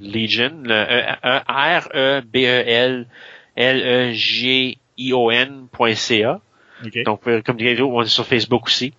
Legion, 0.00 0.52
le 0.62 0.74
E- 0.74 1.16
E- 1.24 1.40
R 1.48 1.88
E 1.94 2.20
B 2.22 2.36
E 2.36 2.62
L 2.66 3.06
L 3.56 3.82
E 3.84 4.12
G 4.12 4.78
I 4.98 5.12
O 5.12 5.30
N.ca. 5.30 6.40
Donc, 7.04 7.20
euh, 7.28 7.40
comme 7.42 7.56
dit 7.56 7.80
on 7.80 8.02
est 8.02 8.06
sur 8.06 8.26
Facebook 8.26 8.66
aussi. 8.66 8.92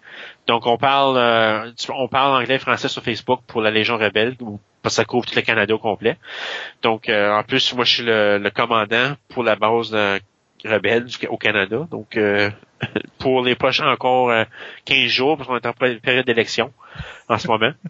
Donc, 0.47 0.65
on 0.67 0.77
parle, 0.77 1.17
euh, 1.17 1.69
on 1.89 2.07
parle 2.07 2.41
anglais 2.41 2.55
et 2.55 2.59
français 2.59 2.87
sur 2.87 3.03
Facebook 3.03 3.41
pour 3.47 3.61
la 3.61 3.71
Légion 3.71 3.97
Rebelle, 3.97 4.35
parce 4.81 4.95
que 4.95 5.01
ça 5.01 5.05
couvre 5.05 5.25
tout 5.25 5.35
le 5.35 5.41
Canada 5.41 5.73
au 5.73 5.79
complet. 5.79 6.15
Donc, 6.81 7.09
euh, 7.09 7.31
en 7.33 7.43
plus, 7.43 7.73
moi, 7.73 7.83
je 7.83 7.93
suis 7.95 8.03
le, 8.03 8.37
le 8.37 8.49
commandant 8.51 9.15
pour 9.29 9.43
la 9.43 9.55
base 9.57 9.91
de 9.91 10.19
Rebelle 10.65 11.05
du- 11.05 11.27
au 11.27 11.37
Canada. 11.37 11.87
Donc, 11.91 12.17
euh, 12.17 12.49
pour 13.19 13.43
les 13.43 13.55
prochains 13.55 13.89
encore 13.91 14.29
euh, 14.29 14.43
15 14.85 15.07
jours, 15.07 15.37
parce 15.37 15.47
qu'on 15.47 15.57
est 15.57 15.65
en 15.65 15.73
période 15.73 16.25
d'élection 16.25 16.71
en 17.29 17.37
ce 17.37 17.47
moment. 17.47 17.71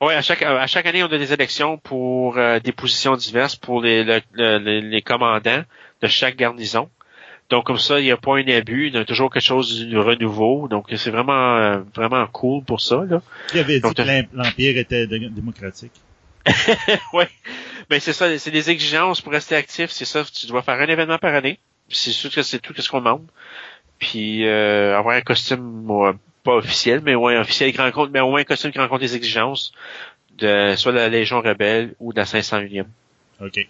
Oui, 0.00 0.14
à 0.14 0.22
chaque, 0.22 0.42
à 0.42 0.64
chaque 0.68 0.86
année, 0.86 1.02
on 1.02 1.06
a 1.06 1.18
des 1.18 1.32
élections 1.32 1.76
pour 1.76 2.38
euh, 2.38 2.60
des 2.60 2.70
positions 2.70 3.16
diverses 3.16 3.56
pour 3.56 3.82
les, 3.82 4.04
le- 4.04 4.20
le- 4.34 4.78
les, 4.78 5.02
commandants 5.02 5.64
de 6.02 6.06
chaque 6.06 6.36
garnison. 6.36 6.88
Donc 7.50 7.64
comme 7.66 7.78
ça, 7.80 7.98
il 7.98 8.04
n'y 8.04 8.12
a 8.12 8.16
pas 8.16 8.36
un 8.36 8.46
abus, 8.46 8.86
il 8.86 8.94
y 8.94 8.96
a 8.96 9.04
toujours 9.04 9.28
quelque 9.28 9.42
chose 9.42 9.88
de 9.88 9.98
renouveau. 9.98 10.68
Donc 10.68 10.86
c'est 10.94 11.10
vraiment 11.10 11.56
euh, 11.56 11.80
vraiment 11.96 12.24
cool 12.28 12.62
pour 12.62 12.80
ça. 12.80 13.02
Là. 13.10 13.20
Avait 13.54 13.74
dit 13.74 13.80
Donc, 13.80 13.94
que 13.94 14.02
l'im- 14.02 14.28
l'Empire 14.34 14.78
était 14.78 15.08
dé- 15.08 15.30
démocratique? 15.30 15.90
ouais. 17.12 17.28
Mais 17.90 17.98
c'est 17.98 18.12
ça, 18.12 18.38
c'est 18.38 18.52
des 18.52 18.70
exigences 18.70 19.20
pour 19.20 19.32
rester 19.32 19.56
actif, 19.56 19.90
c'est 19.90 20.04
ça. 20.04 20.22
Tu 20.24 20.46
dois 20.46 20.62
faire 20.62 20.80
un 20.80 20.86
événement 20.86 21.18
par 21.18 21.34
année. 21.34 21.58
C'est 21.90 22.12
sûr 22.12 22.30
que 22.30 22.42
c'est 22.42 22.58
tout 22.58 22.74
ce 22.76 22.88
qu'on 22.88 22.98
demande. 22.98 23.26
Puis 23.98 24.46
euh, 24.46 24.96
avoir 24.96 25.16
un 25.16 25.20
costume 25.20 25.90
pas 26.44 26.54
officiel, 26.54 27.00
mais 27.04 27.14
ouais, 27.14 27.36
officiel 27.36 27.72
qui 27.72 27.78
rencontre, 27.80 28.10
mais 28.12 28.20
au 28.20 28.30
moins 28.30 28.40
un 28.40 28.44
costume 28.44 28.70
qui 28.70 28.78
rencontre 28.78 29.02
les 29.02 29.16
exigences 29.16 29.72
de 30.38 30.74
soit 30.76 30.92
de 30.92 30.96
la 30.98 31.08
Légion 31.08 31.40
Rebelle 31.40 31.94
ou 31.98 32.12
de 32.12 32.18
la 32.18 32.24
501e. 32.24 32.84
OK. 33.40 33.68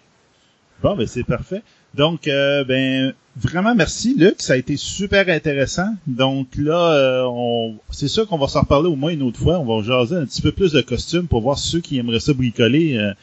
Bon, 0.81 0.95
ben 0.95 1.07
c'est 1.07 1.23
parfait. 1.23 1.61
Donc, 1.95 2.27
euh, 2.27 2.63
ben 2.63 3.13
vraiment 3.35 3.73
merci, 3.73 4.15
Luc. 4.17 4.35
Ça 4.37 4.53
a 4.53 4.55
été 4.57 4.77
super 4.77 5.27
intéressant. 5.29 5.95
Donc 6.07 6.49
là, 6.55 6.93
euh, 6.93 7.23
on, 7.25 7.75
c'est 7.89 8.07
sûr 8.07 8.27
qu'on 8.27 8.37
va 8.37 8.47
s'en 8.47 8.61
reparler 8.61 8.87
au 8.87 8.95
moins 8.95 9.11
une 9.11 9.23
autre 9.23 9.39
fois. 9.39 9.59
On 9.59 9.65
va 9.65 9.83
jaser 9.85 10.15
un 10.15 10.25
petit 10.25 10.41
peu 10.41 10.51
plus 10.51 10.71
de 10.71 10.81
costumes 10.81 11.27
pour 11.27 11.41
voir 11.41 11.57
ceux 11.57 11.79
qui 11.79 11.97
aimeraient 11.97 12.19
ça 12.19 12.33
bricoler. 12.33 12.97
euh, 12.97 13.13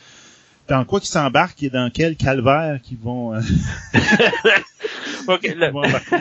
dans 0.68 0.84
quoi 0.84 1.00
qu'ils 1.00 1.08
s'embarquent 1.08 1.62
et 1.62 1.70
dans 1.70 1.90
quel 1.90 2.16
calvaire 2.16 2.80
qu'ils 2.82 2.98
vont, 2.98 3.34
euh, 3.34 3.40
OK, 5.28 5.56
vont 5.72 5.84
embarquer. 5.84 6.16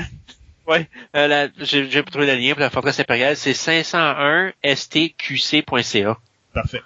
ouais, 0.68 0.88
euh, 1.16 1.48
j'ai 1.60 2.04
trouvé 2.04 2.28
le 2.28 2.36
lien 2.36 2.52
pour 2.54 2.62
la 2.62 2.70
forteresse 2.70 3.00
impériale, 3.00 3.36
c'est 3.36 3.54
501stqc.ca. 3.54 6.18
Parfait. 6.54 6.82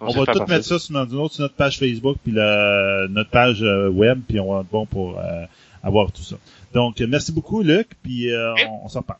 On 0.00 0.06
va 0.06 0.26
tout 0.26 0.38
parfait. 0.38 0.54
mettre 0.54 0.64
ça 0.64 0.78
sur 0.78 0.92
notre, 0.94 1.10
sur 1.30 1.42
notre 1.42 1.54
page 1.54 1.78
Facebook 1.78 2.16
puis 2.22 2.32
notre 2.32 3.30
page 3.30 3.62
euh, 3.62 3.88
web 3.88 4.20
puis 4.26 4.40
on 4.40 4.52
va 4.52 4.60
être 4.60 4.68
bon 4.70 4.84
pour 4.86 5.18
euh, 5.18 5.44
avoir 5.82 6.10
tout 6.10 6.22
ça. 6.22 6.36
Donc, 6.74 6.98
merci 7.00 7.32
beaucoup, 7.32 7.62
Luc, 7.62 7.88
puis 8.02 8.30
on, 8.34 8.84
on 8.84 8.88
s'en 8.88 9.00
reparle. 9.00 9.18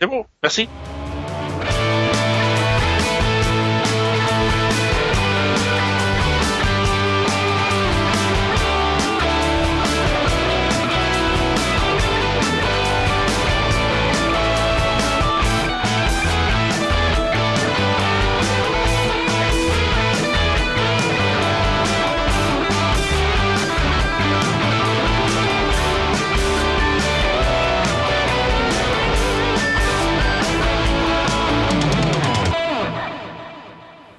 C'est 0.00 0.06
bon, 0.06 0.24
merci. 0.42 0.68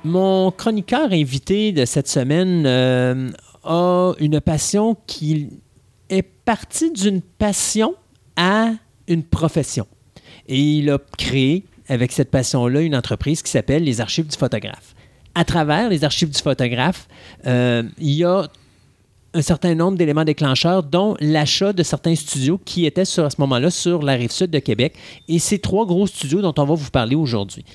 Mon 0.05 0.51
chroniqueur 0.51 1.11
invité 1.11 1.71
de 1.71 1.83
cette 1.83 2.07
semaine 2.07 2.65
euh, 2.67 3.31
a 3.63 4.13
une 4.19 4.39
passion 4.39 4.95
qui 5.07 5.49
est 6.09 6.21
partie 6.21 6.91
d'une 6.91 7.21
passion 7.21 7.95
à 8.35 8.73
une 9.07 9.23
profession. 9.23 9.87
Et 10.47 10.59
il 10.59 10.91
a 10.91 10.99
créé, 11.17 11.65
avec 11.89 12.11
cette 12.11 12.29
passion-là, 12.29 12.81
une 12.81 12.95
entreprise 12.95 13.41
qui 13.41 13.49
s'appelle 13.49 13.83
les 13.83 13.99
Archives 13.99 14.27
du 14.27 14.37
photographe. 14.37 14.93
À 15.33 15.43
travers 15.43 15.89
les 15.89 16.03
Archives 16.03 16.29
du 16.29 16.39
photographe, 16.39 17.07
euh, 17.47 17.81
il 17.97 18.13
y 18.13 18.23
a 18.23 18.47
un 19.33 19.41
certain 19.41 19.73
nombre 19.73 19.97
d'éléments 19.97 20.23
déclencheurs, 20.23 20.83
dont 20.83 21.17
l'achat 21.19 21.73
de 21.73 21.81
certains 21.81 22.13
studios 22.13 22.59
qui 22.63 22.85
étaient 22.85 23.05
sur, 23.05 23.25
à 23.25 23.31
ce 23.31 23.37
moment-là 23.39 23.71
sur 23.71 24.03
la 24.03 24.13
rive 24.13 24.31
sud 24.31 24.51
de 24.51 24.59
Québec. 24.59 24.93
Et 25.27 25.39
ces 25.39 25.57
trois 25.57 25.87
gros 25.87 26.05
studios 26.05 26.43
dont 26.43 26.53
on 26.59 26.65
va 26.65 26.75
vous 26.75 26.91
parler 26.91 27.15
aujourd'hui. 27.15 27.65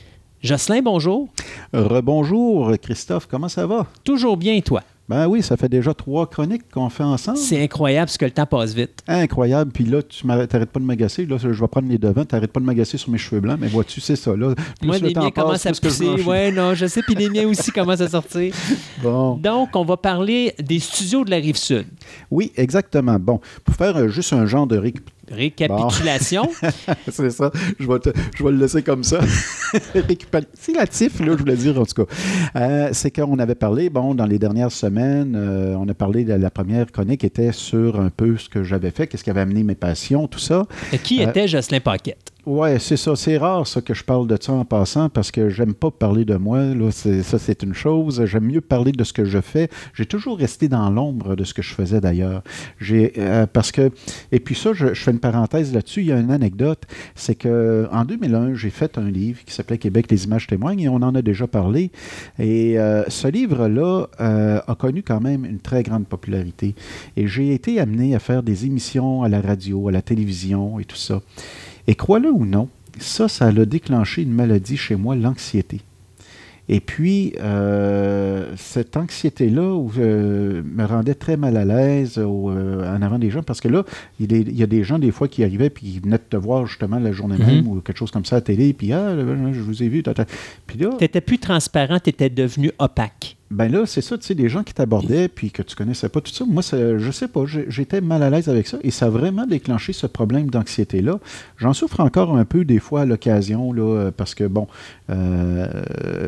Jocelyn, 0.42 0.80
bonjour. 0.82 1.28
Rebonjour, 1.74 2.72
Christophe, 2.80 3.26
comment 3.26 3.48
ça 3.48 3.66
va? 3.66 3.86
Toujours 4.04 4.38
bien, 4.38 4.54
et 4.54 4.62
toi? 4.62 4.82
Ben 5.06 5.26
oui, 5.26 5.42
ça 5.42 5.56
fait 5.56 5.68
déjà 5.68 5.92
trois 5.92 6.30
chroniques 6.30 6.70
qu'on 6.72 6.88
fait 6.88 7.02
ensemble. 7.02 7.36
C'est 7.36 7.60
incroyable 7.60 8.06
parce 8.06 8.16
que 8.16 8.24
le 8.26 8.30
temps 8.30 8.46
passe 8.46 8.72
vite. 8.74 9.02
Incroyable. 9.08 9.72
Puis 9.72 9.84
là, 9.84 10.02
tu 10.04 10.24
n'arrêtes 10.24 10.70
pas 10.70 10.78
de 10.78 10.84
m'agacer. 10.84 11.26
Là, 11.26 11.36
je 11.36 11.48
vais 11.48 11.66
prendre 11.68 11.88
les 11.88 11.98
devants. 11.98 12.24
Tu 12.24 12.32
n'arrêtes 12.34 12.52
pas 12.52 12.60
de 12.60 12.64
m'agacer 12.64 12.96
sur 12.96 13.10
mes 13.10 13.18
cheveux 13.18 13.40
blancs. 13.40 13.58
Mais 13.60 13.66
vois-tu, 13.66 14.00
c'est 14.00 14.14
ça. 14.14 14.36
Là. 14.36 14.54
Plus 14.78 14.86
Moi, 14.86 14.98
le 14.98 15.08
les 15.08 15.12
temps 15.12 15.22
miens 15.24 15.30
passe, 15.32 15.44
commencent 15.44 15.66
à 15.66 15.72
pousser. 15.72 16.22
Ouais, 16.22 16.52
non, 16.52 16.74
je 16.74 16.86
sais. 16.86 17.02
Puis 17.02 17.16
les 17.16 17.28
miens 17.28 17.48
aussi 17.48 17.70
commencent 17.72 18.00
à 18.00 18.08
sortir. 18.08 18.54
Bon. 19.02 19.34
Donc, 19.34 19.74
on 19.74 19.84
va 19.84 19.96
parler 19.96 20.54
des 20.60 20.78
studios 20.78 21.24
de 21.24 21.30
la 21.32 21.38
rive 21.38 21.56
sud. 21.56 21.86
Oui, 22.30 22.52
exactement. 22.56 23.18
Bon, 23.18 23.40
pour 23.64 23.74
faire 23.74 23.96
euh, 23.96 24.08
juste 24.08 24.32
un 24.32 24.46
genre 24.46 24.68
de 24.68 24.78
réc- 24.78 25.00
récapitulation. 25.30 26.48
c'est 27.10 27.30
ça. 27.30 27.50
Je 27.78 27.86
vais, 27.86 27.98
te- 27.98 28.10
je 28.36 28.44
vais 28.44 28.50
le 28.50 28.58
laisser 28.58 28.82
comme 28.82 29.04
ça. 29.04 29.20
Récapitulatif, 29.94 31.20
là, 31.20 31.26
je 31.32 31.38
voulais 31.38 31.56
dire, 31.56 31.80
en 31.80 31.84
tout 31.86 32.04
cas. 32.04 32.14
Euh, 32.56 32.88
c'est 32.92 33.10
qu'on 33.10 33.38
avait 33.38 33.54
parlé, 33.54 33.90
bon, 33.90 34.14
dans 34.14 34.26
les 34.26 34.38
dernières 34.38 34.72
semaines, 34.72 35.34
euh, 35.36 35.74
on 35.78 35.88
a 35.88 35.94
parlé 35.94 36.24
de 36.24 36.34
la 36.34 36.50
première 36.50 36.90
chronique 36.90 37.24
était 37.24 37.52
sur 37.52 38.00
un 38.00 38.10
peu 38.10 38.36
ce 38.36 38.48
que 38.48 38.62
j'avais 38.64 38.90
fait, 38.90 39.06
qu'est-ce 39.06 39.24
qui 39.24 39.30
avait 39.30 39.40
amené 39.40 39.62
mes 39.62 39.74
passions, 39.74 40.26
tout 40.26 40.38
ça. 40.38 40.66
Qui 41.02 41.22
Euh, 41.22 41.28
était 41.28 41.48
Jocelyn 41.48 41.80
Paquette? 41.80 42.32
Ouais, 42.50 42.80
c'est 42.80 42.96
ça. 42.96 43.14
C'est 43.14 43.38
rare, 43.38 43.64
ça, 43.64 43.80
que 43.80 43.94
je 43.94 44.02
parle 44.02 44.26
de 44.26 44.36
ça 44.40 44.52
en 44.52 44.64
passant 44.64 45.08
parce 45.08 45.30
que 45.30 45.50
j'aime 45.50 45.72
pas 45.72 45.92
parler 45.92 46.24
de 46.24 46.34
moi. 46.34 46.64
Là, 46.64 46.90
ça, 46.90 47.38
c'est 47.38 47.62
une 47.62 47.74
chose. 47.74 48.24
J'aime 48.24 48.46
mieux 48.46 48.60
parler 48.60 48.90
de 48.90 49.04
ce 49.04 49.12
que 49.12 49.24
je 49.24 49.40
fais. 49.40 49.68
J'ai 49.94 50.04
toujours 50.04 50.36
resté 50.36 50.66
dans 50.66 50.90
l'ombre 50.90 51.36
de 51.36 51.44
ce 51.44 51.54
que 51.54 51.62
je 51.62 51.72
faisais 51.72 52.00
d'ailleurs. 52.00 52.42
Euh, 52.90 53.46
parce 53.46 53.70
que, 53.70 53.92
et 54.32 54.40
puis 54.40 54.56
ça, 54.56 54.72
je, 54.72 54.94
je 54.94 55.00
fais 55.00 55.12
une 55.12 55.20
parenthèse 55.20 55.72
là-dessus. 55.72 56.00
Il 56.00 56.06
y 56.08 56.12
a 56.12 56.18
une 56.18 56.32
anecdote. 56.32 56.82
C'est 57.14 57.36
que 57.36 57.86
en 57.92 58.04
2001, 58.04 58.54
j'ai 58.54 58.70
fait 58.70 58.98
un 58.98 59.08
livre 59.08 59.44
qui 59.44 59.54
s'appelait 59.54 59.78
Québec, 59.78 60.10
les 60.10 60.24
images 60.24 60.48
témoignent 60.48 60.80
et 60.80 60.88
on 60.88 60.96
en 60.96 61.14
a 61.14 61.22
déjà 61.22 61.46
parlé. 61.46 61.92
Et 62.40 62.80
euh, 62.80 63.04
ce 63.06 63.28
livre-là 63.28 64.08
euh, 64.20 64.60
a 64.66 64.74
connu 64.74 65.04
quand 65.04 65.20
même 65.20 65.44
une 65.44 65.60
très 65.60 65.84
grande 65.84 66.08
popularité. 66.08 66.74
Et 67.16 67.28
j'ai 67.28 67.54
été 67.54 67.78
amené 67.78 68.16
à 68.16 68.18
faire 68.18 68.42
des 68.42 68.66
émissions 68.66 69.22
à 69.22 69.28
la 69.28 69.40
radio, 69.40 69.86
à 69.86 69.92
la 69.92 70.02
télévision 70.02 70.80
et 70.80 70.84
tout 70.84 70.96
ça. 70.96 71.20
Et 71.90 71.96
crois-le 71.96 72.30
ou 72.30 72.46
non, 72.46 72.68
ça, 73.00 73.26
ça 73.26 73.46
a 73.46 73.52
déclenché 73.64 74.22
une 74.22 74.30
maladie 74.32 74.76
chez 74.76 74.94
moi, 74.94 75.16
l'anxiété. 75.16 75.80
Et 76.68 76.78
puis, 76.78 77.34
euh, 77.40 78.52
cette 78.56 78.96
anxiété-là 78.96 79.60
euh, 79.98 80.62
me 80.64 80.84
rendait 80.84 81.14
très 81.14 81.36
mal 81.36 81.56
à 81.56 81.64
l'aise 81.64 82.14
euh, 82.16 82.96
en 82.96 83.02
avant 83.02 83.18
des 83.18 83.28
gens, 83.28 83.42
parce 83.42 83.60
que 83.60 83.66
là, 83.66 83.82
il, 84.20 84.32
est- 84.32 84.42
il 84.42 84.56
y 84.56 84.62
a 84.62 84.68
des 84.68 84.84
gens, 84.84 85.00
des 85.00 85.10
fois, 85.10 85.26
qui 85.26 85.42
arrivaient 85.42 85.68
puis 85.70 85.86
qui 85.86 85.98
venaient 85.98 86.18
de 86.18 86.22
te 86.30 86.36
voir 86.36 86.66
justement 86.66 87.00
la 87.00 87.10
journée 87.10 87.38
Mhm. 87.38 87.46
même 87.46 87.66
ou 87.66 87.80
quelque 87.80 87.98
chose 87.98 88.12
comme 88.12 88.24
ça 88.24 88.36
à 88.36 88.38
la 88.38 88.42
télé, 88.42 88.72
puis 88.72 88.92
ah, 88.92 89.16
je 89.52 89.60
vous 89.60 89.82
ai 89.82 89.88
vu. 89.88 90.04
Puis 90.68 90.78
là, 90.78 90.90
Tu 90.96 91.02
n'étais 91.02 91.20
plus 91.20 91.38
transparent, 91.40 91.98
tu 91.98 92.10
étais 92.10 92.30
devenu 92.30 92.70
opaque. 92.78 93.36
Ben 93.50 93.66
là, 93.70 93.84
c'est 93.84 94.00
ça, 94.00 94.16
tu 94.16 94.24
sais, 94.26 94.34
des 94.36 94.48
gens 94.48 94.62
qui 94.62 94.72
t'abordaient 94.72 95.26
puis 95.28 95.50
que 95.50 95.62
tu 95.62 95.74
connaissais 95.74 96.08
pas 96.08 96.20
tout 96.20 96.32
ça. 96.32 96.44
Moi, 96.46 96.62
ça, 96.62 96.98
je 96.98 97.10
sais 97.10 97.26
pas, 97.26 97.44
j'étais 97.68 98.00
mal 98.00 98.22
à 98.22 98.30
l'aise 98.30 98.48
avec 98.48 98.68
ça 98.68 98.78
et 98.84 98.92
ça 98.92 99.06
a 99.06 99.08
vraiment 99.10 99.44
déclenché 99.46 99.92
ce 99.92 100.06
problème 100.06 100.48
d'anxiété-là. 100.50 101.18
J'en 101.56 101.72
souffre 101.72 101.98
encore 101.98 102.36
un 102.36 102.44
peu 102.44 102.64
des 102.64 102.78
fois 102.78 103.00
à 103.00 103.04
l'occasion, 103.06 103.72
là, 103.72 103.82
euh, 103.82 104.10
parce 104.16 104.36
que 104.36 104.44
bon, 104.44 104.68
euh, 105.10 105.66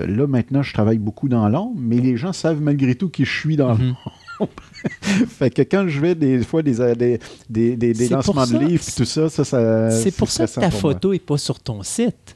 là 0.07 0.26
maintenant, 0.26 0.62
je 0.62 0.73
travaille 0.73 0.99
beaucoup 0.99 1.28
dans 1.28 1.49
l'ombre, 1.49 1.76
mais 1.78 1.99
les 1.99 2.17
gens 2.17 2.33
savent 2.33 2.60
malgré 2.60 2.94
tout 2.97 3.09
qui 3.09 3.25
je 3.25 3.39
suis 3.39 3.57
dans 3.57 3.76
Mhm. 3.76 3.94
l'ombre. 4.41 4.52
fait 5.28 5.51
que 5.51 5.62
quand 5.62 5.86
je 5.86 6.01
vais 6.01 6.17
des 6.17 6.42
fois 6.42 6.62
des, 6.62 6.75
des, 6.97 7.20
des, 7.49 7.76
des, 7.76 7.92
des 7.92 8.09
lancements 8.09 8.47
de 8.47 8.59
livres 8.59 8.84
tout 8.97 9.05
ça, 9.05 9.28
ça, 9.28 9.44
ça 9.44 9.91
c'est 9.92 10.17
pour 10.17 10.28
ça 10.28 10.47
que 10.49 10.55
ta 10.55 10.70
photo 10.73 11.12
n'est 11.12 11.20
pas 11.20 11.39
sur 11.39 11.60
ton 11.60 11.84
site. 11.84 12.34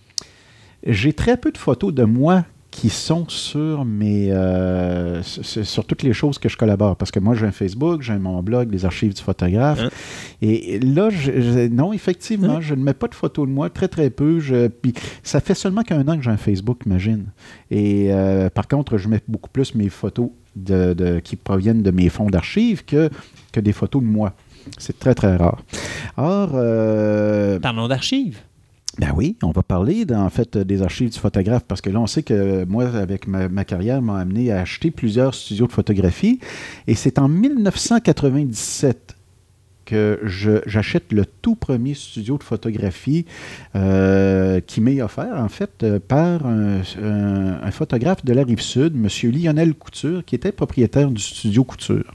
J'ai 0.87 1.13
très 1.13 1.37
peu 1.37 1.51
de 1.51 1.59
photos 1.59 1.93
de 1.93 2.05
moi 2.05 2.45
qui 2.79 2.91
sont 2.91 3.25
sur 3.29 3.87
mes 3.87 4.31
euh, 4.31 5.23
sur, 5.23 5.87
toutes 5.87 6.03
les 6.03 6.13
choses 6.13 6.37
que 6.39 6.51
je 6.51 6.59
collabore 6.59 6.95
parce 6.97 7.11
que 7.11 7.19
moi 7.19 7.35
j'ai 7.35 7.47
un 7.47 7.51
Facebook, 7.53 8.03
j'ai 8.03 8.19
mon 8.19 8.43
blog, 8.43 8.71
les 8.71 8.85
archives 8.85 9.15
du 9.15 9.23
photographe 9.23 9.81
Hein? 9.81 9.89
et 10.43 10.79
là 10.81 11.09
je- 11.09 11.33
je- 11.41 11.69
non 11.69 11.95
effectivement 11.95 12.57
Hein? 12.57 12.61
je 12.61 12.75
ne 12.75 12.83
mets 12.83 12.93
pas 12.93 13.09
de 13.09 13.15
photos 13.15 13.47
de 13.49 13.53
moi 13.53 13.71
très 13.71 13.89
très 13.89 14.11
peu 14.11 14.41
je, 14.41 14.69
puis 14.69 14.93
ça 15.23 15.41
fait 15.41 15.55
seulement 15.55 15.83
qu'un 15.83 16.07
an 16.07 16.19
que 16.19 16.23
j'ai 16.23 16.31
un 16.31 16.37
Facebook 16.37 16.81
imagine 16.85 17.27
et 17.71 18.09
euh, 18.13 18.51
par 18.51 18.69
contre 18.69 18.99
je 18.99 19.09
mets 19.09 19.23
beaucoup 19.27 19.49
plus 19.51 19.75
mes 19.75 19.89
photos 19.89 20.29
de, 20.55 20.93
de- 20.93 21.19
qui 21.21 21.37
proviennent 21.37 21.83
de 21.83 21.91
mes 21.91 22.11
fonds 22.11 22.29
d'archives 22.29 22.85
que 22.85 23.09
que 23.53 23.61
des 23.61 23.73
photos 23.73 24.03
de 24.03 24.07
moi 24.09 24.35
c'est 24.77 24.99
très 24.99 25.15
très 25.15 25.35
rare 25.37 25.63
or 26.19 26.51
euh, 26.55 27.59
Parlons 27.61 27.89
d'archives. 27.89 28.39
Ben 28.99 29.13
oui, 29.15 29.37
on 29.43 29.51
va 29.51 29.63
parler 29.63 30.07
en 30.11 30.31
fait 30.31 30.57
des 30.57 30.83
archives 30.83 31.11
du 31.11 31.19
photographe 31.19 31.65
parce 31.67 31.81
que 31.81 31.91
là, 31.91 32.01
on 32.01 32.07
sait 32.07 32.23
que 32.23 32.65
moi, 32.65 32.87
avec 32.95 33.27
ma, 33.27 33.49
ma 33.49 33.65
carrière, 33.65 34.01
m'a 34.01 34.19
amené 34.19 34.51
à 34.53 34.61
acheter 34.61 34.91
plusieurs 34.91 35.35
studios 35.35 35.67
de 35.67 35.73
photographie. 35.73 36.41
Et 36.87 36.95
c'est 36.95 37.19
en 37.19 37.29
1997 37.29 39.16
que 39.87 40.21
j'achète 40.67 41.13
le 41.13 41.25
tout 41.25 41.55
premier 41.55 41.95
studio 41.95 42.37
de 42.37 42.43
photographie 42.43 43.25
euh, 43.75 44.61
qui 44.61 44.81
m'est 44.83 45.01
offert, 45.01 45.35
en 45.39 45.49
fait, 45.49 45.71
euh, 45.83 45.99
par 45.99 46.45
un, 46.47 46.81
un- 47.03 47.63
un 47.63 47.71
photographe 47.71 48.25
de 48.25 48.33
la 48.35 48.43
rive 48.45 48.61
sud, 48.61 48.95
M. 48.95 49.09
Lionel 49.33 49.75
Couture, 49.75 50.23
qui 50.27 50.35
était 50.35 50.53
propriétaire 50.53 51.11
du 51.11 51.23
studio 51.23 51.65
Couture. 51.65 52.13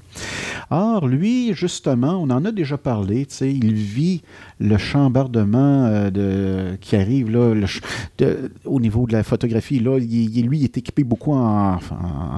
Or, 0.70 1.08
lui, 1.08 1.54
justement, 1.54 2.22
on 2.22 2.30
en 2.30 2.46
a 2.46 2.52
déjà 2.52 2.78
parlé, 2.78 3.26
il 3.42 3.74
vit 3.74 4.22
le 4.60 4.78
chambardement 4.78 5.86
euh, 5.86 6.10
de, 6.12 6.76
qui 6.82 6.96
arrive 6.96 7.32
là, 7.32 7.54
le 7.54 7.68
ch- 7.68 7.82
de- 8.18 8.52
au 8.66 8.80
niveau 8.80 9.08
de 9.08 9.14
la 9.14 9.24
photographie. 9.24 9.80
Là, 9.80 9.98
il, 9.98 10.46
lui, 10.48 10.60
il 10.60 10.64
est 10.66 10.78
équipé 10.78 11.04
beaucoup 11.04 11.32
en, 11.34 11.76
en- 11.76 11.80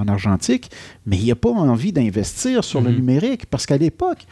en 0.00 0.08
argentique, 0.08 0.70
mais 1.06 1.16
il 1.18 1.26
n'a 1.28 1.34
pas 1.34 1.50
envie 1.50 1.92
d'investir 1.92 2.62
sur 2.64 2.80
le 2.80 2.90
Mhm. 2.90 2.96
numérique 2.96 3.46
parce 3.46 3.66
qu'à 3.66 3.76
l'époque, 3.76 4.26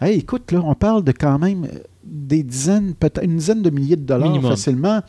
hey, 0.00 0.18
écoute, 0.18 0.50
là, 0.52 0.60
on 0.64 0.74
parle 0.74 1.04
de 1.04 1.12
quand 1.12 1.38
même 1.38 1.68
des 2.04 2.42
dizaines, 2.42 2.94
peut-être 2.94 3.22
une 3.22 3.36
dizaine 3.36 3.62
de 3.62 3.70
milliers 3.70 3.96
de 3.96 4.02
dollars 4.02 4.28
Minimum. 4.28 4.50
facilement 4.50 5.00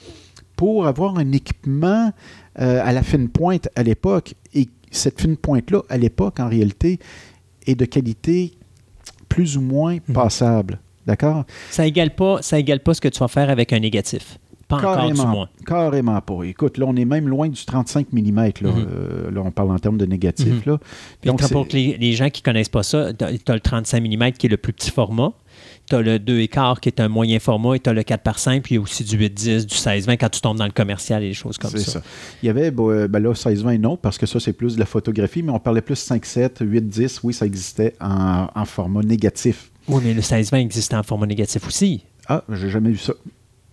pour 0.55 0.85
avoir 0.85 1.17
un 1.17 1.31
équipement 1.31 2.11
euh, 2.59 2.81
à 2.83 2.91
la 2.91 3.01
fine 3.01 3.29
pointe 3.29 3.69
à 3.75 3.83
l'époque. 3.83 4.35
Et 4.53 4.67
cette 4.91 5.19
fine 5.21 5.37
pointe-là, 5.37 5.81
à 5.89 5.97
l'époque, 5.97 6.39
en 6.39 6.49
réalité, 6.49 6.99
est 7.65 7.75
de 7.75 7.85
qualité 7.85 8.53
plus 9.29 9.57
ou 9.57 9.61
moins 9.61 9.95
Mhm. 10.07 10.13
passable. 10.13 10.79
D'accord? 11.07 11.45
Ça 11.71 11.87
égale 11.87 12.13
pas, 12.13 12.41
ça 12.41 12.59
égale 12.59 12.81
pas 12.81 12.93
ce 12.93 13.01
que 13.01 13.07
tu 13.07 13.19
vas 13.19 13.27
faire 13.27 13.49
avec 13.49 13.73
un 13.73 13.79
négatif. 13.79 14.37
Pas 14.72 14.77
encore, 14.77 15.11
du 15.11 15.14
moins. 15.22 15.50
Carrément 15.66 16.19
pas. 16.22 16.43
Écoute, 16.43 16.77
là, 16.77 16.85
on 16.88 16.95
est 16.95 17.06
même 17.06 17.27
loin 17.27 17.48
du 17.50 17.64
35 17.66 18.08
mm. 18.11 18.35
Là, 18.35 18.51
Mhm. 18.61 18.88
Euh, 18.91 19.32
là 19.32 19.41
on 19.45 19.51
parle 19.51 19.72
en 19.72 19.80
termes 19.80 19.98
de 19.98 20.06
négatif. 20.06 20.48
Mhm. 20.48 20.61
là. 20.66 20.80
Donc, 21.25 21.48
pour 21.51 21.67
que 21.67 21.74
les, 21.74 21.98
les 21.98 22.14
gens 22.14 22.30
qui 22.30 22.41
connaissent 22.41 22.69
pas 22.69 22.83
ça, 22.83 23.14
tu 23.14 23.24
as, 23.24 23.53
le 23.53 23.59
35 23.59 24.01
mm 24.03 24.32
qui 24.33 24.48
est 24.48 24.50
le 24.50 24.58
plus 24.58 24.74
petit 24.74 24.91
format. 24.91 25.33
Tu 25.90 25.95
as 25.95 26.01
le 26.01 26.19
2 26.19 26.40
écart 26.40 26.80
qui 26.80 26.90
est 26.90 27.00
un 27.00 27.08
moyen 27.09 27.40
format 27.40 27.75
et 27.75 27.80
tu 27.80 27.90
as 27.90 27.93
le 27.93 28.03
4 28.03 28.22
par 28.24 28.40
5 28.40 28.64
puis 28.64 28.75
il 28.75 28.77
y 28.77 28.80
a 28.80 28.82
aussi 28.82 29.03
du 29.03 29.17
8-10, 29.17 29.66
du 29.66 29.75
16-20 29.75 30.17
quand 30.17 30.30
tu 30.30 30.40
tombes 30.41 30.58
dans 30.58 30.66
le 30.66 30.72
commercial 30.72 31.22
et 31.24 31.27
des 31.30 31.33
choses 31.33 31.58
comme 31.58 31.72
C'est 31.72 31.80
ça. 31.80 31.91
ça. 31.93 32.01
Il 32.41 32.48
y 32.48 32.50
avait, 32.50 32.72
euh, 32.80 33.08
ben 33.08 33.19
là, 33.19 33.33
16-20, 33.33 33.77
non, 33.80 33.98
parce 33.98 34.17
que 34.17 34.25
ça, 34.25 34.40
c'est 34.40 34.53
plus 34.53 34.75
de 34.75 34.80
la 34.80 34.85
photographie, 34.85 35.43
mais 35.43 35.51
on 35.51 35.59
parlait 35.59 35.82
plus 35.82 36.00
5-7, 36.00 36.64
8-10, 36.64 37.19
oui, 37.24 37.33
ça 37.33 37.45
existait 37.45 37.95
en, 38.00 38.48
en 38.56 38.66
format 38.66 39.01
négatif. 39.01 39.72
Oui, 39.88 40.01
mais 40.06 40.14
le 40.14 40.22
16-20 40.22 40.58
existait 40.61 40.95
en 40.95 41.03
format 41.03 41.25
négatif 41.25 41.67
aussi. 41.67 42.06
Ah, 42.27 42.43
j'ai 42.53 42.69
jamais 42.69 42.91
vu 42.91 42.98
ça. 42.98 43.14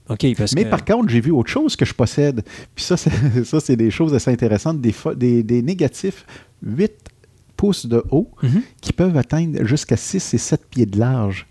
OK, 0.09 0.27
parce 0.37 0.55
Mais 0.55 0.65
que... 0.65 0.71
par 0.71 0.85
contre, 0.85 1.09
j'ai 1.11 1.21
vu 1.21 1.31
autre 1.31 1.51
chose 1.51 1.77
que 1.77 1.85
je 1.85 1.95
possède. 1.95 2.43
Puis 2.75 2.85
ça, 2.85 2.97
c'est, 2.97 3.11
ça, 3.45 3.61
c'est 3.61 3.77
des 3.77 3.91
choses 3.91 4.15
assez 4.15 4.31
intéressantes. 4.31 4.81
Des, 4.81 4.95
des, 5.17 5.43
des 5.43 5.63
négatifs 5.63 6.25
8 6.65 6.93
pouces 7.57 7.87
de 7.87 8.03
haut 8.11 8.31
Mhm. 8.43 8.63
qui 8.81 8.93
peuvent 8.93 9.17
atteindre 9.17 9.65
jusqu'à 9.65 9.97
6 9.97 10.35
et 10.35 10.39
7 10.39 10.61
pieds 10.71 10.87
de 10.87 10.99
large. 10.99 11.47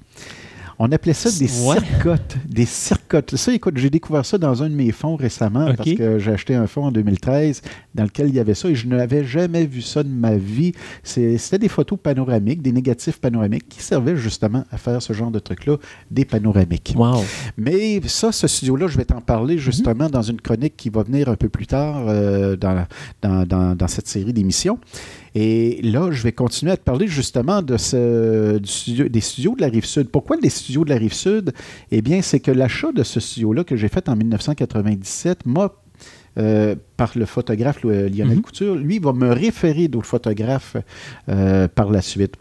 On 0.80 0.92
appelait 0.92 1.14
ça 1.14 1.32
des 1.32 1.50
Ouais. 1.64 1.78
circottes. 1.80 2.38
Des 2.48 2.66
circottes. 2.66 3.36
Ça, 3.36 3.52
écoute, 3.52 3.78
j'ai 3.78 3.90
découvert 3.90 4.24
ça 4.26 4.38
dans 4.38 4.62
un 4.62 4.70
de 4.70 4.76
mes 4.76 4.92
fonds 4.92 5.16
récemment 5.16 5.74
parce 5.76 5.90
que 5.94 6.20
j'ai 6.20 6.32
acheté 6.32 6.54
un 6.54 6.68
fonds 6.68 6.86
en 6.86 6.92
2013 6.92 7.64
dans 7.96 8.04
lequel 8.04 8.30
il 8.30 8.36
y 8.36 8.40
avait 8.40 8.54
ça 8.54 8.70
et 8.70 8.76
je 8.76 8.88
n'avais 8.88 9.24
jamais 9.24 9.66
vu 9.66 9.82
ça 9.82 10.04
de 10.04 10.10
ma 10.10 10.36
vie. 10.36 10.74
C'était 11.04 11.58
des 11.58 11.68
photos 11.68 11.98
panoramiques, 12.02 12.62
des 12.62 12.72
négatifs 12.72 13.20
panoramiques 13.20 13.68
qui 13.68 13.82
servaient 13.82 14.16
justement 14.18 14.66
à 14.72 14.78
faire 14.78 15.02
ce 15.02 15.14
genre 15.14 15.32
de 15.32 15.40
truc-là, 15.40 15.78
des 16.12 16.26
panoramiques. 16.26 16.94
Wow. 16.96 17.24
Mais 17.58 18.00
ça, 18.06 18.32
ce 18.32 18.48
studio-là, 18.48 18.88
je 18.88 18.98
vais 18.98 19.06
t'en 19.06 19.22
parler 19.22 19.58
justement 19.58 20.10
dans 20.10 20.22
une 20.22 20.40
chronique 20.40 20.78
qui 20.78 20.90
va 20.90 21.02
venir 21.02 21.28
un 21.30 21.36
peu 21.36 21.50
plus 21.50 21.66
tard 21.66 22.06
euh, 22.08 22.56
dans, 22.56 22.86
dans- 23.22 23.76
dans 23.76 23.88
cette 23.88 24.08
série 24.08 24.32
d'émissions. 24.34 24.78
Et 25.36 25.82
là, 25.84 26.10
je 26.12 26.24
vais 26.24 26.32
continuer 26.32 26.72
à 26.72 26.78
te 26.78 26.84
parler 26.84 27.08
justement 27.08 27.62
de 27.62 27.78
ce, 27.78 28.58
du 28.58 28.68
studio- 28.70 29.08
des 29.10 29.22
studios 29.22 29.56
de 29.56 29.62
la 29.62 29.68
Rive-Sud. 29.68 30.10
Pourquoi 30.10 30.38
les 30.42 30.50
studios 30.50 30.84
de 30.86 30.90
la 30.90 30.98
Rive-Sud? 30.98 31.54
Eh 31.92 32.02
bien, 32.02 32.22
c'est 32.22 32.40
que 32.40 32.52
l'achat 32.52 32.92
de 32.92 33.04
ce 33.04 33.20
studio-là 33.20 33.64
que 33.64 33.76
j'ai 33.76 33.88
fait 33.90 34.08
en 34.10 34.16
1997 34.16 35.46
m'a 35.46 35.72
euh, 36.40 36.76
par 36.98 37.12
le 37.16 37.26
photographe 37.26 37.80
euh, 37.86 38.08
Lionel 38.10 38.38
Mhm. 38.38 38.42
Couture, 38.44 38.76
lui 38.76 39.00
va 39.00 39.12
me 39.12 39.32
référer 39.32 39.88
d'autres 39.88 40.06
photographes 40.06 40.78
euh, 41.30 41.68
par 41.68 41.90
la 41.90 42.02
suite. 42.04 42.36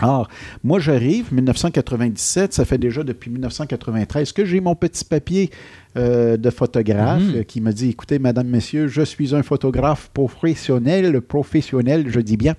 Or, 0.00 0.28
moi, 0.64 0.78
j'arrive, 0.78 1.34
1997, 1.34 2.52
ça 2.54 2.64
fait 2.64 2.78
déjà 2.78 3.02
depuis 3.02 3.30
1993 3.30 4.32
que 4.32 4.44
j'ai 4.44 4.60
mon 4.60 4.74
petit 4.76 5.04
papier 5.04 5.50
euh, 5.98 6.36
de 6.36 6.50
photographe 6.50 7.22
Mhm. 7.22 7.44
qui 7.44 7.60
me 7.60 7.72
dit, 7.72 7.90
écoutez, 7.90 8.18
madame, 8.18 8.46
messieurs, 8.46 8.86
je 8.88 9.02
suis 9.02 9.34
un 9.34 9.42
photographe 9.42 10.10
professionnel, 10.14 11.20
professionnel, 11.20 12.06
je 12.08 12.20
dis 12.20 12.36
bien. 12.36 12.54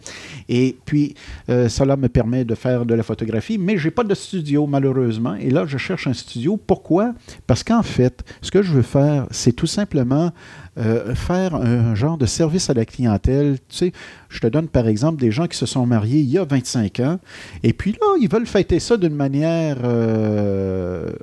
Et 0.50 0.76
puis, 0.86 1.14
euh, 1.50 1.70
cela 1.70 1.96
me 1.96 2.10
permet 2.10 2.44
de 2.46 2.54
faire 2.56 2.86
de 2.86 2.94
la 2.94 3.04
photographie, 3.04 3.58
mais 3.58 3.78
j'ai 3.78 3.92
pas 3.92 4.04
de 4.04 4.14
studio, 4.14 4.68
malheureusement. 4.68 5.36
Et 5.36 5.50
là, 5.50 5.64
je 5.66 5.78
cherche 5.78 6.06
un 6.08 6.14
studio. 6.14 6.58
Pourquoi? 6.58 7.14
Parce 7.48 7.64
qu'en 7.64 7.82
fait, 7.84 8.24
ce 8.42 8.52
que 8.52 8.62
je 8.62 8.72
veux 8.74 8.82
faire, 8.82 9.26
c'est 9.32 9.54
tout 9.54 9.68
simplement 9.68 10.32
euh, 10.78 11.14
faire 11.16 11.56
un 11.56 11.94
genre 11.96 12.18
de 12.18 12.26
service 12.26 12.70
à 12.70 12.74
la 12.74 12.86
clientèle. 12.86 13.58
Tu 13.68 13.76
sais, 13.78 13.92
Je 14.30 14.40
te 14.40 14.48
donne 14.48 14.68
par 14.68 14.88
exemple 14.88 15.20
des 15.20 15.32
gens 15.32 15.48
qui 15.48 15.58
se 15.58 15.66
sont 15.66 15.86
mariés 15.88 16.20
il 16.20 16.30
y 16.30 16.38
a 16.38 16.46
25 16.46 17.00
ans, 17.00 17.20
et 17.64 17.74
puis 17.74 17.94
là, 17.94 18.06
ils 18.22 18.30
veulent 18.30 18.46
fêter 18.46 18.80
ça 18.80 18.96
d'une 18.96 19.16
manière 19.16 19.78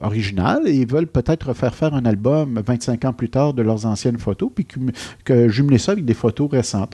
originale, 0.01 0.63
et 0.67 0.75
ils 0.75 0.87
veulent 0.89 1.07
peut-être 1.07 1.55
faire 1.55 1.75
faire 1.75 1.95
un 1.95 2.05
album 2.07 2.63
25 2.67 3.05
ans 3.05 3.13
plus 3.13 3.29
tard 3.29 3.53
de 3.53 3.61
leurs 3.63 3.85
anciennes 3.85 4.19
photos, 4.19 4.51
puis 4.55 4.65
que, 4.65 4.79
que 5.25 5.49
jumeler 5.49 5.77
ça 5.79 5.93
avec 5.93 6.05
des 6.07 6.15
photos 6.15 6.51
récentes. 6.51 6.93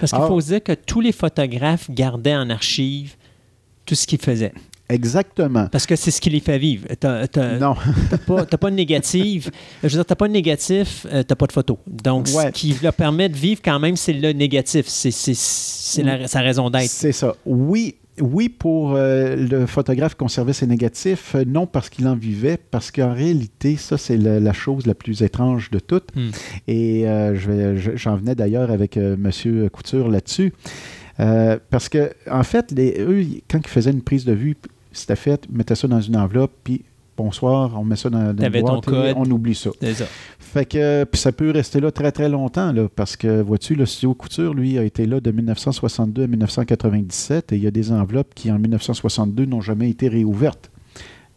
Parce 0.00 0.10
qu'il 0.10 0.22
faut 0.26 0.40
se 0.40 0.46
dire 0.48 0.62
que 0.62 0.72
tous 0.72 1.00
les 1.00 1.12
photographes 1.12 1.88
gardaient 1.90 2.34
en 2.34 2.50
archive 2.50 3.14
tout 3.86 3.94
ce 3.94 4.06
qu'ils 4.06 4.18
faisaient. 4.20 4.52
Exactement. 4.88 5.66
Parce 5.68 5.86
que 5.86 5.96
c'est 5.96 6.10
ce 6.10 6.20
qui 6.20 6.28
les 6.30 6.40
fait 6.40 6.58
vivre. 6.58 6.86
T'as, 7.00 7.26
t'as- 7.26 7.58
Non. 7.58 7.74
t'as 8.10 8.18
pas, 8.18 8.44
t'as 8.44 8.56
pas 8.58 8.70
de 8.70 8.76
négative. 8.76 9.50
Je 9.82 9.88
veux 9.88 9.94
dire, 9.94 10.04
t'as 10.04 10.14
pas 10.14 10.28
de 10.28 10.32
négatif, 10.32 11.06
euh, 11.10 11.22
t'as 11.22 11.34
pas 11.34 11.46
de 11.46 11.52
photo. 11.52 11.78
Donc, 11.86 12.26
Ouais. 12.34 12.46
ce 12.46 12.50
qui 12.50 12.76
leur 12.82 12.92
permet 12.92 13.28
de 13.30 13.36
vivre 13.36 13.60
quand 13.64 13.78
même, 13.80 13.96
c'est 13.96 14.12
le 14.12 14.32
négatif. 14.32 14.86
C'est, 14.88 15.10
c'est, 15.10 15.34
c'est 15.34 16.02
la- 16.02 16.26
sa 16.28 16.40
raison 16.40 16.68
d'être. 16.68 16.90
C'est 16.90 17.12
ça. 17.12 17.34
Oui, 17.46 17.96
oui 18.20 18.48
pour 18.48 18.94
euh, 18.94 19.34
le 19.36 19.66
photographe 19.66 20.14
conservait 20.14 20.52
ses 20.52 20.66
négatifs, 20.66 21.34
euh, 21.34 21.44
non 21.46 21.66
parce 21.66 21.88
qu'il 21.90 22.06
en 22.06 22.14
vivait, 22.14 22.56
parce 22.70 22.90
qu'en 22.90 23.12
réalité, 23.12 23.76
ça, 23.76 23.98
c'est 23.98 24.16
la, 24.16 24.38
la 24.40 24.52
chose 24.52 24.86
la 24.86 24.94
plus 24.94 25.22
étrange 25.22 25.70
de 25.70 25.78
toutes. 25.78 26.14
Hmm. 26.14 26.30
Et 26.68 27.08
euh, 27.08 27.34
je 27.34 27.50
vais- 27.50 27.76
je- 27.78 27.96
j'en 27.96 28.16
venais 28.16 28.34
d'ailleurs 28.34 28.70
avec 28.70 28.96
euh, 28.96 29.16
M. 29.16 29.68
Couture 29.70 30.08
là-dessus. 30.08 30.52
Parce 31.16 31.88
que, 31.88 32.10
en 32.30 32.42
fait, 32.42 32.72
les, 32.72 32.96
eux, 33.00 33.24
quand 33.48 33.58
ils 33.58 33.68
faisaient 33.68 33.92
une 33.92 34.02
prise 34.02 34.24
de 34.24 34.32
vue, 34.32 34.56
c'était 34.92 35.16
fait, 35.16 35.44
ils 35.50 35.56
mettaient 35.56 35.74
ça 35.76 35.86
dans 35.88 36.00
une 36.00 36.16
enveloppe, 36.16 36.52
puis 36.64 36.84
bonsoir, 37.16 37.72
on 37.78 37.84
met 37.84 37.96
ça 37.96 38.10
dans, 38.10 38.32
dans 38.34 38.44
une 38.44 38.60
boîte 38.62 38.88
et 38.88 39.12
on 39.16 39.24
oublie 39.30 39.54
ça. 39.54 39.70
Ça. 39.94 40.04
Fait 40.38 40.64
que 40.64 40.78
euh, 40.78 41.04
puis 41.04 41.20
ça 41.20 41.32
peut 41.32 41.50
rester 41.50 41.80
là 41.80 41.90
très 41.90 42.12
très 42.12 42.28
longtemps 42.28 42.72
là, 42.72 42.88
parce 42.94 43.16
que 43.16 43.40
vois-tu 43.42 43.74
le 43.74 43.86
studio 43.86 44.14
Couture 44.14 44.54
lui 44.54 44.78
a 44.78 44.84
été 44.84 45.06
là 45.06 45.20
de 45.20 45.30
1962 45.30 46.22
à 46.24 46.26
1997 46.26 47.52
et 47.52 47.56
il 47.56 47.62
y 47.62 47.66
a 47.66 47.70
des 47.70 47.92
enveloppes 47.92 48.34
qui 48.34 48.50
en 48.52 48.58
1962 48.58 49.46
n'ont 49.46 49.60
jamais 49.60 49.90
été 49.90 50.08
réouvertes. 50.08 50.70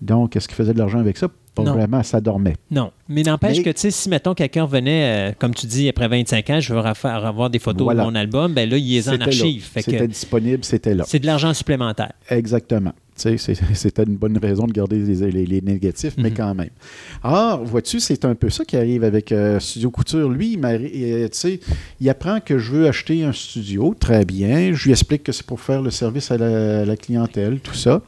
Donc 0.01 0.35
est-ce 0.35 0.47
qu'il 0.47 0.55
faisait 0.55 0.73
de 0.73 0.79
l'argent 0.79 0.99
avec 0.99 1.17
ça? 1.17 1.27
Pas 1.55 1.63
Non. 1.63 1.73
vraiment, 1.73 2.03
ça 2.03 2.21
dormait. 2.21 2.55
Non. 2.69 2.91
Mais 3.09 3.23
n'empêche 3.23 3.57
Mais- 3.57 3.63
que, 3.63 3.69
tu 3.71 3.79
sais, 3.79 3.89
si, 3.89 4.09
mettons, 4.09 4.35
quelqu'un 4.35 4.65
revenait, 4.65 5.31
euh, 5.31 5.33
comme 5.39 5.55
tu 5.55 5.65
dis, 5.65 5.89
après 5.89 6.07
25 6.07 6.47
ans, 6.51 6.59
je 6.59 6.71
veux 6.71 6.79
refaire, 6.79 7.25
avoir 7.25 7.49
des 7.49 7.57
photos 7.57 7.85
Voilà. 7.85 8.03
de 8.03 8.07
mon 8.09 8.13
album, 8.13 8.53
ben 8.53 8.69
là, 8.69 8.77
il 8.77 8.87
les 8.87 9.09
a 9.09 9.13
en 9.13 9.21
archive. 9.21 9.67
Que 9.73 9.81
C'était 9.81 10.07
disponible, 10.07 10.63
c'était 10.63 10.93
là. 10.93 11.03
c'est 11.07 11.17
de 11.17 11.25
l'argent 11.25 11.51
supplémentaire. 11.55 12.13
Exactement. 12.29 12.93
C'était 13.73 14.03
une 14.03 14.15
bonne 14.17 14.37
raison 14.37 14.65
de 14.67 14.71
garder 14.73 14.97
les, 14.99 15.31
les- 15.31 15.45
les 15.45 15.61
négatifs, 15.61 16.13
mais 16.17 16.29
Mhm. 16.29 16.35
quand 16.37 16.55
même. 16.55 16.69
Alors, 17.23 17.63
vois-tu, 17.63 17.99
c'est 17.99 18.23
un 18.25 18.35
peu 18.35 18.49
ça 18.49 18.63
qui 18.65 18.77
arrive 18.77 19.03
avec 19.03 19.31
euh, 19.31 19.59
Studio 19.59 19.89
Couture. 19.91 20.29
Lui, 20.29 20.53
il, 20.53 20.59
euh, 20.65 21.27
il 21.99 22.09
apprend 22.09 22.39
que 22.39 22.57
je 22.57 22.71
veux 22.71 22.87
acheter 22.87 23.23
un 23.23 23.31
studio, 23.33 23.95
très 23.99 24.25
bien. 24.25 24.73
Je 24.73 24.83
lui 24.85 24.91
explique 24.91 25.23
que 25.23 25.31
c'est 25.31 25.45
pour 25.45 25.59
faire 25.59 25.81
le 25.81 25.89
service 25.91 26.31
à 26.31 26.37
la, 26.37 26.81
à 26.81 26.85
la 26.85 26.95
clientèle, 26.97 27.59
tout 27.59 27.73
ça. 27.73 28.01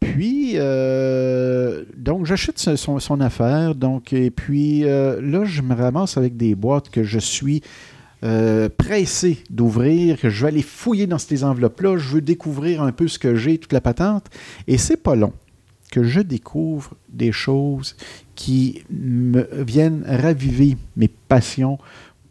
Puis, 0.00 0.52
euh, 0.56 1.84
donc, 1.96 2.24
j'achète 2.26 2.58
son, 2.58 2.98
son- 2.98 3.20
affaire. 3.20 3.74
Donc, 3.74 4.12
et 4.14 4.30
puis, 4.30 4.80
là, 4.80 5.44
je 5.44 5.60
me 5.62 5.74
ramasse 5.74 6.16
avec 6.16 6.36
des 6.36 6.54
boîtes 6.54 6.88
que 6.90 7.02
je 7.04 7.18
suis 7.18 7.60
euh, 8.22 8.68
pressé 8.68 9.38
d'ouvrir, 9.48 10.20
que 10.20 10.28
je 10.28 10.42
vais 10.42 10.48
aller 10.48 10.62
fouiller 10.62 11.06
dans 11.06 11.18
ces 11.18 11.44
enveloppes-là. 11.44 11.96
Je 11.96 12.08
veux 12.08 12.20
découvrir 12.20 12.82
un 12.82 12.92
peu 12.92 13.08
ce 13.08 13.18
que 13.18 13.34
j'ai, 13.34 13.58
toute 13.58 13.72
la 13.72 13.80
patente. 13.80 14.26
Et 14.66 14.78
c'est 14.78 14.96
pas 14.96 15.14
long 15.14 15.32
que 15.90 16.04
je 16.04 16.20
découvre 16.20 16.94
des 17.08 17.32
choses 17.32 17.96
qui 18.34 18.84
me 18.90 19.48
viennent 19.62 20.04
raviver 20.06 20.76
mes 20.96 21.08
passions 21.08 21.78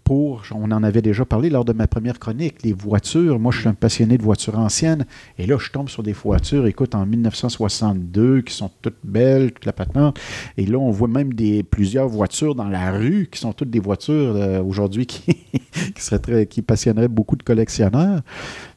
on 0.09 0.71
en 0.71 0.83
avait 0.83 1.01
déjà 1.01 1.25
parlé 1.25 1.49
lors 1.49 1.65
de 1.65 1.73
ma 1.73 1.87
première 1.87 2.19
chronique, 2.19 2.63
les 2.63 2.73
voitures. 2.73 3.39
Moi, 3.39 3.51
je 3.51 3.59
suis 3.59 3.67
un 3.67 3.73
passionné 3.73 4.17
de 4.17 4.23
voitures 4.23 4.57
anciennes. 4.57 5.05
Et 5.37 5.45
là, 5.45 5.57
je 5.59 5.69
tombe 5.71 5.89
sur 5.89 6.03
des 6.03 6.13
voitures, 6.13 6.65
écoute, 6.67 6.95
en 6.95 7.05
1962, 7.05 8.41
qui 8.41 8.53
sont 8.53 8.71
toutes 8.81 8.99
belles, 9.03 9.51
toute 9.51 9.65
la 9.65 9.73
patente. 9.73 10.19
Et 10.57 10.65
là, 10.65 10.77
on 10.77 10.91
voit 10.91 11.07
même 11.07 11.33
des, 11.33 11.63
plusieurs 11.63 12.07
voitures 12.07 12.55
dans 12.55 12.69
la 12.69 12.91
rue, 12.91 13.27
qui 13.31 13.39
sont 13.39 13.53
toutes 13.53 13.69
des 13.69 13.79
voitures 13.79 14.35
euh, 14.35 14.61
aujourd'hui 14.61 15.05
qui, 15.05 15.37
qui 16.49 16.61
passionneraient 16.61 17.07
beaucoup 17.07 17.35
de 17.35 17.43
collectionneurs. 17.43 18.21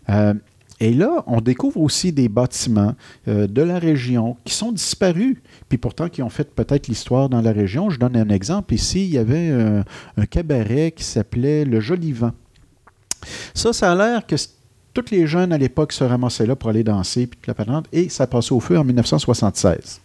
Euh, 0.08 0.34
et 0.82 0.92
là, 0.92 1.22
on 1.28 1.40
découvre 1.40 1.80
aussi 1.80 2.10
des 2.10 2.28
bâtiments 2.28 2.96
euh, 3.28 3.46
de 3.46 3.62
la 3.62 3.78
région 3.78 4.36
qui 4.44 4.52
sont 4.52 4.72
disparus, 4.72 5.36
puis 5.68 5.78
pourtant 5.78 6.08
qui 6.08 6.24
ont 6.24 6.28
fait 6.28 6.52
peut-être 6.52 6.88
l'histoire 6.88 7.28
dans 7.28 7.40
la 7.40 7.52
région. 7.52 7.88
Je 7.88 8.00
donne 8.00 8.16
un 8.16 8.28
exemple 8.30 8.74
ici. 8.74 9.04
Il 9.04 9.12
y 9.12 9.18
avait 9.18 9.50
un, 9.50 10.26
cabaret 10.26 10.90
qui 10.90 11.04
s'appelait 11.04 11.64
Le 11.64 11.78
Joli 11.78 12.10
Vent. 12.10 12.32
Ça, 13.54 13.72
ça 13.72 13.92
a 13.92 13.94
l'air 13.94 14.26
que 14.26 14.34
tous 14.92 15.04
les 15.12 15.28
jeunes 15.28 15.52
à 15.52 15.58
l'époque 15.58 15.92
se 15.92 16.02
ramassaient 16.02 16.46
là 16.46 16.56
pour 16.56 16.70
aller 16.70 16.82
danser, 16.82 17.28
puis 17.28 17.38
la 17.46 17.54
patente, 17.54 17.86
et 17.92 18.08
ça 18.08 18.26
passait 18.26 18.52
au 18.52 18.58
feu 18.58 18.76
en 18.76 18.82
1976. 18.82 20.01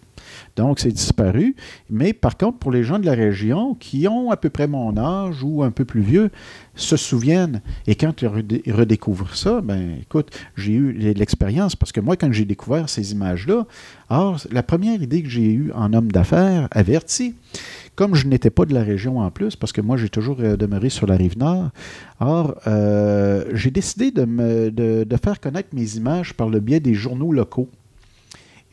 Donc, 0.58 0.80
c'est 0.80 0.92
disparu. 0.92 1.56
Mais 1.90 2.12
par 2.14 2.36
contre, 2.36 2.58
pour 2.58 2.72
les 2.72 2.84
gens 2.84 3.00
de 3.00 3.06
la 3.06 3.14
région 3.14 3.76
qui 3.76 4.08
ont 4.08 4.32
à 4.32 4.38
peu 4.38 4.50
près 4.50 4.68
mon 4.68 4.98
âge 4.98 5.44
ou 5.44 5.64
un 5.64 5.72
peu 5.72 5.86
plus 5.86 6.02
vieux, 6.02 6.32
se 6.76 6.98
souviennent. 6.98 7.62
Et 7.88 7.96
quand 7.96 8.22
ils 8.22 8.28
redé- 8.28 8.62
ils 8.66 8.74
redécouvrent 8.74 9.36
ça, 9.36 9.62
ben 9.62 9.98
écoute, 10.02 10.30
j'ai 10.56 10.74
eu 10.74 10.92
l'expérience 10.92 11.76
parce 11.76 11.92
que 11.92 12.02
moi, 12.02 12.18
quand 12.18 12.32
j'ai 12.32 12.46
découvert 12.46 12.90
ces 12.90 13.12
images-là, 13.14 13.66
alors, 14.10 14.40
la 14.52 14.64
première 14.64 15.02
idée 15.02 15.22
que 15.22 15.30
j'ai 15.30 15.52
eue 15.52 15.72
en 15.74 15.94
homme 15.94 16.12
d'affaires 16.12 16.68
averti, 16.72 17.36
comme 17.96 18.16
je 18.16 18.28
n'étais 18.28 18.50
pas 18.50 18.66
de 18.66 18.74
la 18.74 18.84
région 18.84 19.20
en 19.20 19.30
plus, 19.32 19.56
parce 19.56 19.74
que 19.74 19.82
moi, 19.82 19.98
j'ai 19.98 20.10
toujours 20.10 20.38
euh, 20.40 20.56
demeuré 20.56 20.90
sur 20.90 21.08
la 21.08 21.18
rive 21.18 21.38
nord, 21.38 21.70
alors, 22.20 22.56
euh, 22.68 23.46
j'ai 23.54 23.70
décidé 23.72 24.12
de 24.12 25.18
faire 25.24 25.40
connaître 25.40 25.70
mes 25.74 25.96
images 25.98 26.34
par 26.34 26.50
le 26.50 26.60
biais 26.60 26.80
des 26.80 26.94
journaux 26.94 27.32
locaux. 27.32 27.70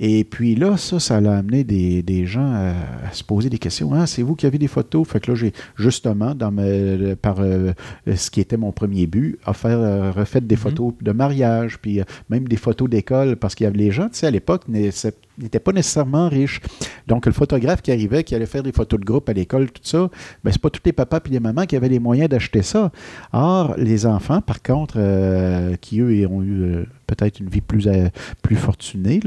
Et 0.00 0.24
puis 0.24 0.56
là, 0.56 0.76
ça, 0.76 0.98
ça 0.98 1.20
l'a 1.20 1.36
amené 1.36 1.62
des, 1.62 2.02
des 2.02 2.26
gens 2.26 2.52
à, 2.52 2.74
à 3.08 3.12
se 3.12 3.23
poser 3.23 3.48
des 3.48 3.58
questions. 3.58 3.92
Ah, 3.94 4.06
c'est 4.06 4.23
vous 4.23 4.34
qui 4.34 4.44
avez 4.44 4.58
des 4.58 4.66
photos? 4.66 5.06
Fait 5.06 5.20
que 5.20 5.31
là, 5.31 5.36
j'ai 5.36 5.52
justement, 5.76 6.34
dans 6.34 6.50
ma- 6.50 7.14
par 7.20 7.36
euh, 7.39 7.73
ce 8.12 8.28
qui 8.31 8.40
était 8.40 8.56
mon 8.56 8.73
premier 8.73 9.06
but, 9.06 9.39
à 9.44 9.52
faire 9.52 9.78
euh, 9.78 10.10
refait 10.10 10.40
des 10.40 10.56
photos 10.56 10.94
de 11.00 11.12
mariage, 11.12 11.78
puis 11.81 12.00
euh, 12.00 12.05
même 12.28 12.48
des 12.48 12.56
photos 12.56 12.90
d'école, 12.90 13.36
parce 13.36 13.55
qu'il 13.55 13.64
y 13.64 13.68
avait 13.68 13.78
les 13.78 13.92
gens, 13.92 14.08
tu 14.08 14.18
sais, 14.18 14.26
à 14.26 14.31
l'époque, 14.32 14.62
n'étaient 14.68 15.60
pas 15.60 15.73
nécessairement 15.73 16.28
riches. 16.28 16.60
Donc, 17.06 17.26
le 17.26 17.32
photographe 17.32 17.81
qui 17.81 17.92
arrivait, 17.92 18.24
qui 18.24 18.34
allait 18.34 18.47
faire 18.47 18.62
des 18.64 18.73
photos 18.73 18.98
de 18.98 19.05
groupe 19.05 19.28
à 19.28 19.32
l'école, 19.32 19.70
tout 19.70 19.82
ça, 19.84 20.10
ben, 20.42 20.50
c'est 20.50 20.60
pas 20.60 20.70
tous 20.70 20.82
les 20.84 20.92
papas 20.92 21.20
et 21.26 21.28
les 21.28 21.40
mamans 21.40 21.66
qui 21.66 21.76
avaient 21.76 21.89
les 21.89 22.00
moyens 22.00 22.28
d'acheter 22.28 22.62
ça. 22.62 22.90
Or, 23.32 23.74
les 23.78 24.06
enfants, 24.06 24.40
par 24.40 24.60
contre, 24.62 24.94
euh, 24.97 25.76
qui 25.81 26.00
eux 26.00 26.26
ont 26.26 26.42
eu 26.42 26.62
euh, 26.62 26.84
peut-être 27.07 27.41
une 27.41 27.49
vie 27.49 27.60
plus, 27.60 27.86
euh, 27.86 28.08
fortunée, 28.57 29.20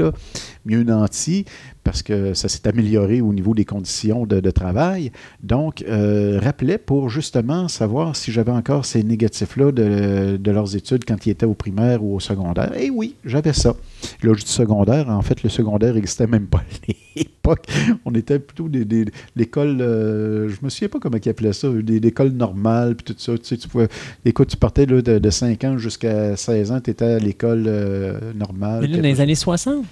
mieux 0.65 0.83
nantie, 0.83 1.45
parce 1.87 2.03
que 2.03 2.33
ça 2.33 2.49
s'est 2.49 2.67
amélioré 2.67 3.21
au 3.21 3.31
niveau 3.31 3.53
des 3.53 3.63
conditions 3.63 4.25
de, 4.25 4.51
travail. 4.51 5.13
Donc, 5.41 5.85
euh, 5.87 6.37
rappelait 6.37 6.77
pour 6.77 7.09
justement 7.09 7.69
savoir 7.69 8.17
si 8.17 8.33
j'avais 8.33 8.51
encore 8.51 8.83
ces 8.83 9.03
négatifs-là 9.03 9.71
de, 9.71 10.51
leurs 10.51 10.75
études 10.75 11.05
quand 11.05 11.25
ils 11.25 11.29
étaient 11.29 11.45
au 11.45 11.53
primaire 11.53 12.03
ou 12.03 12.17
au 12.17 12.19
secondaire. 12.19 12.73
Et 12.77 12.89
oui, 12.89 13.15
j'avais 13.23 13.53
ça. 13.53 13.73
Là, 14.21 14.33
je 14.33 14.43
dis 14.43 14.51
secondaire. 14.51 15.07
En 15.09 15.21
fait, 15.21 15.43
le 15.43 15.49
secondaire 15.49 15.93
n'existait 15.93 16.27
même 16.27 16.47
pas 16.47 16.57
à 16.57 16.91
l'époque. 17.15 17.65
On 18.03 18.13
était 18.15 18.39
plutôt 18.39 18.67
des, 18.67 19.05
l'école, 19.37 19.77
euh, 19.79 20.49
je 20.49 20.57
me 20.63 20.69
souviens 20.69 20.89
pas 20.89 20.99
comment 20.99 21.17
ils 21.23 21.29
appelaient 21.29 21.53
ça, 21.53 21.69
des, 21.69 22.05
écoles 22.05 22.31
normales, 22.31 22.97
puis 22.97 23.13
tout 23.13 23.15
ça. 23.17 23.37
Tu 23.37 23.45
sais, 23.45 23.55
tu 23.55 23.69
pouvais, 23.69 23.87
écoute, 24.25 24.49
tu 24.49 24.57
partais 24.57 24.85
de 24.85 25.29
5 25.29 25.63
ans 25.63 25.77
jusqu'à 25.77 26.35
16 26.35 26.71
ans, 26.73 26.81
tu 26.81 26.91
étais 26.91 27.05
à 27.05 27.19
l'école 27.19 27.63
euh, 27.65 28.33
normale. 28.33 28.81
Mais 28.81 28.87
là, 28.87 28.97
dans 28.97 29.03
les 29.03 29.21
années 29.21 29.35
60. 29.35 29.85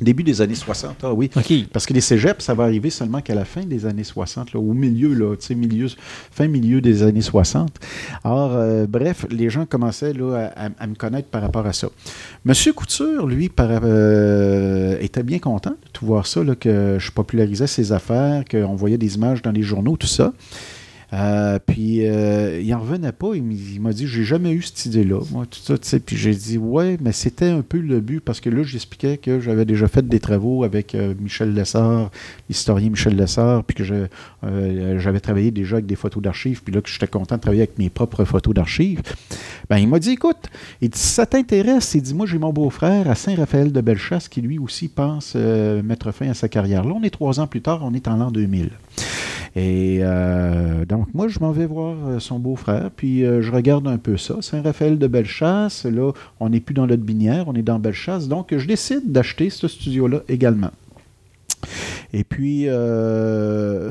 Début 0.00 0.22
des 0.22 0.42
années 0.42 0.54
60, 0.54 0.96
ah 1.04 1.12
oui. 1.14 1.30
Parce 1.72 1.86
que 1.86 1.94
les 1.94 2.02
cégeps, 2.02 2.44
ça 2.44 2.52
va 2.52 2.64
arriver 2.64 2.90
seulement 2.90 3.22
qu'à 3.22 3.34
la 3.34 3.46
fin 3.46 3.62
des 3.62 3.86
années 3.86 4.04
60, 4.04 4.52
là, 4.52 4.60
au 4.60 4.74
milieu, 4.74 5.14
là, 5.14 5.34
milieu, 5.56 5.86
fin 6.30 6.48
milieu 6.48 6.82
des 6.82 7.02
années 7.02 7.22
60. 7.22 7.70
Alors, 8.22 8.52
euh, 8.54 8.86
bref, 8.86 9.24
les 9.30 9.48
gens 9.48 9.64
commençaient 9.64 10.12
là, 10.12 10.50
à, 10.54 10.66
à- 10.66 10.70
à 10.80 10.86
me 10.86 10.94
connaître 10.94 11.28
par 11.28 11.40
rapport 11.40 11.66
à 11.66 11.72
ça. 11.72 11.88
Monsieur 12.44 12.74
Couture, 12.74 13.26
lui, 13.26 13.48
par, 13.48 13.70
euh, 13.70 14.98
était 15.00 15.22
bien 15.22 15.38
content 15.38 15.70
de 15.70 15.88
tout 15.92 16.04
voir 16.04 16.26
ça, 16.26 16.44
là, 16.44 16.54
que 16.54 16.98
je 17.00 17.10
popularisais 17.10 17.66
ses 17.66 17.92
affaires, 17.92 18.44
qu'on 18.50 18.74
voyait 18.74 18.98
des 18.98 19.14
images 19.14 19.40
dans 19.40 19.52
les 19.52 19.62
journaux, 19.62 19.96
tout 19.96 20.06
ça. 20.06 20.32
Euh, 21.12 21.58
puis 21.64 22.06
euh, 22.06 22.60
il 22.60 22.74
en 22.74 22.80
revenait 22.80 23.12
pas. 23.12 23.28
Il 23.34 23.80
m'a 23.80 23.92
dit 23.92 24.06
J'ai 24.06 24.24
jamais 24.24 24.52
eu 24.52 24.62
cette 24.62 24.86
idée-là, 24.86 25.20
moi, 25.30 25.46
tout 25.46 25.60
ça, 25.60 25.78
tu 25.78 25.88
sais. 25.88 26.00
Puis 26.00 26.16
j'ai 26.16 26.34
dit 26.34 26.58
Ouais, 26.58 26.96
mais 27.00 27.12
c'était 27.12 27.48
un 27.48 27.62
peu 27.62 27.78
le 27.78 28.00
but 28.00 28.20
parce 28.20 28.40
que 28.40 28.50
là, 28.50 28.62
j'expliquais 28.62 29.16
que 29.18 29.40
j'avais 29.40 29.64
déjà 29.64 29.86
fait 29.88 30.06
des 30.06 30.20
travaux 30.20 30.64
avec 30.64 30.94
euh, 30.94 31.14
Michel 31.20 31.54
Lessard, 31.54 32.10
l'historien 32.48 32.90
Michel 32.90 33.16
Lessard, 33.16 33.64
puis 33.64 33.76
que 33.76 33.84
j'avais 33.84 35.20
travaillé 35.20 35.50
déjà 35.50 35.76
avec 35.76 35.86
des 35.86 35.96
photos 35.96 36.22
d'archives, 36.22 36.62
puis 36.62 36.74
là, 36.74 36.80
que 36.80 36.88
j'étais 36.88 37.06
content 37.06 37.36
de 37.36 37.40
travailler 37.40 37.62
avec 37.62 37.78
mes 37.78 37.90
propres 37.90 38.24
photos 38.24 38.54
d'archives. 38.54 39.02
Ben, 39.70 39.78
il 39.78 39.88
m'a 39.88 39.98
dit 39.98 40.10
Écoute, 40.10 40.48
il 40.80 40.90
dit, 40.90 40.98
ça 40.98 41.26
t'intéresse, 41.26 41.94
il 41.94 42.02
dit 42.02 42.14
Moi, 42.14 42.26
j'ai 42.26 42.38
mon 42.38 42.52
beau-frère 42.52 43.08
à 43.08 43.14
Saint-Raphaël 43.14 43.72
de 43.72 43.80
Bellechasse 43.80 44.28
qui 44.28 44.40
lui 44.40 44.58
aussi 44.58 44.88
pense 44.88 45.34
mettre 45.34 46.12
fin 46.12 46.28
à 46.28 46.34
sa 46.34 46.48
carrière. 46.48 46.84
Là, 46.84 46.94
on 46.96 47.02
est 47.02 47.10
trois 47.10 47.38
ans 47.40 47.46
plus 47.46 47.62
tard, 47.62 47.80
on 47.82 47.94
est 47.94 48.08
en 48.08 48.16
l'an 48.16 48.30
2000. 48.30 48.70
Et 49.58 50.00
euh, 50.02 50.84
donc, 50.84 51.06
moi, 51.14 51.28
je 51.28 51.38
m'en 51.40 51.50
vais 51.50 51.64
voir 51.64 51.96
euh, 52.06 52.18
son 52.18 52.38
beau-frère, 52.38 52.90
puis 52.94 53.24
euh, 53.24 53.40
je 53.40 53.50
regarde 53.50 53.88
un 53.88 53.96
peu 53.96 54.18
ça. 54.18 54.36
Saint-Raphaël 54.42 54.98
de 54.98 55.06
Bellechasse, 55.06 55.86
là, 55.86 56.12
on 56.40 56.50
n'est 56.50 56.60
plus 56.60 56.74
dans 56.74 56.84
l'autre 56.84 57.02
binière, 57.02 57.44
on 57.48 57.54
est 57.54 57.62
dans 57.62 57.78
Bellechasse. 57.78 58.28
Donc, 58.28 58.54
je 58.54 58.66
décide 58.66 59.10
d'acheter 59.10 59.48
ce 59.48 59.66
studio-là 59.66 60.20
également. 60.28 60.70
Et 62.12 62.22
puis, 62.22 62.64
euh, 62.66 63.90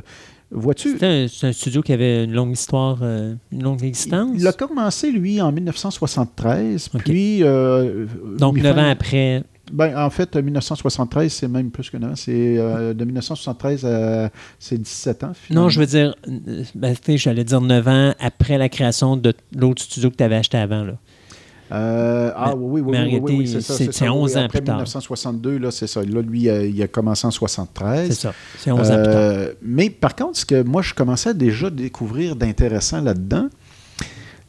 vois-tu, 0.51 0.97
un, 1.01 1.25
c'est 1.27 1.47
un 1.47 1.51
studio 1.51 1.81
qui 1.81 1.93
avait 1.93 2.25
une 2.25 2.33
longue 2.33 2.51
histoire, 2.51 2.99
euh, 3.01 3.33
une 3.51 3.63
longue 3.63 3.83
existence. 3.83 4.35
il 4.35 4.45
a 4.45 4.53
commencé, 4.53 5.11
lui, 5.11 5.41
en 5.41 5.51
1973, 5.51 6.89
Ok. 6.93 7.01
puis... 7.03 7.39
euh, 7.43 8.05
Donc, 8.37 8.53
mi- 8.55 8.61
9 8.61 8.75
fin- 8.75 8.83
ans 8.85 8.89
après. 8.91 9.43
Ben, 9.71 9.97
en 9.97 10.09
fait, 10.09 10.35
1973, 10.35 11.31
c'est 11.31 11.47
même 11.47 11.71
plus 11.71 11.89
que 11.89 11.97
9 11.97 12.11
ans. 12.11 12.15
C'est 12.15 12.55
euh, 12.57 12.93
de 12.93 13.03
1973 13.05 13.85
à 13.85 14.29
c'est 14.59 14.77
17 14.81 15.23
ans. 15.23 15.31
Finalement. 15.33 15.63
Non, 15.65 15.69
je 15.69 15.79
veux 15.79 15.85
dire, 15.85 16.15
euh, 16.27 16.63
ben, 16.75 16.95
j'allais 17.15 17.43
dire 17.43 17.61
9 17.61 17.87
ans 17.87 18.13
après 18.19 18.57
la 18.57 18.69
création 18.69 19.17
de 19.17 19.33
l'autre 19.55 19.81
studio 19.81 20.11
que 20.11 20.15
tu 20.15 20.23
avais 20.23 20.35
acheté 20.35 20.57
avant. 20.57 20.83
Là. 20.83 20.93
Euh, 21.71 22.31
ah 22.35 22.55
oui, 22.55 22.81
oui, 22.81 22.95
oui, 22.95 23.19
oui, 23.21 23.35
oui, 23.39 23.47
c'est 23.47 23.61
ça. 23.61 23.73
c'est- 23.73 23.85
ça, 23.85 23.91
c'est 23.91 24.03
oui, 24.05 24.15
11 24.15 24.37
ans 24.37 24.45
Après 24.45 24.59
plus 24.59 24.65
tard. 24.65 24.75
1962, 24.75 25.57
là, 25.57 25.71
c'est 25.71 25.87
ça. 25.87 26.03
Là, 26.03 26.21
lui, 26.21 26.47
euh, 26.47 26.67
il 26.67 26.81
a 26.83 26.87
commencé 26.87 27.25
en 27.25 27.31
C'est 27.31 27.37
73. 27.39 28.11
ça. 28.19 28.33
C'est 28.59 28.71
11 28.71 28.91
ans 28.91 28.95
plus 28.97 29.03
tard. 29.03 29.13
Euh, 29.15 29.53
mais 29.63 29.89
par 29.89 30.15
contre, 30.15 30.37
ce 30.37 30.45
que 30.45 30.61
moi, 30.61 30.83
je 30.83 30.93
commençais 30.93 31.33
déjà 31.33 31.67
à 31.67 31.69
découvrir 31.71 32.35
d'intéressant 32.35 33.01
là-dedans, 33.01 33.47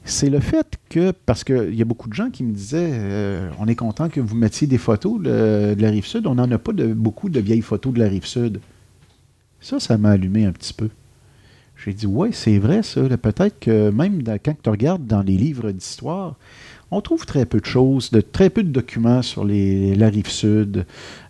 c'est 0.07 0.31
le 0.31 0.41
fait 0.41 0.79
que, 0.89 1.11
parce 1.11 1.45
qu'il 1.45 1.75
y 1.75 1.83
a 1.83 1.85
beaucoup 1.85 2.09
de 2.09 2.15
gens 2.15 2.31
qui 2.31 2.45
me 2.45 2.53
disaient, 2.53 2.91
euh, 2.93 3.51
on 3.59 3.67
est 3.67 3.75
content 3.75 4.09
que 4.09 4.21
vous 4.21 4.37
mettiez 4.37 4.67
des 4.67 4.79
photos 4.79 5.21
de, 5.21 5.75
la 5.79 5.91
rive 5.91 6.07
sud. 6.07 6.27
On 6.27 6.37
n'en 6.37 6.51
a 6.51 6.59
pas 6.59 6.73
beaucoup 6.73 7.29
de 7.29 7.41
vieilles 7.41 7.63
photos 7.63 7.93
de 7.93 7.99
la 7.99 8.09
rive 8.09 8.25
sud. 8.25 8.61
Ça, 9.61 9.81
ça 9.81 9.99
m'a 9.99 10.11
allumé 10.11 10.45
un 10.45 10.53
petit 10.53 10.73
peu. 10.73 10.89
J'ai 11.85 11.93
dit, 11.93 12.07
ouais, 12.07 12.31
c'est 12.33 12.59
vrai 12.59 12.83
ça. 12.83 13.03
Peut-être 13.17 13.59
que 13.59 13.91
même 13.91 14.23
quand 14.45 14.55
tu 14.63 14.71
regardes 14.71 15.07
dans 15.07 15.23
les 15.23 15.37
livres 15.37 15.73
d'histoire, 15.73 16.37
on 16.91 17.01
trouve 17.01 17.27
très 17.27 17.45
peu 17.45 17.61
de 17.61 17.67
choses, 17.67 18.11
de, 18.11 18.21
très 18.21 18.49
peu 18.49 18.63
de 18.63 18.71
documents 18.71 19.23
sur 19.23 19.45
la 19.45 20.09
rive 20.09 20.31
sud. 20.31 20.87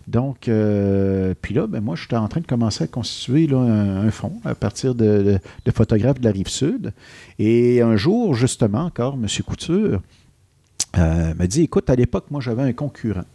Donc, 0.07 0.47
euh, 0.47 1.33
puis 1.41 1.53
là, 1.53 1.67
ben, 1.67 1.81
moi, 1.81 1.95
j'étais 1.97 2.15
en 2.15 2.27
train 2.29 2.39
de 2.39 2.45
commencer 2.47 2.85
à 2.85 2.87
constituer 2.87 3.45
là, 3.45 3.57
un, 3.57 4.07
un 4.07 4.11
fonds 4.11 4.39
à 4.45 4.55
partir 4.55 4.95
de, 4.95 5.21
de- 5.21 5.39
de 5.65 5.71
photographes 5.71 6.19
de 6.19 6.25
la 6.25 6.31
rive 6.31 6.47
sud. 6.47 6.93
Et 7.39 7.81
un 7.81 7.97
jour, 7.97 8.33
justement, 8.33 8.85
encore, 8.85 9.15
M. 9.15 9.27
Couture 9.45 10.01
euh, 10.97 11.33
m'a 11.37 11.45
dit 11.47 11.63
Écoute, 11.63 11.89
à 11.89 11.95
l'époque, 11.95 12.25
moi, 12.31 12.39
j'avais 12.39 12.61
un 12.63 12.71
concurrent. 12.71 13.25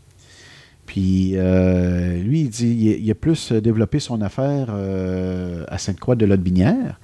Puis 0.86 1.33
euh, 1.36 2.17
lui, 2.23 2.41
il 2.41 2.49
dit 2.49 2.68
il, 2.68 3.05
il 3.05 3.10
a 3.10 3.15
plus 3.15 3.52
développé 3.52 4.01
son 4.01 4.20
affaire 4.20 4.68
euh, 4.70 5.65
à 5.68 5.78
Sainte-Croix 5.78 6.17
de 6.17 6.25
Lotbinière. 6.26 6.99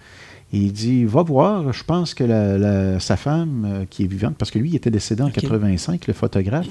Et 0.52 0.58
il 0.58 0.72
dit 0.72 1.04
Va 1.04 1.22
voir, 1.22 1.72
je 1.74 1.84
pense 1.84 2.14
que 2.14 2.24
la- 2.24 2.56
la- 2.58 3.00
sa 3.00 3.16
femme 3.18 3.84
qui 3.90 4.04
est 4.04 4.06
vivante, 4.06 4.34
parce 4.38 4.50
que 4.50 4.58
lui, 4.58 4.70
il 4.70 4.76
était 4.76 4.90
décédé 4.90 5.22
en 5.22 5.26
Ok. 5.28 5.34
85, 5.34 6.06
le 6.06 6.14
photographe. 6.14 6.66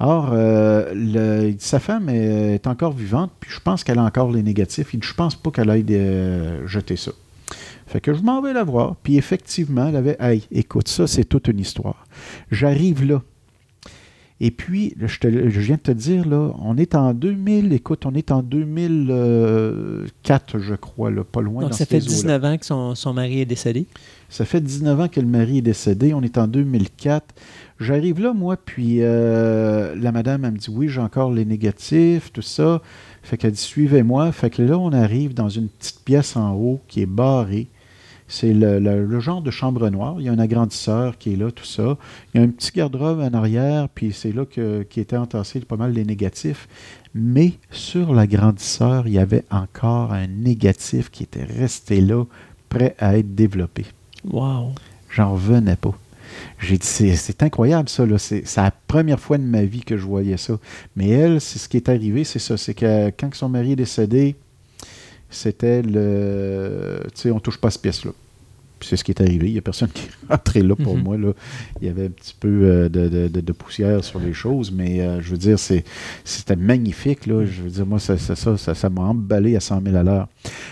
Or, 0.00 0.30
euh, 0.32 0.92
le- 0.94 1.54
sa 1.58 1.78
femme 1.80 2.08
est, 2.08 2.54
est 2.54 2.66
encore 2.66 2.92
vivante, 2.92 3.30
puis 3.40 3.50
je 3.52 3.60
pense 3.60 3.84
qu'elle 3.84 3.98
a 3.98 4.04
encore 4.04 4.32
les 4.32 4.42
négatifs. 4.42 4.90
Dit 4.94 5.00
Je 5.06 5.12
pense 5.14 5.34
pas 5.36 5.50
qu'elle 5.50 5.68
aille 5.70 5.84
euh, 5.90 6.66
jeter 6.66 6.96
ça. 6.96 7.12
Fait 7.86 8.00
que 8.00 8.14
je 8.14 8.22
m'en 8.22 8.40
vais 8.40 8.54
la 8.54 8.64
voir. 8.64 8.96
Puis 9.02 9.18
effectivement, 9.18 9.88
elle 9.88 9.96
avait 9.96 10.16
Hey, 10.18 10.44
écoute, 10.50 10.88
ça, 10.88 11.06
c'est 11.06 11.24
toute 11.24 11.48
une 11.48 11.60
histoire. 11.60 12.06
J'arrive 12.50 13.04
là. 13.04 13.20
Et 14.40 14.50
puis, 14.50 14.94
je, 15.00 15.18
te- 15.20 15.48
je 15.50 15.60
viens 15.60 15.76
de 15.76 15.82
te 15.82 15.92
dire, 15.92 16.26
là, 16.26 16.50
on 16.60 16.76
est 16.76 16.96
en 16.96 17.14
2000, 17.14 17.72
écoute, 17.72 18.06
on 18.06 18.14
est 18.14 18.32
en 18.32 18.42
2004, 18.42 20.58
je 20.58 20.74
crois, 20.74 21.12
là, 21.12 21.22
pas 21.22 21.40
loin 21.42 21.62
Donc, 21.62 21.70
dans 21.70 21.76
ça 21.76 21.86
fait 21.86 21.98
eaux-là. 21.98 22.06
19 22.08 22.44
ans 22.44 22.58
que 22.58 22.66
son, 22.66 22.96
son 22.96 23.12
mari 23.12 23.42
est 23.42 23.46
décédé? 23.46 23.86
Ça 24.32 24.46
fait 24.46 24.62
19 24.62 24.98
ans 24.98 25.08
que 25.08 25.20
le 25.20 25.26
mari 25.26 25.58
est 25.58 25.62
décédé. 25.62 26.14
On 26.14 26.22
est 26.22 26.38
en 26.38 26.48
2004. 26.48 27.34
J'arrive 27.78 28.18
là, 28.18 28.32
moi, 28.32 28.56
puis 28.56 29.02
euh, 29.02 29.94
la 29.94 30.10
madame, 30.10 30.46
elle 30.46 30.52
me 30.52 30.56
dit 30.56 30.70
Oui, 30.70 30.88
j'ai 30.88 31.02
encore 31.02 31.30
les 31.30 31.44
négatifs, 31.44 32.32
tout 32.32 32.40
ça. 32.40 32.80
Fait 33.22 33.36
qu'elle 33.36 33.52
dit 33.52 33.60
Suivez-moi. 33.60 34.32
Fait 34.32 34.48
que 34.48 34.62
là, 34.62 34.78
on 34.78 34.90
arrive 34.90 35.34
dans 35.34 35.50
une 35.50 35.68
petite 35.68 36.02
pièce 36.02 36.34
en 36.34 36.54
haut 36.54 36.80
qui 36.88 37.02
est 37.02 37.06
barrée. 37.06 37.68
C'est 38.26 38.54
le, 38.54 39.20
genre 39.20 39.42
de 39.42 39.50
chambre 39.50 39.90
noire. 39.90 40.14
Il 40.18 40.24
y 40.24 40.30
a 40.30 40.32
un 40.32 40.38
agrandisseur 40.38 41.18
qui 41.18 41.34
est 41.34 41.36
là, 41.36 41.50
tout 41.50 41.66
ça. 41.66 41.98
Il 42.32 42.40
y 42.40 42.42
a 42.42 42.46
un 42.46 42.48
petit 42.48 42.72
garde-robe 42.74 43.20
en 43.20 43.34
arrière, 43.34 43.90
puis 43.90 44.14
c'est 44.14 44.32
là 44.32 44.46
que, 44.46 44.82
qui 44.84 45.00
était 45.00 45.18
entassé 45.18 45.60
pas 45.60 45.76
mal 45.76 45.92
les 45.92 46.06
négatifs. 46.06 46.68
Mais 47.14 47.52
sur 47.70 48.14
l'agrandisseur, 48.14 49.06
il 49.06 49.12
y 49.12 49.18
avait 49.18 49.44
encore 49.50 50.14
un 50.14 50.26
négatif 50.26 51.10
qui 51.10 51.22
était 51.22 51.44
resté 51.44 52.00
là, 52.00 52.24
prêt 52.70 52.96
à 52.98 53.18
être 53.18 53.34
développé. 53.34 53.84
Wow. 54.30 54.72
J'en 55.10 55.32
revenais 55.32 55.76
pas. 55.76 55.94
J'ai 56.58 56.78
dit, 56.78 56.86
c'est, 56.86 57.42
incroyable 57.42 57.88
ça. 57.88 58.04
C'est 58.18 58.56
la 58.56 58.70
première 58.70 59.20
fois 59.20 59.38
de 59.38 59.42
ma 59.42 59.64
vie 59.64 59.82
que 59.82 59.96
je 59.96 60.04
voyais 60.04 60.36
ça. 60.36 60.58
Mais 60.96 61.08
elle, 61.10 61.40
c'est 61.40 61.58
ce 61.58 61.68
qui 61.68 61.76
est 61.76 61.88
arrivé, 61.88 62.24
c'est 62.24 62.38
ça. 62.38 62.56
C'est 62.56 62.74
que 62.74 63.10
quand 63.10 63.34
son 63.34 63.48
mari 63.48 63.72
est 63.72 63.76
décédé, 63.76 64.36
c'était 65.28 65.82
le. 65.82 67.00
Tu 67.14 67.22
sais, 67.22 67.30
on 67.30 67.40
touche 67.40 67.58
pas 67.58 67.68
à 67.68 67.70
cette 67.70 67.82
pièce-là. 67.82 68.12
Puis 68.82 68.88
c'est 68.88 68.96
ce 68.96 69.04
qui 69.04 69.12
est 69.12 69.20
arrivé. 69.20 69.46
Il 69.46 69.52
n'y 69.52 69.58
a 69.58 69.62
personne 69.62 69.90
qui 69.90 70.06
est 70.06 70.28
rentré 70.28 70.60
là 70.60 70.74
pour 70.74 70.96
Mhm. 70.96 71.02
moi. 71.04 71.16
Là. 71.16 71.32
Il 71.80 71.86
y 71.86 71.88
avait 71.88 72.06
un 72.06 72.10
petit 72.10 72.34
peu 72.38 72.48
euh, 72.64 72.88
de, 72.88 73.28
de- 73.28 73.52
poussière 73.52 74.02
sur 74.02 74.18
les 74.18 74.32
choses, 74.32 74.72
mais 74.72 75.00
euh, 75.00 75.20
je 75.20 75.30
veux 75.30 75.36
dire, 75.36 75.56
c'était 75.56 76.56
magnifique. 76.56 77.26
Là. 77.26 77.44
Je 77.44 77.62
veux 77.62 77.70
dire, 77.70 77.86
moi, 77.86 78.00
ça, 78.00 78.18
ça, 78.18 78.34
ça, 78.34 78.56
ça, 78.56 78.74
ça 78.74 78.90
m'a 78.90 79.02
emballé 79.02 79.54
à 79.54 79.60
100 79.60 79.80
000 79.84 79.94
à 79.94 80.02
l'heure. 80.02 80.28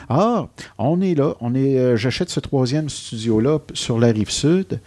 Ah, 0.08 0.48
on 0.76 1.00
est 1.00 1.14
là. 1.14 1.36
On 1.40 1.54
est, 1.54 1.78
euh, 1.78 1.96
j'achète 1.96 2.30
ce 2.30 2.40
troisième 2.40 2.88
studio-là 2.88 3.60
sur 3.74 4.00
la 4.00 4.08
rive 4.08 4.30
sud. 4.30 4.80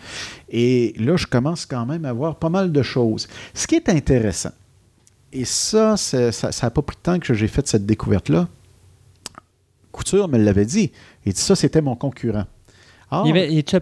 Et 0.50 0.94
là, 1.00 1.16
je 1.16 1.26
commence 1.28 1.66
quand 1.66 1.86
même 1.86 2.04
à 2.04 2.12
voir 2.12 2.36
pas 2.36 2.50
mal 2.50 2.74
de 2.74 2.82
choses. 2.84 3.30
Ce 3.54 3.66
qui 3.68 3.76
est 3.76 3.88
intéressant, 3.88 4.52
et 5.32 5.46
ça, 5.46 5.96
ça 5.96 6.52
n'a 6.62 6.70
pas 6.72 6.82
pris 6.82 6.98
de 6.98 7.02
temps 7.02 7.20
que 7.20 7.34
j'ai 7.34 7.48
fait 7.48 7.66
cette 7.68 7.86
découverte-là. 7.86 8.50
Couture 9.92 10.28
me 10.28 10.38
l'avait 10.38 10.66
dit. 10.66 10.92
Il 11.26 11.34
dit 11.34 11.40
ça, 11.42 11.56
c'était 11.56 11.82
mon 11.82 11.96
concurrent. 11.96 12.46
Ah, 13.14 13.24
Il, 13.26 13.32
avait- 13.32 13.52
il 13.52 13.58
est-tu 13.60 13.76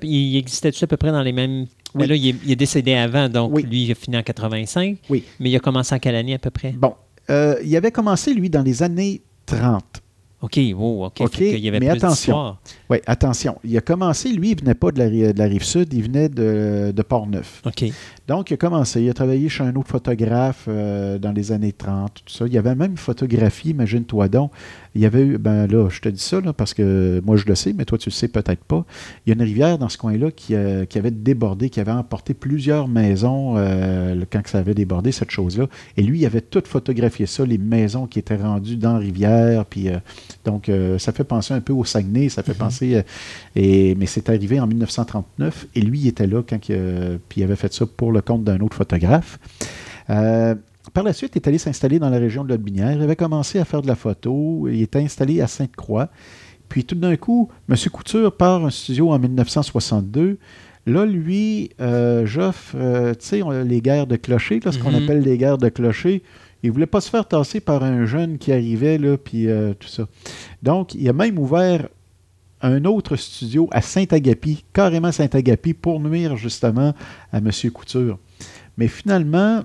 à- 0.84 0.88
peu 0.88 0.98
près 0.98 1.12
dans 1.12 1.22
les 1.22 1.32
mêmes. 1.32 1.62
Oui. 1.62 1.68
Mais 2.02 2.08
là, 2.08 2.16
il 2.16 2.28
est, 2.30 2.36
il 2.46 2.52
est 2.52 2.56
décédé 2.56 2.94
avant, 2.94 3.28
donc 3.30 3.52
Oui. 3.54 3.64
lui, 3.64 3.84
il 3.86 3.92
a 3.92 3.96
fini 3.96 4.18
en 4.18 4.24
85. 4.24 4.98
Oui. 5.10 5.24
Mais 5.40 5.50
il 5.50 5.56
a 5.56 5.60
commencé 5.60 5.94
en 5.96 6.00
quelle 6.00 6.16
année 6.16 6.34
à 6.34 6.40
peu 6.40 6.50
près? 6.50 6.72
Bon, 6.72 6.94
euh, 7.30 7.56
il 7.64 7.76
avait 7.76 7.92
commencé, 7.92 8.34
lui, 8.34 8.50
dans 8.50 8.62
les 8.64 8.82
années 8.84 9.22
30. 9.46 9.84
OK, 10.44 10.60
oh, 10.76 11.06
OK. 11.06 11.22
OK, 11.22 11.36
Fait 11.36 11.50
qu'il 11.52 11.60
y 11.60 11.68
avait 11.68 11.80
mais 11.80 11.90
plus 11.90 11.98
attention. 11.98 12.56
Oui, 12.90 12.98
attention. 13.06 13.60
Il 13.64 13.78
a 13.78 13.82
commencé, 13.82 14.30
lui, 14.30 14.52
il 14.52 14.60
venait 14.60 14.74
pas 14.74 14.92
de 14.92 14.98
la, 14.98 15.06
ri- 15.06 15.34
de 15.34 15.38
la 15.38 15.46
rive 15.46 15.64
sud, 15.64 15.94
il 15.94 16.02
venait 16.02 16.30
de, 16.30 16.92
de 16.96 17.02
Port-Neuf. 17.04 17.62
OK. 17.64 17.86
Donc, 18.28 18.50
il 18.50 18.56
a 18.56 18.58
commencé. 18.58 19.04
Il 19.04 19.10
a 19.12 19.14
travaillé 19.14 19.50
chez 19.50 19.64
un 19.64 19.76
autre 19.76 19.90
photographe 19.90 20.66
euh, 20.68 21.20
dans 21.20 21.32
les 21.32 21.52
années 21.52 21.74
30, 21.74 22.24
tout 22.26 22.34
ça. 22.34 22.48
Il 22.48 22.54
y 22.54 22.58
avait 22.58 22.74
même 22.74 22.92
une 22.92 22.98
photographie, 22.98 23.70
imagine-toi 23.70 24.30
donc. 24.30 24.52
Il 24.94 25.02
y 25.02 25.06
avait 25.06 25.22
eu, 25.22 25.38
ben 25.38 25.68
là, 25.68 25.88
je 25.90 26.02
te 26.02 26.10
dis 26.10 26.22
ça, 26.22 26.42
là, 26.42 26.52
parce 26.54 26.74
que 26.74 27.22
moi, 27.26 27.38
je 27.38 27.46
le 27.46 27.56
sais, 27.56 27.74
mais 27.74 27.86
toi, 27.86 27.98
tu 27.98 28.10
le 28.10 28.14
sais 28.14 28.28
peut-être 28.28 28.64
pas. 28.64 28.86
Il 29.26 29.30
y 29.30 29.32
a 29.32 29.36
une 29.36 29.42
rivière 29.42 29.78
dans 29.78 29.88
ce 29.88 29.98
coin-là 29.98 30.32
qui, 30.32 30.54
euh, 30.54 30.86
qui 30.86 30.98
avait 30.98 31.12
débordé, 31.12 31.70
qui 31.70 31.80
avait 31.80 31.92
emporté 31.92 32.34
plusieurs 32.34 32.88
maisons 32.88 33.56
euh, 33.58 34.22
quand 34.32 34.42
ça 34.46 34.60
avait 34.60 34.74
débordé, 34.74 35.12
cette 35.12 35.32
chose-là. 35.32 35.68
Et 35.96 36.04
lui, 36.04 36.20
il 36.20 36.26
avait 36.26 36.42
tout 36.42 36.62
photographié 36.66 37.26
ça, 37.26 37.46
les 37.46 37.58
maisons 37.58 38.06
qui 38.06 38.20
étaient 38.20 38.36
rendues 38.36 38.76
dans 38.76 38.94
la 38.94 39.00
rivière. 39.00 39.66
Puis, 39.66 39.88
euh, 39.90 39.98
donc, 40.44 40.68
euh, 40.68 40.98
ça 40.98 41.12
fait 41.14 41.24
penser 41.24 41.54
un 41.54 41.62
peu 41.62 41.74
au 41.74 41.86
Saguenay, 41.86 42.30
ça 42.30 42.44
fait 42.44 42.54
penser. 42.54 42.96
euh, 42.96 43.02
et, 43.56 43.96
mais 43.96 44.06
c'est 44.06 44.30
arrivé 44.30 44.60
en 44.60 44.68
1939, 44.68 45.68
et 45.76 45.82
lui, 45.82 46.00
il 46.00 46.08
était 46.08 46.28
là 46.28 46.42
quand 46.48 46.70
il, 46.70 47.20
puis 47.30 47.42
il 47.42 47.44
avait 47.44 47.56
fait 47.56 47.74
ça 47.74 47.86
pour 47.86 48.12
le 48.12 48.22
compte 48.22 48.44
d'un 48.44 48.60
autre 48.60 48.76
photographe. 48.76 49.40
Euh, 50.10 50.56
par 50.94 51.04
la 51.04 51.14
suite, 51.14 51.32
il 51.36 51.38
est 51.40 51.48
allé 51.48 51.58
s'installer 51.58 52.00
dans 52.00 52.10
la 52.10 52.18
région 52.20 52.44
de 52.44 52.50
Lotbinière. 52.50 52.92
Il 52.94 53.02
avait 53.02 53.16
commencé 53.16 53.60
à 53.60 53.66
faire 53.66 53.82
de 53.82 53.88
la 53.88 53.96
photo. 53.96 54.68
Il 54.70 54.82
était 54.82 55.00
installé 55.00 55.42
à 55.42 55.48
Sainte-Croix. 55.48 56.10
Puis 56.70 56.86
tout 56.86 56.96
d'un 56.96 57.16
coup, 57.18 57.50
M. 57.70 57.76
Couture 57.92 58.36
part 58.36 58.66
un 58.66 58.70
studio 58.70 59.12
en 59.12 59.20
1962. 59.20 60.38
Là, 60.88 61.06
lui, 61.06 61.70
euh, 61.80 62.26
j'offre, 62.26 62.74
euh, 62.76 63.14
tu 63.14 63.26
sais, 63.28 63.42
les 63.66 63.82
guerres 63.82 64.08
de 64.08 64.16
clochers, 64.16 64.60
là, 64.64 64.72
ce 64.72 64.80
qu'on 64.80 64.92
Mhm. 64.92 65.04
appelle 65.04 65.22
les 65.22 65.38
guerres 65.38 65.58
de 65.58 65.70
clochers. 65.70 66.24
Il 66.64 66.72
voulait 66.72 66.86
pas 66.88 67.02
se 67.02 67.10
faire 67.10 67.28
tasser 67.28 67.60
par 67.60 67.84
un 67.84 68.06
jeune 68.06 68.38
qui 68.38 68.52
arrivait, 68.52 68.98
là, 68.98 69.18
puis 69.18 69.48
euh, 69.48 69.74
tout 69.74 69.88
ça. 69.88 70.08
Donc, 70.64 70.96
il 70.96 71.08
a 71.10 71.14
même 71.14 71.38
ouvert 71.38 71.88
un 72.62 72.86
autre 72.86 73.16
studio 73.16 73.68
à 73.72 73.82
Saint-Agapi, 73.82 74.64
carrément 74.72 75.12
Saint-Agapi, 75.12 75.74
pour 75.74 76.00
nuire 76.00 76.38
justement 76.38 76.94
à 77.32 77.38
M. 77.40 77.50
Couture. 77.74 78.18
Mais 78.78 78.88
finalement, 78.88 79.64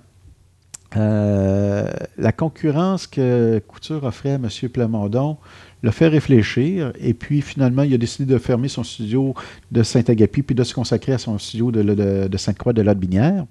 euh, 0.95 1.91
la 2.17 2.33
concurrence 2.33 3.07
que 3.07 3.61
Couture 3.67 4.05
offrait 4.05 4.33
à 4.33 4.35
M. 4.35 4.49
Plamondon 4.73 5.37
l'a 5.83 5.93
fait 5.93 6.09
réfléchir 6.09 6.93
et 7.01 7.13
puis 7.13 7.43
finalement, 7.43 7.83
il 7.83 7.93
a 7.93 7.99
décidé 7.99 8.33
de 8.33 8.39
fermer 8.39 8.69
son 8.69 8.85
studio 8.85 9.35
de 9.73 9.83
Saint-Agapi 9.83 10.43
puis 10.43 10.55
de 10.55 10.65
se 10.65 10.75
consacrer 10.75 11.13
à 11.13 11.19
son 11.19 11.39
studio 11.39 11.73
de, 11.73 12.37
Sainte-Croix 12.37 12.73
de 12.73 12.83
Lotbinière. 12.83 13.47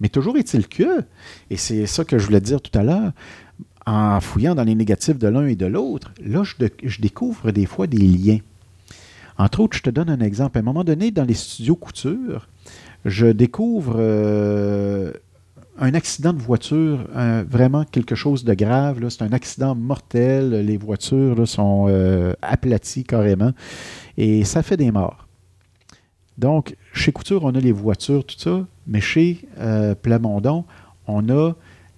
Mais 0.00 0.08
toujours 0.08 0.36
est-il 0.38 0.66
que, 0.66 1.04
et 1.50 1.56
c'est 1.56 1.86
ça 1.86 2.04
que 2.04 2.18
je 2.18 2.26
voulais 2.26 2.40
dire 2.40 2.60
tout 2.60 2.76
à 2.76 2.82
l'heure, 2.82 3.12
en 3.84 4.20
fouillant 4.20 4.54
dans 4.54 4.64
les 4.64 4.74
négatifs 4.74 5.18
de 5.18 5.28
l'un 5.28 5.46
et 5.46 5.56
de 5.56 5.66
l'autre, 5.66 6.12
là, 6.24 6.42
je 6.44 7.00
découvre 7.00 7.50
des 7.50 7.66
fois 7.66 7.86
des 7.86 7.98
liens. 7.98 8.38
Entre 9.38 9.60
autres, 9.60 9.76
je 9.76 9.82
te 9.82 9.90
donne 9.90 10.10
un 10.10 10.20
exemple. 10.20 10.58
À 10.58 10.60
un 10.60 10.64
moment 10.64 10.84
donné, 10.84 11.10
dans 11.10 11.24
les 11.24 11.34
studios 11.34 11.76
couture, 11.76 12.48
je 13.04 13.26
découvre 13.26 13.96
euh, 13.98 15.12
un 15.78 15.94
accident 15.94 16.32
de 16.32 16.40
voiture, 16.40 17.06
un- 17.14 17.42
vraiment 17.44 17.84
quelque 17.84 18.14
chose 18.14 18.44
de 18.44 18.54
grave. 18.54 19.00
C'est 19.08 19.22
un 19.22 19.32
accident 19.32 19.74
mortel. 19.74 20.50
Les 20.66 20.76
voitures 20.76 21.46
sont 21.48 21.86
euh, 21.88 22.34
aplaties 22.42 23.04
carrément. 23.04 23.52
Et 24.16 24.44
ça 24.44 24.62
fait 24.62 24.76
des 24.76 24.90
morts. 24.90 25.26
Donc, 26.38 26.76
chez 26.92 27.12
Couture, 27.12 27.44
on 27.44 27.54
a 27.54 27.60
les 27.60 27.72
voitures, 27.72 28.24
tout 28.24 28.38
ça. 28.38 28.66
Mais 28.86 29.00
chez 29.00 29.46
euh, 29.58 29.94
Plamondon, 29.94 30.64
on 31.06 31.28
a 31.28 31.52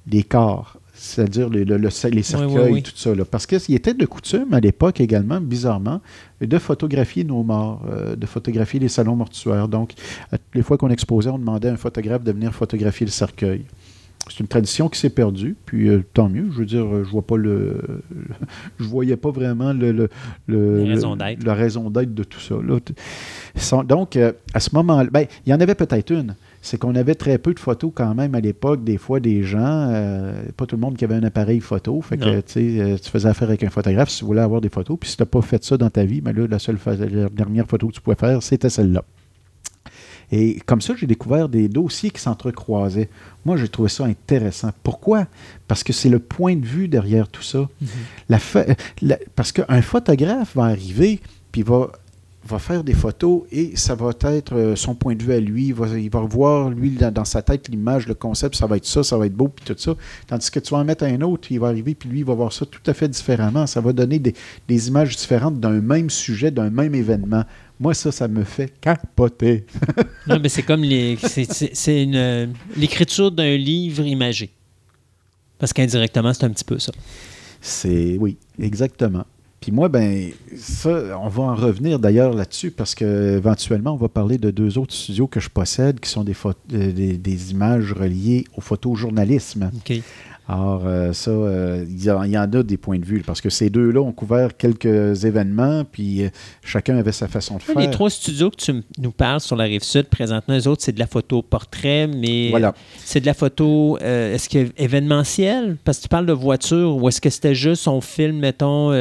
les 0.07 0.23
corps. 0.23 0.79
C'est-à-dire 1.07 1.51
les, 1.51 1.65
le- 1.65 1.77
le- 1.77 1.89
les 2.11 2.23
cercueils, 2.23 2.73
oui. 2.73 2.83
tout 2.83 2.93
ça. 2.97 3.15
là. 3.15 3.25
Parce 3.25 3.47
qu'il 3.47 3.75
était 3.75 3.93
de 3.95 4.07
coutume 4.07 4.55
à 4.55 4.61
l'époque 4.61 5.01
également, 5.01 5.41
bizarrement, 5.41 6.01
de 6.41 6.59
photographier 6.59 7.25
nos 7.25 7.43
morts, 7.43 7.83
euh, 7.91 8.17
de 8.17 8.27
photographier 8.27 8.81
les 8.81 8.89
salons 8.89 9.15
mortuaires. 9.17 9.69
Donc, 9.69 9.93
à 10.33 10.39
toutes 10.39 10.55
les 10.55 10.63
fois 10.63 10.79
qu'on 10.79 10.89
exposait, 10.91 11.29
on 11.31 11.39
demandait 11.39 11.69
à 11.69 11.73
un 11.73 11.77
photographe 11.77 12.25
de 12.25 12.33
venir 12.33 12.55
photographier 12.55 13.05
le 13.07 13.13
cercueil. 13.13 13.65
C'est 14.31 14.41
une 14.41 14.47
tradition 14.49 14.89
qui 14.89 14.99
s'est 14.99 15.11
perdue, 15.11 15.55
puis 15.67 15.89
euh, 15.91 16.03
tant 16.15 16.31
mieux. 16.31 16.47
Je 16.53 16.59
veux 16.61 16.65
dire, 16.65 16.87
je 17.05 17.11
vois 17.11 17.21
pas 17.27 17.37
le, 17.37 17.79
je 18.81 18.85
voyais 18.85 19.17
pas 19.19 19.31
vraiment 19.31 19.75
le, 19.75 19.93
le- 19.93 20.09
le- 20.47 20.79
La 20.85 20.89
raison 20.95 21.15
la 21.45 21.55
raison 21.55 21.91
d'être 21.91 22.15
de 22.15 22.25
tout 22.25 22.41
ça. 22.41 22.55
là. 22.67 23.83
Donc, 23.85 24.17
euh, 24.17 24.33
à 24.55 24.61
ce 24.61 24.71
moment-là, 24.75 25.11
ben, 25.13 25.27
il 25.47 25.51
y 25.51 25.55
en 25.55 25.61
avait 25.61 25.75
peut-être 25.75 26.11
une. 26.11 26.35
C'est 26.67 26.79
qu'on 26.79 26.95
avait 26.95 27.15
très 27.15 27.37
peu 27.37 27.53
de 27.53 27.61
photos 27.61 27.93
quand 27.95 28.15
même 28.15 28.35
à 28.35 28.41
l'époque, 28.41 28.83
des 28.85 28.97
fois 28.97 29.21
des 29.21 29.43
gens, 29.43 29.91
euh, 29.93 30.43
pas 30.57 30.65
tout 30.65 30.77
le 30.77 30.81
monde 30.81 30.97
qui 30.97 31.05
avait 31.05 31.15
un 31.17 31.23
appareil 31.25 31.61
photo. 31.61 32.01
Fait 32.01 32.17
que 32.17 32.25
Non. 32.25 32.37
tu 32.37 32.53
sais, 32.53 32.81
euh, 32.81 32.97
tu 32.97 33.11
faisais 33.11 33.29
affaire 33.29 33.49
avec 33.49 33.63
un 33.65 33.71
photographe 33.71 34.09
si 34.09 34.21
tu 34.21 34.25
voulais 34.25 34.41
avoir 34.41 34.61
des 34.63 34.71
photos. 34.71 34.97
Puis 34.99 35.11
si 35.11 35.17
tu 35.19 35.23
n'as 35.23 35.27
pas 35.27 35.43
fait 35.43 35.63
ça 35.63 35.77
dans 35.77 35.91
ta 35.91 36.05
vie, 36.05 36.23
mais 36.25 36.33
là, 36.33 36.47
la 36.49 36.59
seule 36.59 36.79
la 36.87 37.29
dernière 37.29 37.67
photo 37.67 37.89
que 37.89 37.93
tu 37.93 38.01
pouvais 38.01 38.17
faire, 38.17 38.43
c'était 38.43 38.71
celle-là. 38.71 39.05
Et 40.33 40.59
comme 40.65 40.81
ça, 40.81 40.95
j'ai 40.97 41.07
découvert 41.07 41.49
des 41.51 41.69
dossiers 41.69 42.11
qui 42.11 42.21
s'entrecroisaient. 42.21 43.11
Moi, 43.45 43.57
j'ai 43.59 43.69
trouvé 43.69 43.91
ça 43.91 44.05
intéressant. 44.07 44.71
Pourquoi? 44.83 45.27
Parce 45.69 45.85
que 45.85 45.93
c'est 45.93 46.09
le 46.09 46.19
point 46.19 46.57
de 46.57 46.65
vue 46.65 46.89
derrière 46.89 47.29
tout 47.29 47.43
ça. 47.43 47.69
La 48.31 48.39
fa- 48.39 48.65
la- 49.03 49.19
parce 49.37 49.53
qu'un 49.53 49.83
photographe 49.83 50.57
va 50.57 50.65
arriver, 50.65 51.21
puis 51.53 51.63
va, 51.63 51.93
va 52.47 52.59
faire 52.59 52.85
des 52.85 52.95
photos, 52.95 53.43
et 53.51 53.77
ça 53.77 53.95
va 53.95 54.11
être 54.25 54.55
euh, 54.55 54.77
son 54.77 54.95
point 54.95 55.15
de 55.15 55.23
vue 55.23 55.33
à 55.33 55.41
lui. 55.41 55.67
Il 55.69 55.75
va, 55.75 55.87
il 55.99 56.11
va 56.11 56.21
voir, 56.21 56.71
lui, 56.71 56.91
dans, 56.91 57.13
dans 57.13 57.25
sa 57.25 57.43
tête, 57.43 57.69
l'image, 57.69 58.07
le 58.07 58.15
concept, 58.15 58.55
ça 58.55 58.67
va 58.67 58.77
être 58.77 58.87
ça, 58.87 59.03
ça 59.03 59.17
va 59.17 59.27
être 59.27 59.35
beau, 59.35 59.49
puis 59.49 59.65
tout 59.65 59.79
ça. 59.79 59.95
Tandis 60.27 60.51
que 60.51 60.61
tu 60.61 60.71
vas 60.71 60.79
en 60.79 60.85
mettre 60.85 61.05
un 61.05 61.21
autre, 61.23 61.49
il 61.51 61.59
va 61.59 61.69
arriver, 61.69 61.95
puis 61.95 62.09
lui, 62.09 62.19
il 62.21 62.25
va 62.25 62.35
voir 62.35 62.53
ça 62.53 62.67
tout 62.67 62.83
à 62.87 62.95
fait 62.95 63.09
différemment. 63.09 63.67
Ça 63.67 63.81
va 63.81 63.93
donner 63.93 64.19
des, 64.19 64.35
des 64.69 64.89
images 64.89 65.17
différentes 65.17 65.59
d'un 65.61 65.81
même 65.81 66.11
sujet, 66.11 66.51
d'un 66.51 66.71
même 66.71 66.95
événement. 66.95 67.45
Moi, 67.81 67.95
ça, 67.95 68.13
ça 68.13 68.29
me 68.29 68.45
fait 68.45 68.73
capoter. 68.81 69.65
Non, 70.27 70.39
mais 70.41 70.49
c'est 70.49 70.63
comme 70.63 70.83
les, 70.83 71.19
c'est, 71.19 72.09
l'écriture 72.77 73.31
d'un 73.31 73.59
livre 73.59 74.03
imagé. 74.07 74.51
Parce 75.59 75.73
qu'indirectement, 75.75 76.33
c'est 76.33 76.45
un 76.45 76.51
petit 76.51 76.65
peu 76.65 76.79
ça. 76.79 76.93
C'est 77.61 78.17
oui, 78.19 78.39
exactement. 78.59 79.27
Puis 79.65 79.73
moi, 79.73 79.89
ben, 79.89 80.31
ça, 80.59 81.19
on 81.19 81.29
va 81.29 81.45
en 81.45 81.55
revenir 81.55 81.99
d'ailleurs 81.99 82.35
là-dessus 82.35 82.71
parce 82.71 82.95
que 82.95 83.39
éventuellement, 83.39 83.95
on 83.95 83.97
va 83.97 84.09
parler 84.11 84.37
de 84.37 84.51
deux 84.51 84.77
autres 84.77 84.93
studios 84.93 85.27
que 85.27 85.41
je 85.41 85.49
possède 85.49 86.01
qui 86.01 86.11
sont 86.11 86.23
des, 86.23 86.35
euh, 86.45 86.93
des, 86.93 87.17
des 87.17 87.51
images 87.51 87.95
reliées 87.95 88.45
au 88.59 88.61
photojournalisme. 88.61 89.71
OK. 89.75 90.03
Alors, 90.47 90.83
euh, 90.85 91.15
ça, 91.15 91.31
euh, 91.31 91.87
il 91.89 92.05
y, 92.05 92.11
en 92.11 92.53
a 92.53 92.63
des 92.63 92.77
points 92.77 92.99
de 92.99 93.05
vue 93.05 93.23
parce 93.25 93.41
que 93.41 93.49
ces 93.49 93.71
deux-là 93.71 94.01
ont 94.03 94.13
couvert 94.13 94.55
quelques 94.55 95.25
événements, 95.25 95.85
puis 95.91 96.25
euh, 96.25 96.29
chacun 96.63 96.99
avait 96.99 97.13
sa 97.13 97.29
façon 97.29 97.57
de 97.57 97.63
faire. 97.63 97.79
Les 97.79 97.91
trois 97.91 98.11
studios 98.11 98.51
que 98.51 98.57
tu 98.57 98.75
nous 98.99 99.11
parles 99.11 99.41
sur 99.41 99.57
la 99.57 99.65
rive 99.65 99.83
sud, 99.83 100.05
présentement, 100.05 100.55
les 100.55 100.67
autres, 100.67 100.83
c'est 100.83 100.93
de 100.93 100.99
la 100.99 101.07
photo 101.07 101.41
portrait, 101.41 102.07
mais 102.07 102.51
Voilà. 102.51 102.75
c'est 102.99 103.21
de 103.21 103.27
la 103.27 103.33
photo, 103.33 103.97
est-ce 103.99 104.51
que 104.51 104.69
événementielle? 104.77 105.79
Parce 105.83 105.99
que 105.99 106.03
tu 106.03 106.09
parles 106.09 106.27
de 106.27 106.35
voiture, 106.35 106.95
ou 106.97 107.09
est-ce 107.09 107.23
que 107.23 107.31
c'était 107.31 107.55
juste, 107.55 107.89
on 107.89 108.03
filme, 108.03 108.39
mettons, 108.39 108.93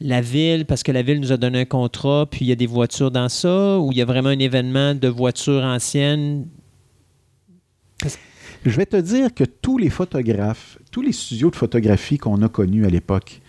la 0.00 0.20
ville, 0.20 0.64
parce 0.64 0.82
que 0.82 0.92
la 0.92 1.02
ville 1.02 1.20
nous 1.20 1.32
a 1.32 1.36
donné 1.36 1.60
un 1.60 1.64
contrat, 1.64 2.26
puis 2.30 2.44
il 2.44 2.48
y 2.48 2.52
a 2.52 2.56
des 2.56 2.66
voitures 2.66 3.10
dans 3.10 3.28
ça, 3.28 3.78
ou 3.78 3.90
il 3.92 3.98
y 3.98 4.02
a 4.02 4.04
vraiment 4.04 4.28
un 4.28 4.38
événement 4.38 4.94
de 4.94 5.08
voitures 5.08 5.64
anciennes? 5.64 6.46
Je 8.64 8.76
vais 8.76 8.86
te 8.86 8.96
dire 8.96 9.34
que 9.34 9.44
tous 9.44 9.78
les 9.78 9.90
photographes, 9.90 10.78
tous 10.90 11.02
les 11.02 11.12
studios 11.12 11.50
de 11.50 11.56
photographie 11.56 12.18
qu'on 12.18 12.42
a 12.42 12.48
connus 12.48 12.86
à 12.86 12.90
l'époque, 12.90 13.40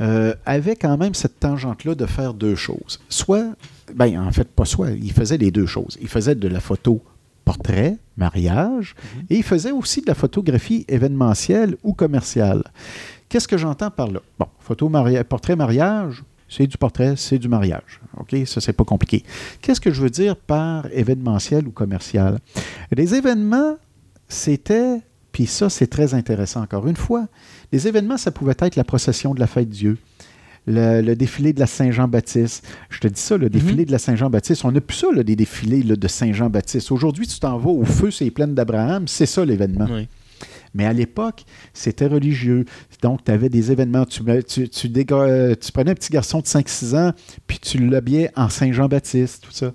euh, 0.00 0.34
avaient 0.44 0.74
quand 0.74 0.96
même 0.96 1.14
cette 1.14 1.38
tangente-là 1.38 1.94
de 1.94 2.06
faire 2.06 2.34
deux 2.34 2.56
choses. 2.56 2.98
Soit, 3.08 3.54
ben 3.94 4.18
en 4.20 4.32
fait, 4.32 4.48
pas 4.48 4.64
soit, 4.64 4.90
ils 4.90 5.12
faisaient 5.12 5.38
les 5.38 5.52
deux 5.52 5.66
choses. 5.66 5.96
Ils 6.00 6.08
faisaient 6.08 6.34
de 6.34 6.48
la 6.48 6.60
photo 6.60 7.00
portrait, 7.44 7.96
mariage, 8.16 8.96
et 9.30 9.36
ils 9.36 9.42
faisaient 9.42 9.70
aussi 9.70 10.00
de 10.00 10.06
la 10.06 10.14
photographie 10.14 10.84
événementielle 10.88 11.76
ou 11.84 11.92
commerciale. 11.92 12.64
Qu'est-ce 13.34 13.48
que 13.48 13.58
j'entends 13.58 13.90
par 13.90 14.12
là? 14.12 14.20
Bon, 14.38 14.46
photo 14.60 14.88
maria- 14.88 15.24
portrait 15.24 15.56
mariage, 15.56 16.22
c'est 16.48 16.68
du 16.68 16.78
portrait, 16.78 17.14
c'est 17.16 17.36
du 17.40 17.48
mariage. 17.48 18.00
OK? 18.16 18.32
Ça, 18.46 18.60
c'est 18.60 18.72
pas 18.72 18.84
compliqué. 18.84 19.24
Qu'est-ce 19.60 19.80
que 19.80 19.90
je 19.90 20.00
veux 20.00 20.08
dire 20.08 20.36
par 20.36 20.86
événementiel 20.92 21.66
ou 21.66 21.72
commercial? 21.72 22.38
Les 22.96 23.16
événements, 23.16 23.74
c'était, 24.28 25.00
puis 25.32 25.46
ça, 25.46 25.68
c'est 25.68 25.88
très 25.88 26.14
intéressant 26.14 26.62
encore 26.62 26.86
une 26.86 26.94
fois, 26.94 27.26
les 27.72 27.88
événements, 27.88 28.18
ça 28.18 28.30
pouvait 28.30 28.54
être 28.60 28.76
la 28.76 28.84
procession 28.84 29.34
de 29.34 29.40
la 29.40 29.48
fête 29.48 29.68
Dieu, 29.68 29.98
le, 30.68 31.00
le 31.00 31.16
défilé 31.16 31.52
de 31.52 31.58
la 31.58 31.66
Saint-Jean-Baptiste. 31.66 32.64
Je 32.88 33.00
te 33.00 33.08
dis 33.08 33.20
ça, 33.20 33.36
le 33.36 33.50
défilé 33.50 33.84
de 33.84 33.90
la 33.90 33.98
Saint-Jean-Baptiste. 33.98 34.64
On 34.64 34.70
n'a 34.70 34.80
plus 34.80 34.96
ça, 34.98 35.08
là, 35.12 35.24
des 35.24 35.34
défilés 35.34 35.82
là, 35.82 35.96
de 35.96 36.06
Saint-Jean-Baptiste. 36.06 36.92
Aujourd'hui, 36.92 37.26
tu 37.26 37.40
t'en 37.40 37.58
vas 37.58 37.70
au 37.70 37.84
feu, 37.84 38.12
c'est 38.12 38.26
les 38.26 38.30
plaines 38.30 38.54
d'Abraham, 38.54 39.08
c'est 39.08 39.26
ça 39.26 39.44
l'événement. 39.44 39.88
Oui. 39.90 40.06
Mais 40.74 40.86
à 40.86 40.92
l'époque, 40.92 41.44
c'était 41.72 42.06
religieux. 42.06 42.64
Donc, 43.02 43.24
tu 43.24 43.30
avais 43.30 43.48
des 43.48 43.72
événements. 43.72 44.04
Tu, 44.04 44.22
euh, 44.28 45.54
prenais 45.72 45.90
un 45.90 45.94
petit 45.94 46.12
garçon 46.12 46.40
de 46.40 46.46
5-6 46.46 46.96
ans, 46.96 47.12
puis 47.46 47.58
tu 47.58 47.78
l'habillais 47.78 48.30
en 48.36 48.48
Saint-Jean-Baptiste, 48.48 49.44
tout 49.44 49.52
ça. 49.52 49.72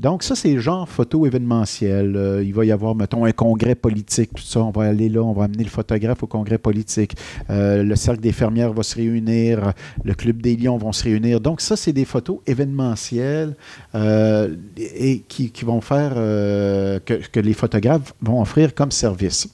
Donc, 0.00 0.22
ça, 0.22 0.34
c'est 0.34 0.58
genre 0.58 0.88
photo 0.88 1.26
événementiel. 1.26 2.16
Euh, 2.16 2.42
il 2.42 2.54
va 2.54 2.64
y 2.64 2.72
avoir, 2.72 2.94
mettons, 2.94 3.26
un 3.26 3.32
congrès 3.32 3.74
politique, 3.74 4.30
tout 4.34 4.42
ça. 4.42 4.60
On 4.60 4.70
va 4.70 4.84
aller 4.84 5.10
là, 5.10 5.22
on 5.22 5.34
va 5.34 5.44
amener 5.44 5.62
le 5.62 5.68
photographe 5.68 6.22
au 6.22 6.26
congrès 6.26 6.56
politique. 6.56 7.16
Euh, 7.50 7.82
le 7.82 7.96
Cercle 7.96 8.20
des 8.20 8.32
fermières 8.32 8.72
va 8.72 8.82
se 8.82 8.94
réunir. 8.94 9.74
Le 10.02 10.14
Club 10.14 10.40
des 10.40 10.56
Lions 10.56 10.78
vont 10.78 10.92
se 10.92 11.04
réunir. 11.04 11.40
Donc, 11.42 11.60
ça, 11.60 11.76
c'est 11.76 11.92
des 11.92 12.06
photos 12.06 12.38
événementielles 12.46 13.54
euh, 13.94 14.56
et 14.78 15.20
qui, 15.28 15.52
vont 15.62 15.82
faire 15.82 16.14
que 16.14 17.40
les 17.40 17.52
photographes 17.52 18.14
vont 18.22 18.40
offrir 18.40 18.74
comme 18.74 18.90
service. 18.90 19.48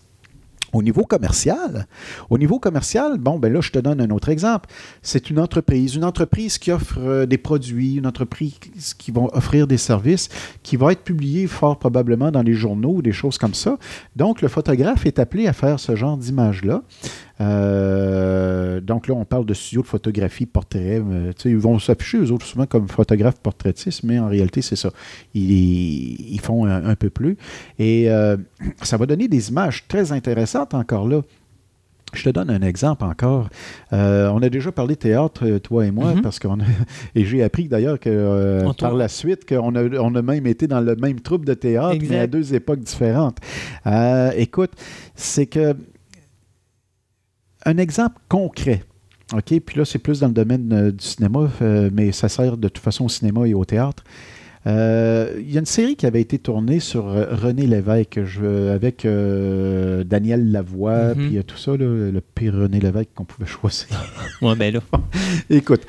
Au 0.72 0.82
niveau 0.82 1.04
commercial, 1.04 1.86
au 2.28 2.38
niveau 2.38 2.58
commercial, 2.58 3.18
bon, 3.18 3.38
ben 3.38 3.52
là, 3.52 3.60
je 3.60 3.70
te 3.70 3.78
donne 3.78 4.00
un 4.00 4.10
autre 4.10 4.28
exemple. 4.28 4.68
C'est 5.02 5.30
une 5.30 5.38
entreprise, 5.38 5.94
une 5.94 6.04
entreprise 6.04 6.58
qui 6.58 6.72
offre 6.72 6.98
euh, 6.98 7.26
des 7.26 7.38
produits, 7.38 7.94
une 7.96 8.06
entreprise 8.06 8.94
qui 8.98 9.10
va 9.10 9.22
offrir 9.32 9.66
des 9.66 9.78
services, 9.78 10.28
qui 10.62 10.76
va 10.76 10.92
être 10.92 11.02
publiée 11.02 11.46
fort 11.46 11.78
probablement 11.78 12.30
dans 12.30 12.42
les 12.42 12.54
journaux 12.54 12.96
ou 12.96 13.02
des 13.02 13.12
choses 13.12 13.38
comme 13.38 13.54
ça. 13.54 13.78
Donc, 14.16 14.42
le 14.42 14.48
photographe 14.48 15.06
est 15.06 15.18
appelé 15.18 15.46
à 15.46 15.52
faire 15.52 15.78
ce 15.78 15.94
genre 15.94 16.16
d'image-là. 16.16 16.82
Euh, 17.40 18.80
donc 18.80 19.08
là, 19.08 19.14
on 19.14 19.24
parle 19.24 19.46
de 19.46 19.54
studio 19.54 19.82
de 19.82 19.86
photographie, 19.86 20.46
portrait. 20.46 21.00
euh, 21.00 21.32
tu 21.36 21.42
sais, 21.42 21.50
ils 21.50 21.56
vont 21.58 21.78
s'afficher, 21.78 22.18
eux 22.18 22.32
autres, 22.32 22.46
souvent 22.46 22.66
comme 22.66 22.88
photographes 22.88 23.40
portraitistes, 23.40 24.02
mais 24.04 24.18
en 24.18 24.28
réalité, 24.28 24.62
c'est 24.62 24.76
ça. 24.76 24.90
Ils, 25.34 26.32
ils 26.34 26.40
font 26.40 26.64
un, 26.66 26.84
un 26.84 26.94
peu 26.94 27.10
plus. 27.10 27.36
Et 27.78 28.10
euh, 28.10 28.36
ça 28.82 28.96
va 28.96 29.06
donner 29.06 29.28
des 29.28 29.50
images 29.50 29.86
très 29.88 30.12
intéressantes 30.12 30.74
encore 30.74 31.08
là. 31.08 31.22
Je 32.14 32.22
te 32.22 32.30
donne 32.30 32.48
un 32.50 32.62
exemple 32.62 33.04
encore. 33.04 33.48
Euh, 33.92 34.30
on 34.32 34.40
a 34.40 34.48
déjà 34.48 34.70
parlé 34.72 34.94
théâtre, 34.96 35.58
toi 35.58 35.84
et 35.84 35.90
moi, 35.90 36.14
Mhm. 36.14 36.22
parce 36.22 36.38
qu'on 36.38 36.60
a- 36.60 36.64
et 37.16 37.24
j'ai 37.24 37.42
appris 37.42 37.68
d'ailleurs 37.68 37.98
que 37.98 38.08
euh, 38.08 38.72
par 38.78 38.94
la 38.94 39.08
suite 39.08 39.46
qu'on 39.46 39.74
a, 39.74 39.82
on 39.98 40.14
a 40.14 40.22
même 40.22 40.46
été 40.46 40.66
dans 40.68 40.80
le 40.80 40.94
même 40.96 41.20
troupe 41.20 41.44
de 41.44 41.52
théâtre, 41.54 41.94
Exact. 41.96 42.10
mais 42.10 42.18
à 42.20 42.26
deux 42.28 42.54
époques 42.54 42.80
différentes. 42.80 43.38
Euh, 43.86 44.30
écoute, 44.36 44.70
c'est 45.16 45.46
que 45.46 45.74
un 47.66 47.76
exemple 47.78 48.16
concret. 48.28 48.82
OK, 49.34 49.58
puis 49.60 49.76
là, 49.78 49.84
c'est 49.84 49.98
plus 49.98 50.20
dans 50.20 50.28
le 50.28 50.32
domaine 50.34 50.72
euh, 50.72 50.92
du 50.92 51.04
cinéma, 51.04 51.50
euh, 51.60 51.90
mais 51.92 52.12
ça 52.12 52.28
sert 52.28 52.56
de 52.56 52.68
toute 52.68 52.82
façon 52.82 53.04
au 53.06 53.08
cinéma 53.08 53.46
et 53.46 53.54
au 53.54 53.64
théâtre. 53.64 54.04
Euh, 54.68 55.34
Il 55.40 55.52
y 55.52 55.56
a 55.56 55.60
une 55.60 55.66
série 55.66 55.94
qui 55.96 56.06
avait 56.06 56.20
été 56.20 56.38
tournée 56.38 56.80
sur 56.80 57.04
René 57.04 57.66
Lévesque 57.66 58.20
je- 58.24 58.70
avec 58.70 59.06
Daniel 60.06 60.50
Lavoie, 60.50 61.14
Mhm. 61.14 61.26
puis 61.28 61.38
euh, 61.38 61.42
tout 61.42 61.56
ça, 61.56 61.72
là, 61.72 62.10
le 62.10 62.20
pire 62.34 62.54
René 62.54 62.80
Lévesque 62.80 63.10
qu'on 63.14 63.24
pouvait 63.24 63.48
choisir. 63.48 63.86
Ouais, 64.42 64.54
ben 64.56 64.74
là. 64.74 64.80
Écoute, 65.50 65.82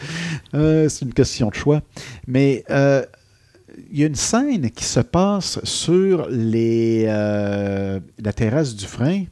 c'est 0.54 1.02
une 1.02 1.14
question 1.14 1.50
de 1.50 1.56
choix. 1.56 1.82
Mais 2.28 2.64
il 2.70 4.00
y 4.00 4.04
a 4.04 4.08
une 4.08 4.16
scène 4.16 4.70
qui 4.72 4.84
se 4.86 5.00
passe 5.02 5.60
sur 5.64 6.28
les, 6.30 7.06
la 7.06 8.34
terrasse 8.36 8.76
du 8.76 8.86
frein. 8.86 9.24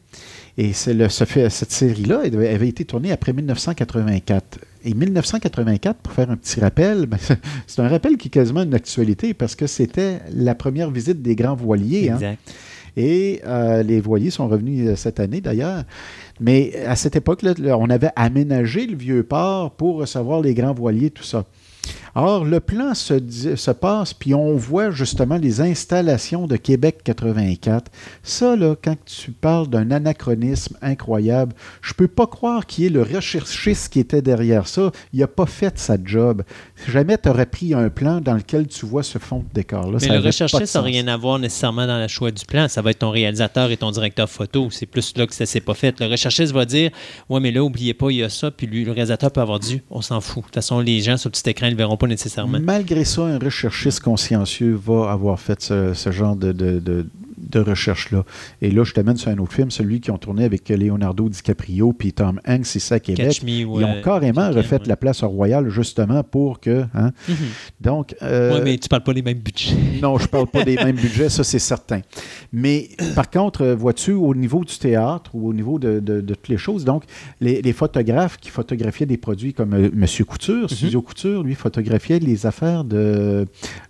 Et 0.57 0.71
c'est 0.73 0.93
le, 0.93 1.09
ce 1.09 1.25
fait- 1.25 1.49
cette 1.49 1.71
série-là 1.71 2.21
avait, 2.25 2.67
été 2.69 2.85
tournée 2.85 3.11
après 3.11 3.33
1984. 3.33 4.59
Et 4.85 4.93
1984, 4.93 5.97
pour 5.97 6.13
faire 6.13 6.31
un 6.31 6.37
petit 6.37 6.59
rappel, 6.59 7.07
ben, 7.07 7.17
c'est 7.67 7.81
un 7.81 7.87
rappel 7.89 8.17
qui 8.17 8.27
est 8.27 8.31
quasiment 8.31 8.61
une 8.63 8.73
actualité 8.73 9.33
parce 9.33 9.55
que 9.55 9.67
c'était 9.67 10.19
la 10.33 10.55
première 10.55 10.91
visite 10.91 11.21
des 11.21 11.35
grands 11.35 11.55
voiliers. 11.55 12.09
hein. 12.09 12.15
Exact. 12.15 12.39
Et 12.97 13.41
euh, 13.45 13.83
les 13.83 13.99
voiliers 13.99 14.29
sont 14.29 14.47
revenus 14.47 14.87
euh, 14.87 14.95
cette 14.95 15.19
année 15.19 15.41
d'ailleurs. 15.41 15.83
Mais 16.39 16.73
à 16.85 16.95
cette 16.95 17.17
époque-là, 17.17 17.53
là, 17.57 17.77
on 17.77 17.89
avait 17.89 18.11
aménagé 18.15 18.87
le 18.87 18.95
vieux 18.95 19.23
port 19.23 19.71
pour 19.71 19.97
recevoir 19.97 20.39
les 20.41 20.53
grands 20.53 20.73
voiliers, 20.73 21.09
tout 21.09 21.23
ça. 21.23 21.43
Or, 22.17 22.45
le 22.45 22.61
plan 22.61 22.93
se, 22.93 23.19
se 23.55 23.71
passe, 23.71 24.13
puis 24.13 24.33
on 24.33 24.55
voit 24.55 24.89
justement 24.89 25.35
les 25.35 25.59
installations 25.59 26.47
de 26.47 26.55
Québec 26.55 26.99
84. 27.03 27.91
Ça, 28.23 28.55
là, 28.55 28.75
quand 28.81 28.95
tu 29.05 29.31
parles 29.31 29.67
d'un 29.67 29.91
anachronisme 29.91 30.77
incroyable, 30.81 31.53
je 31.81 31.93
peux 31.93 32.07
pas 32.07 32.25
croire 32.25 32.65
qu'il 32.65 32.85
y 32.85 32.87
ait 32.87 32.89
le 32.89 33.03
recherchiste 33.03 33.91
qui 33.91 33.99
était 33.99 34.21
derrière 34.21 34.67
ça. 34.67 34.91
Il 35.11 35.19
n'a 35.19 35.27
pas 35.27 35.45
fait 35.45 35.77
sa 35.77 35.97
job. 36.01 36.43
Jamais 36.87 37.17
tu 37.17 37.27
aurais 37.27 37.45
pris 37.45 37.73
un 37.73 37.89
plan 37.89 38.21
dans 38.21 38.35
lequel 38.35 38.67
tu 38.67 38.85
vois 38.85 39.03
ce 39.03 39.17
fond 39.17 39.39
de 39.39 39.53
décor-là. 39.53 39.97
Mais 40.01 40.07
Ça 40.07 40.17
le 40.17 40.23
recherchiste 40.23 40.75
n'a 40.75 40.81
rien 40.81 41.07
à 41.09 41.17
voir 41.17 41.37
nécessairement 41.37 41.85
dans 41.85 41.99
le 41.99 42.07
choix 42.07 42.31
du 42.31 42.45
plan. 42.45 42.69
Ça 42.69 42.81
va 42.81 42.91
être 42.91 42.99
ton 42.99 43.11
réalisateur 43.11 43.71
et 43.71 43.77
ton 43.77 43.91
directeur 43.91 44.29
photo. 44.29 44.69
C'est 44.71 44.85
plus 44.85 45.17
là 45.17 45.27
que 45.27 45.33
ça 45.33 45.45
s'est 45.45 45.59
pas 45.59 45.73
fait. 45.73 45.99
Le 45.99 46.07
recherchiste 46.07 46.53
va 46.53 46.63
dire 46.63 46.91
Ouais, 47.27 47.41
mais 47.41 47.51
là, 47.51 47.61
oubliez 47.61 47.93
pas, 47.93 48.09
il 48.09 48.17
y 48.17 48.23
a 48.23 48.29
ça. 48.29 48.51
Puis 48.51 48.67
lui, 48.67 48.85
le 48.85 48.93
réalisateur 48.93 49.31
peut 49.31 49.41
avoir 49.41 49.59
dit 49.59 49.81
On 49.89 50.01
s'en 50.01 50.21
fout. 50.21 50.43
De 50.43 50.45
toute 50.45 50.55
façon, 50.55 50.79
les 50.79 51.01
gens 51.01 51.17
sur 51.17 51.27
le 51.27 51.31
petit 51.31 51.49
écran 51.49 51.65
ne 51.65 51.71
le 51.71 51.77
verront 51.77 51.97
pas 51.97 52.04
Malgré 52.59 53.03
ça, 53.03 53.23
un 53.23 53.39
recherchiste 53.39 53.99
consciencieux 54.01 54.75
va 54.75 55.11
avoir 55.11 55.39
fait 55.39 55.61
ce, 55.61 55.93
genre 56.11 56.35
de- 56.35 57.05
de 57.37 57.59
recherche-là. 57.59 58.23
Et 58.61 58.71
là, 58.71 58.83
je 58.83 58.93
t'amène 58.93 59.17
sur 59.17 59.29
un 59.31 59.37
autre 59.37 59.53
film, 59.53 59.71
celui 59.71 59.99
qu'ils 60.01 60.13
ont 60.13 60.17
tourné 60.17 60.43
avec 60.45 60.69
Leonardo 60.69 61.27
DiCaprio 61.29 61.93
puis 61.93 62.13
Tom 62.13 62.39
Hanks 62.47 62.75
ici 62.75 62.93
à 62.93 62.99
Québec. 62.99 63.25
Catch 63.27 63.43
me, 63.43 63.63
ouais. 63.65 63.81
Ils 63.81 63.85
ont 63.85 64.01
carrément 64.03 64.49
refait 64.51 64.77
ouais. 64.79 64.87
la 64.87 64.95
place 64.97 65.23
au 65.23 65.29
Royal 65.29 65.69
justement 65.69 66.23
pour 66.23 66.59
que. 66.59 66.85
hein. 66.93 67.11
Mhm. 67.27 67.35
Donc. 67.81 68.15
euh, 68.21 68.53
Ouais, 68.55 68.61
mais 68.63 68.77
tu 68.77 68.87
parles 68.89 69.03
pas 69.03 69.13
des 69.13 69.21
mêmes 69.21 69.39
budgets. 69.39 69.75
non, 70.01 70.17
je 70.17 70.27
parle 70.27 70.47
pas 70.47 70.63
des 70.63 70.75
mêmes 70.75 70.95
budgets, 70.95 71.29
ça 71.29 71.43
c'est 71.43 71.59
certain. 71.59 72.01
Mais 72.53 72.89
par 73.15 73.29
contre, 73.29 73.61
euh, 73.61 73.75
vois-tu, 73.75 74.11
au 74.11 74.33
niveau 74.35 74.63
du 74.63 74.77
théâtre 74.77 75.31
ou 75.33 75.47
au 75.49 75.53
niveau 75.53 75.79
de, 75.79 75.99
de- 75.99 76.21
de 76.21 76.33
toutes 76.35 76.49
les 76.49 76.57
choses, 76.57 76.85
donc 76.85 77.03
les, 77.41 77.61
les 77.61 77.73
photographes 77.73 78.37
qui 78.37 78.49
photographiaient 78.49 79.05
des 79.05 79.17
produits 79.17 79.53
comme 79.53 79.73
euh, 79.73 79.89
Monsieur 79.93 80.25
Couture, 80.25 80.69
Studio 80.69 81.01
Couture, 81.01 81.43
lui 81.43 81.55
photographiait 81.55 82.19
les 82.19 82.45
affaires 82.45 82.83
de 82.83 83.45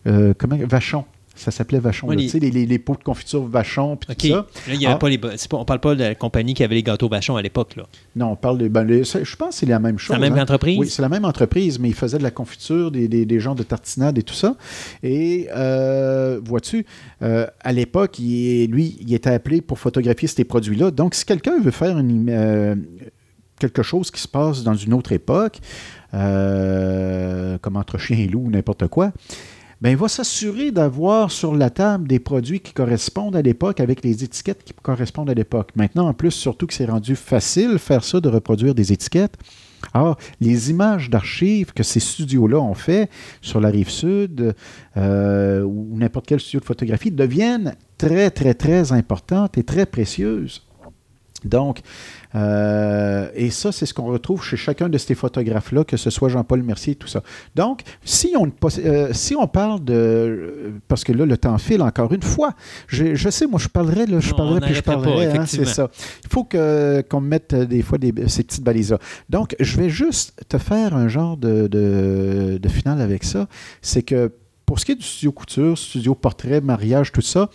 euh, 0.07 0.33
comment 0.37 0.57
Vachon. 0.67 1.05
Ça 1.35 1.51
s'appelait 1.51 1.79
Vachon. 1.79 2.09
Les- 2.11 2.23
tu 2.23 2.29
sais, 2.29 2.39
les, 2.39 2.49
les- 2.49 2.65
les 2.65 2.79
pots 2.79 2.95
de 2.95 3.03
confiture 3.03 3.43
Vachon, 3.45 3.97
puis 3.97 4.07
OK. 4.11 4.17
tout 4.17 4.27
ça. 4.27 4.33
Là, 4.67 4.73
il 4.73 4.81
y 4.81 4.85
avait 4.85 4.95
Ah. 4.95 4.97
pas 4.97 5.09
les. 5.09 5.17
ba- 5.17 5.31
c'est 5.35 5.51
pas- 5.51 5.57
on 5.57 5.65
parle 5.65 5.81
pas 5.81 5.93
de 5.93 5.99
la 6.03 6.15
compagnie 6.15 6.53
qui 6.53 6.63
avait 6.63 6.75
les 6.75 6.83
gâteaux 6.83 7.09
Vachon 7.09 7.35
à 7.35 7.41
l'époque. 7.41 7.75
là. 7.75 7.83
Non, 8.15 8.31
on 8.31 8.35
parle 8.35 8.57
de. 8.57 8.67
ben, 8.69 8.83
les- 8.85 9.03
je 9.03 9.35
pense 9.35 9.49
que 9.49 9.55
c'est 9.55 9.65
la 9.65 9.79
même 9.79 9.97
C'est 9.99 10.05
chose. 10.05 10.15
la 10.15 10.19
même 10.21 10.37
hein. 10.37 10.41
entreprise? 10.43 10.77
Oui, 10.79 10.87
c'est 10.89 11.01
la 11.01 11.09
même 11.09 11.25
entreprise, 11.25 11.77
mais 11.77 11.89
ils 11.89 11.93
faisaient 11.95 12.17
de 12.17 12.23
la 12.23 12.31
confiture, 12.31 12.89
des, 12.91 13.07
des, 13.07 13.25
des 13.25 13.39
genres 13.39 13.55
de 13.55 13.63
tartinade 13.63 14.17
et 14.17 14.23
tout 14.23 14.33
ça. 14.33 14.55
Et 15.03 15.47
euh, 15.55 16.39
vois-tu, 16.43 16.85
euh, 17.21 17.45
à 17.61 17.73
l'époque, 17.73 18.17
lui, 18.17 18.97
il 19.01 19.13
était 19.13 19.29
appelé 19.31 19.61
pour 19.61 19.77
photographier 19.77 20.27
ces 20.27 20.43
produits-là. 20.45 20.91
Donc, 20.91 21.15
si 21.15 21.25
quelqu'un 21.25 21.59
veut 21.59 21.71
faire 21.71 21.97
une, 21.97 22.27
euh, 22.29 22.75
quelque 23.59 23.83
chose 23.83 24.09
qui 24.11 24.21
se 24.21 24.27
passe 24.27 24.63
dans 24.63 24.73
une 24.75 24.93
autre 24.93 25.11
époque, 25.11 25.59
comme 27.61 27.75
entre 27.77 27.97
chien 27.97 28.17
et 28.17 28.27
loup 28.27 28.43
ou 28.45 28.49
n'importe 28.49 28.87
quoi, 28.87 29.11
ben, 29.85 29.91
il 29.91 29.97
va 29.97 30.07
s'assurer 30.07 30.71
d'avoir 30.71 31.29
sur 31.29 31.55
la 31.55 31.69
table 31.69 32.07
des 32.07 32.17
produits 32.17 32.59
qui 32.59 32.73
correspondent 32.73 33.35
à 33.35 33.43
l'époque 33.43 33.79
avec 33.79 34.03
les 34.03 34.23
étiquettes 34.23 34.63
qui 34.63 34.73
correspondent 34.73 35.29
à 35.29 35.35
l'époque. 35.35 35.73
Maintenant, 35.75 36.07
en 36.07 36.13
plus, 36.15 36.31
surtout 36.31 36.65
que 36.65 36.73
c'est 36.73 36.85
rendu 36.87 37.15
facile 37.15 37.77
faire 37.77 38.03
ça, 38.03 38.19
de 38.19 38.27
reproduire 38.27 38.73
des 38.73 38.91
étiquettes. 38.91 39.37
Alors, 39.93 40.17
les 40.41 40.71
images 40.71 41.11
d'archives 41.11 41.71
que 41.71 41.83
ces 41.83 41.99
studios-là 41.99 42.57
ont 42.57 42.73
fait 42.73 43.11
sur 43.41 43.61
la 43.61 43.69
rive 43.69 43.91
sud 43.91 44.55
euh, 44.97 45.61
ou 45.61 45.95
n'importe 45.95 46.25
quel 46.25 46.39
studio 46.39 46.61
de 46.61 46.65
photographie 46.65 47.11
deviennent 47.11 47.75
très, 47.99 48.31
très, 48.31 48.55
très 48.55 48.91
importantes 48.91 49.55
et 49.59 49.63
très 49.63 49.85
précieuses. 49.85 50.63
Donc, 51.43 51.81
euh, 52.35 53.29
et 53.33 53.49
ça, 53.49 53.71
c'est 53.71 53.85
ce 53.85 53.93
qu'on 53.93 54.05
retrouve 54.05 54.43
chez 54.43 54.57
chacun 54.57 54.89
de 54.89 54.97
ces 54.97 55.15
photographes-là, 55.15 55.83
que 55.85 55.95
ce 55.95 56.09
soit 56.09 56.27
Jean-Paul 56.29 56.63
Mercier 56.63 56.93
et 56.93 56.95
tout 56.95 57.07
ça. 57.07 57.23
Donc, 57.55 57.81
si 58.03 58.33
on, 58.37 58.51
euh, 58.79 59.09
si 59.13 59.35
on 59.35 59.47
parle 59.47 59.83
de... 59.83 59.93
euh, 59.93 60.71
Parce 60.87 61.03
que 61.03 61.13
là, 61.13 61.25
le 61.25 61.37
temps 61.37 61.57
file 61.57 61.81
encore 61.81 62.11
une 62.13 62.23
fois. 62.23 62.53
Je, 62.87 63.15
je 63.15 63.29
sais, 63.29 63.47
moi, 63.47 63.59
je 63.59 63.67
parlerai, 63.69 64.05
là, 64.05 64.19
je 64.19 64.31
Non, 64.31 64.37
parlerai, 64.37 64.59
puis 64.61 64.73
je 64.75 64.81
parlerai. 64.81 65.27
hein, 65.37 65.45
c'est 65.45 65.65
ça. 65.65 65.89
Il 66.23 66.29
faut 66.29 66.43
qu'on 66.43 67.21
me 67.21 67.27
mette 67.27 67.55
des 67.55 67.81
fois 67.81 67.97
des, 67.97 68.13
ces 68.27 68.43
petites 68.43 68.63
balises-là. 68.63 68.99
Donc, 69.29 69.55
je 69.59 69.77
vais 69.77 69.89
juste 69.89 70.33
te 70.49 70.57
faire 70.57 70.95
un 70.95 71.07
genre 71.07 71.37
de, 71.37 71.67
de, 71.67 72.59
de 72.61 72.69
finale 72.69 73.01
avec 73.01 73.23
ça. 73.23 73.47
C'est 73.81 74.03
que 74.03 74.31
pour 74.65 74.79
ce 74.79 74.85
qui 74.85 74.93
est 74.93 74.95
du 74.95 75.03
studio 75.05 75.31
couture, 75.31 75.77
studio 75.77 76.15
portrait, 76.15 76.59
mariage, 76.59 77.11
tout 77.11 77.21
ça, 77.21 77.49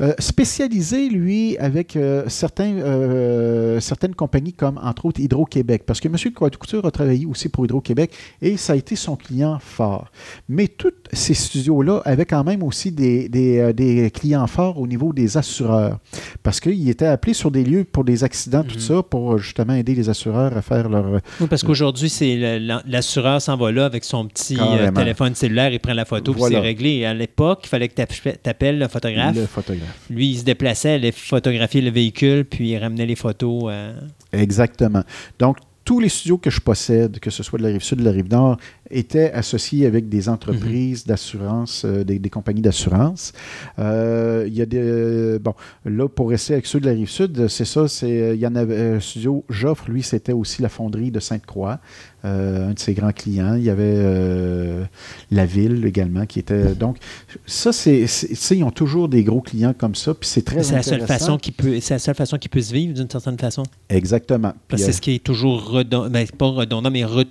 euh, 0.00 0.14
spécialisé, 0.18 1.08
lui, 1.08 1.56
avec 1.58 1.96
euh, 1.96 2.26
euh, 2.60 3.80
certaines 3.80 4.14
compagnies 4.14 4.52
comme, 4.52 4.78
entre 4.82 5.06
autres, 5.06 5.20
Hydro-Québec. 5.20 5.84
Parce 5.86 6.00
que 6.00 6.08
M. 6.08 6.16
Couture 6.32 6.84
a 6.86 6.90
travaillé 6.90 7.26
aussi 7.26 7.48
pour 7.48 7.64
Hydro-Québec 7.64 8.12
et 8.40 8.56
ça 8.56 8.72
a 8.72 8.76
été 8.76 8.96
son 8.96 9.16
client 9.16 9.58
fort. 9.60 10.10
Mais 10.48 10.68
tous 10.68 10.92
ces 11.14 11.34
studios-là 11.34 12.00
avaient 12.06 12.24
quand 12.24 12.42
même 12.42 12.62
aussi 12.62 12.90
des, 12.90 13.28
des, 13.28 13.58
euh, 13.58 13.72
des 13.74 14.10
clients 14.10 14.46
forts 14.46 14.78
au 14.80 14.86
niveau 14.86 15.12
des 15.12 15.36
assureurs. 15.36 15.98
Parce 16.42 16.58
qu'il 16.58 16.88
était 16.88 17.04
appelé 17.06 17.34
sur 17.34 17.50
des 17.50 17.64
lieux 17.64 17.84
pour 17.84 18.02
des 18.04 18.24
accidents, 18.24 18.62
tout 18.64 18.76
Mhm. 18.76 18.80
ça, 18.80 19.02
pour 19.02 19.34
euh, 19.34 19.38
justement 19.38 19.74
aider 19.74 19.94
les 19.94 20.08
assureurs 20.08 20.56
à 20.56 20.62
faire 20.62 20.88
leur... 20.88 21.20
Oui, 21.40 21.46
parce 21.50 21.62
qu'aujourd'hui, 21.62 22.08
c'est 22.08 22.58
l'assureur 22.86 23.42
s'en 23.42 23.56
va 23.56 23.70
là 23.72 23.84
avec 23.84 24.04
son 24.04 24.26
petit 24.26 24.54
euh, 24.54 24.58
Carrément. 24.58 25.00
téléphone 25.00 25.34
cellulaire, 25.34 25.70
il 25.72 25.80
prend 25.80 25.92
la 25.92 26.04
photo, 26.06 26.32
puis 26.32 26.38
Voilà. 26.40 26.56
c'est 26.56 26.62
réglé. 26.62 26.90
Et 26.96 27.06
à 27.06 27.12
l'époque, 27.12 27.60
il 27.64 27.68
fallait 27.68 27.88
que 27.88 27.94
tu 28.02 28.48
appelles 28.48 28.78
le 28.78 28.88
photographe. 28.88 29.36
Le 29.36 29.46
photographe. 29.46 30.06
Lui, 30.08 30.30
il 30.30 30.38
se 30.38 30.44
déplaçait, 30.44 30.92
allait 30.92 31.12
photographier 31.12 31.82
le 31.82 31.90
véhicule, 31.90 32.44
puis 32.46 32.70
il 32.70 32.78
ramenait 32.78 33.06
les 33.06 33.16
photos. 33.16 33.64
euh, 33.68 33.92
Exactement. 34.32 35.02
Donc, 35.38 35.58
tous 35.92 36.00
les 36.00 36.08
studios 36.08 36.38
que 36.38 36.48
je 36.48 36.58
possède, 36.58 37.20
que 37.20 37.28
ce 37.28 37.42
soit 37.42 37.58
de 37.58 37.64
la 37.64 37.68
rive 37.68 37.82
sud 37.82 37.98
ou 38.00 38.00
de 38.00 38.06
la 38.06 38.12
rive 38.12 38.30
nord, 38.30 38.56
étaient 38.90 39.30
associés 39.30 39.84
avec 39.84 40.08
des 40.08 40.30
entreprises 40.30 41.04
d'assurance, 41.04 41.84
euh, 41.84 42.02
des, 42.02 42.18
des 42.18 42.30
compagnies 42.30 42.62
d'assurance. 42.62 43.34
Euh, 43.78 44.46
Il 44.48 44.54
y 44.54 44.62
a 44.62 44.64
des. 44.64 45.38
bon, 45.38 45.52
là, 45.84 46.08
pour 46.08 46.30
rester 46.30 46.54
avec 46.54 46.64
ceux 46.64 46.80
de 46.80 46.86
la 46.86 46.92
rive 46.92 47.10
sud, 47.10 47.46
c'est 47.48 47.66
ça, 47.66 47.84
il 48.00 48.36
y 48.36 48.46
en 48.46 48.54
avait. 48.54 48.74
euh, 48.74 49.00
studio 49.00 49.44
Joffre, 49.50 49.90
lui, 49.90 50.02
c'était 50.02 50.32
aussi 50.32 50.62
la 50.62 50.70
fonderie 50.70 51.10
de 51.10 51.20
Sainte-Croix, 51.20 51.78
euh, 52.24 52.68
un 52.68 52.72
de 52.72 52.78
ses 52.78 52.94
grands 52.94 53.12
clients. 53.12 53.54
Il 53.54 53.64
y 53.64 53.70
avait 53.70 53.82
euh, 53.96 54.84
la 55.30 55.46
ville 55.46 55.84
également 55.84 56.26
qui 56.26 56.38
était. 56.38 56.74
Donc, 56.74 56.98
ça, 57.46 57.72
c'est. 57.72 58.06
ils 58.50 58.64
ont 58.64 58.70
toujours 58.70 59.08
des 59.08 59.24
gros 59.24 59.40
clients 59.40 59.74
comme 59.76 59.94
ça, 59.94 60.14
puis 60.14 60.28
c'est 60.28 60.42
très 60.42 60.62
C'est 60.62 60.74
la 60.74 60.82
seule 60.82 61.06
façon 61.06 61.36
qu'il 61.38 61.52
peut, 61.52 61.80
c'est 61.80 61.94
la 61.94 61.98
seule 61.98 62.14
façon 62.14 62.38
qu'il 62.38 62.50
peut 62.50 62.62
se 62.62 62.72
vivre 62.72 62.94
d'une 62.94 63.10
certaine 63.10 63.38
façon. 63.38 63.64
Exactement. 63.88 64.52
Parce 64.52 64.60
Puis, 64.68 64.76
que 64.76 64.82
euh, 64.82 64.86
c'est 64.86 64.92
ce 64.92 65.00
qui 65.00 65.14
est 65.14 65.24
toujours 65.24 65.64
redondant, 65.68 66.10
ben, 66.10 66.26
pas 66.26 66.46
redondant, 66.48 66.90
mais 66.90 67.02
re- 67.02 67.26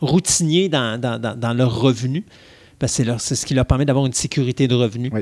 routinier 0.00 0.68
dans, 0.68 1.00
dans, 1.00 1.20
dans, 1.20 1.38
dans 1.38 1.54
leur 1.54 1.80
revenu. 1.80 2.24
Parce 2.78 2.96
que 2.96 3.04
c'est 3.18 3.36
ce 3.36 3.46
qui 3.46 3.54
leur 3.54 3.64
permet 3.64 3.84
d'avoir 3.84 4.06
une 4.06 4.12
sécurité 4.12 4.66
de 4.66 4.74
revenu. 4.74 5.08
Oui. 5.12 5.20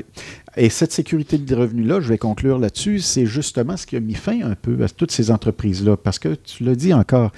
Et 0.57 0.69
cette 0.69 0.91
sécurité 0.91 1.37
de 1.37 1.55
revenus-là, 1.55 2.01
je 2.01 2.09
vais 2.09 2.17
conclure 2.17 2.57
là-dessus, 2.57 3.01
c'est 3.01 3.27
justement 3.27 3.77
ce 3.77 3.85
qui 3.85 3.95
a 3.95 3.99
mis 3.99 4.15
fin 4.15 4.41
un 4.41 4.55
peu 4.55 4.83
à 4.83 4.89
toutes 4.89 5.11
ces 5.11 5.29
entreprises-là. 5.29 5.95
Parce 5.95 6.17
que 6.17 6.33
tu 6.33 6.63
l'as 6.63 6.73
dit 6.73 6.91
encore, 6.91 7.31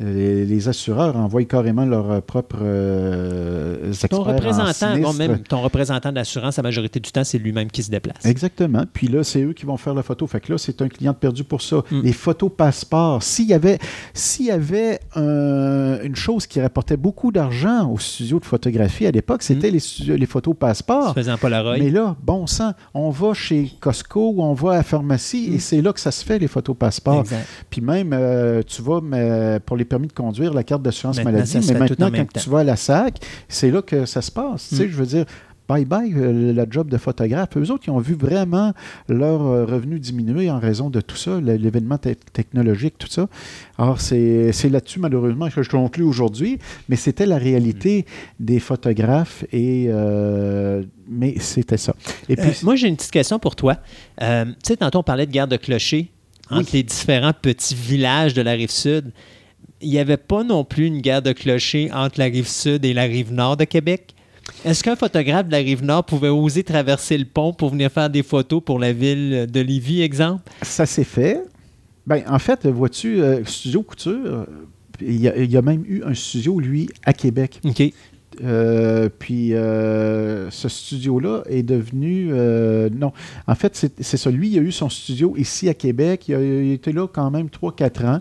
euh, 0.00 0.44
les 0.44 0.68
assureurs 0.68 1.16
envoient 1.16 1.44
carrément 1.44 1.84
leurs 1.84 2.22
propres 2.22 2.58
euh, 2.62 3.88
experts 3.88 4.10
Ton 4.10 4.18
en 4.18 4.22
représentant, 4.24 4.90
bon, 4.98 5.12
sinistre. 5.12 5.18
même 5.18 5.38
ton 5.40 5.60
représentant 5.60 6.12
d'assurance, 6.12 6.56
la 6.56 6.62
majorité 6.62 7.00
du 7.00 7.10
temps, 7.10 7.24
c'est 7.24 7.38
lui-même 7.38 7.70
qui 7.70 7.82
se 7.82 7.90
déplace. 7.90 8.24
Exactement. 8.24 8.84
Puis 8.92 9.08
là, 9.08 9.24
c'est 9.24 9.42
eux 9.42 9.52
qui 9.52 9.66
vont 9.66 9.76
faire 9.76 9.94
la 9.94 10.02
photo. 10.02 10.26
Fait 10.26 10.40
que 10.40 10.52
là, 10.52 10.58
c'est 10.58 10.80
un 10.82 10.88
client 10.88 11.14
perdu 11.14 11.44
pour 11.44 11.62
ça. 11.62 11.82
Mm. 11.90 12.00
Les 12.02 12.12
photos 12.12 12.50
passeport. 12.56 13.22
S'il 13.22 13.46
y 13.46 13.54
avait, 13.54 13.78
s'il 14.14 14.46
y 14.46 14.50
avait 14.50 15.00
un- 15.14 16.00
une 16.02 16.16
chose 16.16 16.46
qui 16.46 16.60
rapportait 16.60 16.96
beaucoup 16.96 17.32
d'argent 17.32 17.90
au 17.90 17.98
studio 17.98 18.38
de 18.40 18.44
photographie 18.44 19.06
à 19.06 19.10
l'époque, 19.10 19.42
c'était 19.42 19.70
les, 19.70 19.80
studios- 19.80 20.16
les 20.16 20.26
photos 20.26 20.54
passeport. 20.58 21.08
Se 21.10 21.14
faisant 21.14 21.36
Polaroid. 21.38 21.76
Mais 21.78 21.90
là, 21.90 22.16
bon 22.22 22.46
sang, 22.46 22.72
on 22.94 23.10
va 23.10 23.34
chez 23.34 23.70
Costco 23.80 24.32
ou 24.36 24.42
on 24.42 24.54
va 24.54 24.72
à 24.72 24.76
la 24.76 24.82
pharmacie 24.82 25.50
et 25.54 25.58
c'est 25.58 25.80
là 25.82 25.92
que 25.92 26.00
ça 26.00 26.10
se 26.10 26.24
fait, 26.24 26.38
les 26.38 26.48
photos 26.48 26.76
passeports. 26.78 27.20
Exact. 27.20 27.46
Puis 27.70 27.80
même, 27.80 28.12
euh, 28.12 28.62
tu 28.66 28.82
vas 28.82 29.00
mais, 29.02 29.58
pour 29.64 29.76
les 29.76 29.84
permis 29.88 30.06
de 30.08 30.12
conduire, 30.12 30.54
la 30.54 30.62
carte 30.64 30.82
d'assurance 30.82 31.22
maladie, 31.22 31.58
mais 31.66 31.78
maintenant, 31.78 32.10
quand 32.10 32.40
tu 32.40 32.48
vas 32.50 32.60
à 32.60 32.64
la 32.64 32.76
SAC, 32.76 33.18
c'est 33.48 33.70
là 33.70 33.82
que 33.82 34.04
ça 34.06 34.22
se 34.22 34.30
passe. 34.30 34.68
Tu 34.68 34.76
sais, 34.76 34.86
Mm. 34.86 34.90
je 34.90 34.96
veux 34.96 35.06
dire, 35.06 35.24
bye-bye, 35.68 36.14
euh, 36.16 36.52
la 36.54 36.64
job 36.70 36.88
de 36.88 36.96
photographe. 36.96 37.50
Eux 37.58 37.70
autres, 37.70 37.84
ils 37.88 37.90
ont 37.90 37.98
vu 37.98 38.14
vraiment 38.14 38.72
leur 39.08 39.42
euh, 39.42 39.66
revenu 39.66 40.00
diminuer 40.00 40.50
en 40.50 40.58
raison 40.58 40.88
de 40.88 41.02
tout 41.02 41.16
ça, 41.16 41.40
l'événement 41.42 41.98
te- 41.98 42.14
technologique, 42.32 42.94
tout 42.98 43.08
ça. 43.10 43.28
Alors, 43.76 44.00
c'est 44.00 44.50
c'est 44.52 44.70
là-dessus, 44.70 44.98
malheureusement, 44.98 45.48
que 45.50 45.62
je 45.62 45.68
conclue 45.68 46.04
aujourd'hui, 46.04 46.58
mais 46.88 46.96
c'était 46.96 47.26
la 47.26 47.36
réalité 47.36 48.06
des 48.40 48.60
photographes 48.60 49.44
et... 49.52 49.88
euh, 49.90 50.82
mais 51.10 51.34
c'était 51.38 51.76
ça. 51.76 51.94
Et 52.30 52.36
puis, 52.36 52.48
Euh, 52.50 52.64
moi, 52.64 52.74
j'ai 52.76 52.88
une 52.88 52.96
petite 52.96 53.10
question 53.12 53.38
pour 53.38 53.54
toi. 53.54 53.76
Tu 54.20 54.26
sais, 54.62 54.76
tantôt, 54.78 55.00
on 55.00 55.02
parlait 55.02 55.26
de 55.26 55.32
guerre 55.32 55.48
de 55.48 55.56
clochers 55.58 56.10
entre 56.50 56.62
Oui. 56.72 56.78
les 56.78 56.82
différents 56.82 57.34
petits 57.34 57.74
villages 57.74 58.32
de 58.32 58.40
la 58.40 58.52
rive 58.52 58.70
sud. 58.70 59.12
Il 59.80 59.90
n'y 59.90 59.98
avait 59.98 60.16
pas 60.16 60.44
non 60.44 60.64
plus 60.64 60.86
une 60.86 61.00
guerre 61.00 61.22
de 61.22 61.32
clochers 61.32 61.90
entre 61.92 62.18
la 62.18 62.26
rive 62.26 62.48
sud 62.48 62.84
et 62.84 62.92
la 62.92 63.04
rive 63.04 63.32
nord 63.32 63.56
de 63.56 63.64
Québec? 63.64 64.14
Est-ce 64.64 64.82
qu'un 64.82 64.96
photographe 64.96 65.46
de 65.46 65.52
la 65.52 65.58
rive 65.58 65.84
nord 65.84 66.04
pouvait 66.04 66.28
oser 66.28 66.64
traverser 66.64 67.18
le 67.18 67.26
pont 67.26 67.52
pour 67.52 67.70
venir 67.70 67.90
faire 67.90 68.10
des 68.10 68.22
photos 68.22 68.62
pour 68.64 68.78
la 68.78 68.92
ville 68.92 69.46
de 69.48 69.60
Lévis, 69.60 70.02
exemple? 70.02 70.50
Ça 70.62 70.86
s'est 70.86 71.04
fait. 71.04 71.42
Ben, 72.06 72.22
en 72.26 72.38
fait, 72.38 72.66
vois-tu, 72.66 73.20
euh, 73.20 73.44
Studio 73.44 73.82
Couture, 73.82 74.46
il 75.00 75.20
y, 75.20 75.28
a, 75.28 75.36
il 75.36 75.50
y 75.50 75.56
a 75.56 75.62
même 75.62 75.84
eu 75.86 76.02
un 76.04 76.14
studio, 76.14 76.58
lui, 76.58 76.88
à 77.04 77.12
Québec. 77.12 77.60
OK. 77.64 77.82
Euh, 78.44 79.08
puis 79.18 79.54
euh, 79.54 80.50
ce 80.50 80.68
studio-là 80.68 81.42
est 81.48 81.62
devenu. 81.62 82.30
euh, 82.32 82.88
non, 82.90 83.12
en 83.46 83.54
fait, 83.54 83.90
c'est 84.00 84.16
ça. 84.16 84.30
Lui, 84.30 84.48
il 84.48 84.58
a 84.58 84.62
eu 84.62 84.72
son 84.72 84.88
studio 84.88 85.34
ici 85.36 85.68
à 85.68 85.74
Québec. 85.74 86.28
Il, 86.28 86.34
a, 86.34 86.40
il 86.40 86.72
était 86.72 86.92
là 86.92 87.06
quand 87.06 87.30
même 87.30 87.48
3-4 87.48 88.06
ans. 88.06 88.20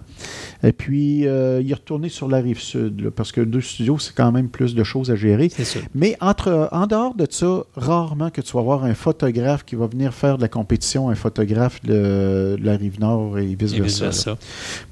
Et 0.63 0.71
puis, 0.71 1.19
il 1.19 1.25
est 1.25 1.73
retourné 1.73 2.09
sur 2.09 2.27
la 2.27 2.37
rive 2.37 2.59
sud, 2.59 3.01
là, 3.01 3.11
parce 3.11 3.31
que 3.31 3.41
deux 3.41 3.61
studios, 3.61 3.99
c'est 3.99 4.13
quand 4.15 4.31
même 4.31 4.49
plus 4.49 4.75
de 4.75 4.83
choses 4.83 5.11
à 5.11 5.15
gérer. 5.15 5.49
Sûr. 5.49 5.81
Mais 5.93 6.15
entre, 6.21 6.69
en 6.71 6.87
dehors 6.87 7.15
de 7.15 7.27
ça, 7.29 7.63
rarement 7.75 8.29
que 8.29 8.41
tu 8.41 8.53
vas 8.53 8.61
voir 8.61 8.83
un 8.83 8.93
photographe 8.93 9.63
qui 9.65 9.75
va 9.75 9.87
venir 9.87 10.13
faire 10.13 10.37
de 10.37 10.41
la 10.41 10.47
compétition, 10.47 11.09
un 11.09 11.15
photographe 11.15 11.81
de, 11.83 12.57
de 12.59 12.65
la 12.65 12.77
rive 12.77 12.99
nord 12.99 13.37
et 13.37 13.55
vice-versa. 13.55 14.37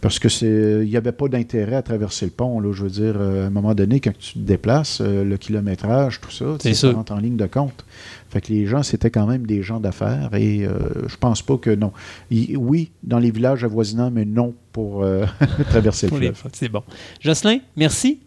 Parce 0.01 0.19
que 0.19 0.29
c'est, 0.29 0.79
il 0.83 0.89
n'y 0.89 0.97
avait 0.97 1.11
pas 1.11 1.27
d'intérêt 1.27 1.75
à 1.75 1.81
traverser 1.81 2.25
le 2.25 2.31
pont. 2.31 2.59
Là, 2.59 2.71
je 2.73 2.83
veux 2.83 2.89
dire, 2.89 3.19
à 3.19 3.45
un 3.45 3.49
moment 3.49 3.73
donné, 3.73 3.99
quand 3.99 4.13
tu 4.17 4.33
te 4.33 4.39
déplaces, 4.39 5.01
le 5.23 5.37
kilométrage, 5.37 6.19
tout 6.21 6.31
ça, 6.31 6.45
tu 6.53 6.57
C'est 6.61 6.73
sais, 6.73 6.87
ça 6.89 6.93
rentre 6.93 7.11
en 7.13 7.17
ligne 7.17 7.37
de 7.37 7.45
compte. 7.45 7.85
Fait 8.29 8.41
que 8.41 8.51
les 8.51 8.65
gens, 8.65 8.83
c'était 8.83 9.09
quand 9.09 9.25
même 9.27 9.45
des 9.45 9.61
gens 9.63 9.79
d'affaires 9.79 10.29
et 10.33 10.65
euh, 10.65 11.07
je 11.07 11.15
pense 11.17 11.41
pas 11.41 11.57
que 11.57 11.69
non. 11.69 11.91
Il- 12.31 12.57
oui, 12.57 12.91
dans 13.03 13.19
les 13.19 13.31
villages 13.31 13.63
avoisinants, 13.63 14.11
mais 14.11 14.25
non 14.25 14.53
pour 14.73 15.03
euh, 15.03 15.25
traverser 15.69 16.07
Pour 16.07 16.17
le 16.17 16.33
fleuve. 16.33 16.51
C'est 16.53 16.69
bon. 16.69 16.83
Jocelyn, 17.21 17.59
merci. 17.77 18.19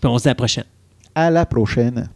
Puis 0.00 0.08
on 0.10 0.18
se 0.18 0.24
dit 0.24 0.28
à 0.28 0.32
la 0.32 0.34
prochaine. 0.34 0.64
À 1.14 1.30
la 1.30 1.46
prochaine. 1.46 2.08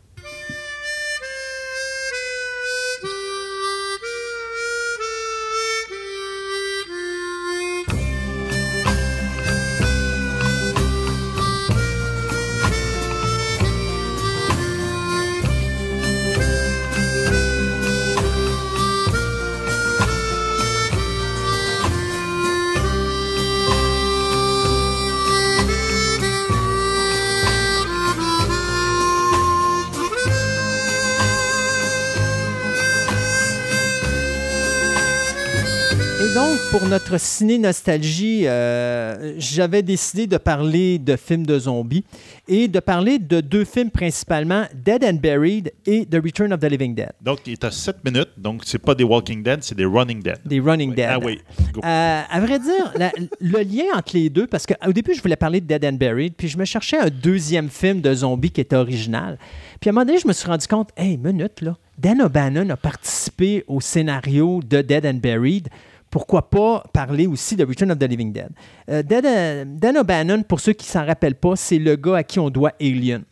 Notre 36.98 37.20
ciné-nostalgie, 37.20 38.42
euh, 38.48 39.34
j'avais 39.38 39.82
décidé 39.82 40.26
de 40.26 40.36
parler 40.36 40.98
de 40.98 41.14
films 41.14 41.46
de 41.46 41.56
zombies 41.56 42.04
et 42.48 42.66
de 42.66 42.80
parler 42.80 43.20
de 43.20 43.40
deux 43.40 43.64
films 43.64 43.90
principalement, 43.90 44.64
Dead 44.74 45.04
and 45.04 45.18
Buried 45.22 45.72
et 45.86 46.04
The 46.06 46.16
Return 46.16 46.52
of 46.52 46.58
the 46.58 46.64
Living 46.64 46.96
Dead, 46.96 47.12
Donc, 47.20 47.38
il 47.46 47.52
est 47.52 47.62
à 47.62 47.70
7 47.70 48.04
minutes. 48.04 48.30
Donc, 48.36 48.62
c'est 48.64 48.80
pas 48.80 48.96
des 48.96 49.04
Walking 49.04 49.44
Dead, 49.44 49.62
c'est 49.62 49.76
des 49.76 49.84
Running 49.84 50.20
Dead. 50.22 50.38
des 50.44 50.58
Running 50.58 50.92
Dead. 50.92 51.06
Ah 51.08 51.18
oui. 51.22 51.38
Go. 51.72 51.80
Euh, 51.84 52.22
à 52.28 52.40
vrai 52.40 52.58
dire, 52.58 52.92
la- 52.96 53.12
le 53.40 53.58
lien 53.62 53.84
entre 53.94 54.16
les 54.16 54.28
deux, 54.28 54.48
parce 54.48 54.66
qu'au 54.66 54.92
début, 54.92 55.14
je 55.14 55.22
voulais 55.22 55.36
parler 55.36 55.60
de 55.60 55.66
Dead 55.66 55.84
and 55.84 55.92
Buried, 55.98 56.34
puis 56.36 56.48
je 56.48 56.58
me 56.58 56.64
cherchais 56.64 56.98
un 56.98 57.10
deuxième 57.10 57.68
film 57.68 58.00
de 58.00 58.12
zombies 58.12 58.50
qui 58.50 58.60
était 58.60 58.74
original. 58.74 59.38
Puis 59.80 59.88
à 59.88 59.92
un 59.92 59.94
moment 59.94 60.04
donné, 60.04 60.18
je 60.18 60.26
me 60.26 60.32
suis 60.32 60.48
rendu 60.48 60.66
compte, 60.66 60.88
hey, 60.96 61.16
minute, 61.16 61.60
là, 61.60 61.76
Dan 61.96 62.20
O'Bannon 62.22 62.68
a 62.70 62.76
participé 62.76 63.62
au 63.68 63.80
scénario 63.80 64.60
de 64.68 64.80
Dead 64.82 65.06
and 65.06 65.20
Buried. 65.22 65.68
Pourquoi 66.10 66.50
pas 66.50 66.82
parler 66.92 67.26
aussi 67.26 67.56
de 67.56 67.64
Return 67.64 67.90
of 67.92 67.98
the 67.98 68.04
Living 68.04 68.32
Dead? 68.32 68.50
Euh, 68.90 69.02
euh, 69.10 69.64
Dan 69.66 69.98
O'Bannon, 69.98 70.42
pour 70.42 70.60
ceux 70.60 70.72
qui 70.72 70.86
s'en 70.86 71.04
rappellent 71.04 71.34
pas, 71.34 71.56
c'est 71.56 71.78
le 71.78 71.96
gars 71.96 72.16
à 72.16 72.22
qui 72.22 72.38
on 72.38 72.50
doit 72.50 72.72
Alien 72.80 73.24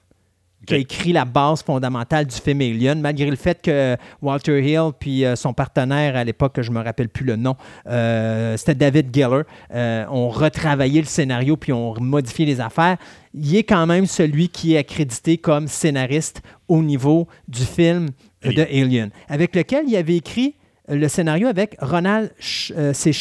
qui 0.67 0.75
a 0.75 0.77
écrit 0.79 1.13
la 1.13 1.25
base 1.25 1.63
fondamentale 1.63 2.27
du 2.27 2.37
film 2.37 2.61
Alien, 2.61 3.01
malgré 3.01 3.31
le 3.31 3.37
fait 3.37 3.63
que 3.63 3.97
Walter 4.21 4.61
Hill 4.61 4.91
puis 4.99 5.25
euh, 5.25 5.37
son 5.37 5.55
partenaire 5.55 6.17
à 6.17 6.25
l'époque, 6.25 6.55
que 6.55 6.63
je 6.63 6.71
me 6.71 6.83
rappelle 6.83 7.09
plus 7.09 7.25
le 7.25 7.37
nom, 7.37 7.57
euh, 7.89 8.57
c'était 8.57 8.75
David 8.75 9.15
Geller, 9.15 9.43
euh, 9.73 10.05
ont 10.11 10.29
retravaillé 10.29 11.01
le 11.01 11.07
scénario 11.07 11.57
puis 11.57 11.73
ont 11.73 11.95
modifié 12.01 12.45
les 12.45 12.61
affaires. 12.61 12.97
Il 13.33 13.57
est 13.57 13.63
quand 13.63 13.87
même 13.87 14.07
celui 14.07 14.49
qui 14.49 14.75
est 14.75 14.79
accrédité 14.79 15.39
comme 15.39 15.69
scénariste 15.69 16.43
au 16.69 16.83
niveau 16.83 17.29
du 17.49 17.63
film 17.63 18.09
de 18.43 18.63
Alien, 18.63 19.11
avec 19.29 19.55
lequel 19.55 19.85
il 19.89 19.97
avait 19.97 20.17
écrit 20.17 20.55
le 20.89 21.09
scénario 21.09 21.49
avec 21.49 21.77
Ronald, 21.81 22.31
Ch- 22.39 22.73
euh, 22.77 22.93
c'est 22.95 23.13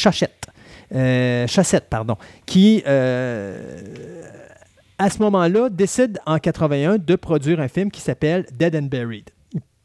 euh, 0.94 1.48
Chaussette, 1.48 1.86
pardon, 1.90 2.16
qui 2.46 2.84
euh, 2.88 3.58
à 4.98 5.10
ce 5.10 5.20
moment-là, 5.20 5.70
décide 5.70 6.20
en 6.26 6.38
81 6.38 6.98
de 6.98 7.16
produire 7.16 7.60
un 7.60 7.68
film 7.68 7.92
qui 7.92 8.02
s'appelle 8.02 8.46
Dead 8.58 8.76
and 8.76 8.84
Buried. 8.84 9.30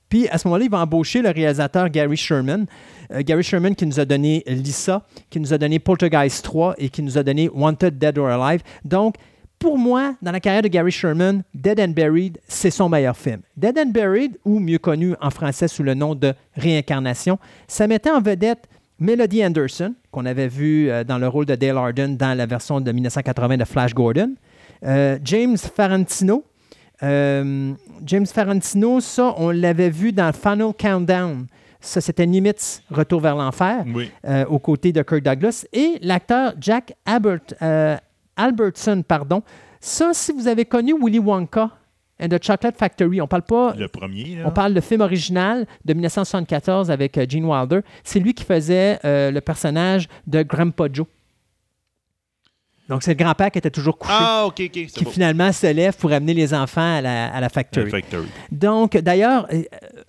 Puis 0.09 0.29
à 0.29 0.39
ce 0.39 0.47
moment-là, 0.49 0.65
il 0.65 0.71
va 0.71 0.79
embaucher 0.81 1.23
le 1.23 1.31
réalisateur 1.31 1.89
Gary 1.89 2.17
Sherman. 2.17 2.67
Euh, 3.13 3.23
Gary 3.25 3.43
Sherman 3.43 3.75
qui 3.75 3.87
nous 3.87 3.99
a 4.01 4.05
donné 4.05 4.43
Lisa, 4.47 5.05
qui 5.31 5.41
nous 5.41 5.53
a 5.53 5.59
donné 5.59 5.79
Poltergeist 5.79 6.45
3 6.45 6.75
et 6.79 6.89
qui 6.91 7.03
nous 7.03 7.17
a 7.17 7.23
donné 7.23 7.49
Wanted 7.49 7.97
Dead 7.99 8.19
or 8.19 8.29
Alive. 8.29 8.63
Donc, 8.85 9.15
pour 9.61 9.79
moi, 9.79 10.15
dans 10.23 10.33
la 10.33 10.41
carrière 10.41 10.63
de 10.63 10.69
Gary 10.69 10.91
Sherman, 10.91 11.43
Dead 11.55 11.79
and 11.79 11.89
Buried, 11.93 12.39
c'est 12.49 12.71
son 12.71 12.89
meilleur 12.89 13.17
film. 13.17 13.41
Dead 13.57 13.79
and 13.79 13.91
Buried, 13.91 14.37
ou 14.45 14.59
mieux 14.59 14.79
connu 14.79 15.15
en 15.21 15.31
français 15.31 15.69
sous 15.69 15.83
le 15.85 15.95
nom 15.95 16.15
de 16.17 16.33
Réincarnation, 16.57 17.39
ça 17.69 17.87
mettait 17.87 18.11
en 18.11 18.21
vedette 18.21 18.65
Melody 18.99 19.45
Anderson, 19.45 19.95
qu'on 20.11 20.27
avait 20.27 20.49
vu 20.49 20.91
euh, 20.91 21.05
dans 21.05 21.19
le 21.19 21.29
rôle 21.29 21.47
de 21.47 21.55
Dale 21.55 21.77
Arden 21.79 22.17
dans 22.17 22.37
la 22.37 22.47
version 22.47 22.81
de 22.81 22.91
1980 22.91 23.59
de 23.59 23.65
Flash 23.65 23.95
Gordon. 23.95 24.35
Euh, 24.85 25.19
James 25.25 25.57
Farentino. 25.57 26.45
Euh, 27.03 27.73
James 28.05 28.27
Farentino, 28.27 29.01
ça, 29.01 29.35
on 29.39 29.51
l'avait 29.51 29.91
vu 29.91 30.13
dans 30.13 30.33
Final 30.33 30.73
Countdown. 30.79 31.47
Ça, 31.81 32.03
c'était 32.03 32.27
Nimitz, 32.27 32.83
Retour 32.91 33.21
vers 33.23 33.37
l'enfer, 33.37 33.85
Oui. 33.95 34.11
euh, 34.27 34.45
aux 34.47 34.59
côtés 34.59 34.93
de 34.93 35.01
Kirk 35.03 35.23
Douglas. 35.23 35.65
Et 35.73 35.99
l'acteur 36.03 36.53
Jack 36.61 36.93
Albert, 37.07 37.41
euh, 37.63 37.97
Albertson, 38.37 39.03
pardon. 39.07 39.43
Ça, 39.81 40.11
si 40.13 40.33
vous 40.33 40.47
avez 40.49 40.65
connu 40.65 40.95
Willy 41.01 41.19
Wonka 41.19 41.71
and 42.23 42.29
the 42.29 42.43
Chocolate 42.43 42.77
Factory, 42.77 43.21
on 43.21 43.27
parle 43.27 43.43
pas 43.43 43.75
Le 43.77 43.89
premier. 43.89 44.37
là. 44.37 44.43
on 44.47 44.51
parle 44.51 44.75
de 44.75 44.81
film 44.81 45.01
original 45.01 45.67
de 45.85 45.95
1974 45.95 46.91
avec 46.91 47.17
euh, 47.17 47.25
Gene 47.29 47.45
Wilder. 47.47 47.81
C'est 48.05 48.21
lui 48.21 48.35
qui 48.35 48.45
faisait 48.45 48.99
euh, 49.05 49.31
le 49.31 49.41
personnage 49.41 50.07
de 50.27 50.43
Grandpa 50.43 50.87
Joe. 50.93 51.07
Donc, 52.91 53.05
c'est 53.05 53.13
le 53.13 53.23
grand-père 53.25 53.53
qui 53.53 53.59
était 53.59 53.71
toujours 53.71 53.97
couché, 53.97 54.13
Ah, 54.19 54.45
OK, 54.47 54.61
OK. 54.67 54.71
qui 54.87 55.05
finalement 55.05 55.53
se 55.53 55.69
lève 55.73 55.97
pour 55.97 56.11
amener 56.11 56.35
les 56.35 56.53
enfants 56.53 56.97
à 56.97 57.01
la, 57.01 57.33
à 57.33 57.41
la 57.41 57.49
factory. 57.49 57.89
Factory. 57.89 58.27
Donc, 58.51 58.97
d'ailleurs, 58.97 59.47
euh, 59.53 59.63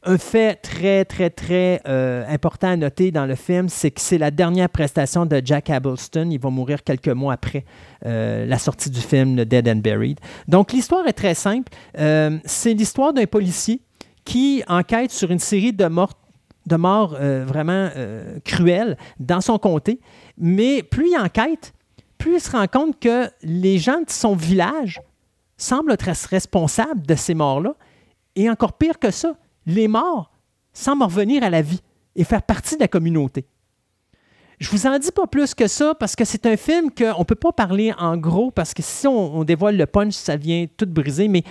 un 0.03 0.17
fait 0.17 0.55
très, 0.55 1.05
très, 1.05 1.29
très 1.29 1.81
euh, 1.87 2.25
important 2.27 2.69
à 2.69 2.75
noter 2.75 3.11
dans 3.11 3.25
le 3.25 3.35
film, 3.35 3.69
c'est 3.69 3.91
que 3.91 4.01
c'est 4.01 4.17
la 4.17 4.31
dernière 4.31 4.69
prestation 4.69 5.25
de 5.25 5.41
Jack 5.43 5.69
Abelston. 5.69 6.29
Il 6.31 6.39
va 6.39 6.49
mourir 6.49 6.83
quelques 6.83 7.09
mois 7.09 7.33
après 7.33 7.65
euh, 8.05 8.45
la 8.45 8.57
sortie 8.57 8.89
du 8.89 8.99
film 8.99 9.45
Dead 9.45 9.67
and 9.67 9.77
Buried. 9.77 10.19
Donc, 10.47 10.73
l'histoire 10.73 11.07
est 11.07 11.13
très 11.13 11.35
simple. 11.35 11.71
Euh, 11.99 12.39
c'est 12.45 12.73
l'histoire 12.73 13.13
d'un 13.13 13.27
policier 13.27 13.81
qui 14.25 14.63
enquête 14.67 15.11
sur 15.11 15.29
une 15.29 15.39
série 15.39 15.73
de 15.73 15.85
morts 15.85 16.17
de 16.67 16.75
morts 16.75 17.17
vraiment 17.19 17.89
cruelles 18.45 18.95
dans 19.19 19.41
son 19.41 19.57
comté. 19.57 19.99
Mais 20.37 20.83
plus 20.83 21.09
il 21.09 21.17
enquête, 21.17 21.73
plus 22.19 22.35
il 22.35 22.39
se 22.39 22.51
rend 22.51 22.67
compte 22.67 22.99
que 22.99 23.27
les 23.41 23.79
gens 23.79 23.99
de 24.01 24.09
son 24.09 24.35
village 24.35 25.01
semblent 25.57 25.91
être 25.91 26.03
responsables 26.29 27.01
de 27.01 27.15
ces 27.15 27.33
morts-là. 27.33 27.73
Et 28.35 28.47
encore 28.47 28.73
pire 28.73 28.99
que 28.99 29.09
ça, 29.09 29.33
les 29.65 29.87
morts 29.87 30.31
semblent 30.73 31.03
revenir 31.03 31.43
à 31.43 31.49
la 31.49 31.61
vie 31.61 31.81
et 32.15 32.23
faire 32.23 32.43
partie 32.43 32.75
de 32.75 32.81
la 32.81 32.87
communauté. 32.87 33.45
Je 34.59 34.69
vous 34.69 34.85
en 34.85 34.99
dis 34.99 35.11
pas 35.11 35.25
plus 35.25 35.55
que 35.55 35.67
ça 35.67 35.95
parce 35.95 36.15
que 36.15 36.23
c'est 36.23 36.45
un 36.45 36.55
film 36.55 36.91
qu'on 36.91 37.19
ne 37.19 37.23
peut 37.23 37.33
pas 37.33 37.51
parler 37.51 37.93
en 37.97 38.15
gros 38.15 38.51
parce 38.51 38.75
que 38.75 38.83
si 38.83 39.07
on, 39.07 39.43
dévoile 39.43 39.75
le 39.75 39.87
punch, 39.87 40.13
ça 40.13 40.35
vient 40.35 40.67
tout 40.77 40.85
briser. 40.85 41.27
Mais 41.27 41.43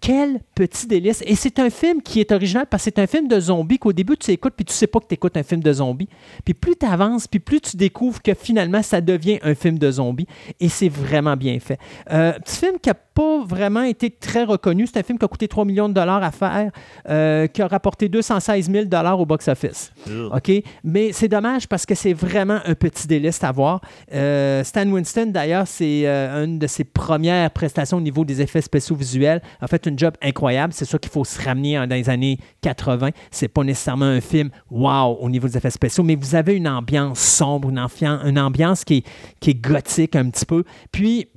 quel 0.00 0.40
petit 0.56 0.88
délice. 0.88 1.22
Et 1.24 1.36
c'est 1.36 1.60
un 1.60 1.70
film 1.70 2.02
qui 2.02 2.18
est 2.18 2.32
original 2.32 2.66
parce 2.68 2.82
que 2.82 2.90
c'est 2.92 3.00
un 3.00 3.06
film 3.06 3.28
de 3.28 3.38
zombies 3.38 3.78
qu'au 3.78 3.92
début 3.92 4.16
tu 4.16 4.32
écoutes 4.32 4.54
puis 4.56 4.64
tu 4.64 4.72
sais 4.72 4.88
pas 4.88 4.98
que 4.98 5.06
tu 5.06 5.14
écoutes 5.14 5.36
un 5.36 5.44
film 5.44 5.62
de 5.62 5.72
zombies. 5.72 6.08
Puis 6.44 6.54
plus 6.54 6.74
tu 6.74 6.84
avances, 6.84 7.28
puis 7.28 7.38
plus 7.38 7.60
tu 7.60 7.76
découvres 7.76 8.20
que 8.20 8.34
finalement 8.34 8.82
ça 8.82 9.00
devient 9.00 9.38
un 9.42 9.54
film 9.54 9.78
de 9.78 9.92
zombies. 9.92 10.26
Et 10.58 10.68
c'est 10.68 10.88
vraiment 10.88 11.36
bien 11.36 11.60
fait. 11.60 11.78
Euh, 12.10 12.32
petit 12.40 12.56
film 12.56 12.80
qui 12.82 12.90
pas 13.14 13.44
vraiment 13.44 13.82
été 13.82 14.10
très 14.10 14.44
reconnu. 14.44 14.86
C'est 14.86 14.98
un 14.98 15.02
film 15.02 15.18
qui 15.18 15.24
a 15.24 15.28
coûté 15.28 15.48
3 15.48 15.64
millions 15.64 15.88
de 15.88 15.94
dollars 15.94 16.22
à 16.22 16.30
faire, 16.30 16.70
euh, 17.08 17.46
qui 17.46 17.62
a 17.62 17.66
rapporté 17.66 18.08
216 18.08 18.70
000 18.70 18.84
dollars 18.86 19.18
au 19.20 19.26
box-office. 19.26 19.92
OK? 20.32 20.50
Mais 20.84 21.12
c'est 21.12 21.28
dommage 21.28 21.68
parce 21.68 21.86
que 21.86 21.94
c'est 21.94 22.12
vraiment 22.12 22.58
un 22.64 22.74
petit 22.74 23.06
délice 23.06 23.42
à 23.44 23.52
voir. 23.52 23.80
Euh, 24.12 24.64
Stan 24.64 24.86
Winston, 24.88 25.26
d'ailleurs, 25.26 25.66
c'est 25.66 26.02
euh, 26.06 26.44
une 26.44 26.58
de 26.58 26.66
ses 26.66 26.84
premières 26.84 27.50
prestations 27.50 27.98
au 27.98 28.00
niveau 28.00 28.24
des 28.24 28.40
effets 28.40 28.60
spéciaux 28.62 28.96
visuels. 28.96 29.42
A 29.60 29.66
fait 29.68 29.86
un 29.86 29.96
job 29.96 30.14
incroyable. 30.22 30.72
C'est 30.72 30.84
sûr 30.84 31.00
qu'il 31.00 31.10
faut 31.12 31.24
se 31.24 31.40
ramener 31.42 31.78
en- 31.78 31.86
dans 31.86 31.96
les 31.96 32.08
années 32.10 32.38
80. 32.62 33.10
C'est 33.30 33.48
pas 33.48 33.64
nécessairement 33.64 34.04
un 34.06 34.20
film 34.20 34.50
wow 34.70 35.16
au 35.20 35.28
niveau 35.28 35.48
des 35.48 35.56
effets 35.56 35.70
spéciaux, 35.70 36.04
mais 36.04 36.14
vous 36.14 36.34
avez 36.34 36.54
une 36.56 36.68
ambiance 36.68 37.18
sombre, 37.20 37.68
une, 37.70 37.78
ambiance, 37.78 38.20
une 38.24 38.38
ambiance 38.38 38.84
qui 38.84 38.98
est, 38.98 39.06
qui 39.40 39.50
est 39.50 39.54
gothique 39.54 40.16
un 40.16 40.28
petit 40.30 40.46
peu. 40.46 40.64
Puis, 40.90 41.28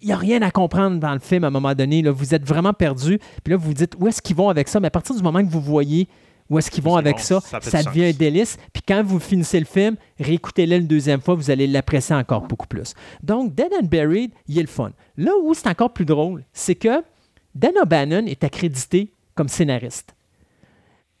il 0.00 0.06
n'y 0.08 0.12
a 0.12 0.16
rien 0.16 0.42
à 0.42 0.50
comprendre 0.50 0.98
dans 0.98 1.12
le 1.12 1.18
film 1.18 1.44
à 1.44 1.48
un 1.48 1.50
moment 1.50 1.74
donné. 1.74 2.02
là. 2.02 2.10
Vous 2.10 2.34
êtes 2.34 2.44
vraiment 2.44 2.72
perdu. 2.72 3.18
Puis 3.42 3.52
là, 3.52 3.56
vous 3.56 3.68
vous 3.68 3.74
dites 3.74 3.94
où 3.98 4.06
est-ce 4.06 4.22
qu'ils 4.22 4.36
vont 4.36 4.48
avec 4.48 4.68
ça? 4.68 4.80
Mais 4.80 4.86
à 4.86 4.90
partir 4.90 5.14
du 5.14 5.22
moment 5.22 5.44
que 5.44 5.50
vous 5.50 5.60
voyez 5.60 6.08
où 6.50 6.58
est-ce 6.58 6.70
qu'ils 6.70 6.82
vont 6.84 6.96
avec 6.96 7.16
bon, 7.16 7.22
ça, 7.22 7.40
ça 7.60 7.82
devient 7.82 8.06
un 8.06 8.12
délice. 8.12 8.56
Puis 8.72 8.82
quand 8.86 9.02
vous 9.02 9.18
finissez 9.18 9.58
le 9.58 9.66
film, 9.66 9.96
réécoutez-le 10.18 10.76
une 10.76 10.86
deuxième 10.86 11.20
fois, 11.20 11.34
vous 11.34 11.50
allez 11.50 11.66
l'apprécier 11.66 12.14
encore 12.14 12.42
beaucoup 12.42 12.66
plus. 12.66 12.94
Donc, 13.22 13.54
Dead 13.54 13.70
and 13.78 13.86
Buried, 13.86 14.32
il 14.46 14.58
est 14.58 14.62
le 14.62 14.68
fun. 14.68 14.92
Là 15.16 15.32
où 15.42 15.52
c'est 15.52 15.68
encore 15.68 15.92
plus 15.92 16.06
drôle, 16.06 16.44
c'est 16.52 16.74
que 16.74 17.02
Dan 17.54 17.72
O'Bannon 17.82 18.26
est 18.26 18.44
accrédité 18.44 19.12
comme 19.34 19.48
scénariste. 19.48 20.14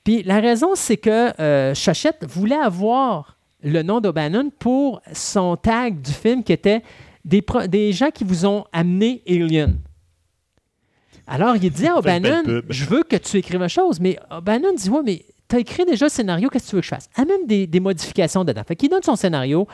Puis 0.02 0.22
la 0.22 0.40
raison, 0.40 0.74
c'est 0.74 0.96
que 0.96 1.38
euh, 1.40 1.74
Chachette 1.74 2.24
voulait 2.26 2.56
avoir 2.56 3.36
le 3.62 3.82
nom 3.82 4.00
d'O'Bannon 4.00 4.50
pour 4.58 5.02
son 5.12 5.56
tag 5.56 6.00
du 6.00 6.12
film 6.12 6.42
qui 6.42 6.52
était 6.52 6.82
des, 7.28 7.92
gens 7.92 8.10
qui 8.10 8.24
vous 8.24 8.46
ont 8.46 8.64
amené 8.72 9.22
Alien. 9.28 9.78
Alors, 11.26 11.56
il 11.56 11.70
dit 11.70 11.86
à 11.86 11.96
O'Bannon, 11.98 12.62
je 12.68 12.84
veux 12.86 13.02
que 13.02 13.16
tu 13.16 13.36
écrives 13.36 13.60
une 13.60 13.68
chose, 13.68 14.00
mais 14.00 14.18
O'Bannon 14.30 14.74
dit, 14.74 14.88
ouais, 14.88 15.02
mais 15.04 15.24
tu 15.48 15.56
as 15.56 15.58
écrit 15.60 15.84
déjà 15.84 16.06
le 16.06 16.10
scénario, 16.10 16.48
qu'est-ce 16.48 16.64
que 16.64 16.70
tu 16.70 16.76
veux 16.76 16.80
que 16.80 16.86
je 16.86 16.94
fasse? 16.94 17.08
Amène 17.16 17.46
des, 17.46 17.66
des 17.66 17.80
modifications 17.80 18.44
dedans. 18.44 18.62
Fait 18.66 18.76
qu'il 18.76 18.88
donne 18.88 19.02
son 19.02 19.16
scénario. 19.16 19.66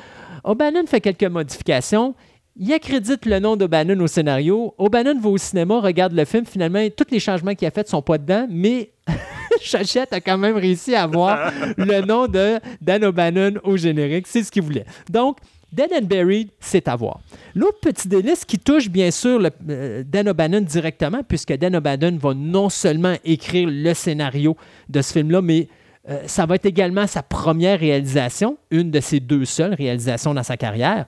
O'Bannon 0.42 0.86
fait 0.86 1.00
quelques 1.00 1.24
modifications. 1.24 2.15
Il 2.57 2.73
accrédite 2.73 3.26
le 3.26 3.41
nom 3.41 3.57
d'O'Bannon 3.57 3.99
au 4.00 4.07
scénario. 4.07 4.74
O'Bannon 4.78 5.18
va 5.18 5.28
au 5.28 5.39
cinéma, 5.39 5.81
regarde 5.81 6.12
le 6.12 6.24
film. 6.24 6.47
Finalement, 6.47 6.86
tous 6.97 7.10
les 7.10 7.18
changements 7.18 7.55
qu'il 7.55 7.66
a 7.66 7.73
faits 7.73 7.86
ne 7.86 7.91
sont 7.91 8.02
pas 8.02 8.18
dedans, 8.18 8.47
mais 8.49 8.92
Chachette 9.60 10.12
a 10.12 10.20
quand 10.20 10.39
même 10.39 10.57
réussi 10.57 10.94
à 10.94 11.02
avoir 11.02 11.52
le 11.76 12.00
nom 12.02 12.28
de 12.28 12.60
Dan 12.81 13.05
O'Bannon 13.05 13.55
au 13.65 13.76
générique. 13.76 14.28
C'est 14.28 14.44
ce 14.44 14.52
qu'il 14.52 14.62
voulait. 14.62 14.84
Donc, 15.10 15.39
Dead 15.75 15.91
and 15.93 16.07
Buried, 16.07 16.51
c'est 16.61 16.86
à 16.86 16.94
voir. 16.94 17.20
L'autre 17.55 17.81
petit 17.81 18.07
délice 18.07 18.44
qui 18.44 18.59
touche 18.59 18.89
bien 18.89 19.11
sûr 19.11 19.41
euh, 19.69 20.05
Dan 20.07 20.28
O'Bannon 20.28 20.61
directement, 20.61 21.23
puisque 21.27 21.53
Dan 21.53 21.75
O'Bannon 21.75 22.17
va 22.17 22.33
non 22.33 22.69
seulement 22.69 23.15
écrire 23.25 23.69
le 23.70 23.93
scénario 23.93 24.57
de 24.89 25.03
ce 25.03 25.12
film-là, 25.12 25.43
mais 25.43 25.69
euh, 26.09 26.23
ça 26.27 26.47
va 26.47 26.55
être 26.55 26.67
également 26.67 27.07
sa 27.07 27.23
première 27.23 27.81
réalisation, 27.81 28.57
une 28.70 28.91
de 28.91 29.01
ses 29.01 29.20
deux 29.20 29.44
seules 29.44 29.75
réalisations 29.75 30.33
dans 30.33 30.43
sa 30.43 30.57
carrière. 30.57 31.07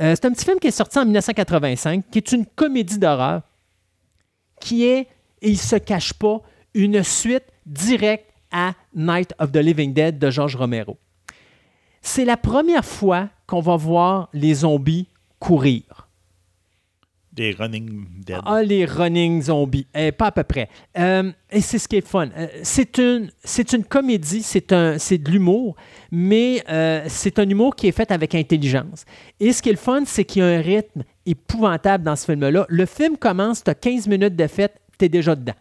Euh, 0.00 0.14
c'est 0.14 0.26
un 0.26 0.32
petit 0.32 0.44
film 0.44 0.58
qui 0.58 0.66
est 0.66 0.72
sorti 0.72 0.98
en 0.98 1.04
1985, 1.04 2.04
qui 2.10 2.18
est 2.18 2.32
une 2.32 2.44
comédie 2.44 2.98
d'horreur, 2.98 3.42
qui 4.60 4.84
est, 4.84 5.08
et 5.40 5.48
il 5.48 5.52
ne 5.52 5.56
se 5.56 5.76
cache 5.76 6.12
pas, 6.12 6.42
une 6.74 7.02
suite 7.02 7.44
directe 7.64 8.26
à 8.50 8.74
Night 8.94 9.32
of 9.38 9.52
the 9.52 9.56
Living 9.56 9.94
Dead 9.94 10.18
de 10.18 10.30
George 10.30 10.56
Romero. 10.56 10.98
C'est 12.02 12.24
la 12.24 12.36
première 12.36 12.84
fois 12.84 13.28
qu'on 13.52 13.60
va 13.60 13.76
voir 13.76 14.30
les 14.32 14.54
zombies 14.54 15.08
courir. 15.38 16.08
Des 17.34 17.52
Running 17.52 18.06
Dead. 18.24 18.40
Ah, 18.46 18.62
les 18.62 18.86
running 18.86 19.42
zombies. 19.42 19.86
Eh, 19.94 20.10
pas 20.10 20.28
à 20.28 20.32
peu 20.32 20.42
près. 20.42 20.70
Euh, 20.96 21.30
et 21.50 21.60
c'est 21.60 21.78
ce 21.78 21.86
qui 21.86 21.96
est 21.96 22.06
fun. 22.06 22.30
Euh, 22.34 22.46
c'est 22.62 22.96
une, 22.96 23.30
c'est 23.44 23.74
une 23.74 23.84
comédie, 23.84 24.42
c'est, 24.42 24.72
un, 24.72 24.96
c'est 24.96 25.18
de 25.18 25.30
l'humour, 25.30 25.76
mais 26.10 26.64
euh, 26.70 27.04
c'est 27.08 27.38
un 27.38 27.46
humour 27.46 27.76
qui 27.76 27.88
est 27.88 27.92
fait 27.92 28.10
avec 28.10 28.34
intelligence. 28.34 29.04
Et 29.38 29.52
ce 29.52 29.60
qui 29.60 29.68
est 29.68 29.72
le 29.72 29.78
fun, 29.78 30.02
c'est 30.06 30.24
qu'il 30.24 30.40
y 30.40 30.44
a 30.46 30.48
un 30.48 30.60
rythme 30.62 31.02
épouvantable 31.26 32.04
dans 32.04 32.16
ce 32.16 32.24
film-là. 32.24 32.64
Le 32.66 32.86
film 32.86 33.18
commence, 33.18 33.62
tu 33.62 33.70
as 33.70 33.74
15 33.74 34.08
minutes 34.08 34.36
de 34.36 34.46
fête, 34.46 34.80
tu 34.98 35.04
es 35.04 35.08
déjà 35.10 35.36
dedans. 35.36 35.56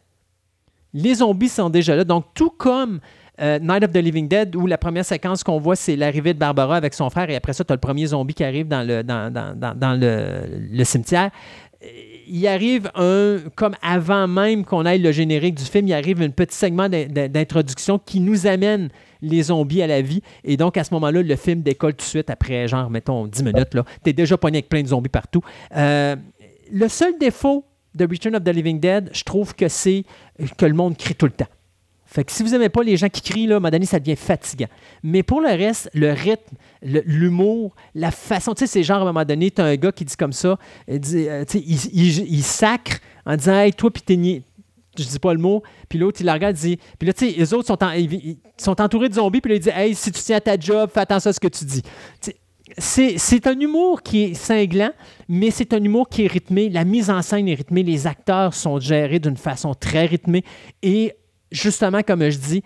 Les 0.94 1.16
zombies 1.16 1.50
sont 1.50 1.70
déjà 1.70 1.94
là. 1.98 2.06
Donc, 2.06 2.28
tout 2.34 2.52
comme 2.52 3.02
euh, 3.42 3.60
Night 3.60 3.84
of 3.84 3.92
the 3.92 3.98
Living 3.98 4.28
Dead, 4.28 4.56
où 4.56 4.68
la 4.68 4.78
première 4.78 5.06
séquence 5.06 5.44
qu'on 5.44 5.60
voit, 5.60 5.76
c'est 5.76 5.95
l'arrivée 5.95 6.34
de 6.34 6.40
Barbara 6.40 6.76
avec 6.78 6.94
son 6.94 7.10
frère, 7.10 7.30
et 7.30 7.36
après 7.36 7.53
ça, 7.53 7.64
tu 7.64 7.72
as 7.72 7.76
le 7.76 7.80
premier 7.82 8.06
zombie 8.08 8.34
qui 8.34 8.44
arrive 8.44 8.68
dans 8.68 8.86
le, 8.86 10.84
cimetière. 10.84 11.30
Euh, 11.84 11.88
Il 12.28 12.48
arrive 12.48 12.90
un, 12.95 13.38
comme 13.56 13.76
avant 13.82 14.28
même 14.28 14.64
qu'on 14.64 14.86
aille 14.86 15.02
le 15.02 15.11
générique 15.11 15.56
du 15.56 15.64
film, 15.66 15.88
il 15.88 15.94
arrive 15.94 16.22
un 16.22 16.30
petit 16.30 16.56
segment 16.56 16.88
d'in- 16.88 17.08
d'in- 17.08 17.28
d'introduction 17.28 18.00
qui 18.00 18.20
nous 18.20 18.48
amène 18.48 18.90
les 19.22 19.44
zombies 19.44 19.82
à 19.82 19.88
la 19.88 20.02
vie. 20.02 20.22
Et 20.44 20.56
donc, 20.58 20.78
à 20.78 20.84
ce 20.84 20.94
moment-là, 20.94 21.22
le 21.22 21.36
film 21.36 21.61
décolle 21.61 21.94
tout 21.94 21.98
de 22.06 22.10
suite 22.10 22.30
après, 22.30 22.68
genre, 22.68 22.90
mettons, 22.90 23.28
10 23.28 23.44
minutes. 23.44 23.70
Tu 24.03 24.10
es 24.10 24.14
déjà 24.14 24.38
pogné 24.38 24.58
avec 24.60 24.70
plein 24.70 24.82
de 24.82 24.88
zombies 24.88 25.10
partout. 25.10 25.42
Euh, 25.76 26.16
le 26.72 26.88
seul 26.88 27.18
défaut 27.20 27.66
de 27.95 28.06
Return 28.06 28.36
of 28.36 28.44
the 28.44 28.50
Living 28.50 28.80
Dead, 28.80 29.10
je 29.11 29.24
trouve 29.24 29.53
que 29.53 29.68
c'est 29.68 30.06
que 30.58 30.66
le 30.66 30.74
monde 30.74 30.95
crie 30.98 31.16
tout 31.16 31.26
le 31.26 31.32
temps. 31.34 31.48
Fait 32.14 32.25
que 32.25 32.31
si 32.33 32.43
vous 32.43 32.49
n'aimez 32.49 32.67
pas 32.67 32.83
les 32.83 32.98
gens 32.98 33.07
qui 33.07 33.22
crient, 33.22 33.48
là, 33.48 33.53
à 33.53 33.57
un 33.57 33.59
moment 33.61 33.72
donné, 33.72 33.85
ça 33.85 33.98
devient 33.98 34.17
fatigant. 34.17 34.67
Mais 35.01 35.23
pour 35.23 35.40
le 35.40 35.48
reste, 35.48 35.90
le 35.93 36.11
rythme, 36.11 36.57
l'humour, 36.81 37.73
la 37.95 38.11
façon, 38.11 38.53
tu 38.53 38.59
sais, 38.59 38.67
c'est 38.67 38.83
genre 38.83 38.98
à 38.98 39.01
un 39.03 39.06
moment 39.06 39.23
donné, 39.23 39.49
tu 39.49 39.61
as 39.61 39.65
un 39.65 39.75
gars 39.77 39.93
qui 39.93 40.03
dit 40.03 40.17
comme 40.17 40.33
ça, 40.33 40.59
il, 40.90 40.99
dit, 40.99 41.30
euh, 41.30 41.45
sacre 42.41 42.99
en 43.25 43.38
disant 43.38 43.53
Hey, 43.53 43.72
toi, 43.72 43.90
puis 43.91 44.01
t'es 44.01 44.17
niais. 44.17 44.43
Je 44.99 45.06
dis 45.06 45.19
pas 45.19 45.33
le 45.33 45.40
mot. 45.40 45.64
Puis 45.88 45.99
l'autre, 45.99 46.19
il 46.19 46.25
la 46.25 46.33
regarde, 46.33 46.57
il 46.57 46.61
dit. 46.61 46.80
Puis 46.99 47.07
là, 47.07 47.14
tu 47.14 47.30
sais, 47.30 47.38
les 47.38 47.53
autres 47.53 47.67
sont, 47.67 47.81
en- 47.81 47.93
ils, 47.93 48.35
sont 48.57 48.81
entourés 48.81 49.07
de 49.07 49.14
zombies, 49.14 49.40
puis 49.40 49.51
là, 49.51 49.56
il 49.56 49.61
dit 49.61 49.69
Hey, 49.69 49.95
si 49.95 50.11
tu 50.11 50.22
tiens 50.22 50.35
à 50.35 50.41
ta 50.41 50.59
job, 50.59 50.90
fais 50.93 50.99
attention 50.99 51.30
à 51.30 51.33
ce 51.33 51.40
que 51.40 51.48
tu 51.48 51.64
dis. 51.64 51.81
C'est 52.77 53.48
un 53.48 53.57
humour 53.57 54.01
qui 54.03 54.23
est 54.23 54.33
cinglant, 54.33 54.91
mais 55.30 55.49
c'est 55.49 55.73
un 55.73 55.81
humour 55.81 56.09
qui 56.09 56.25
est 56.25 56.27
rythmé. 56.27 56.67
La 56.67 56.83
mise 56.83 57.09
en 57.09 57.22
scène 57.22 57.48
est 57.48 57.56
rythmée. 57.56 57.83
Les 57.83 58.06
acteurs 58.06 58.53
sont 58.53 58.81
gérés 58.81 59.19
d'une 59.19 59.38
façon 59.38 59.73
très 59.73 60.06
rythmée. 60.07 60.43
Et 60.83 61.14
justement, 61.52 62.02
comme 62.04 62.28
je 62.30 62.38
dis, 62.38 62.64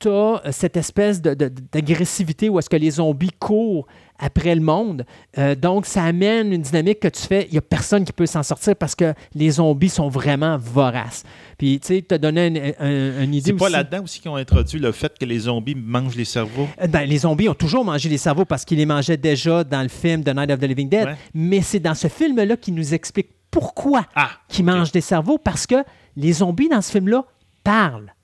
tu 0.00 0.08
as 0.08 0.42
cette 0.52 0.76
espèce 0.76 1.20
de- 1.20 1.34
de- 1.34 1.50
d'agressivité 1.72 2.48
où 2.48 2.58
est-ce 2.60 2.70
que 2.70 2.76
les 2.76 2.92
zombies 2.92 3.32
courent 3.38 3.84
après 4.20 4.54
le 4.54 4.60
monde. 4.60 5.04
Euh, 5.38 5.56
donc, 5.56 5.86
ça 5.86 6.04
amène 6.04 6.52
une 6.52 6.62
dynamique 6.62 7.00
que 7.00 7.08
tu 7.08 7.22
fais, 7.22 7.46
il 7.48 7.52
n'y 7.52 7.58
a 7.58 7.60
personne 7.62 8.04
qui 8.04 8.12
peut 8.12 8.26
s'en 8.26 8.44
sortir 8.44 8.76
parce 8.76 8.94
que 8.94 9.12
les 9.34 9.50
zombies 9.52 9.88
sont 9.88 10.08
vraiment 10.08 10.56
voraces. 10.56 11.24
Puis, 11.56 11.80
tu 11.80 11.86
sais, 11.88 12.04
tu 12.08 12.14
as 12.14 12.18
donné 12.18 12.46
une, 12.46 12.56
un- 12.84 13.22
une 13.24 13.34
idée 13.34 13.50
C'est 13.50 13.56
pas 13.56 13.68
là-dedans 13.68 14.04
aussi 14.04 14.20
qu'ils 14.20 14.30
ont 14.30 14.36
introduit 14.36 14.78
le 14.78 14.92
fait 14.92 15.16
que 15.18 15.24
les 15.24 15.38
zombies 15.40 15.74
mangent 15.76 16.16
les 16.16 16.24
cerveaux? 16.24 16.68
Euh, 16.80 16.86
ben, 16.86 17.02
les 17.02 17.18
zombies 17.18 17.48
ont 17.48 17.54
toujours 17.54 17.84
mangé 17.84 18.08
les 18.08 18.18
cerveaux 18.18 18.44
parce 18.44 18.64
qu'ils 18.64 18.78
les 18.78 18.86
mangeaient 18.86 19.16
déjà 19.16 19.64
dans 19.64 19.82
le 19.82 19.88
film 19.88 20.22
The 20.22 20.34
Night 20.34 20.50
of 20.52 20.60
the 20.60 20.64
Living 20.64 20.88
Dead. 20.88 21.06
Ouais. 21.06 21.16
Mais 21.34 21.60
c'est 21.60 21.80
dans 21.80 21.94
ce 21.94 22.06
film-là 22.06 22.56
qu'ils 22.56 22.74
nous 22.74 22.94
explique 22.94 23.30
pourquoi 23.50 24.04
Ah! 24.14 24.30
qu'ils 24.48 24.64
mangent 24.64 24.92
des 24.92 25.00
cerveaux 25.00 25.38
parce 25.38 25.66
que 25.66 25.76
les 26.16 26.34
zombies 26.34 26.68
dans 26.68 26.82
ce 26.82 26.92
film-là 26.92 27.24
parlent. 27.68 28.14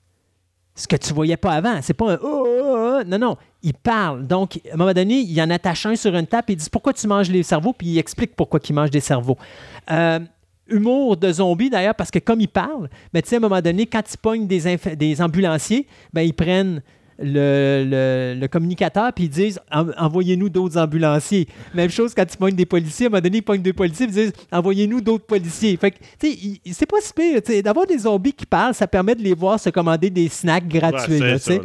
Ce 0.75 0.89
que 0.89 0.97
tu 0.97 1.13
voyais 1.13 1.37
pas 1.37 1.53
avant. 1.53 1.81
C'est 1.83 1.95
pas 1.95 2.15
un 2.15 2.19
Oh, 2.23 2.45
oh, 2.47 2.99
oh. 3.01 3.03
Non, 3.07 3.19
non. 3.19 3.37
Ils 3.63 3.75
parlent. 3.75 4.27
Donc, 4.27 4.59
à 4.69 4.75
un 4.75 4.77
moment 4.77 4.93
donné, 4.93 5.21
il 5.21 5.41
en 5.41 5.51
attache 5.51 5.87
un 5.87 5.95
sur 5.95 6.15
une 6.17 6.27
table 6.27 6.47
et 6.49 6.53
il 6.55 6.57
dit 6.57 6.69
Pourquoi 6.71 6.93
tu 6.93 7.07
manges 7.07 7.31
les 7.31 7.43
cerveaux? 7.43 7.73
Puis 7.73 7.89
il 7.89 7.99
explique 7.99 8.35
pourquoi 8.35 8.59
il 8.69 8.75
mange 8.75 8.91
des 8.91 9.01
cerveaux. 9.01 9.39
Euh, 9.91 10.19
humour 10.67 11.17
de 11.17 11.31
zombies 11.31 11.71
d'ailleurs, 11.71 11.95
parce 11.95 12.11
que 12.11 12.19
comme 12.19 12.41
ils 12.41 12.49
parlent, 12.49 12.89
ben, 13.13 13.23
tu 13.23 13.29
sais, 13.29 13.37
à 13.37 13.39
un 13.39 13.43
moment 13.43 13.61
donné, 13.61 13.87
quand 13.87 14.03
ils 14.11 14.19
pognent 14.19 14.47
des 14.47 15.23
ambulanciers, 15.23 15.87
ben, 16.13 16.23
ils 16.23 16.35
prennent 16.35 16.83
le, 17.19 17.85
le- 17.89 18.41
le 18.41 18.49
communicateur 18.49 19.13
puis 19.13 19.25
ils 19.25 19.31
disent 19.31 19.61
En- 19.73 19.89
envoyez-nous 19.99 20.49
d'autres 20.49 20.79
ambulanciers. 20.79 21.47
Même 21.75 21.91
chose 21.91 22.15
quand 22.15 22.25
ils 22.33 22.37
pognent 22.37 22.55
des 22.57 22.67
policiers, 22.67 23.07
à 23.07 23.09
un 23.09 23.11
moment 23.11 23.21
donné, 23.23 23.39
ils 23.39 23.43
pognent 23.43 23.63
des 23.63 23.73
policiers 23.73 24.07
puis 24.07 24.17
ils 24.17 24.23
disent 24.25 24.33
envoyez-nous 24.53 25.01
d'autres 25.01 25.27
policiers. 25.27 25.77
Fait 25.77 25.91
que, 25.93 25.97
tu 26.19 26.33
sais, 26.35 26.61
c'est 26.73 26.87
pas 26.87 27.01
si 27.01 27.13
pire. 27.13 27.41
tu 27.43 27.63
D'avoir 27.63 27.87
des 27.87 27.99
zombies 27.99 28.33
qui 28.33 28.47
parlent, 28.47 28.75
ça 28.75 28.87
permet 28.87 29.15
de 29.15 29.23
les 29.23 29.35
voir 29.35 29.59
se 29.61 29.71
commander 29.71 30.11
des 30.11 30.29
snacks 30.29 30.67
gratuits. 30.69 31.21
Ouais, 31.21 31.39
tu 31.39 31.61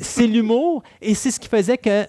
c'est 0.00 0.26
l'humour 0.26 0.82
et 1.00 1.14
c'est 1.14 1.30
ce 1.30 1.40
qui 1.40 1.48
faisait 1.48 1.78
que 1.78 2.04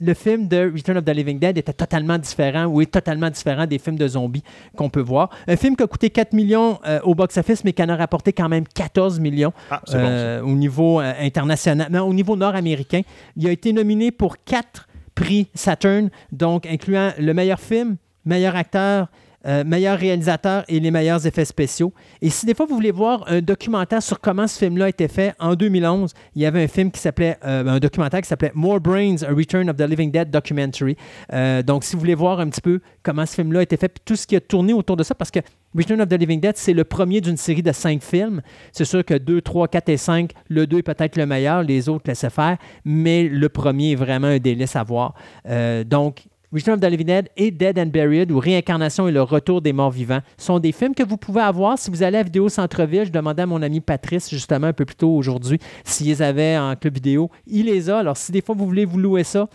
le 0.00 0.14
film 0.14 0.46
de 0.46 0.70
Return 0.72 0.98
of 0.98 1.04
the 1.04 1.10
Living 1.10 1.38
Dead 1.38 1.58
était 1.58 1.72
totalement 1.72 2.18
différent 2.18 2.66
ou 2.66 2.80
est 2.80 2.90
totalement 2.90 3.30
différent 3.30 3.66
des 3.66 3.78
films 3.78 3.96
de 3.96 4.06
zombies 4.06 4.44
qu'on 4.76 4.90
peut 4.90 5.00
voir. 5.00 5.30
Un 5.46 5.56
film 5.56 5.76
qui 5.76 5.82
a 5.82 5.86
coûté 5.86 6.10
4 6.10 6.32
millions 6.32 6.78
euh, 6.86 7.00
au 7.02 7.14
box-office, 7.14 7.64
mais 7.64 7.72
qui 7.72 7.82
en 7.82 7.88
a 7.88 7.96
rapporté 7.96 8.32
quand 8.32 8.48
même 8.48 8.64
14 8.66 9.18
millions 9.20 9.52
Ah, 9.70 9.82
bon, 9.86 9.92
euh, 9.94 10.40
au 10.42 10.52
niveau 10.52 11.00
euh, 11.00 11.12
international, 11.20 11.88
non, 11.90 12.06
au 12.06 12.14
niveau 12.14 12.36
nord-américain. 12.36 13.02
Il 13.36 13.46
a 13.46 13.50
été 13.50 13.72
nominé 13.72 14.10
pour 14.10 14.36
quatre 14.44 14.86
prix 15.14 15.48
Saturn, 15.54 16.10
donc 16.30 16.66
incluant 16.66 17.12
le 17.18 17.34
meilleur 17.34 17.58
film, 17.58 17.96
meilleur 18.24 18.54
acteur, 18.54 19.08
euh, 19.46 19.64
meilleur 19.64 19.98
réalisateur 19.98 20.64
et 20.68 20.80
les 20.80 20.90
meilleurs 20.90 21.26
effets 21.26 21.44
spéciaux. 21.44 21.92
Et 22.20 22.30
si 22.30 22.46
des 22.46 22.54
fois 22.54 22.66
vous 22.66 22.74
voulez 22.74 22.90
voir 22.90 23.24
un 23.28 23.40
documentaire 23.40 24.02
sur 24.02 24.20
comment 24.20 24.46
ce 24.46 24.58
film-là 24.58 24.86
a 24.86 24.88
été 24.88 25.08
fait, 25.08 25.34
en 25.38 25.54
2011, 25.54 26.12
il 26.34 26.42
y 26.42 26.46
avait 26.46 26.64
un 26.64 26.68
film 26.68 26.90
qui 26.90 27.00
s'appelait, 27.00 27.36
euh, 27.44 27.66
un 27.66 27.78
documentaire 27.78 28.20
qui 28.20 28.28
s'appelait 28.28 28.52
More 28.54 28.80
Brains, 28.80 29.22
A 29.22 29.32
Return 29.32 29.70
of 29.70 29.76
the 29.76 29.82
Living 29.82 30.10
Dead 30.10 30.30
Documentary. 30.30 30.96
Euh, 31.32 31.62
donc 31.62 31.84
si 31.84 31.94
vous 31.94 32.00
voulez 32.00 32.14
voir 32.14 32.40
un 32.40 32.48
petit 32.48 32.60
peu 32.60 32.80
comment 33.02 33.26
ce 33.26 33.34
film-là 33.34 33.60
a 33.60 33.62
été 33.62 33.76
fait, 33.76 33.88
puis 33.88 34.02
tout 34.04 34.16
ce 34.16 34.26
qui 34.26 34.36
a 34.36 34.40
tourné 34.40 34.72
autour 34.72 34.96
de 34.96 35.02
ça, 35.02 35.14
parce 35.14 35.30
que 35.30 35.40
Return 35.76 36.00
of 36.00 36.08
the 36.08 36.14
Living 36.14 36.40
Dead, 36.40 36.56
c'est 36.56 36.72
le 36.72 36.84
premier 36.84 37.20
d'une 37.20 37.36
série 37.36 37.62
de 37.62 37.72
cinq 37.72 38.02
films. 38.02 38.40
C'est 38.72 38.84
sûr 38.84 39.04
que 39.04 39.14
2, 39.14 39.42
3, 39.42 39.68
4 39.68 39.88
et 39.90 39.96
5, 39.96 40.32
le 40.48 40.66
2 40.66 40.78
est 40.78 40.82
peut-être 40.82 41.16
le 41.16 41.26
meilleur, 41.26 41.62
les 41.62 41.88
autres 41.88 42.04
laissez 42.06 42.30
faire, 42.30 42.56
mais 42.84 43.24
le 43.24 43.48
premier 43.48 43.92
est 43.92 43.96
vraiment 43.96 44.28
un 44.28 44.38
délice 44.38 44.76
à 44.76 44.82
voir. 44.82 45.14
Euh, 45.46 45.84
donc, 45.84 46.24
Return 46.50 46.76
of 46.76 46.80
the 46.80 46.90
Living 46.90 47.06
Dead 47.06 47.28
et 47.36 47.50
Dead 47.50 47.78
and 47.78 47.86
Buried, 47.86 48.32
ou 48.32 48.38
Réincarnation 48.38 49.06
et 49.06 49.12
le 49.12 49.20
retour 49.20 49.60
des 49.60 49.74
morts 49.74 49.90
vivants, 49.90 50.20
sont 50.38 50.58
des 50.58 50.72
films 50.72 50.94
que 50.94 51.02
vous 51.02 51.18
pouvez 51.18 51.42
avoir 51.42 51.78
si 51.78 51.90
vous 51.90 52.02
allez 52.02 52.16
à 52.16 52.22
Vidéo 52.22 52.48
Centre-Ville. 52.48 53.04
Je 53.04 53.12
demandais 53.12 53.42
à 53.42 53.46
mon 53.46 53.60
ami 53.60 53.80
Patrice, 53.80 54.30
justement, 54.30 54.68
un 54.68 54.72
peu 54.72 54.86
plus 54.86 54.96
tôt 54.96 55.14
aujourd'hui, 55.14 55.58
s'il 55.84 56.06
les 56.06 56.22
avait 56.22 56.56
en 56.56 56.74
club 56.74 56.94
vidéo. 56.94 57.30
Il 57.46 57.66
les 57.66 57.90
a. 57.90 57.98
Alors, 57.98 58.16
si 58.16 58.32
des 58.32 58.40
fois 58.40 58.54
vous 58.54 58.66
voulez 58.66 58.86
vous 58.86 58.98
louer 58.98 59.24
ça, 59.24 59.48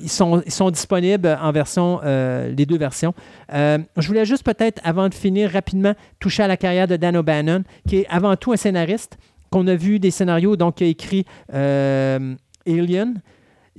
ils 0.00 0.08
sont, 0.08 0.42
ils 0.44 0.52
sont 0.52 0.70
disponibles 0.70 1.38
en 1.40 1.52
version, 1.52 2.00
euh, 2.04 2.52
les 2.52 2.66
deux 2.66 2.78
versions. 2.78 3.14
Euh, 3.52 3.78
je 3.96 4.08
voulais 4.08 4.24
juste 4.24 4.42
peut-être, 4.42 4.80
avant 4.82 5.08
de 5.08 5.14
finir 5.14 5.50
rapidement, 5.50 5.94
toucher 6.18 6.42
à 6.42 6.48
la 6.48 6.56
carrière 6.56 6.88
de 6.88 6.96
Dan 6.96 7.16
O'Bannon, 7.16 7.62
qui 7.88 7.98
est 7.98 8.06
avant 8.08 8.34
tout 8.34 8.52
un 8.52 8.56
scénariste, 8.56 9.18
qu'on 9.50 9.68
a 9.68 9.76
vu 9.76 10.00
des 10.00 10.10
scénarios, 10.10 10.56
donc 10.56 10.80
il 10.80 10.84
a 10.84 10.86
écrit 10.88 11.24
euh, 11.54 12.34
Alien. 12.66 13.20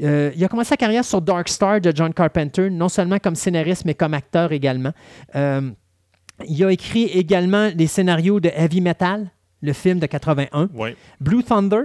Euh, 0.01 0.31
il 0.35 0.43
a 0.43 0.47
commencé 0.47 0.69
sa 0.69 0.77
carrière 0.77 1.03
sur 1.03 1.21
Dark 1.21 1.49
Star 1.49 1.81
de 1.81 1.91
John 1.93 2.13
Carpenter, 2.13 2.69
non 2.69 2.89
seulement 2.89 3.19
comme 3.19 3.35
scénariste, 3.35 3.85
mais 3.85 3.93
comme 3.93 4.13
acteur 4.13 4.51
également. 4.51 4.91
Euh, 5.35 5.71
il 6.47 6.63
a 6.63 6.71
écrit 6.71 7.05
également 7.05 7.69
les 7.75 7.87
scénarios 7.87 8.39
de 8.39 8.49
Heavy 8.55 8.81
Metal, 8.81 9.29
le 9.61 9.73
film 9.73 9.99
de 9.99 10.05
81. 10.05 10.69
Oui. 10.73 10.95
Blue 11.19 11.43
Thunder 11.43 11.83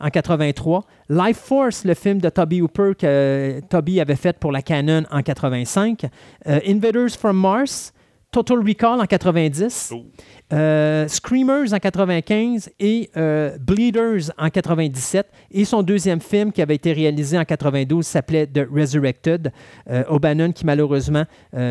en 0.00 0.10
83, 0.10 0.84
Life 1.08 1.38
Force, 1.38 1.84
le 1.84 1.94
film 1.94 2.20
de 2.20 2.28
Toby 2.28 2.60
Hooper 2.60 2.92
que 2.98 3.60
Toby 3.70 4.00
avait 4.00 4.16
fait 4.16 4.38
pour 4.38 4.52
la 4.52 4.60
Canon 4.60 5.04
en 5.10 5.22
85, 5.22 6.04
euh, 6.46 6.60
Invaders 6.66 7.10
from 7.10 7.38
Mars, 7.38 7.93
Total 8.34 8.58
Recall 8.58 9.00
en 9.00 9.06
90, 9.06 9.92
Oh. 9.94 10.02
euh, 10.52 11.06
Screamers 11.06 11.72
en 11.72 11.78
95 11.78 12.68
et 12.80 13.08
euh, 13.16 13.56
Bleeders 13.60 14.32
en 14.36 14.50
97. 14.50 15.28
Et 15.52 15.64
son 15.64 15.84
deuxième 15.84 16.20
film 16.20 16.50
qui 16.50 16.60
avait 16.60 16.74
été 16.74 16.92
réalisé 16.92 17.38
en 17.38 17.44
92 17.44 18.04
s'appelait 18.04 18.48
The 18.48 18.66
Resurrected. 18.68 19.52
Euh, 19.88 20.02
O'Bannon, 20.08 20.50
qui 20.50 20.66
malheureusement, 20.66 21.22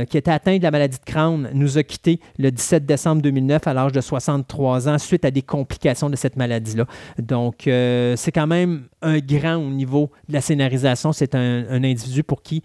qui 0.10 0.18
était 0.18 0.32
atteint 0.32 0.58
de 0.58 0.64
la 0.64 0.72
maladie 0.72 0.98
de 1.06 1.12
Crohn, 1.12 1.50
nous 1.54 1.78
a 1.78 1.84
quittés 1.84 2.22
le 2.40 2.50
17 2.50 2.86
décembre 2.86 3.22
2009 3.22 3.68
à 3.68 3.74
l'âge 3.74 3.92
de 3.92 4.00
63 4.00 4.88
ans 4.88 4.98
suite 4.98 5.26
à 5.26 5.32
des 5.32 5.42
complications 5.42 6.10
de 6.10 6.16
cette 6.16 6.38
maladie-là. 6.38 6.86
Donc, 7.20 7.64
c'est 7.64 8.32
quand 8.34 8.48
même 8.48 8.84
un 9.02 9.20
grand 9.20 9.56
au 9.58 9.70
niveau 9.70 10.12
de 10.30 10.34
la 10.34 10.40
scénarisation. 10.40 11.12
C'est 11.12 11.36
un, 11.36 11.66
un 11.70 11.84
individu 11.84 12.24
pour 12.24 12.42
qui 12.42 12.64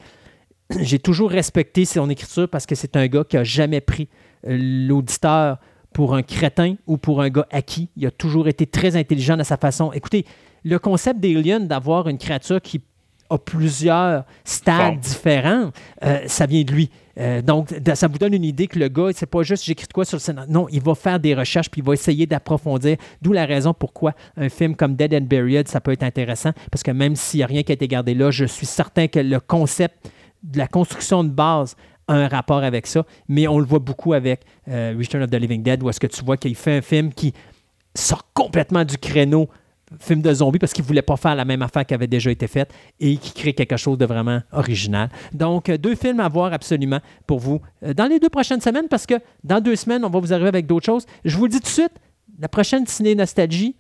j'ai 0.81 0.99
toujours 0.99 1.31
respecté 1.31 1.85
son 1.85 2.09
écriture 2.11 2.49
parce 2.49 2.67
que 2.67 2.75
c'est 2.75 2.97
un 2.97 3.07
gars 3.07 3.25
qui 3.25 3.37
a 3.37 3.45
jamais 3.45 3.81
pris 3.81 4.09
euh, 4.47 4.57
l'auditeur 4.89 5.59
pour 5.93 6.15
un 6.15 6.23
crétin 6.23 6.77
ou 6.87 6.97
pour 6.99 7.23
un 7.23 7.31
gars 7.31 7.47
acquis. 7.51 7.89
Il 7.97 8.07
a 8.07 8.11
toujours 8.11 8.49
été 8.49 8.67
très 8.67 8.97
intelligent 8.97 9.37
dans 9.37 9.45
sa 9.45 9.57
façon. 9.57 9.93
Écoutez, 9.93 10.25
le 10.65 10.79
concept 10.79 11.21
d'Alien, 11.21 11.67
d'avoir 11.67 12.09
une 12.09 12.19
créature 12.19 12.61
qui 12.61 12.83
a 13.31 13.39
plusieurs 13.39 14.25
stades 14.45 15.01
différents, 15.01 15.71
euh, 16.05 16.21
ça 16.27 16.47
vient 16.47 16.63
de 16.63 16.73
lui. 16.73 16.91
Euh, 17.19 17.43
donc, 17.43 17.79
de- 17.79 17.95
ça 17.95 18.07
vous 18.07 18.17
donne 18.19 18.33
une 18.33 18.45
idée 18.45 18.69
que 18.69 18.79
le 18.79 18.89
gars, 18.89 19.09
c'est 19.15 19.27
pas 19.27 19.43
juste 19.43 19.65
j'écris 19.65 19.87
de 19.87 19.93
quoi 19.93 20.05
sur 20.05 20.17
le 20.17 20.21
scénario. 20.21 20.51
Non, 20.51 20.67
il 20.71 20.81
va 20.81 20.95
faire 20.95 21.19
des 21.19 21.35
recherches 21.35 21.69
puis 21.71 21.81
il 21.81 21.85
va 21.85 21.93
essayer 21.95 22.27
d'approfondir. 22.27 22.97
D'où 23.21 23.33
la 23.33 23.45
raison 23.45 23.75
pourquoi 23.75 24.15
un 24.37 24.49
film 24.49 24.77
comme 24.77 24.95
Dead 24.95 25.13
and 25.15 25.23
Buried, 25.27 25.69
ça 25.69 25.81
peut 25.81 25.93
être 25.93 26.05
intéressant. 26.05 26.53
Parce 26.71 26.83
que 26.83 26.91
même 26.91 27.17
s'il 27.17 27.39
n'y 27.39 27.45
a 27.45 27.47
rien 27.49 27.63
qui 27.65 27.73
a 27.73 27.75
été 27.75 27.89
gardé 27.89 28.15
là, 28.15 28.31
je 28.31 28.45
suis 28.45 28.67
certain 28.67 29.09
que 29.09 29.19
le 29.19 29.41
concept 29.41 30.11
de 30.43 30.59
la 30.59 30.67
construction 30.67 31.25
de 31.25 31.31
base 31.31 31.77
a 32.07 32.15
un 32.15 32.29
rapport 32.29 32.63
avec 32.63 32.87
ça. 32.87 33.05
Mais 33.29 33.47
on 33.47 33.59
le 33.59 33.67
voit 33.67 33.79
beaucoup 33.79 34.13
avec 34.13 34.43
euh, 34.69 34.95
Return 34.99 35.23
of 35.23 35.31
the 35.31 35.35
Living 35.35 35.63
Dead, 35.63 35.83
où 35.83 35.91
est-ce 35.91 36.01
que 36.01 36.07
tu 36.07 36.25
vois 36.25 36.37
qu'il 36.37 36.55
fait 36.55 36.79
un 36.79 36.83
film 36.83 37.13
qui 37.13 37.33
sort 37.95 38.33
complètement 38.33 38.85
du 38.85 38.97
créneau 38.99 39.49
film 40.01 40.21
de 40.21 40.33
zombies 40.35 40.59
parce 40.59 40.75
qu'il 40.75 40.85
voulait 40.85 41.01
pas 41.01 41.17
faire 41.17 41.35
la 41.35 41.47
même 41.47 41.63
affaire 41.63 41.87
qui 41.87 41.95
avait 41.95 42.07
déjà 42.07 42.31
été 42.31 42.47
faite 42.47 42.73
et 43.01 43.17
qui 43.17 43.33
crée 43.33 43.55
quelque 43.55 43.77
chose 43.79 43.97
de 43.97 44.05
vraiment 44.05 44.43
original. 44.53 45.09
Donc, 45.33 45.71
euh, 45.71 45.79
deux 45.79 45.95
films 45.95 46.21
à 46.21 46.29
voir 46.29 46.53
absolument 46.53 47.01
pour 47.27 47.39
vous 47.39 47.61
euh, 47.83 47.95
dans 47.95 48.07
les 48.07 48.19
deux 48.19 48.29
prochaines 48.29 48.61
semaines 48.61 48.89
parce 48.89 49.07
que 49.07 49.15
dans 49.45 49.61
deux 49.61 49.77
semaines, 49.77 50.05
on 50.05 50.11
va 50.11 50.21
vous 50.21 50.33
arriver 50.33 50.49
avec 50.49 50.67
d'autres 50.67 50.87
choses. 50.87 51.07
Je 51.25 51.37
vous 51.37 51.45
le 51.45 51.51
dis 51.51 51.59
tout 51.59 51.65
de 51.65 51.69
suite, 51.69 51.93
la 52.39 52.49
prochaine 52.49 52.87
Ciné 52.87 53.15
Nostalgie, 53.15 53.77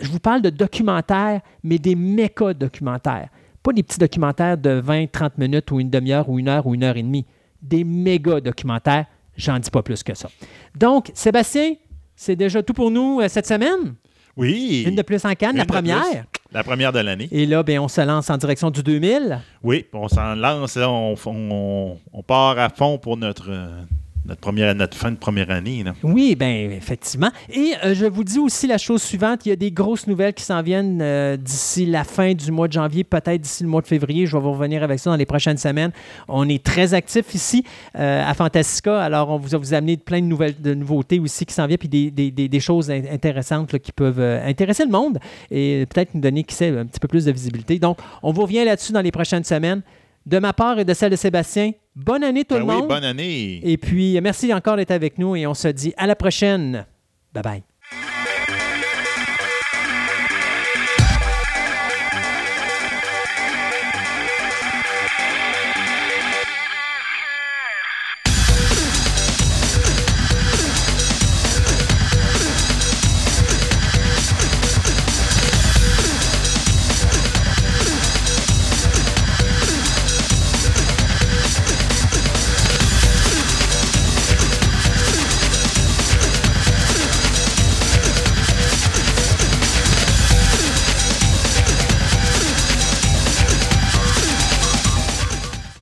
je 0.00 0.08
vous 0.08 0.20
parle 0.20 0.42
de 0.42 0.50
documentaires, 0.50 1.40
mais 1.62 1.78
des 1.78 1.94
méca 1.94 2.52
documentaires. 2.52 3.28
Pas 3.68 3.74
des 3.74 3.82
petits 3.82 3.98
documentaires 3.98 4.56
de 4.56 4.80
20-30 4.80 5.32
minutes 5.36 5.70
ou 5.72 5.78
une 5.78 5.90
demi-heure 5.90 6.26
ou 6.30 6.38
une 6.38 6.48
heure 6.48 6.66
ou 6.66 6.74
une 6.74 6.84
heure 6.84 6.96
et 6.96 7.02
demie. 7.02 7.26
Des 7.60 7.84
méga 7.84 8.40
documentaires. 8.40 9.04
J'en 9.36 9.58
dis 9.58 9.70
pas 9.70 9.82
plus 9.82 10.02
que 10.02 10.14
ça. 10.14 10.30
Donc, 10.74 11.10
Sébastien, 11.12 11.74
c'est 12.16 12.34
déjà 12.34 12.62
tout 12.62 12.72
pour 12.72 12.90
nous 12.90 13.20
euh, 13.20 13.28
cette 13.28 13.46
semaine? 13.46 13.94
Oui. 14.38 14.84
Une 14.86 14.94
de 14.94 15.02
plus 15.02 15.22
en 15.26 15.34
canne, 15.34 15.50
Une 15.50 15.58
la 15.58 15.66
première. 15.66 16.02
La 16.50 16.64
première 16.64 16.92
de 16.94 17.00
l'année. 17.00 17.28
Et 17.30 17.44
là, 17.44 17.62
ben, 17.62 17.78
on 17.80 17.88
se 17.88 18.00
lance 18.00 18.30
en 18.30 18.38
direction 18.38 18.70
du 18.70 18.82
2000. 18.82 19.38
Oui, 19.62 19.84
on 19.92 20.08
s'en 20.08 20.34
lance, 20.34 20.76
là, 20.76 20.88
on, 20.90 21.14
on- 21.26 21.98
on 22.14 22.22
part 22.22 22.58
à 22.58 22.70
fond 22.70 22.96
pour 22.96 23.18
notre, 23.18 23.50
euh, 23.50 23.82
notre, 24.26 24.96
fin 24.96 25.10
de 25.10 25.16
première 25.16 25.50
année. 25.50 25.84
Oui, 26.02 26.34
bien, 26.34 26.70
effectivement. 26.70 27.30
Et 27.50 27.72
euh, 27.84 27.94
je 27.94 28.06
vous 28.06 28.24
dis 28.24 28.38
aussi 28.38 28.66
la 28.66 28.78
chose 28.78 29.02
suivante, 29.02 29.46
il 29.46 29.50
y 29.50 29.52
a 29.52 29.56
des 29.56 29.70
grosses 29.70 30.06
nouvelles 30.06 30.34
qui 30.34 30.42
s'en 30.42 30.62
viennent 30.62 31.00
euh, 31.00 31.36
d'ici 31.36 31.86
la 31.86 32.04
fin 32.04 32.34
du 32.34 32.50
mois 32.50 32.68
de 32.68 32.72
janvier, 32.72 33.04
peut-être 33.04 33.40
d'ici 33.40 33.62
le 33.62 33.68
mois 33.68 33.80
de 33.80 33.86
février. 33.86 34.26
Je 34.26 34.36
vais 34.36 34.42
vous 34.42 34.52
revenir 34.52 34.82
avec 34.82 34.98
ça 34.98 35.10
dans 35.10 35.16
les 35.16 35.26
prochaines 35.26 35.56
semaines. 35.56 35.92
On 36.28 36.48
est 36.48 36.62
très 36.62 36.94
actifs 36.94 37.34
ici 37.34 37.64
euh, 37.96 38.28
à 38.28 38.34
Fantastica, 38.34 39.00
alors 39.00 39.30
on 39.30 39.38
vous 39.38 39.54
a 39.54 39.58
vous 39.58 39.74
amené 39.74 39.96
plein 39.96 40.20
de, 40.20 40.26
nouvelles, 40.26 40.60
de 40.60 40.74
nouveautés 40.74 41.18
aussi 41.18 41.46
qui 41.46 41.54
s'en 41.54 41.66
viennent, 41.66 41.78
puis 41.78 41.88
des, 41.88 42.60
choses 42.60 42.90
in- 42.90 43.02
intéressantes 43.12 43.78
qui 43.78 43.92
peuvent 43.92 44.20
intéresser 44.20 44.84
le 44.84 44.90
monde 44.90 45.18
et 45.50 45.86
peut-être 45.88 46.14
nous 46.14 46.20
donner, 46.20 46.44
qui 46.44 46.54
sait, 46.54 46.76
un 46.76 46.86
petit 46.86 47.00
peu 47.00 47.08
plus 47.08 47.24
de 47.24 47.32
visibilité. 47.32 47.78
Donc, 47.78 47.98
on 48.22 48.32
vous 48.32 48.42
revient 48.42 48.64
là-dessus 48.64 48.92
dans 48.92 49.00
les 49.00 49.12
prochaines 49.12 49.44
semaines. 49.44 49.82
De 50.28 50.38
ma 50.38 50.52
part 50.52 50.78
et 50.78 50.84
de 50.84 50.92
celle 50.92 51.10
de 51.10 51.16
Sébastien, 51.16 51.72
bonne 51.96 52.22
année 52.22 52.44
tout 52.44 52.54
Ben 52.54 52.60
le 52.60 52.66
oui, 52.66 52.74
monde. 52.76 52.88
bonne 52.88 53.04
année. 53.04 53.60
Et 53.62 53.78
puis, 53.78 54.20
merci 54.20 54.52
encore 54.52 54.76
d'être 54.76 54.90
avec 54.90 55.16
nous 55.16 55.34
et 55.36 55.46
on 55.46 55.54
se 55.54 55.68
dit 55.68 55.94
à 55.96 56.06
la 56.06 56.14
prochaine. 56.16 56.84
Bye 57.32 57.42
bye. 57.42 57.62